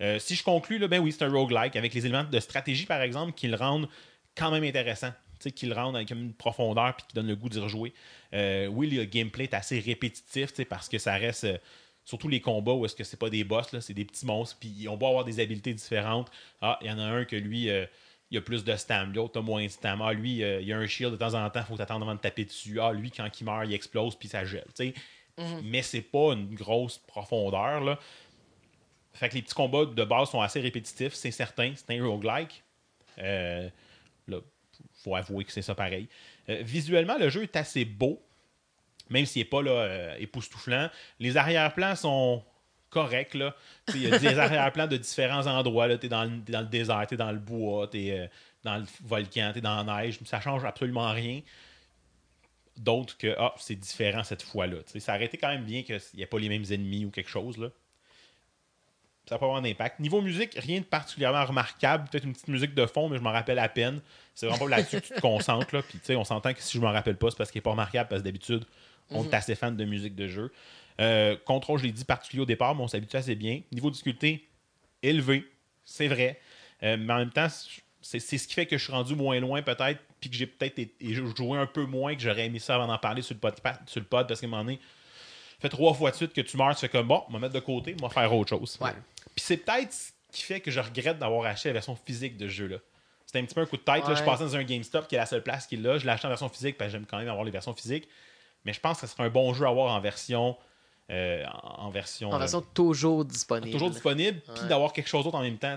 Euh, 0.00 0.18
si 0.18 0.34
je 0.34 0.44
conclus, 0.44 0.78
là, 0.78 0.88
ben 0.88 1.00
oui, 1.00 1.12
c'est 1.12 1.24
un 1.24 1.32
roguelike 1.32 1.76
avec 1.76 1.94
les 1.94 2.04
éléments 2.04 2.24
de 2.24 2.40
stratégie, 2.40 2.86
par 2.86 3.00
exemple, 3.00 3.32
qui 3.32 3.48
le 3.48 3.56
rendent 3.56 3.88
quand 4.36 4.50
même 4.50 4.64
intéressant. 4.64 5.12
Qui 5.54 5.64
le 5.64 5.74
rendent 5.74 5.96
avec 5.96 6.10
une 6.10 6.34
profondeur 6.34 6.94
puis 6.96 7.06
qui 7.08 7.14
donne 7.14 7.28
le 7.28 7.36
goût 7.36 7.48
d'y 7.48 7.58
rejouer. 7.58 7.94
Euh, 8.34 8.66
oui, 8.66 8.90
le 8.90 9.04
gameplay 9.04 9.44
est 9.44 9.54
assez 9.54 9.80
répétitif 9.80 10.52
parce 10.68 10.88
que 10.88 10.98
ça 10.98 11.14
reste. 11.14 11.46
Surtout 12.04 12.28
les 12.28 12.40
combats 12.40 12.72
où 12.72 12.84
est-ce 12.84 12.96
que 12.96 13.04
c'est 13.04 13.18
pas 13.18 13.30
des 13.30 13.44
boss, 13.44 13.72
là, 13.72 13.80
c'est 13.80 13.94
des 13.94 14.04
petits 14.04 14.26
monstres, 14.26 14.56
puis 14.58 14.86
on 14.88 14.96
va 14.96 15.08
avoir 15.08 15.24
des 15.24 15.40
habiletés 15.40 15.74
différentes. 15.74 16.30
Ah, 16.60 16.78
il 16.80 16.88
y 16.88 16.90
en 16.90 16.98
a 16.98 17.04
un 17.04 17.24
que 17.24 17.36
lui, 17.36 17.70
euh, 17.70 17.86
il 18.30 18.38
a 18.38 18.40
plus 18.40 18.64
de 18.64 18.76
stam, 18.76 19.12
l'autre 19.12 19.38
a 19.38 19.42
moins 19.42 19.64
de 19.64 19.68
stam. 19.68 20.02
Ah, 20.02 20.12
lui, 20.12 20.42
euh, 20.42 20.60
il 20.60 20.72
a 20.72 20.78
un 20.78 20.86
shield 20.86 21.12
de 21.12 21.16
temps 21.16 21.34
en 21.34 21.48
temps, 21.50 21.62
faut 21.62 21.76
t'attendre 21.76 22.06
avant 22.06 22.14
de 22.14 22.20
taper 22.20 22.44
dessus. 22.44 22.80
Ah, 22.80 22.92
lui, 22.92 23.10
quand 23.10 23.28
il 23.40 23.44
meurt, 23.44 23.66
il 23.66 23.74
explose, 23.74 24.16
puis 24.16 24.28
ça 24.28 24.44
gèle. 24.44 24.64
tu 24.74 24.92
sais. 24.92 24.94
Mhm. 25.38 25.62
Mais 25.64 25.82
c'est 25.82 26.02
pas 26.02 26.32
une 26.32 26.54
grosse 26.54 26.98
profondeur. 26.98 27.80
Là. 27.80 27.98
Fait 29.12 29.28
que 29.28 29.34
les 29.34 29.42
petits 29.42 29.54
combats 29.54 29.84
de 29.84 30.04
base 30.04 30.30
sont 30.30 30.40
assez 30.40 30.60
répétitifs, 30.60 31.14
c'est 31.14 31.30
certain. 31.30 31.72
C'est 31.74 31.98
un 31.98 32.04
roguelike. 32.04 32.62
Euh, 33.18 33.68
là, 34.28 34.38
faut 35.02 35.14
avouer 35.14 35.44
que 35.44 35.52
c'est 35.52 35.62
ça 35.62 35.74
pareil. 35.74 36.08
Euh, 36.48 36.62
visuellement, 36.62 37.18
le 37.18 37.28
jeu 37.28 37.42
est 37.42 37.56
assez 37.56 37.84
beau, 37.84 38.22
même 39.10 39.26
s'il 39.26 39.40
n'est 39.40 39.48
pas 39.48 39.62
là, 39.62 39.70
euh, 39.70 40.16
époustouflant. 40.18 40.88
Les 41.18 41.36
arrière-plans 41.36 41.96
sont 41.96 42.42
corrects. 42.88 43.36
Il 43.94 44.02
y 44.02 44.12
a 44.12 44.18
des 44.18 44.38
arrière-plans 44.38 44.86
de 44.86 44.96
différents 44.96 45.46
endroits. 45.46 45.96
Tu 45.96 46.06
es 46.06 46.08
dans, 46.08 46.24
le- 46.24 46.40
t'es 46.40 46.52
dans 46.52 46.60
le 46.60 46.66
désert, 46.66 47.04
tu 47.08 47.14
es 47.14 47.16
dans 47.16 47.32
le 47.32 47.38
bois, 47.38 47.88
tu 47.88 47.98
es 47.98 48.30
dans 48.64 48.78
le 48.78 48.84
volcan, 49.04 49.50
tu 49.52 49.58
es 49.58 49.62
dans 49.62 49.82
la 49.84 50.02
neige. 50.02 50.18
Ça 50.24 50.40
change 50.40 50.64
absolument 50.64 51.10
rien. 51.12 51.40
D'autres 52.76 53.18
que 53.18 53.34
ah, 53.38 53.54
c'est 53.58 53.76
différent 53.76 54.24
cette 54.24 54.42
fois-là. 54.42 54.78
Ça 54.98 55.14
aurait 55.14 55.26
été 55.26 55.36
quand 55.36 55.48
même 55.48 55.64
bien 55.64 55.82
qu'il 55.82 56.00
n'y 56.14 56.22
ait 56.22 56.26
pas 56.26 56.38
les 56.38 56.48
mêmes 56.48 56.64
ennemis 56.70 57.04
ou 57.04 57.10
quelque 57.10 57.30
chose. 57.30 57.58
là 57.58 57.68
ça 59.30 59.38
peut 59.38 59.44
avoir 59.44 59.60
un 59.60 59.64
impact. 59.64 60.00
Niveau 60.00 60.20
musique, 60.20 60.54
rien 60.56 60.80
de 60.80 60.84
particulièrement 60.84 61.44
remarquable. 61.44 62.08
Peut-être 62.10 62.24
une 62.24 62.32
petite 62.32 62.48
musique 62.48 62.74
de 62.74 62.84
fond, 62.84 63.08
mais 63.08 63.16
je 63.16 63.22
m'en 63.22 63.30
rappelle 63.30 63.60
à 63.60 63.68
peine. 63.68 64.00
C'est 64.34 64.46
vraiment 64.46 64.64
pas 64.64 64.70
là-dessus 64.70 65.00
que 65.00 65.06
tu 65.06 65.14
te 65.14 65.20
concentres. 65.20 65.72
Là. 65.72 65.82
Puis, 65.82 66.16
on 66.16 66.24
s'entend 66.24 66.52
que 66.52 66.60
si 66.60 66.76
je 66.76 66.82
m'en 66.82 66.90
rappelle 66.90 67.16
pas, 67.16 67.30
c'est 67.30 67.36
parce 67.36 67.52
qu'il 67.52 67.60
est 67.60 67.62
pas 67.62 67.70
remarquable, 67.70 68.08
parce 68.08 68.22
que 68.22 68.24
d'habitude, 68.24 68.64
on 69.10 69.22
Mhm. 69.22 69.28
est 69.30 69.34
assez 69.34 69.54
fan 69.54 69.76
de 69.76 69.84
musique 69.84 70.14
de 70.14 70.28
jeu. 70.28 70.52
Euh, 71.00 71.36
contrôle, 71.46 71.78
je 71.78 71.84
l'ai 71.84 71.92
dit, 71.92 72.04
particulier 72.04 72.42
au 72.42 72.46
départ, 72.46 72.74
mais 72.74 72.82
on 72.82 72.88
s'habitue 72.88 73.16
assez 73.16 73.34
bien. 73.34 73.60
Niveau 73.72 73.90
difficulté, 73.90 74.46
élevé, 75.02 75.44
c'est 75.84 76.08
vrai. 76.08 76.38
Euh, 76.82 76.96
mais 76.98 77.12
en 77.12 77.18
même 77.18 77.30
temps, 77.30 77.48
c'est 78.02 78.20
ce 78.20 78.46
qui 78.48 78.54
fait 78.54 78.66
que 78.66 78.76
je 78.78 78.82
suis 78.84 78.92
rendu 78.92 79.14
moins 79.14 79.38
loin, 79.40 79.62
peut-être, 79.62 80.00
puis 80.20 80.28
que 80.30 80.36
j'ai 80.36 80.46
peut-être 80.46 80.78
joué 81.36 81.58
un 81.58 81.66
peu 81.66 81.84
moins, 81.84 82.14
que 82.14 82.20
j'aurais 82.20 82.46
aimé 82.46 82.58
ça 82.58 82.74
avant 82.74 82.86
d'en 82.86 82.98
parler 82.98 83.22
sur 83.22 83.34
le 83.34 83.40
pod, 83.40 83.54
sur 83.86 84.00
le 84.00 84.06
pod 84.06 84.26
parce 84.28 84.40
qu'à 84.40 84.46
un 84.46 84.50
moment 84.50 84.64
donné, 84.64 84.78
fait 85.58 85.68
trois 85.70 85.94
fois 85.94 86.10
de 86.10 86.16
suite 86.16 86.32
que 86.32 86.40
tu 86.42 86.56
meurs, 86.56 86.74
tu 86.74 86.80
fais 86.80 86.88
comme 86.88 87.08
bon, 87.08 87.22
on 87.28 87.32
va 87.32 87.38
mettre 87.38 87.54
de 87.54 87.60
côté, 87.60 87.94
on 88.00 88.06
va 88.06 88.12
faire 88.12 88.34
autre 88.34 88.50
chose. 88.50 88.78
Puis 89.34 89.44
c'est 89.44 89.56
peut-être 89.58 89.92
ce 89.92 90.10
qui 90.32 90.42
fait 90.42 90.60
que 90.60 90.70
je 90.70 90.80
regrette 90.80 91.18
d'avoir 91.18 91.46
acheté 91.46 91.68
la 91.70 91.74
version 91.74 91.96
physique 91.96 92.36
de 92.36 92.46
ce 92.48 92.52
jeu-là. 92.52 92.76
C'était 93.26 93.38
un 93.40 93.44
petit 93.44 93.54
peu 93.54 93.60
un 93.60 93.66
coup 93.66 93.76
de 93.76 93.82
tête. 93.82 94.06
là. 94.08 94.14
je 94.14 94.20
Ouais. 94.20 94.26
passais 94.26 94.44
dans 94.44 94.56
un 94.56 94.64
GameStop 94.64 95.06
qui 95.08 95.14
est 95.14 95.18
la 95.18 95.26
seule 95.26 95.42
place 95.42 95.66
qui 95.66 95.76
est 95.76 95.78
là. 95.78 95.98
Je 95.98 96.04
l'ai 96.04 96.10
acheté 96.10 96.26
en 96.26 96.30
version 96.30 96.48
physique 96.48 96.76
parce 96.76 96.88
que 96.90 96.92
j'aime 96.98 97.06
quand 97.06 97.18
même 97.18 97.28
avoir 97.28 97.44
les 97.44 97.50
versions 97.50 97.74
physiques. 97.74 98.08
Mais 98.64 98.72
je 98.72 98.80
pense 98.80 99.00
que 99.00 99.06
ce 99.06 99.12
serait 99.12 99.24
un 99.24 99.30
bon 99.30 99.54
jeu 99.54 99.64
à 99.64 99.68
avoir 99.68 99.94
en 99.94 100.00
version. 100.00 100.56
euh, 101.10 101.44
en 101.62 101.90
version. 101.90 102.30
En 102.30 102.36
euh, 102.36 102.38
version 102.38 102.60
toujours 102.60 103.24
disponible. 103.24 103.72
toujours 103.72 103.90
disponible, 103.90 104.40
puis 104.54 104.68
d'avoir 104.68 104.92
quelque 104.92 105.08
chose 105.08 105.24
d'autre 105.24 105.36
en 105.36 105.42
même 105.42 105.58
temps. 105.58 105.76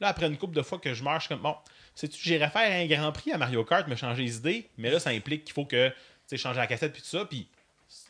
Là, 0.00 0.08
après 0.08 0.26
une 0.26 0.36
couple 0.36 0.54
de 0.54 0.62
fois 0.62 0.78
que 0.78 0.94
je 0.94 1.02
marche, 1.02 1.24
je 1.24 1.26
suis 1.26 1.34
comme 1.34 1.42
bon, 1.42 1.56
sais-tu, 1.96 2.20
j'irais 2.22 2.48
faire 2.48 2.70
un 2.70 2.86
grand 2.86 3.10
prix 3.10 3.32
à 3.32 3.38
Mario 3.38 3.64
Kart, 3.64 3.88
me 3.88 3.96
changer 3.96 4.22
les 4.22 4.36
idées, 4.36 4.70
mais 4.76 4.90
là, 4.90 5.00
ça 5.00 5.10
implique 5.10 5.44
qu'il 5.44 5.52
faut 5.52 5.64
que 5.64 5.88
tu 5.88 5.94
sais, 6.26 6.36
changer 6.36 6.60
la 6.60 6.68
cassette 6.68 6.92
puis 6.92 7.02
tout 7.02 7.08
ça, 7.08 7.24
puis 7.24 7.48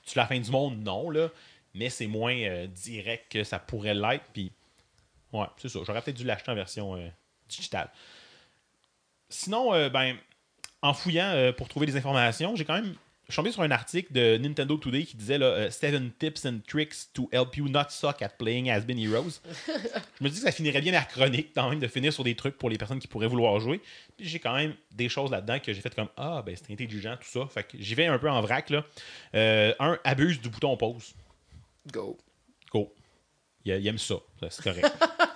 tu 0.05 0.19
la 0.19 0.27
fin 0.27 0.39
du 0.39 0.51
monde, 0.51 0.83
non, 0.83 1.09
là, 1.09 1.29
mais 1.73 1.89
c'est 1.89 2.07
moins 2.07 2.37
euh, 2.37 2.67
direct 2.67 3.33
que 3.33 3.45
ça 3.45 3.59
pourrait 3.59 3.95
l'être, 3.95 4.25
puis 4.35 4.53
ouais, 5.33 5.47
c'est 5.57 5.71
ça. 5.71 5.79
J'aurais 5.87 6.03
peut-être 6.03 6.17
dû 6.17 6.25
l'acheter 6.25 6.51
en 6.51 6.55
version 6.55 6.97
euh, 6.97 7.09
digitale. 7.49 7.89
Sinon, 9.31 9.89
ben, 9.91 10.17
en 10.81 10.95
fouillant 10.95 11.53
pour 11.57 11.69
trouver 11.69 11.87
des 11.87 11.97
informations, 11.97 12.57
j'ai 12.57 12.65
quand 12.65 12.75
même. 12.75 12.95
Je 13.29 13.35
suis 13.35 13.37
tombé 13.41 13.53
sur 13.53 13.61
un 13.61 13.71
article 13.71 14.11
de 14.11 14.39
Nintendo 14.39 14.79
Today 14.79 15.05
qui 15.05 15.15
disait 15.15 15.37
là, 15.37 15.49
euh, 15.49 15.71
Seven 15.71 16.13
tips 16.19 16.47
and 16.47 16.61
tricks 16.67 17.13
to 17.13 17.29
help 17.31 17.59
you 17.59 17.69
not 17.69 17.91
suck 17.91 18.23
at 18.23 18.31
playing 18.39 18.71
Has 18.71 18.81
Been 18.81 18.99
Heroes. 18.99 19.43
je 19.67 20.25
me 20.25 20.31
dis 20.31 20.37
que 20.37 20.47
ça 20.47 20.51
finirait 20.51 20.81
bien 20.81 20.93
ma 20.93 21.03
chronique, 21.03 21.51
quand 21.55 21.69
même, 21.69 21.79
de 21.79 21.89
finir 21.89 22.11
sur 22.11 22.25
des 22.25 22.35
trucs 22.35 22.57
pour 22.57 22.71
les 22.71 22.79
personnes 22.79 22.99
qui 22.99 23.07
pourraient 23.07 23.27
vouloir 23.27 23.61
jouer. 23.61 23.83
Puis 24.17 24.27
j'ai 24.27 24.39
quand 24.39 24.55
même 24.55 24.75
des 24.93 25.11
choses 25.11 25.31
là-dedans 25.31 25.59
que 25.59 25.75
j'ai 25.75 25.81
fait 25.83 25.95
comme 25.95 26.09
Ah, 26.17 26.43
ben 26.45 26.57
c'est 26.57 26.73
intelligent, 26.73 27.19
tout 27.21 27.29
ça. 27.29 27.47
Fait 27.49 27.65
que 27.65 27.77
j'y 27.79 27.95
vais 27.95 28.07
un 28.07 28.19
peu 28.19 28.31
en 28.31 28.41
vrac. 28.41 28.71
Là. 28.71 28.87
Euh, 29.35 29.75
un, 29.79 29.99
abuse 30.05 30.41
du 30.41 30.49
bouton 30.49 30.75
pause. 30.79 31.15
Go. 31.93 32.17
Go. 32.73 32.95
Il, 33.67 33.75
il 33.75 33.87
aime. 33.89 33.99
Ça, 33.99 34.15
C'est 34.49 34.63
correct. 34.63 34.91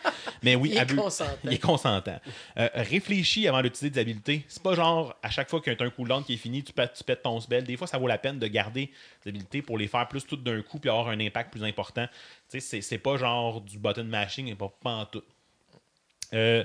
Mais 0.43 0.55
oui, 0.55 0.71
Il 0.73 0.79
est 0.79 0.95
consentant. 0.97 1.37
Il 1.45 1.53
est 1.53 1.59
consentant. 1.63 2.21
Euh, 2.59 2.69
réfléchis 2.75 3.47
avant 3.49 3.63
d'utiliser 3.63 3.91
des 3.91 4.01
habiletés. 4.01 4.45
C'est 4.49 4.63
pas 4.63 4.75
genre 4.75 5.15
à 5.23 5.31
chaque 5.31 5.49
fois 5.51 5.61
qu'il 5.61 5.73
y 5.73 5.77
a 5.77 5.85
un 5.85 5.91
cooldown 5.91 6.25
qui 6.25 6.35
est 6.35 6.39
fini, 6.39 6.63
tu 6.63 6.73
pètes, 6.73 6.95
tu 6.95 7.05
pètes 7.05 7.23
ton 7.23 7.41
spell. 7.41 7.65
Des 7.65 7.77
fois, 7.77 7.87
ça 7.87 7.99
vaut 7.99 8.07
la 8.09 8.19
peine 8.19 8.39
de 8.39 8.47
garder 8.47 8.91
des 9.25 9.29
habiletés 9.31 9.63
pour 9.63 9.79
les 9.79 9.89
faire 9.89 10.07
plus 10.09 10.25
toutes 10.27 10.43
d'un 10.43 10.61
coup 10.63 10.79
puis 10.79 10.91
avoir 10.91 11.09
un 11.09 11.21
impact 11.21 11.53
plus 11.53 11.65
important. 11.65 12.07
Tu 12.51 12.61
sais, 12.61 12.81
c'est- 12.83 12.99
pas 12.99 13.17
genre 13.17 13.61
du 13.61 13.79
button 13.79 14.05
mashing, 14.05 14.49
et 14.49 14.55
pas, 14.55 14.73
pas 14.83 14.91
en 14.95 15.07
tout. 15.07 15.23
Euh, 16.35 16.65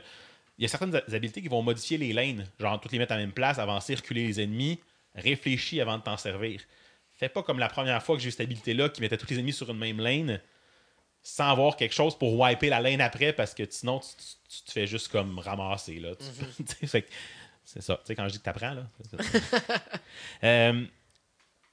Il 0.60 0.64
y 0.64 0.66
a 0.66 0.70
certaines 0.70 0.96
ha- 0.96 1.04
habiletés 1.16 1.42
qui 1.44 1.50
vont 1.50 1.62
modifier 1.62 2.00
les 2.00 2.14
lanes, 2.14 2.48
genre 2.60 2.80
toutes 2.82 2.92
les 2.92 2.98
mettre 2.98 3.12
à 3.12 3.16
la 3.16 3.22
même 3.22 3.32
place, 3.32 3.60
avancer, 3.60 3.94
reculer 3.94 4.26
les 4.26 4.42
ennemis. 4.42 4.80
Réfléchis 5.14 5.80
avant 5.82 5.98
de 6.00 6.04
t'en 6.04 6.18
servir. 6.18 6.62
Fais 7.14 7.30
pas 7.30 7.44
comme 7.44 7.60
la 7.60 7.68
première 7.70 8.02
fois 8.02 8.16
que 8.16 8.22
j'ai 8.24 8.30
eu 8.30 8.32
cette 8.32 8.42
habilité-là 8.42 8.90
qui 8.90 9.02
mettait 9.02 9.18
tous 9.18 9.30
les 9.30 9.36
ennemis 9.38 9.54
sur 9.54 9.70
une 9.70 9.78
même 9.78 10.00
lane 10.00 10.40
sans 11.23 11.49
avoir 11.52 11.76
quelque 11.76 11.94
chose 11.94 12.18
pour 12.18 12.39
wiper 12.39 12.69
la 12.69 12.80
lane 12.80 13.02
après 13.02 13.34
parce 13.34 13.53
que 13.53 13.64
sinon 13.69 13.99
tu, 13.99 14.07
tu- 14.07 14.57
tu 14.57 14.64
te 14.64 14.72
fais 14.72 14.88
juste 14.88 15.10
comme 15.10 15.39
ramasser 15.39 15.99
là. 15.99 16.11
Que 16.81 16.88
c'est 17.65 17.81
ça. 17.81 17.95
Tu 17.98 18.02
sais, 18.06 18.15
quand 18.15 18.23
je 18.27 18.34
dis 18.34 18.39
que 18.39 18.44
t'apprends 18.44 18.73
là. 18.73 18.88
c'est 19.11 19.22
ça. 19.41 19.60
Euh, 20.44 20.85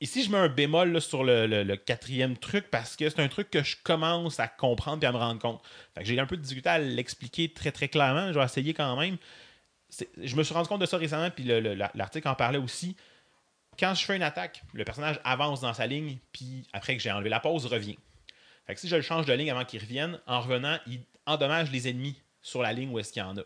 ici, 0.01 0.25
je 0.25 0.31
mets 0.31 0.39
un 0.39 0.49
bémol 0.49 0.91
là, 0.93 1.01
sur 1.01 1.23
le, 1.23 1.47
le- 1.47 1.63
le 1.63 1.77
quatrième 1.77 2.37
truc 2.37 2.69
parce 2.71 2.97
que 2.97 3.09
c'est 3.09 3.21
un 3.21 3.29
truc 3.29 3.49
que 3.51 3.63
je 3.63 3.77
commence 3.85 4.41
à 4.41 4.49
comprendre 4.49 5.03
et 5.05 5.07
à 5.07 5.13
me 5.13 5.19
rendre 5.19 5.41
compte. 5.41 5.63
J'ai 6.01 6.19
un 6.19 6.27
peu 6.27 6.37
de 6.37 6.43
difficulté 6.43 6.69
à 6.69 6.79
l'expliquer 6.79 7.53
très 7.53 7.71
très 7.73 7.89
clairement. 7.89 8.33
Je 8.33 8.39
vais 8.39 8.45
essayer 8.45 8.75
quand 8.75 8.97
même. 8.97 9.17
Je 10.21 10.35
me 10.35 10.43
suis 10.43 10.53
rendu 10.55 10.69
compte 10.69 10.81
de 10.81 10.87
ça 10.87 10.97
récemment, 10.97 11.31
puis 11.31 11.45
le- 11.45 11.61
le- 11.61 11.75
la- 11.75 11.93
l'article 11.95 12.27
en 12.27 12.35
parlait 12.35 12.59
aussi. 12.59 12.97
Quand 13.79 13.95
je 13.95 14.05
fais 14.05 14.17
une 14.17 14.23
attaque, 14.23 14.63
le 14.73 14.85
personnage 14.85 15.21
avance 15.25 15.61
dans 15.61 15.75
sa 15.75 15.87
ligne, 15.87 16.19
puis 16.33 16.67
après 16.73 16.97
que 16.97 17.03
j'ai 17.03 17.11
enlevé 17.13 17.29
la 17.31 17.39
pause, 17.41 17.67
revient. 17.67 17.99
Fait 18.67 18.75
que 18.75 18.81
si 18.81 18.89
je 18.89 18.97
le 18.97 19.03
change 19.03 19.27
de 19.27 19.33
ligne 19.33 19.51
avant 19.51 19.65
qu'il 19.65 19.81
revienne, 19.81 20.19
en 20.27 20.41
revenant, 20.41 20.79
il 20.87 21.01
endommage 21.27 21.71
les 21.71 21.89
ennemis 21.89 22.17
sur 22.43 22.63
la 22.63 22.73
ligne 22.73 22.91
où 22.91 22.99
est-ce 22.99 23.13
qu'il 23.13 23.21
y 23.21 23.25
en 23.25 23.37
a. 23.37 23.43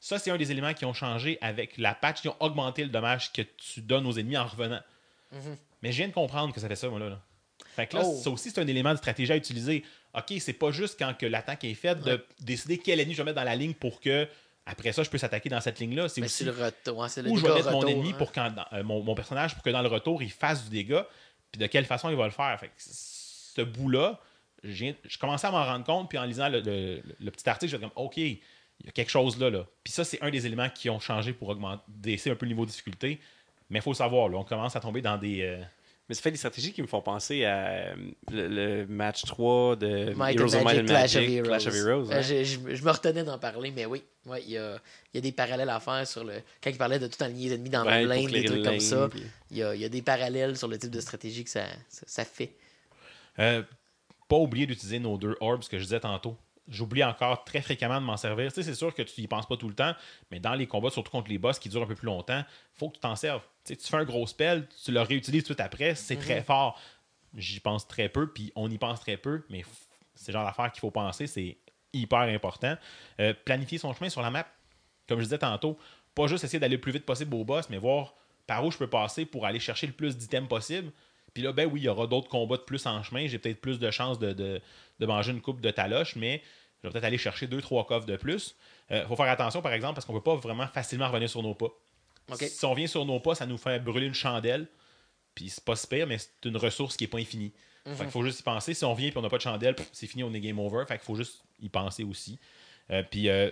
Ça, 0.00 0.18
c'est 0.18 0.30
un 0.30 0.36
des 0.36 0.50
éléments 0.50 0.74
qui 0.74 0.84
ont 0.84 0.92
changé 0.94 1.38
avec 1.40 1.76
la 1.78 1.94
patch. 1.94 2.20
Ils 2.24 2.28
ont 2.28 2.36
augmenté 2.40 2.82
le 2.82 2.90
dommage 2.90 3.32
que 3.32 3.42
tu 3.42 3.80
donnes 3.80 4.06
aux 4.06 4.12
ennemis 4.18 4.36
en 4.36 4.46
revenant. 4.46 4.80
Mhm. 5.32 5.56
Mais 5.82 5.92
je 5.92 5.98
viens 5.98 6.08
de 6.08 6.12
comprendre 6.12 6.52
que 6.54 6.60
ça 6.60 6.68
fait 6.68 6.76
ça, 6.76 6.88
moi, 6.88 6.98
là. 6.98 7.08
là. 7.10 7.20
Fait 7.76 7.86
que 7.86 7.96
là, 7.96 8.02
Oh. 8.04 8.20
ça 8.22 8.30
aussi, 8.30 8.50
c'est 8.50 8.60
un 8.60 8.66
élément 8.66 8.92
de 8.92 8.98
stratégie 8.98 9.32
à 9.32 9.36
utiliser. 9.36 9.84
OK, 10.14 10.32
c'est 10.40 10.52
pas 10.52 10.70
juste 10.70 10.96
quand 10.98 11.14
que 11.16 11.26
l'attaque 11.26 11.64
est 11.64 11.74
faite 11.74 12.00
de 12.00 12.24
décider 12.40 12.78
quel 12.78 13.00
ennemi 13.00 13.14
je 13.14 13.18
vais 13.18 13.24
mettre 13.24 13.36
dans 13.36 13.44
la 13.44 13.56
ligne 13.56 13.74
pour 13.74 14.00
que, 14.00 14.28
après 14.66 14.92
ça, 14.92 15.02
je 15.02 15.10
peux 15.10 15.18
s'attaquer 15.18 15.48
dans 15.48 15.60
cette 15.60 15.78
ligne-là. 15.80 16.08
C'est 16.08 16.20
Mais 16.20 16.26
aussi 16.26 16.38
c'est 16.38 16.44
le 16.44 16.52
retour. 16.52 17.04
hein, 17.04 17.08
le 17.16 17.30
où 17.30 17.36
je 17.36 17.42
vais 17.46 17.54
mettre 17.54 17.70
mon 17.72 17.86
ennemi 17.86 18.10
hein. 18.10 18.14
pour 18.18 18.32
quand, 18.32 18.52
euh, 18.72 18.82
mon, 18.84 19.02
mon 19.02 19.14
personnage 19.14 19.54
pour 19.54 19.62
que 19.62 19.70
dans 19.70 19.82
le 19.82 19.88
retour, 19.88 20.22
il 20.22 20.30
fasse 20.30 20.64
du 20.64 20.70
dégât. 20.70 21.06
Puis 21.52 21.58
de 21.60 21.66
quelle 21.66 21.84
façon 21.84 22.10
il 22.10 22.16
va 22.16 22.24
le 22.24 22.30
faire. 22.32 22.58
Fait 22.58 22.68
que 22.68 22.72
ce 22.78 23.62
bout-là, 23.62 24.20
je, 24.64 25.18
commençais 25.18 25.46
à 25.46 25.50
m'en 25.50 25.64
rendre 25.64 25.84
compte. 25.84 26.08
Puis 26.08 26.18
en 26.18 26.24
lisant 26.24 26.48
le, 26.48 26.60
le- 26.60 27.02
le 27.20 27.30
petit 27.30 27.48
article, 27.48 27.70
j'étais 27.70 27.82
comme, 27.82 27.92
OK, 28.04 28.16
il 28.16 28.38
y 28.84 28.88
a 28.88 28.92
quelque 28.92 29.10
chose 29.10 29.38
là. 29.38 29.50
là. 29.50 29.66
Puis 29.84 29.92
ça, 29.92 30.04
c'est 30.04 30.20
un 30.22 30.30
des 30.30 30.46
éléments 30.46 30.68
qui 30.70 30.90
ont 30.90 31.00
changé 31.00 31.32
pour 31.32 31.48
augmenter, 31.48 31.82
baisser 31.88 32.30
un 32.30 32.34
peu 32.34 32.46
le 32.46 32.50
niveau 32.52 32.64
de 32.64 32.70
difficulté. 32.70 33.20
Mais 33.70 33.78
il 33.78 33.82
faut 33.82 33.90
le 33.92 33.96
savoir, 33.96 34.28
là, 34.28 34.38
on 34.38 34.44
commence 34.44 34.74
à 34.76 34.80
tomber 34.80 35.00
dans 35.00 35.16
des. 35.16 35.40
euh, 35.42 35.62
Mais 36.08 36.14
ça 36.14 36.20
fait 36.22 36.30
des 36.30 36.36
stratégies 36.36 36.72
qui 36.74 36.82
me 36.82 36.86
font 36.86 37.00
penser 37.00 37.44
à 37.46 37.66
euh, 37.66 37.94
le, 38.30 38.48
le 38.48 38.86
match 38.86 39.22
3 39.24 39.76
de 39.76 40.12
Might 40.14 40.38
Heroes 40.38 40.62
Magic, 40.62 40.86
Clash 40.86 41.16
of 41.16 41.22
Heroes. 41.22 41.44
Clash 41.48 41.66
of 41.66 41.74
Heroes. 41.74 42.10
Euh, 42.12 42.22
je, 42.22 42.44
je- 42.44 42.74
je 42.74 42.84
me 42.84 42.90
retenais 42.90 43.24
d'en 43.24 43.38
parler, 43.38 43.70
mais 43.74 43.86
oui. 43.86 44.02
Ouais, 44.26 44.42
Il 44.42 44.50
y, 44.52 44.58
a, 44.58 44.74
il 45.12 45.16
y 45.16 45.18
a 45.18 45.20
des 45.22 45.32
parallèles 45.32 45.68
à 45.70 45.80
faire 45.80 46.06
sur 46.06 46.24
le. 46.24 46.34
Quand 46.62 46.70
il 46.70 46.76
parlait 46.78 46.98
de 46.98 47.06
tout 47.06 47.22
aligner 47.24 47.48
les 47.48 47.54
ennemis 47.54 47.70
dans 47.70 47.84
Ouais, 47.86 48.02
le 48.02 48.08
lane, 48.08 48.26
des 48.26 48.44
trucs 48.44 48.64
comme 48.64 48.80
ça. 48.80 49.08
puis- 49.08 49.22
Il 49.50 49.56
y, 49.58 49.62
a, 49.62 49.74
il 49.74 49.80
y 49.80 49.84
a 49.84 49.88
des 49.88 50.02
parallèles 50.02 50.56
sur 50.58 50.68
le 50.68 50.78
type 50.78 50.90
de 50.90 51.00
stratégie 51.00 51.42
que 51.44 51.50
ça, 51.50 51.64
ça, 51.88 52.02
ça 52.06 52.24
fait. 52.24 52.52
Euh, 53.38 53.62
pas 54.28 54.36
oublier 54.36 54.66
d'utiliser 54.66 54.98
nos 54.98 55.16
deux 55.18 55.36
orbs 55.40 55.64
que 55.68 55.78
je 55.78 55.84
disais 55.84 56.00
tantôt. 56.00 56.36
J'oublie 56.66 57.04
encore 57.04 57.44
très 57.44 57.60
fréquemment 57.60 58.00
de 58.00 58.06
m'en 58.06 58.16
servir. 58.16 58.50
Tu 58.50 58.54
sais, 58.56 58.62
c'est 58.62 58.74
sûr 58.74 58.94
que 58.94 59.02
tu 59.02 59.20
y 59.20 59.26
penses 59.26 59.46
pas 59.46 59.56
tout 59.58 59.68
le 59.68 59.74
temps, 59.74 59.92
mais 60.30 60.40
dans 60.40 60.54
les 60.54 60.66
combats, 60.66 60.88
surtout 60.90 61.10
contre 61.10 61.28
les 61.28 61.36
boss 61.36 61.58
qui 61.58 61.68
durent 61.68 61.82
un 61.82 61.86
peu 61.86 61.94
plus 61.94 62.06
longtemps, 62.06 62.42
faut 62.72 62.88
que 62.88 62.94
tu 62.94 63.00
t'en 63.00 63.16
serves. 63.16 63.42
Tu 63.64 63.74
sais, 63.74 63.76
tu 63.76 63.86
fais 63.86 63.96
un 63.98 64.04
gros 64.04 64.26
spell, 64.26 64.66
tu 64.82 64.90
le 64.92 65.00
réutilises 65.02 65.42
tout 65.42 65.52
de 65.52 65.54
suite 65.58 65.60
après, 65.60 65.94
c'est 65.94 66.16
très 66.16 66.38
Mhm. 66.38 66.44
fort. 66.44 66.80
J'y 67.36 67.60
pense 67.60 67.86
très 67.86 68.08
peu, 68.08 68.32
puis 68.32 68.50
on 68.56 68.70
y 68.70 68.78
pense 68.78 69.00
très 69.00 69.16
peu, 69.18 69.42
mais 69.50 69.62
c'est 70.14 70.32
le 70.32 70.38
genre 70.38 70.46
d'affaire 70.46 70.72
qu'il 70.72 70.80
faut 70.80 70.90
penser, 70.90 71.26
c'est 71.26 71.58
hyper 71.92 72.20
important. 72.20 72.76
Euh, 73.20 73.34
planifier 73.44 73.76
son 73.78 73.92
chemin 73.92 74.08
sur 74.08 74.22
la 74.22 74.30
map, 74.30 74.46
comme 75.06 75.18
je 75.18 75.24
disais 75.24 75.38
tantôt, 75.38 75.78
pas 76.14 76.28
juste 76.28 76.44
essayer 76.44 76.58
d'aller 76.60 76.76
le 76.76 76.80
plus 76.80 76.92
vite 76.92 77.04
possible 77.04 77.34
au 77.34 77.44
boss, 77.44 77.68
mais 77.68 77.76
voir 77.78 78.14
par 78.46 78.64
où 78.64 78.70
je 78.70 78.78
peux 78.78 78.86
passer 78.88 79.26
pour 79.26 79.44
aller 79.44 79.60
chercher 79.60 79.86
le 79.86 79.92
plus 79.92 80.16
d'items 80.16 80.48
possible. 80.48 80.92
Puis 81.34 81.42
là, 81.42 81.52
ben 81.52 81.68
oui, 81.70 81.80
il 81.80 81.84
y 81.84 81.88
aura 81.88 82.06
d'autres 82.06 82.28
combats 82.28 82.56
de 82.56 82.62
plus 82.62 82.86
en 82.86 83.02
chemin. 83.02 83.26
J'ai 83.26 83.38
peut-être 83.38 83.60
plus 83.60 83.78
de 83.78 83.90
chances 83.90 84.18
de, 84.18 84.32
de- 84.32 84.60
de 85.00 85.06
manger 85.06 85.32
une 85.32 85.40
coupe 85.40 85.60
de 85.60 85.70
taloche, 85.70 86.14
mais 86.16 86.42
je 86.82 86.88
vais 86.88 86.92
peut-être 86.92 87.04
aller 87.04 87.18
chercher 87.18 87.46
deux, 87.48 87.60
trois 87.60 87.86
coffres 87.86 88.06
de 88.06 88.16
plus. 88.16 88.56
Il 88.90 89.04
faut 89.08 89.16
faire 89.16 89.26
attention, 89.26 89.60
par 89.62 89.72
exemple, 89.72 89.94
parce 89.94 90.06
qu'on 90.06 90.12
ne 90.14 90.18
peut 90.18 90.24
pas 90.24 90.36
vraiment 90.36 90.66
facilement 90.68 91.08
revenir 91.08 91.28
sur 91.28 91.42
nos 91.42 91.54
pas. 91.54 91.68
Si 92.48 92.64
on 92.64 92.74
vient 92.74 92.86
sur 92.86 93.04
nos 93.04 93.18
pas, 93.20 93.34
ça 93.34 93.46
nous 93.46 93.58
fait 93.58 93.78
brûler 93.80 94.06
une 94.06 94.14
chandelle. 94.14 94.66
Puis 95.34 95.48
c'est 95.50 95.64
pas 95.64 95.74
super, 95.76 96.06
mais 96.06 96.18
c'est 96.18 96.30
une 96.44 96.56
ressource 96.56 96.96
qui 96.96 97.04
n'est 97.04 97.08
pas 97.08 97.18
infinie. 97.18 97.52
Mhm. 97.86 97.94
Fait 97.96 98.02
qu'il 98.04 98.12
faut 98.12 98.22
juste 98.22 98.40
y 98.40 98.42
penser. 98.44 98.72
Si 98.72 98.84
on 98.84 98.94
vient 98.94 99.08
et 99.08 99.12
on 99.16 99.20
n'a 99.22 99.28
pas 99.28 99.36
de 99.38 99.42
chandelle, 99.42 99.74
c'est 99.92 100.06
fini, 100.06 100.22
on 100.22 100.32
est 100.32 100.40
game 100.40 100.58
over. 100.60 100.84
Fait 100.86 100.94
qu'il 100.96 101.04
faut 101.04 101.16
juste 101.16 101.42
y 101.60 101.68
penser 101.68 102.04
aussi. 102.04 102.38
Euh, 102.90 103.02
puis 103.02 103.28
euh, 103.28 103.50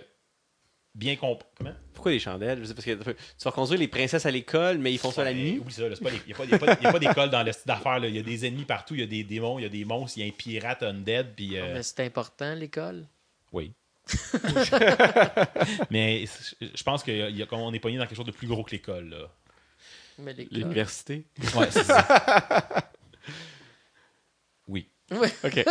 bien. 0.95 1.15
Comment? 1.15 1.73
Pourquoi 1.93 2.11
les 2.11 2.19
chandelles? 2.19 2.59
Je 2.59 2.65
sais 2.65 2.73
parce 2.73 2.85
que 2.85 2.91
tu 2.93 3.43
vas 3.45 3.51
construire 3.51 3.79
les 3.79 3.87
princesses 3.87 4.25
à 4.25 4.31
l'école, 4.31 4.77
mais 4.77 4.91
ils 4.93 4.97
font 4.97 5.11
ça 5.11 5.23
la 5.23 5.33
nuit. 5.33 5.61
Oui, 5.65 5.71
ça, 5.71 5.83
il 5.83 5.89
n'y 5.89 5.93
a 6.33 6.35
pas, 6.35 6.43
il 6.45 6.49
y 6.51 6.53
a 6.53 6.59
pas- 6.59 6.77
il 6.79 6.83
y 6.83 6.87
a 6.87 6.91
pas 6.91 6.99
d'école 6.99 7.29
dans 7.29 7.43
le 7.43 7.51
style 7.51 7.67
d'affaires. 7.67 8.03
Il 8.05 8.15
y 8.15 8.19
a 8.19 8.23
des 8.23 8.45
ennemis 8.45 8.65
partout, 8.65 8.93
il 8.95 8.99
y 9.01 9.03
a 9.03 9.07
des 9.07 9.23
démons, 9.23 9.59
il 9.59 9.63
y 9.63 9.65
a 9.65 9.69
des 9.69 9.85
monstres, 9.85 10.17
il 10.17 10.25
y 10.25 10.29
a 10.29 10.29
un 10.29 10.35
pirate 10.35 10.83
undead. 10.83 11.33
Puis, 11.35 11.57
euh, 11.57 11.73
Mais 11.75 11.83
c'est 11.83 12.01
important, 12.01 12.53
l'école. 12.55 13.05
Oui. 13.51 13.71
mais 15.89 16.25
je 16.59 16.83
pense 16.83 17.03
qu'on 17.03 17.11
est 17.73 17.79
pogné 17.79 17.97
dans 17.97 18.05
quelque 18.05 18.17
chose 18.17 18.25
de 18.25 18.31
plus 18.31 18.47
gros 18.47 18.63
que 18.63 18.71
l'école. 18.71 19.09
là. 19.09 19.29
Mais 20.19 20.33
l'école. 20.33 20.57
L'université? 20.59 21.25
Ouais, 21.55 21.71
c'est 21.71 21.83
ça. 21.83 22.07
Oui. 24.67 24.87
Ouais. 25.11 25.29
OK. 25.43 25.65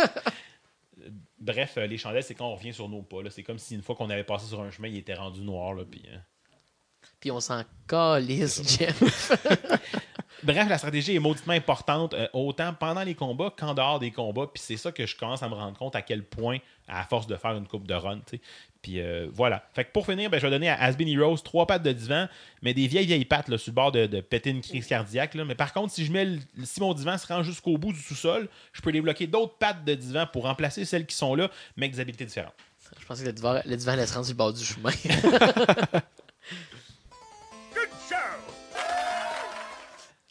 Bref, 1.43 1.73
euh, 1.77 1.87
les 1.87 1.97
chandelles, 1.97 2.23
c'est 2.23 2.35
quand 2.35 2.47
on 2.47 2.55
revient 2.55 2.73
sur 2.73 2.87
nos 2.87 3.01
pas. 3.01 3.17
C'est 3.29 3.43
comme 3.43 3.59
si 3.59 3.75
une 3.75 3.81
fois 3.81 3.95
qu'on 3.95 4.09
avait 4.09 4.23
passé 4.23 4.47
sur 4.47 4.61
un 4.61 4.71
chemin, 4.71 4.87
il 4.87 4.97
était 4.97 5.13
rendu 5.13 5.41
noir. 5.41 5.73
Là, 5.73 5.83
puis, 5.83 6.01
euh, 6.07 6.17
Puis 7.19 7.31
on 7.31 7.41
s'en 7.41 7.63
calisse, 7.85 8.61
Jeff. 8.77 9.33
Bref, 10.43 10.69
la 10.69 10.77
stratégie 10.77 11.15
est 11.15 11.19
mauditement 11.19 11.53
importante, 11.53 12.13
euh, 12.13 12.27
autant 12.31 12.73
pendant 12.73 13.03
les 13.03 13.13
combats 13.13 13.53
qu'en 13.57 13.73
dehors 13.73 13.99
des 13.99 14.11
combats. 14.11 14.47
Puis 14.47 14.63
c'est 14.63 14.77
ça 14.77 14.93
que 14.93 15.05
je 15.05 15.17
commence 15.17 15.43
à 15.43 15.49
me 15.49 15.53
rendre 15.53 15.77
compte 15.77 15.97
à 15.97 16.01
quel 16.01 16.23
point, 16.23 16.59
à 16.87 17.03
force 17.03 17.27
de 17.27 17.35
faire 17.35 17.55
une 17.57 17.67
coupe 17.67 17.87
de 17.87 17.93
run, 17.93 18.19
tu 18.19 18.37
sais. 18.37 18.41
Puis 18.83 18.99
euh, 18.99 19.27
voilà. 19.33 19.63
Fait 19.73 19.85
que 19.85 19.91
pour 19.91 20.05
finir, 20.05 20.29
ben, 20.29 20.37
je 20.39 20.45
vais 20.45 20.51
donner 20.51 20.69
à 20.69 20.75
Asbin 20.79 21.07
Heroes 21.07 21.37
trois 21.37 21.65
pattes 21.65 21.81
de 21.83 21.91
divan, 21.93 22.27
mais 22.61 22.73
des 22.75 22.85
vieilles, 22.85 23.05
vieilles 23.07 23.23
pattes 23.25 23.47
là, 23.47 23.57
sur 23.57 23.71
le 23.71 23.75
bord 23.75 23.91
de, 23.93 24.05
de 24.07 24.19
péter 24.21 24.49
une 24.51 24.61
crise 24.61 24.85
cardiaque. 24.85 25.33
là. 25.35 25.45
Mais 25.45 25.55
par 25.55 25.71
contre, 25.73 25.93
si 25.93 26.05
je 26.05 26.11
mets 26.11 26.25
le- 26.25 26.39
si 26.65 26.79
mon 26.81 26.93
divan 26.93 27.17
se 27.17 27.25
rend 27.25 27.41
jusqu'au 27.43 27.77
bout 27.77 27.93
du 27.93 27.99
sous-sol, 27.99 28.47
je 28.73 28.81
peux 28.81 28.91
débloquer 28.91 29.25
d'autres 29.25 29.55
pattes 29.57 29.83
de 29.85 29.95
divan 29.95 30.27
pour 30.31 30.43
remplacer 30.43 30.83
celles 30.85 31.05
qui 31.05 31.15
sont 31.15 31.33
là, 31.33 31.49
mais 31.77 31.85
avec 31.85 31.95
des 31.95 32.01
habiletés 32.01 32.25
différentes. 32.25 32.53
Je 32.99 33.05
pensais 33.05 33.21
que 33.23 33.27
le 33.29 33.33
divan, 33.33 33.59
le 33.65 33.75
divan 33.77 33.93
allait 33.93 34.05
se 34.05 34.13
rendre 34.13 34.25
sur 34.25 34.33
le 34.33 34.37
bord 34.37 34.53
du 34.53 34.63
chemin. 34.63 34.91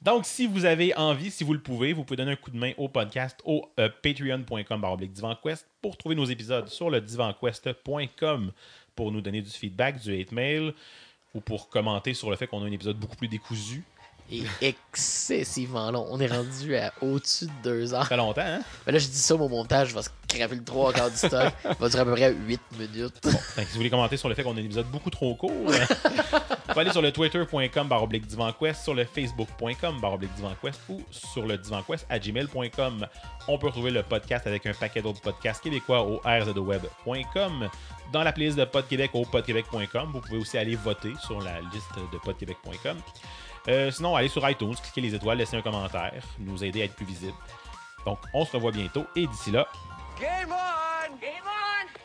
Donc, 0.03 0.27
si 0.27 0.49
vous 0.49 0.65
avez 0.65 0.93
envie, 0.97 1.31
si 1.31 1.45
vous 1.45 1.53
le 1.53 1.61
pouvez, 1.61 1.93
vous 1.93 2.03
pouvez 2.03 2.17
donner 2.17 2.33
un 2.33 2.37
coup 2.37 2.51
de 2.51 2.59
main 2.59 2.73
au 2.77 2.89
podcast 2.89 3.41
au 3.45 3.71
euh, 3.79 3.89
patreon.com 4.03 4.97
divanquest 5.01 5.65
pour 5.81 5.97
trouver 5.97 6.17
nos 6.17 6.25
épisodes 6.25 6.69
sur 6.69 6.91
le 6.91 7.01
divanquest.com 7.01 8.51
pour 8.97 9.13
nous 9.13 9.21
donner 9.21 9.43
du 9.43 9.51
feedback, 9.51 10.01
du 10.01 10.21
hate 10.21 10.33
mail 10.33 10.75
ou 11.35 11.41
pour 11.41 11.69
commenter 11.69 12.15
sur 12.15 12.31
le 12.31 12.37
fait 12.37 12.49
qu'on 12.49 12.63
a 12.63 12.67
un 12.67 12.73
épisode 12.73 12.97
beaucoup 12.97 13.15
plus 13.15 13.29
décousu. 13.29 13.85
Est 14.31 14.47
excessivement 14.61 15.91
long. 15.91 16.07
On 16.11 16.21
est 16.21 16.27
rendu 16.27 16.77
à 16.77 16.93
au-dessus 17.01 17.47
de 17.47 17.53
deux 17.63 17.95
heures. 17.95 18.03
Ça 18.03 18.09
fait 18.09 18.17
longtemps, 18.17 18.43
hein? 18.45 18.61
Mais 18.87 18.93
là, 18.93 18.99
je 18.99 19.07
dis 19.07 19.19
ça, 19.19 19.37
mon 19.37 19.49
montage 19.49 19.93
va 19.93 20.03
se 20.03 20.09
craper 20.29 20.57
le 20.57 20.65
3 20.65 20.93
quarts 20.93 21.11
du 21.11 21.17
stock. 21.17 21.53
Il 21.65 21.77
va 21.81 21.89
durer 21.89 22.01
à 22.01 22.05
peu 22.05 22.13
près 22.13 22.33
8 22.33 22.61
minutes. 22.79 23.21
Que 23.21 23.31
si 23.31 23.37
vous 23.73 23.77
voulez 23.77 23.91
commenter 23.91 24.17
sur 24.17 24.29
le 24.29 24.35
fait 24.35 24.43
qu'on 24.43 24.57
a 24.57 24.61
un 24.61 24.65
épisode 24.65 24.87
beaucoup 24.87 25.11
trop 25.11 25.35
court, 25.35 25.51
vous 25.65 25.73
pouvez 26.69 26.81
aller 26.81 26.93
sur 26.93 27.03
le 27.03 27.13
twitter.com 27.13 27.89
baroblique 27.89 28.27
divanquest, 28.27 28.83
sur 28.83 28.95
le 28.95 29.05
facebook.com 29.05 30.01
baroblique 30.01 30.35
divanquest 30.35 30.81
ou 30.89 31.03
sur 31.11 31.47
le 31.47 31.59
divanquest 31.59 32.07
à 32.09 32.19
gmail.com. 32.19 33.07
On 33.49 33.59
peut 33.59 33.67
retrouver 33.67 33.91
le 33.91 34.03
podcast 34.03 34.47
avec 34.47 34.67
un 34.67 34.73
paquet 34.73 35.03
d'autres 35.03 35.21
podcasts 35.21 35.63
québécois 35.63 36.03
au 36.03 36.21
rzweb.com. 36.25 37.69
Dans 38.13 38.23
la 38.23 38.33
playlist 38.33 38.59
de 38.59 38.65
Pod 38.65 38.87
Québec 38.87 39.11
au 39.15 39.25
podquebec.com. 39.25 40.11
Vous 40.13 40.21
pouvez 40.21 40.39
aussi 40.39 40.59
aller 40.59 40.77
voter 40.77 41.13
sur 41.25 41.41
la 41.41 41.61
liste 41.61 42.13
de 42.13 42.19
podquebec.com. 42.19 42.99
Euh, 43.69 43.91
sinon, 43.91 44.17
allez 44.17 44.29
sur 44.29 44.49
iTunes, 44.49 44.75
cliquez 44.75 45.01
les 45.01 45.15
étoiles, 45.15 45.39
laissez 45.39 45.57
un 45.57 45.63
commentaire, 45.63 46.23
nous 46.39 46.65
aider 46.65 46.83
à 46.83 46.85
être 46.87 46.95
plus 46.95 47.07
visibles. 47.07 47.37
Donc, 48.05 48.19
on 48.35 48.45
se 48.45 48.53
revoit 48.53 48.73
bientôt 48.73 49.07
et 49.15 49.27
d'ici 49.27 49.51
là. 49.51 49.67
Game 50.21 50.51
on! 50.51 51.17
Game 51.21 51.45
on! 51.47 52.02